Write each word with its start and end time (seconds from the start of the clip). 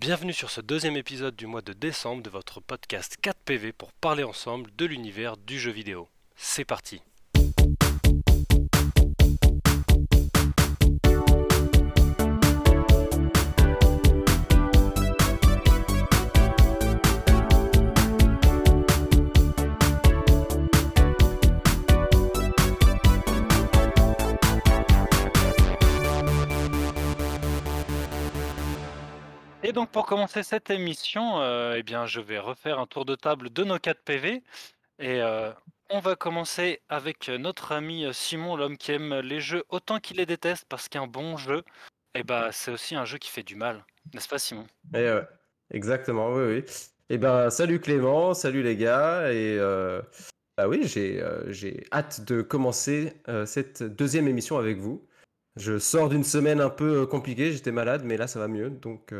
Bienvenue 0.00 0.32
sur 0.32 0.48
ce 0.48 0.62
deuxième 0.62 0.96
épisode 0.96 1.36
du 1.36 1.46
mois 1.46 1.60
de 1.60 1.74
décembre 1.74 2.22
de 2.22 2.30
votre 2.30 2.58
podcast 2.58 3.18
4PV 3.22 3.74
pour 3.74 3.92
parler 3.92 4.22
ensemble 4.22 4.70
de 4.74 4.86
l'univers 4.86 5.36
du 5.36 5.60
jeu 5.60 5.70
vidéo. 5.70 6.08
C'est 6.36 6.64
parti 6.64 7.02
donc 29.80 29.92
pour 29.92 30.04
commencer 30.04 30.42
cette 30.42 30.68
émission, 30.68 31.40
euh, 31.40 31.76
eh 31.78 31.82
bien, 31.82 32.04
je 32.04 32.20
vais 32.20 32.38
refaire 32.38 32.78
un 32.78 32.86
tour 32.86 33.06
de 33.06 33.14
table 33.14 33.48
de 33.48 33.64
nos 33.64 33.78
4 33.78 34.02
PV. 34.04 34.42
Et 34.98 35.22
euh, 35.22 35.52
on 35.88 36.00
va 36.00 36.16
commencer 36.16 36.82
avec 36.90 37.30
notre 37.30 37.72
ami 37.72 38.04
Simon, 38.12 38.56
l'homme 38.56 38.76
qui 38.76 38.92
aime 38.92 39.20
les 39.20 39.40
jeux 39.40 39.64
autant 39.70 39.98
qu'il 39.98 40.18
les 40.18 40.26
déteste, 40.26 40.66
parce 40.68 40.90
qu'un 40.90 41.06
bon 41.06 41.38
jeu, 41.38 41.62
eh 42.14 42.22
ben, 42.24 42.50
c'est 42.52 42.70
aussi 42.70 42.94
un 42.94 43.06
jeu 43.06 43.16
qui 43.16 43.30
fait 43.30 43.42
du 43.42 43.56
mal. 43.56 43.86
N'est-ce 44.12 44.28
pas 44.28 44.38
Simon? 44.38 44.66
Ouais, 44.92 45.22
exactement, 45.70 46.30
oui, 46.30 46.44
oui. 46.44 46.64
Et 47.08 47.16
ben, 47.16 47.48
salut 47.48 47.80
Clément, 47.80 48.34
salut 48.34 48.62
les 48.62 48.76
gars. 48.76 49.32
Et 49.32 49.56
euh, 49.58 50.02
bah 50.58 50.68
oui, 50.68 50.82
j'ai 50.86 51.24
j'ai 51.46 51.86
hâte 51.90 52.20
de 52.26 52.42
commencer 52.42 53.14
cette 53.46 53.82
deuxième 53.82 54.28
émission 54.28 54.58
avec 54.58 54.76
vous. 54.76 55.08
Je 55.56 55.78
sors 55.78 56.10
d'une 56.10 56.24
semaine 56.24 56.60
un 56.60 56.68
peu 56.68 57.06
compliquée, 57.06 57.52
j'étais 57.52 57.72
malade, 57.72 58.02
mais 58.04 58.18
là 58.18 58.26
ça 58.26 58.40
va 58.40 58.46
mieux. 58.46 58.68
Donc 58.68 59.14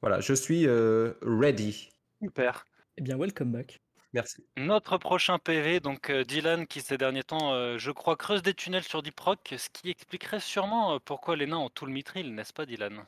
voilà, 0.00 0.20
je 0.20 0.32
suis 0.32 0.66
euh, 0.66 1.14
ready. 1.22 1.90
Super. 2.22 2.64
Eh 2.96 3.02
bien, 3.02 3.16
welcome 3.16 3.50
back. 3.50 3.80
Merci. 4.12 4.44
Notre 4.56 4.96
prochain 4.96 5.38
PV, 5.38 5.80
donc 5.80 6.10
euh, 6.10 6.24
Dylan, 6.24 6.66
qui 6.66 6.80
ces 6.80 6.96
derniers 6.96 7.24
temps, 7.24 7.52
euh, 7.52 7.78
je 7.78 7.90
crois, 7.90 8.16
creuse 8.16 8.42
des 8.42 8.54
tunnels 8.54 8.84
sur 8.84 9.02
Diproc, 9.02 9.54
ce 9.56 9.68
qui 9.70 9.90
expliquerait 9.90 10.40
sûrement 10.40 10.98
pourquoi 11.00 11.36
les 11.36 11.46
nains 11.46 11.58
ont 11.58 11.68
tout 11.68 11.84
le 11.84 11.92
mithril, 11.92 12.34
n'est-ce 12.34 12.52
pas, 12.52 12.64
Dylan? 12.64 13.04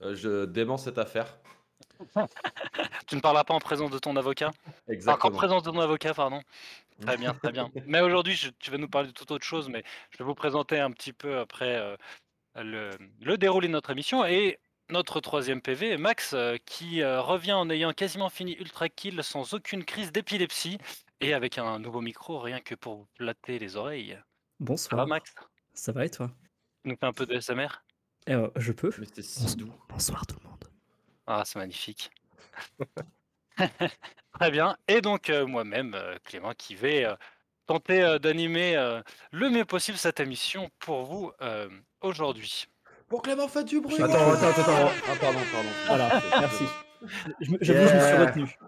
Je 0.00 0.44
dément 0.44 0.76
cette 0.76 0.98
affaire. 0.98 1.38
tu 3.06 3.16
ne 3.16 3.20
parleras 3.20 3.44
pas 3.44 3.54
en 3.54 3.58
présence 3.58 3.90
de 3.90 3.98
ton 3.98 4.14
avocat? 4.16 4.50
Exactement. 4.88 5.34
en 5.34 5.36
présence 5.36 5.62
de 5.62 5.70
ton 5.70 5.80
avocat, 5.80 6.14
pardon. 6.14 6.42
Très 7.00 7.16
bien, 7.16 7.34
très 7.34 7.50
bien. 7.50 7.70
Mais 7.86 8.00
aujourd'hui, 8.00 8.38
tu 8.58 8.70
vas 8.70 8.78
nous 8.78 8.88
parler 8.88 9.08
de 9.08 9.12
toute 9.14 9.30
autre 9.30 9.44
chose, 9.44 9.70
mais 9.70 9.82
je 10.10 10.18
vais 10.18 10.24
vous 10.24 10.34
présenter 10.34 10.78
un 10.78 10.90
petit 10.90 11.14
peu 11.14 11.38
après 11.38 11.96
le, 12.56 12.90
le 13.22 13.38
déroulé 13.38 13.68
de 13.68 13.72
notre 13.72 13.90
émission. 13.90 14.24
Et 14.26 14.58
notre 14.90 15.20
troisième 15.20 15.60
PV, 15.60 15.96
Max, 15.96 16.32
euh, 16.34 16.56
qui 16.66 17.02
euh, 17.02 17.20
revient 17.20 17.52
en 17.52 17.70
ayant 17.70 17.92
quasiment 17.92 18.28
fini 18.28 18.56
Ultra 18.58 18.88
Kill 18.88 19.22
sans 19.22 19.54
aucune 19.54 19.84
crise 19.84 20.12
d'épilepsie 20.12 20.78
et 21.20 21.34
avec 21.34 21.58
un 21.58 21.78
nouveau 21.78 22.00
micro, 22.00 22.38
rien 22.40 22.60
que 22.60 22.74
pour 22.74 22.96
vous 22.96 23.06
plater 23.16 23.58
les 23.58 23.76
oreilles. 23.76 24.18
Bonsoir. 24.58 24.90
Ça 24.90 24.96
va, 24.96 25.06
Max? 25.06 25.34
Ça 25.74 25.92
va 25.92 26.04
et 26.04 26.10
toi? 26.10 26.30
Tu 26.82 26.90
nous 26.90 26.96
fais 26.96 27.06
un 27.06 27.12
peu 27.12 27.26
de 27.26 27.38
SMR 27.38 27.82
eh, 28.26 28.34
euh, 28.34 28.48
Je 28.56 28.72
peux. 28.72 28.90
Mais 28.98 29.06
c'était 29.06 29.22
si 29.22 29.56
doux. 29.56 29.72
Bonsoir 29.88 30.26
tout 30.26 30.36
le 30.42 30.48
monde. 30.48 30.64
Ah, 31.26 31.42
c'est 31.44 31.58
magnifique. 31.58 32.10
Très 34.32 34.50
bien. 34.50 34.76
Et 34.88 35.00
donc, 35.00 35.28
moi-même, 35.28 35.96
Clément, 36.24 36.54
qui 36.54 36.74
vais 36.74 37.06
tenter 37.66 38.18
d'animer 38.20 39.00
le 39.30 39.50
mieux 39.50 39.64
possible 39.64 39.98
cette 39.98 40.18
émission 40.18 40.70
pour 40.78 41.04
vous 41.04 41.32
aujourd'hui. 42.00 42.66
Pour 43.10 43.22
Clément, 43.22 43.48
faites 43.48 43.66
du 43.66 43.80
bruit 43.80 44.00
Attends, 44.00 44.32
attends, 44.32 44.48
attends. 44.48 44.90
Ah, 45.08 45.16
pardon, 45.20 45.40
pardon. 45.52 45.68
Voilà, 45.88 46.22
merci. 46.40 46.64
Je, 47.40 47.50
me- 47.50 47.58
j'avoue, 47.60 47.88
je 47.88 47.94
me 47.94 48.00
suis 48.00 48.10
Yeah. 48.14 48.26
retenu. 48.26 48.58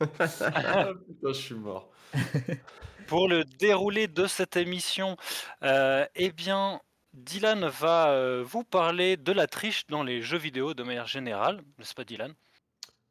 Ah, 0.00 0.92
putain, 1.06 1.28
je 1.28 1.32
suis 1.32 1.54
mort. 1.54 1.90
Pour 3.08 3.28
le 3.28 3.44
déroulé 3.44 4.08
de 4.08 4.26
cette 4.26 4.56
émission, 4.56 5.16
euh, 5.62 6.06
eh 6.14 6.30
bien, 6.30 6.80
Dylan 7.12 7.66
va 7.68 8.10
euh, 8.10 8.42
vous 8.42 8.64
parler 8.64 9.18
de 9.18 9.32
la 9.32 9.46
triche 9.46 9.86
dans 9.88 10.02
les 10.02 10.22
jeux 10.22 10.38
vidéo 10.38 10.72
de 10.72 10.82
manière 10.82 11.06
générale, 11.06 11.60
n'est-ce 11.78 11.94
pas, 11.94 12.04
Dylan? 12.04 12.32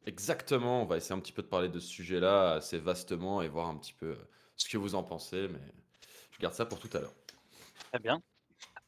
Exactement, 0.06 0.82
on 0.82 0.86
va 0.86 0.96
essayer 0.96 1.14
un 1.14 1.20
petit 1.20 1.32
peu 1.32 1.42
de 1.42 1.48
parler 1.48 1.68
de 1.68 1.78
ce 1.78 1.88
sujet-là 1.88 2.54
assez 2.54 2.78
vastement 2.78 3.42
et 3.42 3.48
voir 3.48 3.68
un 3.68 3.76
petit 3.76 3.92
peu 3.92 4.06
euh, 4.06 4.28
ce 4.56 4.68
que 4.68 4.76
vous 4.78 4.96
en 4.96 5.04
pensez, 5.04 5.46
mais 5.48 5.60
je 6.32 6.38
garde 6.40 6.54
ça 6.54 6.66
pour 6.66 6.80
tout 6.80 6.90
à 6.96 7.00
l'heure. 7.00 7.14
Très 7.92 8.00
bien. 8.00 8.20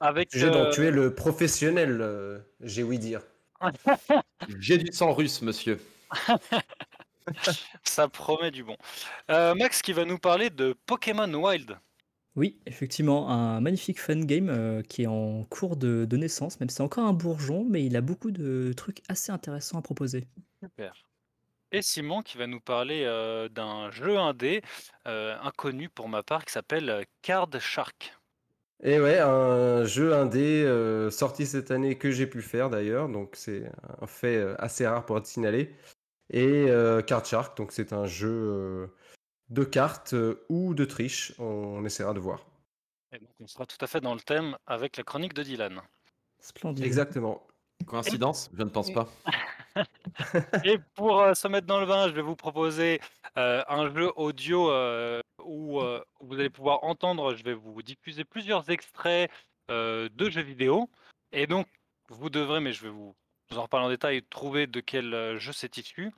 Avec 0.01 0.31
Sujet 0.33 0.47
euh, 0.47 0.51
dont 0.51 0.71
tu 0.71 0.87
es 0.87 0.91
le 0.91 1.15
professionnel, 1.15 2.01
euh, 2.01 2.39
j'ai 2.61 2.83
ouï 2.83 2.99
dire. 2.99 3.23
J'ai 4.59 4.79
du 4.79 4.91
sang 4.93 5.13
russe, 5.13 5.43
monsieur. 5.43 5.79
ça 7.85 8.09
promet 8.09 8.51
du 8.51 8.65
bon. 8.65 8.77
Euh, 9.31 9.55
Max 9.55 9.83
qui 9.83 9.93
va 9.93 10.07
nous 10.07 10.19
parler 10.19 10.49
de 10.49 10.75
Pokémon 10.87 11.33
Wild. 11.33 11.79
Oui, 12.37 12.61
effectivement, 12.65 13.29
un 13.29 13.61
magnifique 13.61 14.01
fun 14.01 14.21
game 14.21 14.49
euh, 14.49 14.83
qui 14.83 15.03
est 15.03 15.07
en 15.07 15.45
cours 15.45 15.77
de, 15.77 16.05
de 16.05 16.17
naissance, 16.17 16.61
même 16.61 16.69
si 16.69 16.77
c'est 16.77 16.83
encore 16.83 17.05
un 17.05 17.13
bourgeon, 17.13 17.67
mais 17.69 17.85
il 17.85 17.97
a 17.97 18.01
beaucoup 18.01 18.31
de 18.31 18.73
trucs 18.73 19.03
assez 19.09 19.33
intéressants 19.33 19.79
à 19.79 19.83
proposer. 19.83 20.29
Super. 20.63 20.95
Et 21.73 21.83
Simon 21.83 22.23
qui 22.23 22.39
va 22.39 22.47
nous 22.47 22.61
parler 22.61 23.05
euh, 23.05 23.49
d'un 23.49 23.91
jeu 23.91 24.19
indé 24.19 24.63
euh, 25.07 25.37
inconnu 25.43 25.89
pour 25.89 26.09
ma 26.09 26.23
part 26.23 26.45
qui 26.45 26.53
s'appelle 26.53 27.05
Card 27.23 27.51
Shark. 27.61 28.15
Et 28.83 28.99
ouais, 28.99 29.19
un 29.19 29.85
jeu 29.85 30.15
indé 30.15 30.65
euh, 30.65 31.11
sorti 31.11 31.45
cette 31.45 31.71
année 31.71 31.99
que 31.99 32.11
j'ai 32.11 32.27
pu 32.27 32.41
faire 32.41 32.71
d'ailleurs, 32.71 33.09
donc 33.09 33.35
c'est 33.37 33.71
un 34.01 34.07
fait 34.07 34.37
euh, 34.37 34.55
assez 34.59 34.87
rare 34.87 35.05
pour 35.05 35.19
être 35.19 35.27
signalé. 35.27 35.75
Et 36.31 36.67
euh, 36.69 37.03
Card 37.03 37.27
Shark, 37.27 37.57
donc 37.57 37.73
c'est 37.73 37.93
un 37.93 38.07
jeu 38.07 38.31
euh, 38.31 38.87
de 39.51 39.65
cartes 39.65 40.15
euh, 40.15 40.47
ou 40.49 40.75
de 40.75 40.85
triche, 40.85 41.35
on 41.39 41.85
essaiera 41.85 42.15
de 42.15 42.21
voir. 42.21 42.47
Et 43.13 43.19
donc 43.19 43.29
on 43.41 43.47
sera 43.47 43.67
tout 43.67 43.77
à 43.81 43.87
fait 43.87 44.01
dans 44.01 44.15
le 44.15 44.21
thème 44.21 44.57
avec 44.67 44.97
la 44.97 45.03
chronique 45.03 45.35
de 45.35 45.43
Dylan. 45.43 45.83
Splendide. 46.39 46.85
Exactement. 46.85 47.47
Coïncidence? 47.87 48.51
Je 48.57 48.63
ne 48.63 48.71
pense 48.71 48.93
pas. 48.93 49.09
Et 50.65 50.79
pour 50.95 51.21
euh, 51.21 51.35
se 51.35 51.49
mettre 51.49 51.67
dans 51.67 51.81
le 51.81 51.87
vin, 51.87 52.09
je 52.09 52.13
vais 52.13 52.23
vous 52.23 52.37
proposer 52.37 53.01
euh, 53.37 53.63
un 53.69 53.93
jeu 53.95 54.11
audio 54.17 54.71
euh, 54.71 55.21
où 55.45 55.81
euh, 55.81 56.03
vous 56.21 56.35
allez 56.35 56.51
pouvoir 56.51 56.85
entendre, 56.85 57.35
je 57.35 57.45
vais 57.45 57.55
vous 57.55 57.83
diffuser 57.83 58.25
plusieurs 58.25 58.71
extraits 58.71 59.31
euh, 59.71 60.09
de 60.15 60.31
jeux 60.31 60.43
vidéo. 60.43 60.91
Et 61.33 61.47
donc, 61.47 61.67
vous 62.09 62.31
devrez, 62.31 62.61
mais 62.61 62.73
je 62.73 62.83
vais 62.83 62.91
vous, 62.91 63.15
en 63.55 63.63
reparler 63.63 63.87
en 63.87 63.91
détail, 63.91 64.23
trouver 64.23 64.67
de 64.67 64.81
quel 64.81 65.15
euh, 65.15 65.39
jeu 65.39 65.53
c'est 65.53 65.77
issu. 65.77 66.13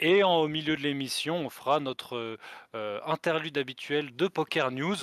Et 0.00 0.22
en, 0.22 0.36
au 0.36 0.48
milieu 0.48 0.76
de 0.76 0.82
l'émission, 0.82 1.36
on 1.36 1.50
fera 1.50 1.78
notre 1.78 2.38
interlude 3.04 3.58
habituel 3.58 4.16
de 4.16 4.28
Poker 4.28 4.70
News 4.70 4.96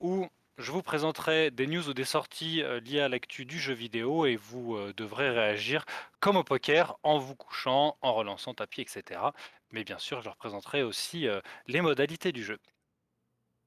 où 0.00 0.26
je 0.56 0.72
vous 0.72 0.82
présenterai 0.82 1.50
des 1.50 1.66
news 1.66 1.86
ou 1.90 1.92
des 1.92 2.06
sorties 2.06 2.62
liées 2.82 3.00
à 3.00 3.10
l'actu 3.10 3.44
du 3.44 3.58
jeu 3.60 3.74
vidéo 3.74 4.24
et 4.24 4.36
vous 4.36 4.78
devrez 4.96 5.28
réagir 5.28 5.84
comme 6.20 6.36
au 6.36 6.44
poker, 6.44 6.98
en 7.02 7.18
vous 7.18 7.34
couchant, 7.34 7.98
en 8.00 8.14
relançant 8.14 8.54
tapis, 8.54 8.80
etc. 8.80 9.20
Mais 9.70 9.84
bien 9.84 9.98
sûr, 9.98 10.22
je 10.22 10.30
représenterai 10.30 10.82
aussi 10.82 11.26
les 11.66 11.82
modalités 11.82 12.32
du 12.32 12.42
jeu. 12.42 12.58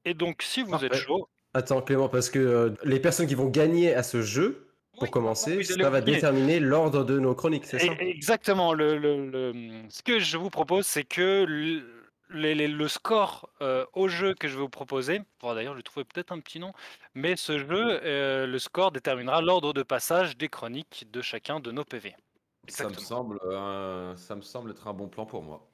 Et 0.04 0.14
donc, 0.14 0.42
si 0.42 0.62
vous 0.62 0.84
êtes 0.84 0.94
chaud, 0.94 1.28
Attends 1.54 1.82
Clément, 1.82 2.08
parce 2.08 2.30
que 2.30 2.38
euh, 2.38 2.70
les 2.84 2.98
personnes 2.98 3.26
qui 3.26 3.34
vont 3.34 3.48
gagner 3.48 3.94
à 3.94 4.02
ce 4.02 4.22
jeu, 4.22 4.68
pour 4.94 5.02
Oui, 5.02 5.10
commencer, 5.10 5.56
oui, 5.58 5.64
ça 5.64 5.90
va 5.90 6.00
déterminer 6.00 6.60
l'ordre 6.60 7.04
de 7.04 7.18
nos 7.18 7.34
chroniques, 7.34 7.66
c'est 7.66 7.78
ça? 7.78 7.92
Exactement. 8.00 8.72
Le, 8.72 8.96
le- 8.96 9.28
le- 9.30 9.82
ce 9.90 10.02
que 10.02 10.18
je 10.18 10.36
vous 10.38 10.50
propose, 10.50 10.86
c'est 10.86 11.04
que 11.04 11.44
le, 11.46 11.82
les- 12.30 12.54
les- 12.54 12.68
le 12.68 12.88
score 12.88 13.50
euh, 13.60 13.84
au 13.92 14.08
jeu 14.08 14.34
que 14.34 14.48
je 14.48 14.54
vais 14.54 14.60
vous 14.62 14.68
proposer, 14.68 15.20
bon, 15.40 15.54
d'ailleurs, 15.54 15.74
je 15.74 15.78
vais 15.78 15.82
trouver 15.82 16.04
peut-être 16.04 16.32
un 16.32 16.40
petit 16.40 16.58
nom, 16.58 16.72
mais 17.14 17.36
ce 17.36 17.58
jeu, 17.58 18.00
euh, 18.04 18.46
le 18.46 18.58
score 18.58 18.92
déterminera 18.92 19.40
l'ordre 19.42 19.72
de 19.72 19.82
passage 19.82 20.36
des 20.38 20.48
chroniques 20.48 21.06
de 21.10 21.20
chacun 21.22 21.60
de 21.60 21.70
nos 21.70 21.84
PV. 21.84 22.14
Ça 22.68 22.88
me, 22.88 22.94
semble, 22.94 23.38
euh, 23.44 24.14
ça 24.16 24.36
me 24.36 24.42
semble 24.42 24.70
être 24.70 24.86
un 24.86 24.92
bon 24.94 25.08
plan 25.08 25.26
pour 25.26 25.42
moi. 25.42 25.68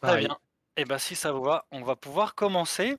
Très 0.00 0.10
Pareil. 0.10 0.26
bien. 0.26 0.38
Et 0.76 0.84
bien, 0.84 0.98
si 0.98 1.14
ça 1.14 1.32
vous 1.32 1.42
va, 1.42 1.66
on 1.70 1.82
va 1.82 1.96
pouvoir 1.96 2.34
commencer. 2.34 2.96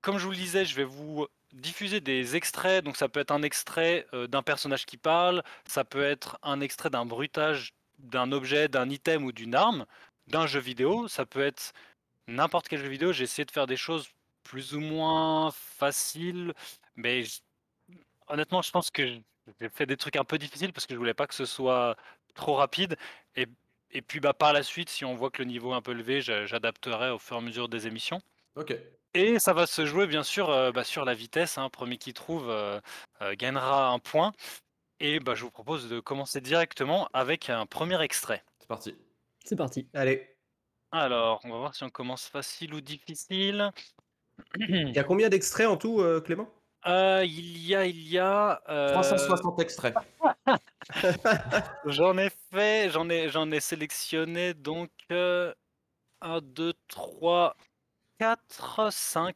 Comme 0.00 0.18
je 0.18 0.24
vous 0.24 0.30
le 0.30 0.36
disais, 0.36 0.64
je 0.64 0.76
vais 0.76 0.84
vous 0.84 1.26
diffuser 1.52 2.00
des 2.00 2.36
extraits. 2.36 2.84
Donc, 2.84 2.96
ça 2.96 3.08
peut 3.08 3.20
être 3.20 3.32
un 3.32 3.42
extrait 3.42 4.06
euh, 4.14 4.26
d'un 4.26 4.42
personnage 4.42 4.86
qui 4.86 4.96
parle, 4.96 5.42
ça 5.66 5.84
peut 5.84 6.04
être 6.04 6.38
un 6.42 6.60
extrait 6.60 6.90
d'un 6.90 7.06
bruitage 7.06 7.72
d'un 7.98 8.32
objet, 8.32 8.68
d'un 8.68 8.90
item 8.90 9.24
ou 9.24 9.32
d'une 9.32 9.54
arme, 9.54 9.86
d'un 10.28 10.46
jeu 10.46 10.60
vidéo. 10.60 11.08
Ça 11.08 11.26
peut 11.26 11.40
être 11.40 11.72
n'importe 12.28 12.68
quel 12.68 12.80
jeu 12.80 12.88
vidéo. 12.88 13.12
J'ai 13.12 13.24
essayé 13.24 13.44
de 13.44 13.50
faire 13.50 13.66
des 13.66 13.76
choses 13.76 14.08
plus 14.42 14.74
ou 14.74 14.80
moins 14.80 15.50
faciles, 15.50 16.54
mais 16.94 17.24
honnêtement, 18.28 18.62
je 18.62 18.70
pense 18.70 18.90
que 18.90 19.20
j'ai 19.60 19.68
fait 19.68 19.86
des 19.86 19.96
trucs 19.96 20.16
un 20.16 20.24
peu 20.24 20.38
difficiles 20.38 20.72
parce 20.72 20.86
que 20.86 20.94
je 20.94 20.98
voulais 20.98 21.14
pas 21.14 21.26
que 21.26 21.34
ce 21.34 21.46
soit 21.46 21.96
trop 22.34 22.54
rapide. 22.54 22.96
Et 23.90 24.02
puis 24.02 24.20
bah, 24.20 24.32
par 24.34 24.52
la 24.52 24.62
suite, 24.62 24.88
si 24.88 25.04
on 25.04 25.14
voit 25.14 25.30
que 25.30 25.42
le 25.42 25.48
niveau 25.48 25.72
est 25.72 25.76
un 25.76 25.82
peu 25.82 25.92
élevé, 25.92 26.20
j'a- 26.20 26.46
j'adapterai 26.46 27.10
au 27.10 27.18
fur 27.18 27.36
et 27.36 27.38
à 27.38 27.42
mesure 27.42 27.68
des 27.68 27.86
émissions. 27.86 28.20
Ok. 28.56 28.74
Et 29.14 29.38
ça 29.38 29.52
va 29.54 29.66
se 29.66 29.86
jouer 29.86 30.06
bien 30.06 30.22
sûr 30.22 30.50
euh, 30.50 30.72
bah, 30.72 30.84
sur 30.84 31.04
la 31.04 31.14
vitesse. 31.14 31.56
hein. 31.58 31.70
Premier 31.70 31.96
qui 31.96 32.12
trouve 32.12 32.50
euh, 32.50 32.80
euh, 33.22 33.34
gagnera 33.36 33.88
un 33.88 33.98
point. 33.98 34.32
Et 35.00 35.20
bah, 35.20 35.34
je 35.34 35.42
vous 35.44 35.50
propose 35.50 35.88
de 35.88 36.00
commencer 36.00 36.40
directement 36.40 37.08
avec 37.12 37.50
un 37.50 37.66
premier 37.66 38.00
extrait. 38.02 38.42
C'est 38.60 38.68
parti. 38.68 38.96
C'est 39.44 39.56
parti. 39.56 39.88
Allez. 39.94 40.36
Alors, 40.92 41.40
on 41.44 41.50
va 41.50 41.58
voir 41.58 41.74
si 41.74 41.84
on 41.84 41.90
commence 41.90 42.26
facile 42.26 42.72
ou 42.74 42.80
difficile. 42.80 43.70
Il 44.58 44.94
y 44.94 44.98
a 44.98 45.04
combien 45.04 45.28
d'extraits 45.28 45.66
en 45.66 45.76
tout, 45.76 46.00
euh, 46.00 46.20
Clément? 46.20 46.48
Euh, 46.86 47.24
il 47.24 47.66
y 47.66 47.74
a, 47.74 47.84
il 47.86 48.08
y 48.08 48.18
a. 48.18 48.60
euh, 48.68 48.92
360 48.92 49.58
extraits. 49.60 49.94
J'en 51.86 52.16
ai 52.18 52.30
fait, 52.52 52.90
j'en 52.90 53.08
ai, 53.10 53.28
j'en 53.28 53.50
ai 53.50 53.58
sélectionné 53.60 54.54
donc 54.54 54.90
1, 55.10 55.52
2, 56.42 56.72
3, 56.88 57.56
4, 58.18 58.92
5, 58.92 59.34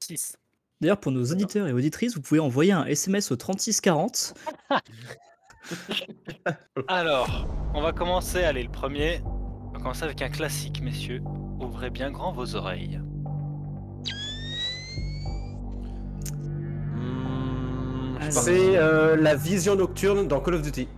6. 0.00 0.36
D'ailleurs, 0.80 0.98
pour 1.00 1.12
nos 1.12 1.24
auditeurs 1.24 1.66
et 1.66 1.72
auditrices, 1.72 2.14
vous 2.14 2.22
pouvez 2.22 2.40
envoyer 2.40 2.72
un 2.72 2.84
SMS 2.86 3.30
au 3.30 3.36
3640. 3.36 4.34
Alors, 6.88 7.46
on 7.74 7.80
va 7.80 7.92
commencer. 7.92 8.42
Allez, 8.44 8.62
le 8.62 8.70
premier. 8.70 9.22
On 9.24 9.70
va 9.72 9.78
commencer 9.78 10.04
avec 10.04 10.20
un 10.22 10.30
classique, 10.30 10.80
messieurs. 10.82 11.22
Ouvrez 11.60 11.90
bien 11.90 12.10
grand 12.10 12.32
vos 12.32 12.54
oreilles. 12.56 13.00
Hmm. 17.04 18.30
C'est 18.30 18.76
euh, 18.76 19.16
la 19.16 19.34
vision 19.34 19.74
nocturne 19.76 20.26
dans 20.28 20.40
Call 20.40 20.54
of 20.54 20.62
Duty. 20.62 20.88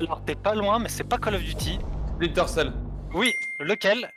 Alors, 0.00 0.22
t'es 0.24 0.34
pas 0.34 0.54
loin, 0.54 0.78
mais 0.78 0.88
c'est 0.88 1.04
pas 1.04 1.18
Call 1.18 1.34
of 1.36 1.42
Duty. 1.42 1.78
Splinter 2.16 2.46
Cell. 2.48 2.72
Oui, 3.14 3.32
lequel? 3.60 4.10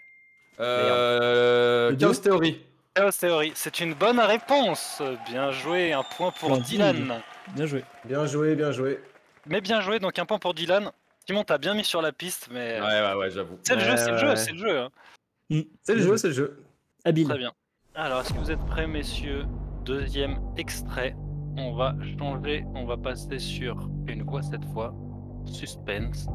Euh, 0.60 1.92
Le 1.92 1.96
Chaos 1.96 2.14
Theory. 2.16 2.62
Chaos 2.94 3.12
Theory. 3.12 3.52
C'est 3.56 3.80
une 3.80 3.94
bonne 3.94 4.20
réponse. 4.20 5.02
Bien 5.28 5.52
joué, 5.52 5.94
un 5.94 6.04
point 6.04 6.32
pour 6.40 6.58
Dylan. 6.60 7.22
Bien 7.56 7.66
joué. 7.66 7.84
Bien 8.06 8.26
joué, 8.26 8.56
bien 8.56 8.72
joué. 8.72 9.00
Mais 9.48 9.62
bien 9.62 9.82
joué, 9.82 10.00
donc 10.00 10.18
un 10.20 10.26
point 10.26 10.40
pour 10.40 10.54
Dylan. 10.54 10.92
Simon, 11.26 11.44
t'as 11.44 11.58
bien 11.58 11.74
mis 11.74 11.84
sur 11.86 12.02
la 12.02 12.12
piste, 12.12 12.50
mais 12.52 12.80
Ouais, 12.82 12.88
ouais, 13.02 13.14
ouais, 13.14 13.32
j'avoue. 13.32 13.58
c'est 13.64 13.76
le 13.76 13.82
jeu, 13.82 13.92
Ouais, 13.92 13.98
c'est 13.98 14.12
le 14.12 14.18
jeu, 14.18 14.36
c'est 14.36 14.52
le 14.52 14.58
jeu. 14.58 14.80
hein. 14.80 14.90
C'est 15.84 15.96
le 15.96 16.02
jeu, 16.02 16.18
c'est 16.18 16.28
le 16.28 16.34
jeu. 16.34 16.64
Habile. 17.06 17.28
Très 17.28 17.38
bien. 17.38 17.52
Alors, 17.96 18.22
est-ce 18.22 18.34
que 18.34 18.38
vous 18.40 18.52
êtes 18.52 18.66
prêts, 18.68 18.88
messieurs? 18.88 19.46
Deuxième 19.86 20.38
extrait. 20.58 21.16
On 21.58 21.74
va 21.76 21.96
changer, 22.18 22.66
on 22.76 22.86
va 22.86 22.98
passer 22.98 23.40
sur 23.40 23.90
une 24.08 24.24
voix 24.24 24.42
cette 24.42 24.66
fois. 24.74 24.94
Suspense. 25.46 26.28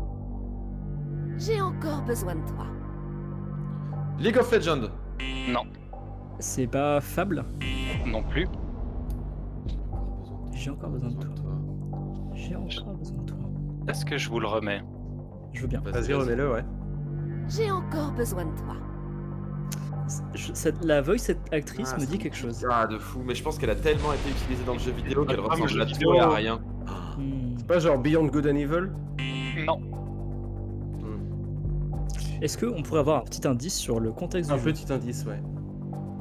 J'ai 1.39 1.61
encore 1.61 2.03
besoin 2.03 2.35
de 2.35 2.47
toi. 2.49 2.67
League 4.19 4.37
of 4.39 4.51
Legends. 4.51 4.89
Non, 5.49 5.63
C'est 6.39 6.67
pas 6.67 7.01
Fable? 7.01 7.45
Non 8.07 8.23
plus. 8.23 8.47
J'ai 10.53 10.71
encore 10.71 10.91
besoin 10.91 11.11
de 11.11 11.17
toi. 11.17 11.51
J'ai 12.35 12.57
encore 12.57 12.95
besoin 12.95 13.19
de 13.19 13.27
toi. 13.27 13.39
Est-ce 13.89 14.05
que 14.05 14.19
je 14.19 14.29
vous 14.29 14.41
le 14.41 14.49
remets? 14.49 14.83
Je 15.53 15.63
veux 15.63 15.69
bien. 15.69 15.81
Vas-y, 15.81 16.13
remets-le, 16.13 16.53
ouais. 16.53 16.65
J'ai 17.49 17.71
encore 17.71 18.13
besoin 18.13 18.45
de 18.45 18.57
toi. 18.59 18.75
Je- 20.35 20.53
cette- 20.55 20.85
la 20.85 21.01
voice 21.03 21.31
actrice 21.53 21.93
Ah, 21.95 21.99
me 22.01 22.07
dit 22.07 22.19
quelque 22.19 22.37
chose. 22.37 22.65
Ah, 22.71 22.87
de 22.87 22.99
fou. 22.99 23.23
Mais 23.27 23.35
je 23.35 23.43
pense 23.43 23.59
qu'elle 23.59 23.71
a 23.71 23.75
tellement 23.75 24.13
été 24.13 24.31
utilisée 24.31 24.65
dans 24.65 24.75
le 24.75 24.79
jeu 24.79 24.93
vidéo 24.93 25.25
qu'elle 25.25 25.41
ressemble 25.41 25.69
jeu 25.69 25.81
à 25.81 25.85
vidéo. 25.85 26.11
tout 26.13 26.17
et 26.17 26.21
à 26.21 26.29
rien. 26.31 26.61
Hmm. 27.19 27.55
C'est 27.59 27.67
pas 27.67 27.79
genre 27.81 27.99
Beyond 27.99 28.27
Good 28.27 28.47
and 28.47 28.57
Evil? 28.57 28.91
Non. 29.67 29.81
Est-ce 32.43 32.59
qu'on 32.59 32.83
pourrait 32.83 33.01
avoir 33.01 33.19
un 33.23 33.25
petit 33.25 33.47
indice 33.49 33.75
sur 33.77 33.99
le 33.99 34.13
contexte 34.13 34.51
Un 34.51 34.57
du 34.57 34.63
jeu? 34.65 34.73
petit 34.73 34.93
indice, 34.93 35.25
ouais. 35.27 35.41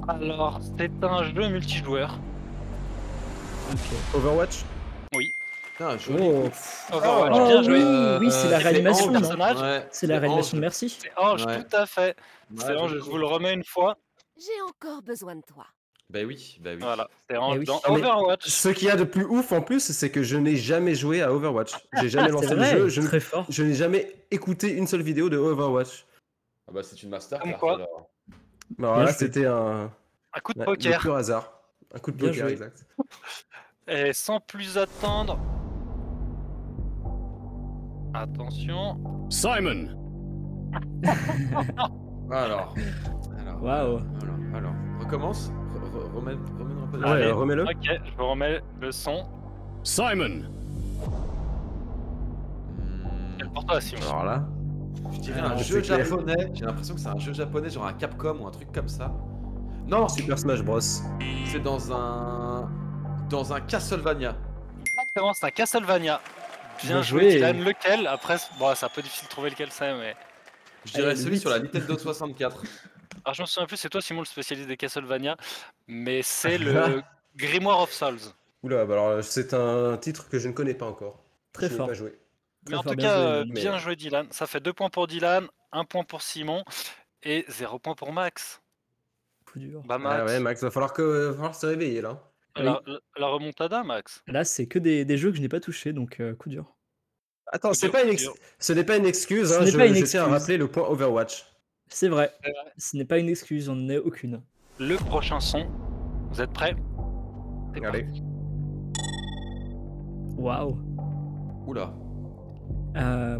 Alors, 0.07 0.59
c'est 0.77 0.91
un 1.03 1.23
jeu 1.23 1.47
multijoueur. 1.49 2.17
Ok. 3.71 3.79
Overwatch? 4.15 4.63
Putain, 5.11 5.97
joli. 5.97 6.19
Oh, 6.23 6.95
Overwatch, 6.95 7.31
Oh 7.35 7.47
bien 7.47 7.59
oui, 7.59 7.65
joué. 7.65 8.17
oui, 8.21 8.27
c'est 8.31 8.49
la 8.49 8.59
réanimation, 8.59 9.11
personnage. 9.11 9.57
Ouais, 9.59 9.85
C'est 9.91 10.07
la 10.07 10.19
réanimation 10.19 10.55
de 10.55 10.61
Merci. 10.61 10.89
C'est 11.01 11.11
Ange, 11.17 11.45
Ouais. 11.45 11.63
tout 11.63 11.75
à 11.75 11.85
fait. 11.85 12.15
Ouais, 12.51 12.57
c'est 12.59 12.87
je 12.89 12.97
vous 12.97 13.17
le 13.17 13.25
remets 13.25 13.53
une 13.53 13.63
fois. 13.63 13.97
J'ai 14.37 14.61
encore 14.67 15.01
besoin 15.01 15.35
de 15.35 15.41
toi. 15.41 15.65
Bah 16.09 16.19
oui, 16.25 16.57
bah 16.61 16.71
oui. 16.73 16.79
Voilà, 16.81 17.09
c'est 17.27 17.35
Ange 17.37 17.55
Eh 17.55 17.59
oui. 17.59 17.65
dans 17.65 17.81
mais- 17.89 17.95
Overwatch. 17.95 18.45
Ce 18.47 18.69
qu'il 18.69 18.87
y 18.87 18.91
a 18.91 18.95
de 18.95 19.03
plus 19.05 19.25
ouf 19.25 19.51
en 19.51 19.61
plus, 19.61 19.79
c'est 19.91 20.11
que 20.11 20.21
je 20.21 20.37
n'ai 20.37 20.55
jamais 20.55 20.93
joué 20.93 21.21
à 21.23 21.33
Overwatch. 21.33 21.71
J'ai 22.01 22.09
jamais 22.09 22.29
lancé 22.29 22.53
le 22.53 22.63
jeu. 22.63 22.89
Je, 22.89 23.01
ne- 23.01 23.07
très 23.07 23.19
fort. 23.19 23.45
je 23.49 23.63
n'ai 23.63 23.73
jamais 23.73 24.13
écouté 24.29 24.71
une 24.73 24.85
seule 24.85 25.01
vidéo 25.01 25.29
de 25.29 25.37
Overwatch. 25.37 26.05
Ah 26.67 26.71
bah 26.73 26.81
c'est 26.83 27.01
une 27.01 27.09
master. 27.09 27.39
Comme 27.39 27.53
quoi. 27.53 27.75
alors. 27.75 28.09
Bien 28.77 28.97
là, 29.03 29.13
c'était 29.13 29.45
un, 29.45 29.91
Un 30.33 30.39
coup 30.39 30.53
de 30.53 30.59
ouais, 30.59 30.65
poker. 30.65 30.99
pur 31.01 31.15
hasard. 31.15 31.51
Un 31.93 31.99
coup 31.99 32.11
de 32.11 32.17
Bien 32.17 32.27
poker, 32.29 32.43
joué. 32.43 32.51
exact. 32.53 32.85
Et 33.87 34.13
sans 34.13 34.39
plus 34.39 34.77
attendre. 34.77 35.39
Attention. 38.13 38.97
Simon! 39.29 39.89
Alors. 42.31 42.73
Alors. 43.39 43.63
Waouh. 43.63 43.97
Alors, 43.97 44.35
alors. 44.55 44.73
Recommence. 44.99 45.51
Re- 45.93 46.15
remets, 46.15 46.33
remets 46.59 47.05
Ouais, 47.05 47.31
remets-le. 47.31 47.63
Ok, 47.63 47.83
je 47.83 48.17
vous 48.17 48.27
remets 48.29 48.61
le 48.81 48.91
son. 48.91 49.25
Simon! 49.83 50.43
C'est 53.39 53.51
pour 53.53 53.65
toi, 53.65 53.81
Simon. 53.81 54.01
Alors 54.09 54.25
là, 54.25 54.43
Je 55.13 55.19
dirais 55.19 55.41
Ah, 55.43 55.51
un 55.51 55.57
jeu 55.57 55.83
japonais. 55.83 56.51
J'ai 56.53 56.65
l'impression 56.65 56.95
que 56.95 57.01
c'est 57.01 57.09
un 57.09 57.19
jeu 57.19 57.33
japonais, 57.33 57.69
genre 57.69 57.85
un 57.85 57.93
Capcom 57.93 58.37
ou 58.41 58.47
un 58.47 58.51
truc 58.51 58.71
comme 58.71 58.87
ça. 58.87 59.11
Non, 59.87 60.07
Super 60.07 60.39
Smash 60.39 60.63
Bros. 60.63 60.79
c'est 60.81 61.59
dans 61.61 61.91
un. 61.93 62.69
Dans 63.29 63.53
un 63.53 63.59
Castlevania. 63.61 64.35
Exactement, 64.85 65.33
c'est 65.33 65.45
un 65.47 65.51
Castlevania. 65.51 66.19
Bien 66.81 66.89
Bien 66.95 67.01
joué, 67.01 67.21
joué. 67.21 67.31
Dylan. 67.35 67.63
Lequel? 67.63 68.07
Après, 68.07 68.37
c'est- 68.37 68.49
bon, 68.59 68.71
c'est 68.75 68.85
un 68.85 68.89
peu 68.89 69.01
difficile 69.01 69.25
de 69.27 69.31
trouver 69.31 69.49
lequel 69.49 69.69
c'est, 69.71 69.93
mais. 69.97 70.15
Je 70.85 70.91
dirais 70.93 71.07
Allez, 71.11 71.15
celui 71.15 71.39
sur 71.39 71.49
la 71.49 71.59
Nintendo 71.59 71.97
64. 71.97 72.63
Alors, 73.25 73.33
je 73.35 73.41
me 73.41 73.47
souviens 73.47 73.65
plus, 73.67 73.77
c'est 73.77 73.89
toi, 73.89 74.01
Simon, 74.01 74.21
le 74.21 74.25
spécialiste 74.25 74.67
des 74.67 74.77
Castlevania. 74.77 75.35
Mais 75.87 76.21
c'est 76.21 76.57
le 76.57 77.01
Grimoire 77.35 77.79
of 77.81 77.91
Souls. 77.91 78.19
Oula, 78.63 78.85
bah 78.85 78.93
alors 78.95 79.23
c'est 79.23 79.53
un 79.53 79.95
titre 79.97 80.27
que 80.29 80.39
je 80.39 80.47
ne 80.47 80.53
connais 80.53 80.73
pas 80.73 80.85
encore. 80.87 81.23
Très 81.53 81.67
Je 81.67 81.71
n'ai 81.73 81.77
fort. 81.77 81.87
pas 81.87 81.93
joué. 81.93 82.17
Mais 82.69 82.75
en 82.75 82.81
fort, 82.83 82.91
tout 82.93 82.97
bien 82.97 83.07
cas, 83.09 83.15
joué, 83.17 83.25
euh, 83.27 83.45
mais- 83.47 83.61
bien 83.61 83.77
joué, 83.77 83.95
Dylan. 83.95 84.27
Ça 84.31 84.47
fait 84.47 84.59
deux 84.59 84.73
points 84.73 84.89
pour 84.89 85.05
Dylan, 85.07 85.47
un 85.71 85.85
point 85.85 86.03
pour 86.03 86.21
Simon 86.21 86.63
et 87.23 87.45
zéro 87.47 87.77
point 87.79 87.93
pour 87.95 88.11
Max. 88.11 88.61
Coup 89.45 89.59
dur. 89.59 89.81
Bah, 89.85 89.97
Max. 89.99 90.15
Ah 90.21 90.25
ouais, 90.25 90.39
Max, 90.39 90.61
va 90.63 90.71
falloir, 90.71 90.93
que, 90.93 91.27
va 91.27 91.33
falloir 91.33 91.55
se 91.55 91.65
réveiller 91.67 92.01
là. 92.01 92.23
la, 92.55 92.81
la- 92.85 92.99
la 93.17 93.27
remontada, 93.27 93.83
Max. 93.83 94.23
Là, 94.27 94.43
c'est 94.43 94.65
que 94.67 94.79
des, 94.79 95.05
des 95.05 95.17
jeux 95.17 95.29
que 95.31 95.37
je 95.37 95.41
n'ai 95.41 95.49
pas 95.49 95.59
touchés, 95.59 95.93
donc 95.93 96.19
euh, 96.19 96.33
coup 96.35 96.49
dur. 96.49 96.74
Attends, 97.51 97.73
c'est 97.73 97.89
pas 97.89 98.03
une 98.03 98.17
ce 98.59 98.73
n'est 98.73 98.83
pas 98.83 98.97
une 98.97 99.05
excuse. 99.05 99.49
Ce 99.49 99.55
hein, 99.55 99.63
n'est 99.63 99.71
je, 99.71 99.77
pas 99.77 99.85
une 99.85 99.95
je 99.95 100.05
tiens 100.05 100.23
à 100.23 100.27
rappeler 100.27 100.57
le 100.57 100.67
point 100.67 100.87
Overwatch. 100.87 101.45
C'est 101.87 102.09
vrai. 102.09 102.31
Ce 102.77 102.97
n'est 102.97 103.05
pas 103.05 103.19
une 103.19 103.29
excuse, 103.29 103.65
j'en 103.65 103.77
ai 103.89 103.97
aucune. 103.97 104.41
Le 104.79 104.95
prochain 104.95 105.39
son. 105.39 105.65
Vous 106.31 106.41
êtes 106.41 106.51
prêts? 106.51 106.75
Allez. 107.83 108.07
Waouh. 110.37 110.77
Oula. 111.67 111.93
Euh, 112.97 113.37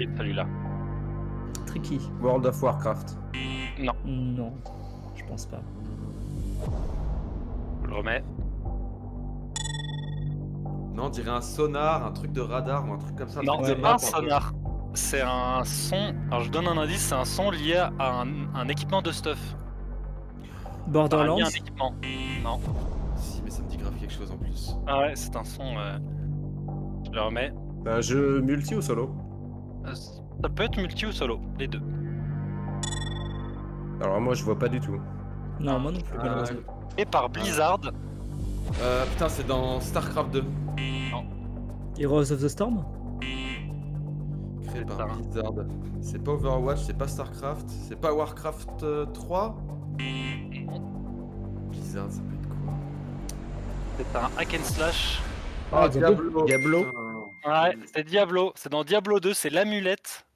Et 0.00 0.08
celui-là. 0.16 0.46
tricky. 1.66 2.00
World 2.20 2.46
of 2.46 2.62
Warcraft. 2.62 3.16
Non, 3.78 4.52
je 5.14 5.24
pense 5.24 5.46
pas. 5.46 5.62
Je 7.82 7.88
le 7.88 7.94
remets. 7.94 8.24
Non, 10.94 11.04
on 11.06 11.08
dirait 11.08 11.30
un 11.30 11.40
sonar, 11.40 12.04
un 12.06 12.12
truc 12.12 12.32
de 12.32 12.40
radar 12.40 12.88
ou 12.88 12.92
un 12.92 12.98
truc 12.98 13.16
comme 13.16 13.28
ça. 13.28 13.40
un 13.40 13.42
Non, 13.44 13.60
c'est 13.64 13.76
pas 13.76 13.94
un 13.94 13.98
sonar. 13.98 14.52
C'est 14.94 15.22
un 15.22 15.64
son. 15.64 16.14
Alors, 16.30 16.40
je 16.40 16.50
donne 16.50 16.66
un 16.68 16.76
indice 16.76 17.00
c'est 17.08 17.14
un 17.14 17.24
son 17.24 17.50
lié 17.50 17.76
à 17.98 18.20
un, 18.20 18.54
un 18.54 18.68
équipement 18.68 19.00
de 19.00 19.10
stuff. 19.10 19.38
Borderlands. 20.86 21.36
lié 21.36 21.42
à 21.44 21.46
un 21.46 21.50
équipement. 21.50 21.94
Non. 22.42 22.60
Si, 23.16 23.40
mais 23.42 23.50
ça 23.50 23.62
me 23.62 23.68
dit 23.68 23.76
grave 23.78 23.94
quelque 23.98 24.12
chose 24.12 24.30
en 24.30 24.36
plus. 24.36 24.74
Ah 24.86 24.98
ouais, 25.00 25.12
c'est 25.14 25.34
un 25.34 25.44
son. 25.44 25.62
euh, 25.78 25.98
Je 27.06 27.10
le 27.12 27.20
remets. 27.22 27.52
Un 27.86 28.00
jeu 28.00 28.40
multi 28.42 28.74
ou 28.74 28.82
solo 28.82 29.14
Euh, 29.86 29.94
Ça 29.94 30.48
peut 30.54 30.64
être 30.64 30.76
multi 30.76 31.06
ou 31.06 31.12
solo, 31.12 31.40
les 31.58 31.68
deux. 31.68 31.80
Alors 34.00 34.20
moi, 34.20 34.34
je 34.34 34.44
vois 34.44 34.58
pas 34.58 34.68
du 34.68 34.80
tout. 34.80 35.00
Non, 35.60 35.78
moi 35.78 35.92
non 35.92 36.00
plus, 36.00 36.18
malheureusement. 36.18 36.58
Et 36.98 37.04
par 37.04 37.28
Blizzard. 37.30 37.80
Euh, 38.82 39.04
putain, 39.06 39.28
c'est 39.28 39.46
dans 39.46 39.80
StarCraft 39.80 40.30
2. 40.32 40.44
Heroes 41.98 42.32
of 42.32 42.40
the 42.40 42.48
Storm 42.48 42.84
Créé 43.20 43.68
C'est 44.74 44.84
par 44.86 44.96
ça. 44.96 45.04
Blizzard. 45.06 45.52
C'est 46.00 46.22
pas 46.22 46.32
Overwatch, 46.32 46.80
c'est 46.80 46.96
pas 46.96 47.08
StarCraft, 47.08 47.68
c'est 47.68 48.00
pas 48.00 48.12
Warcraft 48.12 48.82
euh, 48.82 49.06
3 49.06 49.56
Blizzard, 51.70 52.10
ça 52.10 52.20
peut 52.22 52.34
être 52.34 52.48
quoi 52.48 52.74
C'est 53.98 54.16
un 54.16 54.30
hack 54.38 54.54
and 54.58 54.64
slash. 54.64 55.20
Ah, 55.72 55.88
Diablo. 55.88 56.44
Diablo. 56.44 56.84
Ouais, 57.46 57.76
c'est 57.94 58.04
Diablo. 58.04 58.52
C'est 58.56 58.70
dans 58.70 58.84
Diablo 58.84 59.20
2, 59.20 59.34
c'est 59.34 59.50
l'amulette. 59.50 60.26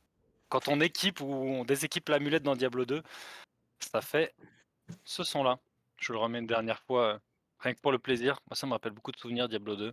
Quand 0.48 0.68
on 0.68 0.80
équipe 0.80 1.20
ou 1.20 1.26
on 1.26 1.64
déséquipe 1.64 2.08
l'amulette 2.08 2.42
dans 2.42 2.54
Diablo 2.56 2.84
2, 2.84 3.02
ça 3.80 4.00
fait 4.00 4.34
ce 5.04 5.24
son-là. 5.24 5.58
Je 5.98 6.12
le 6.12 6.18
remets 6.18 6.38
une 6.38 6.46
dernière 6.46 6.80
fois, 6.82 7.02
euh, 7.14 7.18
rien 7.58 7.74
que 7.74 7.80
pour 7.80 7.92
le 7.92 7.98
plaisir. 7.98 8.38
Moi, 8.48 8.54
ça 8.56 8.66
me 8.66 8.72
rappelle 8.72 8.92
beaucoup 8.92 9.12
de 9.12 9.16
souvenirs 9.18 9.48
Diablo 9.48 9.74
2. 9.76 9.92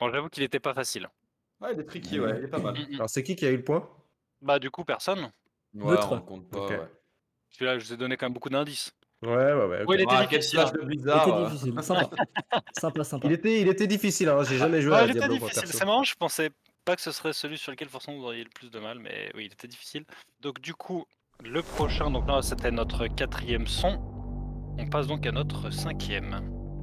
Bon, 0.00 0.10
j'avoue 0.12 0.28
qu'il 0.28 0.42
était 0.42 0.60
pas 0.60 0.74
facile. 0.74 1.08
Ouais, 1.60 1.70
il 1.74 1.80
est 1.80 1.84
tricky, 1.84 2.20
ouais, 2.20 2.36
il 2.38 2.44
est 2.44 2.48
pas 2.48 2.58
mal. 2.58 2.74
Mm, 2.74 2.92
mm. 2.92 2.94
Alors, 2.96 3.10
c'est 3.10 3.22
qui 3.22 3.34
qui 3.36 3.44
a 3.46 3.50
eu 3.50 3.56
le 3.56 3.64
point? 3.64 3.88
Bah, 4.40 4.58
du 4.58 4.70
coup, 4.70 4.84
personne. 4.84 5.30
Ouais, 5.74 5.90
Neutre. 5.94 6.12
on 6.12 6.20
compte 6.20 6.48
pas, 6.48 6.60
Ok. 6.60 6.70
ouais. 6.70 6.80
Celui-là, 7.50 7.78
je 7.78 7.84
vous 7.86 7.92
ai 7.94 7.96
donné 7.96 8.16
quand 8.16 8.26
même 8.26 8.32
beaucoup 8.34 8.48
d'indices. 8.50 8.92
Ouais, 9.22 9.28
ouais, 9.30 9.52
ouais. 9.66 9.82
ok. 9.82 9.88
Ouais, 9.88 9.96
il 9.96 10.02
était 10.02 10.14
Ah, 10.14 10.26
quel 10.30 10.38
difficile. 10.38 10.60
flash 10.60 10.72
de 10.72 10.78
Il 10.82 10.86
Blizzard. 10.86 11.26
était 11.28 11.36
euh. 11.36 11.44
difficile. 11.48 11.74
Sympa. 11.82 12.10
sympa, 12.78 13.04
sympa. 13.04 13.26
Il 13.26 13.32
était, 13.32 13.60
il 13.60 13.68
était 13.68 13.86
difficile, 13.88 14.28
hein. 14.28 14.44
j'ai 14.44 14.56
jamais 14.58 14.80
joué 14.80 14.92
Ouais, 14.92 14.98
à 14.98 15.04
il 15.04 15.10
était 15.10 15.18
Diablo 15.18 15.36
moi, 15.38 15.48
difficile. 15.48 15.62
perso. 15.64 15.78
C'est 15.78 15.84
marrant, 15.84 16.04
je 16.04 16.14
pensais 16.14 16.50
pas 16.84 16.94
que 16.94 17.02
ce 17.02 17.10
serait 17.10 17.32
celui 17.32 17.58
sur 17.58 17.72
lequel 17.72 17.88
forcément 17.88 18.16
vous 18.18 18.24
auriez 18.24 18.44
le 18.44 18.50
plus 18.50 18.70
de 18.70 18.78
mal, 18.78 18.98
mais 19.00 19.30
oui, 19.34 19.46
il 19.46 19.52
était 19.52 19.66
difficile. 19.68 20.04
Donc 20.40 20.60
du 20.60 20.74
coup, 20.74 21.04
le 21.42 21.62
prochain, 21.62 22.10
donc 22.10 22.28
là 22.28 22.40
c'était 22.42 22.70
notre 22.70 23.08
quatrième 23.08 23.66
son. 23.66 23.98
On 24.78 24.88
passe 24.88 25.08
donc 25.08 25.26
à 25.26 25.32
notre 25.32 25.70
cinquième. 25.70 26.40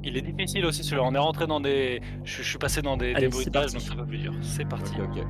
Il 0.08 0.16
est 0.18 0.22
difficile 0.22 0.64
aussi 0.66 0.84
celui-là. 0.84 1.02
On 1.04 1.16
est 1.16 1.18
rentré 1.20 1.48
dans 1.48 1.60
des. 1.60 2.00
Je, 2.24 2.44
je 2.44 2.48
suis 2.48 2.58
passé 2.60 2.82
dans 2.84 2.96
des, 2.96 3.08
des 3.08 3.16
Allez, 3.16 3.26
c'est 3.26 3.30
bruitages, 3.32 3.74
donc 3.74 3.82
c'est 3.82 3.92
un 3.92 3.96
peu 3.96 4.06
plus 4.06 4.20
dur. 4.20 4.34
C'est 4.44 4.66
parti. 4.66 4.94
Ok, 5.02 5.18
ok. 5.18 5.24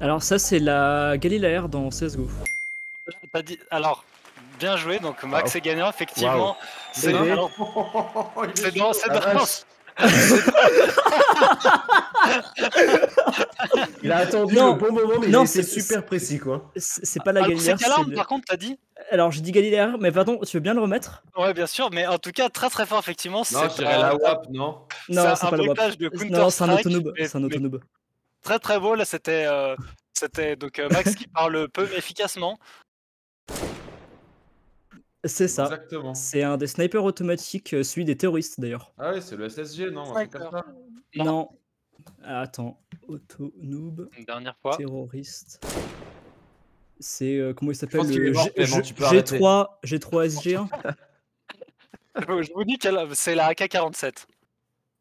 Alors 0.00 0.22
ça 0.22 0.38
c'est 0.38 0.58
la 0.58 1.16
Galilée 1.16 1.60
dans 1.70 1.88
CSGO. 1.90 2.28
T'as 3.32 3.42
dit. 3.42 3.58
Alors, 3.70 4.04
bien 4.58 4.76
joué. 4.76 4.98
Donc 4.98 5.22
Max 5.24 5.52
Wow. 5.54 5.58
est 5.58 5.60
gagnant, 5.60 5.88
effectivement. 5.88 6.56
C'est 6.92 7.12
Bébé. 7.12 7.30
alors, 7.32 7.50
Il 8.44 8.50
est 8.50 8.56
c'est 8.56 8.76
dans. 8.76 8.92
C'est 8.92 9.08
Ah, 9.10 9.34
dans. 9.34 9.44
Il 14.02 14.10
a 14.12 14.16
attendu 14.18 14.54
Non. 14.56 14.74
le 14.74 14.78
bon 14.80 14.92
moment, 14.92 15.14
mais 15.20 15.28
Non, 15.28 15.44
il 15.44 15.48
était 15.48 15.62
c'est- 15.62 15.80
super 15.80 16.04
précis, 16.04 16.38
quoi. 16.38 16.70
C'est 16.76 17.04
c'est 17.06 17.22
pas 17.22 17.32
la 17.32 17.40
Alors, 17.40 17.50
Galilée. 17.50 17.64
c'est 17.64 17.76
quelle 17.76 17.92
arme, 17.92 18.10
le- 18.10 18.16
par 18.16 18.26
contre, 18.26 18.44
t'as 18.48 18.56
dit 18.56 18.76
Alors 19.10 19.30
j'ai 19.30 19.40
dit 19.40 19.52
Galilée, 19.52 19.86
mais 20.00 20.10
pardon, 20.10 20.38
tu 20.44 20.56
veux 20.56 20.60
bien 20.60 20.74
le 20.74 20.80
remettre? 20.80 21.22
Ouais, 21.36 21.52
bien 21.54 21.66
sûr, 21.66 21.90
mais 21.92 22.06
en 22.06 22.18
tout 22.18 22.32
cas, 22.32 22.48
très 22.48 22.70
très 22.70 22.86
fort, 22.86 22.98
effectivement. 22.98 23.38
Non, 23.38 23.44
c'est 23.44 23.68
je 23.70 23.74
dirais 23.76 23.94
un- 23.94 24.00
la 24.00 24.16
WAP, 24.16 24.46
non? 24.50 24.86
Non, 25.08 25.34
C'est 25.36 25.46
un 25.46 25.50
pas 25.50 25.56
de 25.56 25.62
Non, 26.30 26.50
c'est 26.50 26.64
un 26.64 26.68
C'est. 27.50 27.80
Très 28.42 28.58
très 28.58 28.78
beau, 28.78 28.94
là 28.94 29.04
c'était 29.06 29.46
euh, 29.46 29.74
c'était 30.12 30.54
donc 30.56 30.78
euh, 30.78 30.88
Max 30.90 31.14
qui 31.14 31.26
parle 31.26 31.68
peu 31.68 31.88
mais 31.88 31.96
efficacement. 31.96 32.58
C'est 35.24 35.48
ça. 35.48 35.64
Exactement. 35.64 36.14
C'est 36.14 36.42
un 36.42 36.58
des 36.58 36.66
snipers 36.66 37.04
automatiques, 37.04 37.72
euh, 37.72 37.82
celui 37.82 38.04
des 38.04 38.16
terroristes 38.16 38.60
d'ailleurs. 38.60 38.92
Ah 38.98 39.12
oui, 39.14 39.22
c'est 39.22 39.36
le 39.36 39.48
SSG, 39.48 39.90
non 39.90 40.04
comme 40.28 40.50
ça? 40.50 40.62
Non. 41.16 41.48
Ah, 42.22 42.40
Attends, 42.42 42.78
auto-noob, 43.08 44.10
Une 44.18 44.24
dernière 44.26 44.56
fois. 44.60 44.76
terroriste. 44.76 45.64
C'est 47.06 47.36
euh, 47.36 47.52
comment 47.52 47.70
il 47.70 47.74
s'appelle 47.74 48.00
pense 48.00 48.08
qu'il 48.10 48.18
le 48.20 48.28
est 48.28 48.32
mort, 48.32 48.44
G- 48.44 48.50
Clément, 48.52 48.76
G- 48.76 48.82
tu 48.82 48.94
peux 48.94 49.04
arrêter. 49.04 49.38
G3 49.38 49.66
G3 49.84 50.26
SG1 50.26 50.68
Je 52.16 52.52
vous 52.54 52.64
dis 52.64 52.78
que 52.78 52.88
c'est 53.14 53.34
la 53.34 53.48
AK-47. 53.48 54.24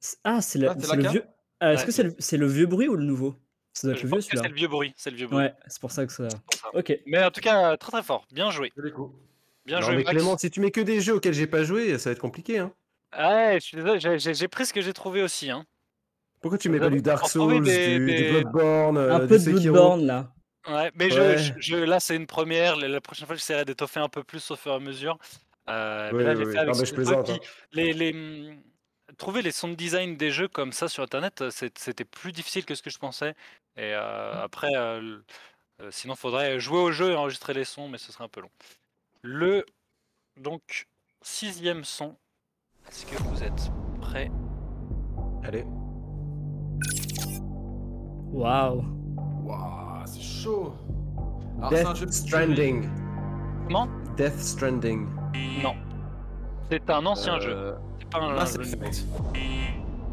C'est- 0.02 0.18
Ah, 0.26 0.42
c'est 0.42 0.60
la- 0.60 0.72
Ah, 0.72 0.76
c'est 0.78 0.86
c'est 0.86 0.96
la 0.98 1.02
le 1.04 1.10
vieux. 1.10 1.24
Ah, 1.62 1.72
Est-ce 1.74 1.82
Ouais. 1.82 1.86
que 1.86 1.92
c'est 1.94 2.04
le, 2.04 2.16
c'est 2.20 2.36
le 2.36 2.46
vieux 2.48 2.66
bruit 2.66 2.90
ou 2.90 2.98
le 2.98 3.06
nouveau? 3.06 3.36
Ça 3.72 3.88
doit 3.88 3.96
être 3.96 4.04
le 4.04 4.10
vieux 4.10 4.18
que 4.18 4.22
c'est 4.24 4.30
celui-là. 4.32 4.50
le 4.50 4.54
vieux 4.56 4.68
bruit, 4.68 4.94
c'est 4.98 5.12
le 5.12 5.16
vieux 5.16 5.28
bruit. 5.28 5.38
Ouais, 5.46 5.54
c'est 5.68 5.80
pour 5.80 5.92
ça 5.92 6.06
que 6.06 6.12
ça. 6.12 6.28
Ok. 6.74 7.00
Mais 7.06 7.24
en 7.24 7.32
tout 7.32 7.40
cas, 7.40 7.78
très 7.78 7.92
très 7.94 8.04
fort. 8.04 8.28
Bien 8.34 8.52
joué. 8.52 8.74
Bien 9.66 9.80
non, 9.80 9.82
joué, 9.86 9.96
mais 9.96 10.04
Max. 10.04 10.12
Clément, 10.18 10.38
si 10.38 10.52
tu 10.52 10.60
mets 10.60 10.72
que 10.72 10.82
des 10.82 11.00
jeux 11.00 11.16
auxquels 11.16 11.34
j'ai 11.34 11.48
pas 11.48 11.64
joué, 11.64 11.98
ça 12.00 12.10
va 12.10 12.12
être 12.16 12.20
compliqué. 12.20 12.60
Hein. 12.60 12.74
Ouais, 13.18 13.54
je 13.62 13.66
suis 13.66 13.78
désolé, 13.78 14.00
j'ai- 14.02 14.20
j'ai 14.20 14.34
j'ai 14.34 14.48
pris 14.50 14.66
ce 14.66 14.74
que 14.74 14.82
j'ai 14.82 14.92
trouvé 14.92 15.24
aussi. 15.24 15.50
Hein. 15.50 15.66
Pourquoi 16.42 16.58
tu 16.58 16.68
mets 16.68 16.80
pas 16.80 16.90
du 16.90 17.02
Dark 17.02 17.30
Souls, 17.30 17.64
des- 17.64 17.98
du, 18.00 18.06
du 18.06 18.06
des- 18.18 18.30
Bloodborne, 18.42 18.98
euh, 18.98 19.14
Un 19.16 19.20
du 19.20 19.28
peu 19.28 19.36
de 19.36 19.40
Sekiro? 19.40 19.62
Bloodborne 19.62 20.06
là. 20.06 20.34
Ouais, 20.68 20.92
mais 20.96 21.10
je- 21.10 21.20
Ouais. 21.20 21.38
je, 21.38 21.54
je- 21.60 21.76
là 21.76 22.00
c'est 22.00 22.16
une 22.16 22.28
première. 22.28 22.76
La, 22.78 23.02
prochaine 23.02 23.28
fois, 23.28 23.36
j'essaierai 23.36 23.66
d'étoffer 23.66 24.00
un 24.00 24.10
peu 24.10 24.24
plus 24.24 24.50
au 24.52 24.56
fur 24.56 24.72
et 24.72 24.76
à 24.76 24.80
mesure. 24.80 25.18
Euh, 25.70 26.12
mais 26.14 26.24
là, 26.24 26.32
ouais, 26.32 26.36
j'ai 26.38 26.46
ouais. 26.46 26.52
fait 26.54 26.60
avec 26.60 26.74
Non, 26.74 26.80
mais 26.80 26.86
ce 26.86 26.90
je 26.92 26.96
plaisante, 26.96 27.30
hein. 27.30 27.38
les, 27.72 27.94
les, 27.94 28.12
hum, 28.14 28.62
trouver 29.18 29.42
les 29.42 29.52
sound 29.52 29.76
design 29.76 30.16
des 30.18 30.32
jeux 30.32 30.48
comme 30.48 30.72
ça 30.74 30.88
sur 30.88 31.04
internet, 31.04 31.42
euh, 31.42 31.50
c'était 31.52 32.06
plus 32.06 32.32
difficile 32.32 32.66
que 32.66 32.76
ce 32.76 32.82
que 32.82 32.90
je 32.90 32.98
pensais. 32.98 33.32
Et 33.76 33.94
euh, 33.94 34.42
après, 34.44 34.74
euh, 34.76 35.00
l- 35.00 35.22
euh, 35.82 35.90
sinon, 35.92 36.16
faudrait 36.16 36.60
jouer 36.60 36.80
au 36.80 36.92
jeu 36.92 37.12
et 37.12 37.16
enregistrer 37.16 37.54
les 37.54 37.66
sons, 37.66 37.90
mais 37.90 37.98
ce 37.98 38.12
serait 38.12 38.24
un 38.26 38.30
peu 38.30 38.42
long. 38.42 38.52
Le 39.22 39.66
donc 40.40 40.88
sixième 41.22 41.84
son. 41.84 42.16
Est-ce 42.90 43.06
que 43.06 43.16
vous 43.24 43.42
êtes 43.44 43.70
prêts? 44.02 44.30
Allez. 45.44 45.64
Waouh. 48.32 48.84
Waouh, 49.44 49.93
c'est 50.08 50.22
chaud. 50.22 50.74
Alors, 51.60 51.72
c'est 51.72 51.86
un 51.86 51.96
jeu 51.96 52.06
Death 52.06 52.14
Stranding. 52.14 52.90
Comment? 53.68 53.88
Death 54.18 54.40
Stranding. 54.40 55.08
Non. 55.64 55.76
C'est 56.72 56.90
un 56.90 57.06
ancien 57.06 57.40
jeu. 57.40 57.52
Euh, 57.56 57.74
C'est 58.00 58.10
pas 58.10 58.20
un, 58.20 58.34
Mass 58.34 58.56
jeu. 58.56 58.62
Effect. 58.62 59.06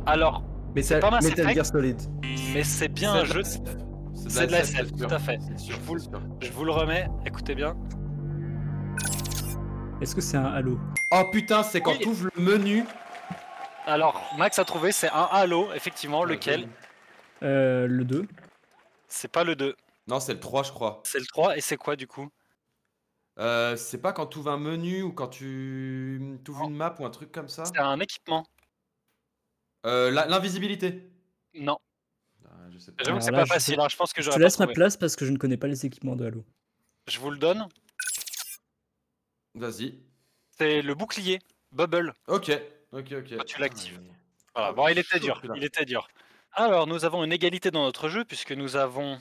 Alors, 0.07 0.43
Mais 0.75 0.83
c'est 0.83 1.01
pas 1.01 1.11
Mass 1.11 1.25
Metal 1.25 1.41
Effect. 1.47 1.57
Gear 1.57 1.67
Solid. 1.67 1.97
mais 2.55 2.63
c'est 2.65 2.89
bien 2.89 3.13
un 3.15 3.25
jeu. 3.25 3.43
c'est 3.45 4.47
de 4.47 4.53
la 4.53 4.61
SF, 4.61 4.93
tout 4.93 5.05
à 5.11 5.19
fait. 5.19 5.39
Sûr, 5.57 5.75
Je 5.77 5.81
vous 5.81 5.95
le- 5.95 6.01
c'est 6.01 6.09
sûr. 6.11 6.21
Je 6.41 6.53
vous 6.53 6.65
le 6.65 6.73
remets. 6.73 7.07
Écoutez 7.27 7.55
bien. 7.55 7.75
Est-ce 10.01 10.15
que 10.15 10.21
c'est 10.21 10.37
un 10.37 10.45
Halo? 10.47 10.79
Oh 11.11 11.25
putain, 11.31 11.63
c'est 11.63 11.81
quand 11.81 11.93
Oui. 11.93 11.99
tu 12.01 12.09
ouvres 12.09 12.29
le 12.35 12.43
menu. 12.43 12.85
Alors, 13.87 14.23
Max 14.39 14.59
a 14.59 14.65
trouvé, 14.65 14.93
c'est 14.93 15.11
un 15.11 15.29
Halo, 15.31 15.69
effectivement. 15.75 16.25
Lequel? 16.25 16.69
euh, 17.43 17.87
Le 17.87 18.05
2. 18.05 18.27
C'est 19.11 19.29
pas 19.31 19.45
le 19.45 19.57
2, 19.57 19.77
Non, 20.07 20.21
c'est 20.21 20.33
le 20.35 20.41
3, 20.41 20.63
je 20.63 20.71
crois. 20.73 21.03
c'est 21.05 21.19
le 21.19 21.27
3. 21.27 21.57
Et 21.57 21.61
c'est 21.61 21.77
quoi 21.77 21.97
du 21.97 22.07
coup? 22.07 22.31
Euh, 23.39 23.77
c'est 23.77 23.99
pas 24.01 24.13
quand 24.13 24.27
tu 24.27 24.39
ouvres 24.39 24.51
un 24.51 24.59
menu 24.59 25.03
ou 25.03 25.13
quand 25.13 25.29
tu 25.29 26.39
ouvres 26.49 26.65
une 26.69 26.75
map 26.77 26.95
ou 26.99 27.05
un 27.05 27.11
truc 27.11 27.33
comme 27.33 27.49
ça? 27.49 27.65
C'est 27.65 27.79
un 27.79 27.99
équipement. 28.01 28.47
Euh, 29.87 30.11
la- 30.11 30.27
L'invisibilité. 30.27 31.11
Non. 31.55 31.79
Ah, 32.45 32.49
je 32.71 32.79
sais 32.79 32.93
pas. 32.93 33.03
J'avoue 33.05 33.19
que 33.19 33.23
Alors 33.23 33.25
c'est 33.25 33.31
là, 33.33 33.39
pas 33.39 33.45
je 33.45 33.53
facile. 33.53 33.77
te- 33.77 33.81
hein, 33.81 33.89
Je 33.91 33.97
pense 33.97 34.13
que 34.13 34.21
Je 34.21 34.27
j'aurais 34.27 34.37
te 34.37 34.41
pas 34.41 34.45
laisse 34.47 34.59
ma 34.59 34.67
trouvé. 34.67 34.75
place 34.75 34.97
parce 34.97 35.17
que 35.17 35.25
je 35.25 35.33
ne 35.33 35.39
connais 35.39 35.57
pas 35.57 35.67
les 35.69 35.87
équipements 35.87 36.17
de 36.17 36.27
Halo. 36.27 36.45
Je 37.09 37.19
vous 37.19 37.31
le 37.31 37.39
donne. 37.39 37.67
Vas-y. 39.55 39.99
C'est 40.59 40.83
le 40.83 40.95
bouclier. 40.95 41.41
Bubble. 41.73 42.15
Ok, 42.29 42.51
ok, 42.93 43.13
ok. 43.13 43.37
Quand 43.39 43.45
tu 43.45 43.61
l'actives. 43.61 44.01
Ah, 44.55 44.71
Voilà. 44.71 44.73
Bon, 44.73 44.89
il 44.89 44.99
était 44.99 45.19
dur. 45.21 45.41
Il 45.57 45.65
était 45.65 45.85
dur. 45.85 46.09
Alors, 46.53 46.89
nous 46.89 47.05
avons 47.05 47.23
une 47.23 47.33
égalité 47.33 47.71
dans 47.71 47.85
notre 47.85 48.09
jeu 48.09 48.25
puisque 48.25 48.53
nous 48.53 48.75
avons 48.75 49.21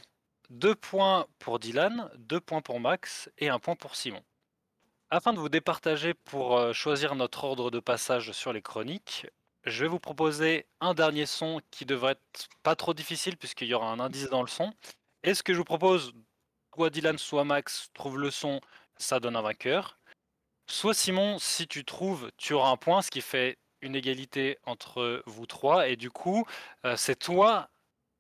deux 0.49 0.73
points 0.73 1.27
pour 1.37 1.59
Dylan, 1.59 2.09
deux 2.17 2.39
points 2.39 2.61
pour 2.61 2.79
Max 2.79 3.29
et 3.37 3.49
un 3.49 3.59
point 3.59 3.75
pour 3.75 3.95
Simon. 3.95 4.23
Afin 5.11 5.33
de 5.33 5.39
vous 5.39 5.49
départager 5.49 6.15
pour 6.15 6.57
euh, 6.57 6.73
choisir 6.73 7.13
notre 7.15 7.43
ordre 7.43 7.69
de 7.69 7.79
passage 7.79 8.31
sur 8.31 8.51
les 8.51 8.63
chroniques, 8.63 9.27
je 9.63 9.83
vais 9.83 9.89
vous 9.89 9.99
proposer 9.99 10.65
un 10.81 10.95
dernier 10.95 11.27
son 11.27 11.61
qui 11.69 11.85
devrait 11.85 12.13
être 12.13 12.47
pas 12.63 12.75
trop 12.75 12.95
difficile 12.95 13.37
puisqu'il 13.37 13.67
y 13.67 13.73
aura 13.75 13.91
un 13.91 13.99
indice 13.99 14.29
dans 14.29 14.41
le 14.41 14.47
son. 14.47 14.73
Et 15.23 15.35
ce 15.35 15.43
que 15.43 15.53
je 15.53 15.59
vous 15.59 15.65
propose, 15.65 16.13
soit 16.73 16.89
Dylan, 16.89 17.19
soit 17.19 17.43
Max 17.43 17.89
trouve 17.93 18.17
le 18.17 18.31
son, 18.31 18.59
ça 18.97 19.19
donne 19.19 19.35
un 19.35 19.41
vainqueur. 19.41 19.99
Soit 20.67 20.95
Simon, 20.95 21.37
si 21.37 21.67
tu 21.67 21.85
trouves, 21.85 22.31
tu 22.37 22.53
auras 22.53 22.69
un 22.71 22.77
point, 22.77 23.01
ce 23.03 23.11
qui 23.11 23.21
fait 23.21 23.57
une 23.81 23.95
égalité 23.95 24.57
entre 24.65 25.23
vous 25.25 25.45
trois. 25.45 25.87
Et 25.87 25.95
du 25.95 26.09
coup, 26.11 26.45
euh, 26.85 26.95
c'est 26.97 27.15
toi, 27.17 27.69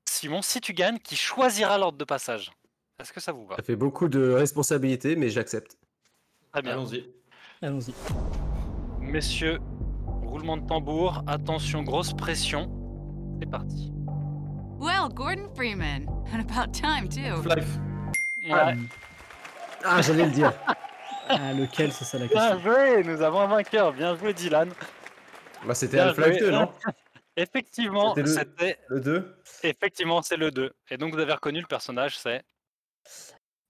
Simon, 0.09 0.41
si 0.41 0.61
tu 0.61 0.73
gagnes, 0.73 0.99
qui 0.99 1.15
choisira 1.15 1.77
l'ordre 1.77 1.97
de 1.97 2.05
passage. 2.05 2.51
Est-ce 2.99 3.13
que 3.13 3.19
ça 3.19 3.31
vous 3.31 3.45
va? 3.45 3.55
Ça 3.55 3.63
fait 3.63 3.75
beaucoup 3.75 4.07
de 4.09 4.31
responsabilités, 4.31 5.15
mais 5.15 5.29
j'accepte. 5.29 5.77
Très 6.51 6.61
bien. 6.61 6.73
Allons-y. 6.73 7.09
Allons-y. 7.61 7.93
Messieurs, 8.99 9.59
roulement 10.23 10.57
de 10.57 10.67
tambour, 10.67 11.23
attention, 11.27 11.83
grosse 11.83 12.13
pression. 12.13 12.69
C'est 13.41 13.49
parti. 13.49 13.91
Well, 14.79 15.09
Gordon 15.13 15.49
Freeman. 15.55 16.05
And 16.33 16.39
about 16.41 16.71
time, 16.73 17.07
too. 17.09 17.41
Life. 17.47 17.77
Ouais. 18.49 18.75
Ah, 19.83 20.01
j'allais 20.01 20.25
le 20.25 20.31
dire. 20.31 20.53
Ah, 21.31 21.53
lequel, 21.53 21.91
c'est 21.93 22.05
ça 22.05 22.17
la 22.17 22.25
Bien 22.25 22.55
question? 22.57 22.59
joué, 22.73 23.03
nous 23.03 23.21
avons 23.21 23.41
un 23.41 23.45
vainqueur. 23.45 23.93
Bien 23.93 24.15
joué, 24.17 24.33
Dylan. 24.33 24.71
Bah, 25.65 25.73
c'était 25.75 25.99
Half-Life 25.99 26.27
joué. 26.27 26.39
2, 26.39 26.51
non 26.51 26.71
Effectivement, 27.35 28.15
C'était 28.15 28.21
le- 28.29 28.35
c'était 28.35 28.79
Le 28.89 28.99
2 28.99 29.41
effectivement 29.63 30.21
c'est 30.21 30.35
le 30.37 30.51
2. 30.51 30.73
Et 30.89 30.97
donc 30.97 31.13
vous 31.13 31.19
avez 31.19 31.31
reconnu 31.33 31.61
le 31.61 31.67
personnage, 31.67 32.17
c'est 32.17 32.43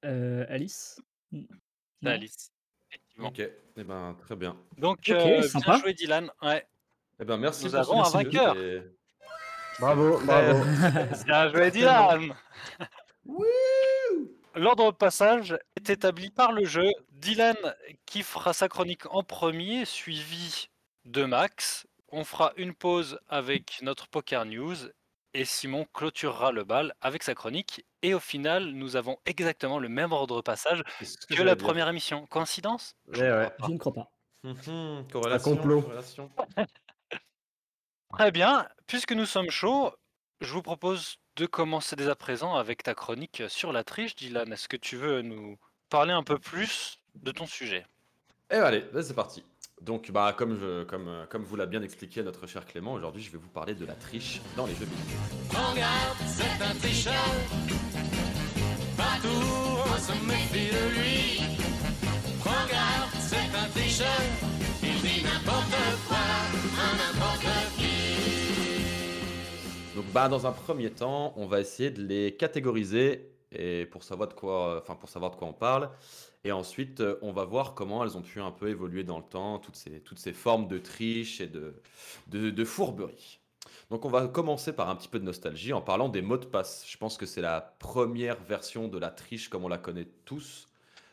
Euh, 0.05 0.46
Alice 0.50 1.00
c'est. 1.31 2.10
Alice. 2.10 2.51
Effectivement. 2.89 3.27
Ok, 3.29 3.39
eh 3.39 3.84
ben 3.84 4.15
très 4.22 4.36
bien. 4.36 4.55
Donc 4.77 4.98
Ok, 5.00 5.10
euh, 5.10 5.41
sympa. 5.43 5.65
bien 5.74 5.79
joué, 5.81 5.93
Dylan. 5.93 6.31
Ouais. 6.41 6.65
Eh 7.19 7.25
ben 7.25 7.38
merci 7.38 7.65
Nous 7.65 7.75
avons 7.75 7.93
un 8.03 8.10
merci 8.12 8.13
vainqueur. 8.13 8.58
et- 8.58 8.84
Bravo, 9.79 10.19
bravo. 10.25 10.60
Bien 11.25 11.50
joué, 11.50 11.72
Dylan. 11.72 12.34
L'ordre 14.55 14.91
de 14.91 14.98
passage 14.98 15.58
est 15.77 15.89
établi 15.89 16.31
par 16.31 16.51
le 16.51 16.65
jeu. 16.65 16.89
Dylan 17.12 17.55
qui 18.05 18.24
fera 18.24 18.51
sa 18.53 18.67
chronique 18.67 19.05
en 19.13 19.24
premier, 19.24 19.86
suivi 19.86 20.68
de 21.10 21.25
Max. 21.25 21.88
On 22.10 22.24
fera 22.24 22.54
une 22.56 22.74
pause 22.74 23.20
avec 23.28 23.80
notre 23.82 24.08
Poker 24.08 24.46
News 24.46 24.75
et 25.34 25.46
Simon 25.46 25.86
clôturera 25.94 26.51
le 26.51 26.63
bal 26.63 26.94
avec 27.01 27.24
sa 27.24 27.36
chronique. 27.36 27.86
Et 28.01 28.13
au 28.13 28.20
final, 28.20 28.72
nous 28.72 28.96
avons 28.96 29.18
exactement 29.25 29.80
le 29.80 29.89
même 29.89 30.12
ordre 30.12 30.38
de 30.38 30.42
passage 30.42 30.84
que 31.30 31.42
la 31.44 31.56
dire. 31.56 31.66
première 31.66 31.88
émission. 31.88 32.25
Coïncidence? 32.28 32.96
Ouais, 33.08 33.22
ouais. 33.22 33.51
Je 33.63 33.72
ne 33.72 33.78
crois 33.78 33.94
pas. 33.94 34.12
Mhm, 34.44 35.08
corrélation, 35.12 35.56
complot. 35.56 35.82
corrélation. 35.82 36.32
Très 38.13 38.32
bien, 38.32 38.68
puisque 38.88 39.12
nous 39.12 39.25
sommes 39.25 39.51
chauds, 39.51 39.94
je 40.42 40.51
vous 40.54 40.63
propose 40.63 41.18
de 41.36 41.46
commencer 41.46 41.96
dès 41.96 42.08
à 42.10 42.16
présent 42.16 42.56
avec 42.56 42.82
ta 42.84 42.96
chronique 42.96 43.44
sur 43.50 43.72
la 43.72 43.84
triche, 43.84 44.16
Dylan. 44.16 44.51
Est-ce 44.51 44.68
que 44.68 44.78
tu 44.78 44.96
veux 44.96 45.22
nous 45.22 45.58
parler 45.89 46.13
un 46.13 46.24
peu 46.24 46.39
plus 46.39 47.00
de 47.16 47.32
ton 47.32 47.46
sujet? 47.46 47.86
Et 48.50 48.56
allez, 48.56 48.84
c'est 49.01 49.13
parti. 49.16 49.44
Donc, 49.81 50.12
bah, 50.12 50.36
comme, 50.38 50.57
je, 50.59 50.83
comme, 50.83 51.07
euh, 51.07 51.25
comme 51.27 51.43
vous 51.43 51.55
l'a 51.55 51.65
bien 51.65 51.81
expliqué 51.81 52.21
notre 52.21 52.45
cher 52.48 52.65
Clément, 52.65 52.93
aujourd'hui 52.93 53.21
je 53.24 53.31
vais 53.31 53.38
vous 53.38 53.48
parler 53.48 53.74
de 53.74 53.86
la 53.86 53.93
triche 53.93 54.41
dans 54.57 54.65
les 54.65 54.74
jeux 54.74 54.86
vidéo. 54.86 55.17
Regarde, 55.50 56.17
c'est 56.27 56.62
un 56.63 56.75
tricheur. 56.75 57.13
Partout, 58.98 59.27
on 59.27 59.98
se 59.98 60.12
méfie 60.25 60.69
de 60.74 60.89
lui. 61.00 61.41
Regarde, 62.41 63.09
c'est 63.19 63.38
un 63.57 63.69
tricheur. 63.69 64.21
Il 64.83 65.01
dit 65.01 65.24
n'importe 65.24 65.75
quoi, 66.07 66.17
à 66.17 66.95
n'importe 66.98 67.48
qui. 67.77 67.95
Donc, 69.95 70.05
bah, 70.13 70.27
dans 70.27 70.45
un 70.45 70.51
premier 70.51 70.89
temps, 70.89 71.33
on 71.38 71.45
va 71.45 71.62
essayer 71.62 71.89
de 71.89 72.01
les 72.01 72.36
catégoriser 72.36 73.31
et 73.51 73.86
pour 73.86 74.03
savoir 74.03 74.27
de 74.27 74.33
quoi, 74.33 74.79
enfin, 74.81 74.95
pour 74.95 75.09
savoir 75.09 75.31
de 75.31 75.38
quoi 75.38 75.48
on 75.48 75.53
parle. 75.53 75.89
Et 76.43 76.51
ensuite, 76.51 77.01
euh, 77.01 77.17
on 77.22 77.31
va 77.31 77.43
voir 77.43 77.74
comment 77.74 78.03
elles 78.03 78.17
ont 78.17 78.22
pu 78.22 78.39
un 78.39 78.51
peu 78.51 78.69
évoluer 78.69 79.03
dans 79.03 79.17
le 79.17 79.25
temps, 79.25 79.60
toutes 79.60 79.75
ces, 79.75 80.00
toutes 80.01 80.19
ces 80.19 80.34
formes 80.34 80.67
de 80.67 80.77
triche 80.77 81.41
et 81.41 81.48
de, 81.48 81.81
de, 82.27 82.65
fourberie. 82.65 83.39
Donc 83.89 84.05
on 84.05 84.10
va 84.10 84.27
commencer 84.27 84.74
par 84.74 84.89
un 84.89 84.96
petit 84.96 85.10
peu 85.10 85.19
de 85.19 85.25
nostalgie 85.25 85.74
en 85.74 85.81
parlant 85.81 86.08
des 86.08 86.22
mots 86.22 86.38
de 86.38 86.46
passe. 86.46 86.86
Je 86.88 86.98
pense 86.98 87.17
que 87.17 87.25
c'est 87.25 87.41
la 87.41 87.75
première 87.79 88.41
version 88.43 88.88
de 88.88 88.98
la 88.98 89.10
triche 89.10 89.50
comme 89.50 89.65
on 89.65 89.67
la 89.67 89.77
connaît 89.77 90.08
tous. 90.25 90.67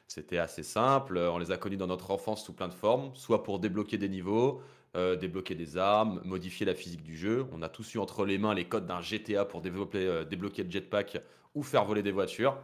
C'était 0.06 0.38
assez 0.38 0.62
simple, 0.62 1.18
on 1.18 1.38
les 1.38 1.50
a 1.50 1.56
connus 1.56 1.76
dans 1.76 1.88
notre 1.88 2.12
enfance 2.12 2.44
sous 2.44 2.52
plein 2.52 2.68
de 2.68 2.74
formes, 2.74 3.10
soit 3.14 3.42
pour 3.42 3.58
débloquer 3.58 3.98
des 3.98 4.08
niveaux, 4.08 4.62
euh, 4.96 5.16
débloquer 5.16 5.56
des 5.56 5.76
armes, 5.76 6.22
modifier 6.24 6.64
la 6.64 6.74
physique 6.74 7.02
du 7.02 7.16
jeu. 7.16 7.46
On 7.52 7.60
a 7.62 7.68
tous 7.68 7.94
eu 7.94 7.98
entre 7.98 8.24
les 8.24 8.38
mains 8.38 8.54
les 8.54 8.66
codes 8.66 8.86
d'un 8.86 9.00
GTA 9.00 9.44
pour 9.44 9.60
euh, 9.66 10.24
débloquer 10.24 10.62
le 10.62 10.70
jetpack 10.70 11.20
ou 11.54 11.64
faire 11.64 11.84
voler 11.84 12.02
des 12.02 12.12
voitures. 12.12 12.56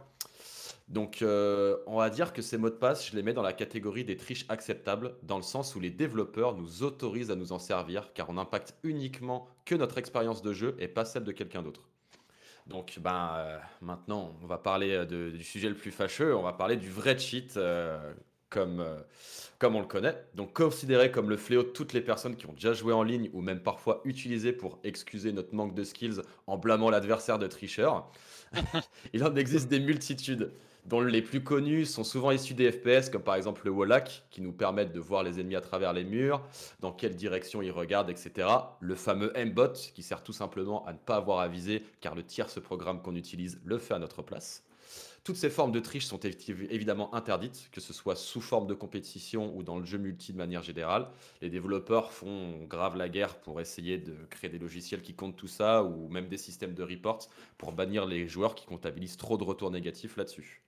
Donc, 0.93 1.23
euh, 1.23 1.77
on 1.87 1.97
va 1.97 2.11
dire 2.11 2.33
que 2.33 2.43
ces 2.43 2.59
mots 2.59 2.69
de 2.69 2.75
passe, 2.75 3.09
je 3.09 3.15
les 3.15 3.23
mets 3.23 3.33
dans 3.33 3.41
la 3.41 3.51
catégorie 3.51 4.05
des 4.05 4.15
triches 4.15 4.45
acceptables, 4.47 5.15
dans 5.23 5.37
le 5.37 5.43
sens 5.43 5.75
où 5.75 5.79
les 5.79 5.89
développeurs 5.89 6.55
nous 6.55 6.83
autorisent 6.83 7.31
à 7.31 7.35
nous 7.35 7.51
en 7.51 7.57
servir, 7.57 8.13
car 8.13 8.29
on 8.29 8.37
impacte 8.37 8.75
uniquement 8.83 9.47
que 9.65 9.73
notre 9.73 9.97
expérience 9.97 10.43
de 10.43 10.53
jeu 10.53 10.75
et 10.77 10.87
pas 10.87 11.03
celle 11.03 11.23
de 11.23 11.31
quelqu'un 11.31 11.63
d'autre. 11.63 11.89
Donc, 12.67 12.99
ben, 13.01 13.31
euh, 13.37 13.57
maintenant, 13.81 14.37
on 14.43 14.45
va 14.45 14.59
parler 14.59 14.91
euh, 14.91 15.31
du 15.31 15.43
sujet 15.43 15.67
le 15.67 15.73
plus 15.73 15.89
fâcheux, 15.89 16.35
on 16.35 16.43
va 16.43 16.53
parler 16.53 16.77
du 16.77 16.91
vrai 16.91 17.17
cheat, 17.17 17.59
comme, 18.51 18.85
comme 19.57 19.75
on 19.75 19.81
le 19.81 19.87
connaît. 19.87 20.15
Donc, 20.35 20.53
considéré 20.53 21.09
comme 21.09 21.27
le 21.27 21.37
fléau 21.37 21.63
de 21.63 21.69
toutes 21.69 21.93
les 21.93 22.01
personnes 22.01 22.35
qui 22.35 22.45
ont 22.45 22.53
déjà 22.53 22.73
joué 22.73 22.93
en 22.93 23.01
ligne, 23.01 23.31
ou 23.33 23.41
même 23.41 23.63
parfois 23.63 24.01
utilisé 24.05 24.53
pour 24.53 24.77
excuser 24.83 25.31
notre 25.31 25.55
manque 25.55 25.73
de 25.73 25.83
skills 25.83 26.21
en 26.45 26.59
blâmant 26.59 26.91
l'adversaire 26.91 27.39
de 27.39 27.47
tricheur. 27.47 28.11
Il 29.13 29.23
en 29.23 29.35
existe 29.35 29.69
des 29.69 29.79
multitudes, 29.79 30.51
dont 30.85 31.01
les 31.01 31.21
plus 31.21 31.43
connus 31.43 31.85
sont 31.85 32.03
souvent 32.03 32.31
issus 32.31 32.53
des 32.53 32.71
FPS, 32.71 33.09
comme 33.09 33.23
par 33.23 33.35
exemple 33.35 33.61
le 33.65 33.71
Wallach, 33.71 34.23
qui 34.29 34.41
nous 34.41 34.51
permettent 34.51 34.91
de 34.91 34.99
voir 34.99 35.23
les 35.23 35.39
ennemis 35.39 35.55
à 35.55 35.61
travers 35.61 35.93
les 35.93 36.03
murs, 36.03 36.41
dans 36.79 36.91
quelle 36.91 37.15
direction 37.15 37.61
ils 37.61 37.71
regardent, 37.71 38.09
etc. 38.09 38.47
Le 38.79 38.95
fameux 38.95 39.31
M-Bot, 39.35 39.73
qui 39.93 40.03
sert 40.03 40.23
tout 40.23 40.33
simplement 40.33 40.85
à 40.85 40.93
ne 40.93 40.97
pas 40.97 41.15
avoir 41.15 41.39
à 41.39 41.47
viser, 41.47 41.83
car 42.01 42.15
le 42.15 42.23
tierce 42.23 42.59
programme 42.59 43.01
qu'on 43.01 43.15
utilise 43.15 43.61
le 43.63 43.77
fait 43.77 43.93
à 43.93 43.99
notre 43.99 44.21
place. 44.21 44.63
Toutes 45.23 45.37
ces 45.37 45.49
formes 45.49 45.71
de 45.71 45.79
triche 45.79 46.05
sont 46.05 46.17
évi- 46.17 46.67
évidemment 46.69 47.15
interdites, 47.15 47.69
que 47.71 47.79
ce 47.79 47.93
soit 47.93 48.17
sous 48.17 48.41
forme 48.41 48.67
de 48.67 48.73
compétition 48.73 49.55
ou 49.55 49.63
dans 49.63 49.79
le 49.79 49.85
jeu 49.85 49.97
multi 49.97 50.33
de 50.33 50.37
manière 50.37 50.63
générale. 50.63 51.07
Les 51.41 51.49
développeurs 51.49 52.11
font 52.11 52.65
grave 52.65 52.97
la 52.97 53.07
guerre 53.07 53.39
pour 53.39 53.61
essayer 53.61 53.97
de 53.97 54.13
créer 54.29 54.49
des 54.49 54.59
logiciels 54.59 55.01
qui 55.01 55.13
comptent 55.15 55.37
tout 55.37 55.47
ça, 55.47 55.81
ou 55.81 56.09
même 56.09 56.27
des 56.27 56.37
systèmes 56.37 56.73
de 56.73 56.83
reports 56.83 57.29
pour 57.57 57.71
bannir 57.71 58.05
les 58.05 58.27
joueurs 58.27 58.53
qui 58.53 58.65
comptabilisent 58.65 59.15
trop 59.15 59.37
de 59.37 59.45
retours 59.45 59.71
négatifs 59.71 60.17
là-dessus. 60.17 60.61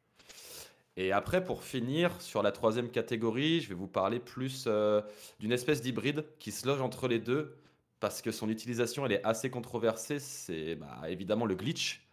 Et 0.97 1.11
après, 1.11 1.43
pour 1.43 1.63
finir, 1.63 2.21
sur 2.21 2.41
la 2.41 2.51
troisième 2.51 2.89
catégorie, 2.89 3.59
je 3.59 3.69
vais 3.69 3.75
vous 3.75 3.87
parler 3.87 4.19
plus 4.19 4.65
euh, 4.67 5.01
d'une 5.39 5.51
espèce 5.51 5.81
d'hybride 5.81 6.25
qui 6.39 6.51
se 6.51 6.65
loge 6.65 6.81
entre 6.81 7.07
les 7.07 7.19
deux, 7.19 7.57
parce 7.99 8.21
que 8.21 8.31
son 8.31 8.49
utilisation, 8.49 9.05
elle 9.05 9.11
est 9.11 9.23
assez 9.25 9.49
controversée. 9.49 10.19
C'est 10.19 10.75
bah, 10.75 11.01
évidemment 11.09 11.45
le 11.45 11.55
glitch. 11.55 12.07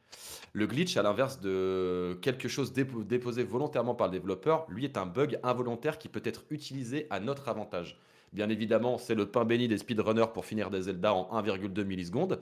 Le 0.53 0.67
glitch, 0.67 0.97
à 0.97 1.03
l'inverse 1.03 1.41
de 1.41 2.19
quelque 2.23 2.49
chose 2.49 2.73
dépo- 2.73 3.05
déposé 3.05 3.45
volontairement 3.45 3.95
par 3.95 4.09
le 4.09 4.13
développeur, 4.13 4.67
lui 4.69 4.85
est 4.85 4.97
un 4.97 5.07
bug 5.07 5.39
involontaire 5.43 5.99
qui 5.99 6.09
peut 6.09 6.23
être 6.25 6.45
utilisé 6.51 7.07
à 7.11 7.21
notre 7.21 7.49
avantage. 7.49 7.99
Bien 8.33 8.49
évidemment, 8.49 8.99
c'est 8.99 9.15
le 9.15 9.27
pain 9.27 9.45
béni 9.45 9.69
des 9.69 9.79
speedrunners 9.79 10.33
pour 10.33 10.47
finir 10.47 10.71
des 10.71 10.83
Zelda 10.83 11.13
en 11.15 11.43
1,2 11.43 11.85
millisecondes. 11.85 12.41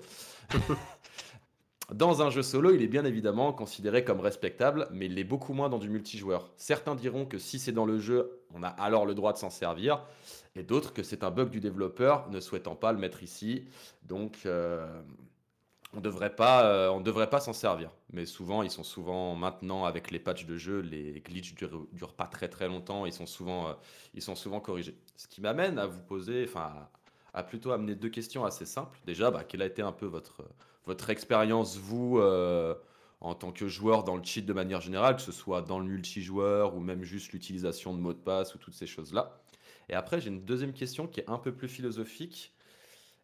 Dans 1.95 2.23
un 2.23 2.31
jeu 2.31 2.43
solo, 2.43 2.73
il 2.73 2.83
est 2.83 2.89
bien 2.89 3.05
évidemment 3.05 3.53
considéré 3.53 4.05
comme 4.05 4.21
respectable, 4.21 4.87
mais 4.93 5.07
il 5.07 5.15
l'est 5.15 5.25
beaucoup 5.25 5.55
moins 5.55 5.69
dans 5.69 5.79
du 5.79 5.89
multijoueur. 5.89 6.51
Certains 6.57 6.95
diront 6.95 7.27
que 7.27 7.39
si 7.39 7.59
c'est 7.59 7.73
dans 7.73 7.85
le 7.85 7.99
jeu, 7.99 8.43
on 8.55 8.63
a 8.63 8.69
alors 8.69 9.07
le 9.07 9.15
droit 9.15 9.33
de 9.33 9.39
s'en 9.39 9.51
servir, 9.51 10.05
et 10.55 10.63
d'autres 10.63 10.93
que 10.93 11.03
c'est 11.03 11.25
un 11.25 11.31
bug 11.31 11.51
du 11.51 11.59
développeur 11.59 12.31
ne 12.31 12.39
souhaitant 12.39 12.77
pas 12.77 12.93
le 12.93 12.99
mettre 12.99 13.25
ici. 13.25 13.65
Donc, 14.05 14.39
euh, 14.47 14.87
on 15.93 16.01
euh, 16.05 16.89
on 16.91 17.01
devrait 17.01 17.31
pas 17.31 17.41
s'en 17.41 17.53
servir. 17.53 17.91
Mais 18.13 18.25
souvent, 18.25 18.63
ils 18.63 18.71
sont 18.71 18.85
souvent 18.85 19.35
maintenant 19.35 19.85
avec 19.85 20.13
les 20.13 20.21
patchs 20.21 20.47
de 20.47 20.57
jeu, 20.57 20.81
les 20.81 21.21
glitches 21.21 21.55
durent, 21.57 21.87
durent 21.93 22.15
pas 22.15 22.27
très 22.27 22.49
très 22.49 22.69
longtemps. 22.69 23.07
Ils 23.07 23.13
sont 23.13 23.27
souvent, 23.27 23.69
euh, 23.69 23.73
ils 24.15 24.23
sont 24.23 24.37
souvent 24.37 24.61
corrigés. 24.61 24.97
Ce 25.17 25.27
qui 25.27 25.41
m'amène 25.41 25.79
à 25.79 25.87
vous 25.87 26.03
poser, 26.03 26.45
enfin, 26.49 26.89
à, 27.35 27.43
plutôt 27.43 27.73
amener 27.73 27.97
deux 27.97 28.11
questions 28.11 28.45
assez 28.45 28.67
simples. 28.67 29.01
Déjà, 29.05 29.33
bah, 29.33 29.43
a 29.53 29.65
été 29.65 29.83
un 29.83 29.93
peu 29.93 30.07
votre, 30.07 30.45
votre 30.91 31.09
expérience 31.09 31.77
vous 31.77 32.19
euh, 32.19 32.75
en 33.21 33.37
tant 33.37 33.53
que 33.53 33.69
joueur 33.69 34.03
dans 34.03 34.17
le 34.17 34.25
cheat 34.25 34.45
de 34.45 34.53
manière 34.53 34.81
générale, 34.81 35.15
que 35.15 35.23
ce 35.23 35.31
soit 35.31 35.63
dans 35.63 35.79
le 35.79 35.85
multijoueur 35.85 36.75
ou 36.75 36.81
même 36.81 37.05
juste 37.05 37.31
l'utilisation 37.31 37.95
de 37.95 38.01
mots 38.01 38.13
de 38.13 38.19
passe 38.19 38.57
ou 38.57 38.59
toutes 38.59 38.75
ces 38.75 38.89
choses-là. 38.89 39.41
Et 39.89 39.95
après, 39.95 40.21
j'ai 40.21 40.31
une 40.31 40.45
deuxième 40.45 40.73
question 40.73 41.07
qui 41.07 41.21
est 41.21 41.31
un 41.31 41.39
peu 41.39 41.53
plus 41.53 41.69
philosophique. 41.69 42.53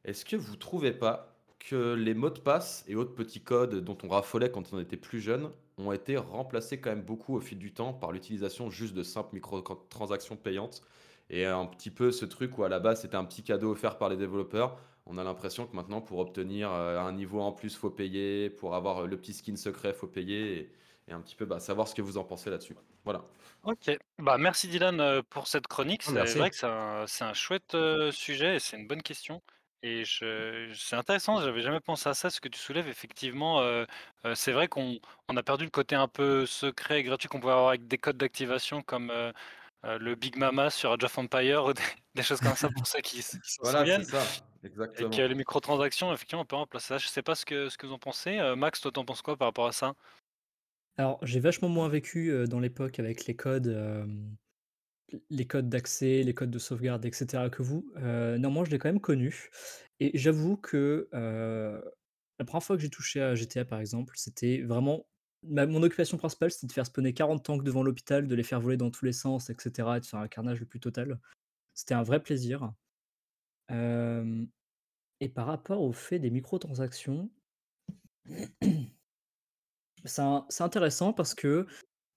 Est-ce 0.04 0.24
que 0.24 0.36
vous 0.36 0.54
trouvez 0.54 0.92
pas 0.92 1.36
que 1.58 1.94
les 1.94 2.14
mots 2.14 2.30
de 2.30 2.38
passe 2.38 2.84
et 2.86 2.94
autres 2.94 3.16
petits 3.16 3.40
codes 3.40 3.82
dont 3.82 3.98
on 4.04 4.08
raffolait 4.10 4.52
quand 4.52 4.72
on 4.72 4.78
était 4.78 4.96
plus 4.96 5.20
jeune 5.20 5.50
ont 5.76 5.90
été 5.90 6.16
remplacés 6.16 6.80
quand 6.80 6.90
même 6.90 7.02
beaucoup 7.02 7.34
au 7.34 7.40
fil 7.40 7.58
du 7.58 7.72
temps 7.74 7.92
par 7.92 8.12
l'utilisation 8.12 8.70
juste 8.70 8.94
de 8.94 9.02
simples 9.02 9.34
microtransactions 9.34 10.36
payantes? 10.36 10.82
Et 11.30 11.44
un 11.44 11.66
petit 11.66 11.90
peu 11.90 12.12
ce 12.12 12.26
truc 12.26 12.58
où 12.58 12.62
à 12.62 12.68
la 12.68 12.78
base 12.78 13.00
c'était 13.00 13.16
un 13.16 13.24
petit 13.24 13.42
cadeau 13.42 13.72
offert 13.72 13.98
par 13.98 14.08
les 14.08 14.16
développeurs. 14.16 14.78
On 15.06 15.18
a 15.18 15.24
l'impression 15.24 15.66
que 15.66 15.74
maintenant 15.74 16.00
pour 16.00 16.18
obtenir 16.18 16.72
euh, 16.72 16.98
un 16.98 17.12
niveau 17.12 17.40
en 17.40 17.52
plus 17.52 17.76
faut 17.76 17.90
payer, 17.90 18.50
pour 18.50 18.74
avoir 18.74 18.98
euh, 18.98 19.06
le 19.06 19.16
petit 19.16 19.32
skin 19.32 19.56
secret 19.56 19.92
faut 19.92 20.06
payer 20.06 20.58
et, 20.58 20.72
et 21.08 21.12
un 21.12 21.20
petit 21.20 21.36
peu 21.36 21.44
bah, 21.44 21.60
savoir 21.60 21.88
ce 21.88 21.94
que 21.94 22.02
vous 22.02 22.18
en 22.18 22.24
pensez 22.24 22.50
là-dessus. 22.50 22.76
Voilà. 23.04 23.22
Ok, 23.62 23.96
bah 24.18 24.36
merci 24.38 24.68
Dylan 24.68 25.00
euh, 25.00 25.22
pour 25.28 25.46
cette 25.46 25.66
chronique. 25.68 26.02
Ah, 26.08 26.26
C'est 26.26 26.38
vrai 26.38 26.50
que 26.50 26.56
c'est 26.56 27.24
un, 27.24 27.34
chouette 27.34 27.76
sujet 28.10 28.56
et 28.56 28.58
c'est 28.58 28.76
une 28.76 28.86
bonne 28.86 29.02
question. 29.02 29.42
Et 29.82 30.02
c'est 30.04 30.96
intéressant, 30.96 31.40
j'avais 31.40 31.60
jamais 31.60 31.80
pensé 31.80 32.08
à 32.08 32.14
ça, 32.14 32.28
ce 32.30 32.40
que 32.40 32.48
tu 32.48 32.58
soulèves. 32.58 32.88
Effectivement, 32.88 33.60
euh, 33.60 33.84
euh, 34.24 34.34
c'est 34.34 34.50
vrai 34.50 34.66
qu'on 34.66 34.98
on 35.28 35.36
a 35.36 35.42
perdu 35.44 35.64
le 35.64 35.70
côté 35.70 35.94
un 35.94 36.08
peu 36.08 36.44
secret 36.44 37.00
et 37.00 37.02
gratuit 37.04 37.28
qu'on 37.28 37.38
pouvait 37.40 37.52
avoir 37.52 37.68
avec 37.68 37.86
des 37.86 37.98
codes 37.98 38.16
d'activation 38.16 38.82
comme 38.82 39.10
euh, 39.10 39.32
euh, 39.84 39.98
le 39.98 40.14
Big 40.14 40.36
Mama 40.36 40.70
sur 40.70 40.92
Age 40.92 41.04
of 41.04 41.18
Empire 41.18 41.64
ou 41.66 41.72
des, 41.72 41.82
des 42.14 42.22
choses 42.22 42.40
comme 42.40 42.56
ça 42.56 42.70
pour 42.70 42.86
ceux 42.86 43.00
qui, 43.00 43.18
qui 43.18 43.22
s'en 43.52 43.62
Voilà, 43.62 43.86
c'est 43.86 44.02
souviennent. 44.02 44.04
ça, 44.04 44.36
Et 44.98 45.08
que 45.08 45.22
les 45.22 45.34
microtransactions, 45.34 46.12
effectivement, 46.12 46.42
on 46.42 46.46
peut 46.46 46.56
remplacer 46.56 46.88
ça. 46.88 46.98
Je 46.98 47.08
sais 47.08 47.22
pas 47.22 47.34
ce 47.34 47.44
que, 47.46 47.68
ce 47.68 47.78
que 47.78 47.86
vous 47.86 47.92
en 47.94 47.98
pensez. 47.98 48.38
Euh, 48.38 48.56
Max, 48.56 48.80
toi, 48.80 48.92
t'en 48.92 49.04
penses 49.04 49.22
quoi 49.22 49.36
par 49.36 49.48
rapport 49.48 49.66
à 49.66 49.72
ça? 49.72 49.94
Alors, 50.98 51.18
j'ai 51.24 51.40
vachement 51.40 51.68
moins 51.70 51.88
vécu 51.88 52.30
euh, 52.30 52.46
dans 52.46 52.60
l'époque 52.60 52.98
avec 52.98 53.26
les 53.26 53.36
codes, 53.36 53.68
euh, 53.68 54.06
les 55.30 55.46
codes 55.46 55.68
d'accès, 55.68 56.22
les 56.22 56.34
codes 56.34 56.50
de 56.50 56.58
sauvegarde, 56.58 57.04
etc. 57.04 57.48
que 57.50 57.62
vous. 57.62 57.92
Euh, 57.96 58.38
néanmoins, 58.38 58.64
je 58.64 58.70
l'ai 58.70 58.78
quand 58.78 58.88
même 58.88 59.00
connu. 59.00 59.50
Et 60.00 60.16
j'avoue 60.18 60.56
que 60.56 61.08
euh, 61.14 61.80
la 62.38 62.44
première 62.44 62.62
fois 62.64 62.76
que 62.76 62.82
j'ai 62.82 62.90
touché 62.90 63.20
à 63.22 63.34
GTA, 63.34 63.64
par 63.64 63.80
exemple, 63.80 64.14
c'était 64.16 64.62
vraiment. 64.62 65.06
Ma- 65.42 65.66
mon 65.66 65.82
occupation 65.82 66.16
principale, 66.16 66.50
c'était 66.50 66.66
de 66.66 66.72
faire 66.72 66.86
spawner 66.86 67.14
40 67.14 67.44
tanks 67.44 67.64
devant 67.64 67.82
l'hôpital, 67.82 68.26
de 68.26 68.34
les 68.34 68.42
faire 68.42 68.60
voler 68.60 68.76
dans 68.76 68.90
tous 68.90 69.04
les 69.04 69.12
sens, 69.12 69.50
etc. 69.50 69.96
et 69.96 70.00
de 70.00 70.06
faire 70.06 70.20
un 70.20 70.28
carnage 70.28 70.60
le 70.60 70.66
plus 70.66 70.80
total. 70.80 71.20
C'était 71.74 71.94
un 71.94 72.02
vrai 72.02 72.22
plaisir. 72.22 72.72
Et 75.20 75.28
par 75.28 75.46
rapport 75.46 75.82
au 75.82 75.92
fait 75.92 76.18
des 76.18 76.30
microtransactions, 76.30 77.30
c'est 80.04 80.62
intéressant 80.62 81.12
parce 81.12 81.34
que 81.34 81.66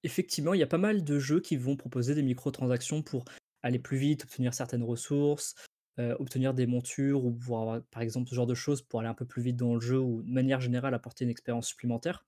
effectivement, 0.04 0.54
il 0.54 0.60
y 0.60 0.64
a 0.64 0.68
pas 0.68 0.78
mal 0.78 1.04
de 1.04 1.20
jeux 1.20 1.42
qui 1.42 1.58
vont 1.58 1.76
proposer 1.76 2.16
des 2.16 2.24
microtransactions 2.24 3.02
pour 3.04 3.26
aller 3.64 3.80
plus 3.80 3.98
vite, 3.98 4.24
obtenir 4.24 4.54
certaines 4.54 4.84
ressources, 4.84 5.56
obtenir 5.98 6.54
des 6.54 6.66
montures 6.66 7.26
ou 7.26 7.34
pour 7.34 7.60
avoir, 7.60 7.82
par 7.92 8.02
exemple, 8.02 8.30
ce 8.30 8.36
genre 8.36 8.48
de 8.48 8.56
choses 8.56 8.82
pour 8.82 9.02
aller 9.02 9.10
un 9.10 9.14
peu 9.14 9.26
plus 9.26 9.42
vite 9.42 9.58
dans 9.58 9.74
le 9.74 9.82
jeu 9.82 10.00
ou 10.00 10.22
de 10.24 10.32
manière 10.32 10.62
générale 10.62 10.94
apporter 10.94 11.26
une 11.26 11.32
expérience 11.32 11.68
supplémentaire. 11.68 12.26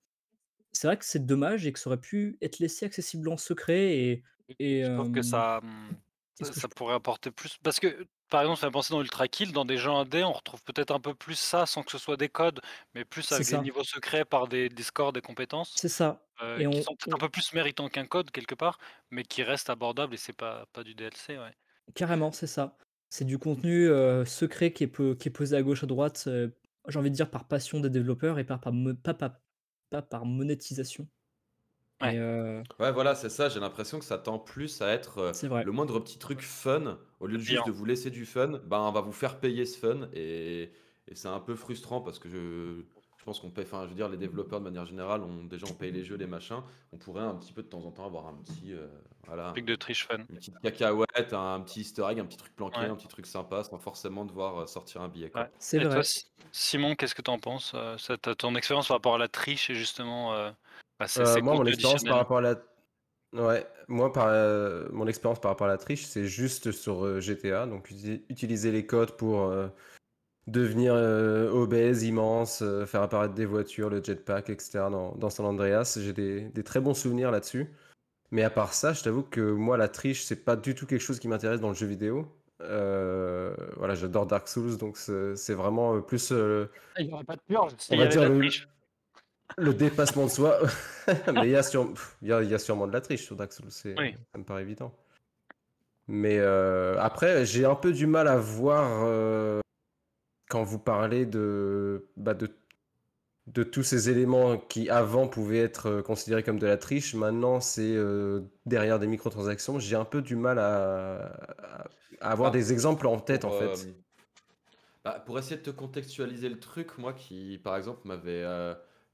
C'est 0.72 0.86
vrai 0.86 0.96
que 0.98 1.04
c'est 1.04 1.26
dommage 1.26 1.66
et 1.66 1.72
que 1.72 1.78
ça 1.78 1.90
aurait 1.90 2.00
pu 2.00 2.38
être 2.42 2.58
laissé 2.58 2.86
accessible 2.86 3.28
en 3.28 3.36
secret 3.36 3.96
et, 3.98 4.24
et 4.58 4.82
Je 4.84 4.88
trouve 4.90 5.10
que 5.10 5.22
ça, 5.22 5.60
Ça 6.34 6.48
que 6.50 6.56
ça 6.56 6.68
p 6.68 6.74
pourrait 6.74 6.94
apporter 6.94 7.30
plus 7.30 7.58
parce 7.62 7.80
que, 7.80 8.06
par 8.30 8.42
exemple, 8.42 8.60
ça 8.60 8.66
me 8.68 8.72
penser 8.72 8.92
dans 8.94 9.00
Ultra 9.02 9.28
Kill, 9.28 9.52
dans 9.52 9.64
des 9.66 9.78
jeux 9.78 9.90
indés, 9.90 10.24
on 10.24 10.32
retrouve 10.32 10.62
peut-être 10.64 10.92
un 10.92 11.00
peu 11.00 11.14
plus 11.14 11.36
ça, 11.36 11.66
sans 11.66 11.82
que 11.84 11.92
ce 11.92 11.98
soit 11.98 12.16
des 12.16 12.28
codes, 12.30 12.60
mais 12.94 13.04
plus 13.04 13.30
avec 13.32 13.48
des 13.48 13.58
ça. 13.58 13.60
niveaux 13.60 13.84
secrets 13.84 14.24
par 14.24 14.48
des 14.48 14.68
des 14.68 14.82
scores, 14.82 15.12
des 15.12 15.22
compétences, 15.22 15.80
C'est 15.80 15.88
ça 15.88 16.26
et 16.56 16.66
qui 16.70 16.80
on 16.80 16.82
sont 16.82 16.96
peut-être 16.96 17.14
un 17.16 17.18
peu 17.18 17.30
plus 17.30 17.52
méritants 17.54 17.88
qu'un 17.90 18.06
code 18.06 18.30
quelque 18.32 18.54
part, 18.56 18.78
mais 19.10 19.24
qui 19.24 19.42
restent 19.44 19.70
abordables 19.70 20.14
et 20.14 20.18
c'est 20.18 20.32
pas 20.34 20.66
pas 20.72 20.84
du 20.84 20.94
DLC, 20.96 21.38
ouais. 21.38 21.56
Carrément, 21.94 22.32
c'est 22.32 22.46
ça. 22.46 22.76
C'est 23.10 23.24
du 23.24 23.38
contenu, 23.38 23.88
secret 24.26 24.72
qui 24.72 24.84
est 24.84 24.86
peu 24.86 25.14
qui 25.14 25.28
est 25.28 25.30
posé 25.30 25.56
à 25.56 25.62
gauche, 25.62 25.84
à 25.84 25.86
droite, 25.86 26.28
j'ai 26.88 26.98
envie 26.98 27.10
de 27.10 27.14
dire 27.16 27.30
par 27.30 27.46
passion 27.48 27.80
des 27.80 27.90
développeurs 27.90 28.38
et 28.38 28.44
par 28.44 28.72
mo 28.72 28.94
pas 28.94 29.14
pas 29.14 29.42
pas 29.92 30.02
par 30.02 30.26
monétisation 30.26 31.08
et 32.00 32.16
Ouais. 32.16 32.18
heu 32.18 32.64
Ouais, 32.80 32.92
voilà, 32.92 33.14
c'est 33.14 33.30
ça, 33.30 33.48
j'ai 33.48 33.60
l'impression 33.60 33.98
que 34.00 34.04
ça 34.06 34.18
tend 34.18 34.38
plus 34.38 34.82
à 34.82 34.88
être, 34.92 35.18
vrai. 35.48 35.64
le 35.64 35.72
moindre 35.72 36.00
petit 36.00 36.18
truc 36.18 36.42
fun, 36.42 37.00
au 37.20 37.26
lieu 37.26 37.38
de 37.38 37.42
juste 37.42 37.66
de 37.66 37.72
vous 37.72 37.84
laisser 37.84 38.10
du 38.10 38.26
fun, 38.26 38.60
ben, 38.66 38.80
on 38.80 38.92
va 38.92 39.02
vous 39.02 39.12
faire 39.12 39.40
payer 39.40 39.66
ce 39.66 39.78
fun 39.78 40.08
et 40.14 40.72
et 41.08 41.16
c'est 41.16 41.28
un 41.28 41.40
peu 41.40 41.56
frustrant 41.56 42.00
parce 42.02 42.18
que 42.20 42.28
je 42.28 42.84
je 43.22 43.26
pense 43.26 43.38
qu'on 43.38 43.50
paye 43.50 43.62
enfin, 43.64 43.84
je 43.84 43.90
veux 43.90 43.94
dire, 43.94 44.08
les 44.08 44.16
développeurs 44.16 44.58
de 44.58 44.64
manière 44.64 44.84
générale, 44.84 45.20
on 45.22 45.44
déjà, 45.44 45.64
on 45.70 45.74
paye 45.74 45.92
les 45.92 46.02
jeux, 46.02 46.16
les 46.16 46.26
machins. 46.26 46.60
On 46.92 46.96
pourrait 46.96 47.22
un 47.22 47.36
petit 47.36 47.52
peu 47.52 47.62
de 47.62 47.68
temps 47.68 47.84
en 47.84 47.92
temps 47.92 48.04
avoir 48.04 48.26
un 48.26 48.34
petit, 48.34 48.74
voilà, 49.28 49.52
Truc 49.52 49.64
de 49.64 49.76
triche 49.76 50.08
fun. 50.08 50.16
une 50.28 50.38
petite 50.38 50.58
cacahuète, 50.58 51.32
un 51.32 51.60
petit 51.60 51.82
easter 51.82 52.04
egg, 52.10 52.18
un 52.18 52.24
petit 52.24 52.36
truc 52.36 52.56
planqué, 52.56 52.80
Ouais. 52.80 52.86
un 52.86 52.96
petit 52.96 53.06
truc 53.06 53.26
sympa, 53.26 53.62
sans 53.62 53.78
forcément 53.78 54.24
devoir, 54.24 54.62
heu, 54.62 54.66
sortir 54.66 55.02
un 55.02 55.08
billet, 55.08 55.30
Ouais. 55.36 55.48
C'est 55.60 55.78
toi, 55.88 56.02
Simon, 56.50 56.96
qu'est-ce 56.96 57.14
que 57.14 57.22
tu 57.22 57.30
en 57.30 57.38
penses, 57.38 57.76
ta 58.22 58.34
ton 58.34 58.56
expérience 58.56 58.88
par 58.88 58.96
rapport 58.96 59.14
à 59.14 59.18
la 59.18 59.28
triche 59.28 59.70
et 59.70 59.76
justement, 59.76 60.32
bah, 60.98 61.06
moi, 61.42 61.54
mon 61.54 61.66
expérience 61.66 62.02
par 62.02 62.16
rapport 62.16 62.38
à 62.38 62.40
la 62.40 62.56
ouais, 63.34 63.64
moi, 63.86 64.12
par, 64.12 64.26
mon 64.90 65.06
expérience 65.06 65.40
par 65.40 65.52
rapport 65.52 65.68
à 65.68 65.70
la 65.70 65.78
triche, 65.78 66.06
c'est 66.06 66.26
juste 66.26 66.72
sur, 66.72 67.20
GTA, 67.20 67.68
donc 67.68 67.88
uti 67.88 68.24
utiliser 68.28 68.72
les 68.72 68.84
codes 68.84 69.16
pour, 69.16 69.48
devenir, 70.46 70.94
heu, 70.94 71.48
obèse, 71.52 72.02
immense, 72.04 72.62
heu, 72.62 72.86
faire 72.86 73.02
apparaître 73.02 73.34
des 73.34 73.46
voitures, 73.46 73.90
le 73.90 74.02
jetpack 74.02 74.50
et 74.50 74.56
cetera 74.60 74.90
dans 74.90 75.14
dans 75.16 75.30
San 75.30 75.46
Andreas. 75.46 75.98
J'ai 76.00 76.12
des 76.12 76.42
des 76.42 76.64
très 76.64 76.80
bons 76.80 76.94
souvenirs 76.94 77.30
là-dessus, 77.30 77.72
mais 78.32 78.44
à 78.44 78.50
part 78.50 78.74
ça, 78.74 78.92
je 78.94 79.02
t'avoue 79.04 79.22
que 79.24 79.40
moi, 79.52 79.76
la 79.78 79.88
triche, 79.88 80.24
c'est 80.24 80.44
pas 80.44 80.56
du 80.56 80.74
tout 80.74 80.86
quelque 80.86 81.00
chose 81.02 81.20
qui 81.20 81.28
m'intéresse 81.28 81.60
dans 81.60 81.70
le 81.70 81.74
jeu 81.76 81.86
vidéo. 81.86 82.28
Heu, 82.62 83.54
voilà, 83.76 83.94
j'adore 83.96 84.26
Dark 84.26 84.48
Souls, 84.48 84.78
donc 84.78 84.96
c'est 84.98 85.54
vraiment, 85.54 86.00
plus, 86.02 86.32
Ah, 86.94 87.00
il 87.00 87.08
y 87.08 87.12
aurait 87.12 87.24
pas 87.24 87.36
de 87.36 87.40
purge 87.42 87.72
on 87.90 87.96
va 87.96 88.06
dire 88.06 88.22
la 88.22 88.30
le 88.30 88.36
triche? 88.38 88.68
le 89.58 89.74
dépassement 89.74 90.24
de 90.26 90.30
soi, 90.30 90.58
mais 91.34 91.48
il 91.48 91.50
y 91.52 91.56
a 91.56 91.62
sûre 91.62 91.92
il 92.22 92.28
y 92.28 92.32
a 92.32 92.42
y 92.42 92.54
a 92.54 92.58
sûrement 92.58 92.86
de 92.86 92.92
la 92.92 93.00
triche 93.00 93.24
sur 93.24 93.36
Dark 93.36 93.52
Souls, 93.52 93.70
Oui. 93.96 94.16
ça 94.32 94.38
me 94.38 94.44
paraît 94.44 94.62
évident. 94.62 94.94
Mais 96.08 96.40
après, 96.40 97.46
j'ai 97.46 97.64
un 97.64 97.74
peu 97.74 97.92
du 97.92 98.06
mal 98.06 98.28
à 98.28 98.36
voir, 98.36 99.61
quand 100.52 100.62
vous 100.64 100.78
parlez 100.78 101.26
de, 101.26 102.06
bah, 102.18 102.34
de 102.34 102.48
de 103.48 103.64
tous 103.64 103.82
ces 103.82 104.08
éléments 104.10 104.56
qui, 104.58 104.88
avant, 104.90 105.26
pouvaient 105.28 105.58
être, 105.58 105.88
heu, 105.88 106.02
considérés 106.02 106.42
comme 106.44 106.58
de 106.60 106.66
la 106.66 106.76
triche, 106.76 107.14
maintenant 107.14 107.60
c'est, 107.60 107.94
heu, 107.94 108.44
derrière 108.66 108.98
des 109.00 109.08
microtransactions. 109.08 109.78
J'ai 109.80 109.96
un 109.96 110.04
peu 110.04 110.22
du 110.22 110.36
mal 110.36 110.58
à 110.60 111.34
avoir 112.20 112.50
Bah, 112.50 112.52
des 112.52 112.72
exemples 112.72 113.06
en 113.08 113.18
tête, 113.18 113.44
en 113.44 113.50
fait. 113.52 113.88
hem, 113.88 114.04
bah, 115.04 115.20
pour 115.26 115.38
essayer 115.38 115.56
de 115.56 115.62
te 115.62 115.70
contextualiser 115.70 116.48
le 116.48 116.60
truc, 116.60 116.98
moi 116.98 117.12
qui, 117.12 117.58
par 117.58 117.76
exemple, 117.76 118.06
m'avait, 118.06 118.44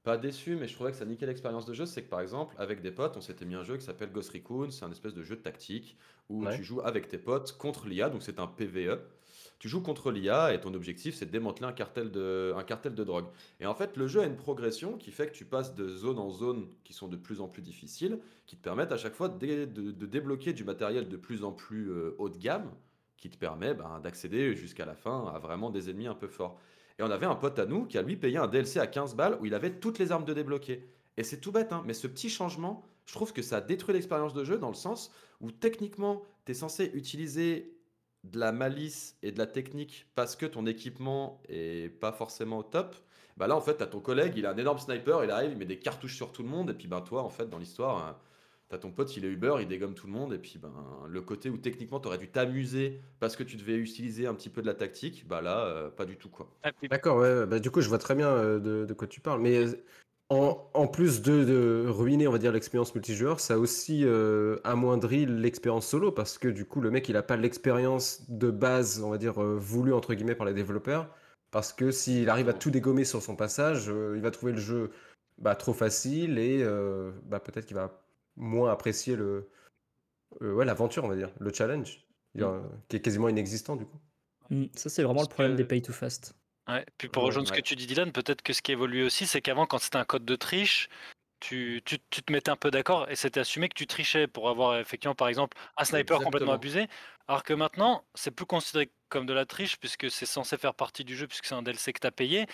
pas 0.03 0.17
déçu, 0.17 0.55
mais 0.55 0.67
je 0.67 0.75
trouvais 0.75 0.91
que 0.91 0.97
ça 0.97 1.05
niquait 1.05 1.25
l'expérience 1.25 1.65
de 1.65 1.73
jeu, 1.73 1.85
c'est 1.85 2.03
que, 2.03 2.09
par 2.09 2.21
exemple, 2.21 2.55
avec 2.57 2.81
des 2.81 2.91
potes, 2.91 3.17
on 3.17 3.21
s'était 3.21 3.45
mis 3.45 3.55
un 3.55 3.63
jeu 3.63 3.77
qui 3.77 3.83
s'appelle 3.85 4.11
Ghost 4.11 4.31
Recon. 4.31 4.69
C'est 4.71 4.85
un 4.85 4.91
espèce 4.91 5.13
de 5.13 5.23
jeu 5.23 5.35
de 5.35 5.41
tactique 5.41 5.97
où 6.29 6.47
Ouais. 6.47 6.47
tu 6.47 6.63
joues 6.63 6.81
avec 6.81 7.07
tes 7.09 7.17
potes 7.17 7.57
contre 7.57 7.87
l'IA, 7.87 8.09
donc 8.09 8.23
c'est 8.23 8.39
un 8.39 8.47
PvE. 8.47 9.01
Tu 9.59 9.67
joues 9.67 9.81
contre 9.81 10.11
l'IA 10.11 10.53
et 10.53 10.61
ton 10.61 10.73
objectif, 10.73 11.15
c'est 11.15 11.25
de 11.25 11.31
démanteler 11.31 11.67
un 11.67 11.73
cartel 11.73 12.11
de 12.11 12.53
un 12.55 12.63
cartel 12.63 12.95
de 12.95 13.03
drogue. 13.03 13.25
Et 13.59 13.65
en 13.65 13.75
fait, 13.75 13.97
le 13.97 14.07
jeu 14.07 14.21
a 14.21 14.25
une 14.25 14.37
progression 14.37 14.97
qui 14.97 15.11
fait 15.11 15.27
que 15.27 15.33
tu 15.33 15.45
passes 15.45 15.75
de 15.75 15.89
zone 15.89 16.17
en 16.17 16.29
zone 16.29 16.69
qui 16.85 16.93
sont 16.93 17.09
de 17.09 17.17
plus 17.17 17.41
en 17.41 17.49
plus 17.49 17.61
difficiles, 17.61 18.19
qui 18.45 18.55
te 18.55 18.61
permettent 18.61 18.93
à 18.93 18.97
chaque 18.97 19.15
fois 19.15 19.27
de 19.27 19.37
dé 19.37 19.65
de 19.67 19.91
de 19.91 20.05
débloquer 20.05 20.53
du 20.53 20.63
matériel 20.63 21.09
de 21.09 21.17
plus 21.17 21.43
en 21.43 21.51
plus, 21.51 21.89
heu, 21.89 22.15
haut 22.19 22.29
de 22.29 22.37
gamme, 22.37 22.71
qui 23.17 23.29
te 23.29 23.37
permet, 23.37 23.73
ben, 23.73 23.99
d'accéder 23.99 24.55
jusqu'à 24.55 24.85
la 24.85 24.95
fin 24.95 25.27
à 25.27 25.39
vraiment 25.39 25.69
des 25.69 25.89
ennemis 25.89 26.07
un 26.07 26.15
peu 26.15 26.27
forts. 26.27 26.57
Et 26.97 27.03
on 27.03 27.11
avait 27.11 27.25
un 27.25 27.35
pote 27.35 27.59
à 27.59 27.65
nous 27.65 27.85
qui 27.85 27.97
a 27.97 28.01
lui 28.01 28.15
payé 28.15 28.37
un 28.37 28.47
DLC 28.47 28.79
à 28.79 28.87
15 28.87 29.15
balles 29.15 29.37
où 29.41 29.45
il 29.45 29.53
avait 29.53 29.79
toutes 29.79 29.99
les 29.99 30.11
armes 30.11 30.25
de 30.25 30.33
débloquer. 30.33 30.87
Et 31.17 31.23
c'est 31.23 31.41
tout 31.41 31.51
bête, 31.51 31.73
hein, 31.73 31.83
mais 31.85 31.93
ce 31.93 32.07
petit 32.07 32.29
changement, 32.29 32.83
je 33.05 33.13
trouve 33.13 33.33
que 33.33 33.41
ça 33.41 33.59
détruit 33.59 33.93
l'expérience 33.93 34.33
de 34.33 34.43
jeu 34.45 34.57
dans 34.57 34.69
le 34.69 34.73
sens 34.75 35.11
où 35.41 35.51
techniquement, 35.51 36.23
tu 36.45 36.51
es 36.51 36.55
censé 36.55 36.91
utiliser 36.93 37.78
de 38.23 38.39
la 38.39 38.51
malice 38.51 39.17
et 39.23 39.31
de 39.31 39.37
la 39.37 39.47
technique 39.47 40.07
parce 40.15 40.35
que 40.35 40.45
ton 40.45 40.65
équipement 40.65 41.41
est 41.47 41.89
pas 41.89 42.11
forcément 42.11 42.59
au 42.59 42.63
top. 42.63 42.95
Bah 43.37 43.47
là, 43.47 43.55
en 43.55 43.61
fait, 43.61 43.77
tu 43.77 43.83
as 43.83 43.87
ton 43.87 44.01
collègue, 44.01 44.33
il 44.35 44.45
a 44.45 44.51
un 44.51 44.57
énorme 44.57 44.79
sniper, 44.79 45.23
il 45.23 45.31
arrive, 45.31 45.51
il 45.51 45.57
met 45.57 45.65
des 45.65 45.79
cartouches 45.79 46.15
sur 46.15 46.31
tout 46.31 46.43
le 46.43 46.49
monde 46.49 46.69
et 46.71 46.73
puis 46.73 46.87
ben 46.87 47.01
toi, 47.01 47.23
en 47.23 47.29
fait, 47.29 47.49
dans 47.49 47.57
l'histoire, 47.57 48.05
hein, 48.05 48.19
tu 48.69 48.75
as 48.75 48.79
ton 48.79 48.91
pote, 48.91 49.15
il 49.17 49.25
est 49.25 49.29
Uber, 49.29 49.55
il 49.61 49.67
dégomme 49.67 49.95
tout 49.95 50.07
le 50.07 50.13
monde 50.13 50.33
et 50.33 50.39
puis 50.39 50.59
ben 50.59 50.73
le 51.07 51.21
côté 51.21 51.49
où 51.49 51.57
techniquement 51.57 51.99
tu 51.99 52.07
aurais 52.07 52.17
dû 52.17 52.29
t'amuser 52.29 53.01
parce 53.19 53.35
que 53.35 53.43
tu 53.43 53.55
devais 53.57 53.75
utiliser 53.77 54.27
un 54.27 54.35
petit 54.35 54.49
peu 54.49 54.61
de 54.61 54.67
la 54.67 54.73
tactique, 54.75 55.27
bah 55.27 55.41
là, 55.41 55.87
heu, 55.87 55.91
pas 55.91 56.05
du 56.05 56.17
tout, 56.17 56.29
quoi. 56.29 56.49
Ah 56.63 56.71
D'accord, 56.89 57.17
ouais, 57.17 57.45
bah, 57.45 57.59
du 57.59 57.71
coup, 57.71 57.81
je 57.81 57.87
vois 57.89 57.97
très 57.99 58.15
bien, 58.15 58.29
heu, 58.35 58.59
de 58.59 58.85
de 58.85 58.93
quoi 58.93 59.07
tu 59.07 59.21
parles, 59.21 59.41
mais 59.41 59.55
heu, 59.57 59.83
en 60.29 60.69
en 60.73 60.87
plus 60.87 61.21
de 61.21 61.43
de 61.43 61.85
ruiner, 61.89 62.27
on 62.27 62.31
va 62.31 62.37
dire, 62.37 62.51
l'expérience 62.51 62.93
multijoueur, 62.93 63.39
ça 63.39 63.55
a 63.55 63.57
aussi, 63.57 64.03
heu, 64.05 64.59
amoindri 64.63 65.25
l'expérience 65.25 65.87
solo 65.87 66.11
parce 66.11 66.37
que, 66.37 66.47
du 66.47 66.65
coup, 66.65 66.81
le 66.81 66.91
mec, 66.91 67.09
il 67.09 67.17
a 67.17 67.23
pas 67.23 67.35
l'expérience 67.37 68.29
de 68.29 68.51
base, 68.51 69.01
on 69.01 69.09
va 69.09 69.17
dire, 69.17 69.41
heu, 69.41 69.55
«voulue» 69.57 69.93
entre 69.93 70.13
guillemets 70.13 70.35
par 70.35 70.45
les 70.45 70.53
développeurs. 70.53 71.09
Parce 71.51 71.73
que 71.73 71.89
s'il 71.91 72.29
arrive 72.29 72.47
à 72.49 72.53
tout 72.53 72.69
dégommer 72.69 73.05
sur 73.05 73.21
son 73.23 73.35
passage, 73.35 73.89
heu, 73.89 74.13
il 74.15 74.21
va 74.21 74.29
trouver 74.31 74.51
le 74.51 74.59
jeu, 74.59 74.91
bah, 75.39 75.55
trop 75.55 75.73
facile 75.73 76.37
et 76.37 76.63
bah, 77.25 77.39
peut-être 77.39 77.65
qu'il 77.65 77.75
va 77.75 78.03
moins 78.35 78.71
apprécier 78.71 79.15
le, 79.15 79.49
ouais, 80.41 80.65
l'aventure, 80.65 81.03
on 81.05 81.07
va 81.09 81.15
dire, 81.15 81.31
le 81.39 81.53
challenge, 81.53 82.07
Mmh. 82.35 82.43
a 82.43 82.61
qui 82.89 82.97
est 82.97 83.01
quasiment 83.01 83.29
inexistant, 83.29 83.75
du 83.75 83.85
coup. 83.85 83.99
Mmh, 84.51 84.65
ça, 84.75 84.89
c'est 84.89 85.01
vraiment 85.03 85.21
le 85.23 85.27
problème 85.27 85.55
des 85.55 85.63
que 85.63 85.67
pay 85.67 85.81
to 85.81 85.91
fast. 85.93 86.38
Ouais, 86.69 86.85
puis 86.97 87.09
pour 87.09 87.23
Ouais. 87.23 87.23
rejoindre 87.23 87.47
ce 87.47 87.51
que 87.53 87.61
tu 87.61 87.75
dis 87.75 87.87
Dylan, 87.87 88.11
peut-être 88.11 88.41
que 88.41 88.53
ce 88.53 88.61
qui 88.61 88.71
a 88.71 88.73
évolué 88.73 89.03
aussi, 89.03 89.27
c'est 89.27 89.41
qu'avant 89.41 89.65
quand 89.65 89.79
c'était 89.79 89.97
un 89.97 90.05
code 90.05 90.25
de 90.25 90.35
triche, 90.35 90.89
tu 91.41 91.81
tu 91.85 91.99
tu 92.11 92.23
te 92.23 92.31
mettais 92.33 92.51
un 92.51 92.57
peu 92.57 92.71
d'accord 92.71 93.09
et 93.11 93.15
c'était 93.17 93.41
assumé 93.41 93.69
que 93.69 93.75
tu 93.75 93.87
trichais 93.87 94.27
pour 94.27 94.49
avoir 94.49 94.79
effectivement, 94.79 95.15
par 95.15 95.29
exemple, 95.29 95.57
un 95.77 95.85
sniper 95.85 96.21
complètement 96.21 96.53
abusé. 96.53 96.87
Alors 97.27 97.43
que 97.43 97.53
maintenant, 97.53 98.05
c'est 98.15 98.31
plus 98.31 98.45
considéré 98.47 98.91
comme 99.09 99.25
de 99.27 99.33
la 99.33 99.45
triche 99.45 99.79
puisque 99.79 100.11
c'est 100.11 100.25
censé 100.27 100.57
faire 100.57 100.75
partie 100.75 101.05
du 101.05 101.17
jeu 101.17 101.27
puisque 101.27 101.45
c'est 101.47 101.55
un 101.55 101.63
DLC 101.63 101.93
que 101.93 101.99
tu 102.01 102.07
as 102.07 102.11
payé. 102.11 102.47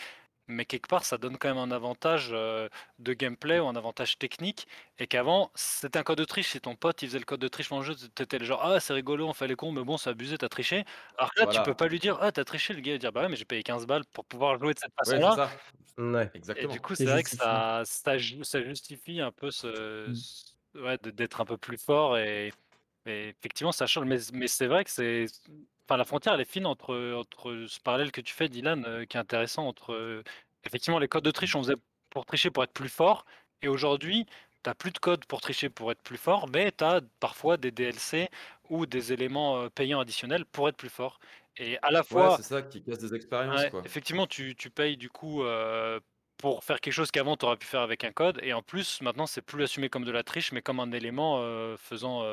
Mais 0.48 0.66
quelque 0.66 0.88
part, 0.88 1.06
ça 1.06 1.18
donne 1.18 1.38
quand 1.40 1.48
même 1.48 1.58
un 1.58 1.72
avantage, 1.72 2.32
heu, 2.32 2.70
de 3.00 3.14
gameplay 3.14 3.60
ou 3.60 3.66
un 3.68 3.76
avantage 3.76 4.20
technique 4.20 4.68
et 5.00 5.08
qu'avant, 5.08 5.52
c'était 5.56 5.98
un 5.98 6.04
code 6.04 6.20
de 6.20 6.24
triche. 6.26 6.50
Si 6.50 6.62
ton 6.62 6.76
pote, 6.76 7.02
il 7.02 7.08
faisait 7.08 7.18
le 7.20 7.26
code 7.26 7.40
de 7.40 7.48
triche 7.48 7.70
dans 7.70 7.80
le 7.80 7.84
jeu, 7.84 7.96
tu 7.96 8.22
étais 8.22 8.38
le 8.38 8.46
genre: 8.46 8.62
«Ah, 8.64 8.80
c'est 8.80 8.94
rigolo, 8.94 9.28
on 9.28 9.34
fait 9.34 9.48
les 9.48 9.56
cons, 9.56 9.72
mais 9.72 9.84
bon, 9.84 9.98
c'est 9.98 10.12
abusé, 10.12 10.38
tu 10.38 10.46
as 10.46 10.50
triché». 10.50 10.86
Alors 11.18 11.34
que 11.34 11.40
là, 11.40 11.48
tu 11.48 11.62
peux 11.62 11.74
Voilà. 11.74 11.76
pas 11.76 11.88
lui 11.88 11.98
dire: 11.98 12.20
«Ah, 12.22 12.32
tu 12.32 12.40
as 12.40 12.46
triché», 12.46 12.74
le 12.76 12.82
gars, 12.82 12.92
il 12.92 12.96
va 12.96 13.00
dire: 13.00 13.12
«Bah 13.12 13.22
ouais, 13.24 13.30
mais 13.30 13.36
j'ai 13.38 13.46
payé 13.46 13.64
15 13.64 13.88
balles 13.88 14.06
pour 14.14 14.24
pouvoir 14.26 14.60
jouer 14.60 14.76
de 14.76 14.80
cette 14.80 14.94
Ouais, 15.04 15.24
façon-là» 15.24 15.36
ça. 15.36 15.64
Mouais. 15.98 16.32
et 16.56 16.68
du 16.68 16.80
Exactement. 16.80 16.82
coup, 16.82 16.96
C'est 16.96 17.10
vrai 17.10 17.24
que 17.24 17.30
ça 17.30 17.84
ça 17.86 18.18
ju 18.18 18.44
ça 18.44 18.62
justifie 18.64 19.20
un 19.22 19.32
peu 19.32 19.52
ce 19.52 20.14
Mmh. 20.14 20.26
ouais, 20.76 20.98
d'être 21.00 21.42
un 21.42 21.46
peu 21.46 21.58
plus 21.58 21.78
fort 21.78 22.18
et 22.18 22.52
et 23.08 23.30
effectivement, 23.30 23.72
ça 23.74 23.88
change. 23.88 24.06
Mais 24.08 24.18
mais 24.34 24.48
c'est 24.48 24.68
vrai 24.68 24.84
que 24.86 24.92
c'est 24.92 25.26
enfin, 25.88 25.98
la 25.98 26.06
frontière, 26.06 26.34
elle 26.36 26.42
est 26.42 26.46
fine 26.52 26.66
entre, 26.66 27.14
entre 27.16 27.66
ce 27.68 27.80
parallèle 27.80 28.12
que 28.12 28.22
tu 28.22 28.34
fais, 28.34 28.50
Dylan, 28.50 28.86
heu, 28.88 29.06
qui 29.06 29.18
est 29.18 29.20
intéressant 29.20 29.68
entre, 29.68 29.94
heu, 29.94 30.24
effectivement, 30.64 31.00
les 31.00 31.08
codes 31.08 31.24
de 31.26 31.32
triche, 31.32 31.56
on 31.56 31.64
faisait 31.64 31.76
pour 32.10 32.26
tricher, 32.26 32.50
pour 32.52 32.64
être 32.64 32.74
plus 32.74 32.90
fort 32.90 33.26
et 33.62 33.68
aujourd'hui, 33.68 34.26
tu 34.64 34.70
as 34.70 34.76
plus 34.76 34.92
de 34.92 34.98
codes 35.00 35.26
pour 35.26 35.42
tricher, 35.42 35.70
pour 35.70 35.92
être 35.92 36.02
plus 36.04 36.18
fort, 36.18 36.48
mais 36.50 36.72
tu 36.72 36.84
as 36.84 37.02
parfois 37.20 37.58
des 37.58 37.72
DLC 37.72 38.30
ou 38.70 38.86
des 38.86 39.14
éléments, 39.14 39.64
heu, 39.64 39.70
payants 39.70 40.00
additionnels 40.00 40.46
pour 40.46 40.70
être 40.70 40.78
plus 40.78 40.90
fort 40.90 41.20
et 41.58 41.78
à 41.82 41.92
la 41.92 42.04
Ouais, 42.10 42.30
fois 42.30 42.32
c'est 42.32 42.42
ça 42.44 42.64
qui 42.64 42.84
casse 42.84 42.98
des 43.00 43.14
expériences, 43.14 43.66
ouais, 43.66 43.68
quoi. 43.68 43.86
effectivement, 43.86 44.28
tu 44.28 44.56
tu 44.56 44.70
payes 44.70 44.98
du 44.98 45.10
coup, 45.10 45.44
pour 46.38 46.64
faire 46.64 46.80
quelque 46.82 46.94
chose 46.94 47.12
qu'avant 47.12 47.38
tu 47.38 47.46
aurais 47.46 47.58
pu 47.58 47.66
faire 47.68 47.82
avec 47.82 48.04
un 48.04 48.12
code 48.12 48.40
et 48.44 48.54
en 48.54 48.62
plus, 48.62 49.02
maintenant, 49.02 49.26
c'est 49.28 49.42
plus 49.42 49.64
assumé 49.64 49.90
comme 49.90 50.06
de 50.06 50.12
la 50.12 50.24
triche, 50.24 50.52
mais 50.52 50.62
comme 50.62 50.80
un 50.80 50.92
élément, 50.92 51.38
faisant, 51.78 52.24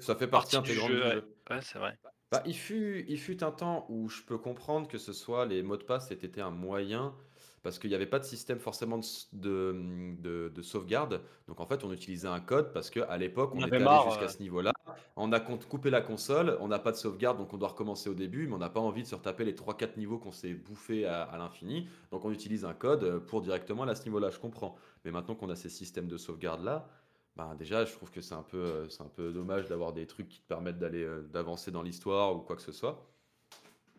ça 0.00 0.16
fait 0.16 0.26
partie 0.28 0.56
partie 0.56 0.60
du 0.60 0.74
intégrante 0.74 0.94
jeu, 0.94 0.96
du 0.96 1.06
jeu. 1.08 1.36
Ouais, 1.48 1.60
c'est 1.62 1.78
vrai. 1.78 1.98
Bah, 2.32 2.42
il 2.46 2.54
fut 2.54 3.04
il 3.08 3.18
fut 3.18 3.42
un 3.42 3.50
temps 3.50 3.86
où 3.88 4.08
je 4.08 4.22
peux 4.22 4.38
comprendre 4.38 4.86
que 4.86 4.98
ce 4.98 5.12
soit 5.12 5.46
les 5.46 5.64
mots 5.64 5.76
de 5.76 5.82
passe 5.82 6.12
aient 6.12 6.14
été 6.14 6.40
un 6.40 6.50
moyen, 6.52 7.16
parce 7.64 7.80
qu'il 7.80 7.90
y 7.90 7.94
avait 7.96 8.06
pas 8.06 8.20
de 8.20 8.24
système 8.24 8.60
forcément 8.60 8.98
de 8.98 9.02
s 9.02 9.28
de, 9.32 10.14
de 10.16 10.48
de 10.48 10.62
sauvegarde. 10.62 11.22
Donc 11.48 11.58
en 11.58 11.66
fait, 11.66 11.82
on 11.82 11.92
utilisait 11.92 12.28
un 12.28 12.38
code 12.40 12.72
parce 12.72 12.88
qu'à 12.90 13.16
l'époque, 13.18 13.54
On 13.54 13.58
on 13.58 13.62
avait 13.62 13.80
était 13.80 13.82
allé 13.82 13.98
marre, 13.98 13.98
jusqu'à 13.98 14.28
ce 14.28 14.40
niveau-là. 14.40 14.72
On 15.16 15.32
a 15.32 15.40
coupé 15.40 15.90
la 15.90 16.02
console, 16.02 16.56
on 16.60 16.68
n'a 16.68 16.78
pas 16.78 16.92
de 16.92 16.96
sauvegarde, 16.96 17.36
donc 17.36 17.52
on 17.52 17.58
doit 17.58 17.68
recommencer 17.70 18.08
au 18.08 18.14
début, 18.14 18.46
mais 18.46 18.54
on 18.54 18.58
n'a 18.58 18.70
pas 18.70 18.80
envie 18.80 19.02
de 19.02 19.08
se 19.08 19.14
retaper 19.16 19.44
les 19.44 19.54
3-4 19.54 19.96
niveaux 19.98 20.18
qu'on 20.20 20.30
s'est 20.32 20.54
bouffés 20.54 21.06
à 21.06 21.22
à 21.24 21.36
l'infini. 21.38 21.88
Donc 22.12 22.24
on 22.24 22.30
utilise 22.30 22.64
un 22.64 22.74
code, 22.74 23.02
heu, 23.02 23.24
pour 23.26 23.40
directement 23.42 23.82
aller 23.82 23.92
à 23.92 23.94
ce 23.96 24.04
niveau-là, 24.04 24.30
je 24.30 24.38
comprends. 24.38 24.76
Mais 25.04 25.10
maintenant 25.10 25.34
qu'on 25.34 25.50
a 25.50 25.56
ces 25.56 25.68
systèmes 25.68 26.06
de 26.08 26.16
sauvegarde-là, 26.16 26.88
ben, 27.36 27.54
déjà, 27.58 27.84
je 27.84 27.92
trouve 27.92 28.10
que 28.10 28.20
c'est 28.20 28.34
un 28.34 28.42
peu, 28.42 28.58
euh, 28.58 28.88
c'est 28.88 29.02
un 29.02 29.10
peu 29.14 29.32
dommage 29.32 29.68
d'avoir 29.68 29.92
des 29.92 30.06
trucs 30.06 30.28
qui 30.28 30.40
te 30.40 30.48
permettent 30.48 30.78
d'aller, 30.78 31.04
euh, 31.04 31.22
d'avancer 31.32 31.70
dans 31.70 31.82
l'histoire 31.82 32.34
ou 32.34 32.40
quoi 32.40 32.56
que 32.56 32.62
ce 32.62 32.72
soit. 32.72 33.06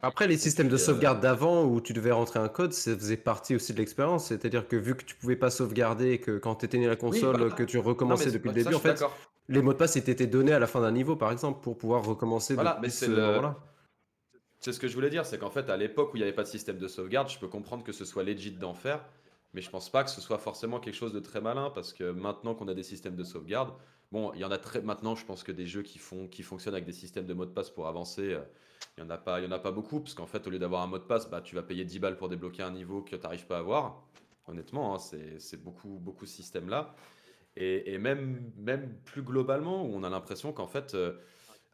Après, 0.03 0.27
les 0.27 0.37
systèmes 0.37 0.67
de 0.67 0.75
euh, 0.75 0.79
sauvegarde 0.79 1.21
d'avant 1.21 1.63
où 1.63 1.79
tu 1.79 1.93
devais 1.93 2.11
rentrer 2.11 2.39
un 2.39 2.49
code, 2.49 2.73
ça 2.73 2.95
faisait 2.95 3.17
partie 3.17 3.55
aussi 3.55 3.73
de 3.73 3.77
l'expérience. 3.77 4.27
C'est-à-dire 4.27 4.67
que 4.67 4.75
vu 4.75 4.95
que 4.95 5.03
tu 5.03 5.15
pouvais 5.15 5.35
pas 5.35 5.51
sauvegarder, 5.51 6.19
que 6.19 6.37
quand 6.39 6.55
tu 6.55 6.65
éteignais 6.65 6.87
la 6.87 6.95
console, 6.95 7.37
voilà. 7.37 7.55
que 7.55 7.63
tu 7.63 7.77
recommençais 7.77 8.31
depuis 8.31 8.49
le 8.49 8.55
début, 8.55 8.73
en 8.73 8.79
fait, 8.79 9.03
les 9.47 9.61
mots 9.61 9.73
de 9.73 9.77
passe 9.77 9.95
ils 9.95 10.03
t'étaient 10.03 10.27
donnés 10.27 10.53
à 10.53 10.59
la 10.59 10.67
fin 10.67 10.81
d'un 10.81 10.91
niveau, 10.91 11.15
par 11.15 11.31
exemple, 11.31 11.61
pour 11.61 11.77
pouvoir 11.77 12.03
recommencer 12.03 12.55
Voilà, 12.55 12.71
depuis 12.71 12.83
mais 12.83 12.89
c'est 12.89 13.05
ce 13.05 13.11
le, 13.11 13.21
moment-là. 13.21 13.59
c'est 14.59 14.73
ce 14.73 14.79
que 14.79 14.87
je 14.87 14.95
voulais 14.95 15.09
dire, 15.09 15.25
c'est 15.25 15.37
qu'en 15.37 15.51
fait, 15.51 15.69
à 15.69 15.77
l'époque 15.77 16.13
où 16.13 16.17
il 16.17 16.21
n'y 16.21 16.23
avait 16.23 16.35
pas 16.35 16.43
de 16.43 16.47
système 16.47 16.77
de 16.77 16.87
sauvegarde, 16.87 17.29
je 17.29 17.37
peux 17.37 17.47
comprendre 17.47 17.83
que 17.83 17.91
ce 17.91 18.05
soit 18.05 18.23
legit 18.23 18.51
d'en 18.51 18.73
faire, 18.73 19.03
mais 19.53 19.61
je 19.61 19.69
pense 19.69 19.89
pas 19.89 20.03
que 20.03 20.09
ce 20.09 20.21
soit 20.21 20.37
forcément 20.37 20.79
quelque 20.79 20.95
chose 20.95 21.13
de 21.13 21.19
très 21.19 21.41
malin, 21.41 21.69
parce 21.69 21.93
que 21.93 22.11
maintenant 22.11 22.55
qu'on 22.55 22.67
a 22.67 22.73
des 22.73 22.83
systèmes 22.83 23.15
de 23.15 23.23
sauvegarde, 23.23 23.73
bon, 24.11 24.31
il 24.33 24.39
y 24.39 24.45
en 24.45 24.51
a 24.51 24.57
très, 24.57 24.81
maintenant, 24.81 25.15
je 25.15 25.25
pense 25.25 25.43
que 25.43 25.51
des 25.51 25.67
jeux 25.67 25.81
qui 25.81 25.99
font, 25.99 26.27
qui 26.27 26.43
fonctionnent 26.43 26.75
avec 26.75 26.85
des 26.85 26.93
systèmes 26.93 27.25
de 27.25 27.33
mots 27.33 27.45
de 27.45 27.51
passe 27.51 27.69
pour 27.69 27.87
avancer, 27.87 28.33
euh, 28.33 28.41
il 28.97 29.03
y 29.03 29.07
en 29.07 29.09
a 29.09 29.17
pas, 29.17 29.39
il 29.39 29.45
y 29.45 29.47
en 29.47 29.51
a 29.51 29.59
pas 29.59 29.71
beaucoup, 29.71 29.99
parce 29.99 30.13
qu'en 30.13 30.25
fait, 30.25 30.45
au 30.47 30.49
lieu 30.49 30.59
d'avoir 30.59 30.81
un 30.81 30.87
mot 30.87 30.97
de 30.97 31.03
passe, 31.03 31.29
bah, 31.29 31.41
tu 31.41 31.55
vas 31.55 31.63
payer 31.63 31.85
10 31.85 31.99
balles 31.99 32.17
pour 32.17 32.29
débloquer 32.29 32.63
un 32.63 32.71
niveau 32.71 33.01
que 33.01 33.15
tu 33.15 33.21
n'arrives 33.21 33.45
pas 33.45 33.57
à 33.57 33.59
avoir. 33.59 34.03
Honnêtement, 34.47 34.95
hein, 34.95 34.99
c'est, 34.99 35.61
beaucoup, 35.63 35.99
beaucoup 35.99 36.25
ce 36.25 36.35
système-là. 36.35 36.95
Et, 37.55 37.93
et 37.93 37.97
même, 37.97 38.51
même 38.57 38.95
plus 39.05 39.21
globalement, 39.21 39.85
où 39.85 39.93
on 39.93 40.03
a 40.03 40.09
l'impression 40.09 40.53
qu'en 40.53 40.67
fait, 40.67 40.95
euh, 40.95 41.13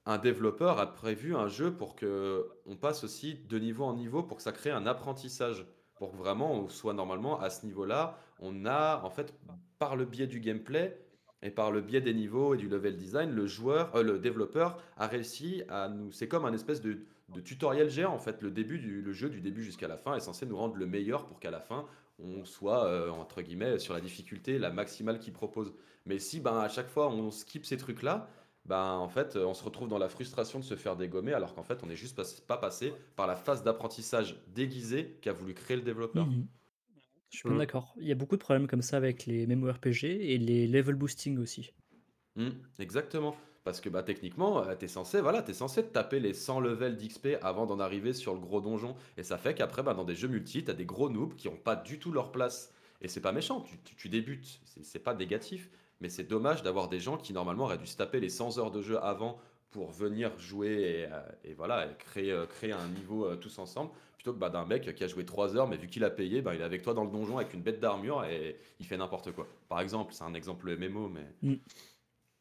un 0.08 0.18
développeur 0.18 0.80
a 0.80 0.94
prévu 0.94 1.36
un 1.36 1.50
jeu 1.50 1.74
pour 1.74 1.96
que 1.96 2.50
on 2.66 2.78
passe 2.78 3.04
aussi 3.04 3.36
de 3.50 3.60
niveau 3.60 3.84
en 3.84 3.94
niveau 3.94 4.24
pour 4.24 4.38
que 4.38 4.44
ça 4.44 4.54
crée 4.54 4.72
un 4.72 4.88
apprentissage. 4.88 5.66
Pour 5.98 6.12
que 6.12 6.18
vraiment 6.18 6.54
on 6.54 6.70
soit 6.70 6.94
normalement 6.94 7.40
à 7.40 7.50
ce 7.50 7.66
niveau-là, 7.66 8.18
on 8.40 8.66
a 8.66 9.02
en 9.04 9.10
fait 9.10 9.34
par 9.80 9.96
le 9.96 10.06
biais 10.06 10.28
du 10.28 10.40
gameplay 10.40 11.00
et 11.42 11.52
par 11.52 11.72
le 11.72 11.82
biais 11.82 12.02
des 12.02 12.14
niveaux 12.14 12.56
et 12.56 12.58
du 12.58 12.68
level 12.68 12.96
design, 12.96 13.32
le 13.32 13.46
joueur, 13.46 13.96
euh, 13.96 14.04
le 14.04 14.20
développeur 14.20 14.78
a 14.98 15.08
réussi 15.08 15.64
à 15.70 15.88
nous. 15.88 16.12
C'est 16.12 16.28
comme 16.28 16.46
un 16.46 16.54
espèce 16.54 16.82
de, 16.82 17.00
tutoriel 17.44 17.90
géant 17.90 18.14
en 18.14 18.20
fait. 18.20 18.42
Le 18.42 18.52
début 18.52 18.80
du 18.80 19.14
jeu 19.14 19.30
du 19.30 19.42
début 19.42 19.64
jusqu'à 19.64 19.88
la 19.88 19.98
fin 19.98 20.16
est 20.16 20.22
censé 20.22 20.46
nous 20.46 20.58
rendre 20.58 20.76
le 20.76 20.86
meilleur 20.86 21.26
pour 21.26 21.40
qu'à 21.40 21.52
la 21.52 21.60
fin 21.60 21.86
on 22.20 22.46
soit 22.46 22.86
euh, 22.86 23.10
entre 23.12 23.42
guillemets 23.42 23.78
sur 23.78 23.94
la 23.94 24.02
difficulté 24.02 24.58
la 24.58 24.72
maximale 24.72 25.20
qu'il 25.20 25.34
propose. 25.34 25.74
Mais 26.06 26.20
si 26.20 26.40
ben 26.40 26.58
à 26.58 26.70
chaque 26.70 26.88
fois 26.88 27.10
on 27.10 27.30
skip 27.32 27.66
ces 27.66 27.78
trucs-là, 27.78 28.30
ben 28.68 28.96
en 28.98 29.08
fait 29.10 29.36
on 29.38 29.54
se 29.54 29.64
retrouve 29.64 29.88
dans 29.88 29.98
la 29.98 30.10
frustration 30.10 30.60
de 30.60 30.64
se 30.64 30.76
faire 30.76 30.96
dégommer 30.96 31.34
alors 31.34 31.54
qu'en 31.56 31.64
fait 31.64 31.84
on 31.84 31.88
n'est 31.88 31.96
juste 31.96 32.16
pas, 32.16 32.24
pas 32.48 32.58
passé 32.58 32.94
par 33.16 33.28
la 33.28 33.36
phase 33.36 33.64
d'apprentissage 33.64 34.44
déguisée 34.48 35.18
qu'a 35.22 35.34
voulu 35.34 35.54
créer 35.54 35.78
le 35.78 35.84
développeur. 35.84 36.28
Mhm. 36.28 36.48
Je 37.30 37.38
suis 37.38 37.48
bien 37.50 37.56
Mm. 37.56 37.60
d'accord. 37.60 37.94
Il 38.00 38.08
y 38.08 38.12
a 38.12 38.16
beaucoup 38.16 38.36
de 38.38 38.42
problèmes 38.42 38.68
comme 38.68 38.82
ça 38.84 38.98
avec 38.98 39.26
les 39.26 39.48
MMORPG 39.48 40.06
et 40.06 40.38
les 40.38 40.68
level 40.68 40.96
boosting 40.96 41.38
aussi. 41.40 41.72
Hmm, 42.36 42.50
exactement. 42.80 43.36
Parce 43.64 43.82
que 43.82 43.90
bah, 43.90 44.04
techniquement, 44.04 44.64
tu 44.78 44.86
es 44.86 44.88
censé, 44.88 45.20
voilà, 45.20 45.42
t'es 45.42 45.54
censé 45.54 45.84
te 45.84 45.92
taper 45.92 46.20
les 46.22 46.34
100 46.34 46.60
levels 46.62 46.96
d'XP 46.96 47.38
avant 47.42 47.66
d'en 47.66 47.80
arriver 47.80 48.14
sur 48.14 48.34
le 48.34 48.40
gros 48.40 48.62
donjon. 48.62 48.96
Et 49.18 49.24
ça 49.24 49.38
fait 49.38 49.56
qu'après, 49.56 49.84
bah, 49.84 49.94
dans 49.94 50.06
des 50.06 50.16
jeux 50.16 50.30
multi, 50.30 50.64
tu 50.64 50.72
as 50.72 50.74
des 50.74 50.86
gros 50.86 51.10
noobs 51.10 51.36
qui 51.36 51.50
n'ont 51.50 51.58
pas 51.58 51.76
du 51.76 52.00
tout 52.00 52.12
leur 52.12 52.32
place. 52.32 52.74
Et 53.02 53.08
c'est 53.10 53.22
pas 53.22 53.32
méchant, 53.34 53.62
tu, 53.62 53.78
tu- 53.84 53.96
tu 53.96 54.10
débutes, 54.10 54.62
c'est 54.66 54.84
c'est 54.86 55.00
pas 55.00 55.14
négatif. 55.14 55.70
Mais 56.02 56.10
c'est 56.10 56.24
dommage 56.24 56.64
d'avoir 56.64 56.90
des 56.90 57.00
gens 57.00 57.18
qui 57.18 57.34
normalement 57.34 57.66
auraient 57.66 57.78
dû 57.78 57.88
se 57.88 57.98
taper 57.98 58.20
les 58.20 58.30
100 58.30 58.58
heures 58.60 58.72
de 58.72 58.82
jeu 58.82 58.98
avant 59.04 59.40
pour 59.72 59.92
venir 59.92 60.38
jouer 60.40 60.72
et, 61.02 61.06
euh, 61.12 61.22
et 61.44 61.54
voilà, 61.54 61.92
et 61.92 61.98
créer, 61.98 62.32
euh, 62.32 62.46
créer 62.46 62.72
un 62.72 62.88
niveau 62.88 63.26
euh, 63.26 63.36
tous 63.36 63.58
ensemble. 63.60 63.92
Plutôt 64.16 64.34
que 64.34 64.40
bah, 64.40 64.50
d'un 64.50 64.66
mec 64.66 64.94
qui 64.96 65.04
a 65.04 65.08
joué 65.08 65.26
3 65.26 65.56
heures, 65.56 65.68
mais 65.68 65.78
vu 65.78 65.88
qu'il 65.88 66.04
a 66.04 66.10
payé, 66.10 66.42
bah, 66.42 66.56
il 66.56 66.62
est 66.62 66.64
avec 66.64 66.82
toi 66.84 66.94
dans 66.94 67.04
le 67.04 67.12
donjon 67.12 67.38
avec 67.38 67.54
une 67.54 67.62
bête 67.62 67.80
d'armure 67.80 68.26
et 68.26 68.60
il 68.80 68.86
fait 68.86 68.98
n'importe 68.98 69.32
quoi. 69.32 69.48
Par 69.70 69.80
exemple, 69.82 70.14
c'est 70.14 70.24
un 70.24 70.34
exemple 70.34 70.70
MMO, 70.78 71.10
mais. 71.10 71.26
Mm. 71.42 71.56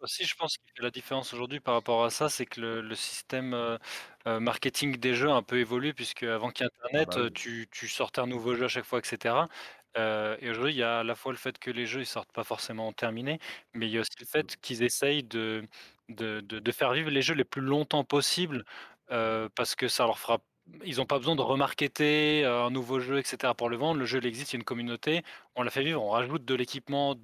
Aussi, 0.01 0.25
je 0.25 0.35
pense 0.37 0.59
que 0.59 0.83
la 0.83 0.90
différence 0.90 1.33
aujourd'hui 1.33 1.59
par 1.61 1.73
rapport 1.75 2.05
à 2.05 2.11
ça, 2.11 2.29
c'est 2.29 2.45
que 2.45 2.61
le, 2.61 2.81
le 2.83 2.95
système 2.95 3.55
euh, 3.55 3.79
euh, 4.27 4.40
marketing 4.40 4.97
des 4.99 5.14
jeux 5.14 5.31
a 5.31 5.35
un 5.35 5.42
peu 5.42 5.59
évolué, 5.59 5.95
puisque 5.95 6.23
avant 6.23 6.51
qu'il 6.51 6.64
y 6.66 6.69
ait 6.69 6.71
Ah 6.92 7.03
Internet, 7.05 7.19
bah 7.19 7.21
oui. 7.23 7.33
tu, 7.35 7.66
tu 7.73 7.88
sortais 7.88 8.21
un 8.21 8.27
nouveau 8.27 8.55
jeu 8.55 8.66
à 8.66 8.69
chaque 8.69 8.85
fois, 8.85 8.99
etc. 8.99 9.49
Euh, 9.97 10.37
et 10.41 10.51
aujourd'hui, 10.51 10.73
il 10.75 10.77
y 10.79 10.83
a 10.83 11.01
à 11.01 11.05
la 11.05 11.15
fois 11.15 11.33
le 11.33 11.39
fait 11.39 11.59
que 11.59 11.71
les 11.71 11.87
jeux 11.87 12.01
ils 12.01 12.07
sortent 12.07 12.33
pas 12.33 12.45
forcément 12.45 12.93
terminés, 12.93 13.39
mais 13.75 13.87
il 13.87 13.93
y 13.93 13.99
a 13.99 14.01
aussi 14.03 14.11
le 14.21 14.27
Mm. 14.27 14.29
fait 14.29 14.57
qu'ils 14.61 14.83
essayent 14.83 15.23
de, 15.25 15.67
de, 16.09 16.41
de- 16.41 16.59
de 16.59 16.73
faire 16.73 16.93
vivre 16.93 17.11
les 17.11 17.23
jeux 17.23 17.35
les 17.35 17.45
plus 17.45 17.63
longtemps 17.63 18.05
possible, 18.05 18.65
euh, 19.11 19.49
parce 19.55 19.75
que 19.75 19.89
ça 19.89 20.05
leur 20.05 20.19
fera. 20.19 20.39
Ils 20.85 20.97
n'ont 20.97 21.07
pas 21.07 21.19
besoin 21.19 21.37
de 21.37 21.43
remarketer 21.43 22.45
euh, 22.45 22.65
un 22.67 22.71
nouveau 22.71 23.01
jeu, 23.01 23.19
etc. 23.19 23.55
pour 23.55 23.69
le 23.71 23.77
vendre. 23.77 23.99
Le 24.01 24.07
jeu 24.07 24.19
il 24.19 24.27
existe, 24.27 24.53
il 24.53 24.57
y 24.57 24.59
a 24.59 24.61
une 24.61 24.65
communauté, 24.65 25.23
on 25.55 25.63
l'a 25.63 25.71
fait 25.71 25.85
vivre, 25.85 26.03
on 26.03 26.11
rajoute 26.11 26.45
de 26.45 26.55
l'équipement, 26.55 27.15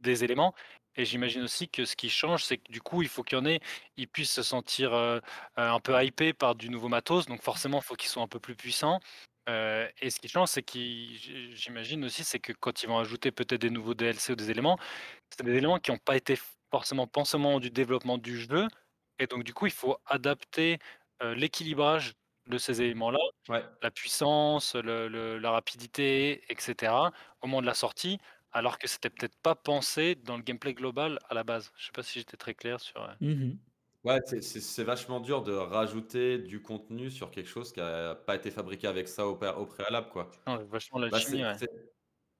des 0.00 0.24
éléments. 0.24 0.54
Et 0.98 1.04
j'imagine 1.04 1.42
aussi 1.42 1.68
que 1.68 1.84
ce 1.84 1.94
qui 1.94 2.08
change, 2.08 2.44
c'est 2.44 2.56
que 2.58 2.72
du 2.72 2.80
coup, 2.80 3.02
il 3.02 3.08
faut 3.08 3.22
qu'il 3.22 3.36
y 3.38 3.40
en 3.40 3.44
ait, 3.44 3.60
ils 3.96 4.08
puissent 4.08 4.32
se 4.32 4.42
sentir 4.42 4.94
euh, 4.94 5.20
un 5.56 5.78
peu 5.80 5.92
hypés 6.02 6.32
par 6.32 6.54
du 6.54 6.70
nouveau 6.70 6.88
matos. 6.88 7.26
Donc 7.26 7.42
forcément, 7.42 7.78
il 7.78 7.84
faut 7.84 7.96
qu'ils 7.96 8.08
soient 8.08 8.22
un 8.22 8.28
peu 8.28 8.40
plus 8.40 8.56
puissants. 8.56 8.98
Euh, 9.48 9.88
et 10.00 10.10
ce 10.10 10.18
qui 10.20 10.28
change, 10.28 10.48
c'est 10.48 10.62
qu'ils, 10.62 11.16
j'imagine 11.54 12.04
aussi, 12.04 12.24
c'est 12.24 12.40
que 12.40 12.52
quand 12.52 12.82
ils 12.82 12.88
vont 12.88 12.98
ajouter 12.98 13.30
peut-être 13.32 13.60
des 13.60 13.70
nouveaux 13.70 13.94
DLC 13.94 14.32
ou 14.32 14.36
des 14.36 14.50
éléments, 14.50 14.78
c'est 15.30 15.44
des 15.44 15.54
éléments 15.54 15.78
qui 15.78 15.90
n'ont 15.92 15.98
pas 15.98 16.16
été 16.16 16.36
forcément 16.70 17.06
pensés 17.06 17.36
au 17.36 17.40
moment 17.40 17.60
du 17.60 17.70
développement 17.70 18.18
du 18.18 18.38
jeu. 18.40 18.66
Et 19.18 19.26
donc, 19.26 19.44
du 19.44 19.54
coup, 19.54 19.66
il 19.66 19.72
faut 19.72 19.96
adapter 20.06 20.78
euh, 21.22 21.34
l'équilibrage 21.34 22.14
de 22.46 22.58
ces 22.58 22.82
éléments-là, 22.82 23.18
Ouais. 23.48 23.64
la 23.82 23.90
puissance, 23.90 24.74
le- 24.74 25.08
le- 25.08 25.38
la 25.38 25.50
rapidité, 25.52 26.44
etc., 26.52 27.12
au 27.40 27.46
moment 27.46 27.60
de 27.62 27.66
la 27.66 27.74
sortie, 27.74 28.18
alors 28.52 28.78
que 28.78 28.88
c'était 28.88 29.10
peut-être 29.10 29.36
pas 29.42 29.54
pensé 29.54 30.14
dans 30.16 30.36
le 30.36 30.42
gameplay 30.42 30.74
global 30.74 31.18
à 31.28 31.34
la 31.34 31.44
base. 31.44 31.72
Je 31.76 31.86
sais 31.86 31.92
pas 31.92 32.02
si 32.02 32.18
j'étais 32.20 32.36
très 32.36 32.54
clair 32.54 32.80
sur. 32.80 33.02
euh, 33.02 33.14
Mhm. 33.20 33.65
Ouais, 34.06 34.20
c'est 34.24 34.42
c'est- 34.42 34.60
c'est 34.60 34.84
vachement 34.84 35.20
dur 35.20 35.42
de 35.42 35.52
rajouter 35.52 36.38
du 36.38 36.62
contenu 36.62 37.10
sur 37.10 37.30
quelque 37.30 37.48
chose 37.48 37.72
qui 37.72 37.80
a 37.80 38.14
pas 38.14 38.36
été 38.36 38.50
fabriqué 38.50 38.86
avec 38.86 39.08
ça 39.08 39.26
au, 39.26 39.34
pré- 39.36 39.52
au 39.58 39.66
préalable, 39.66 40.08
quoi. 40.12 40.30
non, 40.46 40.58
vachement 40.70 41.00
Bah, 41.00 41.08
l'alchimie, 41.10 41.38
c'est 41.38 41.44
ouais. 41.44 41.54
c'est- 41.58 41.92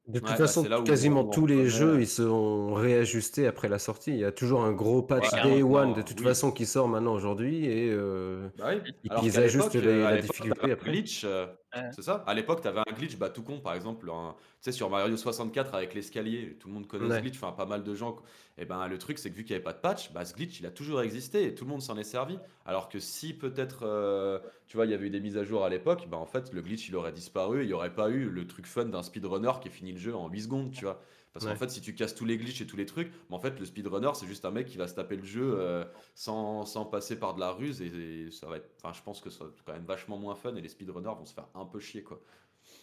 De 0.08 0.20
toute 0.20 0.28
ouais, 0.28 0.34
bah, 0.34 0.46
façon, 0.46 0.62
c'est 0.62 0.68
là 0.68 0.78
où 0.78 0.84
quasiment 0.84 1.22
on, 1.22 1.26
on 1.26 1.30
tous 1.30 1.46
les 1.46 1.68
jeux, 1.68 2.00
ils 2.00 2.06
sont 2.06 2.74
réajustés 2.74 3.48
après 3.48 3.68
la 3.68 3.80
sortie. 3.80 4.12
Il 4.12 4.18
y 4.18 4.24
a 4.24 4.30
toujours 4.30 4.62
un 4.62 4.70
gros 4.72 5.02
patch 5.02 5.24
Ouais, 5.32 5.38
Day 5.42 5.48
carrément. 5.48 5.74
One 5.74 5.94
de 5.94 6.02
toute 6.02 6.20
Oui. 6.20 6.24
façon 6.26 6.52
qui 6.52 6.64
sort 6.64 6.86
maintenant 6.86 7.12
aujourd'hui 7.12 7.66
et 7.66 7.90
euh, 7.90 8.48
Bah 8.56 8.66
oui. 8.84 8.92
ils 9.02 9.10
Alors 9.10 9.24
ils 9.24 9.32
qu'à 9.32 9.40
ajustent 9.40 9.74
les- 9.74 9.84
euh, 9.84 10.06
à 10.06 10.10
la 10.10 10.16
l'époque, 10.16 10.30
difficulté 10.30 10.60
t'avais 10.60 10.72
après. 10.74 10.90
glitch, 10.92 11.24
euh, 11.24 11.46
Ouais. 11.76 11.90
c'est 11.92 12.02
ça? 12.02 12.24
À 12.26 12.34
l'époque, 12.34 12.60
t'avais 12.62 12.80
un 12.80 12.92
glitch, 12.92 13.16
bah 13.16 13.28
tout 13.30 13.42
con, 13.42 13.60
par 13.60 13.74
exemple, 13.74 14.08
un- 14.10 14.34
tu 14.34 14.42
sais, 14.60 14.72
sur 14.72 14.88
Mario 14.90 15.16
64 15.16 15.74
avec 15.74 15.94
l'escalier, 15.94 16.56
tout 16.58 16.68
le 16.68 16.74
monde 16.74 16.86
connaît 16.86 17.08
ce 17.08 17.14
Ouais. 17.14 17.20
glitch, 17.20 17.36
enfin 17.36 17.52
pas 17.52 17.66
mal 17.66 17.82
de 17.84 17.94
gens. 17.94 18.16
Et 18.58 18.64
ben 18.64 18.88
le 18.88 18.98
truc, 18.98 19.18
c'est 19.18 19.30
que 19.30 19.34
vu 19.36 19.44
qu'il 19.44 19.52
n'y 19.52 19.56
avait 19.56 19.64
pas 19.64 19.72
de 19.74 19.80
patch, 19.80 20.12
bah 20.12 20.24
ce 20.24 20.34
glitch, 20.34 20.60
il 20.60 20.66
a 20.66 20.70
toujours 20.70 21.02
existé 21.02 21.44
et 21.44 21.54
tout 21.54 21.64
le 21.64 21.70
monde 21.70 21.82
s'en 21.82 21.96
est 21.98 22.04
servi. 22.04 22.38
Alors 22.64 22.88
que 22.88 22.98
si 23.00 23.34
peut-être, 23.34 23.80
euh, 23.82 24.38
tu 24.66 24.76
vois, 24.76 24.86
il 24.86 24.90
y 24.90 24.94
avait 24.94 25.06
eu 25.06 25.10
des 25.10 25.20
mises 25.20 25.36
à 25.36 25.44
jour 25.44 25.64
à 25.64 25.68
l'époque, 25.68 26.06
bah 26.08 26.16
en 26.16 26.26
fait, 26.26 26.52
le 26.52 26.62
glitch, 26.62 26.88
il 26.88 26.96
aurait 26.96 27.12
disparu, 27.12 27.62
il 27.64 27.66
n'y 27.66 27.72
aurait 27.74 27.92
pas 27.94 28.08
eu 28.10 28.28
le 28.30 28.46
truc 28.46 28.66
fun 28.66 28.86
d'un 28.86 29.02
speedrunner 29.02 29.52
qui 29.62 29.68
finit 29.68 29.92
le 29.92 29.98
jeu 29.98 30.14
en 30.16 30.28
8 30.28 30.42
secondes, 30.42 30.70
tu 30.72 30.84
vois. 30.84 31.02
Parce 31.38 31.52
qu'en 31.52 31.56
fait, 31.56 31.70
si 31.70 31.80
tu 31.80 31.94
casses 31.94 32.14
tous 32.14 32.24
les 32.24 32.38
glitches 32.38 32.60
et 32.60 32.66
tous 32.66 32.76
les 32.76 32.86
trucs, 32.86 33.12
mais 33.28 33.36
en 33.36 33.38
fait, 33.38 33.58
le 33.58 33.66
speedrunner, 33.66 34.10
c'est 34.14 34.26
juste 34.26 34.44
un 34.44 34.50
mec 34.50 34.66
qui 34.66 34.76
va 34.76 34.88
se 34.88 34.94
taper 34.94 35.16
le 35.16 35.24
jeu 35.24 35.54
euh, 35.58 35.84
sans, 36.14 36.64
sans 36.64 36.84
passer 36.84 37.18
par 37.18 37.34
de 37.34 37.40
la 37.40 37.50
ruse 37.52 37.82
et, 37.82 37.86
et 37.86 38.30
ça 38.30 38.46
va 38.46 38.56
être, 38.56 38.70
enfin, 38.82 38.92
je 38.92 39.02
pense 39.02 39.20
que 39.20 39.30
ça 39.30 39.44
va 39.44 39.50
être 39.50 39.62
quand 39.64 39.72
même 39.72 39.84
vachement 39.84 40.16
moins 40.18 40.34
fun 40.34 40.54
et 40.56 40.60
les 40.60 40.68
speedrunners 40.68 41.14
vont 41.18 41.26
se 41.26 41.34
faire 41.34 41.48
un 41.54 41.66
peu 41.66 41.78
chier, 41.78 42.02
quoi. 42.02 42.20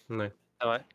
Ouais. 0.10 0.34
Vrai. 0.62 0.86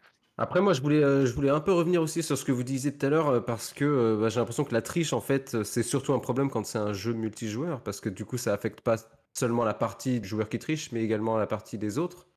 Après, 0.40 0.60
moi, 0.60 0.72
je 0.72 0.80
voulais, 0.80 1.02
euh, 1.02 1.26
je 1.26 1.34
voulais 1.34 1.50
un 1.50 1.58
peu 1.58 1.72
revenir 1.72 2.00
aussi 2.00 2.22
sur 2.22 2.38
ce 2.38 2.44
que 2.44 2.52
vous 2.52 2.62
disiez 2.62 2.96
tout 2.96 3.04
à 3.04 3.08
l'heure, 3.08 3.28
euh, 3.28 3.40
parce 3.40 3.72
que 3.72 3.84
euh, 3.84 4.16
bah, 4.16 4.28
j'ai 4.28 4.38
l'impression 4.38 4.64
que 4.64 4.72
la 4.72 4.82
triche, 4.82 5.12
en 5.12 5.20
fait, 5.20 5.64
c'est 5.64 5.82
surtout 5.82 6.12
un 6.12 6.20
problème 6.20 6.48
quand 6.48 6.64
c'est 6.64 6.78
un 6.78 6.92
jeu 6.92 7.12
multijoueur, 7.12 7.82
parce 7.82 8.00
que 8.00 8.08
du 8.08 8.24
coup, 8.24 8.38
ça 8.38 8.52
affecte 8.54 8.80
pas 8.80 8.96
seulement 9.34 9.64
la 9.64 9.74
partie 9.74 10.20
du 10.20 10.28
joueur 10.28 10.48
qui 10.48 10.60
triche, 10.60 10.92
mais 10.92 11.02
également 11.02 11.36
la 11.36 11.48
partie 11.48 11.76
des 11.76 11.98
autres. 11.98 12.28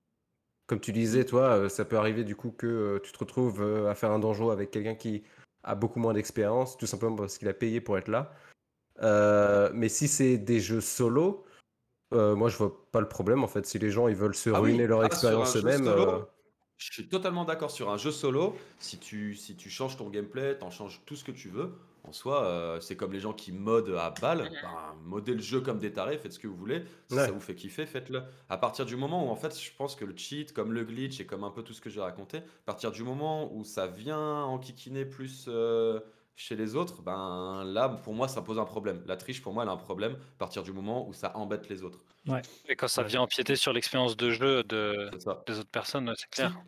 Comme 0.72 0.80
tu 0.80 0.94
disais, 0.94 1.26
toi, 1.26 1.58
euh, 1.58 1.68
ça 1.68 1.84
peut 1.84 1.98
arriver 1.98 2.24
du 2.24 2.34
coup 2.34 2.52
que 2.58 2.66
euh, 2.66 3.00
tu 3.04 3.12
te 3.12 3.18
retrouves 3.18 3.62
euh, 3.62 3.92
à 3.92 3.94
faire 3.94 4.10
un 4.12 4.20
donjon 4.20 4.52
avec 4.52 4.72
quelqu'un 4.72 4.96
qui 4.96 5.22
a 5.66 5.76
beaucoup 5.76 6.00
moins 6.00 6.14
d'expérience, 6.14 6.78
tout 6.78 6.86
simplement 6.86 7.18
parce 7.18 7.38
qu'il 7.38 7.50
a 7.50 7.54
payé 7.54 7.82
pour 7.82 7.98
être 7.98 8.08
là. 8.08 8.34
Euh, 9.02 9.70
mais 9.74 9.90
si 9.90 10.08
c'est 10.08 10.38
des 10.38 10.62
jeux 10.62 10.80
solo, 10.80 11.44
euh, 12.14 12.38
moi, 12.38 12.48
je 12.48 12.56
vois 12.56 12.90
pas 12.90 13.02
le 13.02 13.10
problème, 13.10 13.44
en 13.44 13.50
fait. 13.50 13.66
Si 13.66 13.80
les 13.80 13.92
gens, 13.92 14.08
ils 14.08 14.16
veulent 14.16 14.34
se 14.34 14.50
Ah 14.50 14.62
oui, 14.62 14.70
ruiner 14.70 14.88
leur 14.88 15.02
ah, 15.02 15.08
expérience 15.08 15.58
eux-mêmes... 15.58 15.90
euh, 15.90 16.20
Je 16.78 16.94
suis 16.94 17.10
totalement 17.10 17.44
d'accord 17.44 17.72
sur 17.72 17.90
un 17.90 17.98
jeu 17.98 18.12
solo. 18.12 18.56
Si 18.80 18.98
tu, 18.98 19.36
si 19.36 19.58
tu 19.58 19.70
changes 19.70 19.98
ton 19.98 20.10
gameplay, 20.10 20.58
t'en 20.58 20.70
changes 20.70 21.02
tout 21.06 21.18
ce 21.18 21.26
que 21.26 21.34
tu 21.34 21.50
veux. 21.50 21.74
En 22.04 22.14
soi, 22.14 22.44
euh, 22.46 22.80
c'est 22.80 22.96
comme 22.96 23.14
les 23.14 23.20
gens 23.20 23.34
qui 23.34 23.52
modent 23.52 23.96
à 23.96 24.10
balle. 24.10 24.50
Ben, 24.62 24.96
modez 25.04 25.34
le 25.36 25.42
jeu 25.42 25.62
comme 25.62 25.78
des 25.78 25.94
tarés, 25.94 26.18
faites 26.18 26.34
ce 26.34 26.40
que 26.40 26.48
vous 26.48 26.56
voulez. 26.56 26.84
Si 27.08 27.16
Ouais. 27.16 27.26
ça 27.26 27.32
vous 27.32 27.40
fait 27.40 27.54
kiffer, 27.56 27.86
faites-le. 27.86 28.24
À 28.50 28.58
partir 28.58 28.86
du 28.86 28.96
moment 28.96 29.28
où, 29.28 29.30
en 29.30 29.36
fait, 29.36 29.58
je 29.60 29.72
pense 29.76 29.96
que 29.96 30.04
le 30.06 30.16
cheat, 30.18 30.52
comme 30.52 30.74
le 30.74 30.84
glitch 30.84 31.20
et 31.20 31.28
comme 31.28 31.44
un 31.44 31.52
peu 31.52 31.62
tout 31.64 31.74
ce 31.74 31.82
que 31.82 31.92
j'ai 31.92 32.02
raconté, 32.02 32.38
à 32.40 32.42
partir 32.66 32.92
du 32.92 33.04
moment 33.04 33.54
où 33.54 33.64
ça 33.64 33.86
vient 33.86 34.44
enquiquiner 34.46 35.06
plus 35.06 35.46
euh, 35.48 36.00
chez 36.36 36.56
les 36.56 36.76
autres, 36.76 37.04
ben 37.04 37.64
là, 37.66 37.88
pour 37.90 38.14
moi, 38.16 38.28
ça 38.28 38.42
pose 38.42 38.58
un 38.58 38.66
problème. 38.66 39.04
La 39.06 39.16
triche, 39.16 39.42
pour 39.44 39.54
moi, 39.54 39.62
elle 39.64 39.70
a 39.70 39.74
un 39.74 39.78
problème 39.78 40.14
à 40.14 40.38
partir 40.40 40.64
du 40.64 40.74
moment 40.74 41.08
où 41.08 41.14
ça 41.14 41.38
embête 41.38 41.70
les 41.70 41.84
autres. 41.84 42.04
Et 42.68 42.76
quand 42.76 42.88
ça 42.88 43.04
Ouais. 43.04 43.08
vient 43.10 43.22
empiéter 43.22 43.56
sur 43.56 43.74
l'expérience 43.74 44.18
de 44.18 44.32
jeu 44.32 44.64
de, 44.64 45.12
C'est 45.12 45.22
ça. 45.22 45.44
des 45.48 45.60
autres 45.60 45.70
personnes, 45.70 46.10
ouais, 46.10 46.16
c'est 46.18 46.30
Si, 46.32 46.42
clair. 46.42 46.64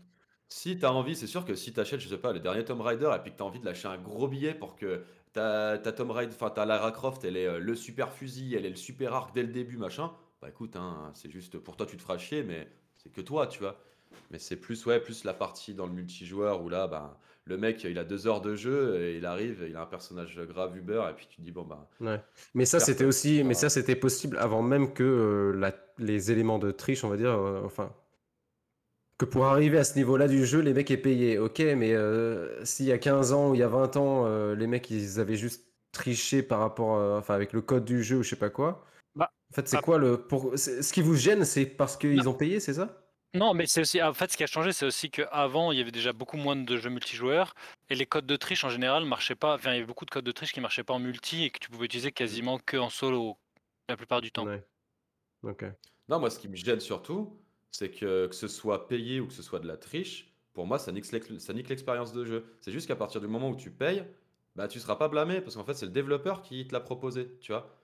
Si 0.49 0.77
t'as 0.79 0.91
envie, 0.91 1.15
c'est 1.15 1.27
sûr 1.27 1.45
que 1.45 1.55
si 1.55 1.73
t'achètes, 1.73 1.99
je 2.01 2.09
sais 2.09 2.17
pas, 2.19 2.33
le 2.33 2.39
dernier 2.39 2.63
Tomb 2.65 2.81
Raider 2.81 3.11
et 3.15 3.19
puis 3.21 3.31
que 3.31 3.37
t'as 3.37 3.43
envie 3.45 3.59
de 3.59 3.65
lâcher 3.65 3.87
un 3.87 3.97
gros 3.97 4.27
billet 4.27 4.53
pour 4.55 4.75
que 4.75 5.05
ta, 5.33 5.77
ta 5.77 5.91
Tomb 5.91 6.11
Raider, 6.11 6.33
enfin 6.33 6.49
ta 6.49 6.65
Lara 6.65 6.91
Croft, 6.91 7.23
elle 7.25 7.37
est 7.37 7.47
euh, 7.47 7.59
le 7.59 7.75
super 7.75 8.11
fusil, 8.13 8.55
elle 8.55 8.65
est 8.65 8.69
le 8.69 8.75
super 8.75 9.13
arc 9.13 9.33
dès 9.33 9.41
le 9.43 9.49
début, 9.49 9.77
machin. 9.77 10.11
Bah 10.41 10.49
écoute, 10.49 10.75
hein, 10.75 11.11
c'est 11.13 11.29
juste 11.31 11.57
pour 11.57 11.75
toi, 11.75 11.85
tu 11.85 11.97
te 11.97 12.01
feras 12.01 12.17
chier, 12.17 12.43
mais 12.43 12.67
c'est 12.97 13.11
que 13.11 13.21
toi, 13.21 13.47
tu 13.47 13.59
vois. 13.59 13.77
Mais 14.29 14.37
c'est 14.39 14.57
plus, 14.57 14.85
ouais, 14.85 14.99
plus 14.99 15.23
la 15.23 15.33
partie 15.33 15.73
dans 15.73 15.87
le 15.87 15.91
multijoueur 15.93 16.61
où 16.61 16.69
là, 16.69 16.87
bah, 16.87 17.17
le 17.45 17.57
mec, 17.57 17.83
il 17.83 17.97
a 17.97 18.03
deux 18.03 18.27
heures 18.27 18.41
de 18.41 18.55
jeu 18.55 19.01
et 19.01 19.17
il 19.17 19.25
arrive, 19.25 19.65
il 19.67 19.75
a 19.75 19.81
un 19.81 19.85
personnage 19.87 20.39
grave 20.47 20.77
Uber 20.77 21.03
et 21.09 21.13
puis 21.13 21.25
tu 21.27 21.37
te 21.37 21.41
dis, 21.41 21.51
bon, 21.51 21.63
bah, 21.63 21.89
Ouais. 21.99 22.21
Mais 22.53 22.65
ça, 22.65 22.79
c'était 22.79 23.05
aussi, 23.05 23.43
mais 23.43 23.53
ça, 23.55 23.69
c'était 23.69 23.95
possible 23.95 24.37
avant 24.37 24.61
même 24.61 24.93
que 24.93 25.03
euh, 25.03 25.51
la- 25.59 25.75
les 25.97 26.31
éléments 26.31 26.59
de 26.59 26.71
triche, 26.71 27.03
on 27.03 27.09
va 27.09 27.17
dire, 27.17 27.31
euh, 27.31 27.61
enfin, 27.65 27.91
que 29.17 29.25
pour 29.25 29.45
arriver 29.45 29.77
à 29.77 29.83
ce 29.83 29.95
niveau-là 29.95 30.27
du 30.27 30.45
jeu, 30.45 30.59
les 30.59 30.73
mecs 30.73 30.89
aient 30.91 30.97
payé. 30.97 31.37
Ok, 31.37 31.59
mais 31.59 31.93
euh, 31.93 32.63
s'il 32.65 32.85
y 32.85 32.91
a 32.91 32.97
15 32.97 33.33
ans 33.33 33.49
ou 33.51 33.55
il 33.55 33.59
y 33.59 33.63
a 33.63 33.67
20 33.67 33.97
ans, 33.97 34.25
euh, 34.25 34.55
les 34.55 34.67
mecs, 34.67 34.89
ils 34.89 35.19
avaient 35.19 35.35
juste 35.35 35.65
triché 35.91 36.41
par 36.41 36.59
rapport, 36.59 36.97
euh, 36.97 37.19
enfin, 37.19 37.35
avec 37.35 37.53
le 37.53 37.61
code 37.61 37.85
du 37.85 38.03
jeu 38.03 38.17
ou 38.17 38.23
je 38.23 38.29
sais 38.29 38.35
pas 38.35 38.49
quoi. 38.49 38.85
Bah, 39.15 39.31
En 39.51 39.55
fait, 39.55 39.67
c'est 39.67 39.77
ah. 39.77 39.81
quoi 39.81 39.97
le, 39.97 40.17
pour, 40.17 40.57
ce 40.57 40.93
qui 40.93 41.01
vous 41.01 41.15
gêne, 41.15 41.45
c'est 41.45 41.65
parce 41.65 41.97
qu'ils 41.97 42.27
ont 42.27 42.33
payé, 42.33 42.59
c'est 42.59 42.73
ça? 42.73 42.99
Non, 43.35 43.55
mais 43.55 43.65
c'est 43.65 43.81
aussi, 43.81 44.01
en 44.01 44.13
fait, 44.13 44.31
ce 44.31 44.37
qui 44.37 44.43
a 44.43 44.47
changé, 44.47 44.71
c'est 44.71 44.85
aussi 44.85 45.09
qu'avant, 45.09 45.71
il 45.71 45.79
y 45.79 45.81
avait 45.81 45.91
déjà 45.91 46.13
beaucoup 46.13 46.37
moins 46.37 46.55
de 46.55 46.77
jeux 46.77 46.91
multijoueurs 46.91 47.55
et 47.89 47.95
les 47.95 48.05
codes 48.05 48.27
de 48.27 48.35
triche 48.35 48.63
en 48.63 48.69
général 48.69 49.05
marchaient 49.05 49.35
pas. 49.35 49.55
Enfin, 49.55 49.71
il 49.71 49.75
y 49.75 49.77
avait 49.77 49.87
beaucoup 49.87 50.05
de 50.05 50.11
codes 50.11 50.25
de 50.25 50.31
triche 50.31 50.53
qui 50.53 50.61
marchaient 50.61 50.83
pas 50.83 50.93
en 50.93 50.99
multi 50.99 51.43
et 51.43 51.49
que 51.49 51.57
tu 51.57 51.69
pouvais 51.69 51.85
utiliser 51.85 52.11
quasiment 52.11 52.59
que 52.59 52.77
en 52.77 52.89
solo 52.89 53.37
la 53.89 53.97
plupart 53.97 54.21
du 54.21 54.31
temps. 54.31 54.45
Ouais. 54.45 54.63
Ok. 55.41 55.65
Non, 56.09 56.19
moi, 56.19 56.29
ce 56.29 56.37
qui 56.37 56.47
me 56.47 56.55
gêne 56.55 56.79
surtout, 56.79 57.42
c'est 57.73 57.91
que 57.91 58.27
que 58.27 58.35
ce 58.35 58.47
soit 58.49 58.87
payé 58.87 59.21
ou 59.21 59.27
que 59.27 59.33
ce 59.33 59.43
soit 59.43 59.59
de 59.59 59.67
la 59.67 59.77
triche, 59.77 60.33
pour 60.53 60.67
moi, 60.67 60.79
ça 60.79 60.91
nique 60.93 61.11
l'ex- 61.11 61.39
ça 61.39 61.53
nique 61.53 61.69
l'expérience 61.69 62.13
de 62.13 62.25
jeu. 62.25 62.45
C'est 62.61 62.71
juste 62.71 62.87
qu'à 62.87 62.95
partir 62.97 63.21
du 63.21 63.27
moment 63.27 63.49
où 63.51 63.57
tu 63.57 63.71
payes, 63.71 64.05
bah, 64.55 64.67
tu 64.69 64.79
seras 64.79 64.95
pas 64.97 65.09
blâmé 65.09 65.41
parce 65.41 65.55
qu'en 65.55 65.65
fait, 65.65 65.73
c'est 65.75 65.87
le 65.87 65.91
développeur 65.91 66.43
qui 66.43 66.67
te 66.67 66.73
l'a 66.73 66.79
proposé, 66.81 67.37
tu 67.41 67.51
vois. 67.51 67.79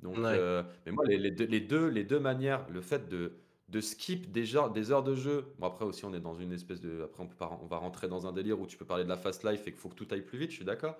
Donc, 0.00 0.20
Ouais. 0.22 0.30
euh, 0.32 0.62
mais 0.86 0.92
moi, 0.92 1.04
les, 1.06 1.18
les 1.18 1.30
deux, 1.30 1.44
les, 1.46 1.60
deux, 1.60 1.88
les 1.88 2.04
deux 2.04 2.20
manières, 2.20 2.68
le 2.70 2.80
fait 2.80 3.08
de, 3.08 3.34
de 3.68 3.80
skip 3.80 4.30
des, 4.32 4.44
genres- 4.46 4.70
des 4.72 4.92
heures 4.92 5.02
de 5.04 5.14
jeu, 5.14 5.54
bon, 5.58 5.66
après 5.66 5.84
aussi, 5.84 6.04
on 6.06 6.14
est 6.14 6.20
dans 6.20 6.34
une 6.34 6.52
espèce 6.52 6.80
de. 6.80 7.02
Après, 7.04 7.22
on, 7.22 7.28
peut 7.28 7.36
pas, 7.36 7.58
on 7.62 7.66
va 7.66 7.78
rentrer 7.78 8.08
dans 8.08 8.26
un 8.26 8.32
délire 8.32 8.60
où 8.60 8.66
tu 8.66 8.76
peux 8.78 8.86
parler 8.86 9.04
de 9.04 9.08
la 9.10 9.16
fast 9.16 9.44
life 9.44 9.62
et 9.62 9.72
qu'il 9.72 9.74
faut 9.80 9.88
que 9.90 9.94
tout 9.94 10.08
aille 10.10 10.22
plus 10.24 10.38
vite, 10.38 10.50
je 10.50 10.56
suis 10.56 10.64
d'accord. 10.64 10.98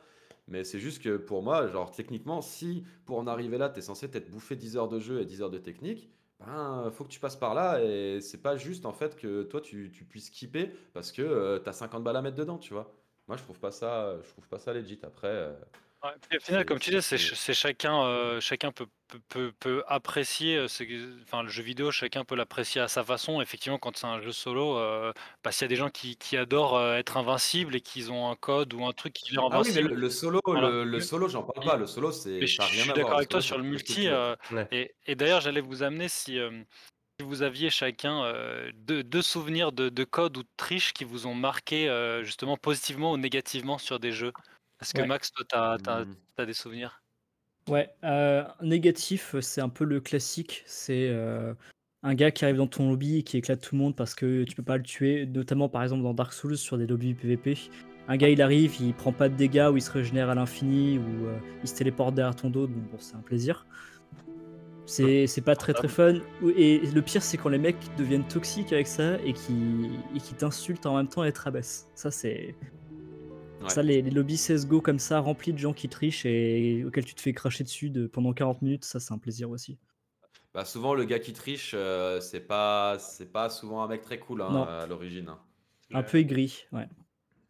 Mais 0.49 0.65
c'est 0.65 0.81
juste 0.81 1.03
que 1.03 1.17
pour 1.17 1.43
moi, 1.43 1.67
genre, 1.69 1.91
techniquement, 1.93 2.43
si 2.43 2.85
pour 3.07 3.19
en 3.19 3.27
arriver 3.27 3.59
là, 3.59 3.69
tu 3.71 3.79
es 3.79 3.83
censé 3.83 4.11
t'être 4.11 4.31
bouffé 4.31 4.57
10 4.57 4.77
heures 4.77 4.89
de 4.89 4.99
jeu 5.01 5.21
et 5.21 5.25
10 5.27 5.43
heures 5.43 5.51
de 5.51 5.59
technique, 5.59 6.11
ben, 6.41 6.91
faut 6.91 7.05
que 7.05 7.11
tu 7.11 7.21
passes 7.21 7.37
par 7.37 7.55
là 7.55 7.83
et 7.83 8.21
c'est 8.21 8.41
pas 8.41 8.57
juste 8.57 8.87
en 8.87 8.93
fait 8.93 9.17
que 9.17 9.43
toi 9.43 9.61
tu, 9.61 9.91
puisses 10.09 10.27
skipper 10.27 10.73
parce 10.95 11.13
que 11.13 11.59
tu 11.59 11.63
t'as 11.65 11.73
50 11.73 12.03
balles 12.03 12.17
à 12.17 12.23
mettre 12.23 12.37
dedans, 12.37 12.59
tu 12.59 12.73
vois. 12.73 12.93
Moi 13.29 13.37
je 13.37 13.43
trouve 13.43 13.61
pas 13.61 13.71
ça, 13.71 14.17
je 14.23 14.31
trouve 14.31 14.49
pas 14.49 14.59
ça 14.59 14.73
legit. 14.73 14.99
Après, 15.03 15.29
euh, 15.29 15.53
Ouais, 16.03 16.13
puis 16.31 16.39
au 16.39 16.41
final, 16.41 16.65
comme 16.65 16.79
tu 16.79 16.89
dis, 16.89 17.03
c'est 17.03 17.19
c'est- 17.19 17.19
ch- 17.19 17.35
c'est 17.39 17.53
chacun, 17.53 18.03
euh, 18.05 18.41
chacun 18.41 18.73
peut, 18.73 18.87
peut, 19.09 19.21
peut, 19.29 19.53
peut 19.61 19.85
apprécier, 19.87 20.57
euh, 20.57 20.67
enfin 21.25 21.43
le 21.43 21.51
jeu 21.51 21.63
vidéo, 21.63 21.91
chacun 21.91 22.25
peut 22.25 22.35
l'apprécier 22.37 22.81
à 22.81 22.89
sa 22.89 23.05
façon. 23.05 23.43
Effectivement, 23.43 23.77
quand 23.79 23.95
c'est 23.99 24.07
un 24.07 24.19
jeu 24.23 24.33
solo, 24.33 24.79
euh, 24.79 25.13
bah, 25.45 25.53
s'il 25.53 25.63
y 25.63 25.67
a 25.67 25.69
des 25.69 25.77
gens 25.77 25.91
qui, 25.91 26.17
qui 26.17 26.39
adorent 26.39 26.77
euh, 26.79 26.97
être 26.97 27.19
invincibles 27.19 27.77
et 27.77 27.83
qu'ils 27.83 28.11
ont 28.11 28.31
un 28.31 28.35
code 28.37 28.73
ou 28.73 28.87
un 28.87 28.93
truc 28.95 29.13
qui 29.13 29.31
les 29.33 29.39
rend 29.39 29.51
ah 29.51 29.61
oui, 29.61 29.73
mais 29.75 29.83
invincibles, 29.83 29.89
le, 29.95 29.95
le 29.97 30.09
solo, 30.11 30.41
Voilà. 30.47 30.69
le, 30.71 30.85
le 30.85 31.01
solo, 31.01 31.29
j'en 31.29 31.43
parle 31.43 31.67
pas. 31.67 31.77
Le 31.77 31.87
solo, 31.87 32.13
c'est 32.13 32.47
je 32.47 32.63
suis 32.65 32.93
d'accord 32.95 33.17
avec 33.19 33.29
toi 33.29 33.43
sur 33.43 33.59
le 33.59 33.65
multi. 33.65 34.09
euh, 34.09 34.37
Ouais. 34.51 34.67
et 34.71 34.95
et 35.05 35.15
d'ailleurs, 35.17 35.43
j'allais 35.43 35.61
vous 35.61 35.83
amener 35.83 36.09
si, 36.09 36.39
euh, 36.39 36.63
si 37.21 37.27
vous 37.27 37.43
aviez 37.43 37.71
chacun 37.71 38.25
euh, 38.25 38.71
deux, 38.75 39.05
deux 39.05 39.23
souvenirs 39.23 39.73
de, 39.73 39.89
de 39.91 40.05
codes 40.05 40.37
ou 40.39 40.43
de 40.45 40.49
triches 40.57 40.93
qui 40.95 41.05
vous 41.05 41.27
ont 41.27 41.35
marqué 41.35 41.89
euh, 41.89 42.25
justement 42.25 42.57
positivement 42.57 43.13
ou 43.13 43.17
négativement 43.19 43.79
sur 43.79 44.01
des 44.01 44.13
jeux. 44.13 44.33
Est-ce 44.81 44.95
que 44.95 45.03
Ouais. 45.03 45.07
Max, 45.07 45.33
toi, 45.33 45.45
t'as 45.49 45.93
as, 45.93 46.05
Hmm. 46.05 46.45
des 46.47 46.55
souvenirs? 46.55 47.03
Ouais, 47.69 47.91
euh, 48.05 48.45
négatif, 48.63 49.37
c'est 49.41 49.61
un 49.61 49.69
peu 49.69 49.85
le 49.85 50.01
classique. 50.01 50.63
C'est 50.67 51.09
euh, 51.11 51.53
un 52.03 52.15
gars 52.15 52.31
qui 52.31 52.45
arrive 52.45 52.57
dans 52.57 52.67
ton 52.67 52.89
lobby 52.89 53.19
et 53.19 53.23
qui 53.23 53.37
éclate 53.37 53.61
tout 53.61 53.75
le 53.75 53.81
monde 53.83 53.95
parce 53.95 54.15
que 54.15 54.45
tu 54.45 54.57
peux 54.57 54.63
pas 54.63 54.79
le 54.79 54.83
tuer, 54.83 55.27
notamment 55.27 55.69
par 55.69 55.83
exemple 55.83 56.03
dans 56.03 56.15
Dark 56.15 56.33
Souls 56.33 56.57
sur 56.57 56.79
des 56.79 56.87
lobbies 56.87 57.15
PvP. 57.15 57.59
Un 58.09 58.17
gars 58.17 58.31
il 58.31 58.41
arrive, 58.43 58.81
il 58.81 58.95
prend 58.95 59.13
pas 59.13 59.29
de 59.29 59.37
dégâts 59.37 59.69
ou 59.71 59.77
il 59.77 59.83
se 59.83 59.91
régénère 59.91 60.31
à 60.31 60.35
l'infini 60.35 60.99
ou 60.99 61.27
euh, 61.27 61.39
il 61.63 61.69
se 61.69 61.77
téléporte 61.77 62.15
derrière 62.15 62.35
ton 62.35 62.49
dos, 62.51 62.67
donc 62.67 62.83
bon, 62.91 62.99
c'est 62.99 63.15
un 63.15 63.21
plaisir. 63.21 63.67
C'est 64.87 65.45
pas 65.45 65.55
très 65.55 65.73
très 65.73 65.87
fun. 65.87 66.15
Et 66.57 66.81
le 66.81 67.03
pire, 67.03 67.23
c'est 67.23 67.37
quand 67.37 67.51
les 67.51 67.59
mecs 67.59 67.77
deviennent 67.97 68.27
toxiques 68.27 68.73
avec 68.73 68.89
ça 68.89 69.21
et 69.25 69.33
qui, 69.33 69.91
et 70.17 70.19
qui 70.19 70.35
t'insultent 70.35 70.87
en 70.87 70.97
même 70.97 71.07
temps 71.07 71.23
et 71.23 71.33
te 71.33 71.41
rabaissent. 71.41 71.87
Ça, 71.95 72.11
c'est. 72.11 72.57
Ouais. 73.61 73.69
Ça, 73.69 73.83
les, 73.83 74.03
les 74.03 74.11
lobbies 74.11 74.39
CSGO 74.39 74.81
comme 74.81 74.99
ça, 74.99 75.21
remplis 75.21 75.53
de 75.53 75.59
gens 75.59 75.73
qui 75.73 75.89
trichent 75.89 76.25
et 76.27 76.85
auxquels 76.85 77.05
tu 77.05 77.15
te 77.15 77.21
fais 77.21 77.33
cracher 77.33 77.65
dessus 77.65 77.91
de, 77.91 78.07
pendant 78.07 78.33
40 78.33 78.63
minutes, 78.63 78.85
ça, 78.85 79.01
c'est 79.01 79.13
un 79.13 79.19
plaisir 79.19 79.51
aussi. 79.51 79.79
Bah, 80.55 80.65
souvent, 80.65 80.95
le 80.95 81.05
gars 81.05 81.19
qui 81.19 81.33
triche, 81.33 81.73
euh, 81.75 82.21
c'est 82.21 82.41
pas, 82.41 82.99
c'est 82.99 83.31
pas 83.31 83.51
souvent 83.51 83.83
un 83.83 83.89
mec 83.89 84.03
très 84.03 84.19
cool 84.19 84.43
hein, 84.43 84.63
à 84.63 84.87
l'origine. 84.87 85.29
hein. 85.29 85.39
Un 85.93 86.03
peu 86.03 86.19
aigri, 86.19 86.67
ouais. 86.73 86.89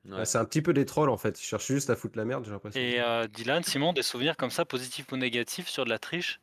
Ouais. 0.04 0.16
Ouais, 0.16 0.24
c'est 0.24 0.38
un 0.38 0.46
petit 0.46 0.62
peu 0.62 0.72
des 0.72 0.86
trolls 0.86 1.10
en 1.10 1.18
fait. 1.18 1.38
Ils 1.40 1.44
cherchent 1.44 1.66
juste 1.66 1.90
à 1.90 1.96
foutre 1.96 2.16
la 2.16 2.24
merde, 2.24 2.44
j'ai 2.44 2.50
l'impression. 2.50 2.80
Et 2.80 3.00
euh, 3.00 3.26
Dylan, 3.26 3.62
Simon, 3.62 3.92
des 3.92 4.02
souvenirs 4.02 4.36
comme 4.36 4.50
ça, 4.50 4.64
positifs 4.64 5.12
ou 5.12 5.16
négatifs, 5.16 5.68
sur 5.68 5.84
de 5.84 5.90
la 5.90 5.98
triche? 5.98 6.40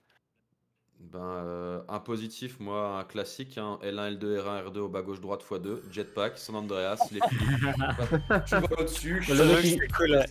Ben, 0.99 1.19
euh, 1.21 1.79
un 1.87 1.99
positif, 1.99 2.59
moi, 2.59 2.97
un 2.99 3.03
classique, 3.03 3.57
hein, 3.57 3.79
L1, 3.83 4.17
L2, 4.17 4.39
R1, 4.41 4.65
R2 4.71 4.77
au 4.79 4.89
bas 4.89 5.01
gauche 5.03 5.21
droite 5.21 5.43
x2, 5.49 5.77
Jetpack, 5.91 6.37
San 6.37 6.55
Andreas, 6.55 6.97
les 7.11 7.19
flics. 7.29 7.39
tu 8.47 8.55
vas 8.55 8.79
au-dessus, 8.81 9.19
Le 9.29 9.35
je 9.35 9.43
mec, 9.43 9.79
que 9.89 9.95
cool. 9.95 10.25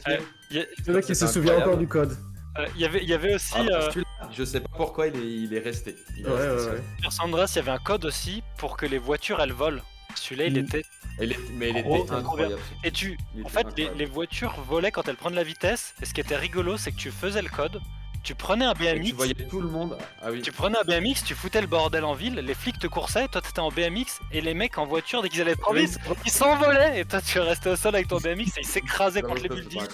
Le 0.50 1.02
c'est 1.02 1.08
il 1.12 1.16
se 1.16 1.26
souvient 1.28 1.58
encore 1.58 1.78
du 1.78 1.86
code. 1.88 2.16
euh, 2.58 2.66
il 2.74 2.80
y 2.80 2.84
avait, 2.84 3.02
il 3.02 3.08
y 3.08 3.14
avait 3.14 3.34
aussi, 3.36 3.54
Ah, 3.56 3.60
euh, 3.70 3.90
je 4.32 4.44
sais 4.44 4.60
pas 4.60 4.68
pourquoi 4.76 5.06
il 5.06 5.16
est, 5.16 5.26
il 5.44 5.54
est 5.54 5.60
resté. 5.60 5.94
Il 6.18 6.26
est 6.26 6.28
Ouais, 6.28 6.34
resté, 6.34 6.50
ouais, 6.50 6.58
celui-là. 6.58 6.74
ouais. 6.74 7.00
sur 7.02 7.12
Sandras, 7.12 7.52
il 7.54 7.56
y 7.56 7.58
avait 7.60 7.70
un 7.70 7.78
code 7.78 8.04
aussi 8.04 8.42
pour 8.58 8.76
que 8.76 8.86
les 8.86 8.98
voitures, 8.98 9.40
elles 9.40 9.52
volent. 9.52 9.82
Celui-là, 10.16 10.46
il 10.46 10.54
Mm. 10.54 10.64
était... 10.64 10.82
Il 11.20 11.32
est- 11.32 11.50
mais 11.54 11.70
il 11.70 11.76
était 11.78 12.10
incroyable. 12.12 12.56
Et 12.84 12.90
tu, 12.90 13.16
en 13.44 13.48
fait, 13.48 13.66
les, 13.78 13.88
les 13.94 14.04
voitures 14.06 14.60
volaient 14.68 14.90
quand 14.90 15.06
elles 15.08 15.16
prennent 15.16 15.34
la 15.34 15.44
vitesse. 15.44 15.94
Et 16.02 16.06
ce 16.06 16.12
qui 16.12 16.20
était 16.20 16.36
rigolo, 16.36 16.76
c'est 16.76 16.90
que 16.90 16.96
tu 16.96 17.10
faisais 17.10 17.40
le 17.40 17.48
code, 17.48 17.80
tu 18.26 18.34
prenais 18.34 18.64
un 18.64 18.72
Et 18.74 18.94
BMX, 18.98 19.04
tu 19.10 19.12
voyais 19.14 19.34
tout 19.34 19.60
le 19.60 19.68
monde. 19.68 19.96
Ah 20.20 20.30
oui. 20.32 20.42
tu 20.42 20.50
prenais 20.50 20.76
un 20.76 20.82
BMX, 20.82 21.22
tu 21.24 21.34
foutais 21.34 21.60
le 21.60 21.68
bordel 21.68 22.04
en 22.04 22.14
ville, 22.14 22.34
les 22.34 22.54
flics 22.54 22.78
te 22.78 22.88
coursaient, 22.88 23.28
toi 23.28 23.40
t'étais 23.40 23.60
en 23.60 23.70
BMX, 23.70 24.20
et 24.32 24.40
les 24.40 24.52
mecs 24.52 24.76
en 24.78 24.84
voiture, 24.84 25.22
dès 25.22 25.28
qu'ils 25.28 25.42
allaient 25.42 25.54
Oui, 25.70 25.86
vite, 25.86 25.96
ils 26.24 26.30
s'envolaient, 26.32 27.00
et 27.00 27.04
toi 27.04 27.20
tu 27.20 27.38
restais 27.38 27.70
au 27.70 27.76
sol 27.76 27.94
avec 27.94 28.08
ton 28.08 28.18
BMX 28.18 28.56
et 28.58 28.60
ils 28.62 28.66
s'écrasaient 28.66 29.22
contre 29.22 29.42
les 29.42 29.48
buildings. 29.48 29.86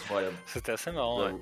C'était 0.46 0.72
assez 0.72 0.90
marrant, 0.92 1.24
ouais. 1.26 1.34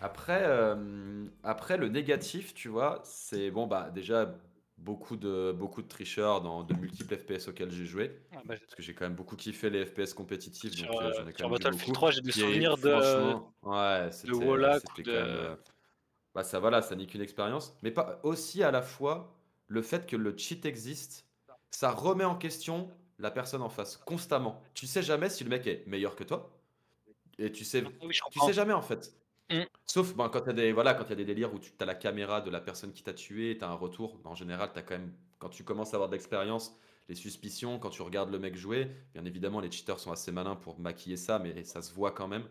Après, 0.00 0.40
euh, 0.42 1.26
après, 1.44 1.76
le 1.76 1.88
négatif, 1.88 2.54
tu 2.54 2.68
vois, 2.68 3.02
c'est 3.04 3.50
bon, 3.50 3.66
bah 3.66 3.90
déjà 3.94 4.34
beaucoup 4.78 5.16
de, 5.16 5.52
beaucoup 5.52 5.80
de 5.82 5.86
tricheurs 5.86 6.40
dans 6.40 6.64
de 6.64 6.74
multiples 6.74 7.16
FPS 7.16 7.46
auxquels 7.46 7.70
j'ai 7.70 7.84
joué. 7.84 8.16
Ah, 8.32 8.38
bah, 8.44 8.54
Parce 8.58 8.74
que 8.74 8.82
j'ai 8.82 8.94
quand 8.94 9.04
même 9.04 9.14
beaucoup 9.14 9.36
kiffé 9.36 9.70
les 9.70 9.84
FPS 9.86 10.12
compétitifs. 10.14 10.72
Sur, 10.72 10.88
donc, 10.88 11.02
euh, 11.02 11.04
euh, 11.04 11.12
j'en 11.18 11.28
ai 11.28 11.32
quand 11.32 11.38
sur 11.38 11.48
même 11.50 11.58
vu 11.58 11.62
Battlefield 11.64 11.80
beaucoup. 11.86 11.92
3, 11.92 12.10
j'ai 12.10 12.20
des 12.22 12.32
souvenirs 12.32 12.76
de- 12.78 13.34
ouais, 13.62 14.10
c'était- 14.10 14.32
Wallach 14.32 14.82
ou 14.82 14.86
quand 14.96 15.02
de- 15.04 15.12
même, 15.12 15.24
euh, 15.28 15.54
Bah 16.34 16.44
ça 16.44 16.58
voilà, 16.58 16.82
ça 16.82 16.94
nique 16.96 17.14
une 17.14 17.20
expérience. 17.20 17.76
Mais 17.82 17.90
pas 17.90 18.20
aussi 18.22 18.62
à 18.62 18.70
la 18.70 18.82
fois 18.82 19.34
le 19.68 19.82
fait 19.82 20.06
que 20.06 20.16
le 20.16 20.36
cheat 20.36 20.64
existe, 20.64 21.26
ça 21.70 21.90
remet 21.90 22.24
en 22.24 22.36
question 22.36 22.90
la 23.18 23.30
personne 23.30 23.62
en 23.62 23.68
face 23.68 23.96
constamment. 23.96 24.62
Tu 24.74 24.86
sais 24.86 25.02
jamais 25.02 25.28
si 25.28 25.44
le 25.44 25.50
mec 25.50 25.66
est 25.66 25.86
meilleur 25.86 26.16
que 26.16 26.24
toi. 26.24 26.58
Et 27.38 27.52
tu 27.52 27.64
sais, 27.64 27.84
Oui, 28.02 28.12
je 28.12 28.20
tu 28.30 28.40
sais 28.40 28.52
jamais 28.52 28.72
en 28.72 28.82
fait. 28.82 29.14
Mm. 29.50 29.62
Sauf 29.86 30.14
ben, 30.14 30.28
quand 30.28 30.40
il 30.44 30.46
y 30.46 30.50
a 30.50 30.52
des 30.52 30.72
voilà, 30.72 30.94
quand 30.94 31.04
il 31.04 31.10
y 31.10 31.12
a 31.12 31.16
des 31.16 31.24
délires 31.24 31.52
où 31.54 31.58
tu 31.58 31.72
as 31.78 31.84
la 31.84 31.94
caméra 31.94 32.40
de 32.40 32.50
la 32.50 32.60
personne 32.60 32.92
qui 32.92 33.02
t'a 33.02 33.14
tué, 33.14 33.56
tu 33.58 33.64
as 33.64 33.68
un 33.68 33.74
retour. 33.74 34.20
En 34.24 34.34
général, 34.34 34.70
tu 34.72 34.78
as 34.78 34.82
quand 34.82 34.98
même 34.98 35.12
quand 35.38 35.48
tu 35.48 35.64
commences 35.64 35.92
à 35.92 35.96
avoir 35.96 36.08
de 36.08 36.14
l'expérience, 36.14 36.76
les 37.08 37.16
suspicions, 37.16 37.78
quand 37.78 37.90
tu 37.90 38.02
regardes 38.02 38.30
le 38.30 38.38
mec 38.38 38.54
jouer, 38.56 38.88
bien 39.12 39.24
évidemment, 39.24 39.60
les 39.60 39.70
cheaters 39.70 39.98
sont 39.98 40.12
assez 40.12 40.30
malins 40.30 40.54
pour 40.54 40.78
maquiller 40.78 41.16
ça, 41.16 41.40
mais 41.40 41.64
ça 41.64 41.82
se 41.82 41.92
voit 41.92 42.12
quand 42.12 42.28
même. 42.28 42.48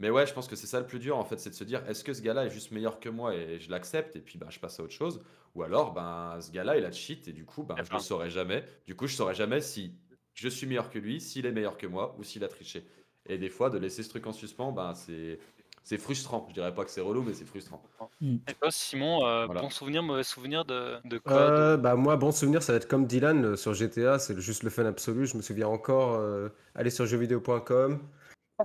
Mais 0.00 0.10
ouais, 0.10 0.26
je 0.26 0.32
pense 0.34 0.48
que 0.48 0.56
c'est 0.56 0.66
ça 0.66 0.80
le 0.80 0.86
plus 0.86 0.98
dur 0.98 1.16
en 1.18 1.24
fait, 1.24 1.38
c'est 1.38 1.50
de 1.50 1.54
se 1.54 1.62
dire 1.64 1.82
est-ce 1.88 2.02
que 2.02 2.12
ce 2.14 2.22
gars-là 2.22 2.46
est 2.46 2.50
juste 2.50 2.72
meilleur 2.72 2.98
que 3.00 3.08
moi 3.08 3.34
et 3.34 3.60
je 3.60 3.70
l'accepte 3.70 4.16
et 4.16 4.20
puis 4.20 4.38
ben, 4.38 4.48
je 4.50 4.58
passe 4.58 4.80
à 4.80 4.82
autre 4.82 4.92
chose? 4.94 5.22
Ou 5.54 5.62
alors 5.62 5.92
ben 5.92 6.38
ce 6.40 6.50
gars-là 6.50 6.76
il 6.78 6.84
a 6.84 6.90
cheat 6.92 7.28
et 7.28 7.32
du 7.32 7.44
coup 7.44 7.62
ben, 7.62 7.76
je 7.84 7.92
le 7.92 7.98
saurai 8.00 8.30
jamais. 8.30 8.64
Du 8.86 8.96
coup, 8.96 9.06
je 9.06 9.14
saurai 9.14 9.34
jamais 9.34 9.60
si 9.60 9.94
je 10.34 10.48
suis 10.48 10.66
meilleur 10.66 10.90
que 10.90 10.98
lui, 10.98 11.20
s'il 11.20 11.44
est 11.46 11.52
meilleur 11.52 11.76
que 11.76 11.86
moi 11.86 12.16
ou 12.18 12.22
s'il 12.24 12.42
a 12.44 12.48
triché. 12.48 12.84
Et 13.26 13.36
des 13.38 13.50
fois 13.50 13.68
de 13.70 13.78
laisser 13.78 14.02
ce 14.02 14.08
truc 14.08 14.26
en 14.26 14.32
suspens, 14.32 14.72
ben 14.72 14.94
c'est 14.94 15.38
c'est 15.82 15.98
frustrant. 15.98 16.46
Je 16.48 16.54
dirais 16.54 16.74
pas 16.74 16.84
que 16.84 16.90
c'est 16.90 17.00
relou, 17.00 17.22
mais 17.22 17.32
c'est 17.34 17.44
frustrant. 17.46 17.82
Et 18.22 18.54
toi, 18.54 18.70
Simon, 18.70 19.26
euh, 19.26 19.46
Voilà. 19.46 19.62
bon 19.62 19.70
souvenir, 19.70 20.02
mauvais 20.02 20.22
souvenir 20.22 20.64
de, 20.64 20.96
de 21.04 21.18
code 21.18 21.36
Euh, 21.36 21.76
bah 21.76 21.96
moi, 21.96 22.16
bon 22.16 22.32
souvenir, 22.32 22.62
ça 22.62 22.72
va 22.72 22.76
être 22.76 22.88
comme 22.88 23.06
Dylan 23.06 23.44
euh, 23.44 23.56
sur 23.56 23.72
GTA, 23.74 24.18
c'est 24.18 24.34
le- 24.34 24.40
juste 24.40 24.62
le 24.62 24.70
fun 24.70 24.84
absolu. 24.84 25.26
Je 25.26 25.36
me 25.36 25.42
souviens 25.42 25.68
encore 25.68 26.14
euh, 26.16 26.48
aller 26.74 26.90
sur 26.90 27.06
jeuxvideo.com, 27.06 27.98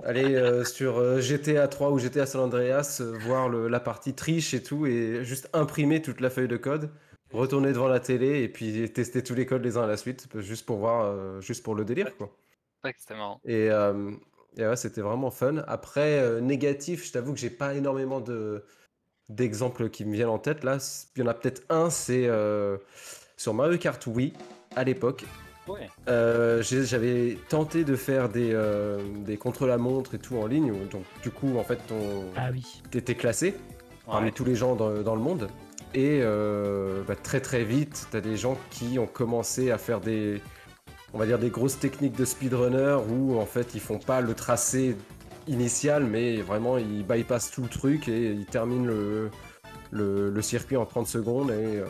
aller 0.04 0.34
euh, 0.34 0.64
sur 0.64 0.98
euh, 0.98 1.20
GTA 1.20 1.68
3 1.68 1.90
ou 1.90 1.98
GTA 1.98 2.26
San 2.26 2.40
Andreas, 2.42 2.98
euh, 3.00 3.16
voir 3.24 3.48
le- 3.48 3.68
la 3.68 3.80
partie 3.80 4.14
triche 4.14 4.54
et 4.54 4.62
tout, 4.62 4.86
et 4.86 5.24
juste 5.24 5.48
imprimer 5.52 6.02
toute 6.02 6.20
la 6.20 6.30
feuille 6.30 6.48
de 6.48 6.56
code, 6.56 6.90
retourner 7.32 7.72
devant 7.72 7.88
la 7.88 8.00
télé 8.00 8.42
et 8.42 8.48
puis 8.48 8.90
tester 8.92 9.22
tous 9.22 9.34
les 9.34 9.46
codes 9.46 9.64
les 9.64 9.76
uns 9.76 9.82
à 9.82 9.86
la 9.86 9.96
suite, 9.96 10.28
juste 10.40 10.66
pour 10.66 10.78
voir, 10.78 11.40
juste 11.40 11.62
pour 11.62 11.74
le 11.74 11.84
délire 11.84 12.16
quoi. 12.16 12.30
que 12.82 12.90
c'était 12.98 13.14
marrant. 13.14 13.40
Et, 13.44 13.66
et 14.58 14.66
ouais, 14.66 14.76
c'était 14.76 15.00
vraiment 15.00 15.30
fun. 15.30 15.56
Après, 15.66 16.40
négatif, 16.40 17.04
je 17.06 17.12
t'avoue 17.12 17.32
que 17.34 17.38
j'ai 17.40 17.50
pas 17.50 17.74
énormément 17.74 18.20
de 18.20 18.64
d'exemples 19.28 19.90
qui 19.90 20.04
me 20.04 20.12
viennent 20.14 20.28
en 20.28 20.38
tête. 20.38 20.62
Là, 20.62 20.78
il 21.16 21.20
y 21.20 21.22
en 21.24 21.26
a 21.26 21.34
peut-être 21.34 21.62
un, 21.68 21.90
c'est 21.90 22.30
sur 23.36 23.54
Mario 23.54 23.76
Kart 23.76 24.06
Wii 24.06 24.32
à 24.76 24.84
l'époque. 24.84 25.24
Ouais. 25.68 25.88
Euh, 26.08 26.62
J'avais 26.62 27.38
tenté 27.48 27.84
de 27.84 27.96
faire 27.96 28.28
des, 28.28 28.50
euh, 28.52 28.98
des 29.24 29.36
contre-la-montre 29.36 30.14
et 30.14 30.18
tout 30.18 30.36
en 30.36 30.46
ligne. 30.46 30.70
où, 30.70 30.84
Donc, 30.90 31.02
du 31.22 31.30
coup, 31.30 31.56
en 31.58 31.64
fait, 31.64 31.78
ton... 31.88 32.24
Ah 32.36 32.48
oui. 32.52 32.82
t'étais 32.90 33.14
classé 33.14 33.54
parmi 34.06 34.32
tous 34.32 34.44
les 34.44 34.54
gens 34.54 34.76
dans, 34.76 35.02
dans 35.02 35.16
le 35.16 35.20
monde. 35.22 35.48
Et 35.94 36.20
euh, 36.22 37.02
bah, 37.08 37.16
très 37.16 37.40
très 37.40 37.64
vite, 37.64 38.06
t'as 38.10 38.20
des 38.20 38.36
gens 38.36 38.56
qui 38.70 38.98
ont 38.98 39.06
commencé 39.06 39.70
à 39.70 39.78
faire 39.78 40.00
des, 40.00 40.40
on 41.14 41.18
va 41.18 41.26
dire 41.26 41.38
des 41.38 41.48
grosses 41.50 41.78
techniques 41.78 42.16
de 42.16 42.24
speedrunner 42.24 42.98
où 43.08 43.38
en 43.38 43.46
fait 43.46 43.74
ils 43.74 43.80
font 43.80 43.98
pas 43.98 44.20
le 44.20 44.34
tracé 44.34 44.96
initial, 45.48 46.04
mais 46.04 46.36
vraiment 46.42 46.76
ils 46.76 47.04
bypassent 47.04 47.50
tout 47.50 47.62
le 47.62 47.68
truc 47.68 48.08
et 48.08 48.30
ils 48.32 48.46
terminent 48.46 48.84
le, 48.84 49.30
le, 49.90 50.30
le 50.30 50.42
circuit 50.42 50.76
en 50.76 50.84
30 50.84 51.06
secondes. 51.06 51.50
Et 51.50 51.78
euh, 51.78 51.84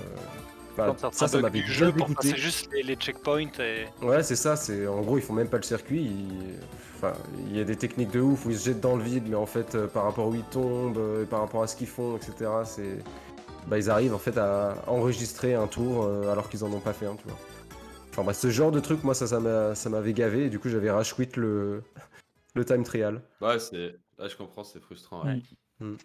bah, 0.76 0.94
ça, 1.12 1.28
ça 1.28 1.40
m'avait 1.40 1.60
pour 1.62 2.06
dégoûté. 2.06 2.14
passer 2.14 2.36
juste 2.36 2.68
les, 2.72 2.82
les 2.82 2.96
checkpoints 2.96 3.50
et. 3.60 3.86
Ouais, 4.02 4.22
c'est 4.22 4.36
ça. 4.36 4.56
C'est 4.56 4.86
en 4.86 5.00
gros, 5.02 5.18
ils 5.18 5.22
font 5.22 5.32
même 5.32 5.48
pas 5.48 5.56
le 5.58 5.62
circuit. 5.62 6.02
ils- 6.04 6.58
Enfin, 6.98 7.12
il 7.50 7.54
y 7.54 7.60
a 7.60 7.64
des 7.64 7.76
techniques 7.76 8.10
de 8.10 8.20
ouf 8.20 8.46
où 8.46 8.50
ils 8.50 8.58
se 8.58 8.64
jettent 8.70 8.80
dans 8.80 8.96
le 8.96 9.02
vide, 9.02 9.24
mais 9.28 9.34
en 9.36 9.44
fait, 9.44 9.74
euh, 9.74 9.86
par 9.86 10.04
rapport 10.04 10.28
où 10.28 10.34
ils 10.34 10.42
tombent, 10.44 10.96
euh, 10.96 11.24
et 11.24 11.26
par 11.26 11.40
rapport 11.40 11.62
à 11.62 11.66
ce 11.66 11.76
qu'ils 11.76 11.86
font, 11.88 12.16
etc. 12.16 12.50
C'est, 12.64 12.98
bah, 13.66 13.76
ils 13.76 13.90
arrivent 13.90 14.14
en 14.14 14.18
fait 14.18 14.38
à 14.38 14.82
enregistrer 14.86 15.54
un 15.54 15.66
tour 15.66 16.04
euh, 16.04 16.32
alors 16.32 16.48
qu'ils 16.48 16.64
en 16.64 16.72
ont 16.72 16.80
pas 16.80 16.94
fait 16.94 17.04
un, 17.04 17.14
tu 17.16 17.24
vois. 17.28 17.36
Enfin, 18.10 18.24
bah, 18.24 18.32
ce 18.32 18.48
genre 18.48 18.70
de 18.70 18.80
truc, 18.80 19.04
moi, 19.04 19.12
ça, 19.14 19.26
ça 19.26 19.40
m'a, 19.40 19.74
ça 19.74 19.90
m'avait 19.90 20.14
gavé. 20.14 20.46
Et 20.46 20.48
du 20.48 20.58
coup, 20.58 20.70
j'avais 20.70 20.90
rage 20.90 21.14
quit 21.14 21.28
le 21.36 21.82
le 22.54 22.64
time 22.64 22.82
trial. 22.82 23.20
Ouais, 23.42 23.58
c'est. 23.58 23.94
Là, 24.18 24.28
je 24.28 24.36
comprends, 24.36 24.64
c'est 24.64 24.80
frustrant. 24.80 25.22
ouais. 25.26 25.42
Mm. 25.80 25.96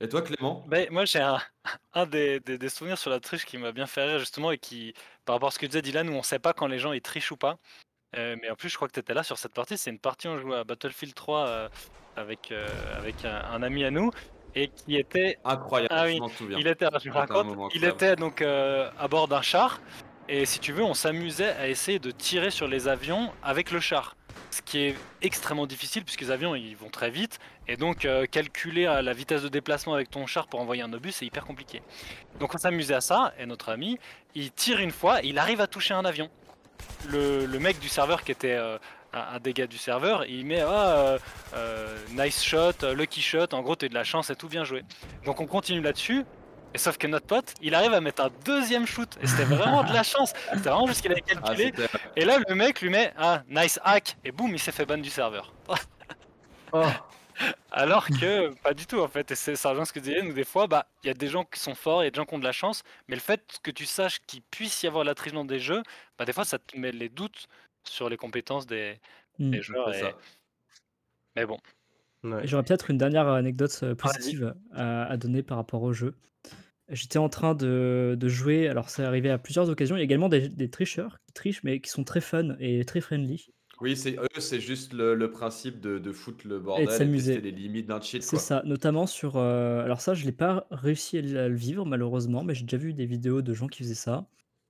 Et 0.00 0.08
toi, 0.08 0.22
Clément? 0.22 0.64
Ben, 0.66 0.88
moi, 0.90 1.04
j'ai 1.04 1.20
un, 1.20 1.38
un 1.94 2.06
des, 2.06 2.40
des- 2.40 2.58
des 2.58 2.68
souvenirs 2.68 2.98
sur 2.98 3.10
la 3.10 3.20
triche 3.20 3.44
qui 3.44 3.58
m'a 3.58 3.72
bien 3.72 3.86
fait 3.86 4.04
rire, 4.04 4.18
justement, 4.18 4.50
et 4.50 4.58
qui, 4.58 4.94
par 5.24 5.36
rapport 5.36 5.48
à 5.48 5.52
ce 5.52 5.58
que 5.58 5.66
disait 5.66 5.82
Dylan, 5.82 6.08
où 6.08 6.14
on 6.14 6.22
sait 6.22 6.38
pas 6.38 6.52
quand 6.52 6.66
les 6.66 6.78
gens 6.78 6.92
ils 6.92 7.02
trichent 7.02 7.30
ou 7.32 7.36
pas. 7.36 7.58
Euh, 8.16 8.36
mais 8.40 8.50
en 8.50 8.54
plus, 8.56 8.70
je 8.70 8.76
crois 8.76 8.88
que 8.88 8.94
tu 8.94 9.00
étais 9.00 9.14
là 9.14 9.22
sur 9.22 9.36
cette 9.38 9.52
partie. 9.52 9.76
C'est 9.76 9.90
une 9.90 9.98
partie, 9.98 10.28
on 10.28 10.38
jouait 10.38 10.56
à 10.56 10.64
Battlefield 10.64 11.14
3 11.14 11.46
euh, 11.46 11.68
avec, 12.16 12.50
euh, 12.50 12.66
avec 12.96 13.24
un, 13.24 13.36
un 13.52 13.62
ami 13.62 13.84
à 13.84 13.90
nous, 13.90 14.10
et 14.54 14.68
qui 14.68 14.96
était. 14.96 15.38
Incroyable, 15.44 15.94
Ah 15.94 16.08
je 16.08 16.14
oui, 16.14 16.20
m'en 16.20 16.28
souviens. 16.28 16.58
Il 16.58 16.66
était, 16.66 16.86
je 17.04 17.10
raconte, 17.10 17.46
moment 17.46 17.68
il 17.74 17.84
était 17.84 18.16
donc 18.16 18.40
euh, 18.40 18.90
à 18.98 19.08
bord 19.08 19.28
d'un 19.28 19.42
char, 19.42 19.80
et 20.26 20.46
si 20.46 20.58
tu 20.58 20.72
veux, 20.72 20.82
on 20.82 20.94
s'amusait 20.94 21.50
à 21.52 21.68
essayer 21.68 21.98
de 21.98 22.10
tirer 22.10 22.50
sur 22.50 22.66
les 22.66 22.88
avions 22.88 23.30
avec 23.42 23.70
le 23.70 23.80
char. 23.80 24.16
Ce 24.50 24.62
qui 24.62 24.78
est 24.78 24.96
extrêmement 25.20 25.66
difficile 25.66 26.04
puisque 26.04 26.22
les 26.22 26.30
avions 26.30 26.54
ils 26.54 26.76
vont 26.76 26.88
très 26.88 27.10
vite 27.10 27.38
et 27.68 27.76
donc 27.76 28.04
euh, 28.04 28.26
calculer 28.26 28.86
euh, 28.86 29.02
la 29.02 29.12
vitesse 29.12 29.42
de 29.42 29.48
déplacement 29.48 29.94
avec 29.94 30.10
ton 30.10 30.26
char 30.26 30.48
pour 30.48 30.60
envoyer 30.60 30.82
un 30.82 30.92
obus 30.92 31.12
c'est 31.12 31.26
hyper 31.26 31.44
compliqué. 31.44 31.82
Donc 32.40 32.54
on 32.54 32.58
s'amusait 32.58 32.94
à 32.94 33.00
ça 33.00 33.32
et 33.38 33.46
notre 33.46 33.68
ami 33.70 33.98
il 34.34 34.50
tire 34.50 34.78
une 34.80 34.90
fois 34.90 35.22
et 35.22 35.28
il 35.28 35.38
arrive 35.38 35.60
à 35.60 35.66
toucher 35.66 35.94
un 35.94 36.04
avion. 36.04 36.30
Le, 37.08 37.46
le 37.46 37.58
mec 37.58 37.78
du 37.78 37.88
serveur 37.88 38.22
qui 38.22 38.32
était 38.32 38.54
euh, 38.54 38.78
un, 39.12 39.38
gars 39.38 39.66
du 39.66 39.78
serveur 39.78 40.24
il 40.26 40.46
met 40.46 40.60
ah, 40.60 40.90
euh, 40.90 41.18
euh, 41.54 41.98
nice 42.10 42.42
shot, 42.42 42.72
lucky 42.94 43.20
shot, 43.20 43.52
en 43.52 43.62
gros 43.62 43.76
t'as 43.76 43.88
de 43.88 43.94
la 43.94 44.04
chance 44.04 44.30
et 44.30 44.36
tout 44.36 44.48
bien 44.48 44.64
joué. 44.64 44.84
Donc 45.24 45.40
on 45.40 45.46
continue 45.46 45.80
là-dessus 45.80 46.24
et 46.74 46.78
sauf 46.78 46.98
que 46.98 47.06
notre 47.06 47.26
pote, 47.26 47.54
il 47.62 47.74
arrive 47.74 47.94
à 47.94 48.00
mettre 48.00 48.22
un 48.22 48.30
deuxième 48.44 48.86
shoot. 48.86 49.18
Et 49.22 49.26
c'était 49.26 49.44
vraiment 49.44 49.84
de 49.84 49.92
la 49.92 50.02
chance. 50.02 50.34
C'était 50.52 50.68
vraiment 50.68 50.86
juste 50.86 51.00
qu'il 51.00 51.12
avait 51.12 51.24
Ah, 51.30 51.54
calculé. 51.54 51.72
et 52.14 52.24
là, 52.26 52.38
le 52.46 52.54
mec 52.54 52.82
lui 52.82 52.90
met 52.90 53.12
un 53.16 53.42
nice 53.48 53.80
hack. 53.84 54.18
Et 54.22 54.32
boum, 54.32 54.50
il 54.52 54.58
s'est 54.58 54.72
fait 54.72 54.84
ban 54.84 54.98
du 54.98 55.08
serveur. 55.08 55.52
Oh, 56.72 56.82
Alors 57.70 58.06
que 58.08 58.52
pas 58.62 58.74
du 58.74 58.86
tout 58.86 58.98
en 59.00 59.08
fait. 59.08 59.30
Et 59.30 59.34
c'est 59.34 59.54
ça 59.56 59.70
rejoint 59.70 59.84
ce 59.84 59.92
que 59.92 60.00
disait 60.00 60.22
nous 60.22 60.32
des 60.32 60.44
fois, 60.44 60.66
bah 60.66 60.86
il 61.04 61.06
y 61.06 61.10
a 61.10 61.14
des 61.14 61.28
gens 61.28 61.44
qui 61.44 61.60
sont 61.60 61.74
forts, 61.74 62.02
il 62.02 62.06
y 62.06 62.08
a 62.08 62.10
des 62.10 62.16
gens 62.16 62.24
qui 62.26 62.34
ont 62.34 62.38
de 62.38 62.44
la 62.44 62.52
chance, 62.52 62.82
mais 63.08 63.14
le 63.14 63.20
fait 63.20 63.58
que 63.62 63.70
tu 63.70 63.86
saches 63.86 64.20
qu'il 64.26 64.42
puisse 64.42 64.82
y 64.82 64.86
avoir 64.86 65.04
la 65.04 65.14
triche 65.14 65.32
dans 65.32 65.44
des 65.44 65.60
jeux, 65.60 65.82
bah 66.18 66.24
des 66.24 66.32
fois 66.32 66.44
ça 66.44 66.58
te 66.58 66.76
met 66.76 66.90
les 66.92 67.08
doutes 67.08 67.46
sur 67.84 68.08
les 68.08 68.16
compétences 68.16 68.66
des, 68.66 68.98
Mm. 69.38 69.50
des 69.50 69.62
joueurs. 69.62 69.94
et- 69.94 70.00
ça. 70.00 70.12
Mais 71.36 71.46
bon, 71.46 71.58
ouais. 72.24 72.40
J'aurais 72.44 72.64
peut-être 72.64 72.90
une 72.90 72.98
dernière 72.98 73.28
anecdote 73.28 73.78
euh, 73.84 73.94
positive 73.94 74.54
à, 74.72 75.04
à 75.04 75.16
donner 75.16 75.42
par 75.44 75.56
rapport 75.58 75.82
au 75.82 75.92
jeu. 75.92 76.16
J'étais 76.88 77.18
en 77.18 77.28
train 77.28 77.54
de, 77.54 78.16
de 78.18 78.28
jouer, 78.28 78.66
alors 78.66 78.88
c'est 78.90 79.04
arrivé 79.04 79.30
à 79.30 79.38
plusieurs 79.38 79.68
occasions. 79.68 79.94
Il 79.94 79.98
y 79.98 80.02
a 80.02 80.04
également 80.04 80.28
des, 80.30 80.48
des 80.48 80.70
tricheurs 80.70 81.18
qui 81.26 81.32
trichent, 81.34 81.62
mais 81.62 81.80
qui 81.80 81.90
sont 81.90 82.02
très 82.02 82.20
fun 82.22 82.56
et 82.58 82.84
très 82.84 83.00
friendly. 83.00 83.50
Oui, 83.80 83.96
c'est 83.96 84.16
eux, 84.16 84.40
c'est 84.40 84.60
juste 84.60 84.92
le, 84.92 85.14
le 85.14 85.30
principe 85.30 85.80
de, 85.80 85.98
de 85.98 86.12
foutre 86.12 86.46
le 86.48 86.58
bordel 86.58 86.88
et, 86.88 86.90
s'amuser. 86.90 87.34
tester 87.34 87.50
les 87.50 87.56
limites 87.56 87.86
d'un 87.86 88.00
cheat. 88.00 88.22
C'est 88.22 88.36
quoi. 88.36 88.38
ça, 88.40 88.62
notamment 88.64 89.06
sur. 89.06 89.36
euh, 89.36 89.84
alors, 89.84 90.00
ça, 90.00 90.14
je 90.14 90.24
l'ai 90.24 90.32
pas 90.32 90.66
réussi 90.70 91.18
à 91.18 91.22
le 91.22 91.38
à 91.38 91.48
le 91.48 91.54
vivre, 91.54 91.86
malheureusement, 91.86 92.42
mais 92.42 92.54
j'ai 92.54 92.64
déjà 92.64 92.76
vu 92.76 92.92
des 92.92 93.06
vidéos 93.06 93.40
de 93.40 93.54
gens 93.54 93.68
qui 93.68 93.84
faisaient 93.84 93.94
ça. 93.94 94.26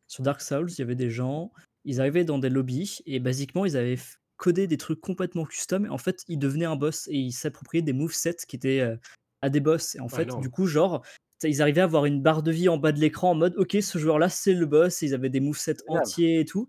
Sur 0.06 0.24
Dark 0.24 0.40
Souls, 0.40 0.70
il 0.70 0.78
y 0.78 0.82
avait 0.82 0.94
des 0.94 1.10
gens, 1.10 1.52
ils 1.84 2.00
arrivaient 2.00 2.24
dans 2.24 2.38
des 2.38 2.50
lobbies 2.50 2.98
et 3.06 3.18
basiquement, 3.20 3.64
ils 3.64 3.76
avaient 3.76 3.94
f- 3.94 4.16
codé 4.36 4.66
des 4.66 4.76
trucs 4.76 5.00
complètement 5.00 5.44
custom. 5.44 5.86
Et 5.86 5.88
en 5.88 5.98
fait, 5.98 6.24
ils 6.28 6.38
devenaient 6.38 6.66
un 6.66 6.76
boss 6.76 7.08
et 7.08 7.16
ils 7.16 7.32
s'appropriaient 7.32 7.82
des 7.82 7.92
movesets 7.92 8.36
qui 8.46 8.56
étaient 8.56 8.80
euh, 8.80 8.96
à 9.42 9.48
des 9.48 9.60
boss. 9.60 9.94
Et 9.96 10.00
en 10.00 10.08
fait, 10.08 10.24
énorme. 10.24 10.42
du 10.42 10.50
coup, 10.50 10.66
genre, 10.66 11.02
ils 11.42 11.62
arrivaient 11.62 11.80
à 11.80 11.84
avoir 11.84 12.04
une 12.04 12.20
barre 12.20 12.42
de 12.42 12.50
vie 12.50 12.68
en 12.68 12.76
bas 12.76 12.92
de 12.92 13.00
l'écran 13.00 13.30
en 13.30 13.34
mode, 13.34 13.54
ok, 13.56 13.78
ce 13.80 13.96
joueur-là, 13.98 14.28
c'est 14.28 14.54
le 14.54 14.66
boss. 14.66 15.02
Et 15.02 15.06
ils 15.06 15.14
avaient 15.14 15.30
des 15.30 15.40
movesets 15.40 15.76
entiers 15.88 16.40
et 16.40 16.44
tout. 16.44 16.68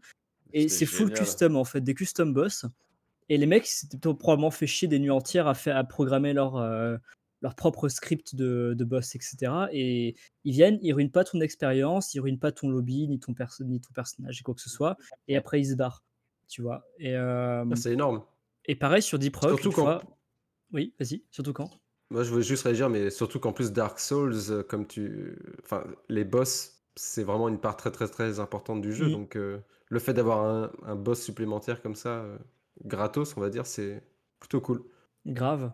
Et 0.54 0.68
c'est 0.70 0.86
full 0.86 1.12
custom 1.14 1.56
en 1.56 1.64
fait, 1.64 1.82
des 1.82 1.93
custom 1.93 2.34
boss. 2.34 2.66
Et 3.30 3.38
les 3.38 3.45
mecs, 3.45 3.68
s'étaient 3.68 3.97
probablement 4.16 4.50
fait 4.52 4.66
chier 4.68 4.88
des 4.88 4.97
nuits 5.00 5.12
entières 5.12 5.47
à, 5.47 5.54
faire, 5.54 5.78
à 5.78 5.84
programmer 5.84 6.34
leur, 6.34 6.56
euh, 6.58 6.97
leur 7.43 7.54
propre 7.56 7.88
script 7.88 8.36
de, 8.36 8.74
de 8.76 8.84
boss, 8.84 9.14
etc. 9.16 9.38
Et 9.72 10.16
ils 10.45 10.52
viennent, 10.54 10.80
ils 10.82 10.93
ruinent 10.93 11.12
pas 11.12 11.24
ton 11.24 11.39
expérience, 11.39 12.14
ils 12.16 12.20
ruinent 12.22 12.39
pas 12.39 12.52
ton 12.52 12.70
lobby, 12.70 13.08
ni 13.08 13.20
ton, 13.20 13.36
ni 13.62 13.80
ton 13.80 13.93
personnage, 13.93 14.41
quoi 14.41 14.56
que 14.56 14.62
ce 14.62 14.70
soit. 14.70 14.97
Et 15.28 15.38
après, 15.38 15.60
ils 15.62 15.68
se 15.70 15.76
barrent. 15.76 16.04
Tu 16.47 16.64
vois. 16.64 16.84
Et, 16.97 17.16
euh, 17.16 17.64
Ah, 17.72 17.76
c'est 17.76 17.93
énorme. 17.93 18.24
et 18.66 18.76
pareil 18.76 19.04
sur 19.04 19.20
Deep 19.20 19.36
Rock, 19.36 19.52
Surtout 19.52 19.72
quand- 19.72 19.84
fois- 19.84 20.04
Oui, 20.74 20.93
vas-y, 21.00 21.24
surtout 21.32 21.54
quand 21.54 21.70
Moi, 22.10 22.24
je 22.24 22.32
voulais 22.32 22.43
juste 22.43 22.64
réagir, 22.64 22.89
mais 22.89 23.12
surtout 23.12 23.39
qu'en 23.39 23.54
plus 23.54 23.72
Dark 23.72 24.00
Souls, 24.00 24.34
euh, 24.50 24.64
comme 24.64 24.88
tu, 24.88 25.38
enfin, 25.64 25.84
les 26.10 26.24
boss, 26.26 26.82
c'est 26.95 27.24
vraiment 27.24 27.47
une 27.50 27.60
part 27.60 27.78
très 27.78 27.91
très 27.91 28.08
très 28.08 28.39
importante 28.39 28.82
du 28.82 28.91
jeu. 28.93 29.06
Mhm. 29.06 29.12
Donc, 29.12 29.36
euh, 29.36 29.60
le 29.90 30.00
fait 30.00 30.14
d'avoir 30.14 30.46
un, 30.46 30.72
un 30.84 30.96
boss 30.96 31.22
supplémentaire 31.22 31.82
comme 31.82 31.96
ça, 31.96 32.10
euh, 32.20 32.38
gratos, 32.86 33.36
on 33.38 33.42
va 33.42 33.50
dire, 33.50 33.66
c'est 33.66 34.04
plutôt 34.40 34.62
cool. 34.62 34.84
Grave. 35.26 35.72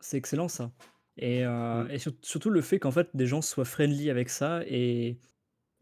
C'est 0.00 0.16
excellent 0.16 0.48
ça. 0.48 0.70
Et, 1.16 1.44
euh, 1.44 1.84
Mm. 1.84 1.90
et 1.90 1.98
sur- 1.98 2.12
surtout 2.22 2.50
le 2.50 2.60
fait 2.60 2.78
qu'en 2.78 2.92
fait 2.92 3.08
des 3.14 3.26
gens 3.26 3.42
soient 3.42 3.64
friendly 3.64 4.08
avec 4.10 4.30
ça 4.30 4.62
et, 4.66 5.18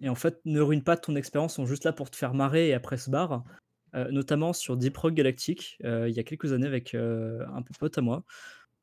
et 0.01 0.09
en 0.09 0.15
fait 0.15 0.41
ne 0.47 0.61
ruinent 0.61 0.83
pas 0.83 0.97
ton 0.97 1.15
expérience, 1.17 1.55
sont 1.55 1.67
juste 1.67 1.85
là 1.85 1.93
pour 1.93 2.11
te 2.11 2.17
faire 2.17 2.33
marrer 2.35 2.69
et 2.69 2.75
après 2.75 2.97
se 2.97 3.11
barrent. 3.11 3.45
Euh, 3.95 4.11
notamment 4.11 4.53
sur 4.55 4.77
Deep 4.77 4.97
Rock 4.97 5.15
Galactic, 5.15 5.77
il 5.81 6.09
y 6.11 6.19
a 6.19 6.23
quelques 6.25 6.53
années 6.53 6.67
avec 6.67 6.95
un 6.95 7.63
pote 7.79 7.97
à 7.99 8.01
moi. 8.01 8.25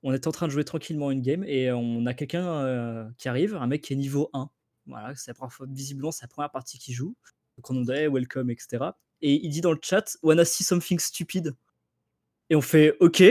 On 0.04 0.14
était 0.14 0.28
en 0.28 0.32
train 0.32 0.48
de 0.48 0.52
jouer 0.52 0.64
tranquillement 0.66 1.12
une 1.12 1.22
game 1.22 1.44
et 1.44 1.72
on 1.72 2.06
a 2.06 2.14
quelqu'un 2.14 3.12
qui 3.18 3.30
arrive, 3.30 3.56
un 3.56 3.68
mec 3.68 3.82
qui 3.82 3.94
est 3.94 3.96
niveau 3.96 4.30
1. 4.34 4.50
Voilà, 4.86 5.16
c'est 5.16 5.34
visiblement 5.70 6.12
c'est 6.12 6.24
la 6.26 6.30
première 6.30 6.52
partie 6.52 6.78
qu'il 6.78 6.94
joue. 6.94 7.16
Donc 7.58 7.70
on 7.70 7.84
hey, 7.94 8.08
welcome, 8.08 8.50
etc. 8.50 8.84
Et 9.22 9.46
il 9.46 9.50
dit 9.50 9.62
dans 9.62 9.72
le 9.72 9.80
chat 9.82 10.18
Wanna 10.24 10.46
see 10.46 10.64
something 10.64 11.00
stupid? 11.00 11.56
Et 12.50 12.56
on 12.56 12.62
fait 12.62 12.96
OK. 13.00 13.22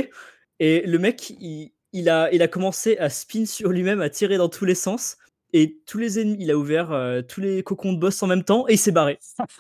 Et 0.59 0.87
le 0.87 0.99
mec, 0.99 1.31
il, 1.31 1.73
il 1.93 2.09
a, 2.09 2.33
il 2.33 2.41
a 2.43 2.49
commencé 2.49 2.97
à 2.99 3.11
spin 3.11 3.45
sur 3.47 3.71
lui-même, 3.71 4.01
à 4.01 4.09
tirer 4.11 4.37
dans 4.39 4.49
tous 4.49 4.65
les 4.65 4.75
sens. 4.75 5.17
Et 5.53 5.83
tous 5.87 5.99
les 5.99 6.19
ennemis, 6.19 6.39
il 6.41 6.51
a 6.51 6.57
ouvert 6.57 6.93
euh, 6.93 7.21
tous 7.21 7.43
les 7.43 7.63
cocons 7.63 7.93
de 7.93 7.99
boss 7.99 8.23
en 8.23 8.27
même 8.27 8.43
temps 8.43 8.67
et 8.69 8.75
il 8.75 8.79
s'est 8.79 8.93
barré. 8.93 9.19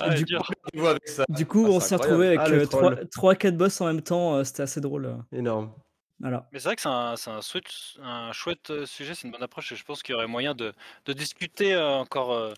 Ah, 0.00 0.10
du, 0.10 1.44
coup, 1.44 1.64
Ah, 1.66 1.70
on 1.70 1.80
s'est 1.80 1.96
retrouvé 1.96 2.28
avec. 2.28 2.40
Ah, 2.40 2.48
le 2.48 2.66
troll. 2.68 3.08
3-4 3.12 3.56
boss 3.56 3.80
en 3.80 3.86
même 3.86 4.00
temps. 4.00 4.36
euh, 4.36 4.44
C'était 4.44 4.62
assez 4.62 4.80
drôle. 4.80 5.06
euh, 5.06 5.16
Énorme. 5.32 5.72
Voilà. 6.20 6.48
Mais 6.52 6.58
c'est 6.58 6.68
vrai 6.68 6.76
que 6.76 6.82
c'est 6.82 6.88
un, 6.88 7.16
c'est 7.16 7.30
un, 7.30 7.40
switch- 7.42 7.96
un 8.02 8.32
chouette 8.32 8.84
sujet, 8.86 9.14
c'est 9.14 9.26
une 9.26 9.32
bonne 9.32 9.42
approche 9.42 9.70
et 9.72 9.76
je 9.76 9.84
pense 9.84 10.02
qu'il 10.02 10.14
y 10.14 10.16
aurait 10.16 10.26
moyen 10.26 10.54
de, 10.54 10.72
de 11.06 11.12
discuter 11.12 11.76
encore 11.76 12.54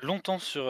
longtemps 0.00 0.38
sur, 0.38 0.64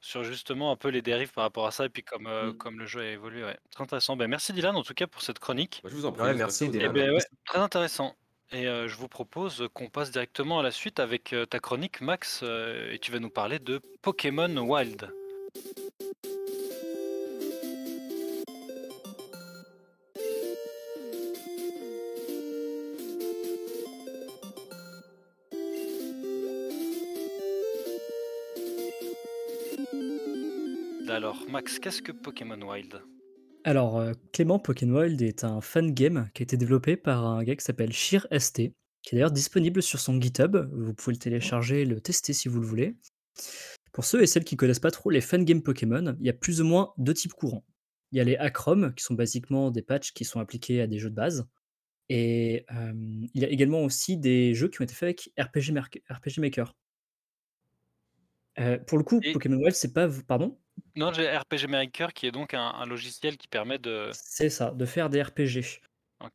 sur 0.00 0.24
justement 0.24 0.72
un 0.72 0.76
peu 0.76 0.88
les 0.88 1.02
dérives 1.02 1.32
par 1.32 1.44
rapport 1.44 1.66
à 1.66 1.70
ça 1.70 1.84
et 1.84 1.88
puis 1.88 2.02
comme, 2.02 2.26
euh, 2.26 2.52
Mm. 2.52 2.56
comme 2.56 2.78
le 2.78 2.86
jeu 2.86 3.00
a 3.02 3.06
évolué. 3.10 3.44
Ouais. 3.44 3.58
Très 3.72 3.84
intéressant. 3.84 4.16
Ben, 4.16 4.26
merci 4.28 4.52
Dylan 4.52 4.74
en 4.74 4.82
tout 4.82 4.94
cas 4.94 5.06
pour 5.06 5.22
cette 5.22 5.38
chronique. 5.38 5.80
Bah, 5.84 5.90
je 5.92 5.96
vous 5.96 6.06
en 6.06 6.12
prie. 6.12 6.22
Ouais, 6.22 6.34
merci, 6.34 6.64
a 6.64 6.66
Eh 6.66 6.70
Dylan. 6.70 6.92
ben 6.92 7.10
ouais, 7.12 7.20
très 7.44 7.58
intéressant. 7.58 8.16
Et 8.52 8.66
euh, 8.66 8.88
je 8.88 8.96
vous 8.96 9.06
propose 9.06 9.68
qu'on 9.74 9.88
passe 9.88 10.10
directement 10.10 10.58
à 10.58 10.62
la 10.64 10.72
suite 10.72 10.98
avec 10.98 11.34
ta 11.50 11.60
chronique, 11.60 12.00
Max, 12.00 12.40
euh, 12.42 12.90
et 12.92 12.98
tu 12.98 13.12
vas 13.12 13.20
nous 13.20 13.30
parler 13.30 13.60
de 13.60 13.80
Pokémon 14.02 14.56
Wild. 14.56 15.08
Wild 31.10 31.24
alors. 31.24 31.44
Max, 31.48 31.78
qu'est-ce 31.78 32.02
que 32.02 32.12
Pokémon 32.12 32.60
Wild? 32.60 33.02
Alors, 33.64 33.98
euh, 33.98 34.12
Clément 34.32 34.58
Pokémon 34.58 35.00
Wild 35.00 35.20
est 35.22 35.44
un 35.44 35.60
fan 35.60 35.92
game 35.92 36.30
qui 36.34 36.42
a 36.42 36.44
été 36.44 36.56
développé 36.56 36.96
par 36.96 37.26
un 37.26 37.42
gars 37.42 37.56
qui 37.56 37.64
s'appelle 37.64 37.92
Shir 37.92 38.26
ST, 38.30 38.56
qui 39.02 39.14
est 39.14 39.18
d'ailleurs 39.18 39.30
disponible 39.32 39.82
sur 39.82 39.98
son 39.98 40.20
GitHub. 40.20 40.56
Vous 40.72 40.94
pouvez 40.94 41.14
le 41.14 41.18
télécharger, 41.20 41.84
le 41.84 42.00
tester 42.00 42.32
si 42.32 42.48
vous 42.48 42.60
le 42.60 42.66
voulez. 42.66 42.96
Pour 43.92 44.04
ceux 44.04 44.22
et 44.22 44.26
celles 44.26 44.44
qui 44.44 44.56
connaissent 44.56 44.78
pas 44.78 44.92
trop 44.92 45.10
les 45.10 45.20
fan 45.20 45.44
games 45.44 45.62
Pokémon, 45.62 46.16
il 46.20 46.26
y 46.26 46.30
a 46.30 46.32
plus 46.32 46.60
ou 46.60 46.64
moins 46.64 46.94
deux 46.96 47.14
types 47.14 47.32
courants. 47.32 47.64
Il 48.12 48.18
y 48.18 48.20
a 48.20 48.24
les 48.24 48.36
Acrom, 48.36 48.94
qui 48.94 49.04
sont 49.04 49.14
basiquement 49.14 49.70
des 49.70 49.82
patchs 49.82 50.12
qui 50.12 50.24
sont 50.24 50.40
appliqués 50.40 50.80
à 50.80 50.86
des 50.86 50.98
jeux 50.98 51.10
de 51.10 51.14
base. 51.14 51.46
Et 52.08 52.66
euh, 52.72 52.92
il 53.34 53.40
y 53.40 53.44
a 53.44 53.48
également 53.48 53.84
aussi 53.84 54.16
des 54.16 54.54
jeux 54.54 54.68
qui 54.68 54.80
ont 54.80 54.84
été 54.84 54.94
faits 54.94 55.32
avec 55.36 55.48
RPG, 55.48 56.40
Maker. 56.40 56.74
Euh, 58.58 58.78
pour 58.78 58.98
le 58.98 59.04
coup, 59.04 59.20
Et- 59.22 59.32
Pokémon 59.32 59.56
Wild, 59.58 59.74
c'est 59.74 59.92
pas. 59.92 60.08
Pardon? 60.26 60.59
Non, 60.96 61.12
j'ai 61.12 61.28
RPG 61.36 61.66
Maker 61.68 62.12
qui 62.12 62.26
est 62.26 62.32
donc 62.32 62.54
un, 62.54 62.60
un 62.68 62.86
logiciel 62.86 63.36
qui 63.36 63.48
permet 63.48 63.78
de. 63.78 64.10
C'est 64.12 64.50
ça, 64.50 64.70
de 64.70 64.84
faire 64.84 65.10
des 65.10 65.22
RPG. 65.22 65.80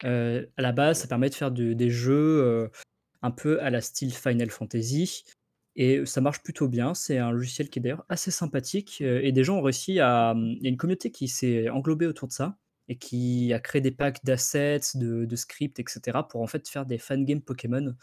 Euh, 0.04 0.46
à 0.58 0.62
la 0.62 0.72
base, 0.72 1.00
ça 1.00 1.08
permet 1.08 1.30
de 1.30 1.36
faire 1.36 1.52
de- 1.52 1.74
des 1.74 1.90
jeux 1.92 2.42
euh, 2.44 2.68
un 3.22 3.32
peu 3.32 3.62
à 3.62 3.70
la 3.70 3.82
style 3.82 4.14
Final 4.14 4.50
Fantasy. 4.50 5.24
Et 5.76 6.06
ça 6.06 6.22
marche 6.22 6.42
plutôt 6.42 6.68
bien. 6.70 6.94
C'est 6.94 7.18
un 7.18 7.32
logiciel 7.32 7.70
qui 7.70 7.80
est 7.80 7.82
d'ailleurs 7.82 8.06
assez 8.10 8.32
sympathique. 8.32 9.00
euh, 9.02 9.20
et 9.24 9.32
des 9.32 9.44
gens 9.44 9.58
ont 9.58 9.62
réussi 9.62 10.00
à. 10.00 10.34
Il 10.38 10.64
y 10.64 10.68
a 10.68 10.70
une 10.70 10.78
communauté 10.78 11.12
qui 11.12 11.28
s'est 11.28 11.70
englobée 11.70 12.08
autour 12.08 12.28
de 12.28 12.34
ça 12.34 12.58
et 12.88 12.98
qui 12.98 13.52
a 13.54 13.60
créé 13.60 13.82
des 13.82 13.92
packs 13.92 14.24
d'assets, 14.24 14.80
de, 14.96 15.26
de 15.26 15.36
scripts, 15.36 15.80
etc. 15.80 16.20
pour 16.30 16.42
en 16.42 16.48
fait 16.48 16.68
faire 16.70 16.86
des 16.86 16.98
fangames 17.00 17.42
Pokémon 17.42 17.96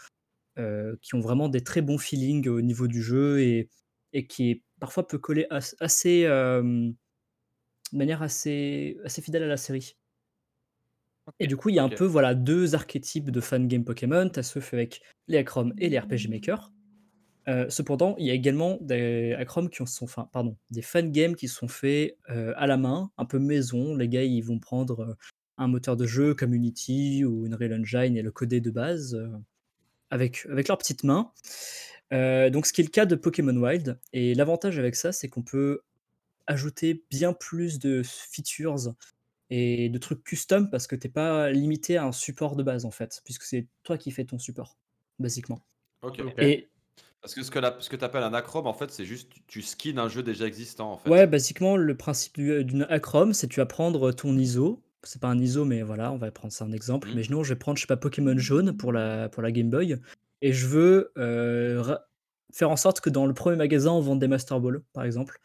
euh, 0.59 0.97
qui 1.01 1.15
ont 1.15 1.21
vraiment 1.21 1.49
des 1.49 1.63
très 1.63 1.83
bons 1.83 1.99
feelings 1.99 2.49
au 2.49 2.61
niveau 2.61 2.87
du 2.89 3.01
jeu 3.03 3.41
et, 3.41 3.69
et 4.13 4.27
qui 4.27 4.63
parfois 4.83 5.07
peut 5.07 5.19
coller 5.19 5.47
as- 5.51 5.77
assez. 5.79 6.25
de 6.25 6.93
manière 7.93 8.21
assez, 8.23 8.99
assez 9.05 9.23
fidèle 9.23 9.45
à 9.45 9.47
la 9.47 9.57
série. 9.57 9.97
Et 11.39 11.47
du 11.47 11.57
coup, 11.57 11.69
il 11.69 11.77
y 11.77 11.79
a 11.79 11.85
un 11.85 11.89
peu 11.89 12.05
voilà, 12.05 12.35
deux 12.35 12.75
archétypes 12.75 13.31
de 13.31 13.41
fangame 13.41 13.85
Pokémon. 13.85 14.29
Tu 14.29 14.41
as 14.41 14.43
ceux 14.43 14.61
faits 14.61 14.75
avec 14.75 15.03
les 15.29 15.39
Acrom 15.39 15.73
et 15.79 15.89
les 15.89 15.99
RPG 16.01 16.29
Maker. 16.29 16.73
Euh, 17.49 17.67
cependant, 17.71 18.17
il 18.19 18.27
y 18.27 18.31
a 18.31 18.35
également 18.35 18.79
des 18.81 19.35
Acrom 19.39 19.69
qui 19.71 19.83
ont- 19.83 19.87
sont, 19.87 20.05
enfin, 20.07 20.29
pardon, 20.33 20.57
des 20.71 20.83
fangames 20.83 21.37
qui 21.37 21.47
sont 21.47 21.69
faits 21.69 22.17
euh, 22.31 22.53
à 22.57 22.67
la 22.67 22.77
main, 22.77 23.11
un 23.19 23.25
peu 23.25 23.39
maison. 23.39 23.95
Les 23.95 24.09
gars, 24.09 24.25
ils 24.25 24.41
vont 24.43 24.59
prendre 24.59 25.01
euh, 25.01 25.15
un 25.59 25.69
moteur 25.69 25.97
de 25.97 26.07
jeu 26.07 26.35
comme 26.35 26.55
Unity 26.55 27.25
ou 27.25 27.45
Unreal 27.47 27.81
Engine 27.81 28.17
et 28.17 28.23
le 28.23 28.33
coder 28.33 28.61
de 28.61 28.71
base 28.73 29.17
avec, 30.11 30.45
avec 30.51 30.67
leurs 30.67 30.79
petites 30.79 31.05
mains. 31.05 31.31
Euh, 32.13 32.51
donc, 32.51 32.67
ce 32.67 32.73
qui 32.73 32.81
est 32.81 32.85
le 32.85 32.91
cas 32.91 33.07
de 33.07 33.15
Pokémon 33.15 33.57
Wild. 33.57 33.99
Et 34.13 34.35
l'avantage 34.35 34.79
avec 34.79 34.95
ça, 34.97 35.13
c'est 35.13 35.29
qu'on 35.29 35.43
peut 35.43 35.81
ajouter 36.47 37.03
bien 37.11 37.33
plus 37.33 37.79
de 37.79 38.03
features 38.05 38.95
et 39.51 39.89
de 39.89 39.99
trucs 39.99 40.25
custom 40.25 40.71
parce 40.71 40.87
que 40.87 40.97
t'es 40.97 41.09
pas 41.09 41.51
limité 41.51 41.97
à 41.97 42.05
un 42.05 42.13
support 42.13 42.57
de 42.57 42.63
base 42.63 42.85
en 42.85 42.91
fait, 42.91 43.21
puisque 43.25 43.43
c'est 43.45 43.67
toi 43.83 43.97
qui 43.99 44.11
fais 44.11 44.25
ton 44.25 44.39
support, 44.39 44.77
basiquement. 45.19 45.61
Ok. 46.03 46.21
Ok. 46.21 46.35
Et 46.39 46.69
Parce 47.21 47.35
que 47.35 47.43
ce 47.45 47.51
que, 47.53 47.59
la- 47.61 47.77
ce 47.79 47.89
que 47.89 47.95
tu 47.97 48.05
appelles 48.05 48.25
un 48.25 48.35
acrom, 48.35 48.67
en 48.67 48.75
fait, 48.75 48.91
c'est 48.91 49.05
juste 49.05 49.31
tu, 49.31 49.41
tu 49.47 49.63
skins 49.63 49.99
un 49.99 50.09
jeu 50.09 50.23
déjà 50.25 50.47
existant, 50.47 50.93
en 50.93 50.97
fait. 50.99 51.09
ouais, 51.09 51.27
basiquement, 51.29 51.77
le 51.77 51.97
principe 51.97 52.35
du- 52.35 52.65
d'une 52.65 52.83
Acrom, 52.91 53.33
c'est 53.33 53.47
tu 53.47 53.61
vas 53.61 53.67
prendre 53.67 54.11
ton 54.13 54.37
ISO. 54.37 54.83
C'est 55.05 55.21
pas 55.21 55.29
un 55.29 55.39
ISO, 55.39 55.65
mais 55.65 55.83
voilà, 55.83 56.11
on 56.13 56.17
va 56.17 56.31
prendre 56.33 56.53
ça 56.53 56.65
un 56.65 56.73
exemple. 56.73 57.07
Mhm. 57.09 57.15
Imaginons, 57.15 57.45
je 57.45 57.51
vais 57.55 57.59
prendre, 57.59 57.77
je 57.77 57.83
sais 57.83 57.87
pas, 57.87 57.97
Pokémon 57.97 58.37
jaune 58.39 58.77
pour 58.77 58.93
la, 58.93 59.29
pour 59.29 59.43
la 59.43 59.53
Game 59.53 59.71
Boy, 59.71 59.99
et 60.43 60.53
je 60.53 60.67
veux 60.67 61.13
euh, 61.17 61.97
faire 62.53 62.69
en 62.71 62.77
sorte 62.77 63.01
que 63.01 63.09
dans 63.09 63.25
le 63.27 63.33
premier 63.35 63.57
magasin, 63.57 63.93
on 63.93 64.01
vende 64.01 64.21
des 64.21 64.29
Master 64.29 64.61
Ball, 64.61 64.83
par 64.93 65.05
exemple. 65.05 65.39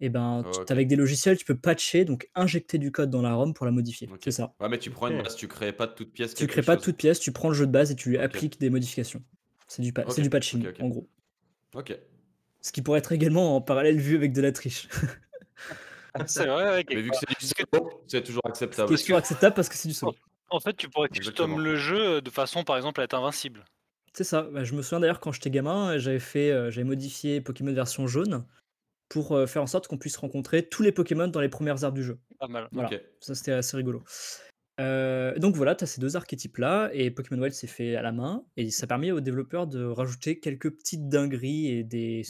Et 0.00 0.08
ben, 0.08 0.42
Oh, 0.46 0.50
tu- 0.50 0.60
ok. 0.62 0.70
avec 0.70 0.88
des 0.88 0.96
logiciels, 0.96 1.36
tu 1.36 1.44
peux 1.44 1.56
patcher, 1.56 2.04
donc 2.04 2.28
injecter 2.34 2.78
du 2.78 2.90
code 2.92 3.08
dans 3.10 3.22
la 3.22 3.34
ROM 3.34 3.54
pour 3.54 3.66
la 3.66 3.72
modifier. 3.72 4.08
C'est 4.22 4.30
ça. 4.32 4.54
Ouais, 4.60 4.68
mais 4.68 4.78
tu 4.78 4.90
prends 4.90 5.08
une 5.08 5.22
base, 5.22 5.36
tu 5.36 5.48
crées 5.48 5.72
pas 5.72 5.86
de 5.86 5.92
toute 5.94 6.12
pièce. 6.12 6.34
Tu 6.34 6.46
crées 6.46 6.62
pas 6.62 6.76
de 6.76 6.80
toute 6.82 6.96
pièce, 6.96 7.18
tu 7.20 7.32
prends 7.32 7.48
le 7.48 7.54
jeu 7.54 7.66
de 7.66 7.72
base 7.72 7.90
et 7.90 7.96
tu 7.96 8.10
lui 8.10 8.18
appliques 8.18 8.58
des 8.60 8.68
modifications. 8.70 9.22
C'est 9.68 9.82
du, 9.82 9.92
pa- 9.92 10.04
c'est 10.08 10.18
Ok, 10.20 10.22
du 10.24 10.30
patching, 10.30 10.66
en 10.80 10.88
gros. 10.88 11.08
Ok. 11.74 11.96
Ce 12.60 12.70
qui 12.72 12.82
pourrait 12.82 12.98
être 12.98 13.12
également 13.12 13.56
en 13.56 13.60
parallèle 13.60 13.98
vu 13.98 14.14
avec 14.16 14.32
de 14.32 14.40
la 14.42 14.52
triche. 14.52 14.88
C'est 16.26 16.46
vrai, 16.46 16.64
ouais, 16.64 16.84
Mais 16.90 17.00
vu 17.00 17.10
que 17.10 17.16
c'est 17.16 17.40
du 17.40 17.46
solo, 17.72 18.04
c'est 18.06 18.22
toujours 18.22 18.42
Ce 18.44 18.50
acceptable. 18.50 18.88
qui 18.88 18.94
est 18.94 18.98
toujours 18.98 19.16
acceptable 19.16 19.54
parce 19.54 19.68
que 19.70 19.74
c'est 19.76 19.88
du 19.88 19.94
solo. 19.94 20.14
En 20.50 20.60
fait, 20.60 20.74
tu 20.76 20.90
pourrais 20.90 21.08
custom 21.08 21.58
le 21.58 21.76
jeu 21.76 22.20
de 22.20 22.28
façon, 22.30 22.64
par 22.64 22.76
exemple, 22.76 23.00
à 23.00 23.04
être 23.04 23.14
invincible. 23.14 23.64
C'est 24.14 24.24
ça. 24.24 24.42
Bah, 24.42 24.64
je 24.64 24.74
me 24.74 24.82
souviens 24.82 25.00
d'ailleurs 25.00 25.20
quand 25.20 25.32
j'étais 25.32 25.50
gamin, 25.50 25.98
j'avais 25.98 26.18
fait, 26.18 26.50
euh, 26.50 26.70
j'avais 26.70 26.86
modifié 26.86 27.40
Pokémon 27.40 27.72
version 27.72 28.06
jaune 28.06 28.44
pour 29.08 29.32
euh, 29.32 29.46
faire 29.46 29.62
en 29.62 29.66
sorte 29.66 29.88
qu'on 29.88 29.98
puisse 29.98 30.16
rencontrer 30.16 30.68
tous 30.68 30.82
les 30.82 30.92
Pokémon 30.92 31.28
dans 31.28 31.40
les 31.40 31.48
premières 31.48 31.82
aires 31.84 31.92
du 31.92 32.02
jeu. 32.02 32.18
Pas 32.38 32.48
mal. 32.48 32.68
Voilà. 32.72 32.88
Ok. 32.90 33.00
Ça, 33.20 33.34
c'était 33.34 33.52
assez 33.52 33.76
rigolo. 33.76 34.02
Euh, 34.80 35.38
donc 35.38 35.54
voilà, 35.54 35.74
tu 35.74 35.84
as 35.84 35.86
ces 35.86 36.00
deux 36.00 36.16
archétypes-là, 36.16 36.90
et 36.92 37.10
Pokémon 37.10 37.40
Wild 37.40 37.54
s'est 37.54 37.66
fait 37.66 37.94
à 37.94 38.02
la 38.02 38.12
main, 38.12 38.44
et 38.56 38.70
ça 38.70 38.84
a 38.84 38.86
permis 38.86 39.12
aux 39.12 39.20
développeurs 39.20 39.66
de 39.66 39.84
rajouter 39.84 40.40
quelques 40.40 40.70
petites 40.70 41.08
dingueries 41.08 41.68
et 41.68 41.84
des 41.84 42.22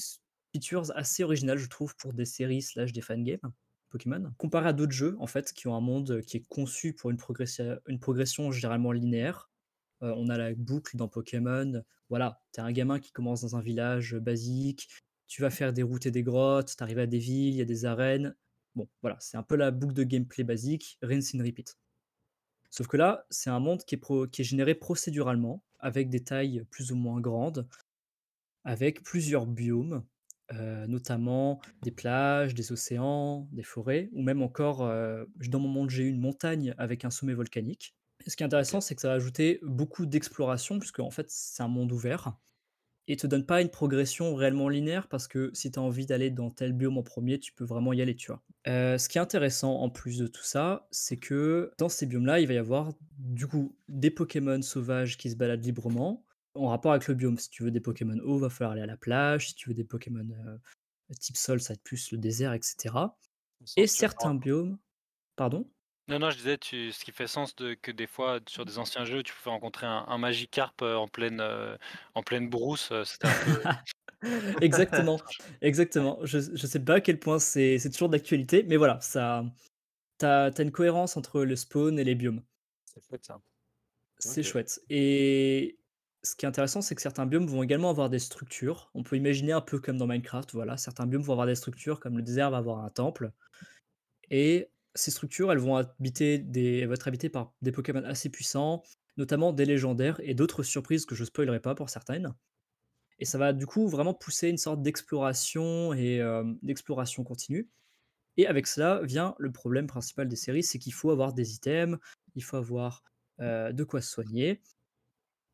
features 0.52 0.90
assez 0.96 1.22
originales, 1.22 1.58
je 1.58 1.68
trouve, 1.68 1.94
pour 1.96 2.12
des 2.12 2.24
séries 2.24 2.62
slash 2.62 2.92
des 2.92 3.00
fangames 3.00 3.38
Pokémon. 3.90 4.32
Comparé 4.38 4.68
à 4.68 4.72
d'autres 4.72 4.92
jeux, 4.92 5.16
en 5.20 5.26
fait, 5.26 5.52
qui 5.52 5.68
ont 5.68 5.76
un 5.76 5.80
monde 5.80 6.20
qui 6.22 6.38
est 6.38 6.48
conçu 6.48 6.94
pour 6.94 7.10
une, 7.10 7.16
progression, 7.16 7.78
une 7.86 8.00
progression 8.00 8.50
généralement 8.50 8.90
linéaire. 8.90 9.51
Euh, 10.03 10.14
on 10.16 10.28
a 10.28 10.36
la 10.36 10.55
boucle 10.55 10.96
dans 10.96 11.09
Pokémon. 11.09 11.82
Voilà, 12.09 12.40
tu 12.53 12.61
es 12.61 12.62
un 12.62 12.72
gamin 12.72 12.98
qui 12.98 13.12
commence 13.12 13.40
dans 13.42 13.57
un 13.57 13.62
village 13.62 14.14
basique, 14.16 14.88
tu 15.28 15.42
vas 15.42 15.50
faire 15.50 15.72
des 15.72 15.82
routes 15.82 16.07
et 16.07 16.11
des 16.11 16.22
grottes, 16.22 16.74
tu 16.76 16.82
arrives 16.82 16.98
à 16.98 17.07
des 17.07 17.18
villes, 17.18 17.55
il 17.55 17.57
y 17.57 17.62
a 17.62 17.64
des 17.64 17.84
arènes. 17.84 18.34
Bon, 18.74 18.88
voilà, 19.03 19.16
c'est 19.20 19.36
un 19.36 19.42
peu 19.42 19.57
la 19.57 19.70
boucle 19.70 19.94
de 19.94 20.05
gameplay 20.05 20.44
basique, 20.44 20.98
rinse 21.03 21.34
and 21.34 21.42
repeat. 21.42 21.76
Sauf 22.70 22.86
que 22.86 22.96
là, 22.96 23.26
c'est 23.30 23.50
un 23.50 23.61
monde 23.61 23.82
qui 23.84 23.96
est, 23.96 24.42
généré 24.42 24.74
procéduralement, 24.74 25.62
avec 25.78 26.09
des 26.09 26.24
tailles 26.24 26.64
plus 26.70 26.90
ou 26.90 26.96
moins 26.96 27.20
grandes, 27.20 27.68
avec 28.64 29.03
plusieurs 29.03 29.46
biomes, 29.46 30.05
euh, 30.55 30.86
notamment 30.86 31.61
des 31.82 31.90
plages, 31.90 32.55
des 32.55 32.72
océans, 32.72 33.46
des 33.53 33.62
forêts, 33.62 34.09
ou 34.12 34.22
même 34.22 34.42
encore, 34.42 34.82
euh, 34.82 35.24
dans 35.48 35.61
mon 35.61 35.68
monde, 35.68 35.90
j'ai 35.90 36.05
une 36.05 36.20
montagne 36.20 36.74
avec 36.78 37.05
un 37.05 37.11
sommet 37.11 37.34
volcanique. 37.34 37.94
Et 38.26 38.30
ce 38.30 38.36
qui 38.36 38.42
est 38.42 38.46
intéressant, 38.46 38.80
c'est 38.80 38.94
que 38.94 39.00
ça 39.00 39.12
a 39.12 39.14
ajouté 39.14 39.58
beaucoup 39.62 40.06
d'exploration, 40.06 40.78
puisque 40.78 41.00
en 41.00 41.10
fait, 41.10 41.26
c'est 41.30 41.62
un 41.62 41.68
monde 41.68 41.92
ouvert, 41.92 42.36
et 43.08 43.16
te 43.16 43.26
donne 43.26 43.44
pas 43.44 43.60
une 43.60 43.68
progression 43.68 44.34
réellement 44.34 44.68
linéaire, 44.68 45.08
parce 45.08 45.26
que 45.26 45.50
si 45.54 45.70
tu 45.70 45.78
as 45.78 45.82
envie 45.82 46.06
d'aller 46.06 46.30
dans 46.30 46.50
tel 46.50 46.72
biome 46.72 46.98
en 46.98 47.02
premier, 47.02 47.38
tu 47.38 47.52
peux 47.52 47.64
vraiment 47.64 47.92
y 47.92 48.00
aller, 48.00 48.14
tu 48.14 48.28
vois. 48.28 48.42
Euh, 48.68 48.96
ce 48.96 49.08
qui 49.08 49.18
est 49.18 49.20
intéressant 49.20 49.74
en 49.80 49.90
plus 49.90 50.18
de 50.18 50.26
tout 50.26 50.44
ça, 50.44 50.86
c'est 50.90 51.16
que 51.16 51.72
dans 51.78 51.88
ces 51.88 52.06
biomes-là, 52.06 52.40
il 52.40 52.46
va 52.46 52.54
y 52.54 52.58
avoir 52.58 52.92
du 53.18 53.46
coup 53.46 53.76
des 53.88 54.10
Pokémon 54.10 54.62
sauvages 54.62 55.16
qui 55.16 55.30
se 55.30 55.36
baladent 55.36 55.64
librement 55.64 56.24
en 56.54 56.68
rapport 56.68 56.92
avec 56.92 57.08
le 57.08 57.14
biome. 57.14 57.38
Si 57.38 57.50
tu 57.50 57.64
veux 57.64 57.70
des 57.70 57.80
Pokémon 57.80 58.18
eau, 58.18 58.38
va 58.38 58.50
falloir 58.50 58.72
aller 58.72 58.82
à 58.82 58.86
la 58.86 58.96
plage. 58.96 59.48
Si 59.48 59.54
tu 59.54 59.68
veux 59.68 59.74
des 59.74 59.84
Pokémon 59.84 60.28
euh, 60.46 60.56
type 61.18 61.36
sol, 61.36 61.60
ça 61.60 61.72
va 61.72 61.74
être 61.74 61.82
plus 61.82 62.12
le 62.12 62.18
désert, 62.18 62.52
etc. 62.52 62.94
Et 63.76 63.86
certains 63.86 64.34
biomes. 64.34 64.78
Pardon? 65.36 65.68
Non, 66.09 66.18
non, 66.18 66.30
je 66.30 66.36
disais, 66.36 66.59
tu... 66.59 66.92
ce 66.92 67.05
qui 67.05 67.12
fait 67.12 67.26
sens 67.26 67.55
de... 67.57 67.74
que 67.74 67.90
des 67.92 68.07
fois, 68.07 68.40
sur 68.48 68.64
des 68.64 68.78
anciens 68.78 69.05
jeux, 69.05 69.22
tu 69.22 69.32
pouvais 69.34 69.50
rencontrer 69.50 69.86
un, 69.86 70.05
un 70.09 70.18
Magikarp 70.18 70.82
euh, 70.82 70.96
en 70.96 71.09
pleine, 71.09 71.40
euh, 71.40 71.76
en 72.14 72.22
pleine 72.22 72.48
brousse. 72.50 72.90
euh, 72.92 73.05
C'était 73.05 73.28
un 73.28 73.34
peu. 73.34 73.66
Exactement, 74.61 75.20
exactement. 75.61 76.18
Je, 76.24 76.38
je 76.55 76.66
sais 76.66 76.80
pas 76.84 76.94
à 76.96 77.00
quel 77.00 77.18
point 77.18 77.38
c'est 77.40 77.78
c'est 77.78 77.90
toujours 77.90 78.09
d'actualité, 78.09 78.62
mais 78.68 78.76
voilà, 78.76 79.00
ça, 79.00 79.44
t'as 80.18 80.50
as 80.50 80.62
une 80.62 80.72
cohérence 80.72 81.16
entre 81.16 81.42
le 81.44 81.57
spawn 81.57 81.98
et 81.98 82.05
les 82.05 82.14
biomes. 82.14 82.42
C'est 82.84 83.00
chouette, 83.05 83.24
ça. 83.24 83.40
C'est 84.18 84.42
Ok. 84.42 84.42
chouette. 84.42 84.80
Et 84.88 85.78
ce 86.22 86.36
qui 86.36 86.44
est 86.46 86.48
intéressant, 86.48 86.80
c'est 86.82 86.94
que 86.94 87.03
certains 87.03 87.26
biomes 87.26 87.46
vont 87.46 87.62
également 87.62 87.90
avoir 87.90 88.09
des 88.11 88.18
structures. 88.20 88.90
On 88.94 89.03
peut 89.03 89.16
imaginer 89.16 89.53
un 89.53 89.61
peu 89.61 89.80
comme 89.80 89.96
dans 89.98 90.07
Minecraft, 90.07 90.53
voilà, 90.53 90.76
certains 90.76 91.07
biomes 91.07 91.22
vont 91.22 91.32
avoir 91.32 91.46
des 91.46 91.55
structures, 91.57 91.98
comme 92.00 92.16
le 92.16 92.22
désert 92.22 92.50
va 92.50 92.59
avoir 92.59 92.84
un 92.84 92.90
temple. 92.90 93.32
Et 94.30 94.71
ces 94.95 95.11
structures, 95.11 95.53
elles 95.53 95.59
vont 95.59 95.76
habiter 95.76 96.45
être 96.55 97.09
habitées 97.09 97.28
par 97.28 97.55
des 97.62 97.72
Pokémon 97.72 98.05
assez 98.05 98.28
puissants, 98.28 98.82
notamment 99.16 99.53
des 99.53 99.64
légendaires 99.64 100.20
et 100.22 100.34
d'autres 100.34 100.62
surprises 100.62 101.07
que 101.07 101.14
je 101.14 101.24
spoilerai 101.24 101.61
pas 101.61 101.74
pour 101.74 101.90
certaines. 101.90 102.34
Et 103.18 103.24
ça 103.24 103.38
va 103.38 103.53
du 103.53 103.66
coup 103.66 103.88
vraiment 103.88 104.14
pousser 104.14 104.49
une 104.49 104.59
sorte 104.59 104.82
d'exploration 104.82 105.93
et 105.93 106.20
euh, 106.20 106.45
d'exploration 106.62 107.24
continue. 107.24 107.68
Et 108.36 108.47
avec 108.47 108.66
cela 108.66 109.01
vient 109.03 109.34
le 109.38 109.53
problème 109.53 109.86
principal 109.86 110.28
des 110.28 110.36
séries, 110.36 110.62
c'est 110.62 110.78
qu'il 110.78 110.93
faut 110.93 111.11
avoir 111.11 111.34
des 111.34 111.55
items, 111.55 111.99
il 112.34 112.43
faut 112.43 112.57
avoir 112.57 113.05
euh, 113.40 113.72
de 113.72 113.84
quoi 113.84 114.01
se 114.01 114.11
soigner. 114.11 114.61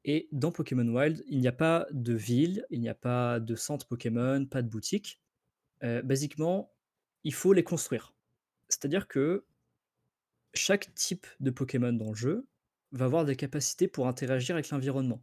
Et 0.05 0.29
dans 0.33 0.53
Pokémon 0.53 0.87
Wild, 0.87 1.25
il 1.29 1.41
n'y 1.41 1.49
a 1.49 1.53
pas 1.53 1.87
de 1.91 2.15
ville, 2.15 2.65
il 2.71 2.81
n'y 2.81 2.89
a 2.89 2.95
pas 2.95 3.41
de 3.41 3.55
centre 3.55 3.87
Pokémon, 3.87 4.47
pas 4.47 4.63
de 4.63 4.69
boutique. 4.69 5.21
Euh, 5.83 6.03
basiquement, 6.03 6.73
il 7.25 7.35
faut 7.35 7.53
les 7.53 7.65
construire. 7.65 8.15
C'est-à-dire 8.69 9.09
que 9.09 9.45
chaque 10.55 10.95
type 10.95 11.27
de 11.41 11.51
Pokémon 11.51 11.93
dans 11.93 12.09
le 12.11 12.15
jeu 12.15 12.47
va 12.93 13.05
avoir 13.05 13.25
des 13.25 13.37
capacités 13.37 13.89
pour 13.89 14.09
interagir 14.09 14.55
avec 14.57 14.71
l'environnement. 14.71 15.23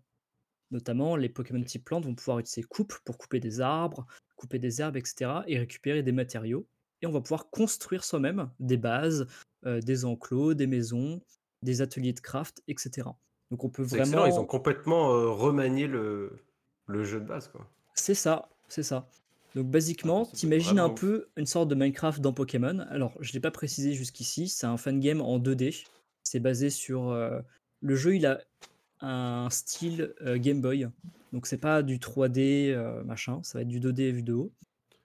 Notamment, 0.72 1.16
les 1.18 1.30
Pokémon 1.30 1.64
Ok. 1.64 1.66
type 1.66 1.86
plante 1.86 2.06
vont 2.06 2.16
pouvoir 2.16 2.40
utiliser 2.40 2.64
coupe 2.68 2.96
pour 3.06 3.18
couper 3.18 3.40
des 3.40 3.62
arbres, 3.62 4.08
couper 4.38 4.60
des 4.60 4.82
herbes, 4.82 4.98
etc. 4.98 5.44
et 5.48 5.60
récupérer 5.60 6.04
des 6.04 6.14
matériaux. 6.14 6.68
et 7.02 7.08
on 7.08 7.12
va 7.12 7.22
pouvoir 7.22 7.50
construire 7.52 8.04
soi-même 8.06 8.52
des 8.60 8.78
bases, 8.78 9.28
heu, 9.66 9.82
des 9.82 10.06
enclos, 10.06 10.54
des 10.56 10.68
maisons, 10.68 11.22
des 11.64 11.82
ateliers 11.82 12.14
de 12.14 12.22
craft, 12.22 12.64
et 12.68 12.76
cetera. 12.80 13.20
Donc 13.52 13.64
on 13.66 13.70
peut 13.70 13.84
excellent, 13.94 14.26
ils 14.28 14.40
ont 14.40 14.46
vraiment 14.46 14.46
complètement, 14.46 15.12
heu, 15.16 15.28
remanié 15.30 15.88
le 15.88 16.46
le 16.88 17.04
jeu 17.04 17.20
de 17.20 17.26
base, 17.26 17.52
c'est 17.94 18.14
ça, 18.16 18.50
c'est 18.68 18.84
ça. 18.84 19.10
Donc 19.56 19.68
Ah 19.68 19.70
basiquement, 19.72 20.24
ça 20.26 20.32
tu 20.32 20.42
peut 20.42 20.48
être 20.48 20.52
imagines 20.54 20.80
un 20.80 20.90
peu 20.90 21.28
une 21.38 21.46
sorte 21.46 21.70
de 21.70 21.76
Minecraft 21.76 22.22
dans 22.22 22.34
Pokémon. 22.34 22.80
Alors, 22.90 23.14
je 23.22 23.32
l'ai 23.34 23.40
pas 23.40 23.52
précisé 23.52 23.94
jusqu'ici, 23.94 24.50
c'est 24.50 24.68
un 24.68 24.78
fan 24.78 25.00
game 25.00 25.22
en 25.22 25.40
2D. 25.40 25.86
C'est 26.24 26.40
basé 26.42 26.70
sur, 26.70 27.12
heu 27.12 27.42
le 27.82 27.96
jeu, 27.96 28.16
il 28.16 28.26
a 28.26 28.42
un 29.02 29.50
style, 29.50 30.14
heu, 30.22 30.38
Game 30.38 30.62
Boy. 30.62 30.88
Donc 31.32 31.48
c'est 31.48 31.58
pas 31.58 31.84
du 31.84 32.00
3D, 32.00 32.74
heu, 32.76 33.04
machin, 33.04 33.42
ça 33.44 33.58
va 33.58 33.62
être 33.62 33.68
du 33.68 33.80
2D 33.80 34.12
vu 34.12 34.24
de 34.24 34.34
haut. 34.34 34.52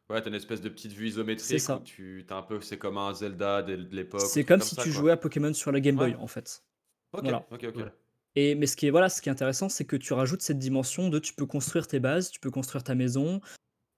Ouais, 0.09 0.21
tu 0.21 0.29
une 0.29 0.35
espèce 0.35 0.61
de 0.61 0.69
petite 0.69 0.93
vue 0.93 1.07
C'est 1.07 1.11
isométrique 1.11 1.63
où 1.63 1.67
ça. 1.67 1.83
tu 1.85 2.27
un 2.31 2.43
peu 2.43 2.61
c'est 2.61 2.79
comme 2.79 2.99
un 2.99 3.15
Zelda 3.15 3.63
de 3.63 3.77
de 3.77 3.95
l'époque 3.97 4.25
C'est 4.27 4.45
comme 4.45 4.59
comme 4.59 4.67
si 4.67 4.75
ça, 4.75 4.83
tu 4.83 4.91
quoi? 4.91 5.01
jouais 5.03 5.13
à 5.13 5.17
Pokémon 5.17 5.55
sur 5.55 5.71
la 5.71 5.79
Game 5.81 5.97
Ouais. 5.97 6.11
Boy, 6.11 6.17
en 6.21 6.27
fait. 6.27 6.65
OK, 7.13 7.23
Voilà. 7.23 7.47
OK, 7.53 7.65
OK. 7.69 7.77
Ouais. 7.77 7.93
Et 8.37 8.55
mais 8.55 8.67
ce 8.67 8.77
qui 8.77 8.87
est 8.87 8.91
voilà, 8.91 9.09
ce 9.09 9.23
qui 9.23 9.29
est 9.29 9.33
intéressant, 9.33 9.69
c'est 9.69 9.85
que 9.85 9.97
tu 9.97 10.13
rajoutes 10.13 10.43
cette 10.43 10.59
dimension 10.59 11.09
de 11.09 11.19
tu 11.19 11.33
peux 11.35 11.47
construire 11.47 11.87
tes 11.87 12.01
bases, 12.01 12.31
tu 12.31 12.41
peux 12.41 12.51
construire 12.51 12.83
ta 12.83 12.95
maison. 12.95 13.41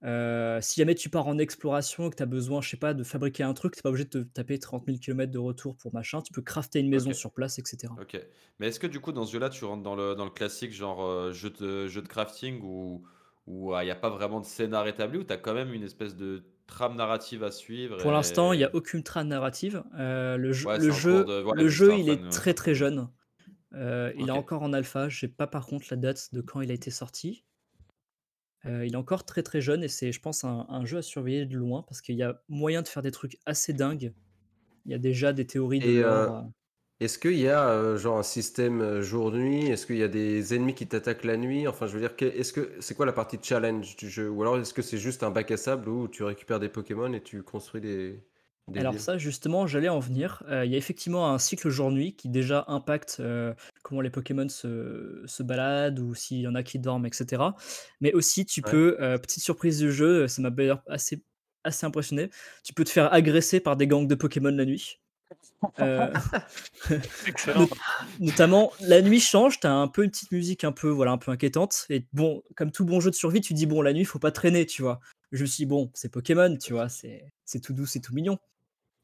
Heu, 0.03 0.59
si 0.61 0.79
jamais 0.81 0.95
tu 0.95 1.09
pars 1.09 1.27
en 1.27 1.37
exploration 1.37 2.07
et 2.07 2.09
que 2.11 2.15
tu 2.17 2.23
as 2.23 2.25
besoin, 2.27 2.61
je 2.61 2.69
sais 2.69 2.77
pas, 2.77 2.93
de 2.93 3.03
fabriquer 3.03 3.43
un 3.43 3.53
truc, 3.53 3.75
tu 3.75 3.81
pas 3.81 3.89
obligé 3.89 4.05
de 4.05 4.09
te 4.23 4.29
taper 4.29 4.59
30 4.59 4.87
000 4.87 4.99
kilomètres 4.99 5.31
de 5.31 5.39
retour 5.39 5.75
pour 5.77 5.93
machin, 5.93 6.21
tu 6.21 6.33
peux 6.33 6.41
crafter 6.41 6.79
une 6.79 6.89
maison 6.89 7.13
sur 7.13 7.33
place, 7.33 7.59
et 7.59 7.63
cetera. 7.65 7.99
OK. 7.99 8.17
Mais 8.59 8.67
est-ce 8.67 8.79
que 8.79 8.87
du 8.87 8.99
coup 8.99 9.11
dans 9.11 9.25
ce 9.25 9.31
jeu-là, 9.33 9.49
tu 9.49 9.65
rentres 9.65 9.83
dans 9.83 9.95
le 9.95 10.15
dans 10.15 10.25
le 10.25 10.31
classique 10.31 10.71
genre, 10.73 11.01
heu, 11.05 11.31
jeu 11.31 11.49
de 11.51 11.87
jeu 11.87 12.01
de 12.01 12.07
crafting 12.07 12.59
où 12.63 13.05
où, 13.45 13.73
ah, 13.73 13.83
il 13.83 13.87
y 13.87 13.91
a 13.91 13.95
pas 13.95 14.09
vraiment 14.09 14.39
de 14.39 14.45
scénar 14.45 14.87
établi, 14.87 15.17
où 15.19 15.23
tu 15.25 15.33
as 15.33 15.37
quand 15.37 15.53
même 15.53 15.73
une 15.73 15.83
espèce 15.83 16.15
de 16.15 16.45
trame 16.65 16.95
narrative 16.95 17.43
à 17.43 17.51
suivre 17.51 17.97
Pour 17.97 18.11
l'instant, 18.11 18.53
il 18.53 18.59
y 18.59 18.63
a 18.63 18.69
aucune 18.73 19.03
trame 19.03 19.27
narrative. 19.27 19.83
Heu, 19.97 20.37
le 20.37 20.51
jeu 20.53 20.67
Ouais, 20.67 20.79
le 20.79 20.89
jeu 20.91 21.25
de 21.25 21.41
voilà, 21.41 21.63
le 21.63 21.67
juste 21.67 21.89
jeu, 21.89 21.95
un 21.95 21.99
il 21.99 22.07
fan, 22.07 22.09
est 22.09 22.29
très, 22.29 22.53
très 22.53 22.75
jeune. 22.75 23.09
Il 24.17 24.27
est 24.27 24.31
encore 24.31 24.63
en 24.63 24.73
alpha, 24.73 25.09
j'ai 25.09 25.27
pas 25.27 25.47
par 25.47 25.65
contre 25.67 25.87
la 25.91 25.97
date 25.97 26.33
de 26.33 26.41
quand 26.41 26.61
il 26.61 26.71
a 26.71 26.73
été 26.73 26.91
sorti. 26.91 27.45
Il 28.65 28.93
est 28.93 28.95
encore 28.95 29.25
très, 29.25 29.43
très 29.43 29.61
jeune 29.61 29.83
et 29.83 29.87
c'est 29.89 30.11
je 30.13 30.21
pense 30.21 30.43
un 30.45 30.65
un 30.69 30.85
jeu 30.85 30.97
à 30.99 31.01
surveiller 31.01 31.45
de 31.45 31.57
loin 31.57 31.83
parce 31.83 32.01
qu'il 32.01 32.15
y 32.15 32.23
a 32.23 32.41
moyen 32.49 32.81
de 32.81 32.87
faire 32.87 33.03
des 33.03 33.11
trucs 33.11 33.37
assez 33.45 33.73
dingues. 33.73 34.13
Il 34.85 34.91
y 34.93 34.95
a 34.95 34.99
déjà 34.99 35.33
des 35.33 35.47
théories 35.47 35.81
de 35.81 35.89
Et 35.89 36.01
heu, 36.03 36.03
lore, 36.03 36.29
heu 36.49 36.51
est-ce 37.01 37.19
qu'il 37.19 37.37
y 37.39 37.49
a, 37.49 37.97
genre 37.97 38.17
un 38.19 38.23
système, 38.23 39.01
jour-nuit? 39.01 39.67
Est-ce 39.69 39.85
qu'il 39.87 39.97
y 39.97 40.03
a 40.03 40.07
des 40.09 40.55
ennemis 40.55 40.75
qui 40.75 40.87
t'attaquent 40.87 41.25
la 41.25 41.37
nuit? 41.37 41.67
Enfin, 41.67 41.87
je 41.87 41.93
veux 41.97 42.01
dire, 42.01 42.15
est-ce 42.21 42.53
que 42.53 42.81
c'est 42.81 42.95
quoi 42.95 43.05
la 43.07 43.13
partie 43.13 43.39
challenge 43.41 43.97
du 43.97 44.09
jeu? 44.09 44.29
Ou 44.29 44.41
alors 44.43 44.57
est-ce 44.59 44.73
que 44.73 44.81
c'est 44.83 44.97
juste 44.99 45.23
un 45.23 45.31
bac 45.31 45.51
à 45.51 45.57
sable 45.57 45.89
où 45.89 46.07
tu 46.07 46.23
récupères 46.23 46.59
des 46.61 46.69
Pokémon 46.69 47.13
et 47.13 47.21
tu 47.23 47.43
construis 47.43 47.81
des 47.81 48.23
des 48.67 48.81
Alors 48.81 48.99
villes? 48.99 48.99
ça 48.99 49.17
justement, 49.19 49.67
j'allais 49.67 49.89
en 49.89 49.99
venir. 49.99 50.41
Heu, 50.49 50.65
il 50.65 50.71
y 50.71 50.75
a 50.75 50.77
effectivement 50.77 51.29
un 51.31 51.37
cycle 51.37 51.69
jour-nuit 51.69 52.15
qui 52.15 52.27
déjà 52.29 52.65
impacte, 52.67 53.17
heu, 53.19 53.53
comment 53.83 54.01
les 54.01 54.09
Pokémon 54.09 54.49
se 54.49 55.21
se 55.27 55.43
baladent 55.43 55.99
ou 55.99 56.15
s'il 56.15 56.39
y 56.39 56.47
en 56.47 56.55
a 56.55 56.63
qui 56.63 56.79
dorment 56.79 57.05
et 57.05 57.13
cetera. 57.13 57.55
Mais 58.01 58.13
aussi 58.13 58.45
tu 58.47 58.63
Ouais. 58.63 58.73
peux, 58.73 58.97
heu, 58.99 59.19
petite 59.19 59.43
surprise 59.43 59.77
du 59.79 59.91
jeu, 59.91 60.27
ça 60.27 60.41
m'a 60.41 60.49
d'ailleurs 60.49 60.81
assez 60.87 61.23
assez 61.63 61.85
impressionné, 61.85 62.29
tu 62.63 62.73
peux 62.73 62.83
te 62.83 62.89
faire 62.89 63.13
agresser 63.13 63.59
par 63.59 63.77
des 63.77 63.87
gangs 63.87 64.07
de 64.07 64.15
Pokémon 64.15 64.49
la 64.49 64.65
nuit. 64.65 64.99
Excellent. 67.25 67.67
not 67.69 67.79
notamment 68.19 68.73
la 68.79 69.01
nuit 69.01 69.19
change, 69.21 69.59
tu 69.59 69.67
as 69.67 69.73
un 69.73 69.87
peu 69.87 70.03
une 70.03 70.11
petite 70.11 70.31
musique 70.31 70.63
un 70.65 70.71
peu, 70.73 70.89
voilà, 70.89 71.11
un 71.11 71.17
peu 71.19 71.31
inquiétante 71.31 71.85
et 71.89 72.07
bon, 72.13 72.43
comme 72.57 72.71
tout 72.71 72.85
bon 72.85 72.99
jeu 73.01 73.09
de 73.11 73.15
survie, 73.15 73.41
tu 73.41 73.53
dis: 73.55 73.65
«Bon, 73.67 73.81
la 73.81 73.93
nuit, 73.93 74.01
il 74.01 74.05
faut 74.05 74.19
pas 74.19 74.31
traîner», 74.31 74.65
tu 74.67 74.81
vois? 74.83 74.99
Je 75.33 75.41
me 75.43 75.47
suis 75.47 75.63
dit: 75.63 75.67
«Bon, 75.67 75.91
c'est 75.95 76.11
Pokémon», 76.11 76.57
tu 76.57 76.73
vois? 76.73 76.89
C'est 76.89 77.31
c'est 77.45 77.61
tout 77.61 77.73
doux, 77.73 77.85
c'est 77.87 78.01
tout 78.01 78.13
mignon. 78.13 78.39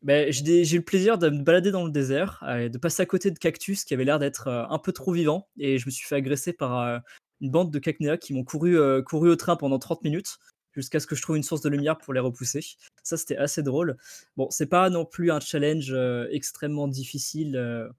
Beh, 0.01 0.31
j'ai 0.31 0.63
eu 0.75 0.77
le 0.77 0.81
plaisir 0.85 1.17
de 1.17 1.29
me 1.29 1.43
balader 1.43 1.71
dans 1.71 1.83
le 1.83 1.91
désert, 1.91 2.41
et 2.57 2.69
de 2.69 2.77
passer 2.77 3.01
à 3.03 3.05
côté 3.05 3.31
de 3.31 3.37
cactus 3.37 3.83
qui 3.83 3.93
avaient 3.93 4.05
l'air 4.05 4.17
d'être, 4.17 4.47
heu, 4.47 4.63
un 4.69 4.79
peu 4.79 4.93
trop 4.93 5.11
vivants 5.11 5.49
et 5.57 5.77
je 5.77 5.85
me 5.87 5.91
suis 5.91 6.07
fait 6.07 6.15
agresser 6.15 6.53
par, 6.53 6.79
heu, 6.87 6.99
une 7.41 7.51
bande 7.51 7.69
de 7.71 7.79
cacnéas 7.79 8.15
qui 8.17 8.33
m'ont 8.33 8.45
couru, 8.45 8.77
au 8.79 9.35
train 9.35 9.57
pendant 9.57 9.77
30 9.77 10.01
minutes, 10.03 10.37
jusqu'à 10.73 11.01
ce 11.01 11.07
que 11.07 11.15
je 11.17 11.21
trouve 11.21 11.35
une 11.35 11.43
source 11.43 11.61
de 11.61 11.67
lumière 11.69 11.97
pour 11.97 12.13
les 12.13 12.21
repousser. 12.21 12.61
Ça, 13.03 13.17
c'était 13.17 13.35
assez 13.35 13.61
drôle. 13.61 13.97
Bon, 14.37 14.49
c'est 14.51 14.67
pas 14.67 14.89
non 14.89 15.03
plus 15.05 15.31
un 15.31 15.41
challenge, 15.41 15.93
extrêmement 16.31 16.87
difficile, 16.87 17.89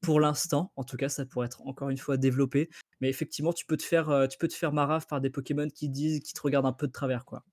pour 0.00 0.20
l'instant. 0.20 0.72
En 0.76 0.84
tout 0.84 0.96
cas, 0.96 1.08
ça 1.08 1.26
pourrait 1.26 1.46
être 1.46 1.62
encore 1.66 1.90
une 1.90 1.98
fois 1.98 2.16
développé. 2.18 2.70
Mais 3.00 3.08
effectivement, 3.08 3.52
tu 3.52 3.66
peux 3.66 3.76
te 3.76 3.82
faire, 3.84 4.10
faire 4.52 4.72
marave 4.72 5.06
par 5.08 5.20
des 5.20 5.30
Pokémon 5.30 5.68
qui 5.68 5.88
disent 5.88 6.20
qui 6.20 6.34
te 6.34 6.40
regardent 6.40 6.66
un 6.66 6.72
peu 6.72 6.86
de 6.86 6.92
travers, 6.92 7.24
quoi. 7.24 7.44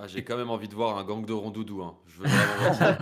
Ah, 0.00 0.06
j'ai 0.06 0.22
quand 0.24 0.36
même 0.36 0.50
envie 0.50 0.68
de 0.68 0.74
voir 0.76 0.96
un 0.96 1.04
gang 1.04 1.24
de 1.26 1.32
rondoudous, 1.32 1.82
hein. 1.82 1.98
Je 2.06 2.18
veux 2.20 2.26
vraiment 2.28 2.56
voir 2.56 2.72
ça. 2.74 3.00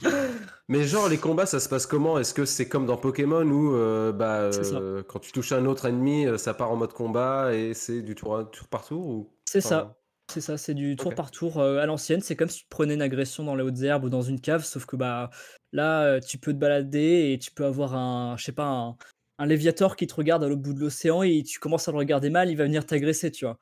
Mais 0.68 0.84
genre 0.84 1.08
les 1.08 1.18
combats, 1.18 1.46
ça 1.46 1.60
se 1.60 1.68
passe 1.68 1.86
comment? 1.86 2.18
Est-ce 2.18 2.34
que 2.34 2.44
c'est 2.44 2.68
comme 2.68 2.86
dans 2.86 2.96
Pokémon 2.96 3.42
où, 3.48 3.72
heu, 3.74 4.12
bah, 4.12 4.42
heu, 4.44 5.04
quand 5.08 5.18
tu 5.20 5.32
touches 5.32 5.52
un 5.52 5.66
autre 5.66 5.86
ennemi, 5.86 6.26
heu, 6.26 6.38
ça 6.38 6.54
part 6.54 6.70
en 6.70 6.76
mode 6.76 6.92
combat 6.92 7.54
et 7.54 7.74
c'est 7.74 8.02
du 8.02 8.14
tour 8.14 8.36
à 8.36 8.44
tour 8.44 8.68
par 8.68 8.84
tour 8.86 9.06
ou? 9.06 9.36
C'est 9.46 9.60
ça, 9.60 9.96
c'est 10.30 10.40
ça, 10.40 10.58
c'est 10.58 10.74
du 10.74 10.96
tour 10.96 11.14
par 11.14 11.30
tour, 11.30 11.60
heu, 11.60 11.78
à 11.78 11.86
l'ancienne. 11.86 12.20
C'est 12.20 12.36
comme 12.36 12.48
si 12.48 12.60
tu 12.60 12.66
prenais 12.68 12.94
une 12.94 13.02
agression 13.02 13.44
dans 13.44 13.54
les 13.56 13.62
hautes 13.64 13.80
herbes 13.82 14.04
ou 14.04 14.08
dans 14.10 14.22
une 14.22 14.40
cave, 14.40 14.64
sauf 14.64 14.86
que, 14.86 14.96
bah, 14.96 15.30
là, 15.72 16.20
tu 16.20 16.38
peux 16.38 16.52
te 16.52 16.58
balader 16.58 17.32
et 17.32 17.38
tu 17.38 17.50
peux 17.52 17.64
avoir 17.64 17.94
un 17.94 18.36
je 18.36 18.44
sais 18.44 18.52
pas, 18.52 18.66
un 18.66 18.96
un 19.42 19.46
Léviator 19.46 19.96
qui 19.96 20.06
te 20.06 20.12
regarde 20.14 20.44
à 20.44 20.48
l'autre 20.48 20.60
bout 20.60 20.74
de 20.74 20.80
l'océan 20.80 21.22
et 21.22 21.42
tu 21.42 21.58
commences 21.60 21.88
à 21.88 21.92
le 21.92 21.96
regarder 21.96 22.28
mal, 22.28 22.50
il 22.50 22.56
va 22.58 22.64
venir 22.64 22.84
t'agresser, 22.84 23.30
tu 23.30 23.46
vois? 23.46 23.58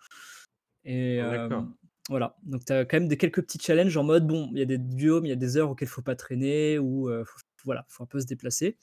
Et 0.84 1.20
D'accord. 1.20 1.68
Voilà, 2.08 2.36
donc 2.42 2.64
tu 2.64 2.72
as 2.72 2.84
quand 2.84 2.98
même 2.98 3.08
des 3.08 3.16
quelques 3.16 3.42
petits 3.42 3.58
challenges 3.58 3.96
en 3.96 4.04
mode, 4.04 4.26
bon, 4.26 4.48
il 4.52 4.58
y 4.58 4.62
a 4.62 4.64
des 4.64 4.78
biomes, 4.78 5.26
il 5.26 5.28
y 5.28 5.32
a 5.32 5.36
des 5.36 5.56
heures 5.56 5.70
auxquelles 5.70 5.88
il 5.88 5.90
faut 5.90 6.02
pas 6.02 6.16
traîner 6.16 6.78
ou, 6.78 7.08
heu, 7.08 7.24
faut 7.24 7.38
voilà, 7.64 7.84
faut 7.88 8.02
un 8.02 8.06
peu 8.06 8.20
se 8.20 8.26
déplacer. 8.26 8.76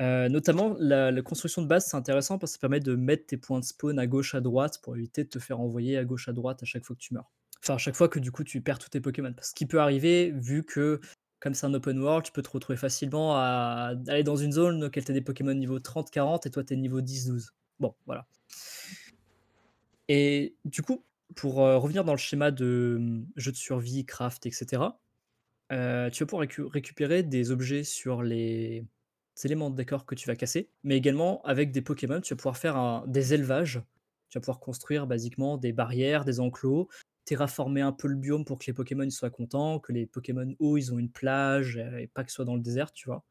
Heu, 0.00 0.28
notamment 0.28 0.76
la 0.78 1.22
construction 1.22 1.60
de 1.60 1.66
base, 1.66 1.86
c'est 1.86 1.96
intéressant 1.96 2.38
parce 2.38 2.52
que 2.52 2.54
ça 2.54 2.60
permet 2.60 2.80
de 2.80 2.94
mettre 2.94 3.26
tes 3.26 3.36
points 3.36 3.60
de 3.60 3.64
spawn 3.64 3.98
à 3.98 4.06
gauche, 4.06 4.34
à 4.34 4.40
droite 4.40 4.80
pour 4.82 4.96
éviter 4.96 5.24
de 5.24 5.28
te 5.28 5.38
faire 5.38 5.60
envoyer 5.60 5.98
à 5.98 6.04
gauche, 6.04 6.28
à 6.28 6.32
droite 6.32 6.62
à 6.62 6.66
chaque 6.66 6.84
fois 6.84 6.94
que 6.94 7.00
tu 7.00 7.14
meurs. 7.14 7.30
Enfin, 7.62 7.74
à 7.74 7.78
chaque 7.78 7.96
fois 7.96 8.08
que 8.08 8.20
du 8.20 8.30
coup 8.30 8.44
tu 8.44 8.60
perds 8.60 8.78
tous 8.78 8.90
tes 8.90 9.00
Pokémon. 9.00 9.32
Parce 9.34 9.50
ce 9.50 9.54
qui 9.54 9.66
peut 9.66 9.80
arriver, 9.80 10.30
vu 10.30 10.64
que 10.64 11.00
comme 11.40 11.54
c'est 11.54 11.66
un 11.66 11.74
open 11.74 11.98
world, 11.98 12.24
tu 12.24 12.32
peux 12.32 12.42
te 12.42 12.50
retrouver 12.50 12.76
facilement 12.76 13.36
à 13.36 13.94
aller 14.06 14.22
dans 14.22 14.36
une 14.36 14.52
zone 14.52 14.84
auquel 14.84 15.04
tu 15.04 15.10
as 15.10 15.14
des 15.14 15.20
Pokémon 15.20 15.54
niveau 15.54 15.78
30-40 15.78 16.46
et 16.46 16.50
toi 16.50 16.64
tu 16.64 16.74
es 16.74 16.76
niveau 16.76 17.00
10-12. 17.00 17.52
Bon, 17.80 17.94
voilà. 18.06 18.26
Et 20.08 20.56
du 20.64 20.82
coup, 20.82 21.04
pour, 21.36 21.62
heu, 21.64 21.76
revenir 21.76 22.04
dans 22.04 22.12
le 22.12 22.18
schéma 22.18 22.50
de, 22.50 22.96
mmh, 23.00 23.26
jeu 23.36 23.52
de 23.52 23.56
survie, 23.56 24.04
craft 24.06 24.46
et 24.46 24.50
cetera, 24.50 25.00
heu, 25.72 26.10
tu 26.12 26.22
vas 26.24 26.26
pouvoir 26.26 26.42
récu 26.42 26.62
récupérer 26.64 27.22
des 27.22 27.50
objets 27.50 27.84
sur 27.84 28.22
les 28.22 28.86
éléments 29.44 29.70
de 29.70 29.76
décor 29.76 30.06
que 30.06 30.14
tu 30.14 30.26
vas 30.28 30.36
casser, 30.36 30.70
mais 30.84 30.96
également 30.96 31.42
avec 31.44 31.72
des 31.72 31.82
Pokémon, 31.82 32.20
tu 32.20 32.34
vas 32.34 32.38
pouvoir 32.38 32.56
faire 32.58 33.04
des 33.06 33.34
élevages. 33.34 33.82
Tu 34.30 34.38
vas 34.38 34.42
pouvoir 34.42 34.60
construire 34.60 35.06
basiquement 35.06 35.56
des 35.58 35.72
barrières, 35.72 36.24
des 36.24 36.40
enclos, 36.40 36.88
terraformer 37.24 37.80
un 37.82 37.92
peu 37.92 38.08
le 38.08 38.16
biome 38.16 38.44
pour 38.44 38.58
que 38.58 38.66
les 38.66 38.72
Pokémon 38.74 39.08
soient 39.10 39.30
contents, 39.30 39.80
que 39.80 39.92
les 39.92 40.06
Pokémon 40.06 40.54
eau, 40.60 40.76
ils 40.76 40.92
ont 40.94 40.98
une 40.98 41.10
plage, 41.12 41.78
heu, 41.78 42.00
et 42.00 42.08
pas 42.08 42.24
qu'ils 42.24 42.32
soient 42.32 42.44
dans 42.44 42.56
le 42.56 42.62
désert, 42.62 42.92
tu 42.92 43.08
vois? 43.08 43.24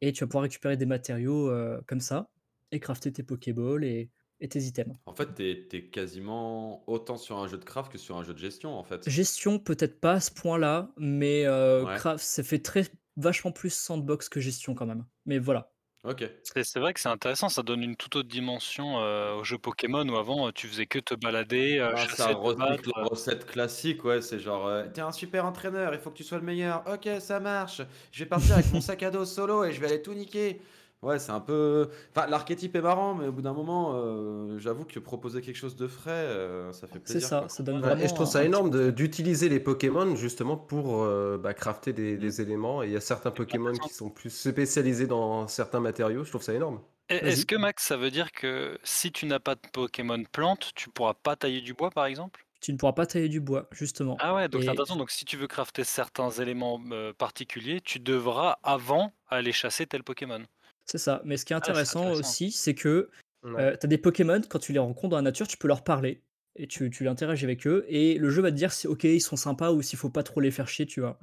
Et 0.00 0.12
tu 0.12 0.24
vas 0.24 0.28
pouvoir 0.28 0.42
récupérer 0.42 0.76
des 0.76 0.86
matériaux, 0.86 1.50
comme 1.86 2.00
ça 2.00 2.30
et 2.72 2.80
crafter 2.80 3.12
tes 3.12 3.22
Pokéballs 3.22 3.84
et 3.84 4.10
et 4.42 4.48
tes 4.48 4.60
items. 4.64 4.96
En 5.06 5.14
fait, 5.14 5.34
tu 5.34 5.76
es 5.76 5.90
quasiment 5.90 6.88
autant 6.88 7.16
sur 7.18 7.38
un 7.38 7.48
jeu 7.48 7.58
de 7.58 7.64
craft 7.64 7.90
que 7.92 7.98
sur 7.98 8.16
un 8.16 8.24
jeu 8.24 8.34
de 8.34 8.38
gestion, 8.38 8.76
en 8.78 8.84
fait. 8.84 9.06
Gestion, 9.06 9.58
peut-être 9.58 10.00
pas 10.00 10.12
à 10.14 10.20
ce 10.20 10.30
point-là, 10.30 10.92
mais 10.96 11.44
Ouais. 11.80 11.92
craft, 11.92 12.24
ça 12.24 12.42
fait 12.44 12.60
très 12.60 12.84
vachement 13.16 13.52
plus 13.52 13.70
sandbox 13.72 14.28
que 14.28 14.40
gestion 14.40 14.74
quand 14.74 14.86
même. 14.86 15.06
Mais 15.26 15.38
voilà. 15.38 15.72
OK. 16.04 16.24
C'est 16.42 16.80
vrai 16.80 16.92
que 16.94 16.98
c'est 17.00 17.08
intéressant, 17.08 17.48
ça 17.48 17.62
donne 17.62 17.82
une 17.84 17.94
toute 17.96 18.16
autre 18.16 18.28
dimension, 18.28 18.98
heu, 19.00 19.34
au 19.38 19.44
jeu 19.44 19.56
Pokémon 19.58 20.08
où 20.08 20.16
avant, 20.16 20.50
tu 20.50 20.66
faisais 20.66 20.86
que 20.86 20.98
te 20.98 21.14
balader, 21.14 21.78
heu, 21.78 21.94
Ben, 21.94 22.06
ça 22.08 22.32
recycle 22.32 22.90
la 22.96 23.04
recette 23.08 23.44
classique, 23.46 24.04
ouais, 24.04 24.22
c'est 24.22 24.38
genre, 24.38 24.68
heu: 24.68 24.88
«Tu 24.94 25.00
es 25.00 25.02
un 25.02 25.10
super 25.12 25.44
entraîneur, 25.44 25.92
il 25.94 26.00
faut 26.00 26.10
que 26.10 26.16
tu 26.16 26.22
sois 26.24 26.38
le 26.38 26.44
meilleur. 26.44 26.84
OK, 26.86 27.08
ça 27.20 27.40
marche. 27.40 27.82
Je 28.12 28.22
vais 28.22 28.28
partir 28.28 28.54
avec 28.54 28.70
mon 28.70 28.80
sac 28.80 29.02
à 29.02 29.10
dos 29.10 29.24
solo 29.24 29.64
et 29.64 29.72
je 29.72 29.80
vais 29.80 29.86
aller 29.88 30.02
tout 30.02 30.14
niquer». 30.14 30.60
Ouais, 31.02 31.18
c'est 31.18 31.32
un 31.32 31.40
peu 31.40 31.90
enfin, 32.14 32.28
l'archétype 32.28 32.76
est 32.76 32.80
marrant, 32.80 33.14
mais 33.16 33.26
au 33.26 33.32
bout 33.32 33.42
d'un 33.42 33.52
moment, 33.54 33.92
heu, 33.96 34.58
j'avoue 34.60 34.84
que 34.84 35.00
proposer 35.00 35.40
quelque 35.42 35.56
chose 35.56 35.74
de 35.74 35.88
frais, 35.88 36.26
heu, 36.28 36.72
ça 36.72 36.86
fait 36.86 37.00
C'est 37.04 37.20
plaisir, 37.20 37.34
ça, 37.34 37.46
quoi. 37.48 37.48
ça 37.48 37.62
donne 37.62 37.80
Ouais, 37.82 38.04
et 38.04 38.08
je 38.08 38.14
trouve 38.14 38.26
vraiment 38.26 38.28
ça 38.28 38.44
énorme 38.44 38.70
de 38.70 38.90
d'utiliser 38.90 39.48
les 39.48 39.58
Pokémon 39.60 40.14
justement 40.14 40.56
pour, 40.56 41.02
heu, 41.04 41.38
bah, 41.42 41.54
crafter 41.54 41.92
des 41.92 42.16
des 42.18 42.40
éléments 42.40 42.82
et 42.82 42.86
il 42.86 42.92
y 42.92 42.96
a 42.96 43.00
certains 43.00 43.32
Pokémon 43.32 43.78
qui 43.78 43.92
sont 43.92 44.10
plus 44.10 44.30
spécialisés 44.30 45.08
dans 45.08 45.48
certains 45.48 45.80
matériaux, 45.80 46.22
je 46.24 46.30
trouve 46.30 46.42
ça 46.42 46.54
énorme. 46.54 46.80
Et 47.08 47.14
est-ce 47.14 47.46
que 47.46 47.54
Max, 47.54 47.84
ça 47.84 47.96
veut 47.96 48.10
dire 48.10 48.32
que 48.32 48.76
si 48.82 49.12
tu 49.12 49.26
n'as 49.26 49.38
pas 49.38 49.54
de 49.54 49.60
Pokémon 49.72 50.24
plantes, 50.24 50.72
tu 50.74 50.90
pourras 50.90 51.14
pas 51.14 51.36
tailler 51.36 51.60
du 51.60 51.74
bois, 51.74 51.90
par 51.92 52.06
exemple? 52.06 52.44
Tu 52.60 52.72
ne 52.72 52.78
pourras 52.78 52.92
pas 52.94 53.04
tailler 53.06 53.28
du 53.28 53.40
bois, 53.40 53.68
justement 53.72 54.18
Ah 54.18 54.34
ouais, 54.34 54.48
donc 54.48 54.62
c'est 54.64 54.70
et 54.70 54.70
intéressant, 54.70 54.96
donc 54.96 55.10
si 55.10 55.24
tu 55.26 55.36
veux 55.36 55.46
crafter 55.46 55.84
certains 55.84 56.30
éléments, 56.30 56.80
particuliers, 57.18 57.80
tu 57.82 57.98
devras 58.00 58.58
avant 58.62 59.12
aller 59.28 59.52
chasser 59.52 59.86
tel 59.86 60.02
Pokémon? 60.02 60.46
C'est 60.86 60.98
ça, 60.98 61.22
mais 61.24 61.36
ce 61.36 61.44
qui 61.44 61.52
est 61.52 61.56
Ah, 61.60 61.72
intéressant 61.72 62.10
aussi, 62.12 62.50
c'est 62.50 62.74
que, 62.74 63.10
heu, 63.58 63.76
tu 63.78 63.86
as 63.86 63.88
des 63.88 63.98
Pokémon, 63.98 64.40
quand 64.48 64.58
tu 64.58 64.72
les 64.72 64.78
rencontres 64.78 65.10
dans 65.10 65.16
la 65.16 65.22
nature, 65.22 65.46
tu 65.48 65.56
peux 65.56 65.68
leur 65.68 65.84
parler 65.84 66.24
et 66.56 66.66
tu 66.66 66.90
tu 66.90 67.08
interagis 67.08 67.44
avec 67.46 67.66
eux 67.66 67.84
et 67.88 68.18
le 68.18 68.28
jeu 68.28 68.42
va 68.42 68.50
te 68.50 68.56
dire 68.56 68.72
si 68.72 68.86
OK, 68.86 69.04
ils 69.04 69.20
sont 69.22 69.36
sympas 69.36 69.72
ou 69.72 69.80
s'il 69.80 69.98
faut 69.98 70.10
pas 70.10 70.22
trop 70.22 70.40
les 70.40 70.50
faire 70.50 70.68
chier, 70.68 70.84
tu 70.86 71.00
vois? 71.00 71.18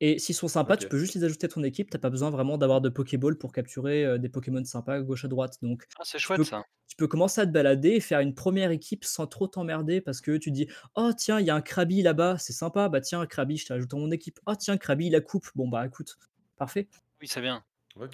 Et 0.00 0.18
s'ils 0.20 0.34
sont 0.36 0.48
sympas, 0.48 0.76
tu 0.78 0.88
peux 0.88 0.98
juste 0.98 1.14
les 1.14 1.24
ajouter 1.24 1.46
à 1.46 1.50
ton 1.50 1.62
équipe, 1.64 1.90
tu 1.90 1.98
pas 1.98 2.10
besoin 2.10 2.30
vraiment 2.30 2.58
d'avoir 2.58 2.80
de 2.82 2.90
Pokéball 2.90 3.38
pour 3.38 3.52
capturer, 3.52 4.18
des 4.20 4.28
Pokémon 4.30 4.64
sympas 4.64 4.94
à 4.96 5.00
gauche 5.02 5.24
à 5.24 5.28
droite. 5.28 5.58
Donc 5.62 5.86
Ah, 5.96 6.02
c'est 6.04 6.18
tu 6.24 6.32
chouette 6.32 6.42
peux 6.42 6.44
ça. 6.44 6.64
tu 6.88 6.96
peux 6.96 7.08
commencer 7.08 7.40
à 7.42 7.46
te 7.46 7.52
balader 7.52 7.90
et 7.90 8.00
faire 8.00 8.20
une 8.20 8.34
première 8.34 8.70
équipe 8.72 9.04
sans 9.04 9.26
trop 9.28 9.48
t'emmerder 9.48 10.00
parce 10.02 10.20
que 10.22 10.36
tu 10.38 10.50
dis: 10.52 10.68
«Oh 10.96 11.12
tiens, 11.16 11.40
il 11.40 11.46
y 11.46 11.50
a 11.50 11.56
un 11.56 11.62
Krabi 11.62 12.02
là-bas, 12.02 12.38
c'est 12.38 12.52
sympa, 12.54 12.88
bah 12.90 13.00
tiens 13.02 13.26
Krabi, 13.26 13.56
je 13.58 13.66
t'ajoute 13.66 13.90
dans 13.90 13.98
mon 14.00 14.10
équipe. 14.12 14.40
Oh 14.46 14.54
tiens 14.56 14.76
Krabi, 14.78 15.06
il 15.08 15.16
a 15.16 15.20
coupe, 15.22 15.46
bon 15.56 15.68
bah 15.68 15.86
écoute, 15.86 16.16
parfait». 16.56 16.88
Oui, 17.20 17.28
c'est 17.28 17.40
bien. 17.40 17.64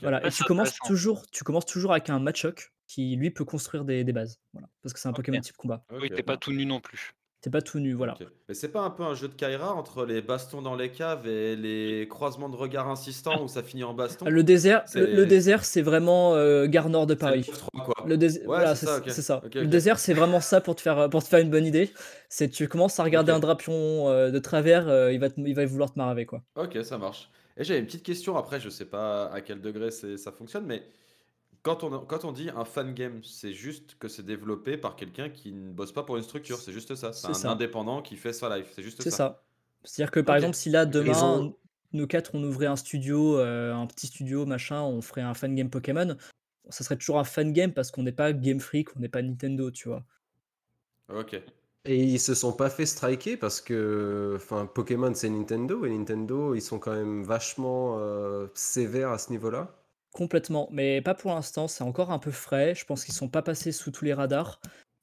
Voilà 0.03 0.21
Ouais, 0.23 0.29
et 0.29 0.31
tu 0.31 0.45
commences 0.45 0.79
toujours 0.87 1.23
tu 1.31 1.45
commences 1.45 1.67
toujours 1.67 1.93
avec 1.93 2.11
un 2.11 2.19
Machoke 2.19 2.73
qui 2.87 3.17
lui 3.17 3.31
peut 3.31 3.45
construire 3.45 3.85
des 3.85 4.05
des 4.05 4.13
bases, 4.13 4.39
voilà, 4.53 4.69
parce 4.83 4.93
que 4.93 5.01
c'est 5.01 5.09
un 5.09 5.13
OK. 5.13 5.17
Pokémon 5.17 5.41
type 5.41 5.57
combat. 5.57 5.85
Oui, 5.91 6.09
OK. 6.11 6.15
tu 6.15 6.23
pas 6.23 6.37
tout 6.37 6.53
nu 6.53 6.67
non 6.67 6.81
plus. 6.81 7.13
Tu 7.43 7.51
pas 7.51 7.61
tout 7.63 7.79
nu, 7.79 7.93
voilà. 7.93 8.17
Mais 8.49 8.55
c'est 8.55 8.71
pas 8.71 8.81
un 8.81 8.91
peu 8.91 9.05
un 9.05 9.15
jeu 9.15 9.29
de 9.29 9.35
Kaira 9.35 9.75
entre 9.75 10.05
les 10.05 10.23
bastons 10.23 10.63
dans 10.63 10.75
les 10.75 10.91
caves 10.91 11.27
et 11.29 11.55
les 11.55 12.09
croisements 12.09 12.49
de 12.49 12.57
regards 12.57 12.89
insistants 12.89 13.43
où 13.43 13.49
ça 13.49 13.63
finit 13.63 13.85
en 13.85 13.95
baston? 13.95 14.27
Le 14.27 14.43
désert 14.43 14.85
le 14.95 15.27
désert, 15.27 15.65
c'est 15.65 15.83
vraiment, 15.83 16.35
heu, 16.37 16.67
gare 16.67 16.89
nord 16.89 17.07
de 17.07 17.15
Paris. 17.15 17.45
9-3 17.47 17.85
quoi. 17.85 17.95
Le 18.07 18.17
dés 18.17 18.39
Ouais, 18.39 18.45
voilà, 18.47 18.75
c'est 18.75 18.87
ça, 19.23 19.43
Le 19.55 19.67
désert, 19.67 19.99
c'est 19.99 20.15
vraiment 20.15 20.41
ça 20.41 20.61
pour 20.61 20.75
te 20.77 20.81
faire, 20.81 21.09
pour 21.11 21.23
te 21.23 21.29
faire 21.29 21.41
une 21.41 21.51
bonne 21.51 21.67
idée. 21.67 21.91
C'est 22.29 22.49
tu 22.49 22.69
commences 22.69 22.99
à 22.99 23.05
regarder 23.05 23.33
un 23.33 23.39
drapion, 23.39 24.09
heu, 24.11 24.33
de 24.33 24.39
travers, 24.39 24.89
heu, 24.89 25.13
il 25.13 25.21
va 25.21 25.31
te 25.31 25.41
il 25.41 25.55
va 25.55 25.65
vouloir 25.67 25.93
te 25.93 25.99
maraver, 25.99 26.27
quoi. 26.27 26.43
OK, 26.57 26.79
ça 26.83 26.99
marche. 26.99 27.31
Et 27.57 27.65
j'avais 27.65 27.81
une 27.81 27.87
petite 27.87 28.03
question 28.03 28.37
après, 28.37 28.61
je 28.61 28.69
sais 28.69 28.85
pas 28.87 29.27
à 29.29 29.41
quel 29.41 29.61
degré 29.61 29.91
ça 29.91 30.33
fonctionne, 30.33 30.67
mais 30.67 30.87
quand 31.63 31.83
on 31.85 32.01
quand 32.05 32.25
on 32.25 32.33
dit 32.33 32.51
un 32.51 32.65
fan 32.65 32.95
game, 32.95 33.23
c'est 33.25 33.53
juste 33.53 33.97
que 33.99 34.09
c'est 34.09 34.25
développé 34.25 34.77
par 34.77 34.95
quelqu'un 34.95 35.31
qui 35.31 35.53
ne 35.53 35.73
bosse 35.73 35.93
pas 35.93 36.03
pour 36.03 36.17
une 36.17 36.23
structure, 36.23 36.59
c'est 36.59 36.73
juste 36.73 36.95
ça? 36.95 37.13
C'est 37.13 37.29
un 37.29 37.35
ça. 37.35 37.53
indépendant 37.53 38.03
qui 38.03 38.17
fait 38.17 38.33
sa 38.33 38.57
life, 38.57 38.71
c'est 38.75 38.83
juste 38.83 39.03
C'est 39.03 39.11
ça? 39.11 39.17
ça. 39.17 39.43
C'est-à-dire 39.85 40.11
que, 40.11 40.21
par 40.21 40.37
exemple, 40.37 40.57
si 40.57 40.71
là, 40.71 40.87
demain, 40.87 41.23
ont 41.23 41.57
nous 41.93 42.07
4, 42.07 42.35
on 42.35 42.43
ouvrait 42.45 42.67
un 42.67 42.77
studio, 42.77 43.39
heu, 43.39 43.73
un 43.73 43.87
petit 43.87 44.09
studio 44.09 44.45
machin, 44.45 44.83
on 44.83 45.01
ferait 45.01 45.23
un 45.23 45.35
fan 45.35 45.55
game 45.55 45.71
Pokémon, 45.71 46.17
ça 46.69 46.85
serait 46.85 46.97
toujours 46.97 47.19
un 47.19 47.25
fan 47.25 47.53
game 47.53 47.73
parce 47.73 47.91
qu'on 47.91 48.03
n'est 48.03 48.13
pas 48.13 48.33
Game 48.33 48.61
Freak, 48.61 48.97
on 48.97 49.01
n'est 49.01 49.09
pas 49.09 49.23
Nintendo, 49.23 49.71
tu 49.71 49.89
vois? 49.89 50.05
OK. 51.09 51.43
Et 51.87 52.03
ils 52.03 52.21
se 52.21 52.35
sont 52.35 52.53
pas 52.53 52.71
fait 52.71 52.87
striker 52.87 53.37
parce 53.37 53.61
que 53.61 54.35
enfin 54.37 54.67
Pokémon 54.67 55.13
c'est 55.15 55.29
Nintendo 55.31 55.85
et 55.85 55.91
Nintendo 55.91 56.55
ils 56.55 56.63
sont 56.63 56.79
quand 56.79 56.95
même 56.95 57.23
vachement 57.23 57.97
euh, 57.99 58.49
sévères 58.55 59.11
à 59.11 59.19
ce 59.19 59.31
niveau-là. 59.31 59.75
Complètement, 60.13 60.69
mais 60.73 61.03
pas 61.03 61.15
pour 61.15 61.33
l'instant, 61.33 61.69
c'est 61.69 61.85
encore 61.85 62.11
un 62.11 62.19
peu 62.19 62.31
frais. 62.31 62.75
Je 62.75 62.87
pense 62.87 63.05
qu'ils 63.05 63.13
sont 63.13 63.29
pas 63.29 63.43
passés 63.43 63.71
sous 63.71 63.91
tous 63.91 64.05
les 64.05 64.15
radars. 64.15 64.61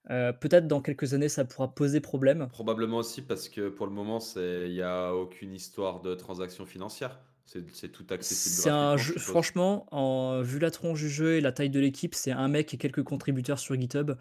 Heu, 0.10 0.34
peut-être 0.42 0.68
dans 0.68 0.82
quelques 0.82 1.14
années, 1.14 1.30
ça 1.30 1.46
pourra 1.46 1.74
poser 1.76 2.02
problème. 2.02 2.48
Probablement 2.50 2.98
aussi 2.98 3.22
parce 3.22 3.48
que 3.48 3.70
pour 3.70 3.86
le 3.86 3.92
moment, 3.92 4.20
c'est 4.20 4.64
il 4.66 4.74
y 4.74 4.82
a 4.82 5.14
aucune 5.14 5.54
histoire 5.54 6.02
de 6.02 6.16
transaction 6.16 6.66
financière. 6.66 7.20
C'est 7.46 7.74
c'est 7.74 7.90
tout 7.90 8.06
accessible 8.10 8.56
C'est 8.60 8.70
un 8.70 8.96
gratuitement, 8.96 9.04
je 9.06 9.08
jeu 9.08 9.18
suppose? 9.20 9.40
franchement, 9.42 9.86
en 9.94 10.42
vu 10.42 10.58
la 10.60 10.72
tronche 10.72 11.00
du 11.02 11.10
jeu 11.10 11.36
et 11.38 11.42
la 11.42 11.52
taille 11.52 11.70
de 11.70 11.80
l'équipe, 11.80 12.16
c'est 12.16 12.32
un 12.32 12.48
mec 12.48 12.74
et 12.74 12.78
quelques 12.78 13.04
contributeurs 13.04 13.60
sur 13.60 13.80
GitHub. 13.80 14.12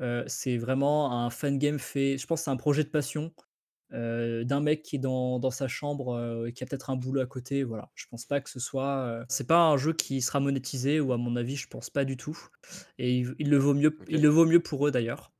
Heu, 0.00 0.24
c'est 0.26 0.58
vraiment 0.58 1.12
un 1.24 1.30
fan 1.30 1.58
game 1.58 1.78
fait 1.78 2.18
je 2.18 2.26
pense 2.26 2.40
que 2.40 2.44
c'est 2.44 2.50
un 2.50 2.56
projet 2.56 2.84
de 2.84 2.90
passion, 2.90 3.32
heu, 3.94 4.44
d'un 4.44 4.60
mec 4.60 4.82
qui 4.82 4.96
est 4.96 4.98
dans 5.00 5.38
dans 5.40 5.50
sa 5.52 5.68
chambre, 5.68 6.16
heu, 6.18 6.48
et 6.48 6.52
qui 6.52 6.64
a 6.64 6.66
peut-être 6.66 6.90
un 6.90 6.96
boulot 6.96 7.22
à 7.22 7.26
côté, 7.26 7.64
voilà. 7.64 7.90
Je 7.94 8.06
pense 8.10 8.26
pas 8.26 8.40
que 8.42 8.50
ce 8.50 8.60
soit, 8.60 9.22
heu 9.22 9.26
c'est 9.30 9.46
pas 9.48 9.60
un 9.60 9.76
jeu 9.78 9.92
qui 9.94 10.20
sera 10.22 10.40
monétisé 10.40 11.00
ou 11.00 11.12
à 11.12 11.18
mon 11.18 11.36
avis, 11.36 11.56
je 11.56 11.68
pense 11.68 11.90
pas 11.90 12.04
du 12.04 12.16
tout 12.18 12.38
et 12.98 13.18
il 13.18 13.34
il 13.38 13.50
le 13.50 13.58
vaut 13.58 13.74
mieux 13.74 14.02
il 14.08 14.20
OK. 14.20 14.22
le 14.22 14.28
vaut 14.30 14.46
mieux 14.46 14.62
pour 14.62 14.86
eux 14.88 14.90
d'ailleurs 14.92 15.32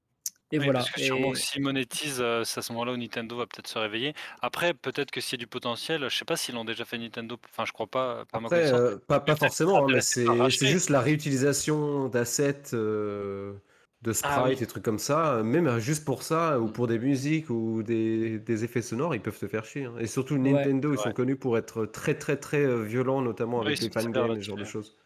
et 0.50 0.58
Oui, 0.58 0.70
parce 0.72 0.88
voilà 0.88 0.90
que 0.90 0.98
sûrement 0.98 1.34
et 1.34 1.34
s'ils 1.34 1.60
monétisent, 1.62 2.20
heu, 2.22 2.42
c'est 2.44 2.60
à 2.60 2.62
ce 2.62 2.72
moment-là 2.72 2.92
où 2.92 2.96
Nintendo 2.96 3.36
va 3.36 3.46
peut-être 3.46 3.66
se 3.68 3.78
réveiller. 3.78 4.14
Après, 4.40 4.72
peut-être 4.72 5.10
que 5.10 5.20
s'il 5.20 5.38
y 5.38 5.42
a 5.42 5.44
du 5.44 5.46
potentiel, 5.46 6.08
je 6.08 6.16
sais 6.16 6.24
pas 6.24 6.36
s'ils 6.36 6.54
l'ont 6.54 6.64
déjà 6.64 6.86
fait 6.86 6.96
Nintendo, 6.96 7.38
enfin 7.50 7.66
je 7.66 7.72
crois 7.72 7.86
pas, 7.88 8.24
pas 8.24 8.40
ma 8.40 8.48
Après 8.48 8.66
euh, 8.72 8.98
pas, 8.98 9.20
forcément 9.36 9.84
hein, 9.86 9.88
mais 9.88 10.00
c'est 10.00 10.66
juste 10.66 10.90
la 10.90 11.00
réutilisation 11.00 12.08
d'assets 12.08 12.74
euh, 12.74 13.54
de 14.02 14.12
Ah 14.22 14.42
oui. 14.42 14.52
sprites 14.52 14.60
et 14.62 14.66
trucs 14.66 14.84
comme 14.84 14.98
ça 14.98 15.42
même 15.42 15.66
euh, 15.66 15.80
juste 15.80 16.04
pour 16.04 16.22
ça 16.22 16.60
ou 16.60 16.68
pour 16.70 16.86
des 16.86 16.98
musiques 16.98 17.48
ou 17.50 17.82
des, 17.82 18.38
des 18.38 18.64
effets 18.64 18.82
sonores 18.82 19.14
ils 19.14 19.22
peuvent 19.22 19.38
te 19.38 19.48
faire 19.48 19.64
chier 19.64 19.84
hein. 19.84 19.94
et 19.98 20.06
surtout 20.06 20.36
ouais. 20.42 20.66
Nintendo 20.66 20.92
ils 20.92 20.98
sont 20.98 21.12
connus 21.12 21.36
pour 21.38 21.56
être 21.56 21.86
très 21.86 22.18
très 22.18 22.36
très 22.36 22.62
euh, 22.64 22.82
violents 22.82 23.22
notamment 23.22 23.60
Oui, 23.60 23.62
avec 23.62 23.80
ils 23.80 23.80
les 23.80 23.90
fangames 23.90 24.36
et 24.36 24.42
ce 24.42 24.46
genre 24.46 24.58
de 24.58 24.64
choses. 24.64 24.98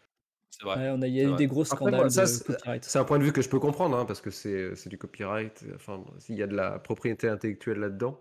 C'est 0.60 0.64
vrai, 0.66 0.76
Ouais, 0.76 0.88
on 0.90 1.02
a 1.02 1.06
il 1.08 1.14
y 1.14 1.20
a 1.20 1.24
eu 1.24 1.34
vrai. 1.34 1.36
des 1.36 1.46
gros 1.46 1.64
scandales 1.64 2.10
ça, 2.10 2.26
de 2.26 2.26
c'est 2.26 2.44
copyright. 2.44 2.92
c'est 2.92 2.98
un 2.98 3.04
point 3.04 3.18
de 3.18 3.24
vue 3.24 3.32
que 3.32 3.42
je 3.42 3.48
peux 3.48 3.60
comprendre, 3.60 3.96
hein, 3.96 4.04
parce 4.06 4.20
que 4.20 4.30
c'est 4.30 4.74
c'est 4.76 4.88
du 4.90 4.98
copyright. 4.98 5.64
Enfin, 5.74 6.04
il 6.28 6.36
y 6.36 6.42
a 6.42 6.46
de 6.46 6.54
la 6.56 6.78
propriété 6.78 7.28
intellectuelle 7.28 7.78
là-dedans. 7.78 8.20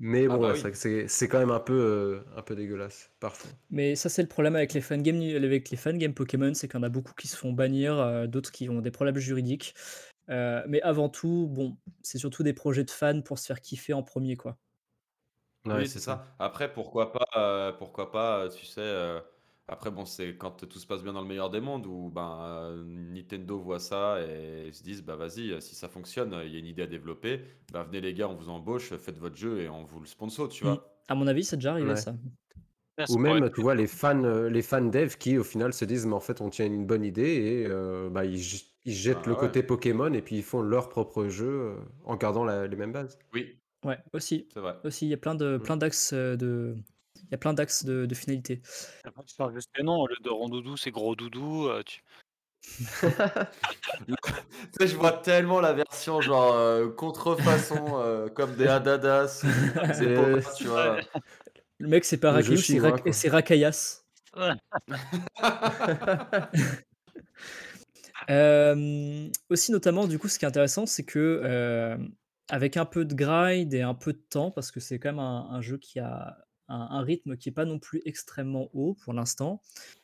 Mais 0.00 0.28
Ah 0.28 0.38
bon, 0.38 0.38
bah 0.38 0.52
ouais, 0.52 0.54
oui. 0.54 0.70
c'est 1.08 1.28
quand 1.28 1.38
même 1.40 1.50
un 1.52 1.60
peu, 1.60 1.74
euh, 1.74 2.24
un 2.36 2.42
peu 2.42 2.56
dégueulasse, 2.56 3.12
parfois. 3.20 3.52
Mais 3.70 3.96
ça, 3.96 4.08
c'est 4.08 4.22
le 4.22 4.28
problème 4.28 4.56
avec 4.56 4.72
les 4.74 4.80
fan 4.80 5.02
games 5.02 5.20
avec 5.22 5.70
les 5.70 5.76
fan 5.76 5.98
games 5.98 6.14
Pokémon, 6.14 6.54
c'est 6.54 6.68
qu'il 6.68 6.76
y 6.78 6.80
en 6.80 6.82
a 6.84 6.88
beaucoup 6.88 7.12
qui 7.14 7.28
se 7.28 7.36
font 7.36 7.52
bannir, 7.52 7.94
heu, 7.98 8.28
d'autres 8.28 8.50
qui 8.52 8.68
ont 8.68 8.80
des 8.80 8.90
problèmes 8.90 9.18
juridiques. 9.18 9.74
Heu, 10.30 10.62
mais 10.68 10.80
avant 10.82 11.08
tout, 11.08 11.48
bon, 11.50 11.78
c'est 12.02 12.18
surtout 12.18 12.42
des 12.42 12.54
projets 12.54 12.84
de 12.84 12.90
fans 12.90 13.22
pour 13.22 13.38
se 13.38 13.46
faire 13.46 13.60
kiffer 13.60 13.92
en 13.94 14.02
premier 14.02 14.36
quoi. 14.36 14.58
Ouais, 15.64 15.84
Oui, 15.84 15.88
c'est 15.88 15.98
c'est 15.98 16.00
ça. 16.00 16.16
ça. 16.16 16.34
Après, 16.38 16.72
pourquoi 16.72 17.12
pas, 17.12 17.72
pourquoi 17.78 18.10
pas, 18.10 18.48
tu 18.48 18.64
sais, 18.64 18.80
après 19.68 19.90
bon, 19.90 20.04
c'est 20.06 20.36
quand 20.36 20.50
tout 20.66 20.78
se 20.78 20.86
passe 20.86 21.02
bien 21.02 21.12
dans 21.12 21.20
le 21.22 21.26
meilleur 21.28 21.50
des 21.50 21.60
mondes 21.60 21.86
où 21.86 22.10
ben, 22.10 22.74
Nintendo 22.86 23.58
voit 23.58 23.78
ça 23.80 24.18
et 24.26 24.66
ils 24.68 24.74
se 24.74 24.82
disent: 24.82 25.02
«Bah 25.04 25.16
vas-y, 25.16 25.60
si 25.62 25.74
ça 25.74 25.88
fonctionne, 25.88 26.34
il 26.44 26.52
y 26.52 26.56
a 26.56 26.58
une 26.58 26.66
idée 26.66 26.82
à 26.82 26.86
développer, 26.86 27.42
bah 27.72 27.84
venez 27.84 28.00
les 28.00 28.14
gars, 28.14 28.28
on 28.28 28.34
vous 28.34 28.48
embauche, 28.48 28.94
faites 28.96 29.18
votre 29.18 29.36
jeu 29.36 29.60
et 29.60 29.68
on 29.68 29.84
vous 29.84 30.00
le 30.00 30.06
sponsor», 30.06 30.48
tu 30.48 30.64
vois? 30.64 30.94
À 31.08 31.14
mon 31.14 31.26
avis, 31.26 31.44
c'est 31.44 31.56
déjà 31.56 31.72
arrivé 31.72 31.94
Ouais. 31.94 31.96
ça. 31.96 32.14
Ou 33.08 33.16
ça 33.16 33.20
pourrait 33.20 33.38
même, 33.40 33.40
être 33.40 33.50
tu 33.50 33.60
vois, 33.62 33.74
les 33.74 33.86
fans, 33.86 34.22
euh, 34.24 34.48
les 34.50 34.62
fans 34.62 34.82
dev 34.84 35.16
qui, 35.16 35.38
au 35.38 35.44
final, 35.44 35.72
se 35.72 35.84
disent, 35.84 36.06
mais 36.06 36.12
en 36.14 36.20
fait, 36.20 36.40
on 36.40 36.50
tient 36.50 36.66
une 36.66 36.86
bonne 36.86 37.04
idée 37.04 37.22
et 37.62 37.66
euh, 37.66 38.10
bah, 38.10 38.24
ils, 38.26 38.36
j- 38.38 38.76
ils 38.84 38.92
jettent 38.94 39.26
le 39.26 39.34
Bah 39.34 39.38
ouais. 39.40 39.54
côté 39.54 39.62
Pokémon 39.62 40.12
et 40.12 40.22
puis 40.22 40.36
ils 40.36 40.42
font 40.42 40.60
leur 40.62 40.88
propre 40.90 41.26
jeu 41.28 41.48
euh, 41.48 41.76
en 42.04 42.16
gardant 42.16 42.44
la- 42.44 42.66
les 42.66 42.76
mêmes 42.76 42.92
bases. 42.92 43.18
Oui, 43.32 43.58
Ouais, 43.84 43.98
aussi. 44.12 44.48
c'est 44.52 44.60
vrai. 44.60 44.76
Aussi, 44.84 45.06
il 45.06 45.10
y 45.10 45.14
a 45.14 45.16
plein 45.16 45.34
de 45.34 45.58
Mm. 45.58 45.64
plein 45.64 45.76
d'axes, 45.76 46.12
de 46.14 46.76
y 47.30 47.34
a 47.34 47.38
plein 47.38 47.54
d'axes 47.54 47.84
de 47.84 48.06
de 48.06 48.14
finalité. 48.14 48.62
Au 49.04 50.06
lieu 50.06 50.16
de 50.22 50.30
Rondoudou, 50.30 50.76
c'est 50.76 50.90
Gros 50.90 51.16
Doudou, 51.16 51.68
tu 51.84 52.02
sais, 54.80 54.88
je 54.88 54.96
vois 54.96 55.12
tellement 55.12 55.60
la 55.60 55.72
version 55.72 56.20
genre, 56.20 56.54
heu, 56.54 56.88
contrefaçon, 56.90 58.00
heu, 58.00 58.28
comme 58.34 58.54
des 58.56 58.66
Adadas 58.66 59.44
des 59.98 60.06
euh, 60.06 60.40
tu 60.56 60.68
vois? 60.68 60.98
Le 61.78 61.88
mec, 61.88 62.04
c'est 62.04 62.18
pas 62.18 62.30
le 62.30 62.36
Rakim, 62.36 62.56
c'est 62.56 63.12
c'est 63.12 63.28
Rakayas. 63.28 64.02
ouais. 64.36 64.52
Aussi 69.48 69.72
notamment 69.72 70.06
du 70.06 70.18
coup 70.18 70.28
ce 70.28 70.38
qui 70.38 70.44
est 70.44 70.48
intéressant 70.48 70.86
c'est 70.86 71.04
que, 71.04 71.98
avec 72.50 72.76
un 72.76 72.84
peu 72.84 73.04
de 73.04 73.14
grind 73.14 73.72
et 73.72 73.82
un 73.82 73.94
peu 73.94 74.12
de 74.12 74.18
temps 74.18 74.50
parce 74.50 74.70
que 74.70 74.80
c'est 74.80 74.98
quand 74.98 75.10
même 75.10 75.18
un 75.18 75.48
un 75.50 75.62
jeu 75.62 75.78
qui 75.78 75.98
a 75.98 76.47
un 76.68 76.76
un 76.90 77.02
rythme 77.02 77.36
qui 77.36 77.48
est 77.48 77.52
pas 77.52 77.64
non 77.64 77.78
plus 77.78 78.00
extrêmement 78.04 78.68
haut 78.74 78.94
pour 78.94 79.12
l'instant. 79.12 79.62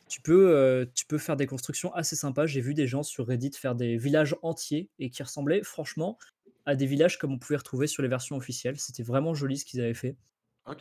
Tu 0.09 0.21
peux, 0.23 0.51
heu, 0.83 0.93
tu 0.95 1.07
peux 1.07 1.19
faire 1.19 1.37
des 1.37 1.47
constructions 1.47 1.93
assez 1.95 2.17
sympas. 2.17 2.47
J'ai 2.47 2.61
vu 2.61 2.75
des 2.75 2.87
gens 2.87 3.03
sur 3.03 3.27
Reddit 3.27 3.53
faire 3.53 3.75
des 3.75 3.97
villages 3.97 4.37
entiers 4.43 4.91
et 4.99 5.11
qui 5.11 5.23
ressemblaient 5.23 5.63
franchement 5.63 6.19
à 6.67 6.77
des 6.77 6.87
villages 6.87 7.19
comme 7.19 7.33
on 7.33 7.39
pouvait 7.39 7.57
retrouver 7.59 7.87
sur 7.87 8.03
les 8.03 8.09
versions 8.09 8.37
officielles. 8.37 8.79
C'était 8.79 9.03
vraiment 9.03 9.35
joli 9.35 9.59
ce 9.59 9.65
qu'ils 9.65 9.81
avaient 9.81 9.95
fait. 9.95 10.17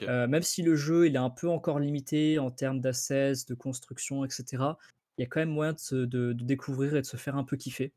Heu, 0.08 0.28
même 0.28 0.44
si 0.44 0.62
le 0.64 0.76
jeu, 0.76 1.08
il 1.08 1.16
est 1.16 1.20
un 1.20 1.30
peu 1.30 1.50
encore 1.50 1.80
limité 1.80 2.40
en 2.40 2.52
termes 2.52 2.80
d'assets, 2.82 3.34
de 3.50 3.54
construction 3.56 4.26
et 4.26 4.30
cetera, 4.30 4.78
il 5.18 5.24
y 5.24 5.26
a 5.26 5.28
quand 5.28 5.40
même 5.42 5.50
moyen 5.50 5.74
de 5.74 5.80
se 5.80 5.96
de 5.96 6.34
de 6.34 6.44
découvrir 6.46 6.96
et 6.96 7.02
de 7.02 7.06
se 7.06 7.18
faire 7.18 7.36
un 7.38 7.44
peu 7.46 7.58
kiffer. 7.58 7.94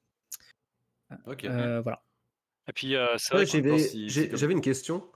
OK. 1.26 1.44
Heu, 1.44 1.80
voilà. 1.82 2.02
Et 2.68 2.72
puis, 2.74 2.94
Ouais, 3.32 3.46
j'avais 3.46 3.78
si 3.78 4.08
comme 4.28 4.28
j'avais 4.36 4.52
une 4.52 4.60
question. 4.60 5.10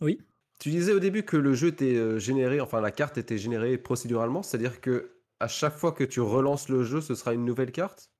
Oui? 0.00 0.18
Tu 0.62 0.70
disais 0.70 0.92
au 0.92 1.00
début 1.00 1.24
que 1.24 1.36
le 1.36 1.54
jeu 1.54 1.68
était 1.68 1.96
euh, 1.96 2.20
généré, 2.20 2.60
enfin 2.60 2.80
la 2.80 2.92
carte 2.92 3.18
était 3.18 3.36
générée 3.36 3.78
procéduralement, 3.78 4.44
c'est-à-dire 4.44 4.80
que 4.80 5.10
à 5.40 5.48
chaque 5.48 5.76
fois 5.76 5.90
que 5.90 6.04
tu 6.04 6.20
relances 6.20 6.68
le 6.68 6.84
jeu, 6.84 7.00
ce 7.00 7.16
sera 7.16 7.34
une 7.34 7.44
nouvelle 7.44 7.72
carte? 7.72 8.12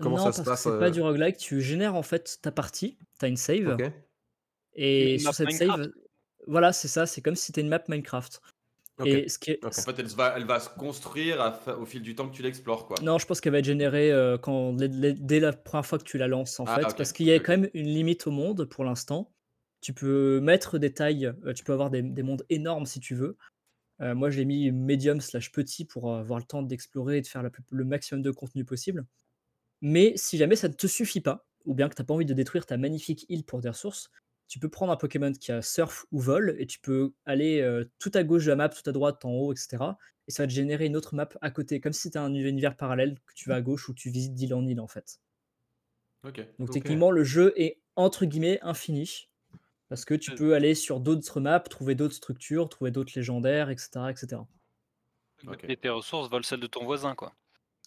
Comment 0.00 0.16
Non, 0.16 0.26
ça 0.26 0.32
se 0.32 0.36
parce 0.36 0.46
que 0.48 0.50
passe? 0.50 0.62
c'est 0.62 0.78
pas 0.78 0.84
euh, 0.86 0.90
du 0.90 1.00
roguelike, 1.00 1.38
tu 1.38 1.60
génères 1.60 1.96
en 1.96 2.04
fait 2.04 2.38
ta 2.40 2.52
partie, 2.52 2.98
tu 3.18 3.24
as 3.24 3.28
une 3.28 3.36
save 3.36 3.76
et 4.74 5.14
une 5.14 5.18
sur 5.18 5.34
cette 5.34 5.48
Minecraft. 5.48 5.82
save 5.82 5.92
voilà, 6.46 6.72
c'est 6.72 6.86
ça, 6.86 7.04
c'est 7.04 7.20
comme 7.20 7.34
si 7.34 7.52
tu 7.52 7.60
une 7.60 7.68
map 7.68 7.82
Minecraft 7.88 8.40
et 9.04 9.28
ce 9.28 9.40
qui 9.40 9.50
est 9.50 9.64
en 9.64 9.70
fait, 9.72 9.98
elle 9.98 10.06
va 10.06 10.34
elle 10.36 10.44
va 10.44 10.60
se 10.60 10.68
construire 10.70 11.40
à 11.40 11.60
au 11.78 11.84
fil 11.84 12.00
du 12.02 12.14
temps 12.14 12.28
que 12.28 12.34
tu 12.34 12.42
l'explores, 12.42 12.86
quoi? 12.86 12.96
non, 13.02 13.18
je 13.18 13.26
pense 13.26 13.40
qu'elle 13.40 13.52
va 13.52 13.58
être 13.58 13.64
générée, 13.64 14.12
quand 14.40 14.72
dès 14.74 15.40
la 15.40 15.52
première 15.52 15.84
fois 15.84 15.98
que 15.98 16.04
tu 16.04 16.16
la 16.16 16.28
lances 16.28 16.60
en 16.60 16.64
Ah 16.66 16.76
fait, 16.76 16.96
parce 16.96 17.12
qu'il 17.12 17.26
y 17.26 17.32
a 17.32 17.40
quand 17.40 17.58
même 17.58 17.70
une 17.74 17.86
limite 17.88 18.26
au 18.28 18.30
monde 18.30 18.66
pour 18.66 18.84
l'instant. 18.84 19.32
Tu 19.80 19.94
peux 19.94 20.40
mettre 20.40 20.78
des 20.78 20.92
tailles, 20.92 21.26
heu, 21.44 21.54
tu 21.54 21.64
peux 21.64 21.72
avoir 21.72 21.90
des 21.90 22.02
des 22.02 22.22
mondes 22.22 22.44
énormes 22.50 22.86
si 22.86 23.00
tu 23.00 23.14
veux. 23.14 23.36
Heu, 24.02 24.14
moi, 24.14 24.30
je 24.30 24.38
l'ai 24.38 24.46
mis 24.46 24.72
médium 24.72 25.20
slash 25.20 25.52
petit 25.52 25.84
pour 25.86 26.14
avoir 26.16 26.38
le 26.40 26.46
temps 26.46 26.62
d'explorer 26.62 27.18
et 27.18 27.22
de 27.22 27.28
faire 27.28 27.42
la 27.44 27.50
le 27.72 27.84
maximum 27.84 28.22
de 28.22 28.30
contenu 28.32 28.64
possible. 28.64 29.06
Mais 29.80 30.12
si 30.16 30.38
jamais 30.38 30.56
ça 30.56 30.68
ne 30.68 30.74
te 30.74 30.86
suffit 30.86 31.20
pas 31.20 31.48
ou 31.64 31.74
bien 31.74 31.88
que 31.88 31.94
tu 31.94 32.02
as 32.02 32.04
pas 32.04 32.14
envie 32.14 32.24
de 32.26 32.34
détruire 32.34 32.66
ta 32.66 32.76
magnifique 32.76 33.26
île 33.28 33.44
pour 33.44 33.60
des 33.60 33.68
ressources, 33.68 34.10
tu 34.48 34.58
peux 34.58 34.68
prendre 34.70 34.92
un 34.92 34.96
Pokémon 34.96 35.32
qui 35.32 35.52
a 35.52 35.60
surf 35.62 36.06
ou 36.12 36.20
vol 36.20 36.56
et 36.58 36.66
tu 36.66 36.80
peux 36.80 37.12
aller 37.26 37.60
euh, 37.60 37.84
tout 37.98 38.10
à 38.14 38.24
gauche 38.24 38.44
de 38.44 38.50
la 38.50 38.56
map, 38.56 38.68
tout 38.70 38.88
à 38.88 38.92
droite, 38.92 39.24
en 39.24 39.32
haut, 39.32 39.52
etc. 39.52 39.98
Et 40.26 40.30
ça 40.32 40.44
va 40.44 40.46
te 40.46 40.52
générer 40.52 40.86
une 40.86 40.96
autre 40.96 41.14
map 41.14 41.28
à 41.42 41.50
côté, 41.50 41.80
comme 41.80 41.92
si 41.92 42.02
c'était 42.02 42.18
un 42.18 42.32
univers 42.34 42.76
parallèle 42.76 43.16
que 43.26 43.34
tu 43.34 43.48
vas 43.48 43.56
à 43.56 43.60
gauche 43.62 43.88
ou 43.88 43.94
tu 43.94 44.10
visites 44.10 44.34
d'île 44.34 44.54
en 44.54 44.66
île 44.66 44.80
en 44.80 44.88
fait. 44.88 45.20
Donc 46.58 46.70
techniquement, 46.70 47.10
le 47.10 47.24
jeu 47.24 47.52
est 47.56 47.80
entre 47.96 48.24
guillemets 48.24 48.60
infini. 48.62 49.28
Parce 49.88 50.04
que 50.04 50.14
tu 50.14 50.32
Euh. 50.32 50.36
peux 50.36 50.54
aller 50.54 50.74
sur 50.74 51.00
d'autres 51.00 51.40
maps, 51.40 51.60
trouver 51.60 51.94
d'autres 51.94 52.14
structures, 52.14 52.68
trouver 52.68 52.90
d'autres 52.90 53.12
légendaires, 53.16 53.70
etc. 53.70 54.10
etc. 54.10 54.42
Et 55.68 55.76
tes 55.76 55.88
ressources 55.88 56.28
volent 56.28 56.42
celles 56.42 56.60
de 56.60 56.66
ton 56.66 56.84
voisin, 56.84 57.14
quoi. 57.14 57.34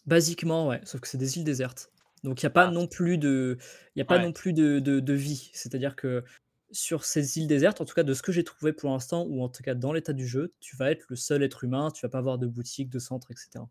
Basiquement, 0.05 0.67
ouais, 0.67 0.81
sauf 0.83 1.01
que 1.01 1.07
c'est 1.07 1.17
des 1.17 1.37
îles 1.37 1.43
désertes. 1.43 1.91
Donc 2.23 2.41
il 2.41 2.45
n'y 2.45 2.47
a 2.47 2.51
pas 2.51 2.67
Ah, 2.67 2.71
non 2.71 2.87
plus 2.87 3.17
de, 3.17 3.57
il 3.95 3.99
y 3.99 4.01
a 4.01 4.05
pas 4.05 4.17
Ouais. 4.17 4.23
non 4.23 4.31
plus 4.33 4.53
de, 4.53 4.79
de- 4.79 4.99
de 4.99 5.13
vie. 5.13 5.49
C'est-à-dire 5.53 5.95
que 5.95 6.23
sur 6.71 7.03
ces 7.03 7.37
îles 7.37 7.47
désertes, 7.47 7.81
en 7.81 7.85
tout 7.85 7.93
cas 7.93 8.03
de 8.03 8.13
ce 8.13 8.21
que 8.21 8.31
j'ai 8.31 8.43
trouvé 8.43 8.73
pour 8.73 8.89
l'instant, 8.91 9.23
ou 9.27 9.43
en 9.43 9.49
tout 9.49 9.61
cas 9.63 9.75
dans 9.75 9.91
l'état 9.93 10.13
du 10.13 10.27
jeu, 10.27 10.53
tu 10.59 10.75
vas 10.75 10.91
être 10.91 11.05
le 11.09 11.15
seul 11.15 11.43
être 11.43 11.63
humain, 11.63 11.91
tu 11.91 12.01
vas 12.05 12.09
pas 12.09 12.19
avoir 12.19 12.37
de 12.37 12.47
boutique, 12.47 12.89
de 12.89 12.99
centre, 12.99 13.29
etc. 13.31 13.65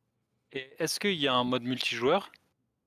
Et 0.53 0.75
est-ce 0.79 1.01
qu'il 1.01 1.15
y 1.15 1.27
a 1.29 1.35
un 1.35 1.45
mode 1.45 1.63
multijoueur? 1.63 2.31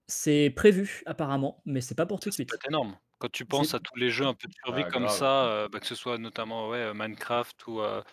C'est 0.07 0.49
prévu 0.55 1.01
apparemment, 1.05 1.61
mais 1.65 1.81
c'est 1.81 1.95
pas 1.95 2.05
pour 2.05 2.19
tout 2.19 2.29
de 2.29 2.33
suite. 2.33 2.53
être 2.53 2.67
énorme. 2.67 2.97
Quand 3.23 3.31
tu 3.31 3.45
penses 3.45 3.73
à 3.73 3.79
tous 3.79 3.95
les 3.95 4.11
jeux 4.11 4.25
un 4.25 4.33
peu 4.33 4.47
de 4.49 4.53
survie 4.65 4.83
Ah, 4.83 4.91
comme 4.91 5.07
grave. 5.07 5.07
ça, 5.07 5.45
euh, 5.45 5.69
bah, 5.69 5.79
que 5.79 5.85
ce 5.87 5.95
soit 5.95 6.17
notamment 6.17 6.67
ouais, 6.69 6.93
Minecraft 6.93 7.67
ou 7.67 7.79
euh, 7.81 8.03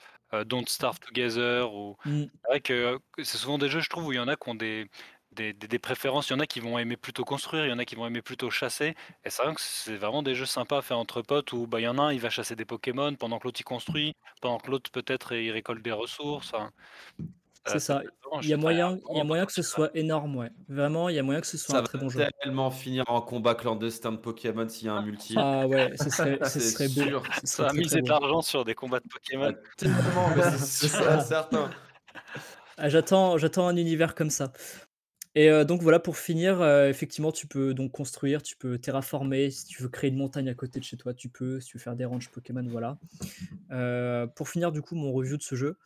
Don't 0.46 0.66
Starve 0.68 1.00
Together, 1.00 1.72
ou 1.74 1.96
Mm. 2.06 2.30
c'est 2.44 2.48
vrai 2.48 2.60
que 2.60 3.00
c'est 3.18 3.36
souvent 3.38 3.58
des 3.58 3.68
jeux, 3.68 3.80
je 3.80 3.88
trouve, 3.90 4.06
où 4.06 4.12
il 4.12 4.16
y 4.16 4.18
en 4.20 4.28
a 4.28 4.36
qui 4.36 4.48
ont 4.48 4.54
des, 4.54 4.88
des, 5.32 5.52
des- 5.52 5.66
des 5.68 5.78
préférences. 5.80 6.28
Il 6.30 6.34
y 6.34 6.36
en 6.36 6.40
a 6.40 6.46
qui 6.46 6.60
vont 6.60 6.78
aimer 6.78 6.96
plutôt 6.96 7.24
construire, 7.24 7.66
il 7.66 7.70
y 7.70 7.72
en 7.72 7.78
a 7.80 7.84
qui 7.84 7.96
vont 7.96 8.06
aimer 8.06 8.22
plutôt 8.22 8.50
chasser. 8.50 8.94
Et 9.24 9.30
c'est 9.30 9.42
vrai 9.42 9.52
que 9.54 9.60
c'est 9.60 9.96
vraiment 9.96 10.22
des 10.22 10.36
jeux 10.36 10.46
sympas 10.46 10.78
à 10.78 10.82
faire 10.82 10.98
entre 10.98 11.22
potes 11.22 11.52
où 11.52 11.66
bah, 11.66 11.80
il 11.80 11.84
y 11.84 11.88
en 11.88 11.98
a 11.98 12.02
un, 12.02 12.12
il 12.12 12.20
va 12.20 12.30
chasser 12.30 12.54
des 12.56 12.64
Pokémon 12.64 13.14
pendant 13.16 13.38
que 13.40 13.44
l'autre 13.48 13.60
il 13.60 13.64
construit, 13.64 14.14
pendant 14.40 14.58
que 14.58 14.70
l'autre 14.70 14.90
peut-être 14.92 15.32
il 15.34 15.50
récolte 15.50 15.82
des 15.82 15.92
ressources. 15.92 16.52
C'est 17.64 17.78
euh, 17.78 17.80
ça. 17.80 18.02
Il 18.42 18.48
y 18.48 18.52
a 18.52 18.56
moyen, 18.56 18.98
il 19.10 19.16
y 19.16 19.20
a 19.20 19.24
moyen 19.24 19.46
que 19.46 19.52
ce 19.52 19.62
soit 19.62 19.90
énorme, 19.96 20.36
ouais. 20.36 20.50
Vraiment, 20.68 21.08
il 21.08 21.16
y 21.16 21.18
a 21.18 21.22
moyen 21.22 21.40
que 21.40 21.46
ce 21.46 21.56
soit 21.58 21.74
Ça 21.74 21.80
un 21.80 21.82
très 21.82 21.98
va 21.98 22.04
bon 22.04 22.10
jeu. 22.10 22.24
tellement 22.42 22.70
finir 22.70 23.04
en 23.08 23.20
combat 23.22 23.54
clandestin 23.54 24.12
de 24.12 24.16
Pokémon 24.18 24.68
s'il 24.68 24.86
y 24.86 24.88
a 24.90 24.94
un 24.94 25.02
multi. 25.02 25.34
Ah 25.36 25.66
ouais, 25.66 25.92
ce 25.96 26.10
serait, 26.10 26.38
ce 26.44 26.60
C'est 26.60 26.60
serait 26.60 26.88
beau. 26.88 27.02
sûr. 27.08 27.22
Ce 27.34 27.40
Ça 27.40 27.46
serait 27.46 27.64
a 27.64 27.68
très, 27.70 27.78
misé 27.78 27.90
très 27.96 28.02
de 28.02 28.08
l'argent 28.08 28.42
sur 28.42 28.64
des 28.64 28.74
combats 28.74 29.00
de 29.00 29.08
Pokémon. 29.08 29.52
Ah, 29.54 29.70
tellement, 29.76 30.28
c'est 30.58 30.88
ça. 30.88 31.20
certain. 31.20 31.70
Ah, 32.76 32.88
j'attends, 32.88 33.36
j'attends 33.38 33.66
un 33.68 33.76
univers 33.76 34.14
comme 34.14 34.30
ça. 34.30 34.52
Et 35.36 35.48
euh, 35.48 35.64
donc 35.64 35.80
voilà, 35.82 36.00
pour 36.00 36.16
finir, 36.16 36.60
euh, 36.60 36.88
effectivement, 36.88 37.30
tu 37.30 37.46
peux 37.46 37.72
donc 37.72 37.92
construire, 37.92 38.42
tu 38.42 38.56
peux 38.56 38.78
terraformer, 38.78 39.50
si 39.50 39.64
tu 39.66 39.80
veux 39.82 39.88
créer 39.88 40.10
une 40.10 40.16
montagne 40.16 40.48
à 40.48 40.54
côté 40.54 40.80
de 40.80 40.84
chez 40.84 40.96
toi, 40.96 41.14
tu 41.14 41.28
peux, 41.28 41.60
si 41.60 41.68
tu 41.68 41.76
veux 41.78 41.82
faire 41.82 41.94
des 41.94 42.04
ranges 42.04 42.30
Pokémon, 42.30 42.64
voilà. 42.68 42.98
Euh, 43.70 44.26
pour 44.26 44.48
finir 44.48 44.72
du 44.72 44.82
coup 44.82 44.96
mon 44.96 45.12
review 45.12 45.36
de 45.36 45.42
ce 45.42 45.54
jeu, 45.54 45.78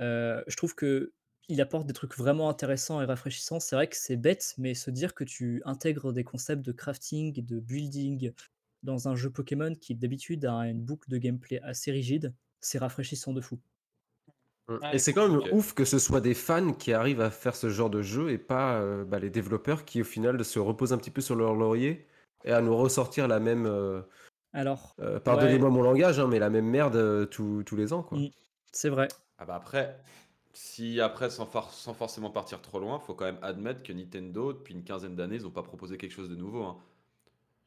euh, 0.00 0.40
je 0.46 0.56
trouve 0.56 0.74
que 0.76 1.12
il 1.48 1.60
apporte 1.60 1.86
des 1.86 1.92
trucs 1.92 2.16
vraiment 2.16 2.48
intéressants 2.48 3.00
et 3.00 3.04
rafraîchissants. 3.04 3.60
C'est 3.60 3.76
vrai 3.76 3.88
que 3.88 3.96
c'est 3.96 4.16
bête, 4.16 4.54
mais 4.58 4.74
se 4.74 4.90
dire 4.90 5.14
que 5.14 5.24
tu 5.24 5.62
intègres 5.64 6.12
des 6.12 6.24
concepts 6.24 6.64
de 6.64 6.72
crafting 6.72 7.38
et 7.38 7.42
de 7.42 7.60
building 7.60 8.32
dans 8.82 9.08
un 9.08 9.16
jeu 9.16 9.30
Pokémon 9.30 9.74
qui 9.74 9.94
d'habitude 9.94 10.44
a 10.44 10.66
une 10.66 10.80
boucle 10.80 11.08
de 11.08 11.18
gameplay 11.18 11.60
assez 11.62 11.90
rigide, 11.90 12.34
c'est 12.60 12.78
rafraîchissant 12.78 13.32
de 13.32 13.40
fou. 13.40 13.58
Mm. 14.68 14.74
Ouais, 14.74 14.94
Et 14.94 14.98
c'est 14.98 15.12
quand 15.12 15.28
même 15.28 15.40
ouf 15.52 15.74
que 15.74 15.84
ce 15.84 15.98
soit 15.98 16.20
des 16.20 16.34
fans 16.34 16.72
qui 16.72 16.92
arrivent 16.92 17.20
à 17.20 17.30
faire 17.30 17.54
ce 17.54 17.70
genre 17.70 17.90
de 17.90 18.02
jeu 18.02 18.30
et 18.30 18.38
pas 18.38 18.80
euh, 18.80 19.04
bah, 19.04 19.18
les 19.18 19.30
développeurs 19.30 19.84
qui 19.84 20.00
au 20.02 20.04
final 20.04 20.44
se 20.44 20.58
reposent 20.58 20.92
un 20.92 20.98
petit 20.98 21.10
peu 21.10 21.20
sur 21.20 21.36
leur 21.36 21.54
laurier 21.54 22.06
et 22.44 22.52
à 22.52 22.60
nous 22.60 22.76
ressortir 22.76 23.28
la 23.28 23.40
même, 23.40 23.66
euh, 23.66 24.00
Alors, 24.52 24.94
euh, 25.00 25.14
ouais, 25.14 25.20
pardonnez-moi 25.20 25.68
mon 25.68 25.82
langage, 25.82 26.18
hein, 26.18 26.28
mais 26.28 26.38
la 26.38 26.48
même 26.48 26.66
merde 26.66 26.96
euh, 26.96 27.26
tous 27.26 27.62
tous 27.64 27.76
les 27.76 27.92
ans. 27.92 28.02
Quoi. 28.02 28.18
mm, 28.18 28.30
c'est 28.72 28.88
vrai. 28.88 29.08
Ah 29.38 29.44
bah 29.44 29.56
après, 29.56 29.98
si 30.56 31.02
après, 31.02 31.28
sans, 31.28 31.44
for- 31.44 31.70
sans 31.70 31.92
forcément 31.92 32.30
partir 32.30 32.62
trop 32.62 32.80
loin, 32.80 32.98
faut 32.98 33.12
quand 33.12 33.26
même 33.26 33.38
admettre 33.42 33.82
que 33.82 33.92
Nintendo, 33.92 34.54
depuis 34.54 34.72
une 34.74 34.84
quinzaine 34.84 35.14
d'années, 35.14 35.36
ils 35.36 35.42
n'ont 35.42 35.50
pas 35.50 35.62
proposé 35.62 35.98
quelque 35.98 36.12
chose 36.12 36.30
de 36.30 36.34
nouveau. 36.34 36.62
hein. 36.64 36.78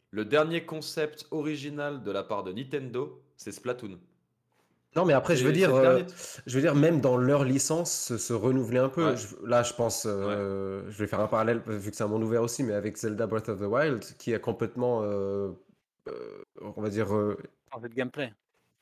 Le 0.09 0.25
dernier 0.25 0.65
concept 0.65 1.27
original 1.29 2.01
de 2.01 2.09
la 2.11 2.23
part 2.23 2.41
de 2.43 2.51
Nintendo, 2.51 3.21
c'est 3.37 3.51
Splatoon. 3.51 3.99
Non, 4.95 5.05
mais 5.05 5.13
après, 5.13 5.35
je 5.35 5.43
veux 5.43 5.51
C'est- 5.51 5.57
dire, 5.57 5.69
c'est 5.69 5.81
le 5.83 5.87
euh, 5.87 5.95
dernier- 5.97 6.13
je 6.47 6.55
veux 6.55 6.61
dire, 6.61 6.73
même 6.73 6.99
dans 6.99 7.15
leur 7.15 7.43
licence, 7.43 7.91
se, 7.93 8.17
se 8.17 8.33
renouveler 8.33 8.79
un 8.79 8.89
peu. 8.89 9.05
Ouais. 9.11 9.17
Je- 9.17 9.35
là, 9.45 9.61
je 9.61 9.73
pense, 9.75 10.07
euh, 10.07 10.81
je 10.89 10.97
vais 10.97 11.05
faire 11.05 11.19
un 11.19 11.27
parallèle 11.27 11.61
vu 11.67 11.91
que 11.91 11.95
c'est 11.95 12.03
un 12.03 12.07
monde 12.07 12.23
ouvert 12.23 12.41
aussi, 12.41 12.63
mais 12.63 12.73
avec 12.73 12.97
Zelda 12.97 13.27
Breath 13.27 13.49
of 13.49 13.59
the 13.59 13.65
Wild, 13.65 14.03
qui 14.17 14.33
a 14.33 14.39
complètement, 14.39 15.03
euh, 15.03 15.51
euh, 16.07 16.41
on 16.61 16.81
va 16.81 16.89
dire, 16.89 17.13
euh, 17.15 17.37
En 17.71 17.79
fait, 17.79 17.93
gameplay. 17.93 18.33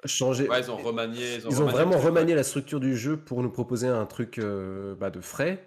Changé. 0.06 0.48
Ouais, 0.50 0.62
ils 0.62 0.72
ont 0.72 0.78
remanié. 0.78 1.36
Ils 1.36 1.48
ont, 1.48 1.50
Ils 1.50 1.62
ont 1.62 1.66
remanié 1.68 1.80
le 1.80 1.86
vraiment 1.86 2.00
remanié 2.00 2.36
la 2.36 2.44
structure 2.44 2.80
du 2.80 2.96
jeu 2.96 3.18
pour 3.18 3.42
nous 3.44 3.50
proposer 3.50 3.88
un 3.88 4.06
truc 4.06 4.38
euh, 4.40 4.96
bah, 4.96 5.10
de 5.10 5.22
frais. 5.22 5.64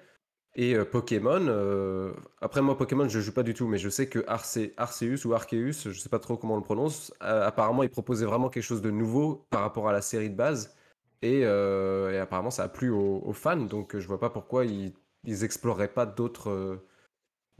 Et 0.57 0.75
euh, 0.75 0.85
Pokémon, 0.85 1.47
euh, 1.47 2.13
après 2.41 2.61
moi 2.61 2.77
Pokémon 2.77 3.09
je 3.09 3.21
joue 3.21 3.33
pas 3.33 3.45
du 3.45 3.55
tout, 3.55 3.69
mais 3.69 3.79
je 3.79 3.89
sais 3.89 4.09
que 4.09 4.19
Arce- 4.27 4.73
Arceus 4.77 5.25
ou 5.25 5.33
Arceus, 5.33 5.91
je 5.93 5.99
sais 5.99 6.09
pas 6.09 6.19
trop 6.19 6.37
comment 6.37 6.55
on 6.55 6.59
le 6.59 6.65
prononce, 6.65 7.15
apparemment 7.21 7.85
ils 7.85 7.89
proposaient 7.89 8.27
vraiment 8.27 8.49
quelque 8.49 8.65
chose 8.65 8.83
de 8.83 8.91
nouveau 8.91 9.47
par 9.51 9.61
rapport 9.61 9.89
à 9.89 9.93
la 9.93 10.03
série 10.03 10.29
de 10.29 10.35
base. 10.35 10.75
Et, 11.23 11.43
et 11.43 12.19
apparemment 12.19 12.51
ça 12.51 12.65
a 12.65 12.69
plu 12.69 12.91
aux, 12.91 13.23
aux 13.25 13.33
fans, 13.33 13.59
donc 13.59 13.97
je 13.97 14.07
vois 14.09 14.19
pas 14.19 14.31
pourquoi 14.31 14.65
ils, 14.65 14.93
ils 15.25 15.45
exploreraient 15.45 15.93
pas 15.95 16.05
d'autres 16.05 16.81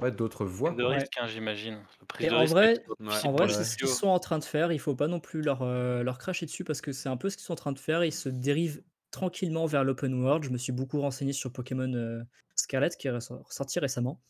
ouais, 0.01 0.11
d'autres 0.11 0.45
voies. 0.45 0.73
de 0.73 0.85
risque, 0.85 1.13
hein, 1.19 1.27
j'imagine. 1.27 1.83
Le 2.01 2.07
prise 2.07 2.27
Et 2.27 2.31
de 2.31 2.35
en 2.35 2.41
risque 2.41 2.53
vrai, 2.55 2.85
Ouais. 2.99 3.09
En 3.25 3.49
c'est 3.49 3.65
ce 3.65 3.77
qu'ils 3.77 3.89
sont 3.89 4.09
en 4.09 4.19
train 4.19 4.39
de 4.39 4.45
faire. 4.45 4.73
Il 4.73 4.79
faut 4.81 4.95
pas 4.97 5.09
non 5.09 5.21
plus 5.21 5.43
leur, 5.43 5.63
euh, 5.63 6.03
leur 6.03 6.19
cracher 6.19 6.47
dessus 6.47 6.65
parce 6.65 6.81
que 6.81 6.93
c'est 6.93 7.09
un 7.09 7.17
peu 7.17 7.31
ce 7.31 7.37
qu'ils 7.37 7.45
sont 7.45 7.53
en 7.53 7.57
train 7.57 7.73
de 7.73 7.79
faire. 7.79 8.05
Ils 8.05 8.13
se 8.13 8.29
dérivent 8.29 8.83
tranquillement 9.11 9.67
vers 9.67 9.85
l'open 9.85 10.15
world. 10.23 10.45
Je 10.45 10.51
me 10.51 10.59
suis 10.59 10.73
beaucoup 10.73 11.01
renseigné 11.01 11.33
sur 11.33 11.53
Pokémon 11.53 11.93
euh, 11.95 12.23
Scarlet 12.57 12.91
qui 12.99 13.09
est 13.09 13.21
sorti 13.51 13.79
récemment. 13.81 14.23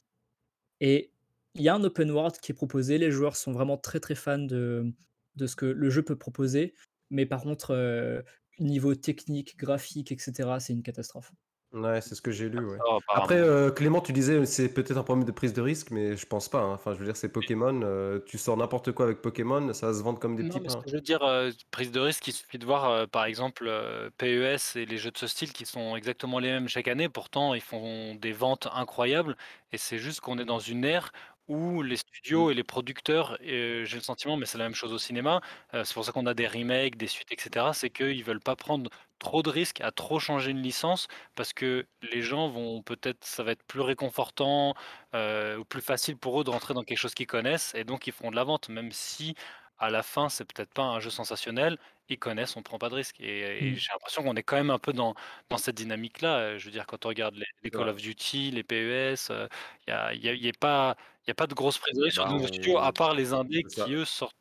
Et 0.81 1.13
il 1.55 1.63
y 1.63 1.69
a 1.69 1.75
un 1.75 1.85
open 1.85 2.11
world 2.11 2.37
qui 2.39 2.53
est 2.53 2.55
proposé. 2.55 2.99
Les 2.99 3.11
joueurs 3.11 3.37
sont 3.37 3.53
vraiment 3.53 3.77
très 3.77 4.01
très 4.01 4.15
fans 4.15 4.39
de, 4.39 4.93
de 5.37 5.47
ce 5.47 5.57
que 5.57 5.67
le 5.67 5.91
jeu 5.91 6.03
peut 6.03 6.17
proposer. 6.17 6.75
Mais 7.11 7.27
par 7.27 7.43
contre, 7.43 7.73
euh, 7.73 8.23
niveau 8.59 8.95
technique, 8.95 9.57
graphique, 9.57 10.13
etc., 10.13 10.51
c'est 10.61 10.73
une 10.73 10.83
catastrophe. 10.83 11.33
Ouais, 11.73 12.01
c'est 12.01 12.15
ce 12.17 12.23
que 12.23 12.33
j'ai 12.33 12.49
lu. 12.49 12.65
Ouais. 12.65 12.83
Oh, 12.87 12.97
apparemment. 12.99 13.25
Après, 13.25 13.37
euh, 13.41 13.71
Clément, 13.71 14.01
tu 14.01 14.13
disais 14.13 14.45
c'est 14.45 14.73
peut-être 14.75 14.97
un 14.97 15.05
problème 15.05 15.25
de 15.25 15.31
prise 15.33 15.53
de 15.53 15.61
risque, 15.61 15.91
mais 15.93 16.17
je 16.17 16.27
pense 16.27 16.49
pas. 16.49 16.61
hein. 16.63 16.73
Enfin, 16.75 16.95
je 16.95 16.99
veux 16.99 17.05
dire, 17.05 17.17
c'est 17.17 17.29
Pokémon. 17.31 17.81
euh, 17.85 18.19
tu 18.27 18.39
sors 18.39 18.57
n'importe 18.57 18.91
quoi 18.93 19.05
avec 19.07 19.23
Pokémon, 19.23 19.73
ça 19.73 19.87
va 19.89 19.95
se 19.95 20.03
vendre 20.03 20.19
comme 20.19 20.35
des 20.37 20.43
Non, 20.43 20.45
petits 20.45 20.61
ce 20.69 20.77
pains. 20.79 20.83
que 20.83 20.89
je 20.89 20.95
veux 20.95 21.01
dire, 21.03 21.23
euh, 21.23 21.51
prise 21.71 21.91
de 21.93 22.01
risque, 22.01 22.27
il 22.29 22.33
suffit 22.33 22.59
de 22.59 22.65
voir 22.65 23.07
par 23.09 23.25
exemple 23.27 23.69
PES 24.17 24.77
et 24.77 24.87
les 24.87 24.97
jeux 24.97 25.11
de 25.11 25.19
ce 25.19 25.27
style 25.27 25.53
qui 25.53 25.67
sont 25.67 25.97
exactement 25.97 26.39
les 26.39 26.49
mêmes 26.51 26.69
chaque 26.69 26.89
année. 26.89 27.09
Pourtant, 27.11 27.53
ils 27.53 27.61
font 27.61 28.15
des 28.15 28.33
ventes 28.33 28.67
incroyables. 28.73 29.37
Et 29.73 29.77
c'est 29.77 29.99
juste 29.99 30.21
qu'on 30.21 30.39
est 30.39 30.45
dans 30.47 30.59
une 30.59 30.85
ère 30.85 31.13
où 31.51 31.83
les 31.83 31.97
studios 31.97 32.51
et 32.51 32.55
les 32.55 32.65
producteurs, 32.65 33.37
euh, 33.43 33.85
j'ai 33.85 33.97
le 33.97 34.03
sentiment, 34.03 34.37
mais 34.37 34.47
c'est 34.47 34.59
la 34.59 34.65
même 34.65 34.75
chose 34.75 34.93
au 34.93 34.99
cinéma, 34.99 35.41
euh, 35.75 35.85
c'est 35.85 35.95
pour 35.95 36.05
ça 36.05 36.13
qu'on 36.13 36.27
a 36.27 36.35
des 36.35 36.47
remakes, 36.47 36.97
des 36.97 37.09
suites, 37.09 37.33
etc. 37.33 37.73
C'est 37.75 37.91
qu'ils 37.91 38.23
veulent 38.25 38.41
pas 38.41 38.57
prendre 38.57 38.91
trop 39.19 39.43
de 39.43 39.51
risques 39.51 39.81
à 39.81 39.91
trop 39.93 40.19
changer 40.21 40.53
une 40.53 40.63
licence 40.63 41.09
parce 41.35 41.53
que 41.53 41.87
les 42.03 42.23
gens 42.23 42.49
vont 42.49 42.83
peut-être, 42.83 43.25
ça 43.25 43.43
va 43.43 43.53
être 43.53 43.65
plus 43.65 43.81
réconfortant 43.81 44.75
euh, 45.15 45.59
ou 45.59 45.65
plus 45.65 45.83
facile 45.83 46.17
pour 46.17 46.41
eux 46.41 46.45
de 46.45 46.51
rentrer 46.51 46.75
dans 46.75 46.85
quelque 46.85 46.99
chose 46.99 47.15
qu'ils 47.15 47.27
connaissent 47.27 47.75
et 47.75 47.85
donc 47.85 48.07
ils 48.07 48.13
feront 48.13 48.31
de 48.31 48.37
la 48.37 48.45
vente, 48.45 48.69
même 48.69 48.93
si 48.93 49.35
à 49.79 49.91
la 49.91 50.03
fin, 50.03 50.29
c'est 50.29 50.45
peut-être 50.45 50.73
pas 50.73 50.83
un 50.85 51.01
jeu 51.01 51.11
sensationnel. 51.11 51.79
Ils 52.11 52.19
connaissent, 52.19 52.57
on 52.57 52.63
prend 52.63 52.79
pas 52.79 52.89
de 52.91 52.95
risque. 52.97 53.21
Et, 53.21 53.69
et 53.73 53.75
Mm. 53.75 53.77
j'ai 53.77 53.89
l'impression 53.93 54.23
qu'on 54.23 54.35
est 54.37 54.43
quand 54.43 54.57
même 54.57 54.71
un 54.71 54.79
peu 54.79 54.93
dans, 54.93 55.15
dans 55.49 55.57
cette 55.59 55.77
dynamique-là. 55.77 56.39
Euh, 56.41 56.59
Je 56.59 56.65
veux 56.67 56.71
dire, 56.73 56.87
quand 56.87 57.07
on 57.07 57.09
regarde 57.09 57.37
les, 57.63 57.71
Call 57.71 57.89
of 57.89 57.97
Duty, 57.99 58.51
les 58.51 58.63
PES, 58.65 59.31
il 59.31 59.49
n'y 59.89 59.95
a, 59.95 60.15
y 60.15 60.29
a- 60.29 60.35
y 60.35 60.49
a 60.49 60.53
pas, 60.59 60.97
y 61.27 61.31
a 61.31 61.35
pas 61.35 61.47
de 61.47 61.55
grosse 61.55 61.79
prise 61.79 61.97
de 61.97 62.03
risque 62.05 62.15
sur 62.17 62.25
Bah, 62.25 62.31
de 62.31 62.35
nouveaux 62.35 62.47
studios, 62.49 62.79
à 62.79 62.93
part 62.93 63.15
les 63.15 63.33
indés 63.33 63.63
qui, 63.65 63.93
eux, 63.95 64.05
sortent 64.05 64.37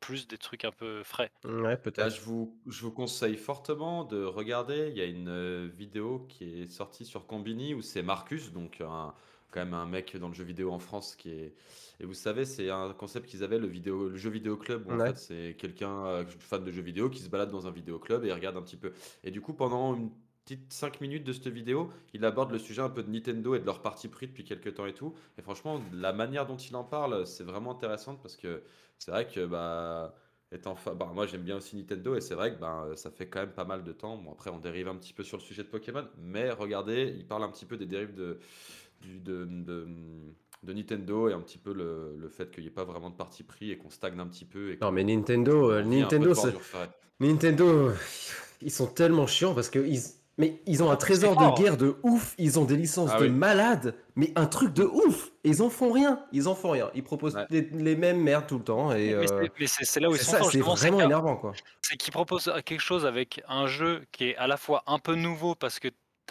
plus 0.00 0.26
des 0.26 0.38
trucs 0.38 0.64
un 0.64 0.72
peu 0.72 1.02
frais. 1.04 1.30
Ouais, 1.44 1.76
Là, 1.98 2.08
peut-être. 2.08 2.10
je 2.10 2.20
vous, 2.22 2.60
je 2.66 2.82
vous 2.82 2.92
conseille 2.92 3.36
fortement 3.36 4.04
de 4.04 4.24
regarder. 4.24 4.88
Il 4.90 4.96
y 4.96 5.00
a 5.00 5.04
une 5.06 5.28
euh, 5.28 5.68
vidéo 5.72 6.26
qui 6.28 6.62
est 6.62 6.66
sortie 6.68 7.04
sur 7.04 7.26
Combini 7.26 7.74
où 7.74 7.82
c'est 7.82 8.02
Marcus, 8.02 8.52
donc 8.52 8.80
un, 8.80 9.14
quand 9.52 9.60
même 9.60 9.74
un 9.74 9.86
mec 9.86 10.16
dans 10.16 10.28
le 10.28 10.34
jeu 10.34 10.44
vidéo 10.44 10.72
en 10.72 10.80
France 10.80 11.16
qui 11.16 11.30
est. 11.30 11.54
Et 12.00 12.04
vous 12.06 12.14
savez, 12.14 12.44
c'est 12.44 12.70
un 12.70 12.92
concept 12.94 13.28
qu'ils 13.28 13.44
avaient, 13.44 13.58
le, 13.58 13.68
vidéo, 13.68 14.08
le 14.08 14.16
jeu 14.16 14.30
vidéo 14.30 14.56
club, 14.56 14.86
où 14.88 14.92
en 14.92 14.98
Ouais. 14.98 15.12
fait 15.12 15.16
c'est 15.18 15.56
quelqu'un 15.58 16.04
euh, 16.06 16.24
fan 16.26 16.64
de 16.64 16.72
jeux 16.72 16.82
vidéo 16.82 17.10
qui 17.10 17.22
se 17.22 17.28
balade 17.28 17.50
dans 17.50 17.66
un 17.66 17.70
vidéo 17.70 17.98
club 18.00 18.24
et 18.24 18.28
il 18.28 18.32
regarde 18.32 18.56
un 18.56 18.62
petit 18.62 18.76
peu. 18.76 18.92
Et 19.24 19.30
du 19.30 19.40
coup, 19.40 19.54
pendant 19.54 19.94
une 19.94 20.10
petite 20.44 20.72
5 20.72 21.00
minutes 21.00 21.24
de 21.24 21.32
cette 21.32 21.48
vidéo, 21.48 21.90
il 22.14 22.24
aborde 22.24 22.50
le 22.50 22.58
sujet 22.58 22.82
un 22.82 22.90
peu 22.90 23.02
de 23.04 23.10
Nintendo 23.10 23.54
et 23.54 23.60
de 23.60 23.64
leur 23.66 23.82
parti 23.82 24.08
pris 24.08 24.26
depuis 24.26 24.44
quelques 24.44 24.74
temps 24.74 24.86
et 24.86 24.94
tout. 24.94 25.14
Et 25.38 25.42
franchement, 25.42 25.80
la 25.92 26.12
manière 26.12 26.46
dont 26.46 26.56
il 26.56 26.74
en 26.76 26.84
parle, 26.84 27.26
c'est 27.26 27.44
vraiment 27.44 27.70
intéressant 27.72 28.16
parce 28.16 28.36
que 28.36 28.62
c'est 28.98 29.10
vrai 29.12 29.26
que 29.26 29.46
bah 29.46 30.14
étant 30.50 30.74
fa- 30.76 30.94
bah, 30.94 31.10
moi 31.14 31.26
j'aime 31.26 31.42
bien 31.42 31.56
aussi 31.56 31.76
Nintendo 31.76 32.14
et 32.14 32.20
c'est 32.20 32.34
vrai 32.34 32.54
que 32.54 32.58
bah, 32.60 32.88
ça 32.96 33.10
fait 33.10 33.28
quand 33.28 33.40
même 33.40 33.52
pas 33.54 33.64
mal 33.64 33.84
de 33.84 33.92
temps. 33.92 34.16
Bon 34.18 34.32
après 34.32 34.50
on 34.50 34.58
dérive 34.58 34.88
un 34.88 34.96
petit 34.96 35.12
peu 35.14 35.22
sur 35.22 35.36
le 35.38 35.42
sujet 35.42 35.62
de 35.62 35.68
Pokémon, 35.68 36.06
mais 36.18 36.50
regardez, 36.50 37.14
il 37.16 37.26
parle 37.26 37.42
un 37.44 37.48
petit 37.50 37.64
peu 37.66 37.76
des 37.76 37.86
dérives 37.86 38.14
de, 38.14 38.38
du, 39.02 39.18
de, 39.18 39.44
de, 39.50 39.86
de 40.62 40.72
Nintendo 40.72 41.28
et 41.28 41.32
un 41.32 41.40
petit 41.40 41.58
peu 41.58 41.72
le, 41.74 42.16
le 42.18 42.28
fait 42.28 42.50
qu'il 42.50 42.62
n'y 42.62 42.68
ait 42.68 42.72
pas 42.72 42.84
vraiment 42.84 43.10
de 43.10 43.16
parti 43.16 43.42
pris 43.42 43.70
et 43.70 43.76
qu'on 43.78 43.90
stagne 43.90 44.18
un 44.20 44.26
petit 44.26 44.44
peu. 44.44 44.70
Et 44.72 44.78
Non, 44.80 44.92
mais 44.92 45.04
Nintendo, 45.04 45.70
euh, 45.72 45.82
Nintendo. 45.82 46.32
Nintendo, 47.20 47.90
ils 48.62 48.70
sont 48.70 48.86
tellement 48.86 49.26
chiants 49.26 49.54
parce 49.54 49.70
que 49.70 49.78
ils, 49.78 50.00
mais 50.38 50.62
ils 50.66 50.82
ont 50.82 50.90
un 50.90 50.96
trésor 50.96 51.36
de 51.36 51.60
guerre 51.60 51.76
de 51.76 51.96
ouf. 52.02 52.34
Ils 52.38 52.58
ont 52.58 52.64
des 52.64 52.76
licences 52.76 53.10
Ah 53.12 53.18
de 53.20 53.24
oui. 53.24 53.30
malades, 53.30 53.94
mais 54.16 54.32
un 54.34 54.46
truc 54.46 54.72
de 54.72 54.84
ouf. 54.84 55.30
Et 55.44 55.50
ils 55.50 55.62
en 55.62 55.68
font 55.68 55.92
rien. 55.92 56.24
Ils 56.32 56.48
en 56.48 56.54
font 56.54 56.70
rien. 56.70 56.90
Ils 56.94 57.02
proposent 57.04 57.34
Ouais. 57.36 57.46
les, 57.50 57.60
les 57.62 57.96
mêmes 57.96 58.20
merdes 58.20 58.46
tout 58.46 58.58
le 58.58 58.64
temps. 58.64 58.92
Et 58.92 59.08
Mais 59.14 59.14
euh, 59.14 59.48
c'est- 59.66 60.00
là 60.00 60.08
où 60.08 60.14
ils 60.14 60.18
c'est 60.18 60.38
sont 60.38 60.44
c'est 60.50 60.60
vraiment 60.60 61.00
énervant, 61.00 61.36
quoi. 61.36 61.52
c'est 61.82 61.96
qu'ils 61.96 62.12
proposent 62.12 62.50
quelque 62.64 62.80
chose 62.80 63.04
avec 63.04 63.42
un 63.48 63.66
jeu 63.66 64.02
qui 64.10 64.30
est 64.30 64.36
à 64.36 64.46
la 64.46 64.56
fois 64.56 64.82
un 64.86 64.98
peu 64.98 65.14
nouveau 65.14 65.54
parce 65.54 65.78
que 65.78 65.88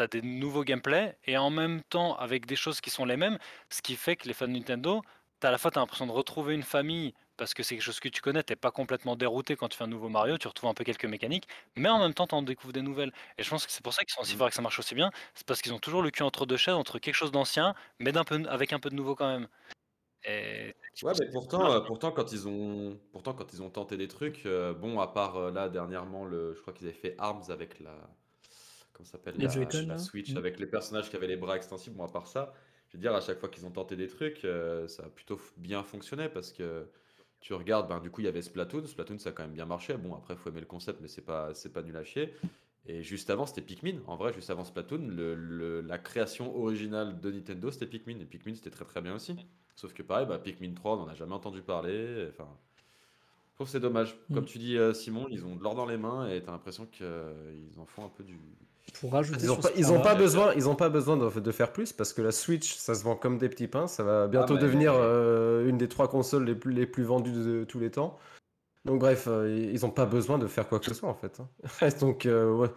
tu 0.07 0.17
as 0.17 0.21
des 0.21 0.21
nouveaux 0.21 0.63
gameplays 0.63 1.17
et 1.25 1.37
en 1.37 1.49
même 1.49 1.81
temps 1.83 2.15
avec 2.17 2.45
des 2.45 2.55
choses 2.55 2.81
qui 2.81 2.89
sont 2.89 3.05
les 3.05 3.17
mêmes, 3.17 3.37
ce 3.69 3.81
qui 3.81 3.95
fait 3.95 4.15
que 4.15 4.27
les 4.27 4.33
fans 4.33 4.47
de 4.47 4.53
Nintendo, 4.53 5.01
t'as 5.39 5.49
à 5.49 5.51
la 5.51 5.57
fois 5.57 5.71
tu 5.71 5.77
as 5.79 5.81
l'impression 5.81 6.07
de 6.07 6.11
retrouver 6.11 6.53
une 6.55 6.63
famille 6.63 7.13
parce 7.37 7.53
que 7.53 7.63
c'est 7.63 7.75
quelque 7.75 7.83
chose 7.83 7.99
que 7.99 8.09
tu 8.09 8.21
connais, 8.21 8.43
t'es 8.43 8.55
pas 8.55 8.71
complètement 8.71 9.15
dérouté 9.15 9.55
quand 9.55 9.67
tu 9.69 9.77
fais 9.77 9.83
un 9.85 9.87
nouveau 9.87 10.09
Mario, 10.09 10.37
tu 10.37 10.47
retrouves 10.47 10.69
un 10.69 10.73
peu 10.75 10.83
quelques 10.83 11.05
mécaniques, 11.05 11.47
mais 11.75 11.89
en 11.89 11.97
même 11.99 12.13
temps 12.13 12.27
tu 12.27 12.35
en 12.35 12.43
découvres 12.43 12.73
des 12.73 12.81
nouvelles. 12.83 13.11
Et 13.37 13.43
je 13.43 13.49
pense 13.49 13.65
que 13.65 13.71
c'est 13.71 13.83
pour 13.83 13.93
ça 13.93 14.03
qu'ils 14.03 14.13
sont 14.13 14.21
aussi 14.21 14.35
Mhm. 14.35 14.37
forts 14.37 14.47
et 14.47 14.49
que 14.51 14.55
ça 14.55 14.61
marche 14.61 14.77
aussi 14.79 14.93
bien, 14.95 15.09
c'est 15.33 15.45
parce 15.47 15.61
qu'ils 15.61 15.73
ont 15.73 15.79
toujours 15.79 16.01
le 16.03 16.11
cul 16.11 16.23
entre 16.23 16.45
deux 16.45 16.57
chaises, 16.57 16.75
entre 16.75 16.99
quelque 16.99 17.15
chose 17.15 17.31
d'ancien, 17.31 17.73
mais 17.99 18.11
d'un 18.11 18.23
peu, 18.23 18.43
avec 18.49 18.73
un 18.73 18.79
peu 18.79 18.89
de 18.89 18.95
nouveau 18.95 19.15
quand 19.15 19.27
même. 19.31 19.47
Et 20.25 20.75
Ouais, 21.01 21.13
mais 21.19 21.31
pourtant, 21.31 21.71
euh, 21.71 21.81
pourtant, 21.81 22.11
quand 22.11 22.31
ils 22.31 22.47
ont, 22.47 22.99
pourtant, 23.11 23.33
quand 23.33 23.53
ils 23.53 23.61
ont 23.63 23.71
tenté 23.71 23.97
des 23.97 24.07
trucs, 24.07 24.45
euh, 24.45 24.73
bon, 24.73 24.99
à 24.99 25.07
part 25.07 25.35
euh, 25.35 25.51
là 25.51 25.67
dernièrement, 25.67 26.25
le, 26.25 26.53
je 26.53 26.61
crois 26.61 26.73
qu'ils 26.73 26.87
avaient 26.87 26.95
fait 26.95 27.15
Arms 27.17 27.43
avec 27.49 27.79
la, 27.79 28.15
comment 28.93 29.05
s'appelle, 29.05 29.35
Les 29.37 29.45
la, 29.45 29.97
Switch 29.97 30.33
Mm. 30.33 30.37
avec 30.37 30.59
les 30.59 30.67
personnages 30.67 31.09
qui 31.09 31.15
avaient 31.15 31.27
les 31.27 31.37
bras 31.37 31.55
extensibles. 31.55 31.95
Bon, 31.95 32.05
à 32.05 32.09
part 32.11 32.27
ça, 32.27 32.53
je 32.89 32.97
veux 32.97 33.01
dire, 33.01 33.13
à 33.15 33.21
chaque 33.21 33.39
fois 33.39 33.49
qu'ils 33.49 33.65
ont 33.65 33.71
tenté 33.71 33.95
des 33.95 34.07
trucs, 34.07 34.43
euh, 34.45 34.87
ça 34.87 35.03
a 35.03 35.09
plutôt 35.09 35.39
bien 35.57 35.83
fonctionné 35.83 36.29
parce 36.29 36.51
que 36.51 36.87
tu 37.39 37.53
regardes, 37.53 37.87
ben, 37.89 37.99
du 37.99 38.11
coup, 38.11 38.21
il 38.21 38.25
y 38.25 38.27
avait 38.27 38.41
Splatoon. 38.41 38.85
Splatoon, 38.85 39.17
ça 39.17 39.29
a 39.29 39.31
quand 39.31 39.43
même 39.43 39.53
bien 39.53 39.65
marché. 39.65 39.95
Bon, 39.97 40.13
après, 40.15 40.35
faut 40.35 40.49
aimer 40.49 40.59
le 40.59 40.65
concept, 40.67 40.99
mais 41.01 41.07
c'est 41.07 41.23
pas, 41.25 41.53
c'est 41.53 41.73
pas 41.73 41.81
nul 41.81 41.97
à 41.97 42.03
chier. 42.03 42.33
Et 42.85 43.01
juste 43.03 43.29
avant, 43.29 43.45
c'était 43.45 43.61
Pikmin. 43.61 43.99
En 44.07 44.15
vrai, 44.15 44.33
juste 44.33 44.49
avant 44.49 44.63
Splatoon, 44.63 45.07
le- 45.07 45.35
le- 45.35 45.81
la 45.81 45.97
création 45.97 46.55
originale 46.55 47.19
de 47.19 47.31
Nintendo, 47.31 47.71
c'était 47.71 47.85
Pikmin. 47.87 48.19
Et 48.19 48.25
Pikmin, 48.25 48.55
c'était 48.55 48.69
très 48.71 48.85
très 48.85 49.01
bien 49.01 49.15
aussi. 49.15 49.35
Sauf 49.75 49.93
que 49.93 50.03
pareil, 50.03 50.25
bah, 50.27 50.37
Pikmin 50.39 50.73
3, 50.73 50.93
on 50.97 50.97
n'en 50.97 51.07
a 51.07 51.13
jamais 51.15 51.33
entendu 51.33 51.61
parler. 51.61 52.27
Enfin, 52.29 52.47
je 53.49 53.55
trouve 53.55 53.67
que 53.67 53.71
c'est 53.71 53.79
dommage. 53.79 54.15
Comme 54.33 54.43
Mm. 54.43 54.47
tu 54.47 54.57
dis, 54.59 54.77
euh, 54.77 54.93
Simon, 54.93 55.27
ils 55.29 55.45
ont 55.45 55.55
de 55.55 55.63
l'or 55.63 55.75
dans 55.75 55.85
les 55.85 55.97
mains 55.97 56.27
et 56.29 56.41
t'as 56.43 56.51
l'impression 56.51 56.85
qu'ils 56.87 57.79
en 57.79 57.85
font 57.85 58.03
un 58.05 58.09
peu 58.09 58.23
du. 58.23 58.37
Pour 58.99 59.13
rajouter 59.13 59.43
Ils 59.43 59.51
ont 59.51 59.55
sur 59.55 59.63
pas, 59.63 59.69
ce 59.69 59.79
ils 59.79 59.91
ont 59.91 60.01
pas 60.01 60.15
besoin, 60.15 60.53
ils 60.55 60.67
ont 60.69 60.75
pas 60.75 60.89
besoin 60.89 61.17
de, 61.17 61.39
de 61.39 61.51
faire 61.51 61.71
plus 61.71 61.93
parce 61.93 62.13
que 62.13 62.21
la 62.21 62.31
Switch, 62.31 62.75
ça 62.75 62.93
se 62.95 63.03
vend 63.03 63.15
comme 63.15 63.37
des 63.37 63.49
petits 63.49 63.67
pains. 63.67 63.87
Ça 63.87 64.03
va 64.03 64.27
bientôt 64.27 64.55
mais- 64.55 64.61
devenir 64.61 64.93
euh, 64.95 65.67
une 65.67 65.77
des 65.77 65.87
trois 65.87 66.09
consoles 66.09 66.45
les 66.45 66.55
plus, 66.55 66.73
les 66.73 66.85
plus 66.85 67.03
vendues 67.03 67.31
de 67.31 67.63
tous 67.63 67.79
les 67.79 67.91
temps. 67.91 68.17
Donc 68.85 68.99
bref, 68.99 69.25
euh, 69.27 69.49
ils 69.71 69.85
ont 69.85 69.91
pas 69.91 70.05
besoin 70.05 70.37
de 70.39 70.47
faire 70.47 70.67
quoi 70.67 70.79
que 70.79 70.85
ce 70.85 70.93
soit 70.93 71.09
en 71.09 71.13
fait. 71.15 71.39
hein. 71.39 71.49
Donc 72.01 72.25
euh, 72.25 72.51
ouais, 72.53 72.69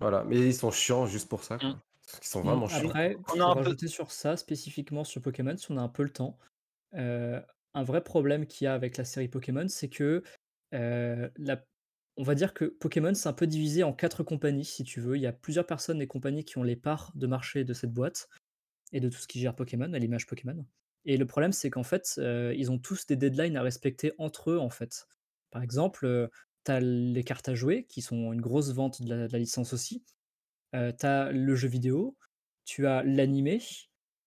voilà. 0.00 0.22
Mais 0.24 0.36
ils 0.36 0.54
sont 0.54 0.70
chiants 0.70 1.06
juste 1.06 1.28
pour 1.28 1.42
ça. 1.44 1.58
Quoi. 1.58 1.70
Mm. 1.70 1.80
Qu'ils 2.20 2.28
sont 2.28 2.42
vraiment 2.42 2.68
chiants. 2.68 2.88
Après, 2.88 3.16
On 3.34 3.40
a 3.40 3.44
un 3.46 3.54
peu- 3.54 3.60
rajouter 3.60 3.88
sur 3.88 4.12
ça, 4.12 4.36
spécifiquement 4.36 5.02
sur 5.02 5.20
Pokémon, 5.22 5.56
si 5.56 5.72
on 5.72 5.76
a 5.78 5.82
un 5.82 5.88
peu 5.88 6.02
le 6.04 6.10
temps, 6.10 6.38
euh, 6.94 7.40
un 7.74 7.82
vrai 7.82 8.02
problème 8.04 8.46
qu'il 8.46 8.66
y 8.66 8.68
a 8.68 8.74
avec 8.74 8.96
la 8.96 9.04
série 9.04 9.28
Pokémon, 9.28 9.66
c'est 9.68 9.88
que 9.88 10.22
euh, 10.74 11.28
la- 11.36 11.62
on 12.16 12.22
va 12.22 12.34
dire 12.34 12.54
que 12.54 12.64
Pokémon, 12.64 13.14
c'est 13.14 13.28
un 13.28 13.32
peu 13.32 13.46
divisé 13.46 13.82
en 13.82 13.92
quatre 13.92 14.22
compagnies, 14.22 14.64
si 14.64 14.84
tu 14.84 15.00
veux. 15.00 15.16
Il 15.16 15.22
y 15.22 15.26
a 15.26 15.32
plusieurs 15.32 15.66
personnes 15.66 16.00
et 16.00 16.06
compagnies 16.06 16.44
qui 16.44 16.58
ont 16.58 16.62
les 16.62 16.76
parts 16.76 17.12
de 17.14 17.26
marché 17.26 17.64
de 17.64 17.72
cette 17.72 17.92
boîte 17.92 18.28
et 18.92 19.00
de 19.00 19.08
tout 19.08 19.18
ce 19.18 19.26
qui 19.26 19.40
gère 19.40 19.54
Pokémon, 19.54 19.92
à 19.92 19.98
l'image 19.98 20.26
Pokémon. 20.26 20.64
Et 21.04 21.16
le 21.16 21.26
problème, 21.26 21.52
c'est 21.52 21.70
qu'en 21.70 21.82
fait, 21.82 22.14
euh, 22.18 22.54
ils 22.56 22.70
ont 22.70 22.78
tous 22.78 23.06
des 23.06 23.16
deadlines 23.16 23.56
à 23.56 23.62
respecter 23.62 24.12
entre 24.18 24.50
eux, 24.50 24.58
en 24.58 24.70
fait. 24.70 25.06
Par 25.50 25.62
exemple, 25.62 26.28
tu 26.64 26.72
as 26.72 26.80
les 26.80 27.24
cartes 27.24 27.48
à 27.48 27.54
jouer, 27.54 27.84
qui 27.84 28.02
sont 28.02 28.32
une 28.32 28.40
grosse 28.40 28.72
vente 28.72 29.02
de 29.02 29.14
la, 29.14 29.38
licence 29.38 29.72
aussi. 29.72 30.04
Euh, 30.74 30.92
tu 30.98 31.06
as 31.06 31.30
le 31.32 31.54
jeu 31.54 31.68
vidéo, 31.68 32.16
tu 32.64 32.86
as 32.86 33.02
l'animé, 33.02 33.60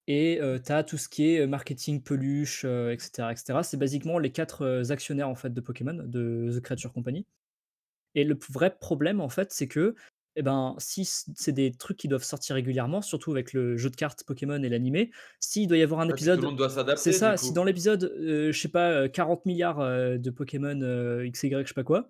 et 0.10 0.40
tu 0.66 0.72
as 0.72 0.84
tout 0.84 0.98
ce 0.98 1.08
qui 1.08 1.30
est 1.30 1.42
euh, 1.42 1.48
marketing, 1.48 2.02
peluche, 2.02 2.64
euh, 2.66 2.92
etc. 2.92 3.30
etc. 3.32 3.60
C'est 3.62 3.78
basiquement 3.78 4.18
les 4.18 4.32
quatre 4.32 4.64
euh, 4.64 4.90
actionnaires 4.90 5.30
en 5.30 5.36
fait, 5.36 5.54
de 5.54 5.62
Pokémon, 5.62 5.94
de 5.94 6.50
The 6.52 6.62
Creature 6.62 6.92
Company. 6.92 7.28
Et 8.16 8.24
le 8.24 8.38
vrai 8.50 8.76
problème, 8.80 9.22
en 9.22 9.30
fait, 9.30 9.52
c'est 9.52 9.68
que 9.68 9.96
eh 10.36 10.42
ben, 10.42 10.76
si 10.78 11.04
c'est 11.06 11.52
des 11.52 11.72
trucs 11.72 11.98
qui 11.98 12.08
doivent 12.08 12.24
sortir 12.24 12.56
régulièrement, 12.56 13.02
surtout 13.02 13.32
avec 13.32 13.52
le 13.52 13.76
jeu 13.76 13.90
de 13.90 13.96
cartes 13.96 14.24
Pokémon 14.24 14.62
et 14.64 14.70
l'animé, 14.70 15.12
s'il 15.40 15.68
doit 15.68 15.78
y 15.78 15.82
avoir 15.82 16.00
un 16.00 16.10
épisode 16.10 16.38
tout 16.38 16.44
le 16.44 16.50
monde 16.50 16.58
doit 16.58 16.70
s'adapter. 16.70 17.02
c'est 17.02 17.12
ça, 17.12 17.36
si 17.36 17.52
dans 17.52 17.64
l'épisode, 17.64 18.06
euh, 18.06 18.52
je 18.52 18.60
sais 18.60 18.70
pas, 18.70 18.90
euh, 18.92 19.08
40 19.10 19.46
milliards 19.46 19.82
euh, 19.82 20.18
de 20.18 20.30
Pokémon 20.30 20.80
euh, 20.82 21.30
XY, 21.30 21.50
je 21.62 21.68
sais 21.68 21.74
pas 21.74 21.84
quoi, 21.84 22.08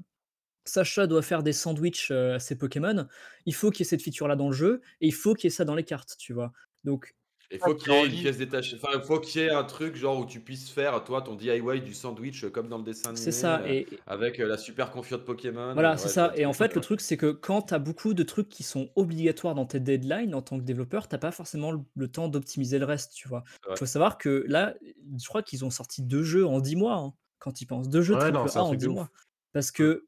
Sacha 0.66 1.08
doit 1.08 1.24
faire 1.24 1.42
des 1.42 1.54
sandwichs 1.54 2.12
à 2.12 2.38
ses 2.40 2.56
Pokémon, 2.56 3.08
il 3.46 3.56
faut 3.56 3.72
qu'il 3.72 3.80
y 3.80 3.88
ait 3.88 3.90
cette 3.90 4.04
feature-là 4.04 4.36
dans 4.36 4.50
le 4.50 4.56
jeu, 4.56 4.82
et 5.02 5.08
il 5.08 5.14
faut 5.14 5.34
qu'il 5.34 5.46
y 5.46 5.52
ait 5.52 5.56
ça 5.56 5.66
dans 5.66 5.76
les 5.76 5.86
cartes, 5.86 6.16
tu 6.20 6.34
vois. 6.34 6.52
Donc, 6.84 7.16
Il 7.52 7.58
faut 7.60 7.74
qu'il 7.74 7.92
y 7.92 7.96
ait 7.96 8.06
une 8.06 8.12
pièce 8.12 8.38
détachée. 8.38 8.78
Enfin, 8.82 8.98
il 9.00 9.02
faut 9.06 9.20
qu'il 9.20 9.42
y 9.42 9.46
ait 9.46 9.50
un 9.50 9.64
truc 9.64 9.96
genre 9.96 10.20
où 10.20 10.26
tu 10.26 10.40
puisses 10.40 10.70
faire, 10.70 11.04
toi, 11.04 11.22
ton 11.24 11.36
DIY 11.36 11.82
du 11.82 11.94
sandwich 11.94 12.44
euh, 12.44 12.50
comme 12.50 12.68
dans 12.68 12.78
le 12.78 12.84
dessin 12.84 13.10
animé. 13.10 13.24
c'est 13.24 13.32
ça. 13.32 13.62
euh, 13.62 13.68
Et, 13.68 13.88
Avec 14.06 14.40
euh, 14.40 14.48
la 14.48 14.58
super 14.58 14.92
confiote 14.92 15.26
Pokémon. 15.26 15.74
Voilà, 15.74 15.98
c'est 15.98 16.06
ouais, 16.08 16.14
ça. 16.14 16.32
Et 16.36 16.46
en 16.46 16.54
fait, 16.54 16.76
le 16.76 16.82
truc, 16.82 17.02
c'est 17.02 17.18
que 17.18 17.32
quand 17.32 17.64
tu 17.64 17.74
as 17.74 17.80
beaucoup 17.80 18.14
de 18.14 18.24
trucs 18.24 18.50
qui 18.50 18.62
sont 18.64 18.90
obligatoires 18.96 19.56
dans 19.56 19.66
tes 19.66 19.80
deadlines 19.80 20.36
en 20.36 20.42
tant 20.44 20.60
que 20.60 20.64
développeur, 20.64 21.08
t'as 21.08 21.18
pas 21.18 21.32
forcément 21.32 21.72
le, 21.72 21.80
le 21.96 22.08
temps 22.08 22.28
d'optimiser 22.28 22.78
le 22.78 22.86
reste, 22.86 23.14
tu 23.14 23.28
vois. 23.28 23.44
Il 23.66 23.72
Ouais. 23.72 23.78
faut 23.78 23.86
savoir 23.88 24.18
que 24.20 24.46
là, 24.48 24.76
je 25.20 25.28
crois 25.28 25.42
qu'ils 25.42 25.66
ont 25.66 25.72
sorti 25.72 26.04
deux 26.04 26.24
jeux 26.24 26.46
en 26.46 26.60
10 26.60 26.76
mois, 26.76 26.96
hein, 26.96 27.14
quand 27.40 27.62
ils 27.62 27.66
pensent. 27.66 27.90
Deux 27.90 28.02
jeux 28.02 28.16
Ouais, 28.16 28.32
non, 28.32 28.44
triple 28.46 28.58
A 28.60 28.64
en 28.64 28.68
truc 28.68 28.80
10 28.80 28.86
de 28.86 28.92
mois. 28.92 29.10
Parce 29.54 29.72
que 29.72 30.06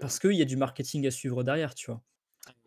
parce 0.00 0.18
qu'il 0.18 0.32
y 0.32 0.42
a 0.42 0.44
du 0.44 0.56
marketing 0.56 1.06
à 1.06 1.12
suivre 1.12 1.44
derrière, 1.44 1.74
tu 1.76 1.90
vois. 1.90 2.02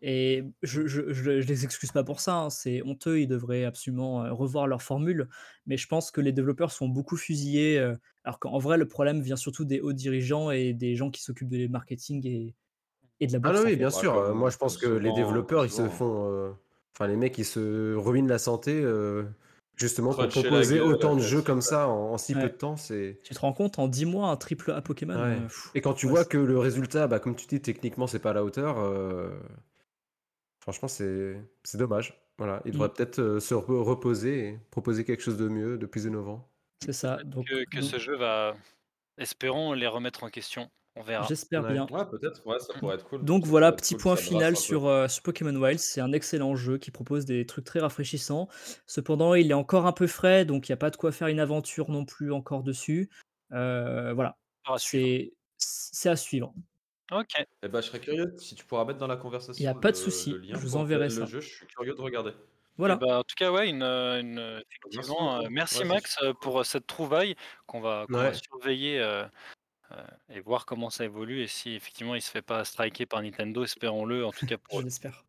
Et 0.06 0.44
je, 0.62 0.86
je, 0.86 1.12
je, 1.14 1.40
je 1.40 1.46
les 1.48 1.64
excuse 1.64 1.90
pas 1.90 2.04
pour 2.04 2.20
ça, 2.20 2.34
hein, 2.36 2.50
c'est 2.50 2.82
honteux, 2.82 3.20
ils 3.20 3.26
devraient 3.26 3.64
absolument 3.64 4.24
euh, 4.24 4.32
revoir 4.32 4.66
leur 4.66 4.82
formule, 4.82 5.28
mais 5.66 5.78
je 5.78 5.86
pense 5.88 6.10
que 6.10 6.20
les 6.20 6.32
développeurs 6.32 6.72
sont 6.72 6.88
beaucoup 6.88 7.16
fusillés, 7.16 7.78
euh, 7.78 7.96
alors 8.24 8.38
qu'en 8.38 8.58
vrai, 8.58 8.76
le 8.76 8.86
problème 8.86 9.22
vient 9.22 9.36
surtout 9.36 9.64
des 9.64 9.80
hauts 9.80 9.94
dirigeants 9.94 10.50
et 10.50 10.74
des 10.74 10.94
gens 10.94 11.10
qui 11.10 11.22
s'occupent 11.22 11.48
de 11.48 11.68
marketing 11.68 12.26
et, 12.26 12.54
et 13.20 13.26
de 13.28 13.32
la 13.32 13.38
Ah 13.42 13.52
bourse. 13.52 13.60
non, 13.60 13.60
en 13.66 13.70
oui, 13.70 13.76
bien 13.76 13.90
sûr. 13.90 14.16
euh, 14.16 14.32
moi, 14.34 14.50
je 14.50 14.56
pense 14.56 14.76
que 14.76 14.86
les 14.86 15.12
développeurs, 15.12 15.64
ils 15.66 15.70
se 15.70 15.88
font. 15.88 16.30
euh, 16.32 16.52
Enfin, 16.96 17.08
les 17.08 17.16
mecs, 17.16 17.36
ils 17.38 17.44
se 17.44 17.94
ruinent 17.96 18.28
la 18.28 18.38
santé 18.38 18.80
euh, 18.82 19.24
justement 19.76 20.14
pour 20.14 20.28
proposer 20.28 20.76
gueule, 20.76 20.82
autant 20.92 21.16
de 21.16 21.20
jeux 21.20 21.42
comme 21.42 21.60
ça 21.60 21.88
en, 21.88 22.12
en 22.12 22.18
si 22.18 22.36
peu 22.36 22.48
de 22.48 22.54
temps. 22.54 22.76
C'est. 22.76 23.20
Tu 23.22 23.34
te 23.34 23.40
rends 23.40 23.52
compte, 23.52 23.78
en 23.78 23.88
10 23.88 24.04
mois, 24.06 24.28
un 24.28 24.36
triple 24.36 24.70
A 24.70 24.80
Pokémon 24.82 25.14
Ouais. 25.14 25.20
euh, 25.30 25.46
pff, 25.48 25.68
Et 25.74 25.80
quand 25.80 25.94
tu 25.94 26.06
ouais, 26.06 26.14
vois 26.14 26.24
que 26.24 26.36
le 26.38 26.58
résultat, 26.58 27.06
bah, 27.06 27.20
comme 27.20 27.36
tu 27.36 27.46
dis, 27.46 27.60
techniquement, 27.60 28.06
c'est 28.06 28.18
pas 28.18 28.30
à 28.30 28.32
la 28.34 28.44
hauteur, 28.44 28.78
euh, 28.78 29.30
franchement, 30.64 30.88
c'est 30.88 31.36
c'est 31.62 31.76
dommage. 31.78 32.18
Voilà, 32.38 32.62
il 32.64 32.72
devrait 32.72 32.88
Mm. 32.88 32.92
peut-être 32.94 33.18
euh, 33.20 33.38
se 33.38 33.54
repo- 33.54 33.82
reposer 33.84 34.48
et 34.48 34.58
proposer 34.70 35.04
quelque 35.04 35.22
chose 35.22 35.36
de 35.36 35.46
mieux, 35.48 35.76
de 35.78 35.86
plus 35.86 36.06
innovant. 36.06 36.48
c'est 36.84 36.92
ça. 36.94 37.18
Donc, 37.24 37.46
que, 37.46 37.64
que 37.70 37.80
donc, 37.80 37.84
ce 37.88 37.98
jeu 37.98 38.16
va, 38.16 38.54
espérons, 39.18 39.72
les 39.74 39.86
remettre 39.86 40.24
en 40.24 40.28
question. 40.30 40.68
On 40.96 41.02
verra. 41.02 41.26
j'espère 41.28 41.64
Ouais. 41.64 41.72
bien. 41.72 41.86
Ouais, 41.90 42.04
peut-être, 42.10 42.46
ouais, 42.46 42.58
ça 42.60 42.72
pourrait 42.78 42.94
être 42.94 43.04
cool. 43.08 43.24
Donc 43.24 43.44
Ça 43.44 43.50
voilà, 43.50 43.66
pourrait 43.72 43.78
être 43.78 43.82
petit 43.82 43.94
cool, 43.94 44.02
point 44.02 44.16
ça 44.16 44.20
brasse 44.22 44.28
final 44.28 44.52
un 44.52 44.54
peu. 44.54 44.60
sur, 44.60 44.86
euh, 44.86 45.08
sur 45.08 45.22
Pokémon 45.24 45.54
Wild. 45.60 45.78
C'est 45.80 46.00
un 46.00 46.12
excellent 46.12 46.54
jeu 46.56 46.78
qui 46.78 46.90
propose 46.92 47.24
des 47.24 47.46
trucs 47.46 47.64
très 47.64 47.80
rafraîchissants. 47.80 48.48
Cependant, 48.86 49.34
il 49.34 49.50
est 49.50 49.54
encore 49.54 49.86
un 49.86 49.92
peu 49.92 50.06
frais, 50.06 50.44
donc 50.44 50.68
il 50.68 50.72
n'y 50.72 50.74
a 50.74 50.76
pas 50.76 50.90
de 50.90 50.96
quoi 50.96 51.10
faire 51.12 51.26
une 51.28 51.40
aventure 51.40 51.90
non 51.90 52.04
plus 52.04 52.32
encore 52.32 52.62
dessus. 52.62 53.10
Euh, 53.52 54.12
voilà, 54.14 54.36
À 54.66 54.78
suivre. 54.78 55.04
c'est 55.06 55.32
c'est 55.58 56.08
à 56.10 56.16
suivre. 56.16 56.52
Ok. 57.20 57.46
Eh 57.62 57.68
ben, 57.68 57.80
je 57.80 57.86
serais 57.86 58.00
curieux 58.00 58.34
si 58.38 58.54
tu 58.54 58.64
pourras 58.64 58.84
mettre 58.84 58.98
dans 58.98 59.06
la 59.06 59.16
conversation. 59.16 59.62
Y 59.62 59.68
a 59.68 59.74
pas 59.74 59.92
de 59.92 59.96
le- 59.96 60.02
souci, 60.02 60.30
le 60.32 60.38
lien 60.38 60.54
je 60.54 60.58
vous 60.58 60.70
pour 60.72 60.80
enverrai 60.80 61.04
le 61.04 61.10
ça. 61.10 61.26
jeu, 61.26 61.40
je 61.40 61.48
suis 61.48 61.66
curieux 61.66 61.94
de 61.94 62.00
regarder. 62.00 62.32
Voilà. 62.76 62.98
Eh 63.00 63.06
ben, 63.06 63.18
en 63.18 63.22
tout 63.22 63.34
cas, 63.36 63.52
ouais, 63.52 63.68
une, 63.68 63.82
euh, 63.84 64.20
une, 64.20 64.62
effectivement, 64.68 65.38
beaucoup. 65.38 65.50
merci 65.50 65.78
Ouais, 65.78 65.82
c'est 65.84 65.88
Max 65.88 66.16
euh, 66.22 66.32
pour 66.34 66.60
euh, 66.60 66.64
cette 66.64 66.86
trouvaille 66.88 67.36
qu'on 67.66 67.80
va, 67.80 68.06
qu'on 68.08 68.18
va 68.18 68.28
Ouais. 68.30 68.34
surveiller 68.34 68.98
euh, 68.98 69.24
euh, 69.92 70.02
et 70.30 70.40
voir 70.40 70.66
comment 70.66 70.90
ça 70.90 71.04
évolue 71.04 71.42
et 71.42 71.46
si 71.46 71.74
effectivement 71.74 72.16
il 72.16 72.22
se 72.22 72.30
fait 72.30 72.42
pas 72.42 72.64
striker 72.64 73.06
par 73.06 73.22
Nintendo, 73.22 73.62
espérons-le 73.62 74.26
en 74.26 74.32
tout 74.32 74.46
cas 74.46 74.56
pour 74.58 74.78
Je 74.78 74.82
eux. 74.82 74.84
l'espère. 74.86 75.24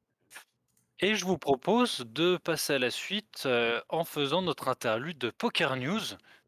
Et 1.01 1.13
je 1.13 1.25
vous 1.25 1.37
propose 1.37 1.99
de 2.07 2.37
passer 2.37 2.73
à 2.73 2.79
la 2.79 2.89
suite 2.89 3.43
euh, 3.45 3.79
en 3.89 4.05
faisant 4.05 4.41
notre 4.41 4.67
interlude 4.69 5.17
de 5.19 5.29
Poker 5.29 5.75
News 5.75 5.99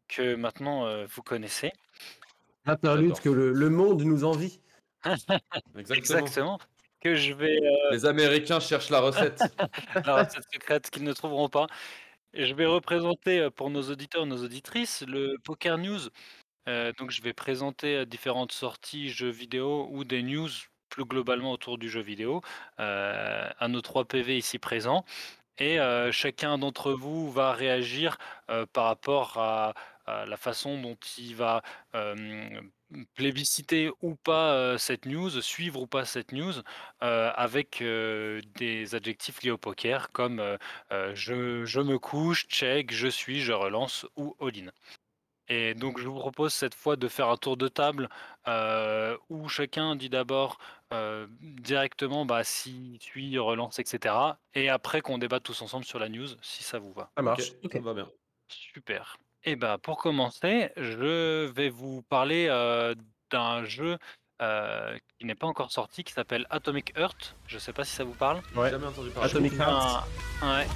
que 0.08 0.34
maintenant 0.34 0.86
euh, 0.86 1.06
vous 1.14 1.22
connaissez. 1.22 1.70
Interlude 2.66 3.08
J'adore. 3.10 3.20
que 3.22 3.28
le, 3.28 3.52
le 3.52 3.70
monde 3.70 4.02
nous 4.02 4.24
envie. 4.24 4.60
Exactement. 5.04 5.76
Exactement. 5.76 6.58
Que 7.00 7.14
je 7.14 7.32
vais 7.32 7.56
euh, 7.62 7.90
Les 7.92 8.06
Américains 8.06 8.58
cherchent 8.58 8.90
la 8.90 9.00
recette. 9.00 9.40
la 10.06 10.24
recette 10.24 10.44
secrète 10.52 10.90
qu'ils 10.90 11.04
ne 11.04 11.12
trouveront 11.12 11.48
pas. 11.48 11.68
Je 12.34 12.52
vais 12.54 12.66
représenter 12.66 13.40
euh, 13.40 13.50
pour 13.50 13.70
nos 13.70 13.82
auditeurs 13.82 14.24
et 14.24 14.26
nos 14.26 14.44
auditrices 14.44 15.02
le 15.06 15.36
Poker 15.44 15.78
News. 15.78 16.00
Euh, 16.68 16.92
donc 16.98 17.10
je 17.10 17.22
vais 17.22 17.32
présenter 17.32 18.04
différentes 18.04 18.52
sorties 18.52 19.08
jeux 19.08 19.30
vidéo 19.30 19.88
ou 19.90 20.04
des 20.04 20.22
news 20.22 20.50
plus 20.90 21.04
globalement 21.04 21.52
autour 21.52 21.78
du 21.78 21.88
jeu 21.88 22.00
vidéo 22.00 22.42
euh, 22.80 23.48
à 23.58 23.68
nos 23.68 23.80
trois 23.80 24.04
PV 24.04 24.36
ici 24.38 24.58
présents. 24.58 25.04
et 25.58 25.78
chacun 26.12 26.58
d'entre 26.58 26.92
vous 26.92 27.30
va 27.32 27.52
réagir, 27.52 28.18
par 28.72 28.84
rapport 28.84 29.38
à 29.38 29.74
à 30.06 30.24
la 30.24 30.38
façon 30.38 30.80
dont 30.80 30.96
il 31.18 31.34
va, 31.36 31.62
plébisciter 33.14 33.90
ou 34.02 34.14
pas, 34.16 34.78
cette 34.78 35.06
news, 35.06 35.30
suivre 35.42 35.80
ou 35.80 35.86
pas 35.86 36.04
cette 36.04 36.32
news, 36.32 36.54
avec, 37.00 37.82
des 37.82 38.94
adjectifs 38.94 39.42
liés 39.42 39.50
au 39.50 39.58
poker 39.58 40.10
comme, 40.12 40.42
je 40.90 41.64
je 41.64 41.80
me 41.80 41.98
couche, 41.98 42.46
check, 42.48 42.92
je 42.92 43.08
suis, 43.08 43.40
je 43.40 43.52
relance 43.52 44.06
ou 44.16 44.36
all-in. 44.40 44.70
Et 45.50 45.74
donc 45.74 45.98
je 45.98 46.06
vous 46.06 46.18
propose 46.18 46.52
cette 46.52 46.74
fois 46.74 46.96
de 46.96 47.08
faire 47.08 47.28
un 47.28 47.36
tour 47.36 47.56
de 47.56 47.68
table, 47.68 48.08
où 49.28 49.48
chacun 49.48 49.96
dit 49.96 50.10
d'abord, 50.10 50.58
directement, 51.40 52.24
bah, 52.24 52.44
s'il 52.44 53.00
suit, 53.00 53.38
relance 53.38 53.78
et 53.78 53.84
cetera 53.84 54.38
et 54.54 54.68
après 54.68 55.00
qu'on 55.00 55.18
débatte 55.18 55.42
tous 55.42 55.60
ensemble 55.62 55.84
sur 55.84 55.98
la 55.98 56.08
news, 56.08 56.28
si 56.42 56.62
ça 56.62 56.78
vous 56.78 56.92
va. 56.92 57.10
Ça 57.16 57.22
marche. 57.22 57.52
ça 57.70 57.80
va 57.80 57.94
bien. 57.94 58.08
Super. 58.48 59.18
Et 59.44 59.56
bah, 59.56 59.78
pour 59.82 59.98
commencer, 59.98 60.70
je 60.76 61.46
vais 61.46 61.70
vous 61.70 62.02
parler, 62.02 62.48
d'un 63.30 63.64
jeu, 63.64 63.96
qui 64.40 65.26
n'est 65.26 65.34
pas 65.34 65.46
encore 65.46 65.72
sorti, 65.72 66.04
qui 66.04 66.12
s'appelle 66.12 66.46
Atomic 66.50 66.92
Heart. 66.96 67.36
Je 67.46 67.58
sais 67.58 67.72
pas 67.72 67.84
si 67.84 67.94
ça 67.94 68.04
vous 68.04 68.14
parle? 68.14 68.40
Ouais. 68.54 68.70
Jamais 68.70 68.86
entendu 68.86 69.10
parler. 69.10 69.30
Atomic 69.30 69.52
Heart. 69.54 70.06
un 70.42 70.58
ouais. 70.58 70.66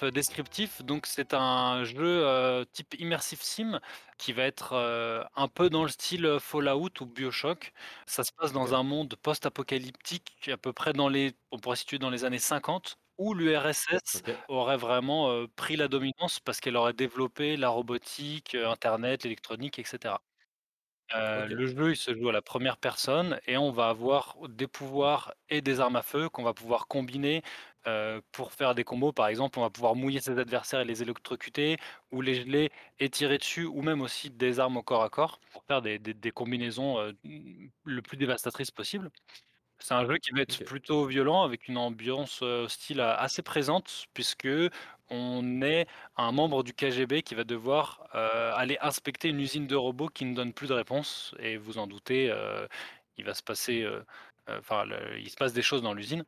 Bref 0.00 0.12
descriptif, 0.12 0.82
donc 0.82 1.06
c'est 1.06 1.34
un 1.34 1.84
jeu, 1.84 2.22
heu, 2.24 2.66
type 2.72 2.94
immersive 2.98 3.42
sim 3.42 3.80
qui 4.18 4.32
va 4.32 4.44
être, 4.44 4.72
heu, 4.74 5.24
un 5.36 5.48
peu 5.48 5.70
dans 5.70 5.82
le 5.82 5.88
style, 5.88 6.24
heu, 6.26 6.38
Fallout 6.38 6.90
ou 7.00 7.06
BioShock. 7.06 7.72
Ça 8.06 8.24
se 8.24 8.32
passe 8.36 8.52
dans 8.52 8.74
un 8.74 8.82
monde 8.82 9.14
post-apocalyptique, 9.16 10.48
à 10.48 10.56
peu 10.56 10.72
près 10.72 10.92
dans 10.92 11.08
les 11.08 11.34
on 11.50 11.58
pourrait 11.58 11.76
situer 11.76 11.98
dans 11.98 12.10
les 12.10 12.24
années 12.24 12.38
50 12.38 12.96
où 13.18 13.34
l'URSS 13.34 14.22
aurait 14.48 14.76
vraiment, 14.76 15.46
pris 15.56 15.76
la 15.76 15.86
dominance 15.88 16.40
parce 16.40 16.60
qu'elle 16.60 16.76
aurait 16.76 16.92
développé 16.94 17.56
la 17.56 17.68
robotique, 17.68 18.54
internet, 18.56 19.22
l'électronique 19.24 19.78
et 19.78 19.84
cetera. 19.84 20.22
Heu, 21.12 21.46
Ok. 21.46 21.54
le 21.54 21.66
jeu, 21.66 21.90
il 21.92 21.96
se 21.96 22.14
joue 22.14 22.28
à 22.30 22.32
la 22.32 22.42
première 22.42 22.78
personne 22.78 23.38
et 23.46 23.56
on 23.58 23.70
va 23.72 23.88
avoir 23.88 24.36
des 24.48 24.66
pouvoirs 24.66 25.34
et 25.50 25.60
des 25.60 25.80
armes 25.80 25.96
à 25.96 26.02
feu 26.02 26.28
qu'on 26.30 26.42
va 26.44 26.54
pouvoir 26.54 26.86
combiner, 26.88 27.42
heu, 27.86 28.22
pour 28.32 28.52
faire 28.52 28.74
des 28.74 28.84
combos. 28.84 29.12
Par 29.12 29.28
exemple, 29.28 29.58
on 29.58 29.62
va 29.62 29.70
pouvoir 29.70 29.94
mouiller 29.96 30.20
ses 30.20 30.38
adversaires 30.38 30.80
et 30.80 30.84
les 30.84 31.02
électrocuter 31.02 31.76
ou 32.10 32.20
les 32.22 32.34
geler 32.36 32.70
et 32.98 33.10
tirer 33.10 33.38
dessus 33.38 33.64
ou 33.66 33.82
même 33.82 34.00
aussi 34.02 34.30
des 34.30 34.60
armes 34.60 34.76
au 34.78 34.82
corps 34.82 35.02
à 35.04 35.10
corps 35.10 35.40
pour 35.52 35.64
faire 35.64 35.82
des 35.82 35.98
des 35.98 36.14
des 36.14 36.30
combinaisons, 36.32 36.98
heu, 37.00 37.14
mmh, 37.24 37.68
le 37.84 38.02
plus 38.02 38.16
dévastatrices 38.16 38.70
possible. 38.70 39.10
C'est 39.80 39.94
un 39.94 40.06
jeu 40.06 40.18
qui 40.18 40.30
va 40.32 40.40
être 40.42 40.62
plutôt 40.64 41.06
violent 41.06 41.42
avec 41.42 41.68
une 41.68 41.76
ambiance, 41.78 42.42
heu, 42.42 42.62
hostile 42.64 43.00
assez 43.00 43.42
présente 43.42 44.06
puisque 44.14 44.48
on 45.10 45.62
est 45.62 45.86
un 46.16 46.32
membre 46.32 46.62
du 46.64 46.72
KGB 46.74 47.22
qui 47.22 47.34
va 47.34 47.44
devoir, 47.44 48.06
aller 48.12 48.78
inspecter 48.80 49.28
une 49.28 49.40
usine 49.40 49.66
de 49.66 49.76
robots 49.76 50.08
qui 50.08 50.24
ne 50.24 50.34
donne 50.34 50.54
plus 50.54 50.68
de 50.68 50.74
réponse 50.74 51.34
et 51.38 51.56
vous 51.58 51.78
en 51.78 51.86
doutez, 51.86 52.32
il 53.18 53.24
va 53.24 53.34
se 53.34 53.42
passer, 53.42 53.86
enfin 54.48 54.84
le 54.84 55.18
il 55.20 55.30
se 55.30 55.36
passe 55.36 55.52
des 55.52 55.62
choses 55.62 55.82
dans 55.82 55.94
l'usine 55.94 56.24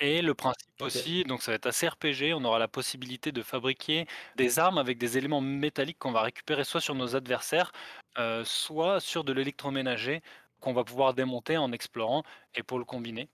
et 0.00 0.22
le 0.22 0.34
principe 0.34 0.80
aussi, 0.80 1.24
donc 1.24 1.42
ça 1.42 1.52
va 1.52 1.56
être 1.56 1.66
assez 1.66 1.88
RPG, 1.88 2.32
on 2.34 2.44
aura 2.44 2.58
la 2.58 2.68
possibilité 2.68 3.32
de 3.32 3.42
fabriquer 3.42 4.06
des 4.36 4.58
armes 4.58 4.78
avec 4.78 4.98
des 4.98 5.18
éléments 5.18 5.40
métalliques 5.40 5.98
qu'on 5.98 6.12
va 6.12 6.22
récupérer 6.22 6.64
soit 6.64 6.80
sur 6.80 6.94
nos 6.94 7.16
adversaires, 7.16 7.72
heu, 8.18 8.44
soit 8.44 9.00
sur 9.00 9.24
de 9.24 9.32
l'électroménager 9.32 10.22
qu'on 10.60 10.72
va 10.72 10.84
pouvoir 10.84 11.14
démonter 11.14 11.56
en 11.56 11.72
explorant 11.72 12.22
et 12.54 12.62
pour 12.62 12.78
le 12.78 12.84
combiner. 12.84 13.28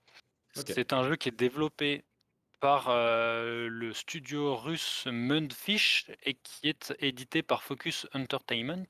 C'est 0.53 0.93
un 0.93 1.03
jeu 1.07 1.15
qui 1.17 1.29
est 1.29 1.33
développé 1.33 2.05
par, 2.61 2.89
heu, 2.89 3.67
le 3.69 3.93
studio 3.93 4.55
russe 4.57 5.07
Mundfish 5.11 6.07
et 6.23 6.35
qui 6.35 6.69
est 6.69 6.93
édité 6.99 7.43
par 7.43 7.63
Focus 7.63 8.07
Entertainment. 8.13 8.85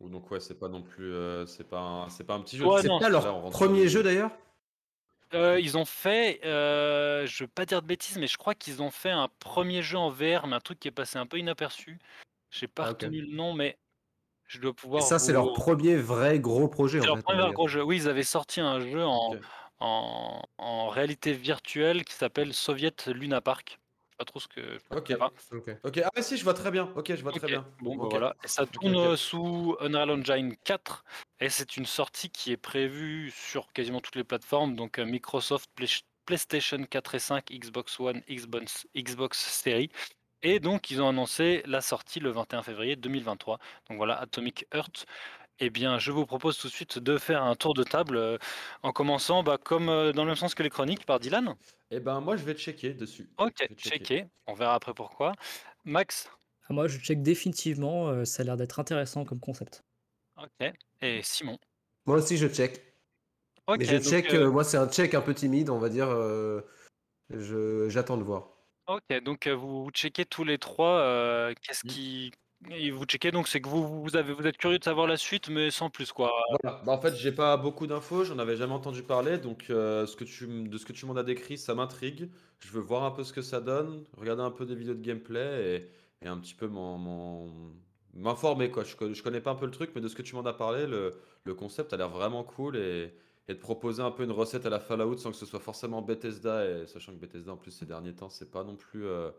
Donc 0.00 0.30
ouais, 0.30 0.40
c'est 0.40 0.58
pas 0.58 0.68
non 0.68 0.82
plus, 0.82 1.12
heu, 1.12 1.44
c'est 1.46 1.68
pas 1.68 1.80
un 1.80 2.08
c'est 2.08 2.24
pas 2.24 2.34
un 2.34 2.40
petit 2.40 2.56
jeu 2.56 2.68
Ouais. 2.68 2.82
C'est 2.82 2.90
pas 2.98 3.10
leur 3.10 3.48
premier 3.50 3.88
jeu 3.88 4.02
d'ailleurs? 4.02 4.30
Heu, 5.32 5.60
ils 5.60 5.76
ont 5.78 5.84
fait, 5.84 6.40
heu, 6.44 7.24
je 7.26 7.44
veux 7.44 7.48
pas 7.48 7.64
dire 7.64 7.82
de 7.82 7.86
bêtises, 7.86 8.18
mais 8.18 8.26
je 8.26 8.36
crois 8.36 8.54
qu'ils 8.56 8.82
ont 8.82 8.90
fait 8.90 9.10
un 9.10 9.28
1er 9.38 9.80
jeu 9.82 9.96
en 9.96 10.10
VR, 10.10 10.46
mais 10.48 10.56
un 10.56 10.60
truc 10.60 10.80
qui 10.80 10.88
est 10.88 10.90
passé 10.90 11.18
un 11.18 11.26
peu 11.26 11.38
inaperçu. 11.38 11.98
J'ai 12.50 12.66
pas 12.68 12.82
Ah 12.82 12.86
retenu 12.86 13.20
le 13.22 13.36
nom, 13.36 13.52
mais 13.54 13.78
je 14.46 14.60
dois 14.60 14.74
Et 14.96 15.00
pouvoir 15.02 15.02
ça, 15.02 15.18
c'est 15.20 15.32
leur 15.32 15.52
premier 15.52 15.96
vrai 15.96 16.40
gros 16.40 16.68
projet 16.68 17.00
en 17.00 17.08
leur 17.08 17.16
fait, 17.16 17.24
on 17.28 17.36
1er 17.36 17.38
va 17.38 17.44
vrai 17.44 17.52
dire? 17.52 17.52
gros 17.52 17.68
jeu. 17.68 17.82
Oui, 17.82 17.96
ils 17.96 18.08
avaient 18.08 18.22
sorti 18.22 18.60
un 18.60 18.80
jeu 18.80 19.04
en 19.04 19.36
en 19.78 20.42
en 20.58 20.88
réalité 20.88 21.32
virtuelle 21.32 22.04
qui 22.04 22.14
s'appelle 22.14 22.52
Soviet 22.52 23.06
Luna 23.06 23.40
Park. 23.40 23.79
Pas 24.20 24.26
trop 24.26 24.38
ce 24.38 24.48
que 24.48 24.76
Ok. 24.90 25.14
OK. 25.50 25.70
Ok. 25.82 26.00
Ah 26.14 26.20
si, 26.22 26.36
je 26.36 26.44
vois 26.44 26.52
très 26.52 26.70
bien. 26.70 26.92
Ok, 26.94 27.14
je 27.16 27.22
vois 27.22 27.32
très 27.32 27.48
bien. 27.48 27.64
bon, 27.80 27.96
bah, 27.96 28.08
voilà 28.10 28.36
et 28.44 28.48
ça 28.48 28.66
tourne, 28.66 28.94
heu, 28.94 29.16
sous 29.16 29.74
Unreal 29.80 30.10
Engine 30.10 30.54
4 30.62 31.04
et 31.40 31.48
c'est 31.48 31.78
une 31.78 31.86
sortie 31.86 32.28
qui 32.28 32.52
est 32.52 32.58
prévue 32.58 33.30
sur 33.30 33.72
quasiment 33.72 34.02
toutes 34.02 34.16
les 34.16 34.24
plateformes 34.24 34.76
donc 34.76 34.98
heu, 34.98 35.06
Microsoft, 35.06 35.70
Play 35.74 35.86
PlayStation 36.26 36.84
4 36.84 37.14
et 37.14 37.18
5, 37.18 37.46
Xbox 37.50 37.98
One, 37.98 38.20
Xbox 38.28 38.86
Xbox 38.94 39.38
Series 39.38 39.88
et 40.42 40.60
donc 40.60 40.90
ils 40.90 41.00
ont 41.02 41.08
annoncé 41.08 41.62
la 41.66 41.80
sortie 41.82 42.20
le 42.20 42.30
21 42.30 42.62
février 42.62 42.96
2023. 42.96 43.58
Donc 43.88 43.98
voilà, 43.98 44.18
Atomic 44.20 44.66
Heart. 44.74 45.06
Eh 45.62 45.68
bien, 45.70 45.98
je 45.98 46.10
vous 46.10 46.24
propose 46.26 46.56
tout 46.58 46.68
de 46.68 46.72
suite 46.72 46.98
de 46.98 47.18
faire 47.18 47.42
un 47.42 47.54
tour 47.54 47.74
de 47.74 47.82
table, 47.84 48.16
heu, 48.16 48.38
en 48.82 48.92
commençant, 48.92 49.42
bah, 49.42 49.58
comme, 49.62 49.88
heu, 49.90 50.12
dans 50.12 50.22
le 50.24 50.28
même 50.30 50.36
sens 50.36 50.54
que 50.54 50.62
les 50.62 50.70
chroniques 50.70 51.04
par 51.04 51.20
Dylan. 51.20 51.54
Et 51.92 52.00
ben 52.00 52.20
moi, 52.20 52.36
je 52.36 52.44
vais 52.44 52.54
checker 52.54 52.94
dessus. 52.94 53.36
Je 53.44 53.46
OK, 53.46 53.66
checker. 53.82 54.26
on 54.46 54.54
verra 54.54 54.74
après 54.74 54.94
pourquoi. 54.94 55.32
Max? 55.84 56.30
Ah, 56.68 56.72
moi, 56.72 56.88
je 56.88 56.98
check 56.98 57.20
définitivement, 57.22 58.08
heu, 58.10 58.24
ça 58.24 58.40
a 58.42 58.44
l'air 58.46 58.56
d'être 58.56 58.78
intéressant 58.80 59.26
comme 59.26 59.40
concept. 59.40 59.82
OK 60.36 60.72
et 61.02 61.22
Simon? 61.22 61.58
Moi 62.06 62.16
aussi, 62.18 62.36
je 62.36 62.46
check. 62.48 62.82
Mais 63.76 63.84
OK, 63.84 63.86
je 63.86 63.98
donc 64.02 64.18
check, 64.18 64.34
moi, 64.34 64.64
c'est 64.64 64.78
un 64.78 64.88
check 64.88 65.14
un 65.14 65.22
peu 65.22 65.34
timide, 65.34 65.70
on 65.70 65.78
va 65.80 65.88
dire, 65.90 66.08
je 67.30 67.88
j'attends 67.88 68.18
de 68.18 68.22
voir. 68.24 68.66
OK, 68.88 69.12
donc 69.22 69.46
vous 69.46 69.90
checkez 69.92 70.24
tous 70.26 70.42
les 70.44 70.58
3, 70.58 71.00
heu, 71.50 71.54
qu'est-ce 71.62 71.84
Mmh. 71.84 71.94
qui 71.94 72.32
et 72.70 72.90
vous 72.90 73.04
checkez 73.04 73.30
donc 73.30 73.48
c'est 73.48 73.60
que 73.60 73.68
vous 73.68 74.02
vous 74.02 74.16
êtes 74.16 74.56
curieux 74.58 74.78
de 74.78 74.84
savoir 74.84 75.06
la 75.06 75.16
suite, 75.16 75.48
mais 75.48 75.70
sans 75.70 75.90
plus 75.90 76.12
quoi? 76.12 76.30
Bah, 76.64 76.82
en 76.86 77.00
fait, 77.00 77.14
j'ai 77.16 77.32
pas 77.32 77.56
beaucoup 77.56 77.86
d'infos, 77.86 78.24
j'en 78.24 78.38
avais 78.38 78.56
jamais 78.56 78.72
entendu 78.72 79.02
parler 79.02 79.38
donc 79.38 79.70
m 79.70 80.66
de 80.68 80.78
ce 80.78 80.84
que 80.84 80.92
tu 80.92 81.06
m'en 81.06 81.16
as 81.16 81.22
décrit, 81.22 81.58
ça 81.58 81.74
m'intrigue. 81.74 82.30
Je 82.60 82.68
veux 82.72 82.80
voir 82.80 83.04
un 83.04 83.10
peu 83.12 83.24
ce 83.24 83.32
que 83.32 83.42
ça 83.42 83.60
donne, 83.60 84.04
regarder 84.16 84.42
un 84.42 84.50
peu 84.50 84.66
des 84.66 84.74
vidéos 84.74 84.94
de 84.94 85.00
gameplay 85.02 85.90
et 86.22 86.28
un 86.28 86.38
petit 86.38 86.54
peu 86.54 86.68
m'informer 88.14 88.70
quoi. 88.70 88.84
Je 88.84 88.96
co 88.96 89.12
je 89.12 89.22
connais 89.22 89.40
pas 89.40 89.50
un 89.52 89.54
peu 89.54 89.66
le 89.66 89.70
truc, 89.72 89.92
mais 89.94 90.00
de 90.00 90.08
ce 90.08 90.14
que 90.14 90.22
tu 90.22 90.34
m'en 90.34 90.42
as 90.44 90.52
parlé, 90.54 90.86
le 90.86 91.54
concept 91.54 91.92
a 91.92 91.96
l'air 91.96 92.08
vraiment 92.10 92.44
cool 92.44 92.76
et 92.76 93.14
de 93.48 93.54
proposer 93.54 94.02
un 94.02 94.10
peu 94.12 94.22
une 94.24 94.30
recette 94.32 94.64
à 94.66 94.70
la 94.70 94.78
Fallout 94.80 95.16
sans 95.18 95.30
que 95.32 95.36
ce 95.36 95.46
soit 95.46 95.58
forcément 95.60 96.02
Bethesda 96.02 96.64
et 96.82 96.86
sachant 96.86 97.12
que 97.12 97.18
Bethesda 97.18 97.52
en 97.52 97.56
plus 97.56 97.72
ces 97.72 97.86
derniers 97.86 98.14
temps, 98.14 98.28
c'est 98.28 98.50
pas 98.50 98.62
non 98.64 98.76
plus, 98.76 99.04
heu, 99.04 99.32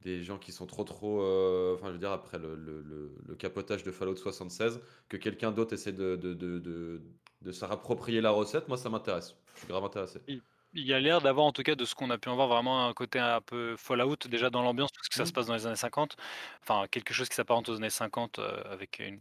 des 0.00 0.22
gens 0.22 0.38
qui 0.38 0.52
sont 0.52 0.66
trop, 0.66 0.84
trop, 0.84 1.20
heu, 1.22 1.74
enfin 1.74 1.88
je 1.88 1.92
veux 1.92 1.98
dire 1.98 2.12
après 2.12 2.38
le 2.38 2.54
le 2.56 2.82
le 2.82 3.16
le 3.24 3.34
capotage 3.36 3.82
de 3.82 3.90
Fallout 3.92 4.16
76, 4.16 4.80
que 5.08 5.16
quelqu'un 5.16 5.52
d'autre 5.52 5.72
essaie 5.74 5.92
de 5.92 6.16
de 6.16 6.34
de 6.34 6.58
de 6.58 7.02
de 7.42 7.52
se 7.52 7.64
réapproprier 7.64 8.20
la 8.20 8.30
recette, 8.30 8.68
moi 8.68 8.76
ça 8.76 8.90
m'intéresse. 8.90 9.34
Je 9.54 9.60
suis 9.60 9.68
grave 9.68 9.84
intéressé. 9.84 10.20
Il 10.26 10.42
il 10.72 10.84
y 10.84 10.92
a 10.92 11.00
l'air 11.00 11.20
d'avoir 11.22 11.46
en 11.46 11.52
tout 11.52 11.62
cas 11.62 11.74
de 11.74 11.84
ce 11.86 11.94
qu'on 11.94 12.10
a 12.10 12.18
pu 12.18 12.28
en 12.28 12.34
voir 12.34 12.48
vraiment 12.48 12.86
un 12.86 12.92
côté 12.92 13.18
un 13.18 13.40
peu 13.40 13.76
Fallout 13.78 14.16
déjà 14.28 14.50
dans 14.50 14.60
l'ambiance 14.62 14.90
parce 14.94 15.08
que 15.08 15.14
ça 15.14 15.24
se 15.24 15.32
Mmh. 15.32 15.32
passe 15.32 15.46
dans 15.46 15.54
les 15.54 15.66
années 15.66 15.76
50. 15.76 16.16
Enfin 16.62 16.86
quelque 16.90 17.14
chose 17.14 17.28
qui 17.30 17.34
s'apparente 17.36 17.68
aux 17.70 17.76
années 17.76 17.88
50, 17.90 18.38
heu, 18.38 18.66
avec 18.66 18.98
une 18.98 19.20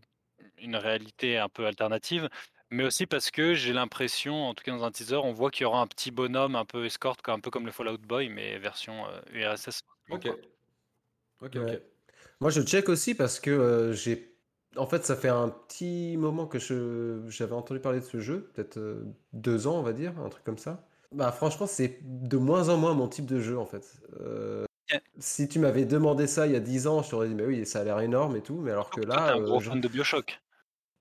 une 0.57 0.75
réalité 0.75 1.37
un 1.37 1.47
peu 1.49 1.65
alternative, 1.65 2.29
mais 2.71 2.83
aussi 2.83 3.05
parce 3.07 3.31
que 3.31 3.53
j'ai 3.55 3.73
l'impression, 3.73 4.47
en 4.47 4.53
tout 4.55 4.63
cas 4.63 4.71
dans 4.71 4.83
un 4.83 4.91
teaser, 4.91 5.15
on 5.17 5.31
voit 5.33 5.51
qu'il 5.51 5.63
y 5.63 5.65
aura 5.65 5.81
un 5.81 5.87
petit 5.87 6.11
bonhomme 6.11 6.55
un 6.57 6.65
peu 6.65 6.85
escorte, 6.85 7.27
un 7.29 7.39
peu 7.39 7.51
comme 7.51 7.65
le 7.65 7.71
Fallout 7.71 7.99
Boy, 7.99 8.29
mais 8.29 8.57
version, 8.59 9.05
URSS 9.31 9.81
OK. 10.09 10.25
quoi. 10.25 10.37
OK, 11.41 11.55
Ouais. 11.55 11.61
OK. 11.61 11.81
Moi, 12.41 12.51
je 12.51 12.61
check 12.63 12.89
aussi 12.89 13.15
parce 13.15 13.39
que, 13.39 13.51
heu, 13.51 13.93
j'ai 13.93 14.37
en 14.77 14.87
fait, 14.87 15.05
ça 15.05 15.15
fait 15.17 15.29
un 15.29 15.49
petit 15.49 16.17
moment 16.17 16.47
que 16.47 16.59
je 16.59 17.23
j'avais 17.29 17.53
entendu 17.53 17.79
parler 17.81 17.99
de 18.01 18.05
ce 18.05 18.19
jeu, 18.21 18.51
peut-être, 18.53 18.77
heu, 18.77 19.07
2 19.33 19.67
ans, 19.67 19.79
on 19.79 19.83
va 19.83 19.93
dire, 19.93 20.19
un 20.19 20.29
truc 20.29 20.43
comme 20.45 20.57
ça. 20.59 20.87
Bah, 21.11 21.31
franchement, 21.31 21.67
c'est 21.67 21.99
de 22.03 22.37
moins 22.37 22.69
en 22.69 22.77
moins 22.77 22.93
mon 22.93 23.07
type 23.07 23.25
de 23.25 23.39
jeu, 23.39 23.57
en 23.57 23.65
fait. 23.65 24.01
Heu, 24.19 24.65
Si 25.19 25.47
tu 25.49 25.59
m'avais 25.59 25.85
demandé 25.85 26.27
ça 26.27 26.47
il 26.47 26.53
y 26.53 26.55
a 26.55 26.59
10 26.61 26.87
ans, 26.87 27.03
je 27.03 27.09
t'aurais 27.11 27.29
dit: 27.29 27.35
«Mais 27.35 27.45
oui, 27.45 27.65
ça 27.65 27.81
a 27.81 27.83
l'air 27.85 27.99
énorme 28.01 28.35
et 28.37 28.41
tout», 28.43 28.59
mais 28.61 28.71
alors 28.71 28.91
que 28.91 28.99
Donc 28.99 29.07
toi, 29.09 29.21
là, 29.21 29.27
tu 29.27 29.35
un 29.35 29.41
gros 29.41 29.59
je 29.59 29.69
fan 29.69 29.79
de 29.79 29.87
BioShock? 29.87 30.41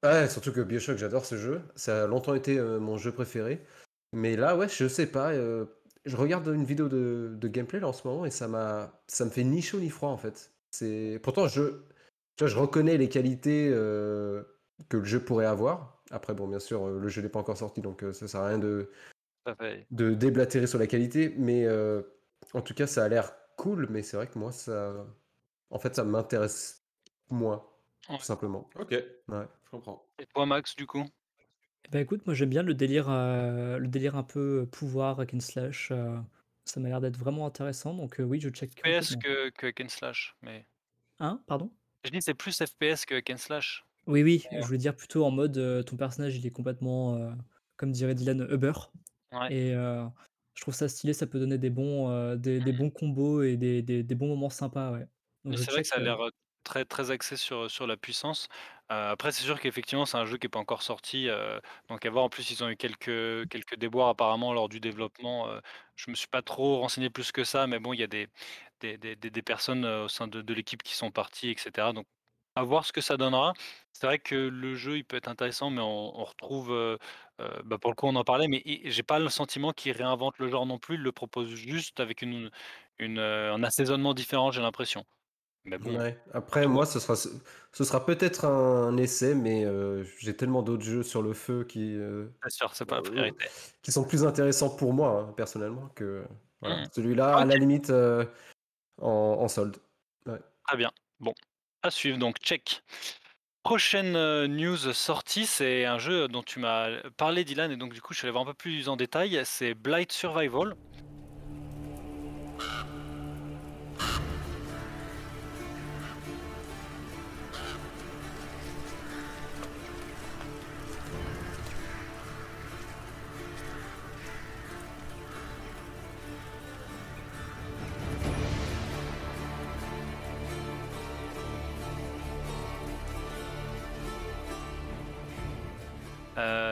ouais, 0.02 0.28
surtout 0.28 0.52
que 0.52 0.60
BioShock, 0.60 0.96
j'adore 0.98 1.24
ce 1.24 1.36
jeu. 1.36 1.62
Ça 1.76 2.04
a 2.04 2.06
longtemps 2.06 2.34
été, 2.34 2.60
mon 2.60 2.96
jeu 2.98 3.12
préféré. 3.12 3.64
Mais 4.12 4.36
là, 4.36 4.56
ouais, 4.56 4.68
je 4.68 4.88
sais 4.88 5.06
pas, 5.06 5.32
je 6.04 6.16
regarde 6.16 6.46
une 6.48 6.64
vidéo 6.64 6.88
de 6.88 7.34
de 7.38 7.48
gameplay 7.48 7.80
là 7.80 7.88
en 7.88 7.92
ce 7.92 8.06
moment 8.06 8.24
et 8.26 8.30
ça 8.30 8.48
m'a 8.48 9.02
ça 9.08 9.24
me 9.24 9.30
fait 9.30 9.44
ni 9.44 9.62
chaud 9.62 9.80
ni 9.80 9.90
froid 9.90 10.10
en 10.10 10.18
fait. 10.18 10.52
C'est 10.70 11.18
pourtant 11.22 11.48
je 11.48 11.62
tu 12.36 12.44
vois, 12.44 12.48
je 12.48 12.56
reconnais 12.58 12.96
les 12.98 13.08
qualités, 13.08 13.68
heu, 13.70 14.46
que 14.88 14.96
le 14.98 15.04
jeu 15.04 15.20
pourrait 15.24 15.46
avoir. 15.46 16.02
Après 16.10 16.34
bon, 16.34 16.48
bien 16.48 16.58
sûr, 16.60 16.86
heu, 16.88 16.98
le 17.00 17.08
jeu 17.08 17.22
n'est 17.22 17.28
pas 17.28 17.40
encore 17.40 17.56
sorti 17.58 17.80
donc 17.82 18.02
heu, 18.04 18.12
ça 18.12 18.28
sert 18.28 18.40
à 18.40 18.48
rien 18.48 18.58
de 18.58 18.90
de 19.90 20.14
déblatérer 20.14 20.66
sur 20.66 20.78
la 20.78 20.86
qualité, 20.86 21.34
mais 21.38 21.64
heu, 21.66 22.12
en 22.54 22.62
tout 22.62 22.74
cas, 22.74 22.86
ça 22.86 23.04
a 23.04 23.08
l'air 23.08 23.34
cool, 23.56 23.88
mais 23.90 24.02
c'est 24.02 24.16
vrai 24.16 24.26
que 24.28 24.38
moi 24.38 24.52
ça 24.52 25.06
en 25.70 25.78
fait, 25.80 25.94
ça 25.96 26.04
m'intéresse 26.04 26.88
moins, 27.30 27.66
Ouais. 28.08 28.18
tout 28.18 28.24
simplement. 28.24 28.70
Ok, 28.76 28.92
Ouais. 29.28 29.46
je 29.64 29.70
comprends. 29.70 30.10
Et 30.18 30.26
toi, 30.26 30.46
Max, 30.46 30.76
du 30.76 30.86
coup? 30.86 31.04
Eh 31.86 31.88
bah, 31.90 32.00
écoute, 32.00 32.24
moi 32.26 32.34
j'aime 32.34 32.48
bien 32.50 32.62
le 32.62 32.74
délire, 32.74 33.10
heu, 33.10 33.78
le 33.78 33.88
délire 33.88 34.16
un 34.16 34.22
peu, 34.22 34.62
heu, 34.62 34.66
pouvoir 34.66 35.20
hack 35.20 35.34
and 35.34 35.40
slash, 35.40 35.90
heu, 35.92 36.16
ça 36.64 36.80
m'a 36.80 36.88
l'air 36.88 37.00
d'être 37.00 37.18
vraiment 37.18 37.46
intéressant 37.46 37.94
donc 37.94 38.20
heu, 38.20 38.24
oui, 38.24 38.40
je 38.40 38.48
check 38.48 38.74
FPS 38.76 38.76
complètement. 38.82 39.24
que 39.24 39.50
que 39.50 39.66
hack 39.68 39.80
and 39.80 39.88
slash, 39.90 40.34
mais 40.42 40.66
Hein? 41.18 41.42
Pardon? 41.48 41.72
je 42.04 42.10
dis 42.10 42.22
c'est 42.22 42.34
plus 42.34 42.56
FPS 42.62 43.04
que 43.04 43.14
hack 43.16 43.30
and 43.30 43.36
slash. 43.38 43.84
Oui, 44.06 44.22
oui, 44.22 44.46
Mais, 44.50 44.60
je 44.60 44.66
voulais 44.66 44.78
dire 44.78 44.94
plutôt 44.96 45.24
en 45.24 45.30
mode, 45.30 45.56
heu, 45.56 45.82
ton 45.82 45.96
personnage 45.96 46.36
il 46.36 46.46
est 46.46 46.50
complètement, 46.50 47.16
heu, 47.16 47.32
comme 47.76 47.90
dirait 47.90 48.14
Dylan, 48.14 48.46
Uber 48.50 48.72
ouais. 49.32 49.50
et 49.50 49.72
heu, 49.74 50.06
je 50.54 50.60
trouve 50.62 50.74
ça 50.74 50.88
stylé, 50.88 51.14
ça 51.14 51.26
peut 51.26 51.38
donner 51.38 51.56
des 51.58 51.70
bons, 51.70 52.10
heu, 52.10 52.36
des 52.38 52.60
des 52.60 52.72
Mmh. 52.72 52.74
bons 52.74 52.90
combos 52.90 53.42
et 53.42 53.56
des 53.56 53.82
des 53.82 54.02
des 54.02 54.14
bons 54.14 54.28
moments 54.28 54.50
sympas, 54.50 54.92
ouais. 54.92 55.06
Donc 55.44 55.54
Mais 55.54 55.56
je 55.56 55.64
c'est 55.64 55.70
vrai 55.70 55.82
que 55.82 55.86
check, 55.86 55.88
ça 55.88 55.96
a 55.96 56.00
heu 56.00 56.00
l'air, 56.00 56.20
heu, 56.24 56.30
très 56.64 56.84
très 56.84 57.10
axé 57.10 57.36
sur, 57.36 57.70
sur 57.70 57.86
la 57.86 57.96
puissance. 57.96 58.48
Heu, 58.90 58.94
après 59.12 59.32
c'est 59.32 59.44
sûr 59.44 59.58
qu'effectivement 59.60 60.04
c'est 60.04 60.18
un 60.18 60.26
jeu 60.26 60.36
qui 60.36 60.46
est 60.46 60.48
pas 60.50 60.58
encore 60.58 60.82
sorti, 60.82 61.28
heu, 61.28 61.60
donc 61.88 62.04
à 62.04 62.10
voir. 62.10 62.24
En 62.24 62.28
plus 62.28 62.50
ils 62.50 62.62
ont 62.62 62.68
eu 62.68 62.76
quelques 62.76 63.48
quelques 63.48 63.76
déboires 63.76 64.08
apparemment 64.08 64.52
lors 64.52 64.68
du 64.68 64.78
développement, 64.80 65.48
heu, 65.50 65.60
je 65.96 66.10
me 66.10 66.14
suis 66.14 66.28
pas 66.28 66.42
trop 66.42 66.80
renseigné 66.80 67.08
plus 67.08 67.32
que 67.32 67.44
ça, 67.44 67.66
mais 67.66 67.78
bon 67.78 67.92
il 67.94 68.00
y 68.00 68.02
a 68.02 68.06
des 68.06 68.28
des 68.80 68.98
des 68.98 69.16
des 69.16 69.42
personnes, 69.42 69.84
au 69.86 70.08
sein 70.08 70.28
de 70.28 70.42
de 70.42 70.54
l'équipe 70.54 70.82
qui 70.82 70.94
sont 70.94 71.10
parties 71.10 71.50
et 71.50 71.56
cetera, 71.58 71.92
donc 71.94 72.06
à 72.56 72.62
voir 72.62 72.84
ce 72.84 72.92
que 72.92 73.00
ça 73.00 73.16
donnera. 73.16 73.54
C'est 73.92 74.06
vrai 74.06 74.18
que 74.18 74.34
le 74.34 74.74
jeu 74.74 74.98
il 74.98 75.04
peut 75.04 75.16
être 75.16 75.28
intéressant, 75.28 75.70
mais 75.70 75.80
on 75.82 76.24
retrouve, 76.24 76.98
bah, 77.64 77.78
pour 77.78 77.90
le 77.90 77.96
coup 77.96 78.06
on 78.06 78.14
en 78.16 78.24
parlait, 78.24 78.48
mais 78.48 78.62
i 78.66 78.82
j'ai 78.90 79.02
pas 79.02 79.18
le 79.18 79.28
sentiment 79.30 79.72
qu'ils 79.72 79.92
réinventent 79.92 80.38
le 80.38 80.48
genre 80.48 80.66
non 80.66 80.78
plus. 80.78 80.96
Ils 80.96 81.00
le 81.02 81.12
proposent 81.12 81.54
juste 81.54 82.00
avec 82.00 82.20
une 82.22 82.50
une, 82.98 83.18
un 83.18 83.62
assaisonnement 83.64 84.14
différent, 84.14 84.50
j'ai 84.52 84.60
l'impression. 84.62 85.04
Mais 85.64 85.78
bon, 85.78 85.98
Ouais. 85.98 86.18
à 86.32 86.38
Après 86.38 86.66
moi, 86.66 86.86
ce 86.86 86.98
sera 87.00 87.16
ce 87.16 87.84
sera 87.84 88.04
peut-être 88.06 88.44
un 88.44 88.96
essai, 88.96 89.34
mais 89.34 89.64
heu, 89.64 90.04
j'ai 90.18 90.36
tellement 90.36 90.62
d'autres 90.62 90.82
jeux 90.84 91.02
sur 91.02 91.22
le 91.22 91.32
feu 91.34 91.64
qui, 91.64 91.94
C'est 92.42 92.50
sûr, 92.50 92.74
pas 92.86 93.02
priorité. 93.02 93.46
qui 93.82 93.92
sont 93.92 94.04
plus 94.04 94.24
intéressants 94.24 94.70
pour 94.76 94.92
moi, 94.94 95.26
hein, 95.30 95.32
personnellement, 95.36 95.88
que 95.90 96.24
voilà. 96.60 96.76
Mmh. 96.76 96.88
Celui-là, 96.92 97.36
à 97.38 97.44
la 97.44 97.56
limite, 97.56 97.90
heu, 97.90 98.28
en 99.00 99.08
en 99.40 99.48
solde. 99.48 99.78
Ouais. 100.26 100.40
très 100.66 100.76
bien. 100.76 100.90
Bon, 101.20 101.34
à 101.82 101.90
suivre 101.90 102.18
donc 102.18 102.38
check. 102.38 102.82
Prochaine, 103.64 104.16
heu, 104.16 104.46
news 104.48 104.76
sortie, 104.94 105.46
c'est 105.46 105.84
un 105.86 105.98
jeu 105.98 106.28
dont 106.28 106.42
tu 106.42 106.60
m'as 106.60 107.02
parlé 107.16 107.44
Dylan 107.44 107.72
et 107.72 107.76
donc 107.78 107.94
du 107.94 108.02
coup 108.02 108.14
je 108.14 108.20
allé 108.22 108.32
voir 108.32 108.44
un 108.44 108.46
peu 108.46 108.54
plus 108.54 108.88
en 108.88 108.96
détail, 108.96 109.40
c'est 109.46 109.74
Blight 109.74 110.12
Survival. 110.12 110.76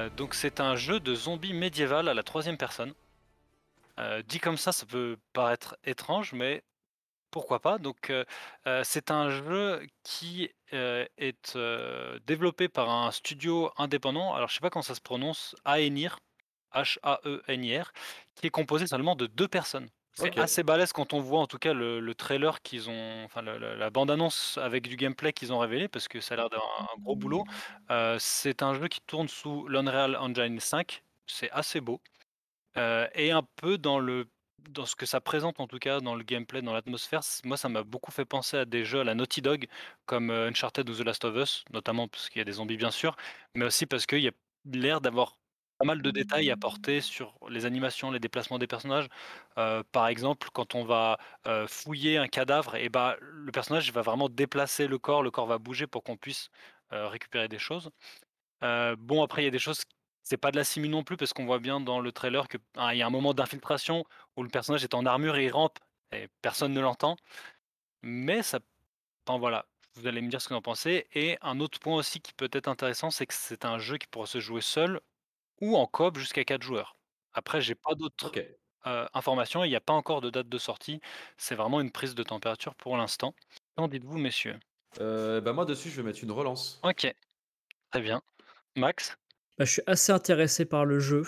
Heu, 0.02 0.10
donc 0.10 0.34
c'est 0.34 0.60
un 0.60 0.76
jeu 0.76 1.00
de 1.00 1.14
zombies 1.14 1.54
médiéval 1.54 2.08
à 2.08 2.14
la 2.14 2.22
troisième 2.22 2.56
personne. 2.56 2.94
Heu, 3.98 4.22
dit 4.24 4.40
comme 4.40 4.56
ça, 4.56 4.72
ça 4.72 4.86
peut 4.86 5.18
paraître 5.32 5.76
étrange, 5.84 6.32
mais 6.32 6.62
pourquoi 7.30 7.60
pas? 7.60 7.78
Donc 7.78 8.10
heu, 8.10 8.24
c'est 8.84 9.10
un 9.10 9.30
jeu 9.30 9.86
qui, 10.04 10.50
est, 10.72 11.56
développé 12.26 12.68
par 12.68 12.90
un 12.90 13.10
studio 13.10 13.70
indépendant. 13.78 14.34
Alors 14.34 14.48
je 14.48 14.54
sais 14.54 14.60
pas 14.60 14.70
comment 14.70 14.82
ça 14.82 14.94
se 14.94 15.00
prononce, 15.00 15.54
Aenir, 15.66 16.18
H-A-E-N-I-R, 16.74 17.92
qui 18.34 18.46
est 18.46 18.50
composé 18.50 18.86
seulement 18.86 19.16
de 19.16 19.26
2 19.26 19.48
personnes. 19.48 19.88
C'est 20.14 20.36
assez 20.36 20.62
balèze 20.62 20.93
quand 20.93 21.14
on 21.14 21.20
voit 21.20 21.40
en 21.40 21.47
tout 21.47 21.59
cas 21.59 21.72
le 21.72 21.98
le 21.98 22.14
trailer 22.14 22.60
qu'ils 22.60 22.90
ont 22.90 23.24
enfin 23.24 23.40
la 23.40 23.90
bande 23.90 24.10
annonce 24.10 24.59
avec 24.59 24.86
du 24.86 24.97
gameplay 24.97 25.32
qu'ils 25.32 25.55
ont 25.55 25.59
révélé 25.59 25.89
parce 25.89 26.06
que 26.06 26.20
ça 26.20 26.34
a 26.34 26.36
l'air 26.36 26.51
d'un 26.51 26.59
un 26.59 26.98
gros 27.02 27.16
boulot. 27.16 27.44
Heu, 27.90 28.16
c'est 28.18 28.62
un 28.62 28.74
jeu 28.74 28.89
qui 28.89 29.01
tourne 29.06 29.28
sous 29.28 29.66
l'Unreal 29.68 30.16
Engine 30.16 30.60
5, 30.60 31.02
c'est 31.26 31.51
assez 31.51 31.80
beau. 31.80 32.02
Heu 32.78 33.09
et 33.14 33.32
un 33.32 33.43
peu 33.56 33.78
dans 33.78 34.01
le 34.01 34.30
dans 34.59 34.86
ce 34.86 34.97
que 34.97 35.06
ça 35.06 35.20
présente 35.20 35.60
en 35.60 35.66
tout 35.68 35.78
cas, 35.80 36.01
dans 36.01 36.14
le 36.16 36.24
gameplay, 36.24 36.62
dans 36.62 36.74
l'atmosphère, 36.74 37.22
moi 37.44 37.56
ça 37.59 37.68
m'a 37.70 37.82
beaucoup 37.84 38.12
fait 38.12 38.26
penser 38.26 38.59
à 38.59 38.64
des 38.66 38.84
jeux 38.84 39.01
à 39.01 39.05
la 39.05 39.14
Naughty 39.16 39.43
Dog 39.43 39.66
comme, 40.06 40.30
heu, 40.32 40.47
Uncharted 40.48 40.89
ou 40.90 40.94
The 40.97 41.01
Last 41.05 41.24
of 41.26 41.36
Us, 41.36 41.64
notamment 41.72 42.09
parce 42.09 42.30
qu'il 42.30 42.40
y 42.40 42.43
a 42.43 42.47
des 42.47 42.52
zombies 42.55 42.76
bien 42.78 42.90
sûr, 42.93 43.16
mais 43.56 43.66
aussi 43.66 43.86
parce 43.86 44.06
qu'il 44.06 44.20
y 44.20 44.28
a 44.28 44.32
l'air 44.66 45.01
d'avoir 45.02 45.39
pas 45.82 45.86
mal 45.86 46.02
de 46.02 46.10
détails 46.12 46.50
apportés 46.50 47.00
sur 47.00 47.34
les 47.50 47.66
animations, 47.66 48.10
les 48.12 48.20
déplacements 48.20 48.59
des 48.59 48.66
personnages. 48.68 49.09
Heu, 49.59 49.82
par 49.92 50.06
exemple, 50.09 50.48
quand 50.52 50.74
on 50.76 50.84
va, 50.84 51.18
heu, 51.46 51.66
fouiller 51.68 52.18
un 52.18 52.28
cadavre 52.28 52.76
et 52.76 52.88
bah, 52.88 53.16
le 53.20 53.50
personnage 53.52 53.92
va 53.92 54.02
vraiment 54.02 54.28
déplacer 54.28 54.86
le 54.88 54.98
corps, 54.98 55.22
le 55.22 55.30
corps 55.32 55.46
va 55.46 55.59
bouger 55.59 55.86
pour 55.88 56.04
qu'on 56.04 56.16
puisse, 56.16 56.50
heu, 56.92 57.06
récupérer 57.06 57.48
des 57.48 57.59
choses. 57.59 57.90
Bon 58.98 59.22
après 59.22 59.42
il 59.42 59.44
y 59.46 59.48
a 59.48 59.50
des 59.50 59.59
choses 59.59 59.82
c'est 60.24 60.36
pas 60.36 60.52
de 60.52 60.56
la 60.56 60.64
simule 60.64 60.90
non 60.90 61.02
plus 61.04 61.16
parce 61.16 61.32
qu'on 61.32 61.46
voit 61.46 61.59
bien 61.59 61.80
dans 61.80 62.00
le 62.00 62.12
trailer 62.12 62.46
que 62.48 62.59
ah, 62.76 62.94
il 62.94 62.98
y 62.98 63.02
a 63.02 63.06
un 63.06 63.10
moment 63.10 63.34
d'infiltration 63.34 64.04
où 64.36 64.42
le 64.44 64.48
personnage 64.50 64.84
est 64.84 64.94
en 64.94 65.04
armure 65.04 65.36
et 65.36 65.46
il 65.46 65.50
rampe 65.50 65.78
et 66.12 66.28
personne 66.42 66.72
ne 66.72 66.80
l'entend. 66.80 67.16
Mais 68.02 68.42
ça 68.42 68.60
enfin 69.28 69.38
voilà, 69.38 69.66
vous 69.96 70.06
allez 70.09 70.22
me 70.22 70.28
dire 70.30 70.40
ce 70.42 70.48
que 70.48 70.54
vous 70.54 70.59
en 70.59 70.62
pensez 70.62 71.06
et 71.14 71.38
un 71.42 71.60
autre 71.60 71.80
point 71.80 71.96
aussi 71.96 72.20
qui 72.20 72.32
peut 72.34 72.50
être 72.52 72.68
intéressant, 72.68 73.10
c'est 73.10 73.26
que 73.26 73.34
c'est 73.34 73.64
un 73.66 73.78
jeu 73.78 73.98
qui 73.98 74.06
pourra 74.09 74.26
se 74.26 74.40
jouer 74.40 74.60
seul 74.62 75.00
ou 75.62 75.76
en 75.76 75.86
coop 75.86 76.18
jusqu'à 76.18 76.44
4 76.44 76.62
joueurs. 76.62 76.97
Après 77.32 77.62
j'ai 77.62 77.74
pas 77.74 77.94
d'autres, 77.94 78.32
informations, 78.84 79.64
il 79.64 79.70
y 79.70 79.76
a 79.76 79.80
pas 79.80 79.93
encore 79.93 80.20
de 80.20 80.28
date 80.28 80.48
de 80.48 80.59
sortie. 80.59 81.01
C'est 81.39 81.55
vraiment 81.55 81.80
une 81.80 81.93
prise 81.93 82.14
de 82.14 82.22
température 82.22 82.74
pour 82.74 82.97
l'instant. 82.97 83.34
Qu'en 83.76 83.89
dites-vous 83.89 84.18
messieurs? 84.18 84.59
Euh, 85.01 85.40
bah 85.40 85.52
moi 85.52 85.64
dessus, 85.64 85.89
je 85.89 85.97
vais 85.97 86.02
mettre 86.02 86.22
une 86.22 86.32
relance. 86.32 86.80
OK, 86.82 87.14
très 87.90 88.01
bien. 88.02 88.20
Max? 88.76 89.16
Bah, 89.56 89.64
je 89.64 89.70
suis 89.70 89.82
assez 89.86 90.12
intéressé 90.12 90.64
par 90.64 90.84
le 90.84 90.98
jeu. 90.98 91.22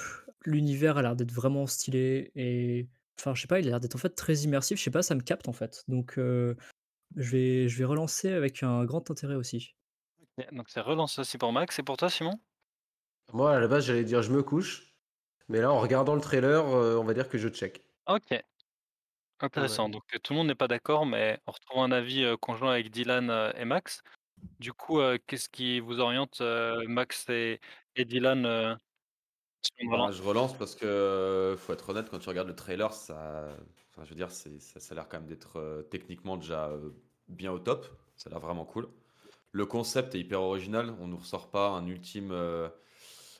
L'univers 0.44 0.98
a 0.98 1.02
l'air 1.02 1.16
d'être 1.16 1.32
vraiment 1.32 1.66
stylé 1.66 2.32
et 2.34 2.88
enfin, 3.18 3.34
je 3.34 3.42
sais 3.42 3.46
pas, 3.46 3.60
il 3.60 3.66
a 3.68 3.70
l'air 3.70 3.80
d'être 3.80 3.94
en 3.94 3.98
fait 3.98 4.10
très 4.10 4.34
immersif. 4.38 4.78
Je 4.78 4.82
sais 4.82 4.90
pas, 4.90 5.02
ça 5.02 5.14
me 5.14 5.22
capte 5.22 5.48
en 5.48 5.52
fait. 5.52 5.84
Donc, 5.88 6.14
je 6.16 6.56
vais 7.14 7.68
je 7.68 7.78
vais 7.78 7.84
relancer 7.84 8.32
avec 8.32 8.62
un 8.62 8.84
grand 8.84 9.10
intérêt 9.10 9.36
aussi. 9.36 9.74
Donc 10.50 10.68
c'est 10.68 10.80
relance 10.80 11.20
aussi 11.20 11.38
pour 11.38 11.52
Max 11.52 11.78
et 11.78 11.84
pour 11.84 11.96
toi 11.96 12.10
Simon? 12.10 12.40
Moi, 13.32 13.54
à 13.54 13.60
la 13.60 13.68
base, 13.68 13.84
j'allais 13.86 14.04
dire: 14.04 14.22
«Je 14.22 14.32
me 14.32 14.42
couche», 14.42 14.94
mais 15.48 15.60
là, 15.60 15.72
en 15.72 15.78
regardant 15.80 16.14
le 16.14 16.20
trailer, 16.22 16.66
heu, 16.66 16.98
on 16.98 17.04
va 17.04 17.14
dire 17.14 17.28
que 17.28 17.38
je 17.38 17.48
check. 17.48 17.82
OK. 18.06 18.42
Ouais. 19.56 19.78
Intéressant, 19.78 19.88
donc 19.88 20.02
tout 20.22 20.32
le 20.32 20.38
monde 20.38 20.46
n'est 20.48 20.54
pas 20.54 20.68
d'accord, 20.68 21.06
mais 21.06 21.40
on 21.46 21.52
retrouve 21.52 21.82
un 21.82 21.92
avis, 21.92 22.22
heu, 22.22 22.36
conjoint 22.36 22.72
avec 22.72 22.90
Dylan, 22.90 23.30
heu, 23.30 23.52
et 23.56 23.64
Max. 23.64 24.02
Du 24.60 24.72
coup, 24.74 25.00
qu'est-ce 25.26 25.48
qui 25.50 25.80
vous 25.80 26.00
oriente, 26.00 26.40
Max 26.88 27.28
et 27.30 27.60
et 27.96 28.04
Dylan, 28.06 28.78
Bah, 29.82 30.10
je 30.10 30.22
relance 30.22 30.56
parce 30.56 30.74
que, 30.74 31.54
faut 31.58 31.72
être 31.72 31.88
honnête, 31.90 32.08
quand 32.10 32.18
tu 32.18 32.28
regardes 32.28 32.48
le 32.48 32.54
trailer, 32.56 32.92
ça, 32.94 33.56
enfin, 33.90 34.04
je 34.04 34.10
veux 34.10 34.16
dire, 34.16 34.30
c'est, 34.30 34.58
ça, 34.58 34.80
ça 34.80 34.92
a 34.94 34.96
l'air 34.96 35.08
quand 35.08 35.18
même 35.18 35.26
d'être 35.28 35.56
euh, 35.58 35.82
techniquement 35.82 36.36
déjà 36.38 36.68
euh, 36.70 36.90
bien 37.28 37.52
au 37.52 37.58
top. 37.58 37.86
Ça 38.16 38.28
a 38.28 38.32
l'air 38.32 38.40
vraiment 38.40 38.64
cool. 38.64 38.88
Le 39.52 39.66
concept 39.66 40.14
est 40.14 40.20
hyper 40.20 40.40
original. 40.42 40.96
On 41.00 41.08
nous 41.08 41.18
ressort 41.18 41.50
pas 41.50 41.70
un 41.70 41.86
ultime, 41.86 42.30
euh, 42.32 42.68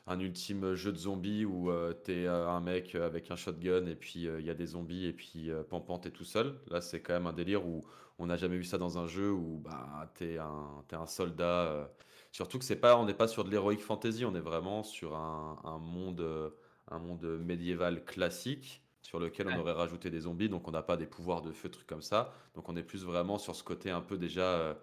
un 0.06 0.20
ultime 0.20 0.74
jeu 0.74 0.93
de 0.93 0.98
zombies 0.98 1.44
où 1.44 1.70
euh, 1.70 1.93
t'es 1.93 2.26
euh, 2.26 2.48
un 2.48 2.60
mec 2.60 2.94
avec 2.94 3.31
un 3.31 3.36
shotgun 3.36 3.86
et 3.86 3.94
puis 3.94 4.28
euh, 4.28 4.39
il 4.40 4.47
y 4.47 4.51
a 4.51 4.55
des 4.55 4.66
zombies 4.66 5.06
et 5.06 5.12
puis 5.12 5.51
Pampan 5.70 5.98
t'es 5.98 6.10
tout 6.10 6.24
seul. 6.24 6.59
Là, 6.68 6.81
c'est 6.81 7.01
quand 7.01 7.14
même 7.14 7.26
un 7.26 7.32
délire 7.32 7.66
où 7.66 7.82
on 8.18 8.26
n'a 8.26 8.36
jamais 8.36 8.56
vu 8.56 8.64
ça 8.64 8.78
dans 8.78 8.98
un 8.98 9.06
jeu 9.06 9.32
où 9.32 9.60
bah, 9.64 10.12
t'es 10.14 10.39
un, 10.39 10.85
t'es 10.89 10.97
un 10.97 11.06
soldat. 11.06 11.90
Surtout 12.32 12.59
que 12.59 12.64
c'est 12.64 12.76
pas, 12.76 12.97
on 12.98 13.06
n'est 13.06 13.14
pas 13.14 13.28
sur 13.28 13.44
de 13.44 13.51
l'heroic 13.51 13.78
fantasy, 13.78 14.24
on 14.24 14.35
est 14.35 14.40
vraiment 14.40 14.82
sur 14.82 15.16
un, 15.16 15.59
un 15.64 15.78
monde, 15.78 16.52
un 16.90 16.98
monde 16.98 17.24
médiéval 17.40 18.05
classique 18.05 18.82
sur 19.02 19.20
lequel 19.20 19.48
on 19.48 19.59
aurait 19.59 19.72
rajouté 19.72 20.10
des 20.10 20.20
zombies, 20.20 20.48
donc 20.48 20.66
on 20.66 20.70
n'a 20.70 20.82
pas 20.82 20.97
des 20.97 21.06
pouvoirs 21.06 21.43
de 21.43 21.52
feu, 21.52 21.70
trucs 21.70 21.86
comme 21.86 22.02
ça. 22.02 22.32
Donc 22.55 22.68
on 22.68 22.76
est 22.76 22.82
plus 22.82 23.05
vraiment 23.05 23.39
sur 23.39 23.55
ce 23.55 23.62
côté 23.62 23.90
un 23.90 24.01
peu 24.01 24.18
déjà. 24.18 24.76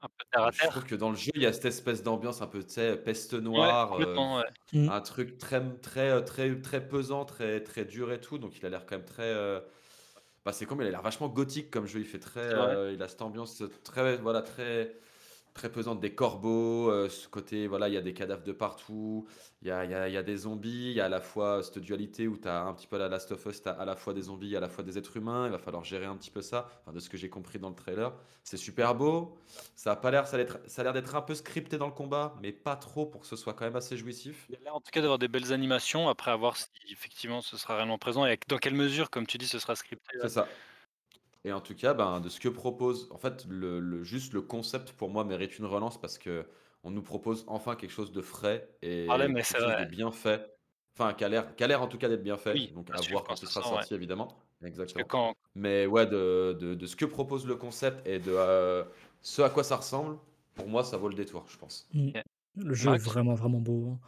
Un 0.00 0.08
peu 0.08 0.24
terre 0.30 0.42
à 0.44 0.50
je 0.52 0.66
trouve 0.66 0.84
que 0.84 0.94
dans 0.94 1.10
le 1.10 1.16
jeu, 1.16 1.30
il 1.34 1.42
y 1.42 1.46
a 1.46 1.52
cette 1.52 1.66
espèce 1.66 2.02
d'ambiance 2.02 2.42
un 2.42 2.46
peu, 2.46 2.62
tu 2.64 2.70
sais, 2.74 2.96
peste 2.96 3.34
Ouais, 3.34 3.42
noire, 3.42 3.92
euh, 3.94 4.22
complètement, 4.22 4.36
ouais. 4.38 4.44
Mm. 4.72 4.88
un 4.88 5.00
truc 5.00 5.38
très, 5.38 5.60
très, 5.80 6.10
euh, 6.10 6.20
très, 6.22 6.60
très 6.60 6.86
pesant, 6.88 7.24
très, 7.24 7.62
très 7.62 7.84
dur 7.84 8.12
et 8.12 8.20
tout. 8.20 8.38
Donc 8.38 8.58
il 8.58 8.66
a 8.66 8.70
l'air 8.70 8.86
quand 8.86 8.96
même 8.96 9.04
très. 9.06 9.24
euh, 9.24 9.60
Bah, 10.44 10.52
c'est 10.52 10.66
comme 10.66 10.80
il 10.82 10.88
a 10.88 10.90
l'air 10.90 11.02
vachement 11.02 11.28
gothique 11.28 11.70
comme 11.70 11.86
jeu. 11.86 12.00
Il 12.00 12.06
fait 12.06 12.20
très, 12.20 12.40
C'est 12.50 12.56
vrai. 12.56 12.76
euh, 12.76 12.92
il 12.94 13.02
a 13.02 13.08
cette 13.08 13.22
ambiance 13.22 13.62
très, 13.84 14.18
voilà, 14.18 14.42
très, 14.42 14.96
très 15.58 15.70
pesante. 15.70 16.00
Des 16.00 16.14
corbeaux, 16.14 16.90
euh, 16.90 17.08
ce 17.08 17.28
côté, 17.28 17.66
voilà, 17.66 17.88
il 17.88 17.94
y 17.94 17.96
a 17.96 18.00
des 18.00 18.14
cadavres 18.14 18.42
de 18.44 18.52
partout. 18.52 19.26
Il 19.62 19.68
y 19.68 19.70
a, 19.70 19.84
il 19.84 19.90
y 19.90 19.94
a, 19.94 20.08
il 20.08 20.14
y 20.14 20.16
a 20.16 20.22
des 20.22 20.36
zombies. 20.38 20.90
Il 20.90 20.92
y 20.92 21.00
a 21.00 21.06
à 21.06 21.08
la 21.08 21.20
fois 21.20 21.62
cette 21.62 21.78
dualité 21.80 22.28
où 22.28 22.36
tu 22.38 22.48
as 22.48 22.62
un 22.62 22.72
petit 22.74 22.86
peu 22.86 22.96
la 22.98 23.08
Last 23.08 23.32
of 23.32 23.44
Us, 23.46 23.62
tu 23.62 23.68
as 23.68 23.72
à 23.72 23.84
la 23.84 23.96
fois 23.96 24.14
des 24.14 24.22
zombies, 24.22 24.56
à 24.56 24.60
la 24.60 24.68
fois 24.68 24.84
des 24.84 24.96
êtres 24.98 25.16
humains. 25.16 25.46
Il 25.46 25.52
va 25.52 25.58
falloir 25.58 25.84
gérer 25.84 26.06
un 26.06 26.16
petit 26.16 26.30
peu 26.30 26.42
ça. 26.42 26.68
Enfin, 26.82 26.92
de 26.92 27.00
ce 27.00 27.08
que 27.10 27.16
j'ai 27.16 27.28
compris 27.30 27.58
dans 27.58 27.68
le 27.70 27.74
trailer, 27.74 28.12
c'est 28.44 28.56
super 28.56 28.94
beau. 28.94 29.38
Ça 29.74 29.92
a 29.92 29.96
pas 29.96 30.10
l'air, 30.10 30.26
ça 30.26 30.36
a 30.36 30.38
l'air- 30.38 30.58
ça 30.66 30.82
a 30.82 30.84
l'air 30.84 30.92
d'être 30.92 31.14
un 31.16 31.22
peu 31.22 31.34
scripté 31.34 31.76
dans 31.78 31.86
le 31.86 31.92
combat, 31.92 32.36
mais 32.40 32.52
pas 32.52 32.76
trop 32.76 33.06
pour 33.06 33.20
que 33.22 33.26
ce 33.26 33.36
soit 33.36 33.54
quand 33.54 33.64
même 33.64 33.76
assez 33.76 33.96
jouissif. 33.96 34.46
Il 34.48 34.56
a 34.56 34.58
l'air 34.60 34.74
en 34.76 34.80
tout 34.80 34.90
cas 34.92 35.00
d'avoir 35.00 35.18
des 35.18 35.28
belles 35.28 35.52
animations. 35.52 36.08
Après, 36.08 36.30
à 36.30 36.36
voir 36.36 36.56
si 36.56 36.66
effectivement 36.90 37.40
ce 37.40 37.56
sera 37.56 37.76
réellement 37.76 37.98
présent 37.98 38.24
et 38.26 38.38
dans 38.48 38.58
quelle 38.58 38.74
mesure, 38.74 39.10
comme 39.10 39.26
tu 39.26 39.38
dis, 39.38 39.48
ce 39.48 39.58
sera 39.58 39.74
scripté. 39.76 40.16
C'est 40.22 40.28
ça. 40.28 40.48
Et 41.48 41.52
en 41.52 41.60
tout 41.60 41.74
cas, 41.74 41.94
ben, 41.94 42.20
de 42.20 42.28
ce 42.28 42.40
que 42.40 42.48
propose, 42.48 43.08
en 43.10 43.18
fait, 43.18 43.46
le, 43.48 43.80
le- 43.80 44.02
juste 44.04 44.32
le 44.34 44.42
concept 44.42 44.92
pour 44.92 45.08
moi 45.10 45.24
mérite 45.24 45.58
une 45.58 45.64
relance 45.66 46.00
parce 46.00 46.18
que 46.18 46.46
on 46.84 46.90
nous 46.90 47.02
propose 47.02 47.44
enfin 47.48 47.74
quelque 47.76 47.90
chose 47.90 48.12
de 48.12 48.20
frais 48.22 48.68
et 48.82 49.06
Ah 49.10 49.16
ouais, 49.18 49.28
mais 49.28 49.34
quelque 49.40 49.44
c'est 49.44 49.58
chose 49.58 49.64
vrai. 49.66 49.84
de 49.86 49.90
bien 49.90 50.10
fait. 50.12 50.54
Enfin, 50.94 51.14
qui 51.14 51.24
a 51.24 51.28
l'air, 51.28 51.54
qui 51.56 51.64
a 51.64 51.66
l'air 51.66 51.82
en 51.82 51.86
tout 51.88 51.98
cas 51.98 52.08
d'être 52.08 52.22
bien 52.22 52.36
fait. 52.36 52.52
Oui, 52.54 52.72
Donc 52.74 52.90
à 52.90 52.94
à 52.94 52.96
suivre 52.98 53.12
voir 53.12 53.24
quand 53.24 53.30
quand 53.30 53.36
ça 53.36 53.46
ce 53.46 53.52
sera 53.52 53.62
sort, 53.62 53.72
ouais. 53.78 53.78
sorti, 53.80 53.94
évidemment. 53.94 54.28
Parce 54.28 54.92
que 54.94 55.02
Exactement. 55.02 55.06
quand, 55.08 55.34
Mais 55.54 55.86
ouais, 55.86 56.06
de, 56.06 56.56
de, 56.60 56.74
de 56.74 56.86
ce 56.86 56.96
que 56.96 57.04
propose 57.06 57.46
le 57.46 57.56
concept 57.56 58.06
et 58.06 58.18
de 58.18 58.32
euh, 58.34 58.84
ce 59.22 59.42
à 59.42 59.50
quoi 59.50 59.64
ça 59.64 59.76
ressemble, 59.76 60.18
pour 60.54 60.66
moi, 60.68 60.84
ça 60.84 60.96
vaut 60.96 61.08
le 61.08 61.14
détour, 61.14 61.44
je 61.48 61.56
pense. 61.58 61.88
Mm. 61.94 62.10
Le 62.56 62.74
jeu 62.74 62.90
Max 62.90 63.04
est 63.06 63.10
vraiment, 63.10 63.34
vraiment 63.34 63.60
beau. 63.60 63.90
hein. 63.92 64.00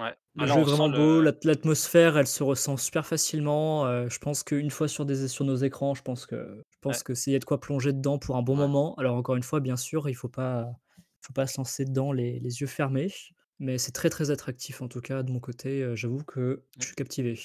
Ouais. 0.00 0.16
Le 0.34 0.44
Ah, 0.44 0.46
là, 0.46 0.56
jeu 0.56 0.60
est 0.60 0.62
on 0.62 0.66
sent 0.66 0.76
vraiment 0.76 0.88
beau, 0.88 1.20
le- 1.20 1.20
l'at- 1.20 1.44
l'atmosphère, 1.44 2.16
elle 2.16 2.26
se 2.26 2.42
ressent 2.42 2.76
super 2.76 3.06
facilement. 3.06 4.08
je 4.08 4.18
pense 4.18 4.42
qu'une 4.42 4.70
fois 4.70 4.88
sur, 4.88 5.04
des, 5.04 5.28
sur 5.28 5.44
nos 5.44 5.56
écrans, 5.56 5.94
je 5.94 6.02
pense 6.02 6.24
que 6.26 6.64
je 6.70 6.78
pense 6.80 7.02
Ouais. 7.02 7.02
que 7.02 7.14
c'est 7.14 7.32
y 7.32 7.34
a 7.34 7.38
de 7.38 7.44
quoi 7.44 7.60
plonger 7.60 7.92
dedans 7.92 8.18
pour 8.18 8.36
un 8.36 8.42
bon 8.42 8.56
Ouais. 8.56 8.70
moment. 8.70 8.94
Alors 8.96 9.16
encore 9.16 9.36
une 9.36 9.42
fois, 9.42 9.60
bien 9.60 9.76
sûr, 9.76 10.08
il 10.08 10.14
faut 10.14 10.28
pas, 10.28 10.70
il 10.98 11.26
faut 11.26 11.32
pas 11.34 11.46
se 11.46 11.58
lancer 11.58 11.84
dedans 11.84 12.12
les, 12.12 12.38
les 12.40 12.60
yeux 12.60 12.66
fermés, 12.68 13.12
mais 13.58 13.76
c'est 13.78 13.92
très 13.92 14.08
très 14.10 14.30
attractif 14.30 14.80
en 14.82 14.88
tout 14.88 15.00
cas 15.00 15.22
de 15.22 15.30
mon 15.32 15.40
côté. 15.40 15.94
J'avoue 15.96 16.24
que 16.24 16.64
je 16.78 16.86
suis 16.86 16.94
captivé. 16.96 17.38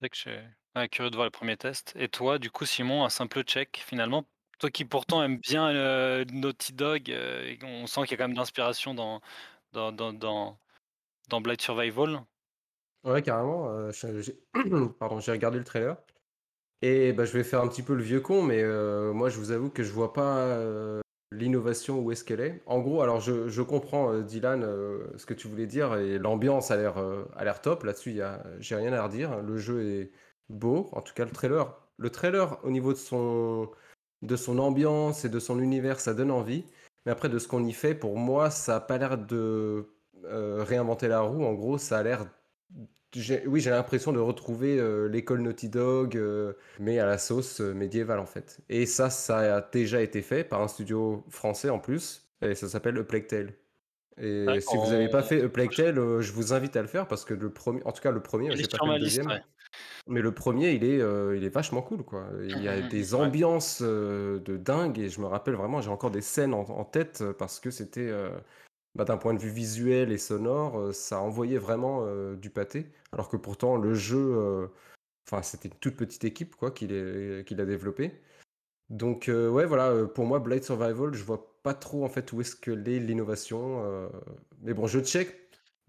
C'est 0.00 0.06
vrai 0.06 0.08
que 0.10 0.16
je 0.16 0.20
suis 0.20 0.30
ouais, 0.76 0.88
curieux 0.88 1.10
de 1.10 1.16
voir 1.16 1.26
le 1.26 1.30
premier 1.30 1.56
test. 1.56 1.92
Et 1.96 2.08
toi, 2.08 2.38
du 2.38 2.50
coup, 2.50 2.64
Simon, 2.66 3.04
un 3.04 3.10
simple 3.10 3.42
check 3.44 3.82
finalement. 3.86 4.24
Toi 4.58 4.70
qui 4.70 4.84
pourtant 4.84 5.22
aimes 5.22 5.38
bien 5.38 5.72
Naughty 6.26 6.72
Dog, 6.72 7.08
et 7.10 7.58
on 7.62 7.86
sent 7.86 8.02
qu'il 8.02 8.12
y 8.12 8.14
a 8.14 8.16
quand 8.18 8.28
même 8.28 8.36
d'inspiration 8.36 8.94
dans, 8.94 9.20
dans, 9.72 9.92
dans, 9.92 10.12
dans, 10.12 10.60
dans 11.32 11.40
Blight 11.40 11.62
Survival. 11.62 12.20
Ouais, 13.04 13.22
carrément. 13.22 13.68
euh, 13.70 13.90
j'ai 14.20 14.38
pardon, 15.00 15.18
j'ai 15.18 15.32
regardé 15.32 15.58
le 15.58 15.64
trailer. 15.64 15.96
Et 16.82 17.12
bah, 17.12 17.24
je 17.24 17.32
vais 17.32 17.44
faire 17.44 17.62
un 17.62 17.68
petit 17.68 17.82
peu 17.82 17.94
le 17.94 18.02
vieux 18.02 18.20
con, 18.20 18.42
mais 18.42 18.62
euh, 18.62 19.12
moi, 19.12 19.28
je 19.30 19.38
vous 19.38 19.50
avoue 19.50 19.70
que 19.70 19.82
je 19.82 19.92
vois 19.92 20.12
pas 20.12 20.38
euh, 20.38 21.00
l'innovation 21.32 22.00
où 22.00 22.12
est-ce 22.12 22.22
qu'elle 22.24 22.40
est. 22.40 22.62
En 22.66 22.80
gros, 22.80 23.02
alors 23.02 23.20
je, 23.20 23.48
je 23.48 23.62
comprends, 23.62 24.20
Dylan, 24.20 24.62
ce 25.16 25.26
que 25.26 25.34
tu 25.34 25.48
voulais 25.48 25.66
dire, 25.66 25.94
et 25.96 26.18
l'ambiance 26.18 26.70
a 26.70 26.76
l'air 26.76 26.98
a 26.98 27.44
l'air 27.44 27.60
top. 27.62 27.84
Là-dessus, 27.84 28.12
y 28.12 28.20
a, 28.22 28.44
j'ai 28.60 28.76
rien 28.76 28.92
à 28.92 29.02
redire. 29.02 29.40
Le 29.42 29.56
jeu 29.56 29.82
est 29.84 30.12
beau. 30.50 30.90
En 30.92 31.00
tout 31.02 31.14
cas, 31.14 31.24
le 31.24 31.30
trailer, 31.30 31.74
le 31.96 32.10
trailer 32.10 32.58
au 32.64 32.70
niveau 32.70 32.92
de 32.92 32.98
son, 32.98 33.70
de 34.22 34.36
son 34.36 34.58
ambiance 34.58 35.24
et 35.24 35.28
de 35.28 35.40
son 35.40 35.60
univers, 35.60 36.00
ça 36.00 36.14
donne 36.14 36.30
envie. 36.30 36.64
Mais 37.06 37.12
après, 37.12 37.28
de 37.28 37.38
ce 37.38 37.48
qu'on 37.48 37.64
y 37.64 37.72
fait, 37.72 37.94
pour 37.94 38.18
moi, 38.18 38.50
ça 38.50 38.76
a 38.76 38.80
pas 38.80 38.98
l'air 38.98 39.18
de 39.18 39.88
euh, 40.24 40.62
réinventer 40.64 41.08
la 41.08 41.20
roue. 41.20 41.44
En 41.44 41.54
gros, 41.54 41.78
ça 41.78 41.98
a 41.98 42.02
l'air 42.02 42.26
oui, 43.46 43.60
j'ai 43.60 43.70
l'impression 43.70 44.12
de 44.12 44.18
retrouver 44.18 44.78
euh, 44.78 45.06
l'école 45.06 45.42
Naughty 45.42 45.68
Dog, 45.68 46.16
euh, 46.16 46.54
mais 46.78 46.98
à 46.98 47.06
la 47.06 47.18
sauce 47.18 47.60
médiévale 47.60 48.18
en 48.18 48.26
fait. 48.26 48.60
Et 48.70 48.86
ça, 48.86 49.10
ça 49.10 49.56
a 49.56 49.60
déjà 49.60 50.00
été 50.00 50.22
fait 50.22 50.44
par 50.44 50.62
un 50.62 50.68
studio 50.68 51.24
français 51.28 51.68
en 51.68 51.78
plus, 51.78 52.26
et 52.40 52.54
ça 52.54 52.68
s'appelle 52.68 52.96
A 52.98 53.04
Plague 53.04 53.26
Tale. 53.26 53.52
Et 54.18 54.46
Ouais, 54.46 54.60
si 54.60 54.76
vous 54.76 54.86
n'avez 54.90 55.08
pas 55.08 55.22
fait 55.22 55.42
A 55.42 55.48
Plague 55.48 55.74
Tale, 55.74 55.96
je 56.20 56.32
vous 56.32 56.52
invite 56.54 56.76
à 56.76 56.82
le 56.82 56.88
faire 56.88 57.06
parce 57.06 57.24
que 57.24 57.34
le 57.34 57.52
premier, 57.52 57.82
en 57.84 57.92
tout 57.92 58.02
cas 58.02 58.10
le 58.10 58.22
premier, 58.22 58.54
j'ai 58.56 58.66
pas 58.66 58.78
fait 58.78 58.92
le 58.94 58.98
deuxième, 58.98 59.26
ouais. 59.26 59.42
mais 60.06 60.20
le 60.20 60.32
premier, 60.34 60.72
il 60.72 60.84
est, 60.84 61.00
euh, 61.00 61.36
il 61.36 61.44
est 61.44 61.48
vachement 61.48 61.82
cool 61.82 62.04
quoi. 62.04 62.28
Il 62.42 62.62
y 62.62 62.68
a 62.68 62.80
des 62.82 63.14
ambiances 63.14 63.80
euh, 63.82 64.38
de 64.40 64.56
dingue 64.56 64.98
et 64.98 65.08
je 65.08 65.20
me 65.20 65.26
rappelle 65.26 65.54
vraiment, 65.54 65.80
j'ai 65.80 65.90
encore 65.90 66.10
des 66.10 66.22
scènes 66.22 66.54
en, 66.54 66.62
en 66.62 66.84
tête 66.84 67.24
parce 67.38 67.60
que 67.60 67.70
c'était, 67.70 68.08
euh, 68.10 68.30
bah, 68.94 69.04
d'un 69.04 69.16
point 69.16 69.34
de 69.34 69.38
vue 69.38 69.50
visuel 69.50 70.12
et 70.12 70.18
sonore, 70.18 70.78
euh, 70.78 70.92
ça 70.92 71.20
envoyait 71.20 71.58
vraiment 71.58 72.04
euh, 72.04 72.36
du 72.36 72.50
pâté. 72.50 72.86
Alors 73.12 73.28
que 73.28 73.36
pourtant, 73.36 73.76
le 73.76 73.94
jeu, 73.94 74.18
euh, 74.36 74.66
enfin, 75.26 75.42
c'était 75.42 75.68
une 75.68 75.74
toute 75.76 75.96
petite 75.96 76.24
équipe 76.24 76.56
quoi, 76.56 76.70
qui 76.70 76.86
l'a 76.86 77.42
qui 77.44 77.54
l'a 77.54 77.64
développé. 77.64 78.20
Donc, 78.90 79.28
euh, 79.28 79.48
ouais, 79.48 79.64
voilà, 79.64 79.88
euh, 79.90 80.06
pour 80.06 80.26
moi, 80.26 80.38
Blade 80.38 80.64
Survival, 80.64 81.14
je 81.14 81.24
vois 81.24 81.56
pas 81.62 81.74
trop 81.74 82.04
en 82.04 82.08
fait 82.08 82.32
où 82.32 82.40
est-ce 82.40 82.56
que 82.56 82.70
l'est 82.70 82.98
l'innovation. 82.98 83.82
euh, 83.84 84.08
Mais 84.60 84.74
bon, 84.74 84.86
je 84.86 85.00
check 85.00 85.34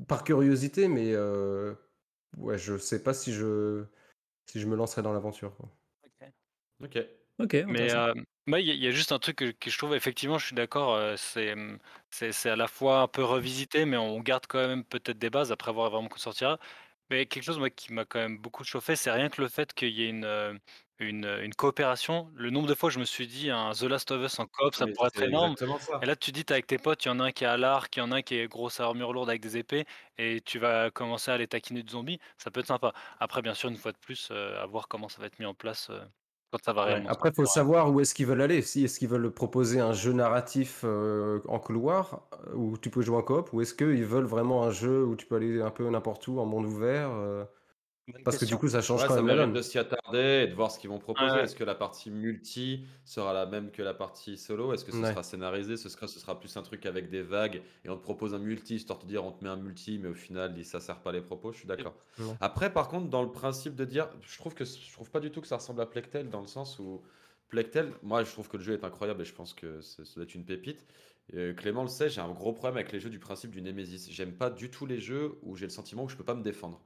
par 0.08 0.24
curiosité, 0.24 0.88
mais 0.88 1.14
euh, 1.14 1.74
ouais, 2.38 2.58
je 2.58 2.78
sais 2.78 3.04
pas 3.04 3.14
si 3.14 3.34
je, 3.34 3.84
si 4.50 4.62
je 4.62 4.68
me 4.68 4.76
lancerai 4.76 5.02
dans 5.02 5.14
l'aventure. 5.14 5.56
quoi. 5.58 5.70
Ok. 6.82 6.98
Ok, 7.40 7.66
Mais 7.68 7.90
euh, 8.48 8.52
moi, 8.52 8.60
il 8.60 8.68
y, 8.68 8.72
a- 8.72 8.74
il 8.74 8.84
y 8.84 8.88
a 8.88 8.92
juste 8.92 9.12
un 9.12 9.20
truc 9.20 9.38
que, 9.38 9.52
que 9.52 9.70
je 9.70 9.78
trouve, 9.78 9.96
effectivement, 9.96 10.38
je 10.38 10.48
suis 10.48 10.56
d'accord, 10.56 10.94
euh, 10.96 11.16
c'est 11.18 11.54
hum, 11.54 11.80
c'est 12.10 12.32
c'est 12.32 12.50
à 12.50 12.56
la 12.56 12.68
fois 12.68 13.00
un 13.02 13.08
peu 13.08 13.24
revisité, 13.24 13.86
mais 13.86 13.98
on 13.98 14.20
garde 14.22 14.46
quand 14.48 14.66
même 14.68 14.84
peut-être 14.86 15.18
des 15.20 15.30
bases 15.30 15.52
après 15.52 15.72
voir 15.74 15.90
vraiment 15.92 16.10
qu'on 16.10 16.18
sortira. 16.20 16.60
Mais 17.10 17.26
quelque 17.26 17.44
chose 17.44 17.60
moi, 17.60 17.70
qui 17.70 17.94
m'a 17.94 18.06
quand 18.06 18.20
même 18.20 18.38
beaucoup 18.40 18.64
chauffé, 18.64 18.96
c'est 18.96 19.12
rien 19.12 19.30
que 19.30 19.42
le 19.42 19.48
fait 19.50 19.74
qu'il 19.74 19.90
y 19.90 20.04
ait 20.04 20.10
une, 20.10 20.26
euh, 20.26 20.54
une, 21.00 21.26
une 21.26 21.54
coopération. 21.54 22.32
Le 22.36 22.50
nombre 22.50 22.68
de 22.68 22.76
fois 22.76 22.90
je 22.90 23.00
me 23.00 23.06
suis 23.06 23.28
dit, 23.28 23.50
un 23.50 23.72
The 23.74 23.84
Last 23.84 24.12
of 24.12 24.24
Us 24.26 24.40
en 24.40 24.46
coop, 24.48 24.74
ça 24.76 24.88
Mais 24.88 24.94
pourrait 24.94 25.10
être 25.10 25.22
énorme. 25.24 25.56
Et 26.02 26.06
là, 26.06 26.16
tu 26.16 26.32
dis, 26.32 26.46
t'es 26.46 26.54
avec 26.54 26.68
tes 26.68 26.78
potes, 26.80 27.04
il 27.06 27.10
y 27.10 27.12
en 27.12 27.20
a 27.20 27.26
un 27.26 27.32
qui 27.32 27.46
a 27.46 27.58
l'arc, 27.58 27.96
il 27.96 28.00
y 28.00 28.02
en 28.04 28.12
a 28.12 28.18
un 28.18 28.22
qui 28.22 28.36
est 28.36 28.48
grosse 28.48 28.80
armure 28.80 29.14
lourde 29.14 29.30
avec 29.30 29.42
des 29.42 29.58
épées, 29.58 29.86
et 30.18 30.42
tu 30.42 30.60
vas 30.60 30.92
commencer 30.92 31.32
à 31.32 31.38
les 31.38 31.48
taquiner 31.48 31.84
de 31.84 31.90
zombies. 31.90 32.20
Ça 32.38 32.52
peut 32.52 32.60
être 32.62 32.68
sympa. 32.68 32.94
Après, 33.20 33.42
bien 33.42 33.54
sûr, 33.54 33.70
une 33.70 33.78
fois 33.78 33.92
de 33.92 33.98
plus, 33.98 34.30
euh, 34.32 34.62
à 34.62 34.66
voir 34.66 34.88
comment 34.88 35.10
ça 35.10 35.20
va 35.22 35.28
être 35.28 35.40
mis 35.40 35.46
en 35.46 35.54
place 35.56 35.90
euh, 35.90 36.04
quand 36.54 36.64
ça 36.64 36.74
va 36.74 36.86
Ouais, 36.86 36.94
réellement 36.94 37.10
Après, 37.10 37.30
il 37.30 37.36
faut 37.36 37.46
savoir 37.46 37.92
où 37.92 38.00
est-ce 38.00 38.14
qu'ils 38.14 38.28
veulent 38.28 38.42
aller. 38.42 38.62
Si 38.62 38.84
est-ce 38.84 39.00
qu'ils 39.00 39.08
veulent 39.08 39.32
proposer 39.32 39.80
un 39.80 39.94
jeu 39.94 40.14
narratif 40.14 40.82
euh, 40.84 41.40
en 41.48 41.60
couloir 41.60 42.28
euh, 42.48 42.54
où 42.56 42.78
tu 42.78 42.90
peux 42.92 43.02
jouer 43.02 43.18
en 43.18 43.24
coop, 43.24 43.52
ou 43.54 43.62
est-ce 43.62 43.74
qu'ils 43.74 44.06
veulent 44.06 44.26
vraiment 44.26 44.64
un 44.64 44.70
jeu 44.72 45.04
où 45.04 45.16
tu 45.16 45.26
peux 45.26 45.36
aller 45.36 45.62
un 45.62 45.72
peu 45.72 45.90
n'importe 45.90 46.28
où 46.28 46.40
en 46.40 46.46
monde 46.46 46.66
ouvert 46.66 47.10
euh, 47.12 47.44
Parce 48.26 48.38
que 48.38 48.44
du 48.46 48.58
coup, 48.58 48.68
ça 48.68 48.82
change 48.82 49.02
Ouais, 49.02 49.08
quand 49.08 49.16
ça 49.16 49.22
même 49.22 49.38
donne. 49.38 49.54
de 49.54 49.62
s'y 49.62 49.80
attarder 49.80 50.44
et 50.44 50.48
de 50.48 50.54
voir 50.54 50.72
ce 50.72 50.78
qu'ils 50.80 50.90
vont 50.90 51.00
proposer. 51.00 51.32
Ouais. 51.36 51.44
Est-ce 51.44 51.56
que 51.56 51.64
la 51.64 51.74
partie 51.76 52.12
multi 52.12 52.86
sera 53.06 53.32
la 53.34 53.46
même 53.46 53.72
que 53.72 53.82
la 53.82 53.94
partie 53.94 54.38
solo? 54.38 54.74
Est-ce 54.74 54.84
que 54.84 54.92
ce 54.92 54.98
Ouais. 54.98 55.10
sera 55.12 55.24
scénarisé? 55.24 55.78
Ce 55.78 55.88
sera, 55.88 56.08
ce 56.08 56.20
sera 56.20 56.38
plus 56.38 56.56
un 56.58 56.64
truc 56.64 56.86
avec 56.86 57.10
des 57.10 57.22
vagues 57.22 57.62
et 57.86 57.90
on 57.90 57.96
te 57.96 58.02
propose 58.04 58.34
un 58.34 58.40
multi, 58.40 58.76
histoire 58.76 59.00
de 59.00 59.04
te 59.04 59.08
dire 59.10 59.24
on 59.24 59.32
te 59.32 59.42
met 59.44 59.50
un 59.50 59.56
multi, 59.56 60.00
mais 60.00 60.10
au 60.10 60.14
final, 60.14 60.54
ça 60.66 60.82
sert 60.82 61.00
pas 61.00 61.14
les 61.14 61.22
propos. 61.22 61.54
Je 61.54 61.60
suis 61.60 61.68
d'accord. 61.68 61.96
Ouais. 62.20 62.26
Après, 62.42 62.74
par 62.74 62.90
contre, 62.90 63.08
dans 63.10 63.24
le 63.24 63.32
principe 63.32 63.76
de 63.76 63.86
dire, 63.86 64.10
je 64.22 64.38
trouve 64.38 64.54
que 64.54 64.66
je 64.66 64.92
trouve 64.92 65.10
pas 65.10 65.22
du 65.22 65.32
tout 65.32 65.40
que 65.40 65.48
ça 65.48 65.56
ressemble 65.56 65.82
à 65.82 65.86
Plectel 65.86 66.30
dans 66.30 66.42
le 66.42 66.48
sens 66.48 66.80
où 66.80 67.02
Plectel, 67.48 67.94
moi, 68.02 68.24
je 68.26 68.32
trouve 68.32 68.50
que 68.50 68.58
le 68.58 68.64
jeu 68.64 68.74
est 68.74 68.84
incroyable 68.84 69.22
et 69.22 69.26
je 69.26 69.34
pense 69.34 69.54
que 69.54 69.80
ça 69.80 70.04
doit 70.16 70.24
être 70.24 70.36
une 70.36 70.44
pépite. 70.46 70.86
Euh, 71.36 71.54
Clément 71.54 71.84
le 71.84 71.88
sait, 71.88 72.10
j'ai 72.10 72.20
un 72.20 72.32
gros 72.32 72.52
problème 72.52 72.76
avec 72.76 72.92
les 72.92 73.00
jeux 73.00 73.10
du 73.10 73.20
principe 73.20 73.52
du 73.52 73.62
Nemesis. 73.62 74.08
J'aime 74.12 74.34
pas 74.34 74.50
du 74.50 74.70
tout 74.70 74.86
les 74.86 75.00
jeux 75.00 75.38
où 75.42 75.56
j'ai 75.56 75.68
le 75.68 75.72
sentiment 75.72 76.06
que 76.06 76.12
je 76.12 76.18
peux 76.18 76.26
pas 76.26 76.36
me 76.36 76.44
défendre. 76.44 76.82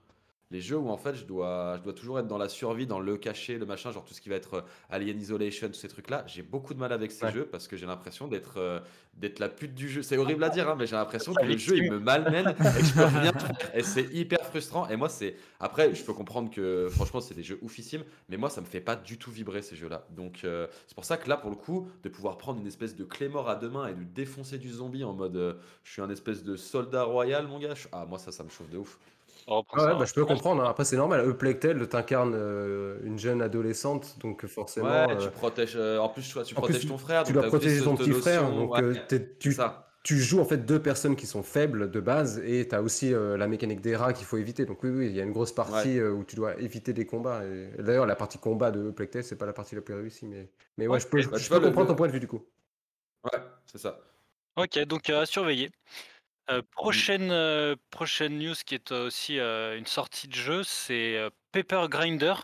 Les 0.49 0.61
jeux 0.61 0.77
où 0.77 0.87
en 0.89 0.95
fait 0.97 1.13
je 1.13 1.25
dois, 1.25 1.75
je 1.77 1.83
dois 1.83 1.91
toujours 1.93 2.19
être 2.19 2.27
dans 2.27 2.37
la 2.37 2.47
survie, 2.47 2.87
dans 2.87 3.01
le 3.01 3.17
caché, 3.17 3.57
le 3.57 3.65
machin, 3.65 3.91
genre 3.91 4.05
tout 4.05 4.13
ce 4.13 4.21
qui 4.21 4.29
va 4.29 4.35
être 4.35 4.53
euh, 4.53 4.61
Alien 4.89 5.19
Isolation, 5.19 5.67
tous 5.67 5.73
ces 5.73 5.89
trucs-là, 5.89 6.23
j'ai 6.25 6.41
beaucoup 6.41 6.73
de 6.73 6.79
mal 6.79 6.93
avec 6.93 7.11
ces 7.11 7.25
Ouais. 7.25 7.31
jeux 7.33 7.45
parce 7.45 7.67
que 7.67 7.75
j'ai 7.75 7.85
l'impression 7.85 8.29
d'être 8.29 8.53
euh, 8.57 8.79
d'être 9.15 9.39
la 9.39 9.49
pute 9.49 9.73
du 9.73 9.89
jeu. 9.89 10.03
C'est 10.03 10.15
horrible 10.17 10.43
à 10.45 10.49
dire, 10.49 10.69
hein, 10.69 10.75
mais 10.79 10.87
j'ai 10.87 10.95
l'impression 10.95 11.33
que 11.33 11.43
le 11.43 11.57
jeu 11.57 11.75
il 11.77 11.91
me 11.91 11.99
malmène 11.99 12.47
et 12.49 12.53
que 12.53 12.63
je 12.63 12.93
peux 12.93 13.03
rien 13.03 13.33
faire. 13.39 13.71
Et 13.75 13.83
c'est 13.83 14.03
hyper 14.13 14.39
frustrant. 14.45 14.87
Et 14.87 14.95
moi, 14.95 15.09
c'est. 15.09 15.35
Après, 15.59 15.93
je 15.93 16.03
peux 16.05 16.13
comprendre 16.13 16.49
que 16.49 16.87
franchement, 16.91 17.19
c'est 17.19 17.33
des 17.33 17.43
jeux 17.43 17.59
oufissimes, 17.61 18.03
mais 18.29 18.37
moi, 18.37 18.49
ça 18.49 18.61
me 18.61 18.67
fait 18.67 18.79
pas 18.79 18.95
du 18.95 19.17
tout 19.17 19.31
vibrer 19.31 19.61
ces 19.63 19.75
jeux-là. 19.75 20.05
Donc, 20.11 20.41
euh, 20.45 20.67
c'est 20.85 20.95
pour 20.95 21.03
ça 21.03 21.17
que 21.17 21.27
là, 21.27 21.35
pour 21.35 21.49
le 21.49 21.55
coup, 21.57 21.89
de 22.03 22.09
pouvoir 22.09 22.37
prendre 22.37 22.61
une 22.61 22.67
espèce 22.67 22.95
de 22.95 23.03
clé 23.03 23.27
mort 23.27 23.49
à 23.49 23.55
deux 23.55 23.69
mains 23.69 23.87
et 23.87 23.93
de 23.95 24.03
défoncer 24.03 24.57
du 24.59 24.69
zombie 24.69 25.03
en 25.03 25.13
mode 25.13 25.35
euh, 25.35 25.53
je 25.83 25.91
suis 25.91 26.01
un 26.01 26.09
espèce 26.09 26.43
de 26.43 26.55
soldat 26.55 27.03
royal, 27.03 27.47
mon 27.47 27.59
gars. 27.59 27.73
je- 27.75 27.87
Ah, 27.91 28.05
moi, 28.07 28.19
ça, 28.19 28.31
ça 28.31 28.43
me 28.45 28.49
chauffe 28.49 28.69
de 28.69 28.77
ouf. 28.77 28.97
Reprend 29.47 29.77
Ouais, 29.77 29.83
ça. 29.83 29.93
bah, 29.95 30.05
je 30.05 30.13
peux 30.13 30.25
comprendre. 30.25 30.61
hein. 30.63 30.69
Après, 30.69 30.83
c'est 30.83 30.97
normal. 30.97 31.25
E 31.27 31.33
Plectel, 31.33 31.87
t'incarnes 31.87 32.33
euh, 32.35 32.99
une 33.03 33.17
jeune 33.17 33.41
adolescente, 33.41 34.19
donc 34.19 34.45
forcément. 34.45 35.07
Ouais, 35.07 35.17
tu 35.17 35.27
euh, 35.27 35.31
protèges. 35.31 35.75
euh, 35.77 35.99
en 35.99 36.09
plus, 36.09 36.27
tu, 36.27 36.33
vois, 36.33 36.43
tu 36.43 36.53
en 36.53 36.61
plus, 36.61 36.73
protèges 36.73 36.87
ton 36.87 36.97
frère. 36.97 37.23
tu 37.23 37.31
dois 37.31 37.43
t'as 37.43 37.47
protéger 37.47 37.81
ton 37.83 37.95
petit 37.95 38.11
frère, 38.11 38.51
donc 38.51 38.73
ouais, 38.73 38.81
euh, 38.81 38.95
tu, 39.39 39.53
ça. 39.53 39.89
tu 40.03 40.17
joues 40.17 40.41
en 40.41 40.45
fait 40.45 40.57
deux 40.57 40.81
personnes 40.81 41.15
qui 41.15 41.25
sont 41.25 41.43
faibles 41.43 41.89
de 41.89 41.99
base 42.01 42.39
et 42.39 42.67
tu 42.67 42.75
as 42.75 42.81
aussi 42.81 43.13
euh, 43.13 43.37
la 43.37 43.47
mécanique 43.47 43.79
des 43.79 43.95
rats 43.95 44.11
qu'il 44.11 44.25
faut 44.25 44.37
éviter. 44.37 44.65
Donc 44.65 44.83
oui, 44.83 44.89
oui, 44.89 45.05
il 45.07 45.15
y 45.15 45.21
a 45.21 45.23
une 45.23 45.31
grosse 45.31 45.53
partie 45.53 45.97
euh, 45.97 46.11
où 46.11 46.25
tu 46.25 46.35
dois 46.35 46.59
éviter 46.59 46.91
des 46.91 47.05
combats. 47.05 47.45
Et... 47.45 47.69
D'ailleurs, 47.81 48.05
la 48.05 48.17
partie 48.17 48.39
combat 48.39 48.71
de 48.71 48.91
Tale, 48.91 49.23
c'est 49.23 49.37
pas 49.37 49.45
la 49.45 49.53
partie 49.53 49.75
la 49.75 49.81
plus 49.81 49.93
réussie, 49.93 50.25
mais, 50.25 50.49
mais 50.77 50.87
ouais, 50.87 50.99
je 50.99 51.07
peux, 51.07 51.21
bah, 51.23 51.37
je 51.37 51.43
tu 51.43 51.49
peux 51.49 51.59
comprendre 51.61 51.87
le- 51.87 51.93
ton 51.93 51.95
point 51.95 52.07
de 52.07 52.11
vue 52.13 52.19
du 52.19 52.27
coup. 52.27 52.45
Ouais, 53.23 53.39
c'est 53.65 53.77
ça. 53.77 53.99
Ok, 54.57 54.77
donc 54.85 55.09
euh, 55.09 55.21
à 55.21 55.25
surveiller. 55.25 55.69
Euh, 56.49 56.61
prochaine, 56.71 57.29
euh, 57.31 57.75
prochaine 57.91 58.39
news 58.39 58.55
qui 58.65 58.75
est 58.75 58.93
euh, 58.93 59.07
aussi 59.07 59.37
euh, 59.37 59.77
une 59.77 59.85
sortie 59.85 60.29
de 60.29 60.35
jeu, 60.35 60.63
c'est 60.63 61.19
Paper 61.51 61.87
Grinder. 61.89 62.35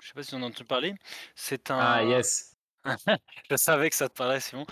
Je 0.00 0.08
sais 0.08 0.14
pas 0.14 0.22
si 0.24 0.34
on 0.34 0.38
en 0.38 0.42
a 0.42 0.46
entendu 0.46 0.64
parler. 0.64 0.94
C'est 1.36 1.70
un. 1.70 1.78
Ah 1.78 2.02
yes. 2.02 2.56
Je 3.50 3.56
savais 3.56 3.88
que 3.88 3.94
ça 3.94 4.08
te 4.08 4.14
parlait, 4.14 4.40
Simon. 4.40 4.66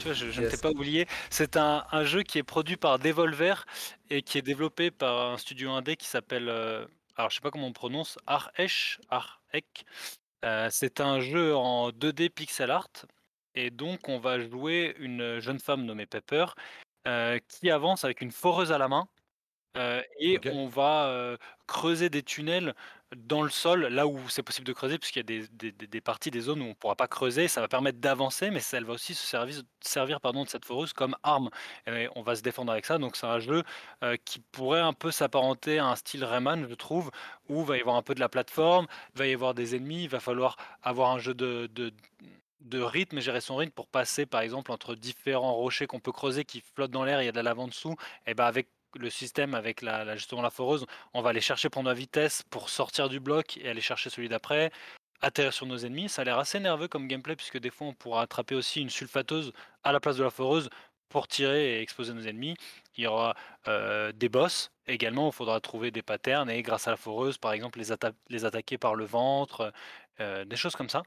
Tu 0.00 0.06
vois, 0.06 0.14
je, 0.14 0.30
je 0.30 0.40
ne 0.40 0.48
t'ai 0.48 0.56
pas 0.56 0.70
oublié. 0.70 1.06
C'est 1.28 1.58
un, 1.58 1.84
un 1.92 2.04
jeu 2.04 2.22
qui 2.22 2.38
est 2.38 2.42
produit 2.42 2.78
par 2.78 2.98
Devolver 2.98 3.66
et 4.08 4.22
qui 4.22 4.38
est 4.38 4.42
développé 4.42 4.90
par 4.90 5.32
un 5.32 5.36
studio 5.36 5.70
indé 5.72 5.96
qui 5.96 6.06
s'appelle. 6.06 6.48
euh, 6.48 6.86
alors, 7.16 7.28
je 7.28 7.34
sais 7.34 7.42
pas 7.42 7.50
comment 7.50 7.66
on 7.66 7.72
prononce. 7.74 8.18
Arhesh. 8.26 8.98
Arhek. 9.10 9.84
Euh, 10.46 10.68
c'est 10.70 11.00
un 11.02 11.20
jeu 11.20 11.54
en 11.54 11.90
2D 11.90 12.30
pixel 12.30 12.70
art. 12.70 12.88
Et 13.54 13.70
donc, 13.70 14.08
on 14.08 14.18
va 14.18 14.40
jouer 14.40 14.96
une 14.98 15.38
jeune 15.38 15.60
femme 15.60 15.84
nommée 15.84 16.06
Pepper 16.06 16.46
euh, 17.06 17.38
qui 17.48 17.70
avance 17.70 18.04
avec 18.04 18.22
une 18.22 18.30
foreuse 18.30 18.72
à 18.72 18.78
la 18.78 18.88
main. 18.88 19.06
Euh, 19.76 20.02
et 20.18 20.38
Ok. 20.38 20.48
on 20.52 20.66
va 20.66 21.06
euh, 21.08 21.36
creuser 21.66 22.10
des 22.10 22.22
tunnels 22.22 22.74
dans 23.16 23.42
le 23.42 23.50
sol, 23.50 23.86
là 23.86 24.06
où 24.06 24.28
c'est 24.28 24.42
possible 24.44 24.66
de 24.66 24.72
creuser, 24.72 24.96
puisqu'il 24.98 25.18
y 25.18 25.20
a 25.20 25.22
des, 25.24 25.46
des- 25.52 25.72
des- 25.72 25.86
des 25.88 26.00
parties, 26.00 26.30
des 26.30 26.40
zones 26.40 26.60
où 26.62 26.64
on 26.64 26.68
ne 26.68 26.74
pourra 26.74 26.94
pas 26.94 27.08
creuser. 27.08 27.48
Ça 27.48 27.60
va 27.60 27.66
permettre 27.68 27.98
d'avancer, 27.98 28.50
mais 28.50 28.60
ça, 28.60 28.76
elle 28.76 28.84
va 28.84 28.92
aussi 28.92 29.14
se 29.14 29.26
servir, 29.26 29.62
servir 29.80 30.20
pardon, 30.20 30.44
de 30.44 30.48
cette 30.48 30.64
foreuse 30.64 30.92
comme 30.92 31.16
arme. 31.24 31.50
Et 31.88 32.08
on 32.14 32.22
va 32.22 32.36
se 32.36 32.42
défendre 32.42 32.70
avec 32.70 32.86
ça. 32.86 32.98
Donc, 32.98 33.16
c'est 33.16 33.26
un 33.26 33.40
jeu 33.40 33.64
euh, 34.04 34.16
qui 34.24 34.38
pourrait 34.52 34.80
un 34.80 34.92
peu 34.92 35.10
s'apparenter 35.10 35.78
à 35.80 35.86
un 35.86 35.96
style 35.96 36.24
Rayman, 36.24 36.66
je 36.68 36.74
trouve, 36.74 37.10
où 37.48 37.60
il 37.62 37.66
va 37.66 37.76
y 37.78 37.80
avoir 37.80 37.96
un 37.96 38.02
peu 38.02 38.14
de 38.14 38.20
la 38.20 38.28
plateforme, 38.28 38.86
il 39.14 39.18
va 39.18 39.26
y 39.26 39.34
avoir 39.34 39.54
des 39.54 39.74
ennemis, 39.74 40.04
il 40.04 40.08
va 40.08 40.20
falloir 40.20 40.56
avoir 40.82 41.10
un 41.10 41.18
jeu 41.18 41.34
de, 41.34 41.68
de, 41.72 41.92
de 42.60 42.80
rythme 42.80 43.18
et 43.18 43.20
gérer 43.22 43.40
son 43.40 43.56
rythme 43.56 43.72
pour 43.72 43.88
passer 43.88 44.26
par 44.26 44.40
exemple 44.42 44.70
entre 44.72 44.94
différents 44.94 45.54
rochers 45.54 45.86
qu'on 45.86 46.00
peut 46.00 46.12
creuser 46.12 46.44
qui 46.44 46.60
flottent 46.60 46.90
dans 46.90 47.04
l'air, 47.04 47.22
il 47.22 47.24
y 47.26 47.28
a 47.28 47.32
de 47.32 47.36
la 47.36 47.42
lave 47.42 47.58
en 47.58 47.68
dessous, 47.68 47.96
et 48.26 48.34
ben 48.34 48.44
avec 48.44 48.68
le 48.98 49.10
système, 49.10 49.54
avec 49.54 49.82
la, 49.82 50.16
justement 50.16 50.42
la 50.42 50.50
foreuse, 50.50 50.86
on 51.14 51.22
va 51.22 51.30
aller 51.30 51.40
chercher 51.40 51.68
prendre 51.68 51.88
la 51.88 51.94
vitesse 51.94 52.42
pour 52.50 52.68
sortir 52.68 53.08
du 53.08 53.20
bloc 53.20 53.56
et 53.58 53.68
aller 53.68 53.80
chercher 53.80 54.10
celui 54.10 54.28
d'après, 54.28 54.70
atterrir 55.20 55.52
sur 55.52 55.66
nos 55.66 55.78
ennemis. 55.78 56.08
Ça 56.08 56.22
a 56.22 56.24
l'air 56.24 56.38
assez 56.38 56.60
nerveux 56.60 56.88
comme 56.88 57.08
gameplay 57.08 57.36
puisque 57.36 57.58
des 57.58 57.70
fois 57.70 57.88
on 57.88 57.94
pourra 57.94 58.22
attraper 58.22 58.54
aussi 58.54 58.80
une 58.80 58.90
sulfateuse 58.90 59.52
à 59.84 59.92
la 59.92 60.00
place 60.00 60.16
de 60.16 60.24
la 60.24 60.30
foreuse 60.30 60.68
pour 61.08 61.28
tirer 61.28 61.78
et 61.78 61.82
exploser 61.82 62.14
nos 62.14 62.22
ennemis. 62.22 62.56
Il 62.96 63.04
y 63.04 63.06
aura 63.06 63.34
euh, 63.68 64.12
des 64.12 64.28
boss 64.28 64.70
également, 64.86 65.28
il 65.28 65.34
faudra 65.34 65.60
trouver 65.60 65.90
des 65.90 66.02
patterns 66.02 66.50
et 66.50 66.62
grâce 66.62 66.88
à 66.88 66.90
la 66.90 66.96
foreuse, 66.96 67.38
par 67.38 67.52
exemple, 67.52 67.78
les 67.78 68.44
attaquer 68.44 68.78
par 68.78 68.94
le 68.94 69.04
ventre, 69.04 69.72
euh, 70.20 70.44
des 70.44 70.56
choses 70.56 70.76
comme 70.76 70.88
ça. 70.88 71.02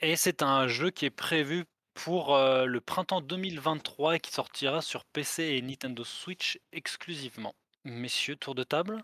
Et 0.00 0.16
c'est 0.16 0.42
un 0.42 0.66
jeu 0.68 0.90
qui 0.90 1.06
est 1.06 1.10
prévu 1.10 1.64
pour 1.94 2.34
euh, 2.34 2.66
le 2.66 2.80
printemps 2.80 3.20
2023 3.20 4.16
et 4.16 4.20
qui 4.20 4.32
sortira 4.32 4.82
sur 4.82 5.04
PC 5.04 5.42
et 5.44 5.62
Nintendo 5.62 6.04
Switch 6.04 6.58
exclusivement. 6.72 7.54
Messieurs, 7.84 8.36
tour 8.36 8.54
de 8.54 8.64
table 8.64 9.02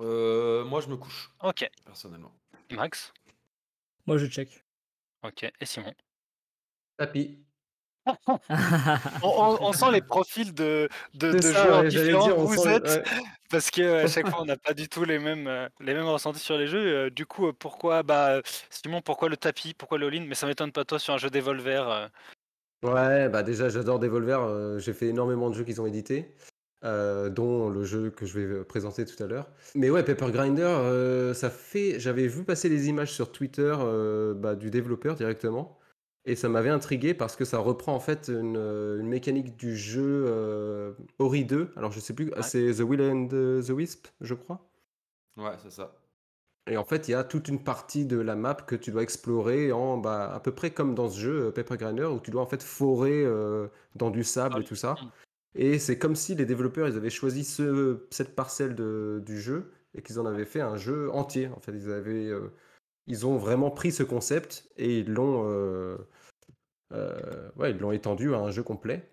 Euh, 0.00 0.64
moi, 0.64 0.80
je 0.80 0.88
me 0.88 0.96
couche, 0.96 1.30
Ok. 1.42 1.68
personnellement. 1.84 2.32
Max 2.70 3.12
Moi, 4.06 4.16
je 4.18 4.26
check. 4.26 4.64
Ok. 5.22 5.44
Et 5.60 5.66
Simon 5.66 5.94
Tapis. 6.96 7.38
on, 9.22 9.28
on- 9.28 9.58
on 9.68 9.72
sent 9.72 9.90
les 9.92 10.00
profils 10.00 10.54
de, 10.54 10.88
de, 11.14 11.32
C'est 11.32 11.36
de 11.36 11.42
ça, 11.42 11.64
joueurs 11.64 11.80
ouais, 11.82 11.88
différents 11.88 12.26
dire, 12.26 12.36
vous 12.36 12.56
sent 12.56 12.74
êtes, 12.74 12.84
ouais. 12.84 13.02
parce 13.50 13.70
que 13.70 14.04
à 14.04 14.06
chaque 14.06 14.28
fois 14.30 14.40
on 14.42 14.46
n'a 14.46 14.56
pas 14.56 14.74
du 14.74 14.88
tout 14.88 15.04
les 15.04 15.18
mêmes, 15.18 15.46
euh, 15.46 15.68
les 15.80 15.94
mêmes 15.94 16.06
ressentis 16.06 16.40
sur 16.40 16.56
les 16.56 16.66
jeux. 16.66 16.86
Euh, 16.86 17.10
du 17.10 17.26
coup, 17.26 17.48
euh, 17.48 17.52
pourquoi, 17.58 18.02
bah, 18.02 18.40
Simon, 18.70 19.00
pourquoi 19.02 19.28
le 19.28 19.36
tapis, 19.36 19.74
pourquoi 19.74 19.98
le 19.98 20.06
all-in 20.08 20.24
Mais 20.26 20.34
ça 20.34 20.46
m'étonne 20.46 20.72
pas 20.72 20.84
toi 20.84 20.98
sur 20.98 21.14
un 21.14 21.18
jeu 21.18 21.30
Devolver. 21.30 22.08
Ouais, 22.84 23.28
bah 23.28 23.42
déjà 23.42 23.68
j'adore 23.68 23.98
Devolver, 23.98 24.78
j'ai 24.78 24.92
fait 24.92 25.06
énormément 25.06 25.50
de 25.50 25.54
jeux 25.54 25.64
qu'ils 25.64 25.80
ont 25.80 25.86
édités, 25.86 26.32
euh, 26.84 27.28
dont 27.28 27.68
le 27.70 27.82
jeu 27.82 28.10
que 28.10 28.24
je 28.24 28.38
vais 28.38 28.64
présenter 28.64 29.04
tout 29.04 29.20
à 29.20 29.26
l'heure. 29.26 29.48
Mais 29.74 29.90
ouais, 29.90 30.04
Paper 30.04 30.30
Grinder, 30.30 30.62
euh, 30.62 31.34
ça 31.34 31.50
fait... 31.50 31.98
J'avais 31.98 32.28
vu 32.28 32.44
passer 32.44 32.68
les 32.68 32.88
images 32.88 33.12
sur 33.12 33.32
Twitter 33.32 33.74
euh, 33.80 34.32
bah, 34.32 34.54
du 34.54 34.70
développeur 34.70 35.16
directement, 35.16 35.76
et 36.24 36.34
ça 36.36 36.48
m'avait 36.48 36.68
intrigué 36.70 37.14
parce 37.14 37.36
que 37.36 37.44
ça 37.44 37.58
reprend 37.58 37.94
en 37.94 38.00
fait 38.00 38.28
une, 38.28 38.56
euh, 38.56 39.00
une 39.00 39.08
mécanique 39.08 39.56
du 39.56 39.76
jeu 39.76 40.24
euh, 40.28 40.92
Ori 41.18 41.44
2, 41.44 41.70
alors 41.76 41.90
je 41.92 42.00
sais 42.00 42.14
plus, 42.14 42.26
Ouais. 42.34 42.42
c'est 42.42 42.74
The 42.74 42.80
Will 42.80 43.00
and 43.02 43.28
the 43.28 43.70
Wisp, 43.70 44.08
je 44.20 44.34
crois. 44.34 44.68
Ouais, 45.36 45.54
c'est 45.62 45.70
ça. 45.70 45.94
Et 46.70 46.76
en 46.76 46.84
fait, 46.84 47.08
il 47.08 47.12
y 47.12 47.14
a 47.14 47.24
toute 47.24 47.48
une 47.48 47.62
partie 47.64 48.04
de 48.04 48.18
la 48.18 48.36
map 48.36 48.54
que 48.54 48.76
tu 48.76 48.90
dois 48.90 49.02
explorer 49.02 49.72
en 49.72 49.96
bah, 49.96 50.30
à 50.34 50.40
peu 50.40 50.52
près 50.52 50.70
comme 50.70 50.94
dans 50.94 51.08
ce 51.08 51.18
jeu 51.18 51.46
euh, 51.46 51.50
Paper 51.50 51.78
Grinder 51.78 52.04
où 52.06 52.20
tu 52.20 52.30
dois 52.30 52.42
en 52.42 52.46
fait 52.46 52.62
forer 52.62 53.24
euh, 53.24 53.68
dans 53.94 54.10
du 54.10 54.22
sable 54.22 54.60
et 54.60 54.64
tout 54.64 54.74
ça. 54.74 54.96
Et 55.54 55.78
c'est 55.78 55.98
comme 55.98 56.14
si 56.14 56.34
les 56.34 56.44
développeurs 56.44 56.86
ils 56.88 56.96
avaient 56.96 57.08
choisi 57.08 57.42
ce, 57.44 58.06
cette 58.10 58.36
parcelle 58.36 58.74
de- 58.74 59.22
du 59.24 59.40
jeu 59.40 59.72
et 59.94 60.02
qu'ils 60.02 60.20
en 60.20 60.26
avaient 60.26 60.44
fait 60.44 60.60
un 60.60 60.76
jeu 60.76 61.10
entier. 61.12 61.48
En 61.56 61.60
fait, 61.60 61.72
ils 61.72 61.90
avaient 61.90 62.26
euh, 62.28 62.52
ils 63.08 63.26
ont 63.26 63.36
vraiment 63.36 63.70
pris 63.70 63.90
ce 63.90 64.02
concept 64.02 64.68
et 64.76 65.00
ils 65.00 65.12
l'ont 65.12 65.44
euh, 65.46 65.96
euh, 66.92 67.50
ouais, 67.56 67.72
ils 67.72 67.78
l'ont 67.78 67.92
étendu 67.92 68.34
à 68.34 68.38
un 68.38 68.50
jeu 68.50 68.62
complet. 68.62 69.08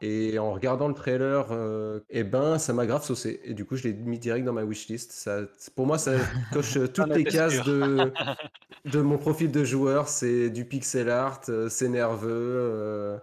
Et 0.00 0.38
en 0.38 0.52
regardant 0.52 0.88
le 0.88 0.94
trailer, 0.94 1.46
euh, 1.50 2.00
eh 2.10 2.24
ben, 2.24 2.58
ça 2.58 2.72
m'a 2.72 2.84
grave 2.84 3.04
saucé. 3.04 3.40
Et 3.44 3.54
du 3.54 3.64
coup, 3.64 3.76
je 3.76 3.84
l'ai 3.84 3.94
mis 3.94 4.18
direct 4.18 4.44
dans 4.44 4.52
ma 4.52 4.64
wishlist. 4.64 5.12
Ça, 5.12 5.42
pour 5.76 5.86
moi, 5.86 5.98
ça 5.98 6.12
coche 6.52 6.76
euh, 6.76 6.88
toutes 6.92 7.10
en 7.10 7.14
les 7.14 7.24
cases 7.24 7.62
de, 7.64 8.12
de 8.84 9.00
mon 9.00 9.16
profil 9.16 9.50
de 9.50 9.64
joueur. 9.64 10.08
C'est 10.08 10.50
du 10.50 10.64
pixel 10.66 11.08
art, 11.08 11.40
c'est 11.70 11.88
nerveux. 11.88 12.28
euh, 12.30 13.18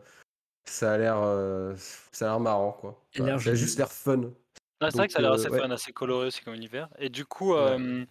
ça 0.66 0.94
a 0.94 0.98
l'air, 0.98 1.20
euh, 1.22 1.76
ça 2.12 2.26
a 2.26 2.30
l'air 2.30 2.40
marrant, 2.40 2.72
quoi. 2.72 3.04
Enfin, 3.20 3.38
ça 3.38 3.50
a 3.52 3.54
juste 3.54 3.78
l'air 3.78 3.92
fun. 3.92 4.32
Ah, 4.80 4.90
c'est 4.90 4.98
vrai 4.98 5.08
que 5.08 5.14
ça 5.14 5.20
a 5.20 5.22
l'air 5.22 5.32
euh, 5.32 5.36
assez 5.36 5.50
ouais. 5.50 5.60
fun, 5.60 5.70
assez 5.70 5.92
coloré 5.92 6.28
aussi 6.28 6.42
comme 6.42 6.56
univers. 6.56 6.90
Et 6.98 7.10
du 7.10 7.26
coup, 7.26 7.54
Ouais. 7.54 8.08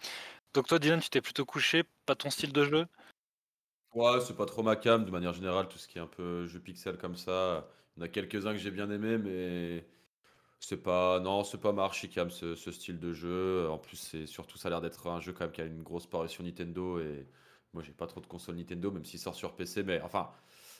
Donc 0.54 0.66
toi 0.68 0.78
Dylan, 0.78 1.00
tu 1.00 1.10
t'es 1.10 1.20
plutôt 1.20 1.44
couché, 1.44 1.84
pas 2.06 2.14
ton 2.14 2.30
style 2.30 2.52
de 2.52 2.64
jeu? 2.64 2.86
Ouais, 3.94 4.20
c'est 4.20 4.36
pas 4.36 4.46
trop 4.46 4.62
ma 4.62 4.76
cam, 4.76 5.04
de 5.04 5.10
manière 5.10 5.32
générale, 5.32 5.68
tout 5.68 5.78
ce 5.78 5.88
qui 5.88 5.98
est 5.98 6.00
un 6.00 6.06
peu 6.06 6.46
jeu 6.46 6.60
pixel 6.60 6.96
comme 6.96 7.16
ça. 7.16 7.68
Il 7.96 8.00
y 8.00 8.02
en 8.02 8.06
a 8.06 8.08
quelques-uns 8.08 8.52
que 8.52 8.58
j'ai 8.58 8.70
bien 8.70 8.88
aimé, 8.90 9.18
mais 9.18 9.84
c'est 10.60 10.82
pas. 10.82 11.20
Non, 11.20 11.44
c'est 11.44 11.60
pas 11.60 11.72
ma 11.72 11.84
archicam 11.84 12.30
ce, 12.30 12.56
ce 12.56 12.72
style 12.72 13.00
de 13.00 13.12
jeu. 13.12 13.68
En 13.70 13.78
plus, 13.78 13.96
c'est 13.96 14.26
surtout, 14.26 14.58
ça 14.58 14.68
a 14.68 14.70
l'air 14.70 14.80
d'être 14.82 15.08
un 15.08 15.20
jeu 15.20 15.32
quand 15.32 15.44
même 15.46 15.52
qui 15.52 15.62
a 15.62 15.66
une 15.66 15.82
grosse 15.82 16.06
part 16.06 16.28
sur 16.30 16.44
Nintendo. 16.44 17.00
Et 17.00 17.26
moi, 17.74 17.82
j'ai 17.82 17.92
pas 17.92 18.06
trop 18.06 18.20
de 18.20 18.26
console 18.26 18.56
Nintendo, 18.56 18.90
même 18.92 19.04
s'il 19.04 19.20
sort 19.20 19.34
sur 19.34 19.56
PC. 19.56 19.82
Mais 19.84 20.00
enfin, 20.02 20.30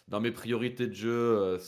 dans 0.09 0.21
mes 0.21 0.33
priorités 0.33 0.87
de 0.89 0.95
jeu, 0.95 1.11
euh, 1.11 1.59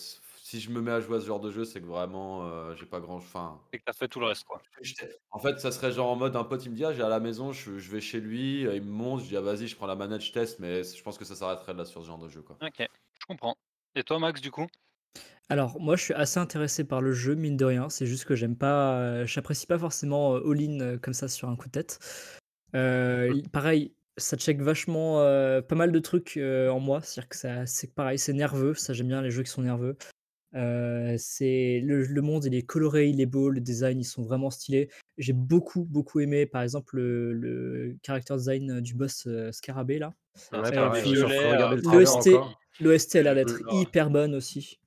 si 0.52 0.60
je 0.60 0.70
me 0.70 0.82
mets 0.82 0.90
à 0.90 1.00
jouer 1.00 1.16
à 1.16 1.20
ce 1.20 1.24
genre 1.24 1.40
de 1.40 1.50
jeu, 1.50 1.64
c'est 1.64 1.80
que 1.80 1.86
vraiment, 1.86 2.44
euh, 2.46 2.74
j'ai 2.76 2.84
pas 2.84 3.00
grand. 3.00 3.14
Enfin, 3.16 3.58
et 3.72 3.78
que 3.78 3.84
t'as 3.86 3.94
fait 3.94 4.06
tout 4.06 4.20
le 4.20 4.26
reste, 4.26 4.44
quoi. 4.44 4.60
En 5.30 5.38
fait, 5.38 5.58
ça 5.60 5.72
serait 5.72 5.92
genre 5.92 6.10
en 6.10 6.16
mode 6.16 6.36
un 6.36 6.44
pote 6.44 6.62
il 6.66 6.72
me 6.72 6.76
dit 6.76 6.84
ah, 6.84 6.92
j'ai 6.92 7.02
à 7.02 7.08
la 7.08 7.20
maison, 7.20 7.52
je, 7.52 7.78
je 7.78 7.90
vais 7.90 8.02
chez 8.02 8.20
lui, 8.20 8.66
euh, 8.66 8.76
il 8.76 8.82
me 8.82 8.90
montre, 8.90 9.22
je 9.24 9.28
dis 9.30 9.36
ah 9.38 9.40
vas-y, 9.40 9.66
je 9.66 9.76
prends 9.76 9.86
la 9.86 9.96
manette, 9.96 10.20
je 10.20 10.30
teste, 10.30 10.58
mais 10.58 10.84
je 10.84 11.02
pense 11.02 11.16
que 11.16 11.24
ça 11.24 11.34
s'arrêterait 11.34 11.72
là 11.72 11.86
sur 11.86 12.02
ce 12.02 12.06
genre 12.06 12.18
de 12.18 12.28
jeu 12.28 12.42
quoi. 12.42 12.58
Ok, 12.60 12.78
je 12.78 13.26
comprends. 13.26 13.56
Et 13.94 14.02
toi 14.02 14.18
Max, 14.18 14.42
du 14.42 14.50
coup? 14.50 14.66
Alors, 15.48 15.80
moi, 15.80 15.96
je 15.96 16.04
suis 16.04 16.14
assez 16.14 16.38
intéressé 16.38 16.84
par 16.84 17.00
le 17.00 17.12
jeu, 17.12 17.34
mine 17.34 17.56
de 17.56 17.64
rien. 17.64 17.88
C'est 17.88 18.06
juste 18.06 18.24
que 18.26 18.34
j'aime 18.34 18.56
pas, 18.56 18.98
euh, 18.98 19.26
j'apprécie 19.26 19.66
pas 19.66 19.78
forcément 19.78 20.36
euh, 20.36 20.50
all-in 20.50 20.98
comme 20.98 21.14
ça 21.14 21.28
sur 21.28 21.48
un 21.48 21.56
coup 21.56 21.66
de 21.68 21.72
tête. 21.72 21.98
Euh, 22.74 23.32
il- 23.34 23.48
pareil, 23.48 23.94
ça 24.18 24.36
check 24.36 24.60
vachement 24.60 25.20
euh, 25.20 25.62
pas 25.62 25.74
mal 25.74 25.92
de 25.92 25.98
trucs 25.98 26.36
euh, 26.36 26.68
en 26.70 26.80
moi. 26.80 27.00
C'est-à-dire 27.02 27.28
que 27.28 27.36
ça, 27.36 27.66
c'est 27.66 27.94
pareil, 27.94 28.18
c'est 28.18 28.32
nerveux. 28.32 28.74
Ça, 28.74 28.92
j'aime 28.92 29.08
bien 29.08 29.22
les 29.22 29.30
jeux 29.30 29.42
qui 29.42 29.50
sont 29.50 29.62
nerveux. 29.62 29.96
Euh, 30.54 31.16
c'est 31.18 31.80
le, 31.82 32.04
le 32.04 32.20
monde, 32.20 32.44
il 32.44 32.54
est 32.54 32.62
coloré, 32.62 33.08
il 33.08 33.20
est 33.20 33.26
beau, 33.26 33.48
le 33.48 33.60
design, 33.60 34.00
ils 34.00 34.04
sont 34.04 34.22
vraiment 34.22 34.50
stylés. 34.50 34.90
J'ai 35.18 35.32
beaucoup, 35.32 35.84
beaucoup 35.84 36.20
aimé, 36.20 36.46
par 36.46 36.62
exemple, 36.62 36.96
le, 36.96 37.32
le 37.32 37.96
character 38.06 38.34
design 38.34 38.80
du 38.80 38.94
boss 38.94 39.24
euh, 39.26 39.50
Scarabée 39.52 39.98
là. 39.98 40.12
Ouais, 40.52 40.58
euh, 40.58 40.90
trailer 40.90 40.90
l'OST, 42.80 43.14
elle 43.16 43.28
a 43.28 43.34
l'air 43.34 43.46
Oula. 43.46 43.80
hyper 43.80 44.10
bonne 44.10 44.34
aussi. 44.34 44.78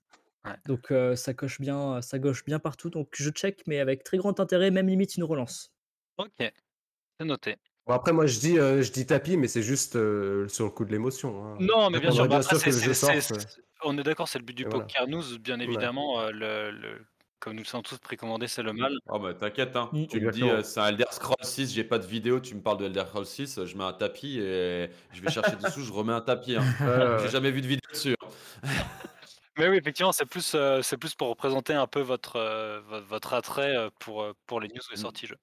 Ouais. 0.45 0.53
Donc 0.67 0.91
euh, 0.91 1.15
ça 1.15 1.33
coche 1.33 1.59
bien, 1.59 2.01
ça 2.01 2.19
gauche 2.19 2.45
bien 2.45 2.59
partout. 2.59 2.89
Donc 2.89 3.09
je 3.15 3.29
check, 3.31 3.63
mais 3.67 3.79
avec 3.79 4.03
très 4.03 4.17
grand 4.17 4.39
intérêt, 4.39 4.69
même 4.71 4.87
limite 4.87 5.15
une 5.17 5.23
relance. 5.23 5.71
Ok, 6.17 6.31
c'est 6.39 7.25
noté. 7.25 7.55
Bon, 7.87 7.93
après, 7.93 8.13
moi, 8.13 8.25
je 8.25 8.39
dis, 8.39 8.57
euh, 8.57 8.81
je 8.81 8.91
dis 8.91 9.05
tapis, 9.05 9.37
mais 9.37 9.47
c'est 9.47 9.61
juste 9.61 9.95
euh, 9.95 10.47
sur 10.47 10.65
le 10.65 10.71
coup 10.71 10.85
de 10.85 10.91
l'émotion. 10.91 11.45
hein. 11.45 11.57
Non, 11.59 11.91
mais 11.91 11.99
bien 11.99 12.09
sûr, 12.09 12.23
bah, 12.23 12.29
bien 12.29 12.39
après, 12.39 12.55
sûr 12.55 12.65
que 12.65 12.69
le 12.71 12.81
jeu 12.81 12.93
sorte. 12.95 13.61
On 13.83 13.97
est 13.97 14.03
d'accord, 14.03 14.27
c'est 14.27 14.39
le 14.39 14.45
but 14.45 14.53
du 14.55 14.63
Et 14.63 14.67
voilà. 14.67 14.85
poker 14.85 15.07
news, 15.07 15.37
bien 15.39 15.59
évidemment. 15.59 16.19
euh, 16.21 16.31
le, 16.31 16.71
le- 16.71 17.05
comme 17.39 17.53
nous 17.53 17.61
le 17.63 17.67
sommes 17.67 17.83
tous 17.83 17.97
précommandés, 17.99 18.47
c'est 18.47 18.63
le 18.63 18.73
mal. 18.73 18.97
Oh 19.07 19.19
bah 19.19 19.33
t'inquiète, 19.35 19.75
hein. 19.75 19.89
Mm. 19.91 20.07
tu 20.07 20.19
me 20.19 20.31
dis 20.31 20.41
euh, 20.43 20.63
c'est 20.63 20.79
un 20.79 20.87
Elder 20.87 21.03
Scroll 21.11 21.35
6, 21.43 21.71
j'ai 21.73 21.83
pas 21.83 21.99
de 21.99 22.05
vidéo, 22.07 22.39
tu 22.39 22.55
me 22.55 22.61
parles 22.61 22.77
de 22.77 22.85
Elder 22.85 23.03
Scroll 23.07 23.25
6, 23.25 23.59
euh, 23.59 23.65
je 23.67 23.77
mets 23.77 23.83
un 23.83 23.93
tapis 23.93 24.39
et 24.39 24.89
je 25.13 25.21
vais 25.21 25.29
chercher 25.29 25.55
dessous, 25.57 25.81
je 25.81 25.91
remets 25.91 26.13
un 26.13 26.21
tapis. 26.21 26.55
hein. 26.55 26.63
J'ai 27.21 27.29
jamais 27.29 27.51
vu 27.51 27.61
de 27.61 27.67
vidéo 27.67 27.81
dessus. 27.91 28.15
hein. 28.23 28.29
Mais 29.57 29.69
oui, 29.69 29.77
effectivement, 29.77 30.11
c'est 30.11 30.25
plus, 30.25 30.53
euh, 30.55 30.81
c'est 30.81 30.97
plus 30.97 31.13
pour 31.15 31.29
représenter 31.29 31.73
un 31.73 31.87
peu 31.87 32.01
votre, 32.01 32.35
euh, 32.37 32.81
vo- 32.81 33.01
votre 33.01 33.33
attrait 33.33 33.89
pour, 33.99 34.27
pour 34.47 34.59
les 34.59 34.67
news 34.69 34.81
et 34.91 34.95
Mm. 34.95 34.97
sorties 34.97 35.27
jeux. 35.27 35.37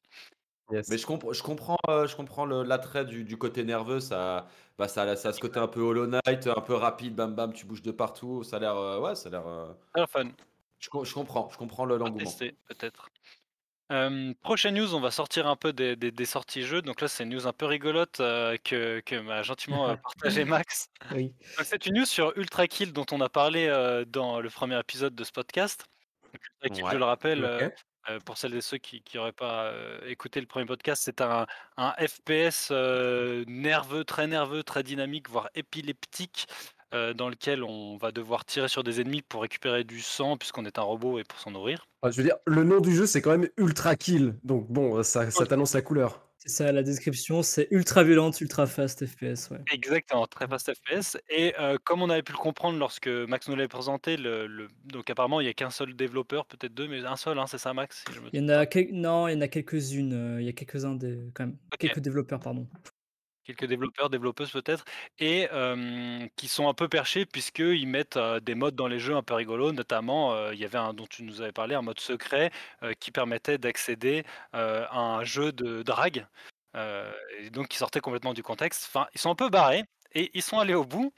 Yes. 0.71 0.89
Mais 0.89 0.97
je, 0.99 1.07
compre- 1.07 1.35
je 1.35 1.43
comprends, 1.43 1.77
euh, 1.89 2.07
je 2.07 2.17
comprends 2.17 2.45
le- 2.47 2.63
l'attrait 2.63 3.05
du, 3.05 3.25
du 3.25 3.37
côté 3.37 3.65
nerveux, 3.65 4.01
ça, 4.01 4.47
bah, 4.79 4.89
ça, 4.89 5.03
a- 5.03 5.17
ça 5.17 5.31
a 5.31 5.33
ce 5.33 5.41
côté 5.41 5.59
un 5.59 5.69
peu 5.69 5.81
Hollow 5.81 6.07
Knight, 6.07 6.47
un 6.47 6.61
peu 6.61 6.75
rapide, 6.75 7.15
bam 7.15 7.35
bam, 7.35 7.53
tu 7.53 7.67
bouges 7.67 7.83
de 7.83 7.91
partout, 7.91 8.43
ça 8.43 8.57
a 8.57 8.61
l'air, 8.61 8.77
euh, 8.77 9.01
ouais, 9.01 9.15
ça 9.15 9.29
a 9.29 9.33
l'air, 9.33 9.47
euh, 9.47 9.73
Très 9.95 10.07
fun. 10.07 10.31
je, 10.79 10.89
com- 10.89 11.05
je 11.05 11.13
comprends, 11.13 11.49
je 11.53 11.59
comprends 11.59 11.85
le- 11.85 11.97
à 11.97 11.99
l'engouement. 11.99 12.19
tester, 12.25 12.57
peut-être. 12.69 13.09
Euh, 13.91 14.33
prochaine 14.41 14.75
news, 14.77 14.95
on 14.95 15.01
va 15.01 15.11
sortir 15.11 15.47
un 15.47 15.57
peu 15.57 15.75
des, 15.75 15.97
des- 15.97 16.11
des 16.13 16.25
sorties 16.25 16.63
jeux. 16.63 16.81
Donc 16.81 17.03
là, 17.03 17.09
c'est 17.09 17.25
une 17.25 17.31
news 17.35 17.47
un 17.47 17.53
peu 17.53 17.67
rigolote 17.67 18.21
euh, 18.21 18.57
que, 18.65 19.01
que 19.01 19.17
m'a 19.17 19.43
gentiment 19.43 19.91
euh, 19.91 19.97
partagé 19.97 20.45
Max. 20.65 20.89
Oui. 21.13 21.35
Donc, 21.59 21.67
C'est 21.67 21.85
une 21.85 21.97
news 21.99 22.07
sur 22.07 22.33
Ultra 22.39 22.67
Kill 22.69 22.95
dont 22.95 23.05
on 23.13 23.21
a 23.21 23.29
parlé 23.29 23.67
euh, 23.67 24.07
dans 24.07 24.41
le 24.41 24.49
premier 24.49 24.79
épisode 24.81 25.15
de 25.15 25.25
ce 25.25 25.33
podcast. 25.33 25.85
Donc, 26.33 26.41
Ultra 26.43 26.69
Kill, 26.71 26.85
je 26.87 26.91
Ouais. 26.93 26.99
le 26.99 27.05
rappelle, 27.05 27.45
Ok. 27.45 27.75
Euh, 28.11 28.19
pour 28.25 28.37
celles 28.37 28.55
et 28.55 28.61
ceux 28.61 28.79
qui 28.79 29.03
n'auraient 29.15 29.33
pas 29.33 29.67
euh, 29.67 29.99
écouté 30.07 30.41
le 30.41 30.47
premier 30.47 30.67
podcast, 30.67 31.03
c'est 31.05 31.21
un, 31.21 31.47
un 31.77 31.93
FPS 31.93 32.69
euh, 32.71 33.45
nerveux, 33.47 34.05
très 34.05 34.27
nerveux, 34.27 34.63
très 34.63 34.83
dynamique, 34.83 35.29
voire 35.31 35.51
épileptique, 35.55 36.47
dans 37.17 37.31
lequel 37.31 37.65
on 37.65 37.97
va 37.97 38.13
devoir 38.13 38.45
tirer 38.45 38.69
sur 38.69 38.85
des 38.85 39.01
ennemis 39.01 39.23
pour 39.23 39.41
récupérer 39.41 39.83
du 39.83 40.03
sang, 40.03 40.37
puisqu'on 40.37 40.67
est 40.67 40.79
un 40.79 40.83
robot 40.83 41.19
et 41.19 41.25
pour 41.25 41.39
s'en 41.39 41.51
nourrir. 41.51 41.87
Ah, 42.03 42.11
je 42.11 42.19
veux 42.19 42.23
dire, 42.23 42.37
le 42.45 42.65
nom 42.65 42.81
du 42.81 42.95
jeu, 42.95 43.07
c'est 43.07 43.23
quand 43.23 43.31
même 43.31 43.49
Ultra 43.57 43.97
Kill. 43.97 44.35
Donc 44.45 44.67
bon, 44.69 45.03
ça, 45.03 45.31
ça 45.31 45.47
t'annonce 45.47 45.73
la 45.73 45.81
couleur. 45.81 46.21
C'est 46.45 46.49
ça, 46.49 46.73
la 46.73 46.83
description, 46.83 47.41
c'est 47.45 47.69
ultra 47.71 48.03
violente, 48.03 48.41
ultra 48.41 48.67
fast 48.67 49.07
FPS, 49.07 49.49
ouais. 49.51 49.59
Exactement, 49.73 50.27
très 50.27 50.49
fast 50.49 50.73
FPS. 50.75 51.17
Et 51.31 51.55
euh, 51.61 51.79
comme 51.85 52.03
on 52.03 52.11
avait 52.11 52.25
pu 52.25 52.33
le 52.33 52.39
comprendre 52.39 52.81
lorsque 52.81 53.07
Max 53.07 53.47
nous 53.49 53.55
l'avait 53.55 53.69
présenté, 53.69 54.17
le, 54.17 54.49
le- 54.49 54.67
donc 54.87 55.09
apparemment 55.09 55.41
il 55.41 55.45
n'y 55.45 55.51
a 55.51 55.55
qu'un 55.55 55.71
seul 55.71 55.95
développeur, 55.95 56.47
peut-être 56.47 56.75
deux, 56.75 56.89
mais 56.89 57.05
un 57.05 57.15
seul, 57.15 57.39
hein, 57.39 57.47
c'est 57.47 57.59
ça 57.59 57.73
Max 57.75 58.03
si 58.09 58.13
je 58.13 58.21
me 58.21 58.29
Il 58.33 58.41
y 58.43 58.45
en 58.45 58.49
a 58.49 58.67
quel- 58.67 58.89
non, 58.93 59.29
il 59.29 59.35
y 59.35 59.37
en 59.37 59.41
a 59.41 59.47
quelques-unes, 59.47 60.13
euh, 60.15 60.41
il 60.41 60.47
y 60.47 60.49
a 60.49 60.53
quelques-uns 60.53 60.97
des 60.97 61.31
quand 61.33 61.47
même, 61.47 61.57
Ok. 61.73 61.79
quelques 61.79 62.01
développeurs 62.01 62.41
pardon. 62.41 62.67
Quelques 63.45 63.67
développeurs, 63.67 64.11
développeuses 64.11 64.51
peut-être, 64.51 64.85
et 65.19 65.49
euh, 65.53 66.27
qui 66.37 66.49
sont 66.49 66.69
un 66.69 66.75
peu 66.75 66.89
perchés 66.89 67.27
puisqu'ils 67.27 67.87
mettent 67.87 68.17
euh, 68.17 68.41
des 68.41 68.55
modes 68.55 68.75
dans 68.75 68.89
les 68.89 68.99
jeux 68.99 69.17
un 69.17 69.23
peu 69.23 69.35
rigolos, 69.35 69.73
notamment 69.73 70.35
euh, 70.35 70.55
il 70.55 70.61
y 70.61 70.65
avait 70.65 70.79
un 70.79 70.95
dont 70.95 71.07
tu 71.07 71.23
nous 71.23 71.41
avais 71.41 71.53
parlé, 71.53 71.75
un 71.75 71.83
mode 71.83 72.01
secret 72.01 72.51
qui 73.01 73.11
permettait 73.11 73.59
d'accéder 73.59 74.25
à 74.53 74.99
un 74.99 75.25
jeu 75.25 75.53
de 75.53 75.83
drague, 75.83 76.27
et 76.77 77.51
donc 77.51 77.69
qui 77.69 77.77
sortait 77.79 78.01
complètement 78.01 78.35
du 78.35 78.43
contexte. 78.43 78.87
Enfin, 78.89 79.07
ils 79.15 79.21
sont 79.21 79.31
un 79.31 79.35
peu 79.35 79.49
barrés 79.49 79.85
et 80.15 80.31
ils 80.35 80.43
sont 80.43 80.59
allés 80.59 80.75
au 80.75 80.85
bout 80.85 81.13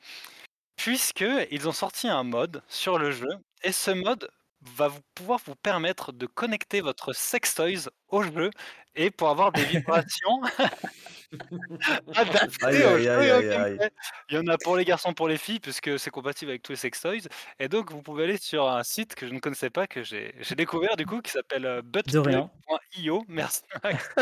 puisque 0.76 1.24
ils 1.51 1.68
ont 1.68 1.72
sorti 1.72 2.09
un 2.09 2.24
mode 2.24 2.62
sur 2.68 2.98
le 2.98 3.10
jeu 3.12 3.28
et 3.62 3.72
ce 3.72 3.90
mode 3.90 4.30
va 4.76 4.88
vous 4.88 5.01
pouvoir 5.14 5.40
vous 5.46 5.56
permettre 5.56 6.12
de 6.12 6.26
connecter 6.26 6.80
votre 6.80 7.12
sextoys 7.12 7.88
au 8.09 8.22
jeu 8.22 8.51
et 8.94 9.10
pour 9.10 9.28
avoir 9.30 9.52
des 9.52 9.64
vibrations 9.64 10.40
adaptées 12.15 12.65
Aïe, 12.65 12.82
au 12.85 12.86
aïe, 12.89 13.02
jeu 13.05 13.11
aïe, 13.11 13.27
et 13.28 13.32
au 13.32 13.35
aïe, 13.36 13.48
aïe. 13.51 13.66
gameplay. 13.77 13.90
Il 14.31 14.36
y 14.36 14.39
en 14.39 14.47
a 14.47 14.59
pour 14.59 14.77
les 14.77 14.85
garçons, 14.85 15.12
pour 15.15 15.28
les 15.28 15.36
filles, 15.39 15.61
puisque 15.61 15.98
c'est 15.98 16.11
compatible 16.11 16.51
avec 16.51 16.62
tous 16.62 16.73
les 16.73 16.77
sextoys. 16.77 17.23
Et 17.59 17.69
donc, 17.69 17.90
vous 17.93 18.02
pouvez 18.02 18.24
aller 18.24 18.36
sur 18.39 18.69
un 18.69 18.82
site 18.82 19.15
que 19.15 19.27
je 19.27 19.32
ne 19.35 19.39
connaissais 19.40 19.70
pas, 19.70 19.86
que 19.86 20.02
j'ai 20.02 20.32
découvert 20.56 20.97
du 20.97 21.06
coup, 21.06 21.20
qui 21.20 21.31
s'appelle 21.31 21.66
euh, 21.66 21.82
buttplug.io. 21.82 23.24
Merci. 23.28 23.62
Max. 23.82 24.11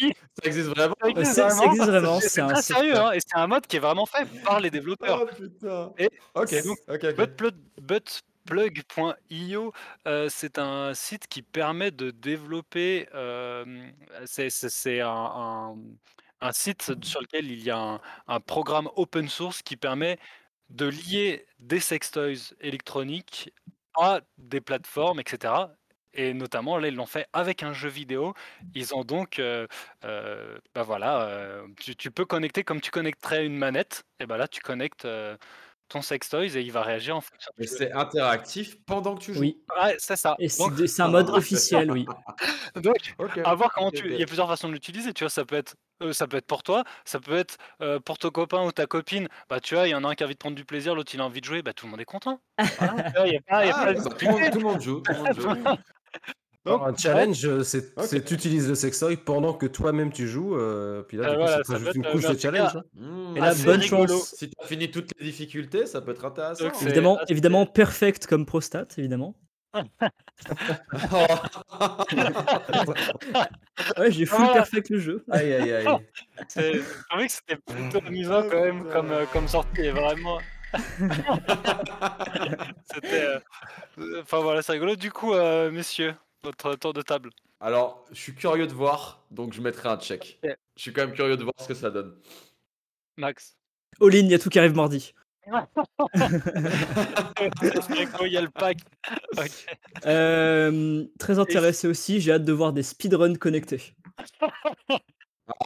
Ça 0.00 0.44
existe 0.44 0.68
vraiment 0.68 0.94
Ça 1.24 1.64
existe 1.66 1.86
vraiment. 1.86 2.20
C'est 2.20 2.40
très 2.46 2.62
sérieux, 2.62 2.96
hein, 2.96 3.10
et 3.10 3.18
c'est 3.18 3.36
un 3.36 3.48
mode 3.48 3.66
qui 3.66 3.76
est 3.76 3.80
vraiment 3.80 4.06
fait 4.06 4.24
par 4.44 4.60
les 4.60 4.70
développeurs. 4.70 5.24
Oh 5.24 5.34
putain. 5.34 5.92
Et 5.98 6.08
Ok, 6.36 6.54
donc, 6.64 6.78
Buttplug.io, 8.46 9.72
euh, 10.06 10.28
c'est 10.30 10.58
un 10.58 10.94
site 10.94 11.26
qui 11.26 11.42
permet 11.42 11.90
de 11.90 12.12
développer. 12.12 13.08
euh, 13.14 13.64
c'est 14.24 14.50
c'est- 14.50 14.68
c'est 14.68 15.00
un, 15.00 15.08
un- 15.10 15.76
un 16.40 16.52
site 16.52 17.04
sur 17.04 17.20
lequel 17.20 17.50
il 17.50 17.62
y 17.62 17.70
a 17.70 17.78
un, 17.78 18.00
un 18.28 18.40
programme 18.40 18.88
open 18.96 19.28
source 19.28 19.62
qui 19.62 19.76
permet 19.76 20.18
de 20.70 20.86
lier 20.86 21.46
des 21.58 21.80
sextoys 21.80 22.54
électroniques 22.60 23.52
à 23.98 24.20
des 24.36 24.60
plateformes, 24.60 25.18
etc. 25.20 25.52
Et 26.14 26.34
notamment, 26.34 26.78
là, 26.78 26.88
ils 26.88 26.94
l'ont 26.94 27.06
fait 27.06 27.26
avec 27.32 27.62
un 27.62 27.72
jeu 27.72 27.88
vidéo. 27.88 28.34
Ils 28.74 28.94
ont 28.94 29.04
donc, 29.04 29.38
euh, 29.38 29.66
euh, 30.04 30.58
bah 30.74 30.82
voilà, 30.82 31.22
euh, 31.22 31.66
tu, 31.80 31.94
tu 31.96 32.10
peux 32.10 32.24
connecter 32.24 32.64
comme 32.64 32.80
tu 32.80 32.90
connecterais 32.90 33.44
une 33.46 33.56
manette. 33.56 34.04
Et 34.20 34.26
ben 34.26 34.36
là, 34.36 34.48
tu 34.48 34.60
connectes 34.60 35.04
euh, 35.04 35.36
ton 35.88 36.02
sextoys 36.02 36.56
et 36.56 36.60
il 36.60 36.72
va 36.72 36.82
réagir 36.82 37.16
en 37.16 37.20
fonction. 37.20 37.50
Mais 37.58 37.66
c'est 37.66 37.92
interactif 37.92 38.76
pendant 38.84 39.16
que 39.16 39.22
tu 39.24 39.34
joues. 39.34 39.40
Oui, 39.40 39.62
Ouais, 39.80 39.96
c'est 39.98 40.16
ça. 40.16 40.34
et 40.38 40.48
c'est 40.48 41.02
un 41.02 41.08
mode 41.08 41.30
officiel, 41.30 41.90
oui. 41.90 42.06
donc, 42.76 43.14
Ok. 43.18 43.38
à 43.44 43.54
voir 43.54 43.72
comment 43.72 43.90
tu. 43.90 44.12
Il 44.12 44.18
y 44.18 44.22
a 44.22 44.26
plusieurs 44.26 44.48
façons 44.48 44.68
de 44.68 44.72
l'utiliser. 44.74 45.12
Tu 45.14 45.24
vois, 45.24 45.30
ça 45.30 45.44
peut 45.44 45.56
être, 45.56 45.76
euh, 46.02 46.12
ça 46.12 46.26
peut 46.26 46.36
être 46.36 46.46
pour 46.46 46.62
toi, 46.62 46.84
ça 47.04 47.20
peut 47.20 47.36
être 47.36 47.56
euh, 47.82 47.98
pour 48.00 48.18
ton 48.18 48.30
copain 48.30 48.64
ou 48.64 48.72
ta 48.72 48.86
copine. 48.86 49.28
Bah, 49.48 49.60
tu 49.60 49.74
vois, 49.74 49.86
il 49.86 49.90
y 49.90 49.94
en 49.94 50.04
a 50.04 50.08
un 50.08 50.14
qui 50.14 50.22
a 50.22 50.26
envie 50.26 50.34
de 50.34 50.38
prendre 50.38 50.56
du 50.56 50.64
plaisir, 50.64 50.94
l'autre 50.94 51.10
il 51.14 51.20
a 51.20 51.24
envie 51.24 51.40
de 51.40 51.46
jouer. 51.46 51.62
Bah, 51.62 51.72
tout 51.72 51.86
le 51.86 51.90
monde 51.92 52.00
est 52.00 52.04
content. 52.04 52.40
Voilà, 52.78 53.10
tu 53.10 53.16
vois, 53.16 53.26
il 53.28 53.32
y 53.34 53.36
a 53.36 53.40
pas, 53.40 53.64
il 53.64 53.68
y 53.68 53.70
a 53.70 53.74
Ah, 53.76 53.84
pas 53.86 53.94
tout, 53.94 54.58
le 54.58 54.64
monde, 54.64 54.80
joue. 54.80 55.00
Tout 55.00 55.12
le 55.12 55.18
monde 55.18 55.34
joue. 55.40 55.48
Donc, 56.66 56.82
un 56.84 56.94
challenge, 56.94 57.62
c'est 57.62 57.96
Ok. 57.96 58.04
c'est 58.08 58.24
tu 58.24 58.34
utilises 58.34 58.68
le 58.68 58.74
sextoy 58.74 59.16
pendant 59.16 59.54
que 59.54 59.64
toi-même 59.64 60.12
tu 60.12 60.28
joues. 60.28 60.54
euh, 60.56 61.02
puis 61.02 61.16
là, 61.16 61.24
Euh, 61.24 61.30
du 61.30 61.34
coup, 61.36 61.40
voilà, 61.42 61.56
ça 61.56 61.62
te 61.62 61.66
ça 61.68 61.72
rajoute 61.74 61.94
une 61.94 62.04
couche 62.04 62.26
de 62.26 62.36
challenge. 62.38 62.76
hein. 62.76 62.82
Mmh. 62.94 63.36
Et 63.36 63.40
là, 63.40 63.46
assez 63.46 63.64
bonne 63.64 63.80
rigolo. 63.80 64.06
chance. 64.18 64.34
Si 64.36 64.50
tu 64.50 64.54
as 64.62 64.66
fini 64.66 64.90
toutes 64.90 65.10
les 65.18 65.24
difficultés, 65.24 65.86
ça 65.86 66.02
peut 66.02 66.10
être 66.10 66.24
intéressant. 66.26 66.64
Donc, 66.64 66.82
Évidemment, 66.82 67.16
assez- 67.16 67.32
évidemment 67.32 67.64
perfect 67.64 68.26
comme 68.26 68.44
prostate, 68.44 68.98
évidemment. 68.98 69.34
Ouais, 73.98 74.10
j'ai 74.10 74.26
full 74.26 74.38
Voilà. 74.38 74.52
perfect 74.54 74.90
le 74.90 74.98
jeu. 74.98 75.24
Aïe, 75.30 75.52
aïe, 75.52 75.72
aïe. 75.72 75.86
C'est- 76.48 76.80
trouvé 77.08 77.26
que 77.26 77.32
c'était 77.32 77.56
plutôt 77.56 77.98
amusant 78.06 78.42
quand 78.48 78.60
même 78.64 78.88
comme, 78.90 79.10
euh, 79.10 79.26
comme 79.32 79.48
sortie 79.48 79.88
vraiment. 79.90 80.38
c'était. 82.92 83.22
euh, 83.22 83.40
Enfin 84.22 84.40
voilà, 84.40 84.62
c'est 84.62 84.72
rigolo. 84.72 84.96
Du 84.96 85.10
coup, 85.10 85.32
euh, 85.34 85.70
messieurs, 85.70 86.14
votre 86.42 86.74
tour 86.76 86.92
de 86.92 87.02
table. 87.02 87.30
Alors, 87.60 88.04
je 88.12 88.20
suis 88.20 88.34
curieux 88.34 88.66
de 88.66 88.72
voir, 88.72 89.24
donc 89.30 89.52
je 89.52 89.60
mettrai 89.60 89.88
un 89.88 89.98
check. 89.98 90.38
Je 90.44 90.52
suis 90.82 90.92
quand 90.92 91.06
même 91.06 91.14
curieux 91.14 91.36
de 91.36 91.42
voir 91.42 91.54
ce 91.58 91.66
que 91.68 91.74
ça 91.74 91.90
donne. 91.90 92.14
Max. 93.16 93.56
All 94.00 94.14
in, 94.14 94.18
il 94.18 94.30
y 94.30 94.34
a 94.34 94.38
tout 94.38 94.48
qui 94.50 94.58
arrive 94.58 94.74
mardi. 94.76 95.12
Il 98.22 98.32
y 98.32 98.36
a 98.36 98.42
le 98.42 98.50
pack. 98.50 98.78
Ok. 99.36 99.50
Euh, 100.06 101.04
très 101.18 101.38
intéressé 101.38 101.88
aussi, 101.88 102.20
j'ai 102.20 102.32
hâte 102.32 102.44
de 102.44 102.52
voir 102.52 102.72
des 102.72 102.82
speedruns 102.82 103.34
connectés. 103.34 103.94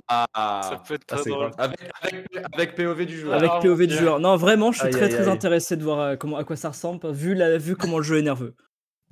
Ah, 0.09 0.26
Ça 0.62 0.82
peut 0.86 0.94
être 0.94 1.04
Ah, 1.10 1.16
très 1.16 1.30
drôle. 1.30 1.50
avec, 1.59 1.78
avec, 2.02 2.26
avec 2.52 2.74
POV 2.76 3.06
du 3.06 3.18
joueur. 3.18 3.34
Avec 3.34 3.50
Ah, 3.52 3.59
POV 3.60 3.70
mon 3.70 3.76
du 3.76 3.86
Dieu. 3.88 3.98
joueur. 3.98 4.20
Non, 4.20 4.36
vraiment, 4.36 4.72
je 4.72 4.78
suis 4.78 4.86
Aïe, 4.86 4.92
très 4.92 5.04
aïe, 5.04 5.10
très 5.10 5.22
aïe. 5.24 5.28
intéressé 5.30 5.76
de 5.76 5.82
voir 5.82 6.00
euh, 6.00 6.16
comment, 6.16 6.36
à 6.36 6.44
quoi 6.44 6.56
ça 6.56 6.68
ressemble, 6.68 7.10
vu, 7.12 7.34
la, 7.34 7.59
vu 7.59 7.76
comment 7.76 7.98
le 7.98 8.04
jeu 8.04 8.18
est 8.18 8.22
nerveux. 8.22 8.54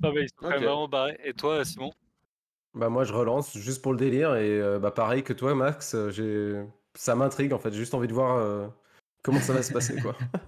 Ah, 0.03 0.09
mais 0.13 0.21
ils 0.23 0.29
sont 0.29 0.35
quand 0.37 0.49
même 0.49 0.57
Ok. 0.59 0.63
vraiment 0.63 0.87
barrés. 0.87 1.17
Et 1.23 1.33
toi, 1.33 1.63
Simon? 1.65 1.91
Bah 2.73 2.87
moi 2.87 3.03
je 3.03 3.11
relance 3.11 3.57
juste 3.57 3.81
pour 3.81 3.91
le 3.91 3.97
délire 3.97 4.35
et 4.37 4.49
euh, 4.61 4.79
bah 4.79 4.91
pareil 4.91 5.23
que 5.23 5.33
toi 5.33 5.53
Max, 5.55 5.93
euh, 5.93 6.09
j'ai 6.09 6.63
ça 6.95 7.15
m'intrigue 7.15 7.51
en 7.51 7.59
fait, 7.59 7.69
j'ai 7.71 7.79
juste 7.79 7.93
envie 7.93 8.07
de 8.07 8.13
voir 8.13 8.37
euh, 8.37 8.65
comment 9.21 9.39
ça 9.41 9.53
va 9.53 9.63
se 9.63 9.71
passer 9.71 9.97
quoi? 9.99 10.15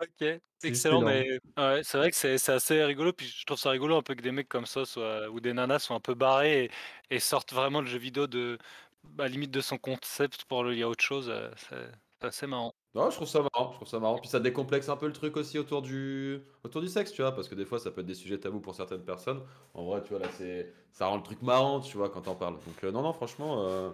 Ok, 0.00 0.24
excellent. 0.62 1.02
Mais 1.02 1.38
ouais, 1.58 1.82
c'est 1.84 1.98
vrai 1.98 2.10
que 2.10 2.16
c'est 2.16 2.38
c'est 2.38 2.52
assez 2.52 2.82
rigolo. 2.84 3.12
Puis 3.12 3.26
je 3.26 3.44
trouve 3.44 3.58
ça 3.58 3.68
rigolo 3.70 3.96
un 3.96 4.02
peu 4.02 4.14
que 4.14 4.22
des 4.22 4.32
mecs 4.32 4.48
comme 4.48 4.64
ça 4.64 4.86
soient, 4.86 5.28
ou 5.28 5.40
des 5.40 5.52
nanas 5.52 5.80
soient 5.80 5.96
un 5.96 6.00
peu 6.00 6.14
barrés 6.14 6.64
et, 6.64 6.70
et 7.16 7.18
sortent 7.20 7.52
vraiment 7.52 7.82
le 7.82 7.86
jeu 7.86 7.98
vidéo 7.98 8.26
de 8.26 8.56
bah, 9.04 9.28
limite 9.28 9.50
de 9.50 9.60
son 9.60 9.76
concept 9.76 10.44
pour 10.46 10.64
le 10.64 10.72
lier 10.72 10.82
à 10.82 10.88
autre 10.88 11.04
chose. 11.04 11.28
euh, 11.28 11.50
C'est 11.56 11.90
c'est 12.20 12.26
assez 12.26 12.46
marrant. 12.46 12.74
Non, 12.94 13.08
je 13.10 13.16
trouve 13.16 13.28
ça 13.28 13.40
marrant, 13.40 13.70
je 13.72 13.76
trouve 13.76 13.88
ça 13.88 14.00
marrant. 14.00 14.18
Puis 14.18 14.28
ça 14.28 14.40
décomplexe 14.40 14.88
un 14.88 14.96
peu 14.96 15.06
le 15.06 15.12
truc 15.12 15.36
aussi 15.36 15.58
autour 15.58 15.80
du, 15.82 16.42
autour 16.64 16.80
du 16.80 16.88
sexe, 16.88 17.12
tu 17.12 17.22
vois, 17.22 17.32
parce 17.34 17.48
que 17.48 17.54
des 17.54 17.64
fois 17.64 17.78
ça 17.78 17.90
peut 17.90 18.00
être 18.00 18.06
des 18.06 18.14
sujets 18.14 18.38
tabous 18.40 18.60
pour 18.60 18.74
certaines 18.74 19.04
personnes. 19.04 19.42
En 19.74 19.84
vrai, 19.84 20.02
tu 20.02 20.10
vois, 20.10 20.18
là, 20.18 20.28
c'est, 20.30 20.72
ça 20.92 21.06
rend 21.06 21.16
le 21.18 21.22
truc 21.22 21.40
marrant, 21.42 21.80
tu 21.80 21.96
vois, 21.96 22.10
quand 22.10 22.22
t'en 22.22 22.34
parles. 22.34 22.54
Donc, 22.66 22.82
euh, 22.84 22.90
non, 22.90 23.02
non, 23.02 23.12
franchement, 23.12 23.64
euh, 23.68 23.90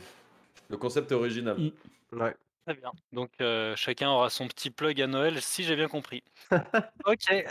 le 0.69 0.77
concept 0.78 1.12
est 1.12 1.15
original. 1.15 1.59
Mm. 1.59 1.70
Ouais. 2.12 2.35
Très 2.66 2.74
bien. 2.74 2.90
Donc 3.12 3.30
euh, 3.40 3.76
chacun 3.76 4.10
aura 4.10 4.28
son 4.28 4.48
petit 4.48 4.70
plug 4.70 5.01
à 5.01 5.06
Noël, 5.06 5.40
si 5.40 5.62
j'ai 5.62 5.76
bien 5.76 5.86
compris. 5.86 6.24
ok, 7.06 7.18
c'est 7.28 7.47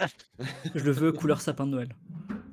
Je 0.75 0.83
le 0.83 0.91
veux 0.91 1.13
couleur 1.13 1.39
sapin 1.39 1.65
de 1.65 1.71
Noël. 1.71 1.89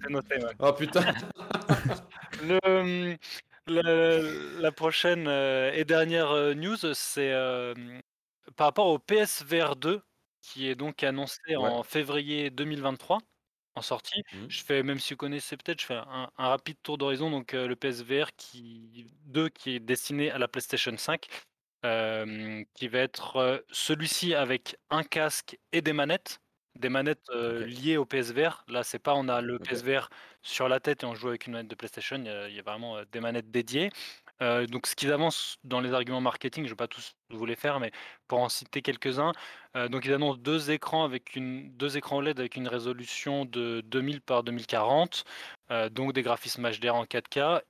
noté. 0.08 0.36
ouais. 0.44 0.52
Oh 0.60 0.72
putain! 0.72 1.02
Le, 3.66 4.58
La 4.60 4.72
prochaine, 4.72 5.26
heu, 5.28 5.70
et 5.74 5.84
dernière, 5.84 6.30
heu, 6.32 6.54
news, 6.54 6.76
c'est, 6.94 7.32
par 8.56 8.66
rapport 8.68 8.86
au 8.88 8.98
PSVR 8.98 9.76
2 9.76 10.02
qui 10.40 10.66
est 10.68 10.74
donc 10.74 11.04
annoncé 11.04 11.38
Ouais. 11.48 11.56
en 11.56 11.82
février 11.84 12.50
2023, 12.50 13.18
en 13.76 13.82
sortie. 13.82 14.22
Mmh. 14.32 14.46
Je 14.48 14.64
fais 14.64 14.82
même 14.82 14.98
si 14.98 15.14
vous 15.14 15.18
connaissez 15.18 15.56
peut-être, 15.56 15.80
je 15.80 15.86
fais 15.86 15.94
un 15.94 16.28
un 16.36 16.48
rapide 16.48 16.76
tour 16.82 16.98
d'horizon 16.98 17.30
donc 17.30 17.52
le 17.52 17.74
PSVR 17.76 18.32
qui 18.36 19.06
2 19.26 19.48
qui 19.48 19.76
est 19.76 19.80
destiné 19.80 20.32
à 20.32 20.38
la 20.38 20.48
PlayStation 20.48 20.96
5, 20.96 21.28
qui 21.82 22.88
va 22.88 22.98
être, 22.98 23.64
celui-ci 23.70 24.34
avec 24.34 24.76
un 24.90 25.02
casque 25.02 25.58
et 25.72 25.82
des 25.82 25.92
manettes. 25.92 26.40
Des 26.78 26.88
manettes, 26.88 27.28
liées 27.30 27.98
au 27.98 28.06
PSVR. 28.06 28.64
Là, 28.68 28.82
c'est 28.82 28.98
pas 28.98 29.14
on 29.14 29.28
a 29.28 29.40
le. 29.40 29.58
PSVR 29.58 30.08
sur 30.42 30.68
la 30.68 30.80
tête 30.80 31.02
et 31.02 31.06
on 31.06 31.14
joue 31.14 31.28
avec 31.28 31.46
une 31.46 31.52
manette 31.52 31.68
de 31.68 31.74
PlayStation, 31.74 32.16
il 32.16 32.24
y 32.24 32.28
a 32.28 32.48
il 32.48 32.54
y 32.56 32.58
a 32.58 32.62
vraiment, 32.62 33.02
des 33.12 33.20
manettes 33.20 33.50
dédiées. 33.50 33.90
Donc 34.40 34.86
ce 34.88 34.96
qu'ils 34.96 35.12
avancent 35.12 35.56
dans 35.62 35.80
les 35.80 35.92
arguments 35.92 36.20
marketing, 36.20 36.64
je 36.64 36.70
vais 36.70 36.76
pas 36.76 36.88
tous 36.88 37.12
vous 37.30 37.46
les 37.46 37.54
faire, 37.54 37.78
mais 37.78 37.92
pour 38.26 38.40
en 38.40 38.48
citer 38.48 38.82
quelques-uns, 38.82 39.32
donc 39.90 40.04
ils 40.04 40.12
annoncent 40.12 40.38
2 40.38 40.72
écrans 40.72 41.04
avec 41.04 41.36
une 41.36 41.76
2 41.76 41.96
écrans 41.96 42.16
OLED 42.16 42.40
avec 42.40 42.56
une 42.56 42.66
résolution 42.66 43.44
de 43.44 43.82
2000 43.82 44.20
par 44.20 44.42
2040, 44.42 45.24
heu, 45.70 45.90
donc 45.90 46.12
des 46.12 46.22
graphismes 46.22 46.68
HDR 46.68 46.94
en 46.96 47.04
4K. 47.04 47.62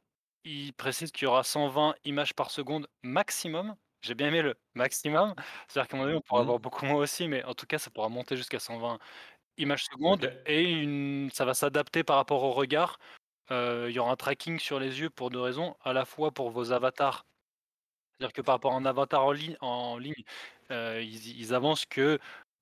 Ils 0.45 0.73
précisent 0.73 1.13
qu'il 1.13 1.25
y 1.25 1.29
aura 1.29 1.45
120 1.45 1.95
images 2.05 2.35
par 2.35 2.51
seconde 2.51 2.87
maximum. 3.03 3.77
J'ai 4.03 4.15
bien 4.17 4.29
aimé 4.29 4.43
le 4.43 4.57
maximum, 4.75 5.35
c'est-à-dire 5.69 5.87
qu'à 5.89 5.97
un 5.97 6.01
moment 6.01 6.07
donné, 6.11 6.19
on 6.19 6.21
pourra 6.29 6.41
Mmh. 6.41 6.43
avoir 6.43 6.59
beaucoup 6.59 6.85
moins 6.87 6.97
aussi, 6.97 7.29
mais 7.29 7.45
en 7.45 7.55
tout 7.55 7.67
cas, 7.67 7.79
ça 7.79 7.89
pourra 7.91 8.09
monter 8.09 8.37
jusqu'à 8.37 8.59
120 8.59 8.99
images 9.59 9.85
secondes 9.85 10.33
et 10.47 10.63
une 10.65 11.31
ça 11.33 11.45
va 11.45 11.55
s'adapter 11.55 12.03
par 12.05 12.17
rapport 12.17 12.43
au 12.43 12.51
regard. 12.53 12.99
Heu, 13.53 13.89
il 13.91 13.95
y 13.97 13.99
aura 14.01 14.13
un 14.13 14.17
tracking 14.17 14.59
sur 14.61 14.81
les 14.81 15.01
yeux 15.01 15.11
pour 15.11 15.31
2 15.31 15.41
raisons, 15.41 15.77
à 15.83 15.93
la 15.95 16.05
fois 16.07 16.33
pour 16.33 16.51
vos 16.51 16.73
avatars. 16.73 17.27
C'est-à-dire 18.19 18.33
que 18.35 18.43
par 18.43 18.55
rapport 18.57 18.73
à 18.75 18.77
un 18.77 18.87
avatar 18.87 19.25
en 19.25 19.33
ligne 19.33 19.57
en 19.61 19.99
ligne, 19.99 20.25
heu, 20.71 21.03
ils 21.03 21.39
ils 21.41 21.55
avancent 21.55 21.87
que, 21.87 22.19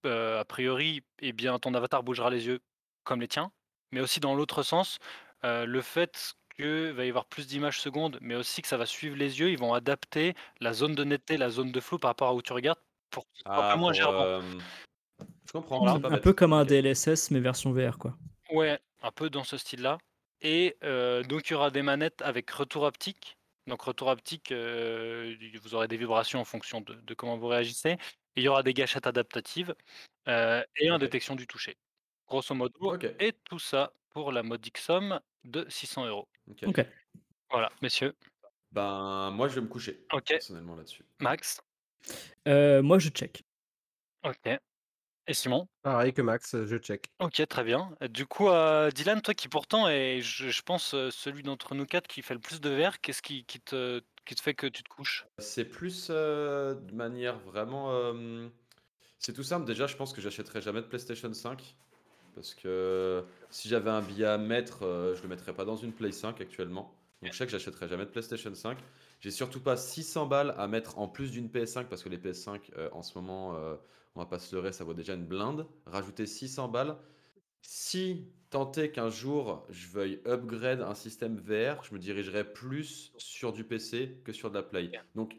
heu, 0.07 0.39
a 0.39 0.45
priori, 0.47 1.03
eh 1.21 1.33
bien, 1.33 1.59
ton 1.61 1.75
avatar 1.75 2.03
bougera 2.05 2.31
les 2.31 2.47
yeux 2.47 2.61
comme 3.05 3.21
les 3.23 3.29
tiens, 3.29 3.53
mais 3.93 4.01
aussi 4.01 4.21
dans 4.21 4.35
l'autre 4.35 4.63
sens, 4.65 4.99
le 5.45 5.81
fait 5.83 6.35
que 6.61 6.91
va 6.93 7.05
y 7.05 7.09
avoir 7.09 7.27
plus 7.27 7.47
d'images 7.47 7.81
secondes, 7.81 8.19
mais 8.21 8.35
aussi 8.35 8.63
que 8.63 8.69
ça 8.69 8.77
va 8.77 8.87
suivre 8.87 9.17
les 9.17 9.41
yeux, 9.41 9.51
ils 9.51 9.59
vont 9.59 9.75
adapter 9.75 10.35
la 10.61 10.73
zone 10.73 10.95
de 10.95 11.05
netteté, 11.05 11.37
la 11.39 11.51
zone 11.51 11.73
de 11.73 11.81
flou 11.81 11.99
par 11.99 12.11
rapport 12.11 12.29
à 12.29 12.35
où 12.35 12.43
tu 12.43 12.53
regardes 12.53 12.81
pour 13.11 13.25
que 13.25 13.31
ce 13.35 13.43
soit 13.53 13.63
un 13.63 13.65
peu 13.65 13.77
Ah 13.77 13.79
moins 13.79 13.93
gerbant. 13.93 14.31
hem, 14.39 14.65
je 15.47 15.53
comprends, 15.53 15.93
Un 16.11 16.17
bête. 16.17 16.23
peu 16.23 16.33
comme 16.33 16.53
un. 16.53 16.65
DLSS 16.65 17.31
mais 17.31 17.41
version 17.41 17.73
VR, 17.73 17.99
quoi. 17.99 18.17
Ouais, 18.49 18.81
un 19.03 19.13
peu 19.13 19.31
dans 19.31 19.45
ce 19.45 19.57
style-là 19.57 19.99
et 20.41 20.77
heu, 20.83 21.23
donc 21.23 21.49
il 21.51 21.53
y 21.53 21.57
aura 21.57 21.71
des 21.71 21.83
manettes 21.83 22.23
avec 22.23 22.51
retour 22.51 22.87
haptique. 22.87 23.37
Donc 23.67 23.83
retour 23.83 24.11
haptique, 24.11 24.51
heu, 24.53 25.37
y 25.41 25.57
vous 25.59 25.75
aurez 25.75 25.87
des 25.87 25.97
vibrations 25.99 26.41
en 26.41 26.45
fonction 26.45 26.81
de 26.81 26.95
de 26.95 27.15
comment 27.15 27.37
vous 27.37 27.47
réagissez 27.47 27.91
et 27.91 27.99
il 28.37 28.43
y 28.43 28.49
aura 28.49 28.63
des 28.63 28.73
gâchettes 28.75 29.07
adaptatives, 29.07 29.75
et 30.27 30.89
un 30.89 30.99
OK. 30.99 31.01
détection 31.01 31.35
du 31.37 31.47
toucher. 31.47 31.77
Grosso 32.29 32.55
modo 32.55 32.95
OK. 32.95 33.21
et 33.21 33.33
tout 33.45 33.59
ça 33.59 33.93
pour 34.11 34.33
la 34.33 34.43
modique 34.43 34.79
somme 34.79 35.21
de 35.45 35.67
600 35.69 36.07
€. 36.07 36.29
OK. 36.51 36.65
OK. 36.67 36.87
Voilà, 37.51 37.71
messieurs. 37.83 38.15
Ben, 38.73 39.31
moi, 39.33 39.49
je 39.49 39.57
vais 39.57 39.61
me 39.63 39.67
coucher, 39.69 40.07
OK. 40.13 40.27
personnellement 40.29 40.77
là-dessus. 40.77 41.05
Max? 41.21 41.61
Heu, 42.47 42.83
moi, 42.83 42.99
je 42.99 43.09
check. 43.11 43.45
OK. 44.25 44.49
Et 45.27 45.35
Simon? 45.35 45.69
Pareil 45.83 46.13
que 46.13 46.23
Max, 46.23 46.57
je 46.65 46.77
check. 46.79 47.11
OK, 47.21 47.47
très 47.49 47.65
bien. 47.65 47.97
Du 48.09 48.27
coup, 48.27 48.49
heu, 48.49 48.91
Dylan, 48.93 49.21
toi 49.23 49.35
qui 49.35 49.49
pourtant 49.49 49.89
est, 49.89 50.21
je 50.21 50.51
je 50.51 50.63
pense, 50.63 50.95
heu, 50.95 51.11
celui 51.11 51.43
d'entre 51.43 51.75
nous 51.75 51.87
4 51.87 52.07
qui 52.09 52.23
fait 52.23 52.35
le 52.35 52.41
plus 52.41 52.61
de 52.61 52.71
VR, 52.71 53.01
qu'est-ce 53.01 53.23
qui 53.23 53.45
qui 53.45 53.61
te 53.61 54.03
qui 54.25 54.35
te 54.35 54.41
fait 54.43 54.55
que 54.55 54.67
tu 54.67 54.83
te 54.83 54.89
couches? 54.89 55.27
C'est 55.39 55.65
plus, 55.65 56.09
de 56.11 56.95
manière 56.95 57.39
vraiment, 57.41 58.13
c'est 59.19 59.33
tout 59.33 59.43
simple. 59.43 59.67
Déjà, 59.67 59.87
je 59.87 59.97
pense 59.97 60.13
que 60.13 60.21
j'achèterai 60.21 60.61
jamais 60.61 60.81
de 60.83 60.87
PlayStation 60.87 61.33
5 61.33 61.77
parce 62.41 62.55
que 62.55 63.23
si 63.51 63.69
j'avais 63.69 63.91
un 63.91 64.01
billet 64.01 64.25
à 64.25 64.39
mettre, 64.39 64.87
heu, 64.87 65.15
je 65.15 65.23
le 65.23 65.29
mettrais 65.29 65.53
pas 65.53 65.67
dans 65.67 65.77
une 65.77 65.93
Play 65.93 66.11
5 66.11 66.41
actuellement. 66.41 66.97
Donc 67.21 67.33
je 67.33 67.37
sais 67.37 67.45
que 67.45 67.53
j'achèterai 67.53 67.87
jamais 67.87 68.07
de 68.07 68.11
PlayStation 68.11 68.55
5. 68.55 68.79
J'ai 69.21 69.31
surtout 69.31 69.61
pas 69.61 69.77
600 69.77 70.25
balles 70.25 70.55
à 70.57 70.67
mettre 70.67 70.99
en 70.99 71.07
plus 71.07 71.31
d'une 71.33 71.49
PS5 71.49 71.85
parce 71.85 72.03
que 72.03 72.09
les 72.09 72.17
PS5, 72.17 72.71
heu, 72.79 72.89
en 72.95 73.03
ce 73.03 73.19
moment, 73.19 73.55
heu, 73.57 73.77
on 74.15 74.21
va 74.21 74.27
pas 74.27 74.39
se 74.39 74.55
leurrer, 74.57 74.73
ça 74.73 74.85
vaut 74.85 74.95
déjà 74.95 75.13
une 75.13 75.27
blinde. 75.27 75.67
Rajouter 75.85 76.25
600 76.25 76.69
balles. 76.69 76.97
Si 77.61 78.25
tant 78.49 78.73
est 78.73 78.91
qu'un 78.91 79.11
jour 79.11 79.67
je 79.69 79.89
veuille 79.89 80.23
upgrade 80.27 80.81
un 80.81 80.95
système 80.95 81.37
VR, 81.37 81.85
je 81.85 81.93
me 81.93 81.99
dirigerai 81.99 82.51
plus 82.51 83.13
sur 83.19 83.53
du 83.53 83.65
PC 83.65 84.23
que 84.25 84.33
sur 84.33 84.49
de 84.49 84.55
la 84.55 84.63
Play. 84.63 84.91
Donc 85.15 85.37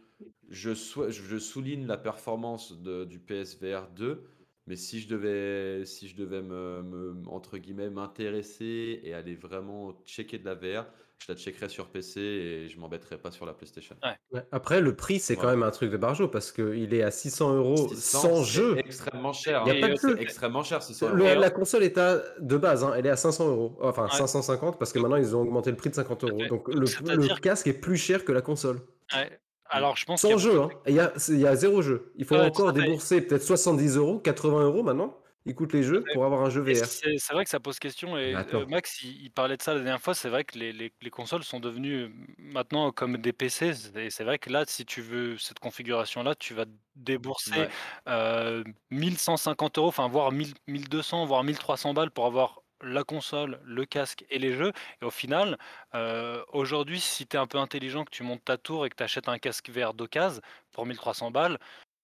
je 0.50 0.76
souligne 0.76 1.88
la 1.88 1.98
performance 1.98 2.80
de 2.80 3.06
du 3.06 3.18
PSVR 3.18 3.88
2, 3.96 4.24
mais 4.68 4.76
si 4.76 5.00
je 5.02 5.08
devais 5.08 5.86
si 5.86 6.08
je 6.08 6.16
devais 6.16 6.42
me 6.42 6.82
me 6.84 7.28
entre 7.28 7.58
guillemets 7.58 7.90
«m'intéresser» 7.90 9.02
et 9.04 9.14
aller 9.14 9.36
vraiment 9.36 10.02
checker 10.06 10.38
de 10.40 10.46
la 10.46 10.56
VR, 10.56 10.88
je 11.20 11.32
la 11.32 11.36
checkerais 11.38 11.70
sur 11.70 11.92
PC 11.92 12.20
et 12.22 12.70
je 12.70 12.80
m'embêterais 12.80 13.20
pas 13.22 13.32
sur 13.32 13.46
la 13.46 13.54
PlayStation. 13.54 13.96
Ouais. 14.04 14.16
Ouais, 14.32 14.44
après 14.52 14.82
le 14.82 14.96
prix, 14.96 15.20
c'est 15.20 15.36
quand 15.38 15.42
Voilà. 15.44 15.58
même 15.58 15.64
un 15.64 15.72
truc 15.72 15.92
de 15.92 15.98
barjo 15.98 16.28
parce 16.30 16.52
qu'il 16.52 16.94
est 16.94 17.04
à 17.04 17.12
600 17.12 17.56
€ 17.58 17.96
600, 17.96 18.20
sans 18.22 18.44
c'est 18.44 18.44
jeu. 18.44 18.78
extrêmement 18.78 19.34
cher, 19.34 19.64
Il 19.64 19.68
y 19.68 19.72
a 19.72 19.74
hein. 19.76 19.80
pas 19.80 19.90
de 19.90 19.96
jeu. 19.98 20.16
C'est 20.18 20.22
extrêmement 20.22 20.64
cher 20.64 20.82
600 20.84 21.10
Le 21.10 21.26
€. 21.26 21.26
Et 21.26 21.36
la 21.36 21.50
console 21.52 21.84
est 21.84 21.98
à 21.98 22.22
de 22.40 22.58
base, 22.58 22.84
hein, 22.84 22.94
elle 22.98 23.06
est 23.06 23.10
à 23.10 23.16
500 23.18 23.50
€, 23.56 23.78
enfin 23.82 24.10
Ouais. 24.10 24.10
550 24.10 24.80
parce 24.80 24.94
que 24.94 25.00
Donc 25.00 25.08
maintenant 25.08 25.18
ils 25.18 25.36
ont 25.36 25.42
augmenté 25.42 25.70
le 25.72 25.78
prix 25.78 25.90
de 25.90 25.96
50 25.96 26.24
Tout 26.26 26.28
à 26.28 26.32
€. 26.32 26.38
fait. 26.38 26.48
Donc 26.48 26.70
Donc 27.04 27.18
le 27.18 27.30
casque 27.40 27.68
est 27.68 27.74
plus 27.74 27.98
cher 27.98 28.26
que 28.26 28.32
la 28.32 28.42
console. 28.42 28.82
Ouais. 29.14 29.42
Alors 29.72 29.96
je 29.98 30.04
pense 30.06 30.24
Sans 30.24 30.38
jeu, 30.38 30.60
hein. 30.62 30.70
il 30.88 30.94
y 30.96 31.00
a 31.00 31.14
c'est 31.18 31.34
il 31.34 31.40
y 31.40 31.48
a 31.48 31.56
0 31.56 31.82
jeu. 31.82 32.12
Il 32.18 32.26
faut 32.26 32.36
Ouais, 32.36 32.52
tout 32.52 32.64
encore 32.64 32.74
débourser 32.74 33.22
peut-être 33.22 33.44
70 33.44 33.98
€, 33.98 34.20
80 34.20 34.68
€ 34.70 34.84
maintenant, 34.84 35.18
ils 35.46 35.56
coûtent 35.56 35.74
les 35.74 35.84
jeux 35.84 36.10
pour 36.12 36.26
avoir 36.26 36.42
un 36.44 36.50
jeu 36.50 36.62
VR. 36.62 36.92
c'est 37.18 37.34
vrai 37.34 37.44
que 37.44 37.50
ça 37.50 37.60
pose 37.60 37.80
question 37.80 38.18
et 38.18 38.38
attends. 38.38 38.68
Max 38.68 39.02
il 39.04 39.24
il 39.24 39.32
parlait 39.32 39.58
de 39.58 39.62
ça 39.64 39.74
la 39.74 39.80
dernière 39.80 40.00
fois, 40.02 40.14
c'est 40.14 40.30
vrai 40.30 40.44
que 40.46 40.58
les 40.60 40.72
les 40.74 40.94
les 41.02 41.10
consoles 41.10 41.44
sont 41.44 41.60
devenues, 41.60 42.06
m 42.06 42.26
maintenant 42.38 42.92
comme 42.92 43.18
des 43.18 43.34
PC 43.34 43.72
et 43.96 44.10
c'est 44.12 44.24
vrai 44.24 44.38
que 44.38 44.50
là, 44.52 44.64
si 44.68 44.86
tu 44.86 45.02
veux 45.02 45.38
cette 45.40 45.60
configuration-là, 45.60 46.36
tu 46.36 46.54
vas 46.54 46.66
débourser, 46.96 47.68
Ouais. 47.68 47.72
heu, 48.08 48.64
1 48.92 49.18
150 49.18 49.78
€, 49.78 49.88
enfin 49.88 50.08
voire 50.08 50.32
1000-1200 50.32 51.26
voire 51.26 51.44
1 51.44 51.58
300 51.58 51.94
balles 51.96 52.12
pour 52.12 52.26
avoir 52.28 52.61
la 52.82 53.04
console, 53.04 53.60
le 53.66 53.86
casque 53.86 54.26
et 54.30 54.40
les 54.40 54.54
jeux 54.54 54.72
et 55.02 55.06
au 55.06 55.12
final, 55.12 55.58
heu, 55.96 56.44
aujourd'hui, 56.50 57.00
si 57.00 57.28
tu 57.28 57.38
es 57.38 57.40
un 57.40 57.48
peu 57.48 57.58
intelligent, 57.60 58.06
que 58.06 58.12
tu 58.12 58.24
montes 58.24 58.44
ta 58.46 58.58
tour 58.58 58.86
et 58.86 58.90
que 58.90 58.96
tu 58.96 59.04
achètes 59.04 59.30
un 59.30 59.38
casque 59.40 59.70
VR 59.70 59.94
d'occasion 59.94 60.42
pour 60.72 60.86
1 60.86 60.96
300 60.96 61.32
balles, 61.32 61.58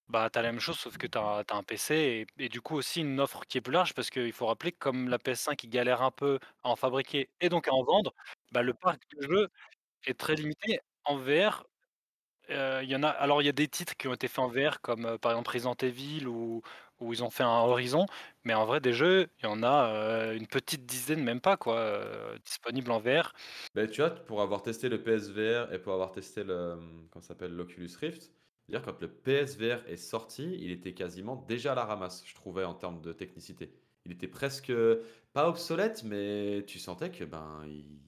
bah, 0.09 0.29
tu 0.31 0.39
as 0.39 0.43
la 0.43 0.51
même 0.51 0.61
chose 0.61 0.79
sauf 0.79 0.97
que 0.97 1.07
tu 1.07 1.17
as 1.19 1.45
un 1.51 1.63
PC 1.63 2.27
et 2.39 2.49
du 2.49 2.61
coup 2.61 2.75
aussi 2.77 3.01
une 3.01 3.19
offre 3.21 3.45
qui 3.47 3.57
est 3.59 3.61
plus 3.61 3.73
large 3.73 3.93
parce 3.95 4.09
qu'il 4.11 4.33
faut 4.33 4.47
rappeler 4.47 4.71
que 4.73 4.79
comme 4.79 5.09
la 5.09 5.19
PS5 5.19 5.63
ils 5.63 5.69
galèrent 5.71 6.01
un 6.03 6.11
peu 6.11 6.39
à 6.63 6.69
en 6.69 6.75
fabriquer 6.77 7.29
et 7.41 7.49
donc 7.49 7.67
à 7.69 7.73
en 7.73 7.83
vendre, 7.83 8.13
bah, 8.53 8.61
le 8.63 8.73
parc 8.75 9.01
de 9.17 9.23
jeux 9.27 9.49
est 10.05 10.19
très 10.19 10.35
limité. 10.35 10.79
En 11.05 11.17
VR, 11.17 11.65
heu, 12.51 12.81
il 12.83 12.89
y 12.89 12.95
en 12.97 13.03
a 13.03 13.09
alors 13.09 13.41
il 13.41 13.45
y 13.45 13.49
a 13.49 13.53
des 13.53 13.67
titres 13.69 13.95
qui 13.97 14.07
ont 14.09 14.13
été 14.15 14.27
faits 14.29 14.39
en 14.39 14.49
VR 14.49 14.81
comme, 14.81 15.05
heu, 15.07 15.17
par 15.19 15.31
exemple 15.33 15.51
Resident 15.53 15.75
Evil 15.83 16.27
ou 16.27 16.61
ou 16.99 17.13
ils 17.13 17.23
ont 17.23 17.29
fait 17.29 17.43
un 17.43 17.47
Horizon, 17.49 18.05
mais 18.43 18.53
en 18.53 18.65
vrai 18.65 18.79
des 18.81 18.93
jeux, 18.93 19.27
il 19.39 19.45
y 19.45 19.47
en 19.47 19.63
a, 19.63 20.31
heu, 20.33 20.35
une 20.35 20.47
petite 20.47 20.85
dizaine, 20.85 21.23
même 21.23 21.41
pas 21.41 21.57
quoi, 21.57 21.79
heu, 21.79 22.39
disponibles 22.45 22.91
en 22.91 22.99
VR. 22.99 23.33
Beh, 23.75 23.89
tu 23.89 24.01
vois, 24.01 24.09
pour 24.11 24.41
avoir 24.41 24.61
testé 24.63 24.89
le 24.89 25.03
PSVR 25.03 25.73
et 25.73 25.79
pour 25.81 25.93
avoir 25.93 26.11
testé 26.11 26.43
le, 26.43 26.75
mmh, 26.77 27.09
comment 27.11 27.21
s'appelle? 27.21 27.53
L'Oculus 27.55 27.89
Rift, 27.99 28.31
dire 28.69 28.81
quand 28.81 28.99
le 29.01 29.07
PSVR 29.13 29.87
est 29.87 29.97
sorti, 29.97 30.55
il 30.59 30.71
était 30.71 30.93
quasiment 30.93 31.35
déjà 31.35 31.73
à 31.73 31.75
la 31.75 31.85
ramasse, 31.85 32.25
je 32.25 32.33
trouvais 32.35 32.63
en 32.63 32.73
termes 32.73 33.01
de 33.01 33.13
technicité. 33.13 33.73
Il 34.05 34.11
était 34.11 34.27
presque, 34.27 34.71
pas 35.33 35.47
obsolète, 35.49 36.03
mais 36.03 36.63
tu 36.67 36.79
sentais 36.79 37.11
que, 37.11 37.23
ben, 37.23 37.63
il 37.67 38.01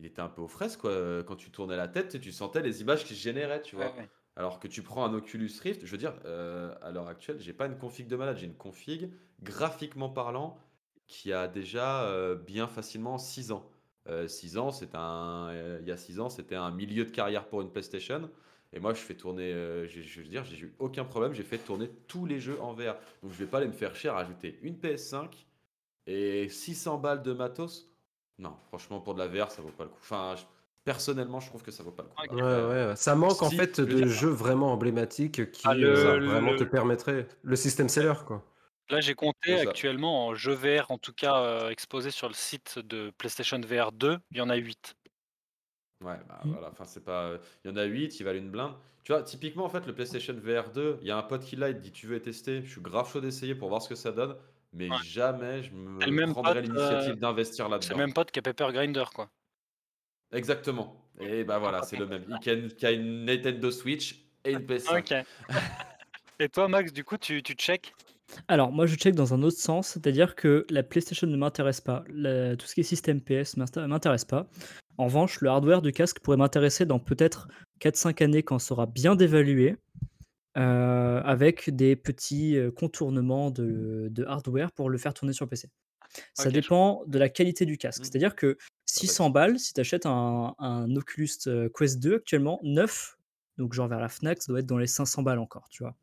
il 0.00 0.06
était 0.06 0.20
un 0.22 0.28
peu 0.30 0.42
aux 0.42 0.48
fraises 0.48 0.76
quoi, 0.76 0.90
heu, 0.92 1.24
quand 1.26 1.36
tu 1.36 1.50
tournais 1.52 1.76
la 1.76 1.88
tête, 1.88 2.20
tu 2.20 2.32
sentais 2.32 2.62
les 2.62 2.82
images 2.82 3.04
qui 3.04 3.14
se 3.16 3.20
généraient, 3.22 3.62
tu 3.62 3.76
Ouais, 3.76 3.86
vois? 3.86 3.96
ouais. 3.96 4.10
Alors 4.38 4.60
que 4.60 4.68
tu 4.68 4.82
prends 4.82 5.04
un 5.04 5.12
Oculus 5.14 5.50
Rift, 5.60 5.84
je 5.84 5.90
veux 5.90 5.98
dire, 5.98 6.14
heu, 6.24 6.70
à 6.80 6.92
l'heure 6.92 7.08
actuelle, 7.08 7.38
j'ai 7.40 7.52
pas 7.52 7.66
une 7.66 7.76
config 7.76 8.06
de 8.06 8.14
malade, 8.14 8.36
j'ai 8.38 8.46
une 8.46 8.54
config, 8.54 9.10
graphiquement 9.42 10.08
parlant, 10.08 10.60
qui 11.08 11.32
a 11.32 11.48
déjà, 11.48 12.08
heu, 12.08 12.36
bien 12.36 12.68
facilement 12.68 13.18
6 13.18 13.50
ans. 13.50 13.68
Heu, 14.08 14.28
6 14.28 14.56
ans, 14.56 14.70
c'est 14.70 14.94
un, 14.94 15.50
il 15.80 15.88
y 15.88 15.90
a 15.90 15.96
6 15.96 16.20
ans, 16.20 16.28
c'était 16.30 16.54
un 16.54 16.70
milieu 16.70 17.04
de 17.04 17.10
carrière 17.10 17.48
pour 17.48 17.62
une 17.62 17.70
PlayStation 17.70 18.30
et 18.72 18.80
moi 18.80 18.94
je 18.94 19.00
fais 19.00 19.14
tourner, 19.14 19.50
je 19.88 20.20
veux 20.20 20.28
dire, 20.28 20.44
j'ai 20.44 20.58
eu 20.66 20.74
aucun 20.78 21.04
problème, 21.04 21.32
j'ai 21.32 21.42
fait 21.42 21.58
tourner 21.58 21.90
tous 22.06 22.26
les 22.26 22.38
jeux 22.38 22.60
en 22.60 22.74
VR. 22.74 22.94
Donc 23.22 23.32
je 23.32 23.38
vais 23.38 23.46
pas 23.46 23.58
aller 23.58 23.66
me 23.66 23.72
faire 23.72 23.96
chier 23.96 24.10
à 24.10 24.14
rajouter 24.14 24.58
une 24.62 24.76
PS5 24.78 25.46
et 26.06 26.48
600 26.48 26.98
balles 26.98 27.22
de 27.22 27.32
matos. 27.32 27.90
Non, 28.38 28.56
franchement 28.68 29.00
pour 29.00 29.14
de 29.14 29.20
la 29.20 29.26
VR, 29.28 29.50
ça 29.50 29.62
vaut 29.62 29.70
pas 29.70 29.84
le 29.84 29.90
coup. 29.90 29.98
Enfin, 30.00 30.36
je 30.36 30.44
personnellement, 30.88 31.40
je 31.40 31.48
trouve 31.48 31.62
que 31.62 31.70
ça 31.72 31.82
vaut 31.82 31.92
pas 31.92 32.02
le 32.04 32.08
coup. 32.10 32.24
OK. 32.24 32.30
Ouais, 32.30 32.40
Après, 32.40 32.62
ouais, 32.66 32.86
ouais. 32.88 32.96
Ça 32.96 33.14
manque 33.14 33.42
en 33.42 33.50
si, 33.50 33.56
fait 33.56 33.80
de 33.80 34.06
jeux 34.06 34.28
vraiment 34.28 34.72
emblématiques 34.72 35.50
qui, 35.52 35.68
Ah 35.68 35.74
C'est 35.92 36.16
le 36.16 36.18
vraiment 36.24 36.52
te 36.54 36.64
permettraient 36.64 37.26
le 37.42 37.56
système 37.56 37.88
seller 37.88 38.14
quoi. 38.26 38.44
Là, 38.90 39.00
j'ai 39.00 39.14
compté 39.14 39.54
C'est 39.56 39.60
actuellement 39.60 40.26
en 40.26 40.34
jeux 40.34 40.52
VR, 40.52 40.90
en 40.90 40.98
tout 40.98 41.12
cas, 41.14 41.66
heu, 41.68 41.70
exposés 41.70 42.10
sur 42.10 42.28
le 42.28 42.34
site 42.34 42.78
de 42.78 43.10
PlayStation 43.16 43.58
VR 43.60 43.92
2, 43.92 44.18
il 44.30 44.36
y 44.38 44.40
en 44.42 44.50
a 44.50 44.56
8. 44.56 44.94
Ouais, 46.00 46.16
bah 46.28 46.46
voilà, 46.48 46.70
enfin 46.70 46.84
c'est 46.84 47.02
pas. 47.04 47.24
euh, 47.30 47.38
Il 47.64 47.70
y 47.70 47.72
en 47.72 47.76
a 47.76 47.82
8, 47.84 48.20
ils 48.20 48.22
valent 48.24 48.38
une 48.38 48.50
blinde. 48.50 48.74
Tu 49.02 49.10
vois, 49.12 49.22
typiquement 49.24 49.64
en 49.64 49.68
fait, 49.68 49.84
le 49.86 49.94
PlayStation 49.94 50.32
VR 50.34 50.70
2, 50.70 50.98
il 51.00 51.08
y 51.08 51.10
a 51.10 51.16
un 51.18 51.22
pote 51.24 51.42
qui 51.44 51.56
l'a, 51.56 51.70
il 51.70 51.74
te 51.76 51.80
dit 51.80 51.90
tu 51.92 52.06
veux 52.06 52.20
tester? 52.22 52.62
Je 52.62 52.70
suis 52.70 52.80
grave 52.80 53.10
chaud 53.10 53.20
d'essayer 53.20 53.54
pour 53.56 53.68
voir 53.68 53.82
ce 53.82 53.88
que 53.88 53.94
ça 53.96 54.12
donne, 54.12 54.36
mais 54.72 54.92
Ouais. 54.92 54.96
jamais 54.96 55.62
je 55.64 55.74
C'est 56.00 56.10
me 56.10 56.24
pote, 56.42 56.58
l'initiative 56.60 57.16
euh, 57.16 57.16
d'investir 57.18 57.68
C'est 57.80 57.94
là-dedans. 57.94 57.96
le 57.96 58.00
même 58.06 58.14
pote 58.14 58.30
qu'à 58.32 58.42
Paper 58.42 58.68
Grinder, 58.72 59.04
quoi. 59.14 59.30
Exactement. 60.32 61.04
Et 61.20 61.42
bah 61.44 61.58
voilà, 61.58 61.82
c'est 61.82 61.96
le 61.96 62.06
même. 62.06 62.24
Il 62.28 62.38
qui 62.38 62.50
a 62.50 62.52
une, 62.52 62.68
qui 62.68 62.86
a 62.86 62.90
une 62.92 63.24
Nintendo 63.24 63.70
Switch 63.70 64.24
et 64.44 64.52
une 64.52 64.60
PS5. 64.60 64.98
Ok. 64.98 65.26
Et 66.40 66.48
toi, 66.48 66.68
Max, 66.68 66.92
du 66.92 67.02
coup, 67.02 67.16
tu, 67.18 67.42
tu 67.42 67.54
check? 67.54 67.92
Alors, 68.46 68.70
moi, 68.70 68.86
je 68.86 68.94
check 68.94 69.14
dans 69.16 69.34
un 69.34 69.42
autre 69.42 69.56
sens, 69.58 69.88
c'est-à-dire 69.88 70.36
que 70.36 70.64
la 70.70 70.84
PlayStation 70.84 71.26
ne 71.26 71.36
m'intéresse 71.36 71.80
pas. 71.80 72.04
La- 72.08 72.56
tout 72.56 72.66
ce 72.66 72.74
qui 72.74 72.80
est 72.80 72.84
système 72.84 73.20
PS 73.20 73.56
m'insta- 73.56 73.86
m'intéresse 73.88 74.24
pas. 74.24 74.48
En 74.98 75.06
revanche, 75.06 75.40
le 75.40 75.48
hardware 75.48 75.82
du 75.82 75.90
casque 75.90 76.20
pourrait 76.20 76.36
m'intéresser 76.36 76.86
dans 76.86 77.00
peut-être 77.00 77.48
4-5 77.80 78.22
années 78.22 78.44
quand 78.44 78.60
ça 78.60 78.68
sera 78.68 78.86
bien 78.86 79.16
dévalué, 79.16 79.76
euh, 80.56 81.20
avec 81.24 81.70
des 81.70 81.96
petits 81.96 82.56
euh, 82.56 82.70
contournements 82.70 83.50
de, 83.50 84.08
de 84.10 84.24
hardware 84.24 84.70
pour 84.72 84.90
le 84.90 84.98
faire 84.98 85.14
tourner 85.14 85.32
sur 85.32 85.48
PC. 85.48 85.68
Ça 86.34 86.44
Ok, 86.44 86.48
je 86.48 86.60
dépend 86.60 87.04
de 87.06 87.18
la 87.18 87.28
qualité 87.28 87.66
du 87.66 87.78
casque. 87.78 88.00
Mm. 88.00 88.04
C'est-à-dire 88.04 88.36
que 88.36 88.46
bête. 88.46 88.58
600 88.86 89.30
balles, 89.30 89.58
si 89.58 89.74
tu 89.74 89.80
achètes 89.80 90.06
un, 90.06 90.54
un 90.58 90.96
Oculus 90.96 91.28
Quest 91.76 91.98
2 91.98 92.16
actuellement, 92.16 92.58
neuf, 92.62 93.18
donc 93.58 93.74
genre 93.74 93.88
vers 93.88 94.00
la 94.00 94.08
Fnac, 94.08 94.42
ça 94.42 94.52
doit 94.52 94.60
être 94.60 94.66
dans 94.66 94.78
les 94.78 94.86
500 94.86 95.22
balles 95.22 95.38
encore, 95.38 95.68
tu 95.70 95.82
vois. 95.82 95.94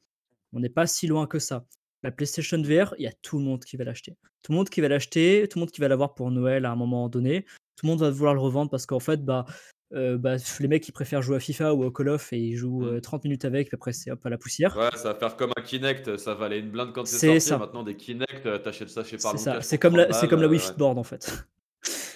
On 0.53 0.59
n'est 0.59 0.69
pas 0.69 0.87
si 0.87 1.07
loin 1.07 1.25
que 1.25 1.39
ça. 1.39 1.65
La 2.03 2.11
PlayStation 2.11 2.61
VR, 2.61 2.93
il 2.99 3.03
y 3.03 3.07
a 3.07 3.13
tout 3.23 3.39
le 3.39 3.43
monde 3.43 3.63
qui 3.63 3.77
va 3.77 3.83
l'acheter. 3.83 4.15
Tout 4.43 4.51
le 4.51 4.57
monde 4.57 4.69
qui 4.69 4.79
va 4.79 4.87
l'acheter, 4.87 5.47
tout 5.49 5.57
le 5.57 5.61
monde 5.61 5.71
qui 5.71 5.81
va 5.81 5.87
l'avoir 5.87 6.13
pour 6.13 6.29
Noël 6.29 6.65
à 6.65 6.71
un 6.71 6.75
moment 6.75 7.09
donné. 7.09 7.45
Tout 7.75 7.85
le 7.85 7.89
monde 7.89 7.99
va 7.99 8.11
vouloir 8.11 8.35
le 8.35 8.39
revendre 8.39 8.69
parce 8.69 8.85
qu'en 8.85 8.99
fait, 8.99 9.25
bah, 9.25 9.45
euh, 9.93 10.17
bah, 10.17 10.35
les 10.59 10.67
mecs 10.67 10.83
qui 10.83 10.91
préfèrent 10.91 11.21
jouer 11.21 11.37
à 11.37 11.39
FIFA 11.39 11.73
ou 11.75 11.83
au 11.83 11.91
Call 11.91 12.09
of 12.09 12.33
et 12.33 12.37
ils 12.39 12.55
jouent 12.55 12.81
Mm. 12.81 12.95
euh, 12.95 13.01
30 13.01 13.23
minutes 13.23 13.45
avec, 13.45 13.67
puis 13.67 13.75
après 13.75 13.93
c'est 13.93 14.11
hop 14.11 14.25
à 14.25 14.29
la 14.29 14.37
poussière. 14.37 14.75
Ouais, 14.77 14.89
ça 14.95 15.13
va 15.13 15.15
faire 15.19 15.35
comme 15.35 15.51
un 15.57 15.61
Kinect, 15.61 16.17
ça 16.17 16.33
valait 16.33 16.59
une 16.59 16.69
blinde 16.71 16.91
quand 16.93 17.05
c'est 17.05 17.17
C'est 17.17 17.27
sorti. 17.27 17.41
ça. 17.41 17.57
Maintenant, 17.59 17.83
des 17.83 17.95
Kinect, 17.95 18.45
euh, 18.45 18.57
t'achètes 18.57 18.89
ça 18.89 19.03
chez 19.03 19.17
C'est 19.17 19.23
Parlons 19.23 19.37
ça. 19.39 19.53
Cash 19.55 19.65
C'est 19.65 19.77
comme, 19.77 19.95
la, 19.95 20.05
30 20.07 20.19
c'est 20.19 20.27
comme 20.27 20.41
la 20.41 20.47
Wii 20.47 20.59
Fit 20.59 20.71
Board 20.77 20.97
en 20.97 21.03
fait. 21.03 21.31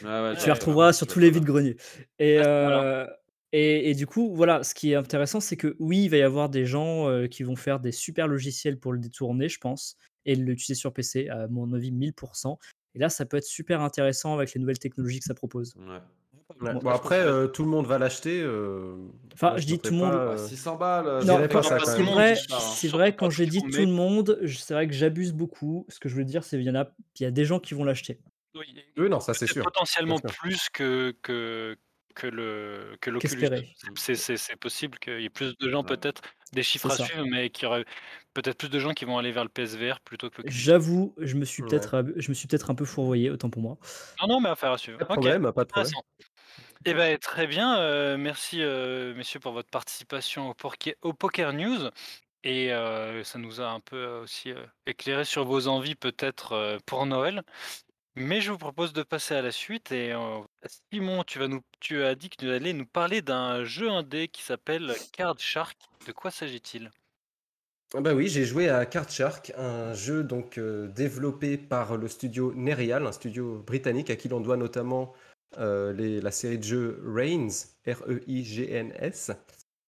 Ouais, 0.03 0.35
tu 0.37 0.47
la 0.47 0.53
retrouveras 0.53 0.93
sur 0.93 1.05
tous 1.07 1.19
les 1.19 1.29
bien. 1.29 1.39
vides-greniers. 1.39 1.75
Et, 2.19 2.37
c'est 2.37 2.43
euh, 2.47 3.05
et, 3.51 3.89
et 3.91 3.93
du 3.95 4.05
coup, 4.07 4.33
voilà, 4.35 4.63
ce 4.63 4.73
qui 4.73 4.91
est 4.91 4.95
intéressant, 4.95 5.39
c'est 5.39 5.57
que 5.57 5.75
oui, 5.79 6.03
il 6.05 6.09
va 6.09 6.17
y 6.17 6.21
avoir 6.21 6.49
des 6.49 6.65
gens 6.65 7.09
euh, 7.09 7.27
qui 7.27 7.43
vont 7.43 7.55
faire 7.55 7.79
des 7.79 7.91
super 7.91 8.27
logiciels 8.27 8.79
pour 8.79 8.93
le 8.93 8.99
détourner, 8.99 9.49
je 9.49 9.59
pense, 9.59 9.97
et 10.25 10.35
l'utiliser 10.35 10.75
sur 10.79 10.93
PC, 10.93 11.27
à 11.29 11.47
mon 11.47 11.73
avis, 11.73 11.91
1000%. 11.91 12.57
Et 12.95 12.99
là, 12.99 13.09
ça 13.09 13.25
peut 13.25 13.37
être 13.37 13.43
super 13.45 13.81
intéressant 13.81 14.33
avec 14.35 14.53
les 14.53 14.59
nouvelles 14.61 14.79
technologies 14.79 15.19
que 15.19 15.25
ça 15.25 15.33
propose. 15.33 15.75
Ouais. 15.77 15.99
Ouais, 16.61 16.73
Bon, 16.73 16.79
je 16.81 16.95
après, 16.95 17.19
euh, 17.19 17.47
tout 17.47 17.63
le 17.63 17.69
monde 17.69 17.85
va 17.85 17.97
l'acheter. 17.99 18.41
euh, 18.41 18.95
Enfin, 19.33 19.53
je 19.57 19.65
dis 19.65 19.79
tout 19.79 19.91
le 19.91 19.97
monde. 19.97 20.11
pas, 20.11 20.25
Bah, 20.25 20.31
euh, 20.33 20.37
600 20.47 20.75
balles, 20.75 21.21
je 21.21 21.27
Non, 21.27 21.37
pas 21.47 21.47
quand 21.47 21.63
ça, 21.63 21.77
quand 21.77 21.85
c'est 21.85 21.91
même. 21.97 22.01
tout 22.01 22.09
le 22.09 22.15
vrai, 22.15 22.33
hein. 22.33 22.59
c'est 22.59 22.87
vrai 22.87 23.15
quand 23.15 23.29
dit 23.45 23.59
vont 23.59 23.69
tout 23.69 23.77
le 23.79 23.85
monde, 23.87 24.39
je- 24.41 24.57
c'est 24.57 24.73
vrai 24.73 24.87
que 24.87 24.93
j'abuse 24.93 25.31
beaucoup. 25.31 25.85
Ce 25.89 25.99
que 25.99 26.09
je 26.09 26.15
veux 26.15 26.25
dire, 26.25 26.43
c'est 26.43 26.57
qu'il 26.57 26.65
y 26.65 26.69
en 26.71 26.75
a, 26.75 26.89
il 27.19 27.23
y 27.23 27.25
a 27.25 27.31
des 27.31 27.45
gens 27.45 27.59
qui 27.59 27.75
vont 27.75 27.83
l'acheter. 27.83 28.19
Oui, 28.55 28.65
Oui, 28.97 29.09
non, 29.09 29.19
ça 29.19 29.33
c'est 29.33 29.45
sûr. 29.47 29.63
potentiellement 29.63 30.17
sûr. 30.17 30.31
plus 30.31 30.69
que, 30.73 31.15
que, 31.21 31.77
que 32.15 32.27
le 32.27 32.97
que 32.99 33.11
l'Oculus. 33.11 33.47
C'est- 33.95 34.15
C'est 34.15 34.35
c'est 34.37 34.55
possible 34.57 34.97
qu'il 34.99 35.21
y 35.21 35.25
ait 35.25 35.29
plus 35.29 35.55
de 35.57 35.69
gens, 35.69 35.81
Ouais. 35.83 35.95
peut-être, 35.95 36.21
des 36.51 36.63
chiffres 36.63 36.89
C'est 36.89 36.95
à 37.03 37.05
ça. 37.05 37.13
suivre, 37.13 37.25
mais 37.29 37.51
qu'il 37.51 37.65
y 37.65 37.67
aurait 37.67 37.85
peut-être 38.33 38.57
plus 38.57 38.69
de 38.69 38.79
gens 38.79 38.91
qui 38.93 39.05
vont 39.05 39.17
aller 39.19 39.31
vers 39.31 39.43
le 39.43 39.49
PSVR 39.49 39.99
plutôt 40.01 40.29
que 40.29 40.37
l'Oculus. 40.37 40.51
J'avoue, 40.53 41.13
je 41.19 41.35
me 41.35 41.45
suis 41.45 41.61
Ouais. 41.63 41.69
peut-être, 41.69 41.93
ab- 41.93 42.11
je 42.17 42.27
me 42.29 42.33
suis 42.33 42.47
peut-être 42.47 42.71
un 42.71 42.75
peu 42.75 42.83
fourvoyé, 42.85 43.29
autant 43.29 43.49
pour 43.51 43.61
moi. 43.61 43.77
Non, 44.21 44.27
non, 44.27 44.39
mais 44.41 44.49
affaire 44.49 44.71
à 44.71 44.77
suivre. 44.79 44.97
Pas 44.97 45.05
de 45.05 45.09
Ok, 45.11 45.15
problème, 45.19 45.51
pas 45.53 45.63
de 45.63 45.69
problème. 45.69 45.91
Eh 46.85 46.93
ben, 46.93 47.17
très 47.17 47.45
bien, 47.45 47.77
euh, 47.77 48.17
merci 48.17 48.61
euh, 48.61 49.13
messieurs 49.13 49.41
pour 49.41 49.51
votre 49.51 49.69
participation 49.69 50.55
au, 51.01 51.13
Poker 51.13 51.51
News. 51.51 51.89
Et 52.45 52.71
euh, 52.71 53.21
ça 53.25 53.37
nous 53.37 53.59
a 53.59 53.69
un 53.69 53.81
peu 53.81 54.05
aussi 54.23 54.53
éclairé 54.85 55.25
sur 55.25 55.43
vos 55.43 55.67
envies 55.67 55.95
peut-être 55.95 56.79
pour 56.85 57.05
Noël. 57.05 57.43
Mais 58.15 58.39
je 58.39 58.51
vous 58.51 58.57
propose 58.57 58.93
de 58.93 59.03
passer 59.03 59.35
à 59.35 59.41
la 59.41 59.51
suite. 59.51 59.91
Et 59.91 60.13
Simon, 60.91 61.23
tu, 61.25 61.39
vas 61.39 61.49
nous, 61.49 61.61
as 62.01 62.15
dit 62.15 62.29
que 62.29 62.37
tu 62.37 62.49
allais 62.49 62.71
nous 62.71 62.85
parler 62.85 63.21
d'un 63.21 63.65
jeu 63.65 63.89
indé 63.89 64.29
qui 64.29 64.41
s'appelle 64.41 64.95
Card 65.11 65.37
Shark. 65.37 65.77
De 66.07 66.13
quoi 66.13 66.31
s'agit-il? 66.31 66.91
Ah 67.93 67.99
Bah 67.99 68.13
oui, 68.13 68.29
j'ai 68.29 68.45
joué 68.45 68.69
à 68.69 68.85
Card 68.85 69.09
Shark, 69.09 69.51
un 69.57 69.93
jeu 69.93 70.23
donc 70.23 70.57
développé 70.59 71.57
par 71.57 71.97
le 71.97 72.07
studio 72.07 72.53
Nereal, 72.55 73.05
un 73.05 73.11
studio 73.11 73.61
britannique 73.67 74.09
à 74.09 74.15
qui 74.15 74.29
l'on 74.29 74.39
doit 74.39 74.57
notamment 74.57 75.13
euh, 75.57 75.91
les- 75.93 76.21
la 76.21 76.31
série 76.31 76.57
de 76.57 76.63
jeux 76.63 77.01
Reigns, 77.05 77.49
R-E-I-G-N-S, 77.87 79.31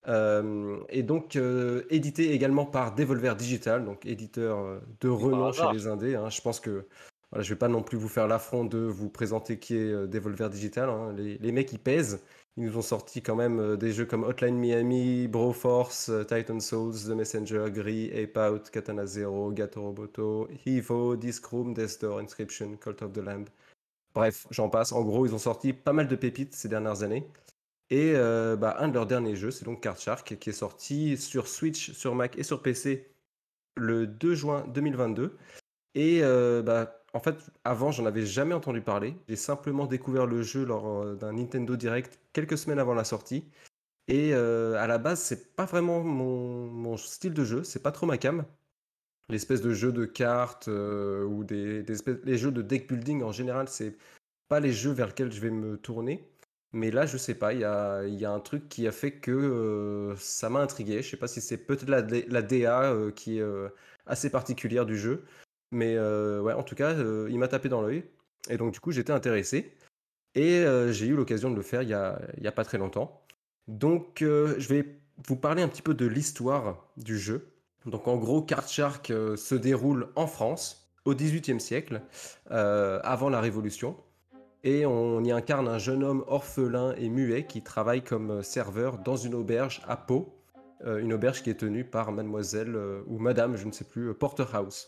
euh, 0.08 0.78
et 0.90 1.04
donc 1.04 1.36
euh, 1.36 1.84
édité 1.90 2.32
également 2.34 2.66
par 2.66 2.96
Devolver 2.96 3.36
Digital, 3.36 3.86
donc 3.86 4.06
éditeur 4.06 4.60
euh, 4.60 4.80
de 5.02 5.10
renom 5.10 5.52
chez 5.54 5.62
les 5.74 5.88
indés. 5.88 6.16
hein. 6.16 6.30
Je 6.30 6.42
pense 6.42 6.60
que 6.60 6.86
voilà, 7.32 7.44
je 7.44 7.50
vais 7.54 7.58
pas 7.60 7.68
non 7.68 7.84
plus 7.84 7.98
vous 7.98 8.10
faire 8.10 8.28
l'affront 8.28 8.66
de 8.66 8.80
vous 8.80 9.10
présenter 9.10 9.58
qui 9.60 9.76
est 9.78 10.08
Devolver 10.08 10.50
Digital. 10.50 10.90
hein. 10.90 11.14
Les, 11.16 11.38
les 11.38 11.52
mecs 11.52 11.72
ils 11.72 11.80
pèsent. 11.80 12.22
Ils 12.58 12.66
nous 12.66 12.76
ont 12.78 12.82
sorti 12.82 13.22
quand 13.22 13.38
même 13.38 13.78
des 13.78 13.94
jeux 13.94 14.06
comme 14.06 14.24
Hotline 14.26 14.58
Miami, 14.58 15.30
Broforce, 15.30 16.12
Titan 16.28 16.60
Souls, 16.60 16.94
The 17.08 17.12
Messenger, 17.16 17.68
Gris, 17.72 18.12
Ape 18.14 18.38
Out, 18.38 18.70
Katana 18.72 19.06
Zero, 19.06 19.52
Gato 19.54 19.82
Roboto, 19.82 20.50
Evo, 20.66 21.16
Disc 21.16 21.46
Room, 21.46 21.74
Death 21.74 22.02
Door, 22.02 22.20
Inscription, 22.20 22.76
Cult 22.76 23.02
of 23.04 23.14
the 23.14 23.20
Lamb. 23.20 23.46
Bref, 24.14 24.48
j'en 24.52 24.70
passe. 24.70 24.92
En 24.92 25.04
gros, 25.04 25.26
ils 25.26 25.34
ont 25.34 25.40
sorti 25.40 25.74
pas 25.74 25.94
mal 25.94 26.08
de 26.08 26.16
pépites 26.16 26.54
ces 26.54 26.68
dernières 26.70 27.04
années. 27.04 27.28
Et 27.90 28.14
euh, 28.16 28.56
bah, 28.56 28.78
un 28.80 28.88
de 28.88 28.94
leurs 28.94 29.08
derniers 29.08 29.36
jeux, 29.36 29.52
c'est 29.52 29.66
donc 29.66 29.82
Card 29.82 29.98
Shark, 29.98 30.38
qui 30.40 30.50
est 30.50 30.54
sorti 30.54 31.18
sur 31.18 31.48
Switch, 31.48 31.92
sur 31.92 32.16
Mac 32.16 32.38
et 32.38 32.44
sur 32.44 32.62
PC 32.62 33.14
le 33.78 34.08
2 34.08 34.36
juin 34.36 34.66
2022. 34.70 35.38
Et 35.96 36.24
euh, 36.24 36.62
bah, 36.64 37.04
en 37.14 37.20
fait, 37.20 37.36
avant, 37.66 37.92
j'en 37.92 38.06
avais 38.06 38.26
jamais 38.26 38.56
entendu 38.56 38.82
parler. 38.82 39.16
J'ai 39.28 39.36
simplement 39.36 39.88
découvert 39.88 40.26
le 40.28 40.42
jeu 40.42 40.66
lors 40.66 40.88
euh, 41.04 41.16
d'un 41.16 41.34
Nintendo 41.34 41.76
Direct 41.76 42.20
quelques 42.34 42.58
semaines 42.58 42.80
avant 42.80 42.94
la 42.94 43.04
sortie. 43.06 43.46
Et 44.08 44.34
à 44.34 44.88
la 44.88 44.98
base, 44.98 45.22
c'est 45.22 45.56
pas 45.56 45.66
vraiment 45.66 46.02
mon, 46.02 46.68
mon 46.68 46.98
style 46.98 47.34
de 47.34 47.46
jeu, 47.46 47.64
c'est 47.64 47.82
pas 47.82 47.92
trop 47.92 48.06
ma 48.06 48.18
cam. 48.18 48.46
L'espèce 49.32 49.62
de 49.62 49.74
jeu 49.74 49.94
de 49.94 50.04
cartes 50.04 50.68
euh, 50.68 51.24
ou 51.24 51.46
des, 51.46 51.86
les 52.26 52.38
jeux 52.38 52.52
de 52.52 52.62
deck 52.62 52.90
building 52.90 53.24
en 53.24 53.32
général, 53.32 53.70
c'est 53.70 53.96
pas 54.50 54.60
les 54.60 54.74
jeux 54.74 54.92
vers 54.92 55.08
lesquels 55.08 55.32
je 55.32 55.40
vais 55.40 55.50
me 55.50 55.78
tourner. 55.78 56.28
Mais 56.74 56.92
là, 56.92 57.06
je 57.06 57.16
sais 57.16 57.36
pas, 57.36 57.54
il 57.54 57.62
y 57.62 57.64
a, 57.64 58.04
y 58.06 58.26
a 58.26 58.32
un 58.32 58.42
truc 58.42 58.68
qui 58.68 58.88
a 58.90 58.92
fait 58.92 59.14
que 59.14 59.32
euh, 59.32 60.16
ça 60.18 60.50
m'a 60.50 60.60
intrigué. 60.60 61.02
Je 61.02 61.10
sais 61.10 61.18
pas 61.18 61.30
si 61.30 61.40
c'est 61.40 61.58
peut-être 61.58 61.90
la, 61.90 62.02
la 62.02 62.42
DA 62.42 62.84
euh, 62.92 63.12
qui 63.12 63.40
est 63.40 63.44
assez 64.06 64.30
particulière 64.30 64.86
du 64.86 64.98
jeu. 64.98 65.24
Mais 65.72 65.98
ouais, 65.98 66.54
en 66.54 66.64
tout 66.64 66.76
cas, 66.76 66.94
il 67.30 67.40
m'a 67.40 67.48
tapé 67.48 67.70
dans 67.70 67.82
l'œil. 67.82 68.04
Et 68.50 68.58
donc, 68.58 68.74
du 68.74 68.82
coup, 68.82 68.92
j'étais 68.92 69.14
intéressé. 69.14 69.78
Et 70.36 70.66
j'ai 70.90 71.08
eu 71.08 71.16
l'occasion 71.16 71.52
de 71.52 71.56
le 71.56 71.62
faire 71.62 71.84
il 71.84 71.90
y 71.90 71.94
a, 71.94 72.22
y 72.38 72.48
a 72.48 72.52
pas 72.52 72.66
très 72.66 72.78
longtemps. 72.78 73.26
Donc, 73.70 74.18
je 74.20 74.68
vais 74.68 75.00
vous 75.26 75.38
parler 75.38 75.62
un 75.62 75.70
petit 75.70 75.82
peu 75.82 75.94
de 75.94 76.06
l'histoire 76.06 76.92
du 76.98 77.18
jeu. 77.18 77.51
Donc, 77.86 78.08
en 78.08 78.18
gros, 78.18 78.42
Card 78.42 78.68
Shark 78.68 79.10
euh, 79.10 79.36
se 79.36 79.56
déroule 79.56 80.10
en 80.16 80.28
France 80.28 80.92
au 81.06 81.16
XVIIIe 81.16 81.60
siècle, 81.60 82.02
euh, 82.52 83.00
avant 83.04 83.30
la 83.30 83.42
Révolution. 83.42 83.96
Et 84.64 84.86
on 84.86 85.24
y 85.24 85.32
incarne 85.32 85.68
un 85.68 85.80
jeune 85.80 86.04
homme 86.04 86.24
orphelin 86.28 86.94
et 86.98 87.10
muet 87.10 87.48
qui 87.48 87.64
travaille 87.64 88.04
comme 88.04 88.30
euh, 88.30 88.44
serveur 88.44 89.00
dans 89.00 89.16
une 89.16 89.34
auberge 89.34 89.82
à 89.88 89.98
Pau. 89.98 90.38
Une 90.84 91.14
auberge 91.14 91.44
qui 91.44 91.52
est 91.52 91.60
tenue 91.60 91.84
par 91.84 92.12
mademoiselle 92.12 92.76
ou 93.06 93.20
madame, 93.20 93.56
je 93.56 93.68
ne 93.68 93.72
sais 93.72 93.84
plus, 93.84 94.16
Porterhouse. 94.16 94.88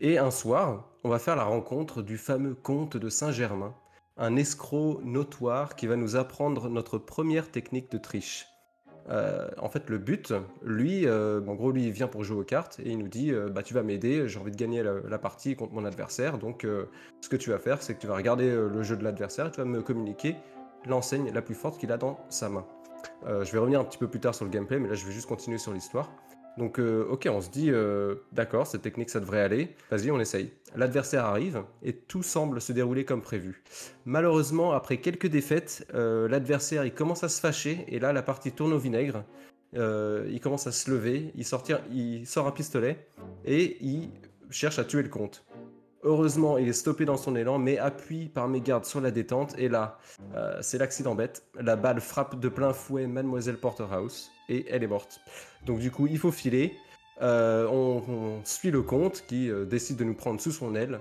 Et 0.00 0.16
un 0.16 0.30
soir, 0.30 0.88
on 1.04 1.10
va 1.10 1.18
faire 1.18 1.36
la 1.36 1.44
rencontre 1.44 2.00
du 2.00 2.16
fameux 2.16 2.54
comte 2.54 2.96
de 2.96 3.10
Saint-Germain, 3.10 3.74
un 4.16 4.36
escroc 4.36 5.02
notoire 5.04 5.76
qui 5.76 5.86
va 5.86 5.96
nous 5.96 6.16
apprendre 6.16 6.70
notre 6.70 6.96
première 6.96 7.50
technique 7.50 7.90
de 7.92 7.98
triche. 7.98 8.46
Euh, 9.08 9.48
en 9.58 9.68
fait, 9.68 9.88
le 9.90 9.98
but, 9.98 10.32
lui, 10.62 11.06
euh, 11.06 11.40
en 11.46 11.54
gros, 11.54 11.72
lui, 11.72 11.86
il 11.86 11.90
vient 11.90 12.08
pour 12.08 12.24
jouer 12.24 12.38
aux 12.38 12.44
cartes 12.44 12.78
et 12.80 12.90
il 12.90 12.98
nous 12.98 13.08
dit 13.08 13.32
euh, 13.32 13.48
Bah, 13.48 13.62
tu 13.62 13.74
vas 13.74 13.82
m'aider, 13.82 14.28
j'ai 14.28 14.38
envie 14.38 14.52
de 14.52 14.56
gagner 14.56 14.82
la, 14.82 14.94
la 15.08 15.18
partie 15.18 15.56
contre 15.56 15.72
mon 15.72 15.84
adversaire. 15.84 16.38
Donc, 16.38 16.66
ce 17.20 17.28
que 17.28 17.36
tu 17.36 17.50
vas 17.50 17.58
faire, 17.58 17.82
c'est 17.82 17.94
que 17.94 18.00
tu 18.00 18.06
vas 18.06 18.16
regarder 18.16 18.50
le 18.50 18.82
jeu 18.82 18.96
de 18.96 19.04
l'adversaire 19.04 19.46
et 19.46 19.50
tu 19.50 19.58
vas 19.58 19.66
me 19.66 19.82
communiquer 19.82 20.36
l'enseigne 20.86 21.30
la 21.32 21.42
plus 21.42 21.54
forte 21.54 21.78
qu'il 21.78 21.92
a 21.92 21.96
dans 21.96 22.18
sa 22.28 22.48
main. 22.48 22.66
Je 23.26 23.50
vais 23.50 23.58
revenir 23.58 23.80
un 23.80 23.84
petit 23.84 23.98
peu 23.98 24.08
plus 24.08 24.20
tard 24.20 24.34
sur 24.34 24.44
le 24.44 24.50
gameplay, 24.50 24.78
mais 24.78 24.88
là, 24.88 24.94
je 24.94 25.04
vais 25.06 25.12
juste 25.12 25.28
continuer 25.28 25.58
sur 25.58 25.72
l'histoire. 25.72 26.10
Donc, 26.58 26.78
euh, 26.78 27.06
ok, 27.08 27.28
on 27.30 27.40
se 27.40 27.50
dit 27.50 27.70
euh, 27.70 28.16
D'accord, 28.32 28.66
cette 28.66 28.82
technique, 28.82 29.10
ça 29.10 29.20
devrait 29.20 29.40
aller. 29.40 29.74
Vas-y, 29.90 30.10
on 30.10 30.20
essaye. 30.20 30.52
L'adversaire 30.76 31.24
arrive 31.24 31.62
et 31.82 31.94
tout 31.94 32.22
semble 32.22 32.60
se 32.60 32.72
dérouler 32.72 33.04
comme 33.04 33.22
prévu. 33.22 33.62
Malheureusement, 34.04 34.72
après 34.72 34.98
quelques 34.98 35.26
défaites, 35.26 35.86
euh, 35.94 36.28
l'adversaire 36.28 36.84
il 36.84 36.94
commence 36.94 37.24
à 37.24 37.28
se 37.28 37.40
fâcher 37.40 37.84
et 37.88 37.98
là 37.98 38.12
la 38.12 38.22
partie 38.22 38.52
tourne 38.52 38.72
au 38.72 38.78
vinaigre. 38.78 39.24
Il 39.74 40.38
commence 40.42 40.66
à 40.66 40.72
se 40.72 40.90
lever, 40.90 41.32
il, 41.34 41.46
il 41.92 42.26
sort 42.26 42.46
un 42.46 42.50
pistolet 42.50 43.06
et 43.46 43.78
il 43.80 44.10
cherche 44.50 44.78
à 44.78 44.84
tuer 44.84 45.02
le 45.02 45.08
comte. 45.08 45.46
Heureusement, 46.02 46.58
il 46.58 46.68
est 46.68 46.74
stoppé 46.74 47.06
dans 47.06 47.16
son 47.16 47.36
élan, 47.36 47.58
mais 47.58 47.78
appuie 47.78 48.28
par 48.28 48.48
mes 48.48 48.60
gardes 48.60 48.84
sur 48.84 49.00
la 49.00 49.10
détente. 49.10 49.54
Et 49.56 49.70
là, 49.70 49.98
c'est 50.60 50.76
l'accident 50.76 51.14
bête. 51.14 51.46
La 51.58 51.76
balle 51.76 52.00
frappe 52.00 52.38
de 52.38 52.48
plein 52.50 52.74
fouet 52.74 53.06
Mademoiselle 53.06 53.56
Porterhouse 53.56 54.31
et 54.52 54.66
elle 54.68 54.84
est 54.84 54.88
morte. 54.88 55.20
Donc 55.66 55.78
du 55.78 55.90
coup, 55.90 56.06
il 56.06 56.18
faut 56.18 56.30
filer. 56.30 56.76
Euh, 57.20 57.66
on, 57.68 58.40
suit 58.44 58.70
le 58.70 58.82
comte 58.82 59.24
qui 59.26 59.50
euh, 59.50 59.64
décide 59.64 59.96
de 59.96 60.04
nous 60.04 60.14
prendre 60.14 60.40
sous 60.40 60.50
son 60.50 60.74
aile 60.74 60.98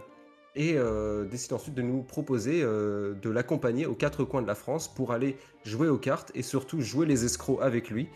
et 0.55 0.73
euh, 0.75 1.25
décide 1.25 1.53
ensuite 1.53 1.73
de 1.73 1.81
nous 1.81 2.03
proposer 2.03 2.61
de 2.61 3.29
l'accompagner 3.29 3.85
aux 3.85 3.95
quatre 3.95 4.23
coins 4.25 4.41
de 4.41 4.47
la 4.47 4.55
France 4.55 4.93
pour 4.93 5.11
aller 5.13 5.37
jouer 5.63 5.87
aux 5.87 5.97
cartes 5.97 6.31
et 6.35 6.43
surtout 6.43 6.81
jouer 6.81 7.05
les 7.05 7.25
escrocs 7.25 7.61
avec 7.61 7.89
lui. 7.89 8.09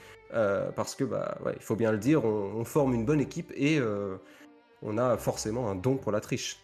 Parce 0.75 0.95
que, 0.95 1.05
bah, 1.05 1.37
il 1.55 1.61
faut 1.61 1.77
bien 1.77 1.93
le 1.93 1.97
dire, 1.97 2.25
on, 2.25 2.65
forme 2.65 2.93
une 2.93 3.05
bonne 3.05 3.21
équipe 3.21 3.53
et 3.55 3.79
on 4.81 4.97
a 4.97 5.15
forcément 5.17 5.69
un 5.69 5.75
don 5.75 5.95
pour 5.95 6.11
la 6.11 6.19
triche. 6.19 6.59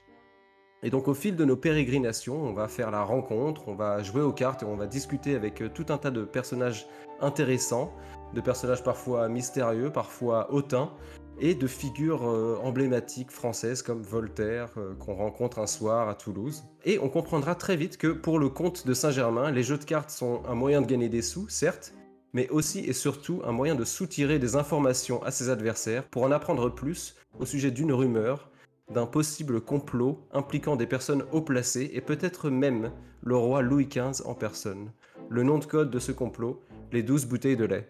Et 0.83 0.89
donc 0.89 1.07
au 1.07 1.13
fil 1.13 1.37
de 1.37 1.45
nos 1.45 1.55
pérégrinations, 1.55 2.35
on 2.35 2.51
va 2.51 2.67
faire 2.67 2.91
la 2.91 3.03
rencontre, 3.03 3.69
on 3.69 3.75
va 3.75 4.03
jouer 4.03 4.21
aux 4.21 4.33
cartes 4.33 4.63
et 4.63 4.65
on 4.65 4.75
va 4.75 4.87
discuter 4.87 5.35
avec 5.35 5.63
tout 5.73 5.85
un 5.87 5.97
tas 5.97 6.11
de 6.11 6.25
personnages 6.25 6.85
intéressants, 7.21 7.93
de 8.33 8.41
personnages 8.41 8.83
parfois 8.83 9.27
mystérieux, 9.29 9.91
parfois 9.91 10.51
hautains, 10.51 10.91
et 11.39 11.55
de 11.55 11.67
figures 11.67 12.27
euh, 12.27 12.59
emblématiques 12.63 13.31
françaises 13.31 13.81
comme 13.81 14.01
Voltaire, 14.03 14.69
euh, 14.77 14.93
qu'on 14.95 15.15
rencontre 15.15 15.59
un 15.59 15.67
soir 15.67 16.07
à 16.07 16.15
Toulouse. 16.15 16.63
Et 16.85 16.99
on 16.99 17.09
comprendra 17.09 17.55
très 17.55 17.75
vite 17.75 17.97
que 17.97 18.07
pour 18.07 18.37
le 18.37 18.49
comte 18.49 18.85
de 18.85 18.93
Saint-Germain, 18.93 19.51
les 19.51 19.63
jeux 19.63 19.77
de 19.77 19.83
cartes 19.83 20.11
sont 20.11 20.43
un 20.47 20.55
moyen 20.55 20.81
de 20.81 20.87
gagner 20.87 21.09
des 21.09 21.21
sous, 21.21 21.49
certes, 21.49 21.93
mais 22.33 22.47
aussi 22.49 22.79
et 22.79 22.93
surtout 22.93 23.41
un 23.45 23.51
moyen 23.51 23.75
de 23.75 23.83
soutirer 23.83 24.39
des 24.39 24.55
informations 24.55 25.23
à 25.23 25.31
ses 25.31 25.49
adversaires 25.49 26.03
pour 26.03 26.23
en 26.23 26.31
apprendre 26.31 26.69
plus 26.69 27.15
au 27.39 27.45
sujet 27.45 27.71
d'une 27.71 27.91
rumeur, 27.91 28.49
d'un 28.93 29.05
possible 29.05 29.61
complot 29.61 30.27
impliquant 30.31 30.75
des 30.75 30.85
personnes 30.87 31.23
haut 31.31 31.41
placées 31.41 31.89
et 31.93 32.01
peut-être 32.01 32.49
même 32.49 32.91
le 33.23 33.35
roi 33.35 33.61
Louis 33.61 33.87
XV 33.87 34.25
en 34.25 34.35
personne. 34.35 34.91
Le 35.29 35.43
nom 35.43 35.57
de 35.57 35.65
code 35.65 35.91
de 35.91 35.99
ce 35.99 36.11
complot, 36.11 36.61
les 36.91 37.03
12 37.03 37.25
bouteilles 37.25 37.57
de 37.57 37.65
lait. 37.65 37.89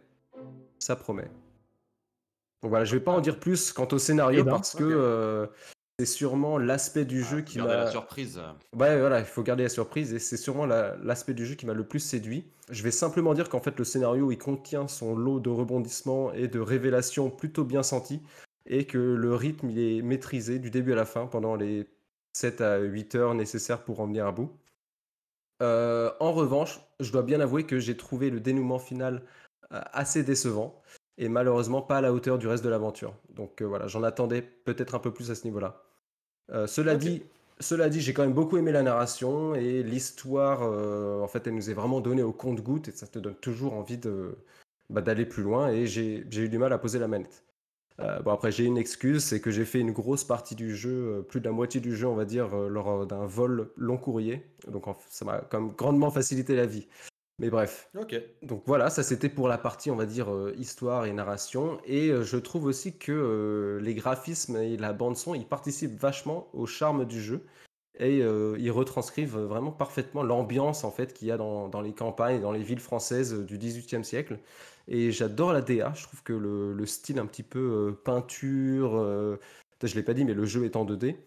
Ça 0.81 0.95
promet. 0.95 1.29
Donc 2.61 2.69
voilà, 2.69 2.85
je 2.85 2.95
vais 2.95 3.01
pas 3.03 3.11
en 3.11 3.21
dire 3.21 3.39
plus 3.39 3.71
quant 3.71 3.87
au 3.91 3.97
scénario 3.97 4.41
Eh 4.41 4.43
ben, 4.43 4.51
parce 4.51 4.75
que 4.75 4.83
euh, 4.83 5.47
c'est 5.99 6.05
sûrement 6.05 6.57
l'aspect 6.57 7.05
du 7.05 7.23
jeu 7.23 7.41
qui 7.41 7.59
m'a... 7.59 7.67
la 7.67 7.91
surprise. 7.91 8.39
Ouais, 8.75 8.99
voilà, 8.99 9.19
il 9.19 9.25
faut 9.25 9.43
garder 9.43 9.63
la 9.63 9.69
surprise 9.69 10.13
et 10.13 10.19
c'est 10.19 10.37
sûrement 10.37 10.65
la- 10.65 10.95
l'aspect 10.97 11.33
du 11.33 11.45
jeu 11.45 11.55
qui 11.55 11.65
m'a 11.65 11.73
le 11.73 11.87
plus 11.87 11.99
séduit. 11.99 12.45
Je 12.69 12.83
vais 12.83 12.91
simplement 12.91 13.33
dire 13.33 13.49
qu'en 13.49 13.61
fait 13.61 13.77
le 13.77 13.83
scénario 13.83 14.31
il 14.31 14.37
contient 14.37 14.87
son 14.87 15.15
lot 15.15 15.39
de 15.39 15.49
rebondissements 15.49 16.33
et 16.33 16.47
de 16.47 16.59
révélations 16.59 17.29
plutôt 17.29 17.63
bien 17.63 17.83
senties 17.83 18.21
et 18.65 18.85
que 18.85 18.97
le 18.97 19.35
rythme 19.35 19.69
il 19.69 19.79
est 19.79 20.01
maîtrisé 20.01 20.59
du 20.59 20.69
début 20.71 20.93
à 20.93 20.95
la 20.95 21.05
fin 21.05 21.25
pendant 21.27 21.55
les 21.55 21.87
7 22.33 22.61
à 22.61 22.77
8 22.79 23.15
heures 23.15 23.33
nécessaires 23.35 23.83
pour 23.83 23.99
en 24.01 24.07
venir 24.07 24.25
à 24.27 24.31
bout. 24.31 24.51
Euh, 25.61 26.11
en 26.19 26.31
revanche, 26.31 26.79
je 26.99 27.11
dois 27.11 27.21
bien 27.23 27.39
avouer 27.39 27.65
que 27.65 27.79
j'ai 27.79 27.95
trouvé 27.97 28.29
le 28.29 28.39
dénouement 28.39 28.79
final 28.79 29.15
euh, 29.17 29.27
assez 29.71 30.23
décevant 30.23 30.81
et 31.17 31.29
malheureusement 31.29 31.81
pas 31.81 31.97
à 31.97 32.01
la 32.01 32.13
hauteur 32.13 32.37
du 32.37 32.47
reste 32.47 32.63
de 32.63 32.69
l'aventure. 32.69 33.13
Donc 33.29 33.61
euh, 33.61 33.65
voilà, 33.65 33.87
j'en 33.87 34.03
attendais 34.03 34.41
peut-être 34.41 34.95
un 34.95 34.99
peu 34.99 35.13
plus 35.13 35.31
à 35.31 35.35
ce 35.35 35.45
niveau-là. 35.45 35.83
Euh, 36.51 36.67
cela 36.67 36.95
dit, 36.95 37.23
cela 37.59 37.89
dit, 37.89 38.01
j'ai 38.01 38.13
quand 38.13 38.23
même 38.23 38.33
beaucoup 38.33 38.57
aimé 38.57 38.71
la 38.71 38.83
narration 38.83 39.55
et 39.55 39.83
l'histoire. 39.83 40.63
euh, 40.63 41.21
en 41.21 41.27
fait, 41.27 41.47
elle 41.47 41.55
nous 41.55 41.69
est 41.69 41.73
vraiment 41.73 42.01
donnée 42.01 42.23
au 42.23 42.33
compte-goutte 42.33 42.87
et 42.89 42.91
ça 42.91 43.07
te 43.07 43.19
donne 43.19 43.35
toujours 43.35 43.73
envie 43.73 43.97
de 43.97 44.37
bah, 44.89 45.01
d'aller 45.01 45.25
plus 45.25 45.43
loin. 45.43 45.69
Et 45.69 45.87
j'ai 45.87 46.25
j'ai 46.29 46.43
eu 46.43 46.49
du 46.49 46.57
mal 46.57 46.73
à 46.73 46.77
poser 46.77 46.99
la 46.99 47.07
manette. 47.07 47.43
Euh, 47.99 48.19
bon 48.21 48.31
après, 48.31 48.51
j'ai 48.51 48.65
une 48.65 48.77
excuse, 48.77 49.23
c'est 49.23 49.41
que 49.41 49.51
j'ai 49.51 49.65
fait 49.65 49.79
une 49.79 49.91
grosse 49.91 50.23
partie 50.23 50.55
du 50.55 50.75
jeu, 50.75 51.19
euh, 51.19 51.21
plus 51.21 51.39
de 51.39 51.45
la 51.45 51.51
moitié 51.51 51.79
du 51.81 51.95
jeu, 51.95 52.07
on 52.07 52.15
va 52.15 52.25
dire, 52.25 52.53
euh, 52.55 52.67
lors 52.67 53.05
d'un 53.05 53.25
vol 53.25 53.69
long 53.77 53.97
courrier. 53.97 54.43
Donc 54.67 54.85
ça 55.09 55.25
m'a 55.25 55.39
quand 55.41 55.61
même 55.61 55.71
grandement 55.71 56.09
facilité 56.09 56.55
la 56.55 56.65
vie. 56.65 56.87
Mais 57.41 57.49
bref, 57.49 57.91
Ok. 57.97 58.13
donc 58.43 58.63
voilà, 58.67 58.89
ça 58.91 59.03
c'était 59.03 59.29
pour 59.29 59.47
la 59.47 59.57
partie, 59.57 59.89
on 59.91 59.95
va 59.95 60.05
dire, 60.05 60.31
euh, 60.33 60.53
histoire 60.57 61.05
et 61.05 61.13
narration. 61.13 61.81
Et 61.85 62.09
euh, 62.09 62.23
je 62.23 62.37
trouve 62.37 62.65
aussi 62.65 62.97
que 62.97 63.11
euh, 63.11 63.79
les 63.81 63.95
graphismes 63.95 64.57
et 64.57 64.77
la 64.77 64.93
bande-son, 64.93 65.33
ils 65.35 65.47
participent 65.47 65.99
vachement 65.99 66.49
au 66.53 66.65
charme 66.67 67.05
du 67.05 67.21
jeu. 67.21 67.45
Et 67.99 68.19
ils 68.19 68.71
retranscrivent 68.71 69.37
vraiment 69.37 69.71
parfaitement 69.71 70.23
l'ambiance 70.23 70.83
en 70.85 70.91
fait 70.91 71.13
qu'il 71.13 71.27
y 71.27 71.31
a 71.31 71.37
dans, 71.37 71.67
dans 71.69 71.81
les 71.81 71.93
campagnes 71.93 72.37
et 72.37 72.39
dans 72.39 72.51
les 72.53 72.63
villes 72.63 72.79
françaises 72.79 73.33
du 73.45 73.57
XVIIIe 73.59 74.03
siècle. 74.05 74.39
Et 74.87 75.11
j'adore 75.11 75.53
la 75.53 75.61
DA, 75.61 75.93
je 75.95 76.03
trouve 76.03 76.23
que 76.23 76.33
le, 76.33 76.73
le 76.73 76.85
style 76.87 77.19
un 77.19 77.27
petit 77.27 77.43
peu 77.43 77.99
peinture, 78.03 79.37
je 79.83 79.95
l'ai 79.95 80.03
pas 80.03 80.13
dit, 80.13 80.25
mais 80.25 80.33
le 80.33 80.45
jeu 80.45 80.65
est 80.65 80.75
en 80.75 80.85
2D. 80.85 81.17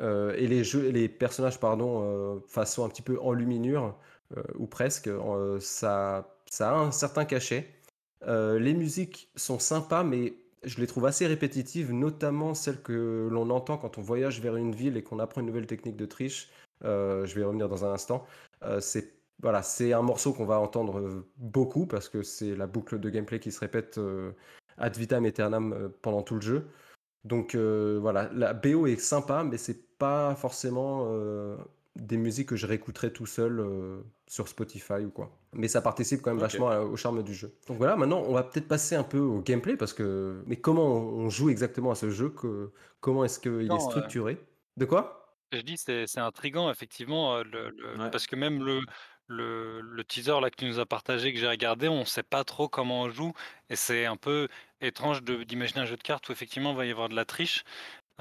euh, 0.00 0.32
et 0.36 0.46
les 0.46 0.64
jeux, 0.64 0.88
les 0.90 1.08
personnages, 1.08 1.60
pardon, 1.60 2.40
façon 2.48 2.84
un 2.84 2.88
petit 2.88 3.02
peu 3.02 3.18
enluminure, 3.20 3.84
euh, 3.84 3.92
ou 4.58 4.66
presque, 4.66 5.08
euh, 5.08 5.58
ça, 5.60 6.28
a 6.60 6.74
un 6.74 6.90
certain 6.90 7.24
cachet. 7.24 7.68
Euh, 8.26 8.58
les 8.58 8.74
musiques 8.74 9.30
sont 9.36 9.58
sympas, 9.58 10.04
mais 10.04 10.34
je 10.62 10.80
les 10.80 10.86
trouve 10.86 11.06
assez 11.06 11.26
répétitives, 11.26 11.92
notamment 11.92 12.54
celles 12.54 12.80
que 12.82 13.28
l'on 13.30 13.50
entend 13.50 13.78
quand 13.78 13.98
on 13.98 14.02
voyage 14.02 14.40
vers 14.40 14.56
une 14.56 14.74
ville 14.74 14.96
et 14.96 15.02
qu'on 15.02 15.18
apprend 15.18 15.40
une 15.40 15.48
nouvelle 15.48 15.66
technique 15.66 15.96
de 15.96 16.06
triche. 16.06 16.50
Euh, 16.84 17.26
je 17.26 17.34
vais 17.34 17.42
y 17.42 17.44
revenir 17.44 17.68
dans 17.68 17.84
un 17.84 17.92
instant. 17.92 18.26
Euh, 18.62 18.80
c'est 18.80 19.12
voilà, 19.42 19.62
c'est 19.62 19.92
un 19.92 20.02
morceau 20.02 20.32
qu'on 20.32 20.44
va 20.46 20.60
entendre 20.60 20.98
euh, 21.00 21.26
beaucoup 21.36 21.86
parce 21.86 22.08
que 22.08 22.22
c'est 22.22 22.54
la 22.54 22.66
boucle 22.68 23.00
de 23.00 23.10
gameplay 23.10 23.40
qui 23.40 23.50
se 23.50 23.58
répète 23.58 23.98
euh, 23.98 24.32
ad 24.78 24.96
vitam 24.96 25.24
aeternam 25.24 25.72
euh, 25.72 25.88
pendant 26.02 26.22
tout 26.22 26.36
le 26.36 26.40
jeu. 26.40 26.68
Donc 27.24 27.54
euh, 27.54 27.98
voilà, 28.00 28.30
la 28.32 28.52
BO 28.54 28.86
est 28.86 28.96
sympa, 28.96 29.44
mais 29.44 29.58
c'est 29.58 29.96
pas 29.98 30.34
forcément 30.36 31.06
euh, 31.08 31.56
des 31.96 32.16
musiques 32.16 32.48
que 32.48 32.56
je 32.56 32.66
réécouterais 32.66 33.12
tout 33.12 33.26
seul 33.26 33.60
euh, 33.60 34.00
sur 34.26 34.48
Spotify 34.48 35.04
ou 35.04 35.10
quoi. 35.10 35.38
Mais 35.52 35.68
ça 35.68 35.82
participe 35.82 36.22
quand 36.22 36.30
même 36.30 36.40
vachement 36.40 36.68
à- 36.70 36.80
au 36.80 36.96
charme 36.96 37.22
du 37.22 37.34
jeu. 37.34 37.54
Donc 37.68 37.76
voilà, 37.76 37.96
maintenant 37.96 38.20
on 38.20 38.32
va 38.32 38.42
peut-être 38.42 38.68
passer 38.68 38.94
un 38.94 39.04
peu 39.04 39.18
au 39.18 39.40
gameplay 39.40 39.76
parce 39.76 39.92
que. 39.92 40.42
Mais 40.46 40.56
comment 40.56 40.86
on 40.86 41.28
joue 41.28 41.50
exactement 41.50 41.90
à 41.90 41.94
ce 41.94 42.10
jeu? 42.10 42.30
Que... 42.30 42.72
Comment 43.00 43.24
est-ce 43.24 43.38
qu'il 43.40 43.70
est 43.70 43.70
euh, 43.70 43.78
structuré? 43.78 44.38
De 44.76 44.84
quoi? 44.86 45.36
Je 45.52 45.60
dis, 45.60 45.76
c'est 45.76 46.06
c'est 46.06 46.20
intriguant, 46.20 46.70
effectivement, 46.70 47.36
euh, 47.36 47.42
le, 47.44 47.70
le- 47.70 47.98
Ouais. 47.98 48.10
parce 48.10 48.26
que 48.26 48.36
même 48.36 48.64
le, 48.64 48.80
le, 49.26 49.80
le 49.82 50.04
teaser 50.04 50.40
là, 50.40 50.48
que 50.50 50.56
tu 50.56 50.64
nous 50.64 50.78
as 50.78 50.86
partagé, 50.86 51.32
que 51.34 51.38
j'ai 51.38 51.48
regardé, 51.48 51.88
on 51.88 52.00
ne 52.00 52.04
sait 52.04 52.22
pas 52.22 52.42
trop 52.44 52.68
comment 52.70 53.02
on 53.02 53.10
joue. 53.10 53.32
Et 53.68 53.76
c'est 53.76 54.06
un 54.06 54.16
peu 54.16 54.48
étrange 54.80 55.22
de- 55.22 55.42
d'imaginer 55.42 55.80
un 55.80 55.84
jeu 55.84 55.96
de 55.96 56.02
cartes 56.02 56.28
où 56.28 56.32
effectivement 56.32 56.70
il 56.72 56.76
va 56.76 56.86
y 56.86 56.90
avoir 56.90 57.10
de 57.10 57.14
la 57.16 57.26
triche. 57.26 57.64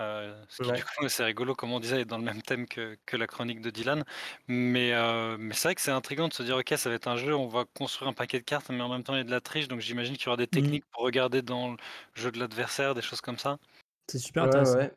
Euh, 0.01 0.45
ce 0.49 0.61
qui, 0.61 0.71
Ouais. 0.71 0.73
du 0.73 0.83
coup, 0.83 1.07
c'est 1.09 1.23
rigolo, 1.23 1.55
comme 1.55 1.71
on 1.73 1.79
disait, 1.79 2.01
est 2.01 2.05
dans 2.05 2.17
le 2.17 2.23
même 2.23 2.41
thème 2.41 2.67
que, 2.67 2.97
que 3.05 3.17
la 3.17 3.27
chronique 3.27 3.61
de 3.61 3.69
Dylan. 3.69 4.03
Mais, 4.47 4.93
euh, 4.93 5.37
mais 5.39 5.53
c'est 5.53 5.67
vrai 5.69 5.75
que 5.75 5.81
c'est 5.81 5.91
intriguant 5.91 6.27
de 6.27 6.33
se 6.33 6.43
dire, 6.43 6.57
ok, 6.57 6.73
ça 6.77 6.89
va 6.89 6.95
être 6.95 7.07
un 7.07 7.17
jeu, 7.17 7.35
on 7.35 7.47
va 7.47 7.65
construire 7.65 8.09
un 8.09 8.13
paquet 8.13 8.39
de 8.39 8.43
cartes, 8.45 8.69
mais 8.69 8.81
en 8.81 8.89
même 8.89 9.03
temps 9.03 9.13
il 9.13 9.17
y 9.19 9.21
a 9.21 9.23
de 9.23 9.31
la 9.31 9.41
triche. 9.41 9.67
Donc 9.67 9.79
j'imagine 9.81 10.15
qu'il 10.17 10.25
y 10.25 10.29
aura 10.29 10.37
des 10.37 10.47
techniques 10.47 10.85
pour 10.91 11.03
regarder 11.03 11.41
dans 11.41 11.71
le 11.71 11.77
jeu 12.15 12.31
de 12.31 12.39
l'adversaire, 12.39 12.95
des 12.95 13.01
choses 13.01 13.21
comme 13.21 13.37
ça. 13.37 13.57
C'est 14.07 14.19
super 14.19 14.43
Ouais, 14.43 14.45
intéressant. 14.45 14.77
ouais. 14.77 14.91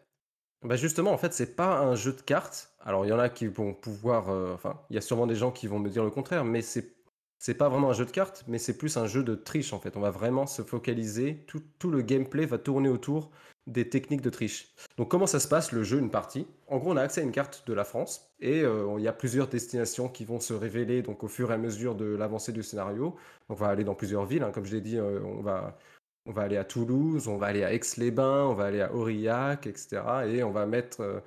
Bah 0.62 0.76
justement, 0.76 1.12
en 1.12 1.18
fait, 1.18 1.32
c'est 1.34 1.56
pas 1.56 1.80
un 1.80 1.96
jeu 1.96 2.12
de 2.14 2.22
cartes. 2.22 2.74
Alors, 2.80 3.06
il 3.06 3.10
y 3.10 3.12
en 3.12 3.20
a 3.20 3.28
qui 3.30 3.46
vont 3.48 3.74
pouvoir. 3.74 4.30
euh, 4.30 4.54
enfin, 4.54 4.82
il 4.90 4.94
y 4.96 4.98
a 4.98 5.02
sûrement 5.02 5.26
des 5.28 5.36
gens 5.36 5.52
qui 5.52 5.68
vont 5.68 5.80
me 5.80 5.90
dire 5.90 6.04
le 6.04 6.10
contraire, 6.10 6.44
mais 6.44 6.62
c'est 6.62 6.94
c'est 7.38 7.54
pas 7.56 7.68
vraiment 7.68 7.90
un 7.90 7.94
jeu 7.94 8.06
de 8.06 8.10
cartes, 8.12 8.44
mais 8.48 8.58
c'est 8.58 8.78
plus 8.78 8.96
un 8.98 9.06
jeu 9.06 9.22
de 9.24 9.34
triche 9.36 9.72
en 9.74 9.80
fait. 9.80 9.96
On 9.96 10.00
va 10.00 10.10
vraiment 10.10 10.46
se 10.46 10.62
focaliser. 10.62 11.44
Tout, 11.46 11.62
tout 11.78 11.90
le 11.90 12.02
gameplay 12.02 12.46
va 12.46 12.58
tourner 12.58 12.88
autour 12.90 13.32
des 13.66 13.88
techniques 13.88 14.20
de 14.20 14.30
triche. 14.30 14.74
Donc, 14.98 15.10
comment 15.10 15.26
ça 15.26 15.40
se 15.40 15.48
passe 15.48 15.72
le 15.72 15.82
jeu, 15.82 15.98
une 15.98 16.10
partie? 16.10 16.46
En 16.68 16.78
gros, 16.78 16.92
on 16.92 16.96
a 16.96 17.02
accès 17.02 17.20
à 17.20 17.24
une 17.24 17.32
carte 17.32 17.64
de 17.66 17.72
la 17.72 17.84
France 17.84 18.30
et 18.40 18.62
euh, 18.62 18.94
il 18.98 19.04
y 19.04 19.08
a 19.08 19.12
plusieurs 19.12 19.48
destinations 19.48 20.08
qui 20.08 20.24
vont 20.24 20.40
se 20.40 20.52
révéler 20.52 21.02
donc 21.02 21.24
au 21.24 21.28
fur 21.28 21.50
et 21.50 21.54
à 21.54 21.58
mesure 21.58 21.94
de 21.94 22.04
l'avancée 22.04 22.52
du 22.52 22.62
scénario. 22.62 23.16
On 23.48 23.54
va 23.54 23.68
aller 23.68 23.84
dans 23.84 23.94
plusieurs 23.94 24.26
villes, 24.26 24.42
hein, 24.42 24.50
comme 24.52 24.64
je 24.66 24.74
l'ai 24.74 24.80
dit, 24.80 24.98
euh, 24.98 25.20
on 25.24 25.40
va 25.42 25.78
on 26.26 26.32
va 26.32 26.42
aller 26.42 26.56
à 26.56 26.64
Toulouse, 26.64 27.28
on 27.28 27.36
va 27.36 27.48
aller 27.48 27.64
à 27.64 27.74
Aix-les-Bains, 27.74 28.46
on 28.46 28.54
va 28.54 28.64
aller 28.64 28.80
à 28.80 28.94
Aurillac, 28.94 29.66
etc. 29.66 30.02
Et 30.26 30.42
on 30.42 30.50
va 30.52 30.66
mettre. 30.66 31.02
euh, 31.02 31.20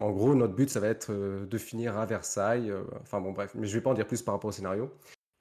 en 0.00 0.10
gros, 0.12 0.34
notre 0.34 0.54
but, 0.54 0.70
ça 0.70 0.80
va 0.80 0.88
être 0.88 1.12
de 1.12 1.58
finir 1.58 1.98
à 1.98 2.06
Versailles. 2.06 2.72
enfin 3.02 3.20
bon, 3.20 3.32
bref, 3.32 3.52
mais 3.56 3.66
je 3.66 3.74
vais 3.76 3.82
pas 3.82 3.90
en 3.90 3.94
dire 3.94 4.06
plus 4.06 4.22
par 4.22 4.34
rapport 4.34 4.48
au 4.48 4.52
scénario. 4.52 4.90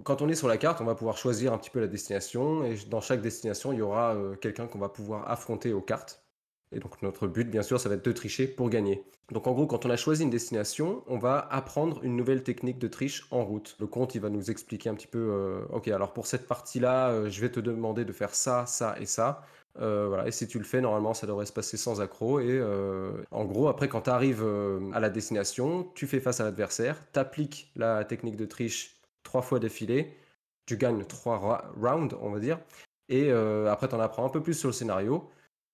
Quand 0.04 0.22
on 0.22 0.30
est 0.30 0.36
sur 0.36 0.48
la 0.48 0.58
carte, 0.58 0.82
on 0.82 0.86
va 0.86 0.96
pouvoir 0.96 1.18
choisir 1.18 1.54
un 1.54 1.58
petit 1.60 1.70
peu 1.70 1.80
la 1.80 1.88
destination. 1.88 2.64
Et 2.66 2.76
dans 2.90 3.02
chaque 3.02 3.22
destination, 3.22 3.72
il 3.72 3.80
y 3.80 3.82
aura 3.82 4.16
quelqu'un 4.42 4.68
qu'on 4.68 4.80
va 4.80 4.90
pouvoir 4.90 5.30
affronter 5.30 5.74
aux 5.74 5.82
cartes. 5.82 6.27
Et 6.72 6.80
donc, 6.80 7.02
notre 7.02 7.28
but, 7.28 7.50
bien 7.50 7.64
sûr, 7.64 7.80
ça 7.80 7.88
va 7.88 7.96
être 7.96 8.06
de 8.06 8.12
tricher 8.12 8.48
pour 8.48 8.70
gagner. 8.70 9.04
Donc, 9.32 9.48
en 9.48 9.54
gros, 9.54 9.68
quand 9.68 9.86
on 9.86 9.90
a 9.90 9.98
choisi 9.98 10.24
une 10.24 10.30
destination, 10.30 11.04
on 11.08 11.18
va 11.18 11.40
apprendre 11.52 12.04
une 12.04 12.16
nouvelle 12.16 12.44
technique 12.44 12.78
de 12.78 12.88
triche 12.88 13.26
en 13.32 13.44
route. 13.44 13.78
Le 13.80 13.88
compte, 13.88 14.16
il 14.16 14.22
va 14.22 14.30
nous 14.30 14.52
expliquer 14.52 14.90
un 14.90 14.96
petit 14.96 15.08
peu, 15.08 15.30
euh, 15.32 15.66
ok, 15.72 15.88
alors 15.88 16.14
pour 16.14 16.28
cette 16.28 16.48
partie-là, 16.48 17.10
euh, 17.10 17.30
je 17.30 17.40
vais 17.42 17.50
te 17.50 17.60
demander 17.60 18.04
de 18.06 18.12
faire 18.12 18.36
ça, 18.36 18.66
ça 18.66 18.96
et 19.00 19.06
ça. 19.06 19.44
Euh, 19.80 20.08
voilà. 20.08 20.28
Et 20.28 20.32
si 20.32 20.48
tu 20.48 20.58
le 20.58 20.66
fais, 20.66 20.82
normalement, 20.82 21.14
ça 21.14 21.28
devrait 21.28 21.46
se 21.46 21.54
passer 21.54 21.78
sans 21.78 22.02
accroc. 22.02 22.42
Et 22.42 22.62
en 23.32 23.46
gros, 23.46 23.68
après, 23.70 23.88
quand 23.88 24.02
tu 24.02 24.10
arrives 24.10 24.46
à 24.94 25.00
la 25.00 25.10
destination, 25.10 25.90
tu 25.96 26.08
fais 26.08 26.20
face 26.20 26.42
à 26.42 26.44
l'adversaire, 26.44 27.02
tu 27.14 27.20
appliques 27.20 27.72
la 27.76 28.04
technique 28.04 28.38
de 28.38 28.46
triche 28.46 28.96
trois 29.24 29.42
fois 29.42 29.60
d'affilée, 29.60 30.18
tu 30.66 30.78
gagnes 30.78 31.06
trois 31.06 31.72
rounds, 31.80 32.18
on 32.22 32.32
va 32.32 32.40
dire. 32.40 32.60
Et 33.10 33.32
après, 33.32 33.88
tu 33.88 33.96
en 33.96 34.00
apprends 34.00 34.26
un 34.26 34.30
peu 34.30 34.42
plus 34.42 34.56
sur 34.56 34.70
le 34.70 34.74
scénario. 34.74 35.30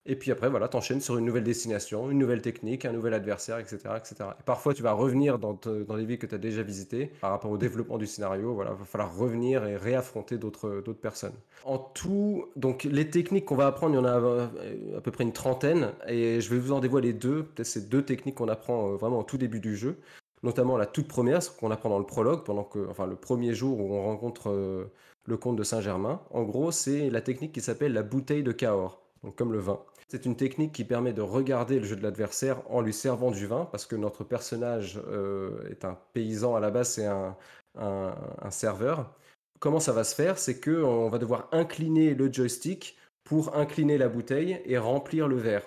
Et 0.05 0.17
puis 0.17 0.31
après, 0.31 0.49
voilà, 0.49 0.67
t'enchaînes 0.67 0.99
sur 0.99 1.17
une 1.17 1.23
nouvelle 1.23 1.45
destination, 1.45 2.11
une 2.11 2.17
nouvelle 2.17 2.41
technique, 2.41 2.83
un 2.83 2.91
nouvel 2.91 3.13
adversaire, 3.13 3.57
etc. 3.59 3.77
etc. 3.95 4.15
Et 4.37 4.43
parfois, 4.43 4.73
tu 4.73 4.83
vas 4.83 4.91
revenir 4.91 5.39
dans, 5.39 5.53
te- 5.53 5.83
dans 5.83 5.95
les 5.95 6.03
villes 6.03 6.17
que 6.17 6.25
tu 6.25 6.35
as 6.35 6.39
déjà 6.39 6.61
visitées 6.61 7.11
par 7.21 7.31
rapport 7.31 7.49
au 7.51 7.57
développement 7.57 7.97
du 7.97 8.05
scénario. 8.05 8.53
Voilà, 8.53 8.71
va 8.71 8.83
falloir 8.83 9.15
revenir 9.15 9.65
et 9.65 9.77
réaffronter 9.77 10.37
d'autres 10.37 10.81
personnes. 10.91 11.35
En 11.63 11.77
tout, 11.77 12.49
donc 12.57 12.83
les 12.83 13.09
techniques 13.09 13.45
qu'on 13.45 13.55
va 13.55 13.67
apprendre, 13.67 13.93
il 13.93 13.97
y 13.97 14.01
en 14.01 14.05
a 14.05 14.19
euh, 14.19 14.97
à 14.97 15.01
peu 15.01 15.11
près 15.11 15.23
une 15.23 15.31
trentaine. 15.31 15.91
Et 16.07 16.41
je 16.41 16.49
vais 16.49 16.57
vous 16.59 16.73
en 16.73 16.81
dévoiler 16.81 17.13
deux. 17.13 17.43
Peut-être 17.43 17.67
ces 17.67 17.87
deux 17.87 18.01
techniques 18.03 18.35
qu'on 18.35 18.49
apprend 18.49 18.91
euh, 18.91 18.95
vraiment 18.97 19.19
au 19.19 19.23
tout 19.23 19.37
début 19.37 19.61
du 19.61 19.77
jeu. 19.77 19.95
Notamment 20.43 20.75
la 20.75 20.85
toute 20.85 21.07
première, 21.07 21.41
ce 21.41 21.49
qu'on 21.49 21.71
apprend 21.71 21.87
dans 21.87 21.99
le 21.99 22.05
prologue, 22.05 22.43
pendant 22.43 22.65
que, 22.65 22.85
enfin, 22.89 23.07
le 23.07 23.15
premier 23.15 23.53
jour 23.53 23.79
où 23.79 23.93
on 23.93 24.03
rencontre 24.03 24.49
euh, 24.49 24.91
le 25.25 25.37
comte 25.37 25.55
de 25.55 25.63
Saint-Germain. 25.63 26.19
En 26.31 26.43
gros, 26.43 26.71
c'est 26.71 27.09
la 27.09 27.21
technique 27.21 27.53
qui 27.53 27.61
s'appelle 27.61 27.93
la 27.93 28.03
bouteille 28.03 28.43
de 28.43 28.51
Cahors, 28.51 29.01
donc 29.23 29.37
comme 29.37 29.53
le 29.53 29.59
vin. 29.59 29.79
C'est 30.07 30.25
une 30.25 30.35
technique 30.35 30.71
qui 30.73 30.83
permet 30.83 31.13
de 31.13 31.21
regarder 31.21 31.79
le 31.79 31.85
jeu 31.85 31.95
de 31.95 32.03
l'adversaire 32.03 32.61
en 32.69 32.81
lui 32.81 32.93
servant 32.93 33.31
du 33.31 33.47
vin, 33.47 33.65
parce 33.71 33.85
que 33.85 33.95
notre 33.95 34.23
personnage 34.23 34.99
euh, 35.07 35.67
est 35.69 35.85
un 35.85 35.97
paysan 36.13 36.55
à 36.55 36.59
la 36.59 36.71
base, 36.71 36.89
c'est 36.89 37.05
un, 37.05 37.35
un- 37.77 38.15
un 38.41 38.51
serveur. 38.51 39.13
Comment 39.59 39.79
ça 39.79 39.93
va 39.93 40.03
se 40.03 40.13
faire? 40.13 40.37
C'est 40.37 40.59
que 40.59 40.83
on 40.83 41.09
va 41.09 41.17
devoir 41.17 41.47
incliner 41.51 42.13
le 42.13 42.31
joystick 42.31 42.97
pour 43.23 43.55
incliner 43.55 43.97
la 43.97 44.09
bouteille 44.09 44.61
et 44.65 44.77
remplir 44.77 45.27
le 45.27 45.37
verre. 45.37 45.63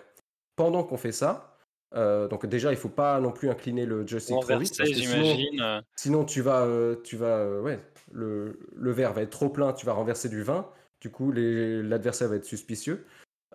Pendant 0.57 0.85
qu'on 0.85 0.97
fait 0.99 1.13
ça, 1.13 1.57
euh, 1.95 2.29
donc 2.29 2.47
déjà 2.47 2.71
il 2.73 2.77
faut 2.77 2.89
pas 2.89 3.21
non 3.21 3.33
plus 3.33 3.49
incliner 3.51 3.87
le 3.87 4.07
joystick 4.07 4.37
trop 4.41 4.59
vite, 4.59 4.75
Renversé, 4.75 4.77
parce 4.79 4.91
que 4.91 4.97
sinon, 4.97 5.25
j'imagine. 5.25 5.61
euh, 5.63 5.81
Sinon, 5.97 6.25
tu 6.25 6.43
vas, 6.43 6.63
euh, 6.67 6.97
tu 7.05 7.17
vas, 7.17 7.39
euh, 7.39 7.61
ouais, 7.63 7.79
le, 8.13 8.59
le 8.75 8.91
verre 8.93 9.13
va 9.15 9.23
être 9.23 9.31
trop 9.31 9.49
plein, 9.49 9.73
tu 9.73 9.87
vas 9.87 9.93
renverser 9.95 10.29
du 10.29 10.43
vin. 10.43 10.69
Du 11.01 11.11
coup, 11.11 11.33
l'adversaire 11.33 12.29
va 12.29 12.37
être 12.37 12.45
suspicieux. 12.45 13.05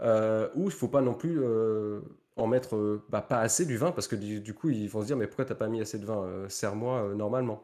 Euh, 0.02 0.49
ou 0.56 0.65
il 0.65 0.72
faut 0.72 0.88
pas 0.88 1.02
non 1.02 1.14
plus 1.14 1.40
euh, 1.44 1.99
en 2.36 2.48
mettre 2.48 2.76
euh, 2.76 3.03
bah, 3.10 3.22
pas 3.22 3.40
assez 3.40 3.65
du 3.65 3.78
vin 3.78 3.91
parce 3.91 4.07
que 4.07 4.15
du, 4.15 4.40
du 4.41 4.53
coup, 4.53 4.69
ils 4.69 4.90
vont 4.90 5.02
se 5.02 5.06
dire 5.07 5.18
mais 5.18 5.28
pourquoi 5.28 5.45
t'as 5.45 5.56
pas 5.56 5.68
mis 5.68 5.82
assez 5.82 5.99
de 5.99 6.06
vin 6.06 6.23
Euh, 6.23 6.49
Sers-moi 6.49 7.03
euh, 7.03 7.14
normalement. 7.15 7.64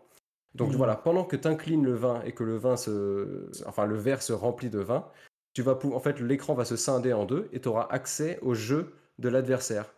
Donc 0.56 0.70
Mhm. 0.72 0.76
voilà, 0.78 0.96
pendant 0.96 1.24
que 1.24 1.36
tu 1.36 1.48
inclines 1.48 1.84
le 1.86 1.94
vin 1.94 2.22
et 2.26 2.32
que 2.32 2.44
le 2.44 2.58
vin 2.58 2.78
se, 2.78 3.50
enfin 3.66 3.86
le 3.86 3.96
verre 3.96 4.22
se 4.22 4.34
remplit 4.34 4.70
de 4.70 4.80
vin, 4.80 5.06
tu 5.54 5.62
vas 5.62 5.78
en 5.84 6.00
fait 6.00 6.20
l'écran 6.20 6.54
va 6.54 6.66
se 6.66 6.76
scinder 6.76 7.14
en 7.14 7.26
deux 7.26 7.48
et 7.54 7.60
tu 7.60 7.68
auras 7.70 7.88
accès 7.90 8.40
au 8.42 8.54
jeu 8.54 8.94
de 9.20 9.30
l'adversaire. 9.30 9.94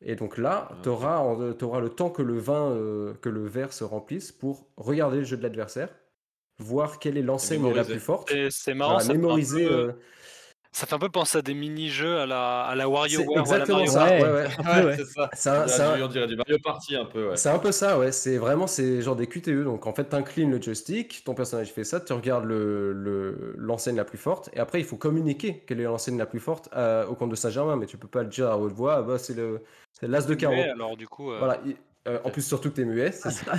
Et 0.00 0.16
donc 0.16 0.36
là, 0.36 0.68
Ah, 0.70 0.76
tu 0.82 0.88
auras, 0.90 1.80
le 1.80 1.88
temps 1.88 2.10
que 2.10 2.22
le 2.22 2.36
vin, 2.38 2.70
euh, 2.72 3.14
que 3.22 3.28
le 3.28 3.46
verre 3.46 3.72
se 3.72 3.84
remplisse 3.84 4.32
pour 4.32 4.66
regarder 4.76 5.18
le 5.18 5.24
jeu 5.24 5.36
de 5.36 5.42
l'adversaire, 5.42 5.88
voir 6.58 6.98
quelle 6.98 7.16
est 7.16 7.22
l'enseigne 7.22 7.72
la 7.72 7.84
plus 7.84 8.00
forte, 8.00 8.28
C'est 8.30 8.50
c'est 8.50 8.74
marrant, 8.74 8.92
voilà, 8.94 9.04
ça 9.06 9.12
mémoriser. 9.12 9.66
peu, 9.66 9.72
euh, 9.72 9.92
ça 10.76 10.86
fait 10.86 10.94
un 10.94 10.98
peu 10.98 11.08
penser 11.08 11.38
à 11.38 11.42
des 11.42 11.54
mini-jeux 11.54 12.18
à 12.18 12.26
la, 12.26 12.62
à 12.62 12.74
la 12.74 12.84
c'est 12.84 12.90
WarioWare 12.90 13.26
ou 13.28 13.32
à 13.32 13.36
la 13.36 13.40
exactement 13.42 13.78
Mario 13.78 13.92
ça. 13.92 14.04
Ouais, 14.06 14.22
ouais. 14.22 14.84
ouais. 14.84 14.96
c'est 14.96 15.04
ça. 15.06 15.30
C'est 15.32 15.48
un- 15.50 15.62
On 15.64 15.68
c'est 15.68 15.76
dirait 15.76 15.86
un- 15.92 15.96
du- 15.96 16.02
on 16.02 16.08
dirait 16.08 16.26
du 16.26 16.36
Mario 16.36 16.58
Party 16.62 16.96
un 16.96 17.04
peu, 17.04 17.28
ouais. 17.30 17.36
C'est 17.36 17.48
un 17.48 17.58
peu 17.58 17.72
ça, 17.72 17.98
ouais. 17.98 18.10
C'est 18.12 18.36
vraiment 18.38 18.66
c'est 18.66 19.00
genre 19.00 19.16
des 19.16 19.26
QTE. 19.26 19.62
Donc 19.64 19.86
en 19.86 19.94
fait, 19.94 20.08
tu 20.08 20.16
inclines 20.16 20.50
le 20.50 20.60
joystick, 20.60 21.22
ton 21.24 21.34
personnage 21.34 21.72
fait 21.72 21.84
ça, 21.84 22.00
tu 22.00 22.12
regardes 22.12 22.44
le- 22.44 22.92
le- 22.92 23.54
l'enseigne 23.56 23.96
la 23.96 24.04
plus 24.04 24.18
forte, 24.18 24.50
et 24.52 24.58
après 24.58 24.80
il 24.80 24.84
faut 24.84 24.96
communiquer 24.96 25.62
quelle 25.66 25.80
est 25.80 25.84
l'enseigne 25.84 26.18
la 26.18 26.26
plus 26.26 26.40
forte 26.40 26.68
euh, 26.74 27.06
au 27.06 27.14
comte 27.14 27.30
de 27.30 27.36
Saint-Germain, 27.36 27.76
mais 27.76 27.86
tu 27.86 27.96
peux 27.96 28.08
pas 28.08 28.22
le 28.22 28.28
dire 28.28 28.48
à 28.50 28.58
haute 28.58 28.72
voix, 28.72 28.96
ah 28.96 29.02
bah, 29.02 29.18
c'est 29.18 29.34
le 29.34 29.62
c'est 29.92 30.08
l'as 30.08 30.22
de 30.26 30.34
carreau. 30.34 30.54
Alors, 30.60 30.96
du 30.96 31.06
coup, 31.06 31.30
euh, 31.30 31.38
Voilà. 31.38 31.60
il- 31.64 31.76
euh, 32.08 32.18
en 32.24 32.30
plus, 32.30 32.42
surtout 32.42 32.68
que 32.70 32.74
tu 32.74 32.80
es 32.82 32.84
muet, 32.84 33.12
c'est 33.12 33.30
ça. 33.30 33.52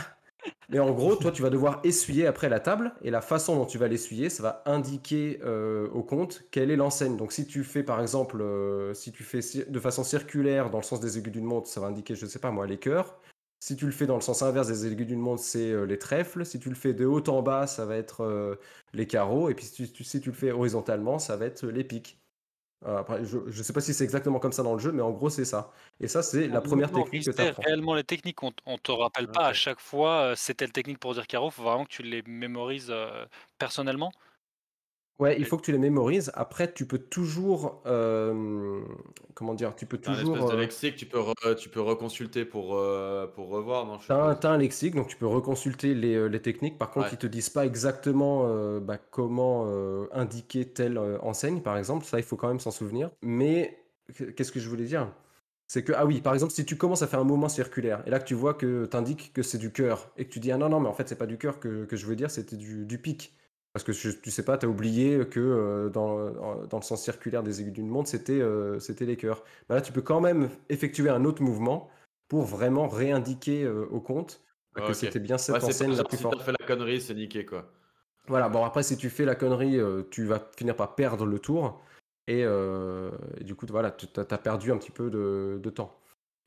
Mais 0.69 0.79
en 0.79 0.91
gros, 0.91 1.15
toi, 1.15 1.31
tu 1.31 1.41
vas 1.41 1.49
devoir 1.49 1.79
essuyer 1.83 2.25
après 2.27 2.49
la 2.49 2.59
table, 2.59 2.93
et 3.01 3.11
la 3.11 3.21
façon 3.21 3.55
dont 3.55 3.65
tu 3.65 3.77
vas 3.77 3.87
l'essuyer, 3.87 4.29
ça 4.29 4.43
va 4.43 4.63
indiquer 4.65 5.39
euh, 5.43 5.87
au 5.89 6.03
compte 6.03 6.43
quelle 6.51 6.71
est 6.71 6.75
l'enseigne. 6.75 7.17
Donc, 7.17 7.31
si 7.31 7.45
tu 7.45 7.63
fais, 7.63 7.83
par 7.83 8.01
exemple, 8.01 8.41
euh, 8.41 8.93
si 8.93 9.11
tu 9.11 9.23
fais 9.23 9.39
de 9.67 9.79
façon 9.79 10.03
circulaire 10.03 10.69
dans 10.69 10.79
le 10.79 10.83
sens 10.83 10.99
des 10.99 11.17
aiguilles 11.17 11.33
d'une 11.33 11.45
montre, 11.45 11.67
ça 11.67 11.79
va 11.81 11.87
indiquer, 11.87 12.15
je 12.15 12.25
sais 12.25 12.39
pas 12.39 12.51
moi, 12.51 12.65
les 12.67 12.77
cœurs. 12.77 13.19
Si 13.59 13.75
tu 13.75 13.85
le 13.85 13.91
fais 13.91 14.05
dans 14.05 14.15
le 14.15 14.21
sens 14.21 14.43
inverse 14.43 14.67
des 14.67 14.85
aiguilles 14.87 15.05
d'une 15.07 15.19
montre, 15.19 15.43
c'est 15.43 15.71
euh, 15.71 15.85
les 15.85 15.97
trèfles. 15.99 16.45
Si 16.45 16.59
tu 16.59 16.69
le 16.69 16.75
fais 16.75 16.93
de 16.93 17.05
haut 17.05 17.27
en 17.29 17.41
bas, 17.41 17.67
ça 17.67 17.85
va 17.85 17.95
être 17.95 18.57
les 18.93 19.07
carreaux. 19.07 19.49
Et 19.49 19.55
puis, 19.55 19.65
si 19.65 19.91
tu, 19.91 20.03
si 20.03 20.21
tu 20.21 20.29
le 20.29 20.35
fais 20.35 20.51
horizontalement, 20.51 21.19
ça 21.19 21.37
va 21.37 21.45
être 21.45 21.65
les 21.67 21.83
pics. 21.83 22.19
Euh, 22.85 22.97
après, 22.99 23.25
je 23.25 23.37
ne 23.37 23.63
sais 23.63 23.73
pas 23.73 23.81
si 23.81 23.93
c'est 23.93 24.03
exactement 24.03 24.39
comme 24.39 24.51
ça 24.51 24.61
dans 24.61 24.73
le 24.73 24.79
jeu, 24.79 24.91
mais 24.91 25.01
en 25.01 25.11
gros, 25.11 25.29
c'est 25.29 25.45
ça. 25.45 25.71
Et 25.99 26.07
ça, 26.07 26.21
c'est 26.21 26.47
la 26.47 26.61
pour 26.61 26.69
première 26.69 26.91
technique 26.91 27.25
que 27.25 27.31
tu 27.31 27.41
apprends. 27.41 27.63
réellement 27.63 27.95
les 27.95 28.03
techniques. 28.03 28.43
On, 28.43 28.51
on 28.65 28.77
te 28.77 28.91
rappelle 28.91 29.27
pas 29.27 29.47
à 29.47 29.53
chaque 29.53 29.79
fois 29.79 30.11
euh, 30.21 30.33
c'est 30.35 30.53
telle 30.53 30.71
technique 30.71 30.99
pour 30.99 31.13
dire 31.13 31.25
carreau. 31.25 31.49
faut 31.49 31.63
vraiment 31.63 31.85
que 31.85 31.89
tu 31.89 32.03
les 32.03 32.21
mémorises 32.27 32.89
euh, 32.91 33.25
personnellement. 33.57 34.11
Ouais, 35.19 35.37
il 35.39 35.45
faut 35.45 35.57
que 35.57 35.61
tu 35.63 35.71
les 35.71 35.77
mémorises. 35.77 36.31
Après, 36.35 36.71
tu 36.73 36.85
peux 36.85 36.97
toujours, 36.97 37.81
euh, 37.85 38.83
comment 39.33 39.53
dire, 39.53 39.73
tu 39.75 39.85
peux 39.85 39.97
un 40.05 40.11
toujours, 40.11 40.35
espèce 40.35 40.45
de 40.51 40.55
euh, 40.55 40.61
lexique, 40.61 40.95
tu 40.97 41.05
peux, 41.05 41.19
re- 41.19 41.55
tu 41.55 41.69
peux 41.69 41.79
reconsulter 41.81 42.45
pour, 42.45 42.75
euh, 42.75 43.25
pour 43.27 43.47
revoir, 43.49 43.85
non 43.85 43.97
t'as 44.07 44.49
un, 44.49 44.53
un 44.53 44.57
lexique, 44.57 44.93
donc 44.95 45.07
tu 45.07 45.15
peux 45.15 45.25
reconsulter 45.25 45.93
les, 45.95 46.29
les 46.29 46.41
techniques. 46.41 46.77
Par 46.77 46.91
contre, 46.91 47.07
Ouais. 47.07 47.13
ils 47.13 47.17
te 47.17 47.27
disent 47.27 47.49
pas 47.49 47.65
exactement 47.65 48.43
euh, 48.45 48.79
bah, 48.79 48.97
comment 48.97 49.65
indiquer 50.11 50.65
telle 50.65 50.97
enseigne, 51.21 51.61
par 51.61 51.77
exemple. 51.77 52.05
Ça, 52.05 52.17
il 52.19 52.23
faut 52.23 52.35
quand 52.35 52.47
même 52.49 52.59
s'en 52.59 52.71
souvenir. 52.71 53.11
Mais 53.23 53.79
qu'est-ce 54.35 54.51
que 54.51 54.59
je 54.59 54.69
voulais 54.69 54.85
dire? 54.85 55.13
C'est 55.67 55.83
que, 55.83 55.93
ah 55.93 56.05
oui, 56.05 56.21
par 56.21 56.33
exemple, 56.35 56.53
si 56.53 56.63
tu 56.65 56.77
commences 56.77 57.01
à 57.01 57.07
faire 57.07 57.19
un 57.19 57.23
mouvement 57.23 57.49
circulaire, 57.49 58.03
et 58.05 58.11
là 58.11 58.19
que 58.19 58.25
tu 58.25 58.35
vois 58.35 58.53
que 58.53 58.85
t'indiques 58.85 59.33
que 59.33 59.41
c'est 59.41 59.57
du 59.57 59.71
cœur, 59.71 60.11
et 60.17 60.25
que 60.25 60.29
tu 60.31 60.39
dis, 60.39 60.51
ah 60.51 60.57
non, 60.57 60.69
non, 60.69 60.79
mais 60.79 60.89
en 60.89 60.93
fait, 60.93 61.09
c'est 61.09 61.17
pas 61.17 61.25
du 61.25 61.37
cœur 61.39 61.59
que, 61.59 61.85
que 61.85 61.95
je 61.95 62.05
veux 62.05 62.15
dire, 62.15 62.29
c'était 62.29 62.55
du, 62.57 62.85
du 62.85 62.99
pic. 62.99 63.35
Parce 63.75 63.83
que 63.83 63.91
tu 63.91 64.31
sais 64.31 64.45
pas, 64.45 64.57
tu 64.57 64.65
as 64.65 64.69
oublié 64.69 65.27
que 65.27 65.37
euh, 65.41 65.89
dans, 65.89 66.31
dans 66.65 66.77
le 66.77 66.81
sens 66.81 67.03
circulaire 67.03 67.43
des 67.43 67.59
aiguilles 67.59 67.73
d'une 67.73 67.89
montre, 67.89 68.07
c'était 68.07 68.39
euh, 68.39 68.79
c'était 68.79 69.03
les 69.03 69.17
cœurs. 69.17 69.43
Bah 69.67 69.75
là, 69.75 69.81
tu 69.81 69.91
peux 69.91 70.01
quand 70.01 70.21
même 70.21 70.47
effectuer 70.69 71.09
un 71.09 71.25
autre 71.25 71.43
mouvement 71.43 71.89
pour 72.29 72.43
vraiment 72.43 72.87
réindiquer 72.87 73.65
euh, 73.65 73.85
au 73.91 73.99
compte 73.99 74.41
que 74.75 74.93
c'était 74.93 75.19
bien 75.19 75.37
cette 75.37 75.55
Ouais, 75.55 75.63
enseigne 75.65 75.91
pas 75.91 75.97
la 75.97 76.03
plus 76.05 76.15
si 76.15 76.23
forte. 76.23 76.37
t'as 76.37 76.45
fait 76.45 76.55
la 76.57 76.65
connerie, 76.65 77.01
c'est 77.01 77.15
niqué, 77.15 77.45
quoi. 77.45 77.69
Voilà, 78.27 78.47
bon 78.47 78.63
après 78.63 78.81
si 78.81 78.95
tu 78.95 79.09
fais 79.09 79.25
la 79.25 79.35
connerie, 79.35 79.77
tu 80.09 80.23
vas 80.23 80.49
finir 80.55 80.77
par 80.77 80.95
perdre 80.95 81.25
le 81.25 81.37
tour. 81.39 81.83
Et, 82.27 82.43
et 82.43 83.43
du 83.43 83.55
coup, 83.55 83.65
voilà, 83.67 83.91
tu 83.91 84.07
as, 84.17 84.37
perdu 84.37 84.71
un 84.71 84.77
petit 84.77 84.91
peu 84.91 85.09
de, 85.09 85.59
de 85.61 85.69
temps. 85.69 85.99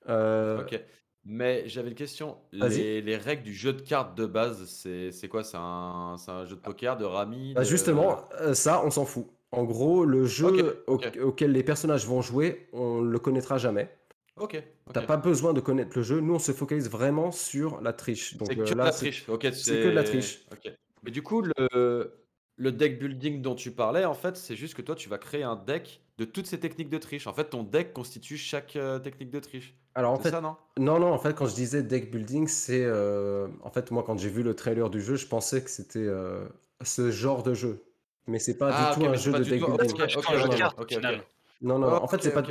Ok. 0.06 0.80
Mais 1.24 1.68
j'avais 1.68 1.88
une 1.88 1.94
question. 1.94 2.38
Vas-y. 2.52 2.78
Les, 2.78 3.02
les 3.02 3.16
règles 3.16 3.42
du 3.42 3.54
jeu 3.54 3.72
de 3.72 3.82
cartes 3.82 4.16
de 4.16 4.24
base, 4.26 4.64
c'est 4.66 5.12
c'est 5.12 5.28
quoi? 5.28 5.44
C'est 5.44 5.58
un, 5.58 6.16
c'est 6.18 6.30
un 6.30 6.44
jeu 6.46 6.56
de 6.56 6.60
poker, 6.60 6.96
de 6.96 7.04
rami, 7.04 7.52
bah, 7.54 7.60
de... 7.60 7.66
justement, 7.66 8.18
euh, 8.40 8.54
ça, 8.54 8.82
on 8.84 8.90
s'en 8.90 9.04
fout. 9.04 9.26
En 9.50 9.64
gros, 9.64 10.04
le 10.04 10.24
jeu 10.26 10.84
ok. 10.86 11.18
auquel 11.22 11.52
les 11.52 11.62
personnages 11.62 12.06
vont 12.06 12.20
jouer, 12.22 12.68
on 12.72 13.00
le 13.00 13.18
connaîtra 13.18 13.56
jamais. 13.58 13.90
Ok. 14.36 14.56
ok. 14.86 14.92
T'as 14.92 15.02
pas 15.02 15.16
besoin 15.16 15.52
de 15.52 15.60
connaître 15.60 15.96
le 15.96 16.02
jeu. 16.02 16.20
Nous, 16.20 16.34
on 16.34 16.38
se 16.38 16.52
focalise 16.52 16.88
vraiment 16.90 17.32
sur 17.32 17.80
la 17.80 17.92
triche. 17.92 18.36
Donc 18.36 18.48
C'est 18.48 18.56
que 18.56 18.60
euh, 18.62 18.64
de 18.64 18.74
là, 18.74 18.84
la 18.84 18.92
c'est- 18.92 19.06
triche. 19.06 19.28
Ok, 19.28 19.48
c'est 19.52 19.72
que 19.82 19.84
de 19.86 19.90
la 19.90 20.04
triche. 20.04 20.44
Ok. 20.52 20.72
Mais 21.02 21.10
du 21.10 21.22
coup, 21.22 21.42
le, 21.42 22.12
le 22.58 22.72
deck 22.72 22.98
building 22.98 23.40
dont 23.40 23.54
tu 23.54 23.70
parlais, 23.70 24.04
en 24.04 24.14
fait, 24.14 24.36
c'est 24.36 24.56
juste 24.56 24.74
que 24.74 24.82
toi, 24.82 24.94
tu 24.94 25.08
vas 25.08 25.16
créer 25.18 25.42
un 25.44 25.56
deck 25.56 26.02
de 26.18 26.24
toutes 26.24 26.46
ces 26.46 26.58
techniques 26.60 26.90
de 26.90 26.98
triche. 26.98 27.26
En 27.26 27.32
fait, 27.32 27.44
ton 27.50 27.62
deck 27.62 27.92
constitue 27.92 28.36
chaque 28.36 28.76
euh, 28.76 28.98
technique 28.98 29.30
de 29.30 29.38
triche. 29.40 29.74
Alors 29.94 30.12
en 30.12 30.16
C'est 30.16 30.24
fait, 30.24 30.30
ça, 30.30 30.40
non? 30.40 30.56
non, 30.78 30.98
non, 31.00 31.12
en 31.12 31.18
fait, 31.18 31.34
quand 31.34 31.46
je 31.46 31.54
disais 31.54 31.82
deck 31.82 32.10
building, 32.10 32.46
c'est. 32.48 32.84
euh, 32.84 33.48
En 33.62 33.70
fait, 33.70 33.90
moi, 33.90 34.02
quand 34.04 34.18
j'ai 34.18 34.28
vu 34.28 34.42
le 34.42 34.54
trailer 34.54 34.90
du 34.90 35.00
jeu, 35.00 35.16
je 35.16 35.26
pensais 35.26 35.62
que 35.62 35.70
c'était 35.70 35.98
euh, 36.00 36.46
ce 36.82 37.10
genre 37.10 37.42
de 37.42 37.54
jeu. 37.54 37.84
Mais 38.26 38.38
c'est 38.38 38.58
pas 38.58 38.70
Ah, 38.72 38.90
du 38.94 39.00
tout 39.00 39.06
un 39.08 39.14
jeu 39.14 39.32
de 39.32 39.44
deck 39.44 39.60
tout- 39.60 39.66
building. 39.66 39.90
ok, 40.02 40.10
C'est 40.10 40.18
ok, 40.18 40.24
un 40.28 40.36
jeu 40.36 40.42
de 40.44 40.48
non, 40.48 40.56
cartes 40.58 40.78
ok, 40.78 40.78
au 40.78 40.82
ok. 40.84 41.00
final. 41.00 41.22
Non, 41.60 41.78
non, 41.78 41.88
en 41.92 42.06
fait, 42.08 42.22
c'est 42.22 42.32
pas. 42.34 42.42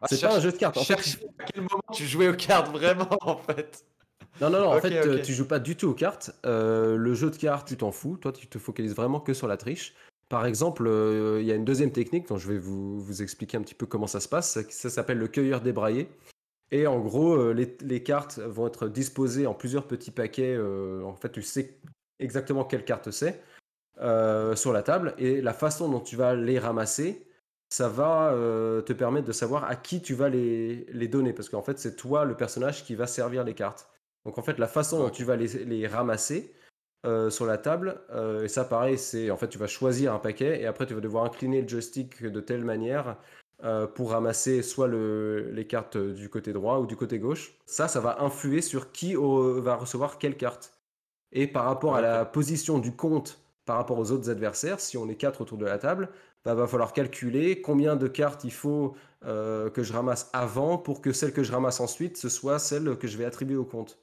Ah, 0.00 0.06
c'est 0.08 0.16
cherche- 0.16 0.32
pas 0.32 0.38
un 0.38 0.40
jeu 0.40 0.52
de 0.52 0.56
cartes. 0.56 0.76
En 0.76 0.84
fait, 0.84 0.94
cherche 1.02 1.18
à 1.38 1.44
quel 1.44 1.62
moment 1.62 1.82
tu 1.92 2.06
jouais 2.06 2.28
aux 2.28 2.34
cartes 2.36 2.68
vraiment, 2.70 3.08
en 3.22 3.36
fait. 3.36 3.84
Non, 4.40 4.50
non, 4.50 4.60
non, 4.60 4.68
en 4.68 4.80
fait, 4.80 4.92
euh, 4.92 5.16
ok. 5.18 5.22
tu 5.22 5.32
joues 5.32 5.46
pas 5.46 5.58
du 5.58 5.76
tout 5.76 5.88
aux 5.88 5.94
cartes. 5.94 6.34
Euh, 6.44 6.96
le 6.96 7.14
jeu 7.14 7.30
de 7.30 7.36
cartes, 7.36 7.68
tu 7.68 7.76
t'en 7.76 7.92
fous. 7.92 8.16
Toi, 8.16 8.32
tu 8.32 8.46
te 8.46 8.58
focalises 8.58 8.94
vraiment 8.94 9.20
que 9.20 9.32
sur 9.32 9.46
la 9.46 9.56
triche. 9.56 9.94
Par 10.28 10.46
exemple, 10.46 10.86
euh, 10.86 11.40
il 11.40 11.46
y 11.46 11.52
a 11.52 11.54
une 11.54 11.64
deuxième 11.64 11.92
technique 11.92 12.28
dont 12.28 12.38
je 12.38 12.48
vais 12.48 12.58
vous, 12.58 12.98
vous 13.00 13.22
expliquer 13.22 13.56
un 13.56 13.62
petit 13.62 13.74
peu 13.74 13.86
comment 13.86 14.06
ça 14.06 14.20
se 14.20 14.28
passe. 14.28 14.50
Ça, 14.50 14.60
ça 14.68 14.90
s'appelle 14.90 15.18
le 15.18 15.28
cueilleur 15.28 15.60
débraillé. 15.60 16.08
Et 16.72 16.86
en 16.86 16.98
gros, 16.98 17.34
euh, 17.34 17.52
les, 17.52 17.76
les 17.82 18.02
cartes 18.02 18.38
vont 18.38 18.66
être 18.66 18.88
disposées 18.88 19.46
en 19.46 19.54
plusieurs 19.54 19.86
petits 19.86 20.10
paquets. 20.10 20.58
en 20.58 21.14
fait, 21.14 21.30
tu 21.30 21.42
sais 21.42 21.78
exactement 22.18 22.64
quelle 22.64 22.84
carte 22.84 23.10
c'est 23.10 23.40
sur 24.56 24.72
la 24.72 24.82
table. 24.82 25.14
Et 25.18 25.40
la 25.40 25.52
façon 25.52 25.88
dont 25.88 26.00
tu 26.00 26.16
vas 26.16 26.34
les 26.34 26.58
ramasser, 26.58 27.28
ça 27.74 27.88
va 27.88 28.30
euh, 28.32 28.82
te 28.82 28.92
permettre 28.92 29.26
de 29.26 29.32
savoir 29.32 29.64
à 29.64 29.74
qui 29.74 30.00
tu 30.00 30.14
vas 30.14 30.28
les, 30.28 30.86
les 30.92 31.08
donner. 31.08 31.32
Parce 31.32 31.48
qu'en 31.48 31.62
fait, 31.62 31.76
c'est 31.78 31.96
toi, 31.96 32.24
le 32.24 32.36
personnage, 32.36 32.84
qui 32.84 32.94
va 32.94 33.08
servir 33.08 33.42
les 33.42 33.54
cartes. 33.54 33.88
Donc 34.24 34.38
en 34.38 34.42
fait, 34.42 34.58
la 34.58 34.68
façon 34.68 34.98
dont 34.98 35.10
tu 35.10 35.24
vas 35.24 35.36
les, 35.36 35.64
les 35.64 35.86
ramasser 35.86 36.54
euh, 37.06 37.30
sur 37.30 37.46
la 37.46 37.58
table, 37.58 38.00
euh, 38.10 38.44
et 38.44 38.48
ça 38.48 38.64
pareil, 38.64 38.98
c'est 38.98 39.30
en 39.30 39.36
fait 39.36 39.48
tu 39.48 39.58
vas 39.58 39.66
choisir 39.66 40.12
un 40.14 40.18
paquet 40.18 40.60
et 40.62 40.66
après 40.66 40.86
tu 40.86 40.94
vas 40.94 41.00
devoir 41.00 41.24
incliner 41.24 41.60
le 41.62 41.68
joystick 41.68 42.22
de 42.22 42.40
telle 42.40 42.64
manière 42.64 43.18
euh, 43.62 43.86
pour 43.86 44.10
ramasser 44.12 44.62
soit 44.62 44.88
le- 44.88 45.50
les 45.52 45.66
cartes 45.66 45.96
du 45.98 46.28
côté 46.30 46.52
droit 46.52 46.78
ou 46.78 46.86
du 46.86 46.96
côté 46.96 47.18
gauche. 47.18 47.54
Ça, 47.66 47.88
ça 47.88 48.00
va 48.00 48.22
influer 48.22 48.62
sur 48.62 48.92
qui 48.92 49.14
va 49.16 49.76
recevoir 49.76 50.18
quelle 50.18 50.36
carte. 50.36 50.72
Et 51.32 51.46
par 51.46 51.64
rapport 51.64 51.96
à 51.96 52.00
la 52.00 52.24
position 52.24 52.78
du 52.78 52.92
compte 52.96 53.40
par 53.66 53.76
rapport 53.76 53.98
aux 53.98 54.10
autres 54.12 54.30
adversaires, 54.30 54.80
si 54.80 54.96
on 54.98 55.08
est 55.08 55.16
quatre 55.16 55.40
autour 55.40 55.58
de 55.58 55.64
la 55.66 55.78
table, 55.78 56.10
bah, 56.44 56.54
va 56.54 56.66
falloir 56.66 56.92
calculer 56.92 57.60
combien 57.62 57.96
de 57.96 58.08
cartes 58.08 58.44
il 58.44 58.52
faut 58.52 58.94
euh, 59.24 59.70
que 59.70 59.82
je 59.82 59.92
ramasse 59.92 60.30
avant 60.32 60.78
pour 60.78 61.00
que 61.00 61.12
celle 61.12 61.32
que 61.32 61.42
je 61.42 61.52
ramasse 61.52 61.80
ensuite, 61.80 62.16
ce 62.16 62.28
soit 62.28 62.58
celle 62.58 62.96
que 62.98 63.08
je 63.08 63.16
vais 63.18 63.24
attribuer 63.24 63.56
au 63.56 63.64
compte. 63.64 63.98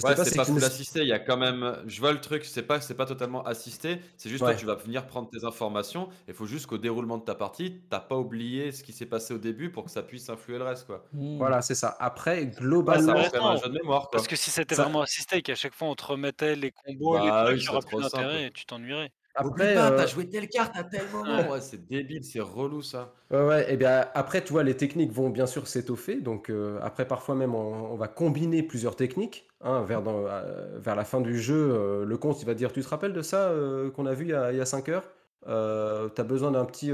Je 0.00 0.06
Ouais, 0.06 0.16
c'est 0.16 0.34
pas 0.34 0.46
full 0.46 0.64
assisté, 0.64 1.00
il 1.02 1.08
y 1.08 1.12
a 1.12 1.18
quand 1.18 1.36
même. 1.36 1.82
Je 1.86 2.00
vois 2.00 2.12
le 2.12 2.20
truc, 2.20 2.44
c'est 2.44 2.62
pas, 2.62 2.80
c'est 2.80 2.94
pas 2.94 3.06
totalement 3.06 3.44
assisté, 3.44 4.00
c'est 4.16 4.30
juste 4.30 4.44
toi, 4.44 4.54
Ouais. 4.54 4.54
tu 4.54 4.66
vas 4.66 4.74
venir 4.76 5.06
prendre 5.06 5.28
tes 5.28 5.44
informations. 5.44 6.08
Il 6.28 6.34
faut 6.34 6.46
juste 6.46 6.66
qu'au 6.66 6.78
déroulement 6.78 7.18
de 7.18 7.24
ta 7.24 7.34
partie, 7.34 7.82
t'as 7.90 8.00
pas 8.00 8.16
oublié 8.16 8.72
ce 8.72 8.82
qui 8.82 8.92
s'est 8.92 9.06
passé 9.06 9.34
au 9.34 9.38
début 9.38 9.70
pour 9.70 9.84
que 9.84 9.90
ça 9.90 10.02
puisse 10.02 10.28
influer 10.30 10.58
le 10.58 10.64
reste, 10.64 10.86
quoi. 10.86 11.04
Hmm. 11.12 11.38
Voilà, 11.38 11.62
c'est 11.62 11.74
ça. 11.74 11.96
Après, 12.00 12.46
Ouais, 12.86 12.96
globalement, 12.96 12.98
ça 12.98 13.14
reste 13.14 13.30
quand 13.30 13.38
même 13.38 13.48
un 13.52 13.56
jeu 13.56 13.68
de 13.68 13.74
mémoire, 13.74 14.08
quoi. 14.10 14.22
Parce 14.22 14.26
que 14.28 14.36
si 14.36 14.50
c'était 14.50 14.76
Ça- 14.76 14.82
vraiment 14.82 15.02
assisté 15.02 15.36
et 15.38 15.42
qu'à 15.42 15.54
chaque 15.54 15.74
fois 15.74 15.88
on 15.88 15.94
te 15.94 16.04
remettait 16.04 16.56
les 16.56 16.72
combos, 16.72 17.18
les 17.18 17.32
Bah 17.32 17.32
trucs, 17.32 17.58
oui, 17.70 17.80
plus 17.86 17.98
d'intérêt 17.98 18.46
et 18.46 18.50
tu 18.52 18.66
t'ennuierais. 18.66 19.12
Après, 19.34 19.72
pas, 19.72 19.92
euh, 19.92 19.92
t'as 19.92 20.06
joué 20.06 20.28
telle 20.28 20.48
carte 20.48 20.76
à 20.76 20.84
tel 20.84 21.10
moment. 21.10 21.48
Ouais, 21.50 21.60
c'est 21.60 21.86
débile, 21.86 22.24
c'est 22.24 22.40
relou 22.40 22.82
ça. 22.82 23.14
Ouais, 23.30 23.46
ouais, 23.46 23.72
et 23.72 23.76
bien 23.76 24.08
après, 24.14 24.42
tu 24.42 24.52
vois, 24.52 24.64
les 24.64 24.76
techniques 24.76 25.12
vont 25.12 25.30
bien 25.30 25.46
sûr 25.46 25.68
s'étoffer. 25.68 26.20
Donc, 26.20 26.50
euh, 26.50 26.80
après, 26.82 27.06
parfois 27.06 27.36
même, 27.36 27.54
on, 27.54 27.92
on 27.92 27.96
va 27.96 28.08
combiner 28.08 28.62
plusieurs 28.64 28.96
techniques. 28.96 29.46
hein, 29.60 29.82
vers, 29.82 30.02
dans- 30.02 30.26
euh, 30.26 30.78
vers 30.80 30.96
la 30.96 31.04
fin 31.04 31.20
du 31.20 31.38
jeu, 31.38 32.04
le 32.04 32.16
compte, 32.18 32.40
il 32.42 32.46
va 32.46 32.54
dire 32.54 32.72
Tu 32.72 32.82
te 32.82 32.88
rappelles 32.88 33.12
de 33.12 33.22
ça 33.22 33.52
qu'on 33.94 34.06
a 34.06 34.14
vu 34.14 34.24
il 34.26 34.30
y 34.30 34.34
a, 34.34 34.50
il 34.52 34.58
y 34.58 34.60
a 34.60 34.66
5 34.66 34.88
heures? 34.88 35.08
T'as 35.46 36.24
besoin 36.24 36.50
d'un 36.50 36.64
petit, 36.64 36.90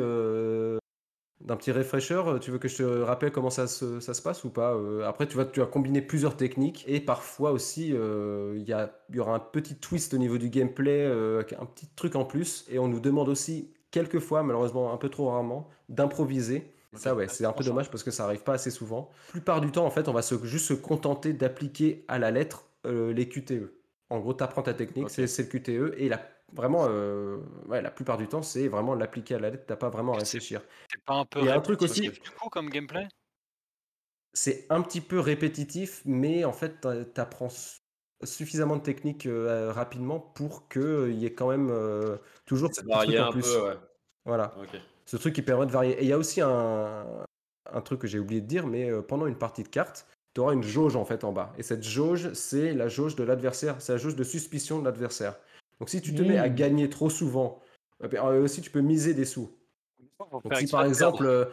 d'un 1.40 1.56
petit 1.56 1.70
refresher 1.72 2.20
Tu 2.40 2.50
veux 2.50 2.58
que 2.58 2.68
je 2.68 2.78
te 2.78 2.82
rappelle 2.82 3.30
comment 3.30 3.50
ça 3.50 3.66
se, 3.66 4.00
ça 4.00 4.14
se 4.14 4.22
passe 4.22 4.44
ou 4.44 4.50
pas 4.50 4.74
Euh, 4.74 5.06
Après, 5.06 5.26
tu 5.26 5.36
vas, 5.36 5.44
tu 5.44 5.60
vas 5.60 5.66
combiner 5.66 6.00
plusieurs 6.02 6.36
techniques. 6.36 6.84
Et 6.88 7.00
parfois 7.00 7.52
aussi, 7.52 7.92
euh, 7.92 8.54
il 8.56 8.64
y 8.64 8.72
a, 8.72 8.92
y 9.12 9.18
aura 9.18 9.34
un 9.34 9.38
petit 9.40 9.76
twist 9.76 10.14
au 10.14 10.18
niveau 10.18 10.38
du 10.38 10.48
gameplay, 10.50 11.04
euh, 11.04 11.42
un 11.60 11.66
petit 11.66 11.88
truc 11.94 12.16
en 12.16 12.24
plus. 12.24 12.64
Et 12.70 12.78
on 12.78 12.88
nous 12.88 13.00
demande 13.00 13.28
aussi, 13.28 13.72
quelquefois, 13.90 14.42
malheureusement 14.42 14.92
un 14.92 14.96
peu 14.96 15.08
trop 15.08 15.28
rarement, 15.30 15.68
d'improviser. 15.88 16.72
Ça, 16.94 17.14
ouais, 17.14 17.28
c'est 17.28 17.44
un 17.44 17.52
peu 17.52 17.62
dommage 17.64 17.90
parce 17.90 18.02
que 18.02 18.10
ça 18.10 18.24
arrive 18.24 18.42
pas 18.42 18.54
assez 18.54 18.70
souvent. 18.70 19.10
La 19.28 19.32
plupart 19.32 19.60
du 19.60 19.70
temps, 19.70 19.84
en 19.84 19.90
fait, 19.90 20.08
on 20.08 20.12
va 20.14 20.22
se, 20.22 20.34
juste 20.44 20.66
se 20.66 20.74
contenter 20.74 21.34
d'appliquer 21.34 22.04
à 22.08 22.18
la 22.18 22.30
lettre 22.30 22.64
euh, 22.86 23.12
les 23.12 23.28
QTE. 23.28 23.72
En 24.08 24.20
gros, 24.20 24.32
tu 24.34 24.42
apprends 24.42 24.62
ta 24.62 24.72
technique, 24.72 25.10
c'est 25.10 25.22
le 25.22 25.44
QTE. 25.44 25.94
Et 25.98 26.08
la, 26.08 26.26
vraiment, 26.52 26.86
euh, 26.88 27.38
ouais, 27.66 27.82
la 27.82 27.90
plupart 27.90 28.16
du 28.16 28.28
temps, 28.28 28.42
c'est 28.42 28.68
vraiment 28.68 28.94
l'appliquer 28.94 29.34
à 29.36 29.38
la 29.38 29.50
lettre. 29.50 29.64
T'as 29.66 29.76
pas 29.76 29.90
vraiment 29.90 30.14
à 30.14 30.18
réfléchir. 30.18 30.62
C'est 30.90 31.04
pas 31.04 31.14
un 31.14 31.24
peu 31.24 31.40
Il 31.40 31.46
y 31.46 31.48
a 31.48 31.54
un 31.54 31.60
truc 31.60 31.80
répétitif, 31.80 32.12
aussi- 32.12 32.20
du 32.22 32.30
coup 32.30 32.48
comme 32.48 32.68
gameplay? 32.70 33.08
C'est 34.34 34.66
un 34.68 34.82
petit 34.82 35.00
peu 35.00 35.18
répétitif, 35.18 36.02
mais 36.04 36.44
en 36.44 36.52
fait, 36.52 36.86
tu 37.14 37.20
apprends 37.20 37.48
suffisamment 38.22 38.76
de 38.76 38.82
techniques 38.82 39.26
euh, 39.26 39.72
rapidement 39.72 40.20
pour 40.20 40.68
qu'il 40.68 41.12
y 41.14 41.24
ait 41.26 41.32
quand 41.34 41.48
même 41.48 41.68
euh, 41.70 42.16
toujours 42.44 42.70
ce 42.74 42.80
C'est 42.80 42.86
petit 42.86 42.98
truc 43.06 43.20
en 43.20 43.30
plus. 43.30 43.42
peu, 43.42 43.62
ouais. 43.68 43.76
Voilà. 44.26 44.54
Ok. 44.60 44.78
Ce 45.06 45.16
truc 45.16 45.34
qui 45.34 45.42
permet 45.42 45.66
de 45.66 45.70
varier. 45.72 45.92
Et 45.98 46.02
il 46.02 46.08
y 46.08 46.12
a 46.12 46.18
aussi 46.18 46.40
un, 46.42 47.24
un 47.72 47.80
truc 47.80 48.00
que 48.00 48.06
j'ai 48.06 48.18
oublié 48.18 48.40
de 48.40 48.46
dire, 48.46 48.66
mais 48.66 48.90
euh, 48.90 49.00
pendant 49.02 49.26
une 49.26 49.38
partie 49.38 49.62
de 49.62 49.68
cartes, 49.68 50.06
tu 50.34 50.40
auras 50.40 50.52
une 50.52 50.62
jauge 50.62 50.96
en 50.96 51.04
fait 51.06 51.24
en 51.24 51.32
bas. 51.32 51.52
Et 51.56 51.62
cette 51.62 51.82
jauge, 51.82 52.32
c'est 52.34 52.74
la 52.74 52.88
jauge 52.88 53.16
de 53.16 53.24
l'adversaire, 53.24 53.80
c'est 53.80 53.92
la 53.92 53.98
jauge 53.98 54.16
de 54.16 54.24
suspicion 54.24 54.80
de 54.80 54.84
l'adversaire. 54.84 55.36
Donc 55.80 55.88
si 55.90 56.00
tu 56.00 56.14
te 56.14 56.22
mets 56.22 56.38
à 56.38 56.48
gagner 56.48 56.88
trop 56.88 57.10
souvent, 57.10 57.60
euh, 58.02 58.08
ben, 58.08 58.24
euh, 58.24 58.42
aussi 58.44 58.60
tu 58.62 58.70
peux 58.70 58.80
miser 58.80 59.14
des 59.14 59.24
sous. 59.24 59.50
Donc 60.44 60.54
si 60.56 60.66
par 60.68 60.84
exemple, 60.84 61.26
euh, 61.26 61.44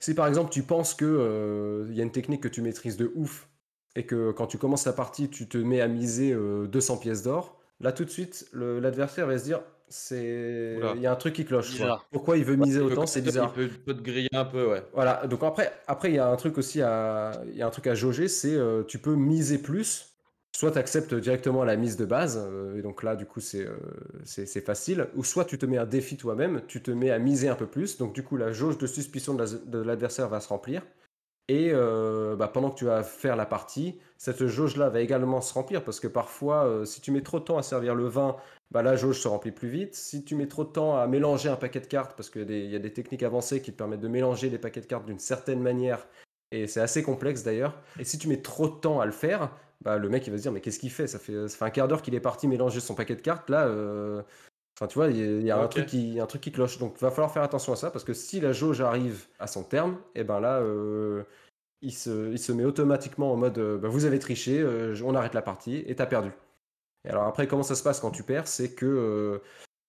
si 0.00 0.14
par 0.14 0.26
exemple 0.26 0.50
tu 0.50 0.62
penses 0.62 0.94
que 0.94 1.04
euh, 1.04 1.86
il 1.90 1.96
y 1.96 2.00
a 2.00 2.02
une 2.04 2.12
technique 2.12 2.42
que 2.42 2.48
tu 2.48 2.62
maîtrises 2.62 2.96
de 2.96 3.12
ouf 3.14 3.48
et 3.94 4.04
que 4.06 4.30
quand 4.32 4.46
tu 4.46 4.58
commences 4.58 4.86
la 4.86 4.92
partie 4.92 5.28
tu 5.28 5.48
te 5.48 5.58
mets 5.58 5.80
à 5.80 5.88
miser 5.88 6.32
euh, 6.32 6.66
200 6.66 6.98
pièces 6.98 7.22
d'or, 7.22 7.58
là 7.80 7.92
tout 7.92 8.04
de 8.04 8.10
suite 8.10 8.48
l'adversaire 8.52 9.26
va 9.26 9.38
se 9.38 9.44
dire 9.44 9.60
c'est 9.88 10.78
il 10.96 11.00
y 11.00 11.06
a 11.06 11.12
un 11.12 11.16
truc 11.16 11.34
qui 11.34 11.44
cloche. 11.44 11.76
quoi. 11.78 12.04
Pourquoi 12.10 12.36
il 12.38 12.44
veut 12.44 12.56
miser 12.56 12.80
autant 12.80 13.06
C'est 13.06 13.20
bizarre. 13.22 13.52
Il 13.56 13.68
peut, 13.68 13.74
peut 13.84 13.94
te 13.94 14.02
griller 14.02 14.28
un 14.34 14.44
peu, 14.44 14.66
ouais. 14.66 14.82
Voilà, 14.92 15.26
donc 15.28 15.42
après, 15.44 15.72
après 15.86 16.10
il 16.10 16.16
y 16.16 16.18
a 16.18 16.28
un 16.28 16.36
truc 16.36 16.58
aussi 16.58 16.82
à, 16.82 17.30
il 17.46 17.56
y 17.56 17.62
a 17.62 17.66
un 17.66 17.70
truc 17.70 17.86
à 17.86 17.94
jauger, 17.94 18.26
c'est 18.28 18.54
euh, 18.54 18.82
tu 18.82 18.98
peux 18.98 19.14
miser 19.14 19.58
plus, 19.58 20.15
soit 20.56 20.72
tu 20.72 20.78
acceptes 20.78 21.14
directement 21.14 21.64
la 21.64 21.76
mise 21.76 21.96
de 21.96 22.04
base, 22.06 22.42
euh, 22.50 22.78
et 22.78 22.82
donc 22.82 23.02
là 23.02 23.14
du 23.14 23.26
coup 23.26 23.40
c'est 23.40 23.66
euh, 23.66 23.76
c'est 24.24 24.64
facile, 24.64 25.08
ou 25.14 25.22
soit 25.22 25.44
tu 25.44 25.58
te 25.58 25.66
mets 25.66 25.78
un 25.78 25.86
défi 25.86 26.16
toi-même, 26.16 26.62
tu 26.66 26.82
te 26.82 26.90
mets 26.90 27.10
à 27.10 27.18
miser 27.18 27.48
un 27.48 27.54
peu 27.54 27.66
plus, 27.66 27.98
donc 27.98 28.14
du 28.14 28.22
coup 28.22 28.36
la 28.36 28.52
jauge 28.52 28.78
de 28.78 28.86
suspicion 28.86 29.34
de 29.34 29.42
la- 29.44 29.50
de 29.50 29.78
l'adversaire 29.78 30.28
va 30.28 30.40
se 30.40 30.48
remplir, 30.48 30.82
et 31.48 31.70
euh, 31.72 32.34
bah, 32.36 32.48
pendant 32.48 32.70
que 32.70 32.78
tu 32.78 32.86
vas 32.86 33.02
faire 33.02 33.36
la 33.36 33.46
partie, 33.46 33.98
cette 34.18 34.46
jauge-là 34.46 34.88
va 34.88 35.00
également 35.00 35.40
se 35.40 35.52
remplir, 35.52 35.84
parce 35.84 36.00
que 36.00 36.08
parfois 36.08 36.82
si 36.84 37.00
tu 37.00 37.12
mets 37.12 37.22
trop 37.22 37.38
de 37.38 37.44
temps 37.44 37.58
à 37.58 37.62
servir 37.62 37.94
le 37.94 38.08
vin, 38.08 38.36
bah, 38.72 38.82
la 38.82 38.96
jauge 38.96 39.20
se 39.20 39.28
remplit 39.28 39.52
plus 39.52 39.68
vite. 39.68 39.94
Si 39.94 40.24
tu 40.24 40.34
mets 40.34 40.48
trop 40.48 40.64
de 40.64 40.70
temps 40.70 40.96
à 40.96 41.06
mélanger 41.06 41.48
un 41.48 41.56
paquet 41.56 41.80
de 41.80 41.86
cartes, 41.86 42.16
parce 42.16 42.30
qu'il 42.30 42.50
y, 42.50 42.70
y 42.70 42.74
a 42.74 42.80
des 42.80 42.92
techniques 42.92 43.22
avancées 43.22 43.62
qui 43.62 43.70
te 43.72 43.76
permettent 43.76 44.00
de 44.00 44.08
mélanger 44.08 44.50
les 44.50 44.58
paquets 44.58 44.80
de 44.80 44.86
cartes 44.86 45.06
d'une 45.06 45.20
certaine 45.20 45.60
manière, 45.60 46.08
et 46.50 46.66
c'est 46.66 46.80
assez 46.80 47.02
complexe 47.02 47.42
d'ailleurs. 47.44 47.80
Et 47.98 48.04
si 48.04 48.18
tu 48.18 48.26
mets 48.28 48.42
trop 48.42 48.68
de 48.68 48.74
temps 48.74 49.00
à 49.00 49.06
le 49.06 49.12
faire, 49.12 49.50
bah, 49.82 49.98
le 49.98 50.08
mec 50.08 50.26
il 50.26 50.30
va 50.30 50.36
se 50.36 50.42
dire 50.42 50.52
mais 50.52 50.60
qu'est-ce 50.60 50.78
qu'il 50.78 50.90
fait? 50.90 51.06
Ça, 51.06 51.18
fait 51.18 51.48
ça 51.48 51.56
fait 51.56 51.64
un 51.64 51.70
quart 51.70 51.88
d'heure 51.88 52.02
qu'il 52.02 52.14
est 52.14 52.20
parti 52.20 52.48
mélanger 52.48 52.80
son 52.80 52.94
paquet 52.94 53.16
de 53.16 53.22
cartes, 53.22 53.50
là, 53.50 53.66
euh, 53.66 54.22
enfin 54.76 54.86
tu 54.88 54.94
vois, 54.98 55.08
il 55.08 55.16
y 55.18 55.22
a, 55.22 55.26
il 55.26 55.44
y 55.44 55.50
a 55.50 55.58
un, 55.58 55.68
truc 55.68 55.86
qui, 55.86 56.20
un 56.20 56.26
truc 56.26 56.42
qui 56.42 56.52
cloche. 56.52 56.78
Donc 56.78 56.94
il 56.98 57.00
va 57.00 57.10
falloir 57.10 57.32
faire 57.32 57.42
attention 57.42 57.72
à 57.72 57.76
ça, 57.76 57.90
parce 57.90 58.04
que 58.04 58.14
si 58.14 58.40
la 58.40 58.52
jauge 58.52 58.80
arrive 58.80 59.26
à 59.38 59.46
son 59.46 59.62
terme, 59.64 59.98
et 60.14 60.24
ben 60.24 60.40
là... 60.40 60.60
euh, 60.60 61.24
il 61.82 61.92
se, 61.92 62.32
il 62.32 62.38
se 62.38 62.52
met 62.52 62.64
automatiquement 62.64 63.32
en 63.32 63.36
mode 63.36 63.58
euh, 63.58 63.78
bah, 63.78 63.88
vous 63.88 64.06
avez 64.06 64.18
triché, 64.18 64.60
euh, 64.60 64.96
on 65.04 65.14
arrête 65.14 65.34
la 65.34 65.42
partie 65.42 65.76
et 65.86 65.94
t'as 65.94 66.06
perdu. 66.06 66.30
Et 67.04 67.10
alors 67.10 67.24
après, 67.24 67.46
comment 67.46 67.62
ça 67.62 67.74
se 67.74 67.82
passe 67.82 68.00
quand 68.00 68.10
tu 68.10 68.22
perds? 68.22 68.48
C'est 68.48 68.74
que 68.74 68.86
euh, 68.86 69.38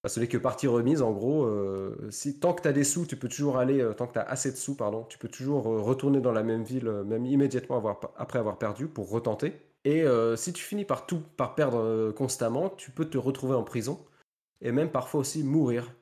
bah, 0.03 0.09
ce 0.09 0.19
n'est 0.19 0.27
que 0.27 0.37
partie 0.37 0.67
remise. 0.67 1.01
En 1.01 1.11
gros, 1.13 1.45
euh, 1.45 1.95
si, 2.11 2.39
tant 2.39 2.53
que 2.53 2.61
tu 2.61 2.67
as 2.67 2.73
des 2.73 2.83
sous, 2.83 3.05
tu 3.05 3.15
peux 3.17 3.29
toujours 3.29 3.57
aller, 3.57 3.81
euh, 3.81 3.93
tant 3.93 4.05
que 4.07 4.13
tu 4.13 4.19
as 4.19 4.23
assez 4.23 4.51
de 4.51 4.57
sous, 4.57 4.75
pardon, 4.75 5.05
tu 5.05 5.17
peux 5.17 5.29
toujours 5.29 5.67
euh, 5.67 5.81
retourner 5.81 6.19
dans 6.21 6.33
la 6.33 6.43
même 6.43 6.63
ville, 6.63 6.87
euh, 6.87 7.03
même 7.05 7.25
immédiatement 7.25 7.77
avoir- 7.77 7.99
après 8.17 8.39
avoir 8.39 8.57
perdu, 8.57 8.87
pour 8.87 9.09
retenter. 9.09 9.53
Et 9.87 10.03
euh, 10.03 10.35
si 10.35 10.51
tu 10.51 10.61
finis 10.63 10.83
par 10.83 11.05
tout, 11.05 11.21
par 11.37 11.55
perdre 11.55 11.79
euh, 11.79 12.11
constamment, 12.11 12.69
tu 12.69 12.91
peux 12.91 13.05
te 13.05 13.17
retrouver 13.17 13.55
en 13.55 13.63
prison 13.63 14.05
et 14.59 14.73
même 14.73 14.91
parfois 14.91 15.21
aussi 15.21 15.43
mourir. 15.43 15.93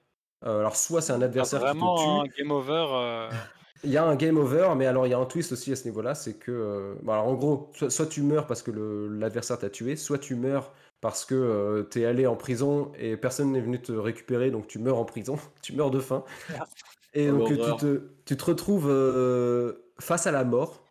Euh, 0.44 0.60
alors 0.62 0.76
soit 0.76 1.02
c'est 1.02 1.14
un 1.14 1.20
T'as 1.20 1.26
adversaire 1.26 1.60
qui 1.60 1.66
te 1.66 1.70
vraiment 1.72 1.95
tue, 1.95 2.10
un 2.10 2.24
game 2.36 2.52
over. 2.52 2.88
euh, 2.94 3.30
il 3.84 3.91
y 3.91 3.98
a 3.98 4.03
un 4.03 4.16
game 4.16 4.38
over, 4.38 4.74
mais 4.76 4.88
alors 4.88 5.06
il 5.06 5.12
y 5.12 5.14
a 5.14 5.20
un 5.20 5.26
twist 5.26 5.52
aussi 5.52 5.72
à 5.72 5.76
ce 5.76 5.84
niveau-là, 5.86 6.16
c'est 6.16 6.34
que, 6.34 6.95
alors 7.03 7.28
en 7.28 7.36
gros, 7.36 7.70
soit, 7.76 7.91
soit 7.91 8.07
tu 8.07 8.24
meurs 8.24 8.48
parce 8.48 8.64
que 8.64 8.72
l'adversaire 8.72 9.60
t'a 9.60 9.70
tué, 9.70 9.95
soit 9.95 10.18
tu 10.18 10.34
meurs 10.34 10.74
parce 11.02 11.24
que 11.24 11.84
tu 11.84 11.99
t'es 11.99 12.06
allé 12.06 12.26
en 12.26 12.36
prison 12.36 12.91
et 12.98 13.18
personne 13.18 13.52
n'est 13.52 13.62
venu 13.62 13.80
te 13.80 13.91
récupérer, 13.91 14.49
donc 14.49 14.66
tu 14.68 14.80
meurs 14.80 14.98
en 14.98 15.06
prison, 15.06 15.38
tu 15.62 15.74
meurs 15.74 15.91
de 15.91 15.99
faim. 15.99 16.24
Et 17.14 17.30
Oh, 17.30 17.38
donc 17.38 17.48
tu 17.49 17.57
te, 17.57 18.02
tu 18.26 18.36
te 18.36 18.45
retrouves 18.45 18.90
euh, 18.90 19.91
face 19.99 20.26
à 20.26 20.32
la 20.32 20.44
mort, 20.44 20.85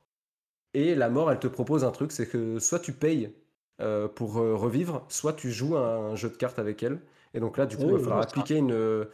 et 0.75 0.95
la 0.95 1.09
mort, 1.09 1.31
elle 1.33 1.39
te 1.39 1.47
propose 1.49 1.85
un 1.85 1.91
truc, 1.91 2.13
c'est 2.13 2.27
que 2.29 2.59
soit 2.59 2.81
tu 2.81 2.93
payes 2.93 3.33
euh, 3.81 4.09
pour 4.09 4.39
euh, 4.39 4.55
revivre, 4.55 5.05
soit 5.09 5.33
tu 5.33 5.51
joues 5.51 5.77
à 5.77 5.97
un 5.97 6.17
jeu 6.17 6.29
de 6.29 6.37
cartes 6.37 6.59
avec 6.59 6.83
elle. 6.83 7.01
Et 7.33 7.41
donc 7.41 7.57
là, 7.59 7.67
du 7.67 7.77
coup, 7.77 7.85
il 7.85 7.93
Oh, 7.93 7.97
va 7.97 7.99
falloir 7.99 8.23
ça. 8.23 8.29
appliquer 8.29 8.57
une. 8.57 8.73
euh, 8.73 9.07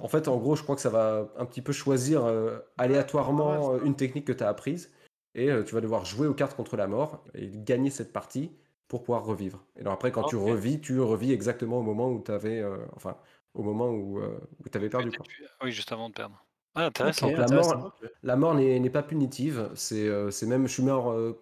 En 0.00 0.08
fait, 0.08 0.28
en 0.28 0.36
gros, 0.38 0.54
je 0.56 0.62
crois 0.62 0.74
que 0.76 0.82
ça 0.82 0.90
va 0.90 1.32
un 1.36 1.46
petit 1.46 1.62
peu 1.62 1.72
choisir 1.72 2.24
euh, 2.24 2.58
aléatoirement 2.78 3.74
euh, 3.74 3.80
une 3.84 3.96
technique 3.96 4.26
que 4.26 4.32
tu 4.32 4.42
as 4.44 4.48
apprise. 4.48 4.92
Et 5.36 5.48
tu 5.66 5.74
vas 5.74 5.80
devoir 5.80 6.04
jouer 6.04 6.28
aux 6.28 6.34
cartes 6.34 6.54
contre 6.54 6.76
la 6.76 6.86
mort 6.86 7.24
et 7.34 7.50
gagner 7.52 7.90
cette 7.90 8.12
partie 8.12 8.52
pour 8.86 9.02
pouvoir 9.02 9.24
revivre. 9.24 9.64
Et 9.76 9.80
alors 9.80 9.92
après, 9.94 10.12
quand 10.12 10.22
tu 10.22 10.36
revis, 10.36 10.80
tu 10.80 11.00
revis 11.00 11.32
exactement 11.32 11.80
au 11.80 11.82
moment 11.82 12.08
où 12.08 12.22
tu 12.22 12.30
avais. 12.30 12.64
enfin, 12.94 13.16
au 13.54 13.64
moment 13.64 13.88
où, 13.90 14.20
où 14.20 14.68
tu 14.70 14.78
avais 14.78 14.88
perdu. 14.88 15.10
Quoi. 15.10 15.26
Oui, 15.60 15.72
juste 15.72 15.90
avant 15.90 16.08
de 16.08 16.14
perdre. 16.14 16.43
Ah, 16.74 16.86
intéressant. 16.86 17.26
Ok, 17.26 17.32
Donc 17.32 17.38
la 17.38 17.44
intéressant. 17.44 17.78
mort, 17.78 17.92
la 18.22 18.36
mort 18.36 18.54
n'est 18.54 18.90
pas 18.90 19.02
punitive, 19.02 19.70
c'est 19.74 20.08
euh, 20.08 20.30
c'est 20.30 20.46
même, 20.46 20.66
je 20.66 20.72
suis 20.72 20.82
mort 20.82 21.10
euh, 21.12 21.40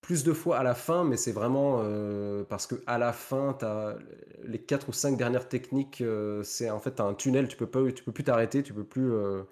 plus 0.00 0.24
de 0.24 0.32
fois 0.32 0.58
à 0.58 0.62
la 0.62 0.74
fin, 0.74 1.04
mais 1.04 1.16
c'est 1.16 1.32
vraiment 1.32 1.80
euh, 1.82 2.44
parce 2.44 2.66
que 2.66 2.74
à 2.86 2.98
la 2.98 3.12
fin, 3.12 3.56
as 3.62 3.96
les 4.42 4.60
quatre 4.60 4.88
ou 4.88 4.92
cinq 4.92 5.16
dernières 5.16 5.48
techniques, 5.48 6.00
euh, 6.00 6.42
c'est 6.42 6.68
en 6.70 6.78
fait 6.80 7.00
un 7.00 7.14
tunnel, 7.14 7.48
tu 7.48 7.56
peux 7.56 7.66
pas, 7.66 7.90
tu 7.92 8.04
peux 8.04 8.12
plus 8.12 8.24
t'arrêter, 8.24 8.62
tu 8.62 8.74
peux 8.74 8.84
plus. 8.84 9.12
euh, 9.12 9.42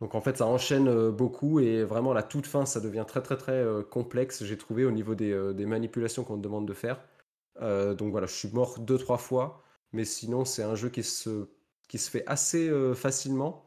donc 0.00 0.14
en 0.14 0.20
fait, 0.20 0.36
ça 0.36 0.46
enchaîne 0.46 1.10
beaucoup 1.10 1.58
et 1.60 1.82
vraiment 1.84 2.12
la 2.12 2.22
toute 2.22 2.46
fin, 2.46 2.66
ça 2.66 2.80
devient 2.80 3.04
très 3.08 3.22
très 3.22 3.36
très 3.38 3.52
euh, 3.52 3.82
complexe. 3.82 4.44
J'ai 4.44 4.58
trouvé 4.58 4.84
au 4.84 4.90
niveau 4.92 5.14
des, 5.14 5.32
euh, 5.32 5.52
des 5.54 5.66
manipulations 5.66 6.22
qu'on 6.24 6.36
te 6.36 6.42
demande 6.42 6.66
de 6.68 6.74
faire. 6.74 7.00
Euh, 7.62 7.94
donc 7.94 8.10
voilà, 8.12 8.26
je 8.26 8.34
suis 8.34 8.50
mort 8.52 8.78
deux 8.78 8.98
trois 8.98 9.18
fois, 9.18 9.62
mais 9.92 10.04
sinon 10.04 10.44
c'est 10.44 10.62
un 10.62 10.74
jeu 10.74 10.90
qui 10.90 11.02
se 11.02 11.48
qui 11.88 11.98
se 11.98 12.10
fait 12.10 12.24
assez 12.26 12.68
euh, 12.68 12.94
facilement 12.94 13.65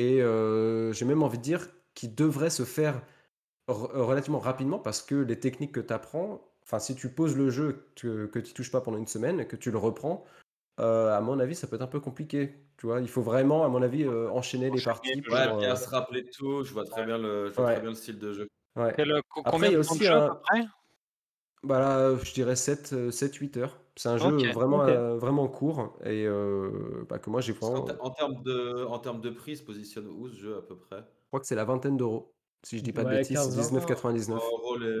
et 0.00 0.22
euh, 0.22 0.92
j'ai 0.92 1.04
même 1.04 1.22
envie 1.22 1.36
de 1.38 1.42
dire 1.42 1.68
qu'il 1.94 2.14
devrait 2.14 2.48
se 2.50 2.64
faire 2.64 3.02
r- 3.68 3.92
relativement 4.00 4.38
rapidement 4.38 4.78
parce 4.78 5.02
que 5.02 5.14
les 5.14 5.38
techniques 5.38 5.72
que 5.72 5.80
tu 5.80 5.92
apprends, 5.92 6.40
enfin 6.62 6.78
si 6.78 6.94
tu 6.94 7.10
poses 7.10 7.36
le 7.36 7.50
jeu 7.50 7.86
que, 7.96 8.26
que 8.26 8.38
tu 8.38 8.54
touches 8.54 8.70
pas 8.70 8.80
pendant 8.80 8.98
une 8.98 9.06
semaine 9.06 9.40
et 9.40 9.46
que 9.46 9.56
tu 9.56 9.70
le 9.70 9.78
reprends, 9.78 10.24
euh, 10.80 11.14
à 11.16 11.20
mon 11.20 11.38
avis 11.38 11.54
ça 11.54 11.66
peut 11.66 11.76
être 11.76 11.82
un 11.82 11.86
peu 11.86 12.00
compliqué. 12.00 12.54
Tu 12.78 12.86
vois, 12.86 13.00
il 13.00 13.08
faut 13.08 13.20
vraiment, 13.20 13.64
à 13.64 13.68
mon 13.68 13.82
avis, 13.82 14.04
euh, 14.04 14.30
enchaîner 14.30 14.70
les 14.70 14.80
parties. 14.80 15.16
le 15.16 15.22
pour, 15.22 15.34
Ouais, 15.34 15.52
euh, 15.52 15.58
bien 15.60 15.76
se 15.76 15.88
rappeler 15.90 16.24
tout, 16.30 16.64
je 16.64 16.72
vois 16.72 16.84
très 16.86 17.04
bien 17.04 17.18
le, 17.18 17.50
je 17.50 17.54
vois 17.54 17.66
Ouais. 17.66 17.72
très 17.74 17.80
bien 17.82 17.90
le 17.90 17.96
style 17.96 18.18
de 18.18 18.32
jeu. 18.32 18.48
ouais. 18.76 18.98
Euh, 18.98 19.20
co- 19.28 19.40
Après, 19.40 19.50
combien 19.50 19.68
il 19.68 19.72
y 19.72 19.76
a 19.76 19.78
de 19.78 19.84
temps 19.84 19.94
de 19.94 19.96
aussi 20.00 20.04
jeu 20.06 20.12
à 20.14 20.24
un- 20.24 20.28
peu 20.30 20.40
près? 20.40 20.64
Bah 21.62 21.78
là, 21.78 22.16
je 22.24 22.32
dirais 22.32 22.56
7, 22.56 23.10
7-8 23.10 23.58
heures. 23.58 23.78
C'est 24.00 24.08
un 24.08 24.16
jeu 24.16 24.30
Ok, 24.30 24.46
vraiment, 24.46 24.82
ok. 24.82 24.86
euh, 24.86 25.18
vraiment 25.18 25.46
court 25.46 25.98
et 26.02 26.24
euh, 26.26 27.04
bah, 27.06 27.18
que 27.18 27.28
moi 27.28 27.42
j'ai 27.42 27.52
Parce 27.58 27.70
qu'en 27.70 27.82
vraiment. 27.82 27.84
ter- 27.84 28.02
en 28.04 28.10
termes 28.10 28.42
de, 28.42 28.84
en 28.84 28.98
termes 28.98 29.20
de 29.22 29.30
prix, 29.30 29.52
il 29.52 29.56
se 29.56 29.62
positionne 29.62 30.08
où 30.08 30.28
ce 30.28 30.34
jeu 30.34 30.56
à 30.58 30.62
peu 30.62 30.78
près? 30.78 31.06
Crois 31.28 31.40
que 31.40 31.46
c'est 31.46 31.54
la 31.54 31.64
vingtaine 31.64 31.96
d'euros, 31.96 32.36
si 32.64 32.78
je 32.78 32.82
dis 32.84 32.92
pas 32.92 33.04
de 33.04 33.10
Ouais, 33.10 33.10
bêtises, 33.10 33.48
15-20. 33.48 33.50
19,99. 33.50 34.52
Oh, 34.52 34.56
relais. 34.68 35.00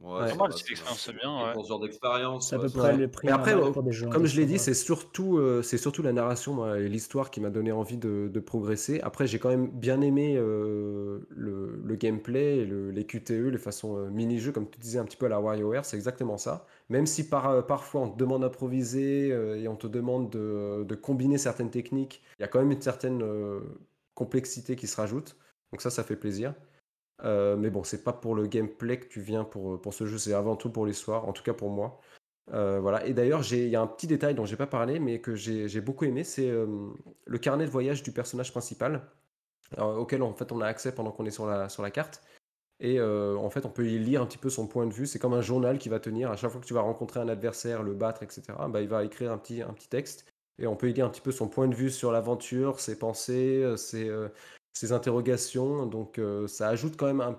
Ouais, 0.00 0.26
Ouais. 0.26 0.28
ça 0.28 0.36
mal, 0.36 0.48
va, 0.48 0.54
c'est 0.54 0.74
c'est 0.76 1.12
bien, 1.14 1.30
Et 1.38 1.48
ouais. 1.48 1.52
Pour 1.52 1.64
ce 1.64 1.68
genre 1.70 1.80
d'expérience, 1.80 2.50
C'est 2.50 2.56
à 2.56 2.58
ouais, 2.58 2.68
peu 2.68 2.70
ça 2.70 2.78
près 2.78 2.92
Ouais. 2.94 2.98
le 2.98 3.10
prix 3.10 3.28
Mais 3.28 3.32
après, 3.32 3.54
normal 3.54 3.70
euh, 3.70 3.72
pour 3.72 3.82
des 3.82 3.92
jeux 3.92 4.08
comme 4.10 4.26
je 4.26 4.36
l'ai 4.40 4.46
dit, 4.46 4.58
c'est 4.58 4.74
surtout, 4.74 5.38
euh, 5.38 5.62
c'est 5.62 5.78
surtout 5.78 6.02
la 6.02 6.12
narration 6.12 6.54
moi, 6.54 6.78
et 6.80 6.88
l'histoire 6.88 7.30
qui 7.30 7.40
m'a 7.40 7.50
donné 7.50 7.72
envie 7.72 7.98
de, 7.98 8.28
de 8.32 8.40
progresser. 8.40 9.00
Après, 9.02 9.26
j'ai 9.26 9.38
quand 9.40 9.50
même 9.50 9.70
bien 9.70 10.00
aimé 10.02 10.36
euh, 10.38 11.26
le, 11.30 11.80
le 11.84 11.96
gameplay, 11.96 12.58
et 12.58 12.66
le- 12.66 12.90
les 12.92 13.06
QTE, 13.06 13.50
les 13.50 13.58
façons 13.58 13.96
euh, 13.98 14.10
mini-jeux, 14.10 14.52
comme 14.52 14.70
tu 14.70 14.78
disais 14.80 14.98
un 15.00 15.04
petit 15.04 15.16
peu 15.16 15.26
à 15.26 15.28
la 15.30 15.40
WarioWare, 15.40 15.84
c'est 15.84 15.96
exactement 15.96 16.38
ça. 16.38 16.66
Même 16.88 17.06
si 17.06 17.28
euh, 17.32 17.62
parfois 17.62 18.02
on 18.02 18.10
te 18.10 18.18
demande 18.18 18.42
d'improviser 18.42 19.30
euh, 19.30 19.60
et 19.60 19.68
on 19.68 19.76
te 19.76 19.86
demande 19.86 20.30
de, 20.30 20.94
combiner 20.94 21.36
certaines 21.36 21.70
techniques, 21.70 22.22
il 22.38 22.42
y 22.42 22.44
a 22.44 22.48
quand 22.48 22.60
même 22.60 22.70
une 22.70 22.80
certaine 22.80 23.22
euh, 23.22 23.60
complexité 24.14 24.74
qui 24.74 24.86
se 24.86 24.96
rajoute. 24.96 25.36
Donc 25.72 25.82
ça, 25.82 25.90
ça 25.90 26.02
fait 26.02 26.16
plaisir. 26.16 26.54
Mais 27.24 27.68
bon, 27.70 27.82
c'est 27.82 28.04
pas 28.04 28.12
pour 28.12 28.34
le 28.36 28.46
gameplay 28.46 29.00
que 29.00 29.06
tu 29.08 29.20
viens 29.20 29.44
pour, 29.44 29.80
pour 29.80 29.92
ce 29.92 30.06
jeu, 30.06 30.18
c'est 30.18 30.32
avant 30.32 30.56
tout 30.56 30.70
pour 30.70 30.86
l'histoire, 30.86 31.28
en 31.28 31.32
tout 31.32 31.42
cas 31.42 31.52
pour 31.52 31.68
moi. 31.68 32.00
Voilà. 32.46 33.04
Et 33.06 33.12
d'ailleurs, 33.12 33.42
il 33.52 33.68
y 33.68 33.76
a 33.76 33.82
un 33.82 33.86
petit 33.88 34.06
détail 34.06 34.34
dont 34.34 34.46
j'ai 34.46 34.56
pas 34.56 34.68
parlé, 34.68 35.00
mais 35.00 35.20
que 35.20 35.34
j'ai 35.34 35.80
beaucoup 35.80 36.04
aimé, 36.04 36.22
c'est 36.22 36.48
le 36.48 37.38
carnet 37.38 37.66
de 37.66 37.70
voyage 37.70 38.04
du 38.04 38.12
personnage 38.12 38.52
principal, 38.52 39.02
auquel 39.78 40.22
en 40.22 40.32
fait 40.32 40.52
on 40.52 40.60
a 40.60 40.66
accès 40.66 40.94
pendant 40.94 41.10
qu'on 41.10 41.26
est 41.26 41.32
sur 41.32 41.46
la 41.46 41.90
carte. 41.90 42.22
Et 42.80 43.00
euh, 43.00 43.36
en 43.36 43.50
fait, 43.50 43.66
on 43.66 43.70
peut 43.70 43.86
y 43.86 43.98
lire 43.98 44.22
un 44.22 44.26
petit 44.26 44.38
peu 44.38 44.50
son 44.50 44.66
point 44.66 44.86
de 44.86 44.92
vue. 44.92 45.06
C'est 45.06 45.18
comme 45.18 45.34
un 45.34 45.40
journal 45.40 45.78
qui 45.78 45.88
va 45.88 45.98
tenir. 45.98 46.30
À 46.30 46.36
chaque 46.36 46.50
fois 46.50 46.60
que 46.60 46.66
tu 46.66 46.74
vas 46.74 46.80
rencontrer 46.80 47.20
un 47.20 47.28
adversaire, 47.28 47.82
le 47.82 47.94
battre, 47.94 48.22
etc., 48.22 48.42
bah, 48.68 48.80
il 48.80 48.88
va 48.88 49.04
écrire 49.04 49.32
un 49.32 49.38
petit, 49.38 49.62
un 49.62 49.72
petit 49.72 49.88
texte. 49.88 50.26
Et 50.60 50.66
on 50.66 50.76
peut 50.76 50.88
y 50.88 50.92
lire 50.92 51.06
un 51.06 51.10
petit 51.10 51.20
peu 51.20 51.32
son 51.32 51.48
point 51.48 51.68
de 51.68 51.74
vue 51.74 51.90
sur 51.90 52.12
l'aventure, 52.12 52.80
ses 52.80 52.98
pensées, 52.98 53.62
euh, 53.62 53.76
ses, 53.76 54.08
euh, 54.08 54.28
ses 54.72 54.92
interrogations. 54.92 55.86
Donc 55.86 56.20
ça 56.46 56.68
ajoute 56.68 56.96
quand 56.96 57.06
même 57.06 57.20
un, 57.20 57.38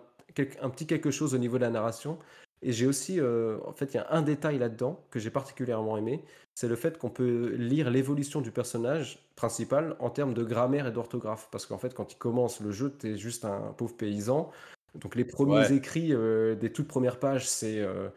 un 0.62 0.70
petit 0.70 0.88
quelque 0.88 1.12
chose 1.12 1.34
au 1.34 1.38
niveau 1.38 1.58
de 1.58 1.64
la 1.64 1.70
narration. 1.70 2.20
Et 2.62 2.74
j'ai 2.74 2.86
aussi, 2.86 3.22
en 3.22 3.72
fait, 3.72 3.94
il 3.94 3.96
y 3.96 4.00
a 4.00 4.08
un 4.12 4.22
détail 4.22 4.58
là-dedans 4.58 5.00
que 5.12 5.20
j'ai 5.20 5.30
particulièrement 5.30 5.96
aimé, 5.96 6.26
c'est 6.60 6.68
le 6.68 6.76
fait 6.76 6.98
qu'on 6.98 7.10
peut 7.10 7.56
lire 7.56 7.90
l'évolution 7.90 8.42
du 8.42 8.52
personnage 8.52 9.26
principal 9.38 9.96
en 10.00 10.10
termes 10.10 10.34
de 10.34 10.44
grammaire 10.44 10.88
et 10.88 10.92
d'orthographe. 10.92 11.48
Parce 11.52 11.66
qu'en 11.66 11.78
fait, 11.78 11.94
quand 11.94 12.12
il 12.12 12.18
commence 12.18 12.60
le 12.60 12.72
jeu, 12.72 12.94
tu 13.00 13.14
es 13.14 13.18
juste 13.18 13.46
un 13.46 13.74
pauvre 13.78 13.96
paysan. 13.96 14.52
Donc 14.96 15.16
les 15.16 15.26
premiers 15.26 15.60
Ouais. 15.60 15.74
écrits 15.74 16.14
euh, 16.14 16.56
des 16.56 16.72
toutes 16.72 16.88
premières 16.88 17.20
pages, 17.20 17.48
c'est 17.48 17.80
euh, 17.80 18.10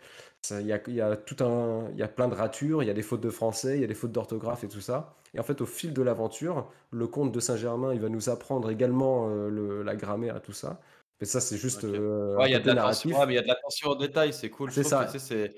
il 0.51 0.67
y 0.67 0.73
a, 0.73 0.81
il 0.89 0.95
y 0.95 1.01
a 1.01 1.17
tout 1.17 1.43
un, 1.45 1.89
il 1.93 1.99
y 1.99 2.03
a 2.03 2.09
plein 2.09 2.29
de 2.29 2.35
ratures, 2.35 2.83
il 2.83 2.87
y 2.87 2.91
a 2.91 2.95
des 2.95 3.03
fautes 3.03 3.21
de 3.21 3.31
français, 3.31 3.77
il 3.77 3.81
y 3.81 3.85
a 3.85 3.87
des 3.87 3.95
fautes 3.95 4.13
d'orthographe 4.13 4.65
et 4.65 4.69
tout 4.69 4.81
ça. 4.81 5.15
Et 5.35 5.41
en 5.41 5.43
fait, 5.43 5.61
au 5.61 5.67
fil 5.67 5.93
de 5.95 6.03
l'aventure, 6.03 6.71
le 6.91 7.07
comte 7.07 7.33
de 7.33 7.41
Saint-Germain, 7.41 7.95
il 7.95 8.01
va 8.01 8.09
nous 8.09 8.29
apprendre 8.29 8.71
également 8.71 9.29
euh, 9.29 9.49
le- 9.49 9.83
la 9.83 9.97
grammaire 9.97 10.37
et 10.37 10.41
tout 10.43 10.53
ça. 10.53 10.81
Mais 11.21 11.27
ça, 11.27 11.41
c'est 11.41 11.57
juste 11.57 11.85
Ouais, 11.85 12.49
il 12.49 12.53
y 12.53 12.55
a 12.55 12.59
de 12.59 12.67
l'attention, 12.67 12.75
narratif. 12.75 13.17
ouais, 13.17 13.27
mais 13.27 13.33
il 13.35 13.37
y 13.37 13.39
a 13.39 13.43
de 13.43 13.49
l'attention 13.49 13.91
aux 13.91 13.95
détails, 13.97 14.33
c'est 14.33 14.51
cool. 14.51 14.73
C'est 14.73 14.83
ça. 14.83 15.05
que 15.05 15.13
tu 15.13 15.19
sais, 15.21 15.55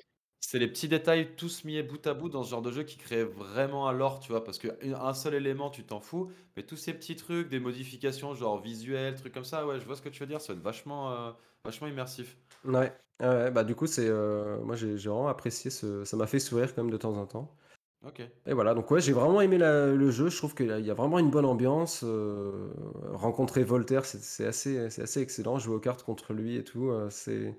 c'est 0.49 0.59
les 0.59 0.69
petits 0.69 0.89
détails 0.89 1.35
tous 1.37 1.65
mis 1.65 1.83
bout 1.83 2.07
à 2.07 2.15
bout 2.15 2.29
dans 2.29 2.43
ce 2.43 2.51
genre 2.51 2.63
de 2.63 2.71
jeu 2.71 2.83
qui 2.85 2.97
créent 2.97 3.25
vraiment 3.25 3.89
un 3.89 3.93
lore, 3.93 4.21
tu 4.21 4.31
vois, 4.33 4.45
parce 4.45 4.59
qu'un 4.59 5.15
seul 5.15 5.35
élément, 5.35 5.71
tu 5.71 5.85
t'en 5.85 6.01
fous, 6.01 6.31
mais 6.57 6.63
tous 6.65 6.77
ces 6.77 6.95
petits 6.95 7.17
trucs, 7.17 7.49
des 7.49 7.61
modifications 7.61 8.35
genre 8.35 8.61
visuelles, 8.61 9.15
trucs 9.17 9.33
comme 9.35 9.45
ça, 9.45 9.67
ouais, 9.67 9.81
je 9.81 9.87
vois 9.87 9.97
ce 9.97 10.03
que 10.03 10.09
tu 10.09 10.21
veux 10.21 10.27
dire, 10.27 10.41
ça 10.41 10.53
va 10.53 10.59
être 10.59 10.65
vachement, 10.65 11.13
euh, 11.13 11.33
vachement 11.65 11.87
immersif. 11.89 12.37
Ouais, 12.65 12.93
ouais, 13.21 13.51
bah 13.51 13.65
du 13.65 13.75
coup, 13.75 13.87
c'est 13.87 14.07
euh, 14.09 14.59
moi 14.65 14.75
j'ai 14.77 14.97
j'ai 14.97 15.09
vraiment 15.11 15.29
apprécié 15.29 15.71
ce, 15.71 16.05
ça 16.05 16.17
m'a 16.17 16.27
fait 16.27 16.39
sourire 16.39 16.75
quand 16.75 16.83
même 16.83 16.91
de 16.93 16.97
temps 16.97 17.17
en 17.17 17.27
temps. 17.27 17.55
Ok. 18.03 18.21
Et 18.47 18.55
voilà, 18.55 18.75
donc 18.75 18.91
ouais, 18.91 19.01
j'ai 19.01 19.13
vraiment 19.13 19.41
aimé 19.41 19.59
la- 19.59 19.89
le 19.95 20.11
jeu. 20.11 20.29
Je 20.31 20.37
trouve 20.39 20.55
qu'il 20.55 20.67
y 20.69 20.73
a 20.73 20.79
il 20.79 20.87
y 20.87 20.91
a 20.91 20.95
vraiment 20.95 21.19
une 21.19 21.31
bonne 21.31 21.47
ambiance. 21.47 22.03
euh, 22.05 22.73
rencontrer 23.13 23.65
Voltaire, 23.65 24.05
c'est 24.05 24.21
c'est 24.23 24.47
assez, 24.47 24.91
c'est 24.91 25.03
assez 25.03 25.21
excellent. 25.23 25.59
Jouer 25.59 25.77
aux 25.77 25.81
cartes 25.81 26.03
contre 26.05 26.35
lui 26.35 26.57
et 26.57 26.65
tout, 26.65 26.91
euh, 26.91 27.11
c'est. 27.11 27.57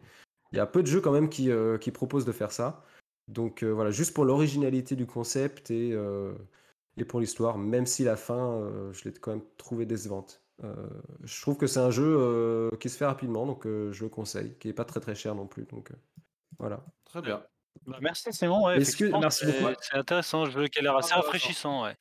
Il 0.55 0.57
y 0.57 0.61
a 0.61 0.65
peu 0.65 0.81
de 0.81 0.87
jeux 0.87 1.01
quand 1.01 1.11
même 1.11 1.27
qui, 1.29 1.51
euh, 1.51 1.77
qui 1.77 1.91
proposent 1.91 2.23
de 2.25 2.31
faire 2.31 2.51
ça. 2.53 2.83
Donc 3.27 3.61
euh, 3.63 3.71
voilà, 3.71 3.91
juste 3.91 4.13
pour 4.13 4.23
l'originalité 4.23 4.95
du 4.95 5.05
concept 5.05 5.69
et, 5.69 5.91
euh, 5.91 6.33
et 6.97 7.03
pour 7.05 7.19
l'histoire, 7.19 7.57
même 7.57 7.85
si 7.85 8.03
la 8.05 8.15
fin, 8.15 8.53
euh, 8.61 8.93
je 8.93 9.03
l'ai 9.03 9.13
quand 9.13 9.31
même 9.31 9.43
trouvé 9.57 9.85
décevante. 9.85 10.41
Euh, 10.63 10.73
je 11.23 11.41
trouve 11.41 11.57
que 11.57 11.67
c'est 11.67 11.79
un 11.81 11.91
jeu 11.91 12.15
euh, 12.17 12.71
qui 12.79 12.87
se 12.87 12.97
fait 12.97 13.05
rapidement, 13.05 13.45
donc 13.45 13.65
euh, 13.67 13.91
je 13.91 14.03
le 14.03 14.09
conseille, 14.09 14.55
qui 14.59 14.69
est 14.69 14.73
pas 14.73 14.85
très 14.85 15.01
très 15.01 15.13
cher 15.15 15.35
non 15.35 15.47
plus. 15.47 15.65
Donc 15.65 15.91
euh, 15.91 15.95
voilà. 16.59 16.85
Très 17.03 17.21
bien. 17.21 17.43
Bah, 17.85 17.97
merci 17.99 18.31
Simon, 18.31 18.63
ouais, 18.65 18.77
Est-ce 18.77 18.91
que- 18.95 19.03
effectivement, 19.03 19.19
Merci 19.19 19.45
beaucoup. 19.47 19.73
C'est 19.81 19.95
intéressant, 19.97 20.45
je 20.45 20.57
veux 20.57 20.67
qu'elle 20.69 20.87
a 20.87 20.91
l'air 20.91 20.97
assez 20.97 21.07
Intéressant. 21.11 21.25
rafraîchissant, 21.25 21.83
ouais. 21.83 21.97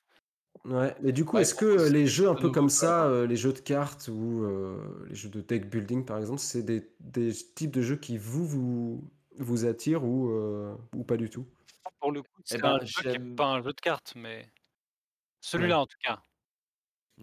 Ouais, 0.65 0.95
mais 1.03 1.13
du 1.13 1.27
coup, 1.27 1.37
Ouais, 1.37 1.43
est-ce 1.43 1.55
que 1.55 1.67
euh, 1.67 1.89
les 1.91 2.07
jeux 2.07 2.29
un 2.31 2.35
peu 2.35 2.49
comme 2.49 2.71
ça, 2.71 3.05
euh, 3.05 3.27
les 3.27 3.37
jeux 3.37 3.53
de 3.53 3.59
cartes 3.59 4.09
ou 4.09 4.45
euh, 4.45 5.05
les 5.09 5.15
jeux 5.15 5.29
de 5.29 5.43
deck 5.43 5.69
building 5.69 6.07
par 6.07 6.17
exemple, 6.19 6.39
c'est 6.41 6.63
des, 6.63 6.91
des 7.01 7.33
types 7.35 7.71
de 7.71 7.83
jeux 7.83 7.97
qui 7.97 8.17
vous 8.17 8.47
vous, 8.47 9.11
vous 9.39 9.67
attirent 9.67 10.05
ou, 10.05 10.31
euh, 10.31 10.75
ou 10.95 11.05
pas 11.05 11.19
du 11.19 11.29
tout? 11.29 11.47
Pour 11.99 12.13
le 12.13 12.23
coup, 12.23 12.41
c'est 12.45 12.63
ben, 12.63 12.79
un 12.79 12.79
jeu 12.85 13.03
qui 13.09 13.17
est 13.17 13.21
j'aime- 13.21 13.35
pas 13.37 13.47
un 13.47 13.63
jeu 13.63 13.73
de 13.73 13.81
cartes, 13.81 14.15
mais 14.15 14.49
celui-là 15.41 15.81
en 15.81 15.87
tout 15.87 15.99
cas. 16.03 16.23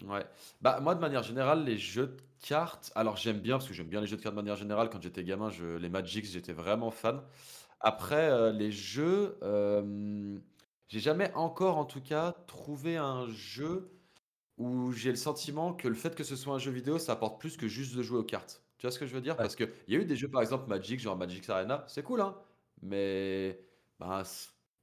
Ouais. 0.04 0.24
Bah, 0.62 0.80
moi, 0.80 0.94
de 0.94 1.00
manière 1.00 1.22
générale, 1.22 1.64
les 1.64 1.76
jeux 1.76 2.06
de 2.06 2.16
cartes, 2.40 2.92
alors 2.94 3.16
j'aime 3.16 3.40
bien, 3.40 3.56
parce 3.58 3.68
que 3.68 3.74
j'aime 3.74 3.88
bien 3.88 4.00
les 4.00 4.06
jeux 4.06 4.16
de 4.16 4.22
cartes 4.22 4.34
de 4.34 4.40
manière 4.40 4.56
générale. 4.56 4.88
Quand 4.90 5.02
j'étais 5.02 5.22
gamin, 5.22 5.50
je, 5.50 5.76
les 5.76 5.88
Magic, 5.90 6.24
j'étais 6.24 6.52
vraiment 6.54 6.90
fan. 6.90 7.22
Après, 7.80 8.30
euh, 8.30 8.52
les 8.52 8.72
jeux, 8.72 9.38
euh, 9.42 10.38
j'ai 10.92 11.00
jamais 11.00 11.32
encore, 11.34 11.78
en 11.78 11.86
tout 11.86 12.02
cas, 12.02 12.32
trouvé 12.46 12.96
un 12.98 13.26
jeu 13.28 13.98
où 14.58 14.92
j'ai 14.92 15.10
le 15.10 15.16
sentiment 15.16 15.74
que 15.74 15.88
le 15.88 15.94
fait 15.94 16.14
que 16.14 16.24
ce 16.24 16.36
soit 16.36 16.54
un 16.54 16.58
jeu 16.58 16.72
vidéo, 16.72 16.98
ça 16.98 17.12
apporte 17.14 17.40
plus 17.40 17.56
que 17.56 17.68
juste 17.68 17.96
de 17.96 18.02
jouer 18.02 18.18
aux 18.18 18.24
cartes. 18.24 18.64
Tu 18.78 18.86
vois 18.86 18.92
ce 18.92 18.98
que 18.98 19.06
je 19.06 19.14
veux 19.14 19.22
dire? 19.22 19.36
Ouais. 19.38 19.42
Parce 19.42 19.56
qu'il 19.56 19.70
y 19.88 19.96
a 19.96 20.00
eu 20.00 20.04
des 20.04 20.16
jeux, 20.16 20.28
par 20.30 20.42
exemple, 20.42 20.68
Magic, 20.68 21.00
genre 21.00 21.16
Magic 21.16 21.48
Arena, 21.50 21.84
c'est 21.88 22.02
cool, 22.04 22.20
hein, 22.20 22.36
mais 22.82 23.60
bah, 24.00 24.22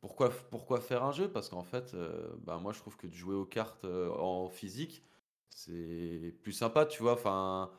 pourquoi, 0.01 0.31
pourquoi 0.51 0.81
faire 0.81 1.03
un 1.03 1.11
jeu? 1.13 1.31
Parce 1.31 1.49
qu'en 1.49 1.63
fait, 1.63 1.93
euh, 1.93 2.35
bah, 2.43 2.57
moi, 2.59 2.73
je 2.73 2.79
trouve 2.79 2.97
que 2.97 3.07
de 3.07 3.13
jouer 3.13 3.35
aux 3.35 3.45
cartes 3.45 3.85
euh, 3.85 4.09
en 4.11 4.49
physique, 4.49 5.03
c'est 5.49 6.35
plus 6.43 6.53
sympa, 6.53 6.85
tu 6.87 7.03
vois. 7.03 7.13
Enfin, 7.13 7.71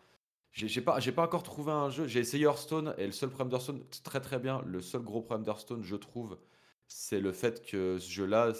j'ai 0.53 0.81
pas, 0.83 0.99
pas 1.01 1.23
encore 1.25 1.43
trouvé 1.43 1.73
un 1.73 1.91
jeu. 1.91 2.07
J'ai 2.09 2.21
essayé 2.21 2.45
Hearthstone 2.45 2.95
et 2.99 3.07
le 3.07 3.13
seul 3.13 3.31
problème 3.31 3.51
d'Hearthstone, 3.51 3.85
très 4.05 4.21
très 4.21 4.39
bien. 4.39 4.63
Le 4.67 4.81
seul 4.81 5.03
gros 5.03 5.23
problème 5.23 5.45
d'Hearthstone, 5.45 5.83
je 5.83 5.97
trouve, 5.97 6.39
c'est 6.91 7.21
le 7.21 7.33
fait 7.33 7.65
que 7.65 7.99
ce 7.99 8.11
jeu-là, 8.11 8.53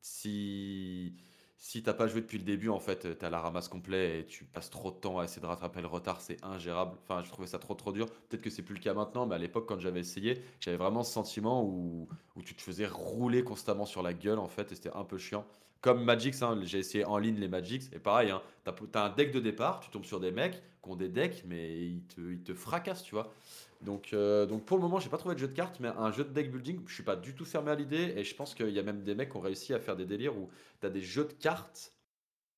si, 0.00 1.14
si 1.56 1.82
t'as 1.84 1.94
pas 1.94 2.08
joué 2.08 2.20
depuis 2.20 2.38
le 2.38 2.44
début, 2.44 2.68
en 2.68 2.80
fait, 2.80 3.16
t'as 3.18 3.30
la 3.30 3.40
ramasse 3.40 3.68
complet 3.68 4.20
et 4.20 4.26
tu 4.26 4.44
passes 4.44 4.70
trop 4.70 4.90
de 4.90 4.96
temps 4.96 5.20
à 5.20 5.24
essayer 5.24 5.40
de 5.40 5.46
rattraper 5.46 5.80
le 5.80 5.86
retard, 5.86 6.20
c'est 6.20 6.42
ingérable. 6.44 6.98
Enfin, 7.02 7.22
je 7.22 7.30
trouvais 7.30 7.46
ça 7.46 7.58
trop 7.60 7.74
trop 7.74 7.92
dur. 7.92 8.06
Peut-être 8.28 8.42
que 8.42 8.50
c'est 8.50 8.62
plus 8.62 8.74
le 8.74 8.80
cas 8.80 8.92
maintenant, 8.92 9.26
mais 9.26 9.36
à 9.36 9.38
l'époque, 9.38 9.66
quand 9.68 9.78
j'avais 9.78 10.00
essayé, 10.00 10.42
j'avais 10.60 10.76
vraiment 10.76 11.04
ce 11.04 11.12
sentiment 11.12 11.64
où, 11.64 12.08
où 12.34 12.42
tu 12.42 12.54
te 12.56 12.62
faisais 12.62 12.86
rouler 12.86 13.44
constamment 13.44 13.86
sur 13.86 14.02
la 14.02 14.12
gueule, 14.14 14.38
en 14.40 14.48
fait, 14.48 14.72
et 14.72 14.74
c'était 14.74 14.92
un 14.94 15.04
peu 15.04 15.16
chiant. 15.18 15.46
Comme 15.80 16.02
Magix, 16.02 16.42
hein, 16.42 16.58
j'ai 16.64 16.78
essayé 16.80 17.04
en 17.04 17.18
ligne 17.18 17.36
les 17.38 17.48
Magix, 17.48 17.88
et 17.92 18.00
pareil, 18.00 18.30
hein, 18.30 18.42
t'as, 18.64 18.72
t'as 18.72 19.04
un 19.06 19.10
deck 19.10 19.30
de 19.30 19.38
départ, 19.40 19.78
tu 19.80 19.90
tombes 19.90 20.04
sur 20.04 20.18
des 20.20 20.32
mecs 20.32 20.62
qui 20.82 20.90
ont 20.90 20.96
des 20.96 21.08
decks, 21.08 21.44
mais 21.46 21.86
ils 21.86 22.02
te, 22.06 22.20
ils 22.20 22.42
te 22.42 22.54
fracassent, 22.54 23.04
tu 23.04 23.14
vois. 23.14 23.32
Donc, 23.80 24.12
euh, 24.12 24.46
donc 24.46 24.64
pour 24.64 24.76
le 24.78 24.82
moment, 24.82 24.98
j'ai 25.00 25.10
pas 25.10 25.18
trouvé 25.18 25.34
de 25.34 25.40
jeu 25.40 25.48
de 25.48 25.52
cartes, 25.52 25.80
mais 25.80 25.88
un 25.88 26.10
jeu 26.10 26.24
de 26.24 26.30
deck 26.30 26.50
building, 26.50 26.82
je 26.86 26.94
suis 26.94 27.02
pas 27.02 27.16
du 27.16 27.34
tout 27.34 27.44
fermé 27.44 27.70
à 27.70 27.74
l'idée, 27.74 28.14
et 28.16 28.24
je 28.24 28.34
pense 28.34 28.54
qu'il 28.54 28.70
y 28.70 28.78
a 28.78 28.82
même 28.82 29.02
des 29.04 29.14
mecs 29.14 29.30
qui 29.30 29.36
ont 29.36 29.40
réussi 29.40 29.74
à 29.74 29.80
faire 29.80 29.96
des 29.96 30.06
délires 30.06 30.36
où 30.38 30.50
t'as 30.80 30.88
des 30.90 31.02
jeux 31.02 31.24
de 31.26 31.32
cartes 31.34 31.92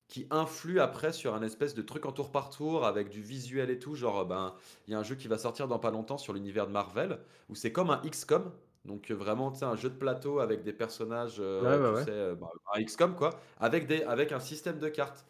qui 0.07 0.27
influent 0.31 0.81
après 0.81 1.13
sur 1.13 1.35
un 1.35 1.43
espèce 1.43 1.75
de 1.75 1.81
truc 1.83 2.05
en 2.05 2.11
tour 2.11 2.31
par 2.31 2.49
tour 2.49 2.85
avec 2.85 3.09
du 3.09 3.21
visuel 3.21 3.69
et 3.69 3.79
tout. 3.79 3.95
Genre, 3.95 4.25
ben, 4.25 4.55
il 4.87 4.91
y 4.93 4.95
a 4.95 4.99
un 4.99 5.03
jeu 5.03 5.15
qui 5.15 5.27
va 5.27 5.37
sortir 5.37 5.67
dans 5.67 5.79
pas 5.79 5.91
longtemps 5.91 6.17
sur 6.17 6.33
l'univers 6.33 6.67
de 6.67 6.71
Marvel 6.71 7.19
où 7.49 7.55
c'est 7.55 7.71
comme 7.71 7.91
un 7.91 8.01
XCOM. 8.05 8.51
Donc, 8.85 9.11
euh, 9.11 9.15
vraiment, 9.15 9.51
tu 9.51 9.59
sais, 9.59 9.65
un 9.65 9.75
jeu 9.75 9.89
de 9.89 9.97
plateau 9.97 10.39
avec 10.39 10.63
des 10.63 10.73
personnages, 10.73 11.37
euh, 11.39 11.61
Ouais, 11.61 11.77
ouais, 11.77 11.93
tu 11.93 11.95
ouais. 11.95 12.05
sais, 12.05 12.11
euh, 12.11 12.35
bah, 12.35 12.49
un 12.75 12.83
XCOM 12.83 13.15
quoi, 13.15 13.39
avec, 13.57 13.87
des, 13.87 14.03
avec 14.03 14.31
un 14.31 14.39
système 14.39 14.79
de 14.79 14.89
cartes. 14.89 15.25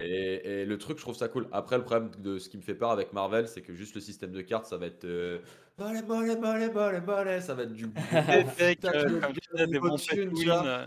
Et, 0.00 0.62
et 0.62 0.64
le 0.66 0.78
truc, 0.78 0.98
je 0.98 1.02
trouve 1.02 1.16
ça 1.16 1.28
cool. 1.28 1.48
Après, 1.52 1.78
le 1.78 1.84
problème 1.84 2.10
de 2.18 2.38
ce 2.38 2.48
qui 2.50 2.58
me 2.58 2.62
fait 2.62 2.74
peur 2.74 2.90
avec 2.90 3.12
Marvel, 3.14 3.48
c'est 3.48 3.62
que 3.62 3.74
juste 3.74 3.94
le 3.94 4.00
système 4.00 4.32
de 4.32 4.42
cartes, 4.42 4.66
ça 4.66 4.76
va 4.76 4.86
être. 4.86 5.04
Euh, 5.04 5.40
mollet, 5.78 6.02
mollet, 6.02 6.36
mollet, 6.36 6.70
mollet, 6.70 7.00
mollet, 7.00 7.40
ça 7.40 7.54
va 7.54 7.62
être 7.62 7.72
du. 7.72 7.86
Tac, 7.94 8.84
euh, 8.94 9.20
comme 9.20 9.32
tu 9.32 9.66
des 9.66 9.78
bons 9.80 9.96
tu 9.96 10.44
vois. 10.44 10.66
euh, 10.66 10.86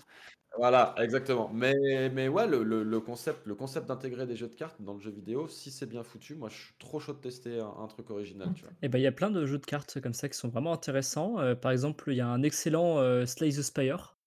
Voilà, 0.58 0.94
exactement. 1.00 1.50
Mais, 1.54 1.74
mais 2.14 2.28
ouais, 2.28 2.48
le, 2.48 2.64
le- 2.64 2.84
le 2.84 3.00
concept, 3.00 3.46
le 3.48 3.56
concept 3.56 3.88
d'intégrer 3.88 4.28
des 4.28 4.36
jeux 4.36 4.48
de 4.48 4.56
cartes 4.56 4.82
dans 4.82 4.94
le 4.94 5.00
jeu 5.00 5.12
vidéo, 5.12 5.48
si 5.48 5.72
c'est 5.72 5.86
bien 5.88 6.04
foutu, 6.04 6.36
moi 6.36 6.50
je 6.50 6.58
suis 6.58 6.74
trop 6.80 7.00
chaud 7.00 7.14
de 7.14 7.20
tester 7.20 7.60
un, 7.60 7.68
un 7.80 7.88
truc 7.88 8.10
original, 8.12 8.54
tu 8.56 8.64
vois. 8.66 8.74
Et 8.82 8.90
ben 8.90 9.00
il 9.00 9.04
y 9.04 9.08
a 9.08 9.12
plein 9.12 9.32
de 9.32 9.46
jeux 9.46 9.58
de 9.60 9.66
cartes 9.66 10.00
comme 10.02 10.14
ça 10.14 10.30
qui 10.30 10.38
sont 10.38 10.50
vraiment 10.50 10.74
intéressants. 10.74 11.40
Euh, 11.40 11.56
par 11.56 11.72
exemple, 11.72 12.12
il 12.12 12.18
y 12.18 12.22
a 12.22 12.28
un 12.28 12.44
excellent 12.44 13.00
euh, 13.00 13.26
Slay 13.26 13.50
the 13.50 13.62
Spire. 13.62 14.19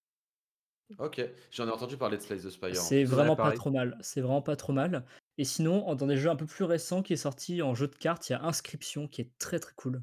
Ok, 0.98 1.24
j'en 1.50 1.66
ai 1.66 1.70
entendu 1.70 1.96
parler 1.96 2.16
de 2.16 2.22
Slay 2.22 2.38
the 2.38 2.50
Spire. 2.50 2.70
en 2.70 2.74
C'est 2.74 3.04
plus. 3.04 3.04
vraiment 3.06 3.36
pas 3.36 3.52
trop 3.52 3.70
mal. 3.70 3.96
C'est 4.00 4.20
vraiment 4.20 4.42
pas 4.42 4.56
trop 4.56 4.72
mal. 4.72 5.04
Et 5.38 5.44
sinon, 5.44 5.94
dans 5.94 6.06
des 6.06 6.16
jeux 6.16 6.30
un 6.30 6.36
peu 6.36 6.46
plus 6.46 6.64
récents 6.64 7.02
qui 7.02 7.12
est 7.12 7.16
sorti 7.16 7.62
en 7.62 7.74
jeu 7.74 7.88
de 7.88 7.94
cartes, 7.96 8.28
il 8.28 8.32
y 8.32 8.36
a 8.36 8.42
Inscription 8.44 9.08
qui 9.08 9.22
est 9.22 9.30
très 9.38 9.58
très 9.58 9.72
cool. 9.76 10.02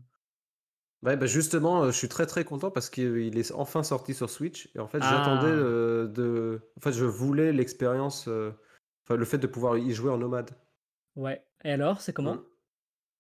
Ouais, 1.02 1.16
bah 1.16 1.28
justement, 1.28 1.84
euh, 1.84 1.92
je 1.92 1.98
suis 1.98 2.10
très 2.10 2.26
très 2.26 2.44
content 2.44 2.72
parce 2.72 2.90
qu'il 2.90 3.38
est 3.38 3.52
enfin 3.54 3.84
sorti 3.84 4.14
sur 4.14 4.30
Switch. 4.30 4.70
Et 4.76 4.80
en 4.80 4.88
fait, 4.88 5.00
Ah. 5.02 5.10
j'attendais 5.10 5.52
euh, 5.52 6.08
de. 6.08 6.60
En 6.78 6.82
fait, 6.82 6.92
je 6.92 7.06
voulais 7.06 7.54
l'expérience, 7.54 8.28
euh, 8.28 8.52
enfin, 9.06 9.16
le 9.18 9.24
fait 9.26 9.38
de 9.38 9.48
pouvoir 9.48 9.78
y 9.78 9.94
jouer 9.94 10.12
en 10.12 10.18
nomade. 10.18 10.52
Ouais. 11.16 11.42
Et 11.64 11.72
alors, 11.72 12.02
c'est 12.02 12.12
comment? 12.12 12.40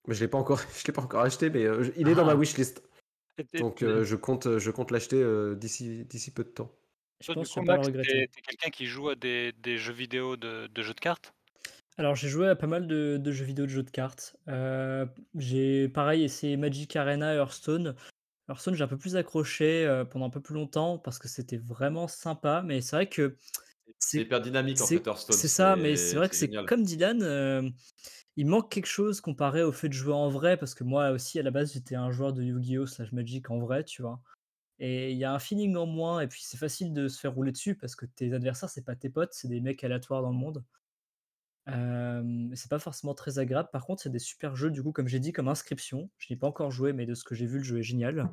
Mais 0.08 0.14
je 0.16 0.20
l'ai 0.22 0.28
pas 0.28 0.38
encore 0.38 0.60
je 0.78 0.88
l'ai 0.88 0.94
pas 0.94 1.02
encore 1.04 1.22
acheté, 1.22 1.50
mais 1.50 1.66
il 1.96 2.08
est 2.10 2.16
dans 2.16 2.26
ma 2.26 2.34
Ah! 2.34 2.36
wishlist. 2.36 2.84
Donc 3.60 3.80
je 3.82 4.16
compte, 4.16 4.58
je 4.58 4.72
compte 4.72 4.92
l'acheter, 4.92 5.24
d'ici 5.56 6.32
peu 6.36 6.44
de 6.44 6.50
temps. 6.50 6.72
Je 7.22 7.32
pense 7.32 7.50
que 7.50 7.54
tu 7.54 7.60
coup, 7.60 7.62
vas 7.62 7.64
pas 7.64 7.74
le 7.76 7.82
Max, 7.82 7.90
tu 7.92 7.98
regretter. 7.98 8.18
es 8.18 8.28
tu 8.28 8.40
es 8.40 8.42
quelqu'un 8.42 8.70
qui 8.70 8.86
joue 8.86 9.10
à 9.10 9.16
des 9.16 9.52
des 9.54 9.78
jeux 9.78 9.94
vidéo 9.94 10.38
de 10.38 10.68
de 10.68 10.84
jeux 10.84 10.94
de 10.94 11.00
cartes? 11.00 11.34
Alors 11.98 12.16
j'ai 12.16 12.30
joué 12.30 12.48
à 12.48 12.56
pas 12.56 12.68
mal 12.68 12.88
de 12.88 13.18
de 13.22 13.32
jeux 13.32 13.46
vidéo, 13.46 13.66
de 13.66 13.72
jeux 13.72 13.84
de 13.84 13.90
cartes. 13.90 14.36
Heu, 14.48 15.08
j'ai 15.36 15.90
pareil 15.90 16.24
essayé 16.24 16.56
Magic 16.58 16.96
Arena, 16.96 17.34
Hearthstone. 17.36 17.96
Hearthstone, 18.50 18.76
j'ai 18.76 18.84
un 18.84 18.88
peu 18.88 18.98
plus 18.98 19.16
accroché, 19.18 19.86
heu, 19.88 20.06
pendant 20.10 20.28
un 20.28 20.30
peu 20.32 20.42
plus 20.42 20.56
longtemps 20.56 20.98
parce 21.00 21.20
que 21.20 21.28
c'était 21.30 21.58
vraiment 21.58 22.08
sympa, 22.08 22.64
mais 22.66 22.82
c'est 22.82 22.96
vrai 22.96 23.10
que 23.10 23.38
C'est 24.00 24.22
hyper 24.22 24.42
dynamique 24.42 24.82
en 24.82 24.88
fait 24.88 25.06
c'est 25.06 25.08
Hearthstone, 25.08 25.44
c'est 25.44 25.48
ça, 25.50 25.76
mais 25.78 25.96
c'est 25.98 26.18
vrai 26.18 26.30
que 26.30 26.36
c'est 26.36 26.56
comme 26.66 26.84
Dylan, 26.84 27.22
hem, 27.24 27.74
il 28.38 28.48
manque 28.48 28.72
quelque 28.72 28.88
chose 28.88 29.22
comparé 29.22 29.64
au 29.64 29.72
fait 29.74 29.90
de 29.90 29.94
jouer 29.96 30.14
en 30.14 30.30
vrai 30.30 30.58
parce 30.58 30.76
que 30.76 30.84
moi 30.86 31.12
aussi 31.12 31.40
à 31.40 31.44
la 31.44 31.52
base 31.52 31.74
j'étais 31.74 31.96
un 31.96 32.12
joueur 32.12 32.34
de 32.34 32.44
Yu-Gi-Oh! 32.44 32.88
slash 32.88 33.12
Magic 33.14 33.50
en 33.52 33.60
vrai, 33.60 33.84
tu 33.86 34.02
vois? 34.04 34.22
Et 34.82 35.12
il 35.12 35.18
y 35.18 35.26
a 35.26 35.34
un 35.34 35.40
feeling 35.40 35.76
en 35.76 35.86
moins 35.86 36.22
et 36.22 36.28
puis 36.28 36.42
c'est 36.42 36.58
facile 36.58 36.94
de 36.94 37.10
se 37.10 37.20
faire 37.20 37.34
rouler 37.34 37.52
dessus 37.52 37.76
parce 37.76 37.96
que 37.96 38.06
tes 38.06 38.34
adversaires, 38.34 38.70
c'est 38.70 38.86
pas 38.86 38.96
tes 38.96 39.10
potes, 39.10 39.34
c'est 39.34 39.50
des 39.50 39.60
mecs 39.60 39.84
aléatoires 39.84 40.22
dans 40.22 40.32
le 40.32 40.38
monde. 40.38 40.64
Hem, 41.68 42.52
c'est 42.56 42.70
pas 42.70 42.80
forcément 42.80 43.14
très 43.14 43.40
agréable. 43.40 43.70
Par 43.74 43.86
contre, 43.86 44.02
c'est 44.02 44.10
des 44.10 44.20
super 44.20 44.56
jeux 44.56 44.72
du 44.72 44.82
coup, 44.82 44.94
comme 44.94 45.08
j'ai 45.10 45.20
dit, 45.20 45.34
comme 45.34 45.50
Inscription. 45.50 46.10
Je 46.18 46.28
n'y 46.30 46.38
ai 46.38 46.40
pas 46.40 46.48
encore 46.48 46.72
joué, 46.72 46.94
mais 46.94 47.06
de 47.06 47.14
ce 47.14 47.26
que 47.26 47.36
j'ai 47.36 47.46
vu, 47.46 47.58
le 47.58 47.64
jeu 47.64 47.80
est 47.80 47.84
génial. 47.84 48.30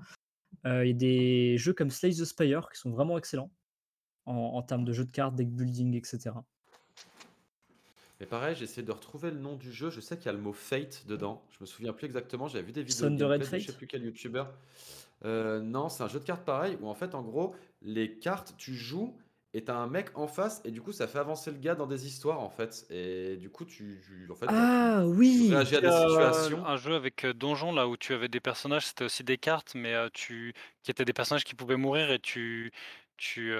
Il 0.65 0.87
y 0.87 0.91
a 0.91 0.93
des 0.93 1.59
jeux 1.59 1.73
comme 1.73 1.91
Slay 1.91 2.11
the 2.13 2.25
Spire 2.25 2.69
qui 2.73 2.79
sont 2.79 2.91
vraiment 2.91 3.19
excellents 3.19 3.51
en 4.25 4.35
en 4.35 4.63
termes 4.63 4.85
de 4.85 4.93
jeux 4.93 5.05
de 5.05 5.13
cartes, 5.13 5.35
deck 5.35 5.51
building 5.51 5.95
et 5.95 6.03
cetera. 6.05 6.45
Mais 8.21 8.27
pareil, 8.27 8.57
j'essaie 8.57 8.83
de 8.83 8.93
retrouver 8.93 9.31
le 9.31 9.39
nom 9.39 9.57
du 9.57 9.71
jeu. 9.73 9.91
Je 9.91 10.01
sais 10.01 10.17
qu'il 10.17 10.27
y 10.27 10.29
a 10.31 10.33
le 10.33 10.39
mot 10.39 10.53
Fate 10.53 11.05
dedans. 11.07 11.45
Je 11.51 11.59
me 11.61 11.67
souviens 11.67 11.93
plus 11.93 12.07
exactement. 12.07 12.49
J'avais 12.49 12.65
vu 12.65 12.73
des 12.73 12.83
vidéos 12.83 13.11
de 13.11 13.19
Thunder 13.19 13.25
gameplay 13.25 13.39
de 13.39 13.45
je 13.45 13.51
sais 13.51 13.73
Fate? 13.73 13.77
plus 13.77 13.87
quel 13.87 14.05
youtubeur. 14.05 14.55
Heu, 15.25 15.61
non, 15.61 15.89
c'est 15.89 16.03
un 16.03 16.09
jeu 16.09 16.21
de 16.21 16.25
cartes 16.25 16.45
pareil 16.45 16.77
où 16.81 16.89
en 16.89 16.95
fait, 16.95 17.15
en 17.15 17.23
gros, 17.23 17.55
les 17.83 18.19
cartes, 18.19 18.55
tu 18.57 18.75
joues 18.75 19.19
et 19.55 19.65
tu 19.65 19.71
as 19.71 19.77
un 19.77 19.87
mec 19.89 20.11
en 20.19 20.29
face 20.29 20.61
et 20.65 20.71
du 20.71 20.83
coup, 20.83 20.93
ça 20.93 21.09
fait 21.09 21.19
avancer 21.19 21.51
le 21.51 21.59
gars 21.59 21.75
dans 21.75 21.87
des 21.87 22.07
histoires 22.07 22.41
en 22.41 22.51
fait 22.51 22.87
et 22.91 23.37
du 23.37 23.51
coup, 23.51 23.65
tu 23.65 24.01
tu 24.05 24.31
en 24.31 24.35
fait, 24.37 24.55
bah, 24.57 24.67
tu 24.69 24.89
Ah 24.89 25.05
tu 25.31 25.43
oui! 25.43 25.45
réagis 25.45 25.77
à 25.77 25.81
des 25.81 25.91
situations. 25.93 26.67
un 26.67 26.77
jeu 26.77 26.95
avec, 26.95 27.25
heu, 27.25 27.35
donjon 27.35 27.73
là 27.73 27.89
où 27.89 27.97
tu 27.97 28.13
avais 28.15 28.29
des 28.29 28.41
personnages, 28.41 28.87
c'était 28.87 29.05
aussi 29.05 29.25
des 29.25 29.39
cartes, 29.39 29.75
mais 29.75 29.95
tu 30.13 30.55
qui 30.85 30.91
étaient 30.93 31.05
des 31.05 31.13
personnages 31.13 31.43
qui 31.45 31.55
pouvaient 31.57 31.77
mourir 31.77 32.11
et 32.13 32.21
tu 32.21 32.71
tu, 33.17 33.53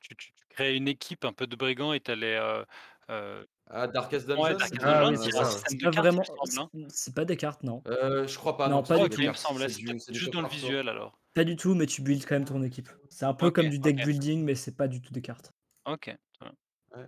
tu 0.00 0.14
tu 0.16 0.32
tu 0.32 0.44
créais 0.48 0.76
une 0.76 0.88
équipe 0.88 1.24
un 1.26 1.32
peu 1.34 1.46
de 1.46 1.54
brigands 1.56 1.92
et 1.92 2.00
tu 2.00 2.10
allais, 2.10 2.36
heu 2.38 2.64
heu 3.10 3.46
Ah, 3.70 3.86
Darkest 3.86 4.26
ouais, 4.34 4.54
Dungeon? 4.54 4.58
Darkest 4.58 4.84
Ou 4.84 4.84
Ah 4.84 5.04
Dungeon, 5.04 5.06
oui, 5.06 5.16
un 5.16 5.28
il 5.28 5.32
c'est 5.32 5.40
un 5.42 5.44
ouais. 5.44 5.44
système 5.44 5.76
C'est 5.76 5.78
de 5.78 5.82
pas 5.82 5.90
cartes, 5.90 6.16
vraiment 6.16 6.24
hein? 6.58 6.68
c'est 6.88 7.14
des 7.24 7.36
cartes, 7.36 7.62
non. 7.62 7.84
Heu, 7.86 8.26
je 8.26 8.36
crois 8.38 8.56
pas 8.56 8.68
non, 8.68 8.82
Non, 8.82 8.82
pas 8.82 8.98
du 8.98 9.08
tout. 9.10 9.20
il 9.22 9.86
me 9.88 9.98
c'est 9.98 10.14
juste 10.14 10.32
dans 10.32 10.42
le 10.42 10.48
visuel 10.48 10.88
alors. 10.88 11.18
Pas 11.34 11.44
du 11.44 11.56
tout, 11.56 11.74
mais 11.74 11.84
tu 11.86 12.00
builds 12.02 12.24
quand 12.26 12.36
même 12.36 12.46
ton 12.46 12.62
équipe. 12.62 12.88
C'est 13.10 13.26
un 13.26 13.34
peu 13.34 13.50
comme 13.50 13.68
du 13.68 13.78
deck 13.78 14.00
building, 14.00 14.42
mais 14.44 14.54
c'est 14.54 14.76
pas 14.76 14.88
du 14.88 15.02
tout 15.02 15.12
des 15.12 15.20
cartes. 15.22 15.52
OK. 15.86 16.16
Ouais, 16.40 16.50
Ouais, 16.92 17.06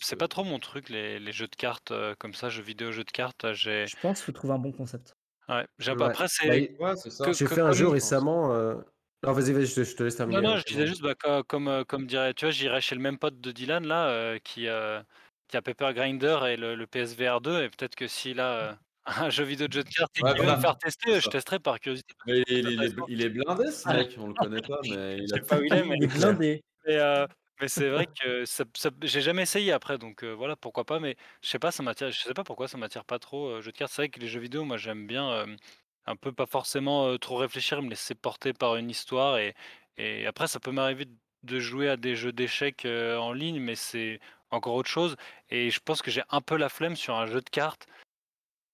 c'est 0.00 0.16
pas 0.16 0.28
trop 0.28 0.44
mon 0.44 0.58
truc 0.58 0.88
les 0.88 1.18
les 1.18 1.32
jeux 1.32 1.48
de 1.48 1.56
cartes, 1.56 1.90
heu, 1.92 2.14
comme 2.18 2.34
ça, 2.34 2.48
jeux 2.50 2.62
vidéo, 2.62 2.92
jeux 2.92 3.04
de 3.04 3.10
cartes, 3.10 3.52
j'ai 3.54 3.90
Je 3.90 3.96
pense 3.96 4.18
qu'il 4.18 4.26
faut 4.26 4.32
trouver 4.32 4.54
un 4.54 4.58
bon 4.58 4.72
concept. 4.72 5.14
ouais, 5.48 5.66
j'ai 5.78 5.90
Ouais. 5.92 5.96
après 6.02 6.28
Bah, 6.44 6.56
c'est 6.56 6.58
i 6.58 6.76
Ouais, 6.80 6.96
c'est 6.96 7.10
que 7.22 7.32
ça, 7.32 7.34
j'ai 7.34 7.46
que 7.46 7.54
fait 7.54 7.60
un 7.62 7.72
jeu 7.72 7.88
comme 7.88 7.88
récemment, 7.88 8.54
heu 8.54 8.84
non, 9.24 9.32
vas-y, 9.32 9.52
vas-y, 9.52 9.66
je 9.66 9.76
te 9.76 9.84
je 9.84 9.96
te 9.96 10.02
laisse 10.04 10.16
non, 10.26 10.42
terminer, 10.42 10.42
non, 10.42 10.56
heu, 10.56 10.58
je 10.58 10.64
disais 10.64 10.86
juste, 10.86 11.02
bah, 11.02 11.14
co 11.14 11.42
comme, 11.44 11.68
heu, 11.68 11.84
comme 11.84 12.06
dirait 12.06 12.34
tu 12.34 12.44
vois, 12.44 12.52
j'irais 12.52 12.80
chez 12.80 12.94
le 12.94 13.00
même 13.00 13.18
pote 13.18 13.40
de 13.40 13.52
Dylan 13.52 13.86
là, 13.86 14.38
qui, 14.40 14.68
heu, 15.50 15.52
qui 15.52 15.56
a 15.56 15.62
Paper 15.62 15.92
Grinder 15.94 16.38
et 16.48 16.56
le 16.56 16.74
le 16.74 16.86
PSVR 16.86 17.40
2 17.40 17.62
et 17.64 17.70
peut-être 17.70 17.96
que 17.96 18.06
s'il 18.08 18.40
a, 18.40 18.72
heu, 18.72 18.76
un 19.26 19.30
jeu 19.30 19.44
vidéo 19.44 19.68
de 19.68 19.72
jeu 19.74 19.84
de 19.84 19.88
cartes 19.90 20.16
et 20.18 20.22
Ouais, 20.22 20.34
qu'il 20.34 20.42
me 20.44 20.56
faire 20.56 20.76
tester, 20.76 21.20
je 21.20 21.28
testerai 21.28 21.58
par 21.60 21.80
curiosité. 21.80 22.14
Mais 22.26 22.42
il 22.48 22.66
est 22.84 22.94
il 23.06 23.22
est 23.22 23.28
blindé 23.30 23.70
ce 23.72 23.88
mec, 23.88 24.14
on 24.18 24.28
le 24.28 24.34
connaît 24.34 24.62
pas, 24.62 24.80
mais 24.84 25.18
il 25.24 25.32
a 25.34 25.38
sais 25.38 25.42
pas 25.46 25.58
où 25.58 25.62
il 25.64 25.74
est, 25.74 25.84
mais 25.84 25.98
Il 25.98 26.04
est 26.04 26.08
blindé. 26.08 26.62
mais 26.86 26.98
mais 27.60 27.68
c'est 27.68 27.90
vrai 27.90 28.06
que 28.08 28.44
ça 28.46 28.64
ça 28.76 28.90
j'ai 29.02 29.20
jamais 29.22 29.42
essayé 29.42 29.72
après 29.72 29.98
donc 29.98 30.24
heu, 30.24 30.32
voilà, 30.32 30.56
pourquoi 30.56 30.84
pas, 30.84 31.00
mais 31.00 31.16
je 31.42 31.48
sais 31.50 31.58
pas, 31.58 31.70
ça 31.72 31.82
m'attire 31.82 32.10
je 32.10 32.20
sais 32.20 32.34
pas 32.34 32.44
pourquoi 32.44 32.68
ça 32.68 32.78
m'attire 32.78 33.04
pas 33.04 33.18
trop, 33.18 33.50
heu, 33.50 33.60
jeux 33.62 33.72
de 33.72 33.76
cartes. 33.78 33.92
C'est 33.92 34.02
vrai 34.02 34.08
que 34.10 34.20
les 34.20 34.28
jeux 34.28 34.40
vidéo, 34.40 34.64
moi, 34.64 34.76
j'aime 34.78 35.06
bien, 35.06 35.46
un 36.06 36.16
peu 36.16 36.32
pas 36.32 36.46
forcément, 36.46 37.16
trop 37.18 37.36
réfléchir, 37.36 37.82
me 37.82 37.90
laisser 37.90 38.14
porter 38.14 38.52
par 38.54 38.76
une 38.76 38.90
histoire 38.90 39.38
et 39.38 39.54
et 39.98 40.26
après 40.26 40.46
ça 40.48 40.60
peut 40.60 40.72
m'arriver 40.72 41.06
de 41.42 41.60
jouer 41.60 41.88
à 41.90 41.96
des 41.98 42.16
jeux 42.16 42.32
d'échecs, 42.32 42.86
en 42.86 43.32
ligne, 43.32 43.60
mais 43.60 43.74
c'est 43.76 44.20
encore 44.50 44.74
autre 44.74 44.88
chose 44.90 45.16
et 45.50 45.70
je 45.70 45.80
pense 45.80 46.02
que 46.02 46.10
j'ai 46.10 46.22
un 46.30 46.40
peu 46.40 46.56
la 46.56 46.68
flemme 46.68 46.96
sur 46.96 47.16
un 47.16 47.26
jeu 47.26 47.40
de 47.40 47.50
cartes. 47.50 47.86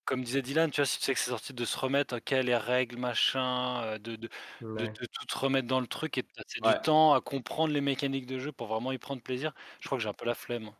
Comme 0.04 0.22
disait 0.24 0.42
Dylan, 0.42 0.70
tu 0.70 0.80
vois, 0.80 0.86
si 0.86 0.98
tu 0.98 1.04
sais 1.04 1.14
que 1.14 1.20
c'est 1.20 1.30
sorti, 1.30 1.52
de 1.52 1.64
se 1.64 1.76
remettre, 1.78 2.16
OK, 2.18 2.30
les 2.30 2.56
règles, 2.56 2.96
machin, 2.98 3.94
heu, 3.96 3.98
de 3.98 4.16
de 4.16 4.28
de 4.76 4.86
Ouais. 4.86 4.96
de 5.00 5.06
tout 5.06 5.26
te 5.26 5.38
remettre 5.38 5.66
dans 5.68 5.80
le 5.80 5.86
truc 5.88 6.16
et 6.18 6.22
de 6.22 6.28
passer 6.36 6.60
du 6.60 6.76
temps 6.76 7.12
à 7.14 7.20
comprendre 7.20 7.72
les 7.74 7.80
mécaniques 7.80 8.26
de 8.26 8.38
jeu 8.38 8.52
pour 8.52 8.68
vraiment 8.68 8.92
y 8.92 8.98
prendre 8.98 9.22
plaisir. 9.22 9.52
Je 9.80 9.86
crois 9.88 9.98
que 9.98 10.02
j'ai 10.04 10.08
un 10.10 10.14
peu 10.14 10.26
la 10.26 10.34
flemme. 10.36 10.70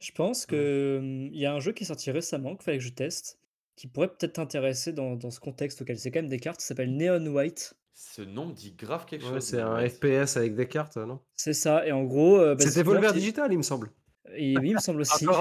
Je 0.00 0.12
pense 0.12 0.46
Ouais. 0.48 0.68
que, 0.68 1.00
mmh, 1.02 1.34
il 1.34 1.40
y 1.40 1.46
a 1.46 1.52
un 1.52 1.58
jeu 1.60 1.72
qui 1.72 1.82
est 1.84 1.86
sorti 1.86 2.10
récemment, 2.12 2.54
qu'il 2.54 2.62
fallait 2.64 2.78
que 2.78 2.84
je 2.84 2.90
teste, 2.90 3.40
qui 3.76 3.86
pourrait 3.88 4.08
peut-être 4.08 4.34
t'intéresser 4.34 4.92
dans 4.92 5.16
dans 5.16 5.30
ce 5.32 5.40
contexte 5.40 5.82
auquel 5.82 5.98
c'est 5.98 6.10
quand 6.12 6.20
même 6.20 6.28
des 6.30 6.38
cartes, 6.38 6.60
ça 6.60 6.68
s'appelle 6.68 6.96
Neon 6.96 7.26
White. 7.26 7.74
Ce 7.94 8.20
nom 8.20 8.50
dit 8.50 8.72
grave 8.72 9.06
quelque 9.06 9.22
Ouais, 9.22 9.40
chose, 9.40 9.42
c'est 9.42 9.60
un 9.62 9.88
White. 9.88 9.88
FPS 9.88 10.36
avec 10.36 10.54
des 10.54 10.68
cartes, 10.68 10.98
non? 10.98 11.24
C'est 11.36 11.52
ça 11.54 11.86
et 11.86 11.92
en 11.92 12.02
gros, 12.02 12.56
C'est 12.56 12.56
basiquement, 12.56 13.04
Devolver 13.12 13.12
tu 13.12 13.14
Digital, 13.14 13.52
il 13.52 13.58
me 13.58 13.62
semble. 13.62 13.92
Et 14.32 14.58
oui, 14.60 14.70
il 14.70 14.74
me 14.74 14.78
semble 14.78 15.00
aussi. 15.02 15.34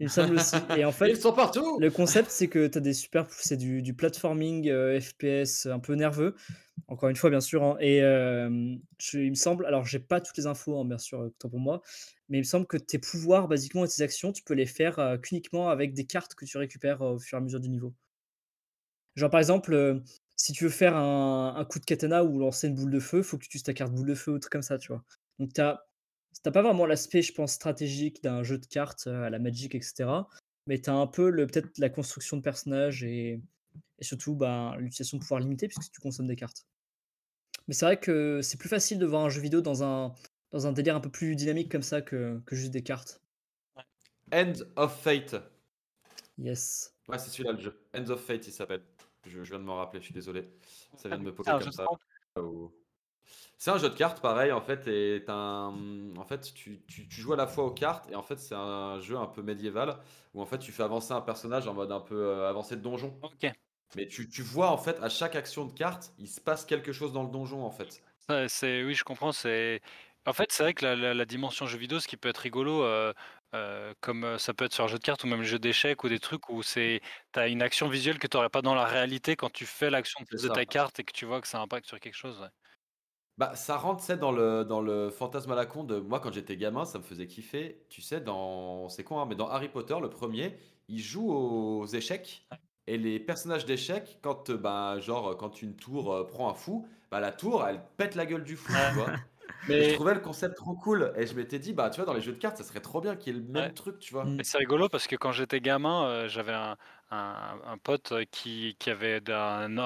Il 0.00 0.04
me 0.04 0.08
semble 0.08 0.34
aussi 0.34 0.66
et 0.70 0.84
en 0.84 0.92
fait, 0.92 1.12
Ils 1.12 1.16
sont 1.16 1.32
partout! 1.32 1.80
le 1.80 1.90
concept, 1.90 2.30
c'est 2.30 2.48
que 2.48 2.66
tu 2.68 2.78
as 2.78 2.80
des 2.80 2.94
super 2.94 3.26
c'est 3.30 3.56
du 3.56 3.82
du 3.82 3.94
platforming, 3.94 4.68
heu, 4.70 5.00
FPS 5.00 5.66
un 5.66 5.80
peu 5.80 5.94
nerveux. 5.94 6.34
Encore 6.88 7.08
une 7.10 7.16
fois, 7.16 7.30
bien 7.30 7.40
sûr, 7.40 7.64
hein 7.64 7.76
et 7.80 8.00
je 8.00 9.18
il 9.20 9.30
me 9.30 9.34
semble 9.36 9.66
alors 9.66 9.84
j'ai 9.86 10.00
pas 10.00 10.20
toutes 10.20 10.36
les 10.38 10.46
infos, 10.46 10.78
hein, 10.80 10.84
bien 10.84 10.98
sûr, 10.98 11.20
heu, 11.22 11.26
autant 11.28 11.50
pour 11.50 11.60
moi, 11.60 11.82
mais 12.28 12.38
il 12.38 12.42
me 12.42 12.44
semble 12.46 12.66
que 12.66 12.76
tes 12.78 12.98
pouvoirs, 12.98 13.48
basiquement 13.48 13.84
et 13.84 13.88
tes 13.88 14.02
actions, 14.02 14.32
tu 14.32 14.42
peux 14.44 14.54
les 14.54 14.66
faire, 14.66 14.98
heu, 15.00 15.18
qu'uniquement 15.18 15.68
avec 15.70 15.94
des 15.94 16.06
cartes 16.06 16.34
que 16.34 16.44
tu 16.46 16.58
récupères 16.58 17.02
au 17.02 17.18
fur 17.18 17.38
et 17.38 17.40
à 17.40 17.44
mesure 17.44 17.60
du 17.60 17.70
niveau. 17.70 17.94
Genre, 19.14 19.30
par 19.30 19.40
exemple, 19.40 20.02
si 20.36 20.52
tu 20.52 20.64
veux 20.64 20.70
faire 20.70 20.96
un 20.96 21.54
un 21.56 21.64
coup 21.64 21.78
de 21.78 21.84
katana 21.84 22.24
ou 22.24 22.38
lancer 22.38 22.68
une 22.68 22.74
boule 22.74 22.90
de 22.90 23.00
feu, 23.00 23.22
faut 23.22 23.36
que 23.38 23.42
tu 23.44 23.46
utilises 23.48 23.62
ta 23.64 23.74
carte 23.74 23.92
boule 23.92 24.06
de 24.08 24.14
feu 24.14 24.32
ou 24.32 24.38
truc 24.38 24.52
comme 24.52 24.62
ça, 24.62 24.78
tu 24.78 24.88
vois? 24.88 25.04
Donc 25.38 25.52
tu 25.54 25.60
as 25.60 25.86
tu 26.42 26.48
as 26.48 26.52
pas 26.52 26.62
vraiment 26.62 26.86
l'aspect, 26.86 27.22
je 27.22 27.32
pense, 27.34 27.52
stratégique 27.52 28.22
d'un 28.22 28.42
jeu 28.42 28.58
de 28.58 28.66
cartes, 28.66 29.06
heu, 29.06 29.24
à 29.24 29.30
la 29.30 29.38
Magic 29.38 29.74
et 29.74 29.80
cetera, 29.82 30.28
mais 30.66 30.80
tu 30.80 30.90
as 30.90 30.94
un 30.94 31.06
peu 31.06 31.30
le 31.30 31.46
peut-être 31.46 31.78
la 31.78 31.90
construction 31.90 32.36
de 32.36 32.42
personnages 32.42 33.04
et 33.04 33.40
et 33.98 34.04
surtout, 34.04 34.34
ben, 34.36 34.74
l'utilisation 34.76 35.18
de 35.18 35.22
pouvoirs 35.22 35.40
limités 35.40 35.68
puisque 35.68 35.92
tu 35.92 36.00
consommes 36.00 36.26
des 36.28 36.36
cartes. 36.36 36.64
Mais 37.68 37.74
c'est 37.74 37.84
vrai 37.84 37.98
que 38.00 38.40
c'est 38.42 38.58
plus 38.58 38.68
facile 38.68 38.98
de 38.98 39.06
voir 39.06 39.24
un 39.24 39.28
jeu 39.28 39.40
vidéo 39.40 39.60
dans 39.60 39.82
un 39.82 40.14
dans 40.52 40.66
un 40.66 40.72
délire 40.72 40.96
un 40.96 41.00
peu 41.00 41.10
plus 41.10 41.34
dynamique 41.36 41.70
comme 41.70 41.82
ça 41.82 42.00
que 42.02 42.40
que 42.46 42.54
juste 42.56 42.70
des 42.72 42.82
cartes. 42.82 43.20
End 44.32 44.54
of 44.76 45.00
Fate. 45.02 45.34
Yes. 46.38 46.92
Ouais, 47.08 47.18
c'est 47.18 47.30
celui-là 47.30 47.52
le 47.52 47.60
jeu. 47.60 47.78
End 47.94 48.08
of 48.10 48.20
Fate, 48.20 48.46
il 48.46 48.52
s'appelle. 48.52 48.82
Je 49.26 49.42
je 49.42 49.50
viens 49.50 49.58
de 49.58 49.64
m'en 49.64 49.76
rappeler, 49.76 50.00
je 50.00 50.06
suis 50.06 50.14
désolé. 50.14 50.48
Ça 50.96 51.08
vient 51.08 51.18
de 51.18 51.22
me 51.24 51.30
C'est 51.30 51.36
popper 51.36 51.50
un 51.50 51.58
comme 51.58 51.72
ça? 51.72 51.86
C'est 53.58 53.70
un 53.70 53.78
jeu 53.78 53.88
de 53.90 53.94
cartes 53.94 54.20
pareil 54.20 54.52
en 54.52 54.60
fait 54.60 54.86
et 54.88 55.24
un, 55.28 56.12
en 56.16 56.24
fait 56.24 56.52
tu 56.54 56.82
tu 56.86 57.08
tu 57.08 57.20
joues 57.20 57.32
à 57.32 57.36
la 57.36 57.46
fois 57.46 57.64
aux 57.64 57.70
cartes 57.72 58.08
et 58.10 58.14
en 58.14 58.22
fait 58.22 58.38
c'est 58.38 58.54
un 58.54 59.00
jeu 59.00 59.16
un 59.16 59.26
peu 59.26 59.42
médiéval 59.42 59.98
où 60.34 60.42
en 60.42 60.46
fait 60.46 60.58
tu 60.58 60.72
fais 60.72 60.82
avancer 60.82 61.12
un 61.12 61.20
personnage 61.20 61.66
en 61.68 61.74
mode 61.74 61.92
un 61.92 62.00
peu, 62.00 62.14
heu, 62.16 62.44
avancé 62.46 62.76
de 62.76 62.80
donjon. 62.82 63.22
OK. 63.22 63.52
Mais 63.94 64.08
tu 64.08 64.28
tu 64.30 64.42
vois 64.42 64.70
en 64.70 64.78
fait 64.78 64.98
à 65.02 65.08
chaque 65.10 65.36
action 65.36 65.66
de 65.66 65.72
carte, 65.72 66.14
il 66.18 66.28
se 66.28 66.40
passe 66.40 66.66
quelque 66.66 66.92
chose 66.92 67.12
dans 67.12 67.24
le 67.24 67.30
donjon 67.30 67.64
en 67.64 67.70
fait. 67.72 68.04
Ouais, 68.28 68.48
c'est 68.48 68.82
oui, 68.82 68.94
je 68.94 69.04
comprends, 69.04 69.30
c'est 69.30 69.80
en 70.26 70.32
fait, 70.32 70.50
c'est 70.50 70.64
vrai 70.64 70.74
que 70.74 70.84
la 70.84 70.96
la 70.96 71.14
la 71.14 71.24
dimension 71.24 71.66
jeu 71.68 71.78
vidéo, 71.78 72.00
ce 72.00 72.08
qui 72.08 72.16
peut 72.16 72.28
être 72.28 72.38
rigolo, 72.38 72.82
heu 72.82 73.14
heu, 73.54 73.94
comme, 74.00 74.24
heu, 74.24 74.38
ça 74.38 74.52
peut 74.52 74.64
être 74.64 74.72
sur 74.74 74.82
un 74.84 74.88
jeu 74.88 74.98
de 74.98 75.04
cartes 75.04 75.22
ou 75.22 75.28
même 75.28 75.44
jeux 75.44 75.60
d'échecs 75.60 76.02
ou 76.02 76.08
des 76.08 76.18
trucs 76.18 76.48
où 76.48 76.62
c'est 76.64 77.00
tu 77.32 77.38
as 77.38 77.46
une 77.46 77.62
action 77.62 77.88
visuelle 77.88 78.18
que 78.18 78.26
tu 78.26 78.36
aurais 78.36 78.50
pas 78.50 78.62
dans 78.62 78.74
la 78.74 78.84
réalité 78.84 79.36
quand 79.36 79.50
tu 79.50 79.64
fais 79.64 79.90
l'action 79.90 80.20
de 80.42 80.48
ta 80.48 80.66
carte 80.66 80.98
et 80.98 81.04
que 81.04 81.12
tu 81.12 81.24
vois 81.24 81.40
que 81.40 81.46
ça 81.46 81.60
impacte 81.60 81.86
sur 81.86 82.00
quelque 82.00 82.14
chose, 82.16 82.40
ouais. 82.40 82.48
Bah, 83.38 83.54
ça 83.54 83.76
rentre, 83.76 84.00
tu 84.00 84.06
sais, 84.06 84.16
dans 84.16 84.32
le 84.32 84.64
dans 84.64 84.80
le 84.80 85.10
fantasme 85.10 85.52
à 85.52 85.54
la 85.54 85.66
con 85.66 85.84
de 85.84 85.98
moi 86.00 86.20
quand 86.20 86.32
j'étais 86.32 86.56
gamin, 86.56 86.86
ça 86.86 86.98
me 86.98 87.04
faisait 87.04 87.26
kiffer. 87.26 87.84
Tu 87.90 88.00
sais, 88.00 88.20
dans 88.22 88.88
c'est 88.88 89.04
con, 89.04 89.18
hein, 89.20 89.26
mais 89.26 89.34
dans 89.34 89.48
Harry 89.48 89.68
Potter, 89.68 89.94
le 90.00 90.08
premier, 90.08 90.56
il 90.88 90.98
joue 91.00 91.30
aux 91.30 91.84
échecs 91.86 92.48
et 92.86 92.96
les 92.96 93.20
personnages 93.20 93.66
d'échecs, 93.66 94.20
quand, 94.22 94.48
heu, 94.48 94.56
bah, 94.56 94.98
genre, 95.00 95.32
heu, 95.32 95.34
quand 95.34 95.60
une 95.60 95.76
tour, 95.76 96.14
heu, 96.14 96.26
prend 96.26 96.48
un 96.48 96.54
fou, 96.54 96.88
bah, 97.10 97.20
la 97.20 97.30
tour, 97.32 97.66
elle 97.66 97.82
pète 97.98 98.14
la 98.14 98.24
gueule 98.24 98.44
du 98.44 98.56
fou, 98.56 98.78
tu 98.78 98.94
vois? 98.94 99.22
Et 99.68 99.82
je 99.82 99.88
Mais 99.88 99.92
trouvais 99.92 100.14
le 100.14 100.20
concept 100.20 100.56
trop 100.56 100.74
cool 100.76 101.12
et 101.16 101.26
je 101.26 101.34
m'étais 101.34 101.58
dit: 101.58 101.72
«Bah, 101.74 101.90
tu 101.90 101.96
vois, 101.96 102.06
dans 102.06 102.14
les 102.14 102.20
jeux 102.22 102.32
de 102.32 102.38
cartes, 102.38 102.56
ça 102.56 102.64
serait 102.64 102.80
trop 102.80 103.00
bien 103.02 103.16
qu'il 103.16 103.34
y 103.34 103.38
ait 103.38 103.42
le 103.42 103.46
ouais. 103.54 103.72
même 103.72 103.74
truc», 103.74 103.98
tu 103.98 104.14
vois? 104.14 104.38
Et 104.38 104.44
c'est 104.44 104.58
rigolo 104.58 104.88
parce 104.88 105.06
que 105.08 105.16
quand 105.16 105.32
j'étais 105.32 105.60
gamin, 105.60 106.28
j'avais 106.28 106.52
un 106.54 106.76
un 107.10 107.60
un 107.64 107.78
pote, 107.78 108.12
heu, 108.12 108.24
qui 108.24 108.76
qui 108.78 108.90
avait 108.90 109.22
un 109.30 109.78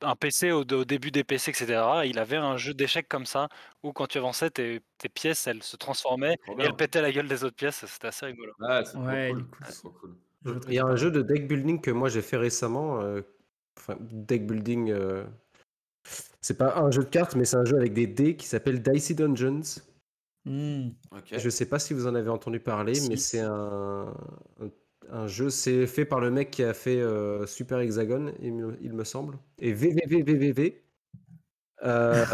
un 0.00 0.16
PC 0.16 0.52
au 0.52 0.60
au 0.62 0.84
début 0.84 1.10
des 1.10 1.24
PC 1.24 1.50
et 1.52 1.54
cetera. 1.54 2.06
Il 2.06 2.18
avait 2.18 2.36
un 2.36 2.56
jeu 2.56 2.74
d'échecs 2.74 3.08
comme 3.08 3.26
ça, 3.26 3.48
où 3.82 3.92
quand 3.92 4.06
tu 4.08 4.18
avançais 4.18 4.50
tes 4.50 4.80
tes 4.98 5.08
pièces, 5.08 5.46
elles 5.46 5.62
se 5.62 5.76
transformaient 5.76 6.36
et 6.58 6.62
elles 6.64 6.74
pétaient 6.76 7.02
la 7.02 7.12
gueule 7.12 7.28
des 7.28 7.44
autres 7.44 7.56
pièces, 7.56 7.84
c'était 7.86 8.08
assez 8.08 8.26
rigolo. 8.26 8.52
C'est 8.84 8.96
Ouais, 8.96 9.30
il 9.30 9.44
cool, 9.44 9.48
cool 9.82 9.92
cool. 10.00 10.72
Y 10.72 10.78
a 10.78 10.84
un 10.86 10.96
jeu 10.96 11.10
de 11.10 11.22
deck 11.22 11.48
building 11.48 11.80
que 11.80 11.90
moi 11.90 12.08
j'ai 12.08 12.22
fait 12.22 12.36
récemment. 12.36 13.00
euh, 13.02 13.22
Enfin, 13.76 13.96
deck 14.00 14.46
building. 14.46 14.90
euh, 14.92 15.24
C'est 16.40 16.58
pas 16.58 16.76
un 16.78 16.90
jeu 16.90 17.02
de 17.04 17.08
cartes, 17.08 17.34
mais 17.36 17.44
c'est 17.44 17.56
un 17.56 17.64
jeu 17.64 17.76
avec 17.76 17.94
des 17.94 18.06
dés 18.06 18.36
qui 18.36 18.46
s'appelle 18.46 18.82
Dicey 18.82 19.14
Dungeons. 19.14 19.62
Hmm. 20.44 20.90
Ok. 21.10 21.34
Je 21.38 21.48
sais 21.48 21.66
pas 21.68 21.78
si 21.78 21.94
vous 21.94 22.06
en 22.06 22.14
avez 22.14 22.28
entendu 22.28 22.60
parler, 22.60 23.00
mais 23.08 23.16
c'est 23.16 23.40
un, 23.40 24.14
un, 24.60 24.70
un 25.10 25.26
jeu. 25.26 25.50
C'est 25.50 25.86
fait 25.86 26.04
par 26.04 26.20
le 26.20 26.30
mec 26.30 26.50
qui 26.50 26.62
a 26.62 26.74
fait 26.74 27.00
euh, 27.00 27.46
Super 27.46 27.78
Hexagon, 27.80 28.32
il 28.40 28.54
me, 28.54 28.76
il 28.82 28.92
me 28.92 29.04
semble. 29.04 29.38
Et 29.58 29.72
VVVVVV. 29.72 30.82
Euh, 31.84 32.24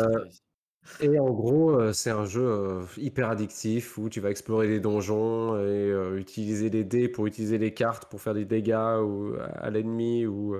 et 1.01 1.18
en 1.18 1.30
gros, 1.32 1.70
euh, 1.72 1.92
c'est 1.92 2.10
un 2.10 2.24
jeu 2.26 2.80
hyper 2.98 3.30
addictif 3.30 3.98
où 3.98 4.09
tu 4.10 4.20
vas 4.20 4.30
explorer 4.30 4.68
les 4.68 4.80
donjons 4.80 5.56
et 5.59 5.60
euh, 5.60 6.18
utiliser 6.18 6.70
les 6.70 6.84
dés 6.84 7.09
pour 7.09 7.26
utiliser 7.26 7.59
les 7.59 7.74
cartes 7.74 8.10
pour 8.10 8.20
faire 8.22 8.34
des 8.34 8.44
dégâts 8.47 8.98
ou, 9.02 9.34
à 9.55 9.70
l'ennemi. 9.70 10.26
Ou, 10.26 10.56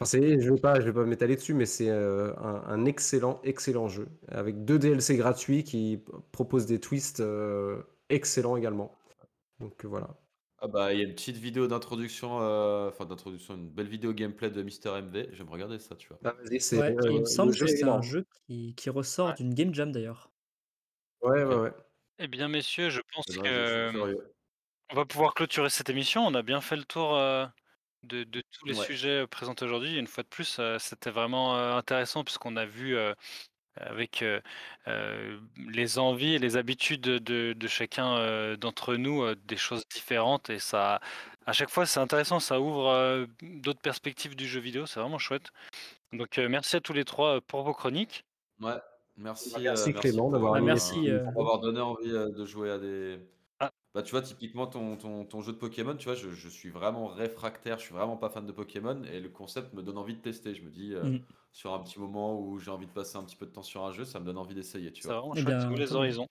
Enfin, 0.00 0.06
c'est- 0.18 0.40
je 0.40 0.52
vais 0.52 0.60
pas, 0.60 0.80
je 0.80 0.86
vais 0.86 0.92
pas 0.92 1.04
m'étaler 1.04 1.36
dessus, 1.36 1.54
mais 1.54 1.66
c'est 1.66 1.90
euh, 1.90 2.32
un, 2.38 2.62
un 2.66 2.84
excellent, 2.86 3.40
excellent 3.44 3.88
jeu 3.88 4.08
avec 4.28 4.64
deux 4.64 4.78
DLC 4.78 5.16
gratuits 5.16 5.62
qui 5.64 6.02
proposent 6.32 6.66
des 6.66 6.80
twists 6.80 7.20
euh, 7.20 7.82
excellents 8.08 8.56
également. 8.56 8.96
Donc 9.60 9.84
voilà. 9.84 10.08
Ah 10.62 10.68
bah, 10.68 10.92
il 10.92 10.98
y 11.00 11.02
a 11.02 11.06
une 11.06 11.14
petite 11.14 11.36
vidéo 11.38 11.66
d'introduction, 11.68 12.40
euh, 12.42 12.88
enfin 12.90 13.06
d'introduction, 13.06 13.54
une 13.54 13.70
belle 13.70 13.88
vidéo 13.88 14.12
gameplay 14.12 14.50
de 14.50 14.62
Mister 14.62 14.90
MV. 14.98 15.28
J'aime 15.32 15.48
regarder 15.48 15.78
ça, 15.78 15.96
tu 15.96 16.08
vois. 16.08 16.22
Bah, 16.22 16.34
vas-y, 16.38 16.60
c'est, 16.60 16.82
Ouais, 16.82 16.94
euh, 16.98 17.10
il 17.10 17.20
me 17.20 17.24
le 17.46 17.52
semble 17.52 17.52
jeu 17.52 17.66
que 17.66 17.70
est 17.70 17.78
c'est 17.78 17.86
un 17.86 18.00
énorme. 18.00 18.02
jeu 18.02 18.24
qui, 18.46 18.74
qui 18.74 18.90
ressort 18.90 19.34
d'une 19.34 19.54
Game 19.54 19.74
Jam 19.74 19.92
d'ailleurs. 19.92 20.32
Ouais, 21.22 21.44
Ok. 21.44 21.44
ouais, 21.44 21.56
ouais. 21.62 21.72
Eh 22.18 22.28
bien, 22.28 22.48
messieurs, 22.48 22.90
je 22.90 23.00
pense 23.12 23.26
Eh 23.28 23.32
ben, 23.32 23.64
je 23.64 23.70
suis 23.70 23.86
que 23.86 24.16
on 24.90 24.96
va 24.96 25.06
pouvoir 25.06 25.34
clôturer 25.34 25.70
cette 25.70 25.90
émission. 25.90 26.26
On 26.26 26.34
a 26.34 26.42
bien 26.42 26.60
fait 26.60 26.76
le 26.76 26.84
tour 26.84 27.16
euh, 27.16 27.46
de, 28.04 28.24
de 28.24 28.42
tous 28.52 28.66
les 28.66 28.74
Ouais. 28.74 28.86
sujets 28.86 29.22
euh, 29.24 29.26
présentés 29.26 29.64
aujourd'hui. 29.64 29.96
Une 29.98 30.06
fois 30.08 30.24
de 30.24 30.28
plus, 30.28 30.58
euh, 30.60 30.78
c'était 30.78 31.10
vraiment 31.10 31.56
euh, 31.58 31.74
intéressant 31.76 32.24
puisqu'on 32.24 32.56
a 32.56 32.66
vu 32.66 32.96
euh, 32.96 33.14
avec 33.80 34.22
euh, 34.22 34.40
euh, 34.88 35.38
les 35.68 35.98
envies 35.98 36.34
et 36.34 36.38
les 36.38 36.56
habitudes 36.56 37.00
de, 37.00 37.52
de 37.52 37.68
chacun 37.68 38.16
euh, 38.16 38.56
d'entre 38.56 38.96
nous 38.96 39.22
euh, 39.22 39.36
des 39.46 39.56
choses 39.56 39.86
différentes. 39.88 40.50
Et 40.50 40.58
ça, 40.58 41.00
à 41.46 41.52
chaque 41.52 41.70
fois, 41.70 41.86
c'est 41.86 42.00
intéressant. 42.00 42.40
Ça 42.40 42.60
ouvre 42.60 42.88
euh, 42.88 43.26
d'autres 43.42 43.80
perspectives 43.80 44.36
du 44.36 44.46
jeu 44.46 44.60
vidéo. 44.60 44.86
C'est 44.86 45.00
vraiment 45.00 45.18
chouette. 45.18 45.50
Donc, 46.12 46.38
euh, 46.38 46.48
merci 46.48 46.76
à 46.76 46.80
tous 46.80 46.92
les 46.92 47.04
trois 47.04 47.40
pour 47.40 47.62
vos 47.62 47.72
chroniques. 47.72 48.24
Ouais, 48.60 48.74
merci, 49.16 49.54
merci 49.58 49.90
euh, 49.90 50.00
Clément 50.00 50.30
d'avoir 50.30 50.60
merci, 50.60 51.10
euh, 51.10 51.24
donné 51.62 51.80
envie 51.80 52.10
euh, 52.10 52.30
de 52.30 52.44
jouer 52.44 52.70
à 52.70 52.78
des. 52.78 53.18
Ah. 53.94 54.00
Bah, 54.00 54.02
tu 54.02 54.10
vois, 54.12 54.22
typiquement, 54.22 54.66
ton, 54.68 54.96
ton, 54.96 55.24
ton 55.26 55.40
jeu 55.42 55.52
de 55.52 55.58
Pokémon, 55.58 55.96
tu 55.96 56.04
vois, 56.06 56.14
je, 56.14 56.30
je 56.30 56.48
suis 56.48 56.70
vraiment 56.70 57.06
réfractaire, 57.08 57.78
je 57.78 57.84
suis 57.84 57.94
vraiment 57.94 58.16
pas 58.16 58.30
fan 58.30 58.46
de 58.46 58.52
Pokémon 58.52 59.02
et 59.04 59.20
le 59.20 59.28
concept 59.30 59.72
me 59.74 59.82
donne 59.82 59.98
envie 59.98 60.14
de 60.16 60.20
tester. 60.22 60.54
Je 60.54 60.62
me 60.62 60.70
dis, 60.70 60.94
euh, 60.94 61.10
Mm. 61.10 61.26
sur 61.52 61.72
un 61.74 61.80
petit 61.82 61.98
moment 61.98 62.38
où 62.40 62.58
j'ai 62.58 62.70
envie 62.70 62.86
de 62.86 62.92
passer 62.92 63.16
un 63.18 63.24
petit 63.24 63.36
peu 63.36 63.46
de 63.46 63.50
temps 63.52 63.62
sur 63.62 63.84
un 63.84 63.92
jeu, 63.92 64.04
ça 64.04 64.20
me 64.20 64.24
donne 64.24 64.38
envie 64.38 64.54
d'essayer, 64.54 64.92
tu 64.92 65.02
C'est 65.02 65.08
vois. 65.08 65.16
vraiment 65.18 65.34
Eh 65.34 65.42
chouette, 65.42 65.42
bien, 65.42 65.66
tous 65.66 65.74
les 65.76 65.94
horizons. 65.94 66.26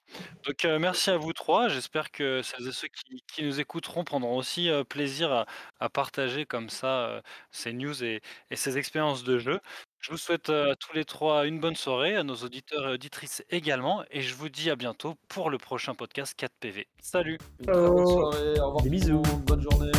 Donc 0.45 0.65
euh, 0.65 0.79
merci 0.79 1.09
à 1.09 1.17
vous 1.17 1.33
trois. 1.33 1.67
J'espère 1.69 2.11
que 2.11 2.41
celles 2.41 2.67
et 2.67 2.71
ceux 2.71 2.87
qui, 2.87 3.23
qui 3.27 3.43
nous 3.43 3.59
écouteront 3.59 4.03
prendront 4.03 4.35
aussi 4.37 4.69
euh, 4.69 4.83
plaisir 4.83 5.31
à, 5.31 5.45
à 5.79 5.89
partager 5.89 6.45
comme 6.45 6.69
ça 6.69 7.07
euh, 7.09 7.21
ces 7.51 7.73
news 7.73 8.03
et, 8.03 8.21
et 8.51 8.55
ces 8.55 8.77
expériences 8.77 9.23
de 9.23 9.37
jeu. 9.39 9.59
Je 9.99 10.11
vous 10.11 10.17
souhaite 10.17 10.49
euh, 10.49 10.71
à 10.71 10.75
tous 10.75 10.93
les 10.93 11.03
trois 11.03 11.45
une 11.45 11.59
bonne 11.59 11.75
soirée, 11.75 12.15
à 12.15 12.23
nos 12.23 12.35
auditeurs 12.35 12.87
et 12.89 12.93
auditrices 12.93 13.43
également, 13.49 14.03
et 14.11 14.21
je 14.21 14.33
vous 14.33 14.47
dis 14.49 14.69
à 14.69 14.75
bientôt 14.75 15.15
pour 15.27 15.49
le 15.49 15.57
prochain 15.57 15.93
podcast 15.93 16.39
4PV. 16.39 16.87
Salut 17.01 17.37
Une 17.59 17.65
très 17.65 17.73
bonne 17.75 18.07
soirée, 18.07 18.59
au 18.61 18.65
revoir 18.67 18.83
Des 18.83 18.89
bisous. 18.89 19.21
bonne 19.45 19.61
journée. 19.61 19.91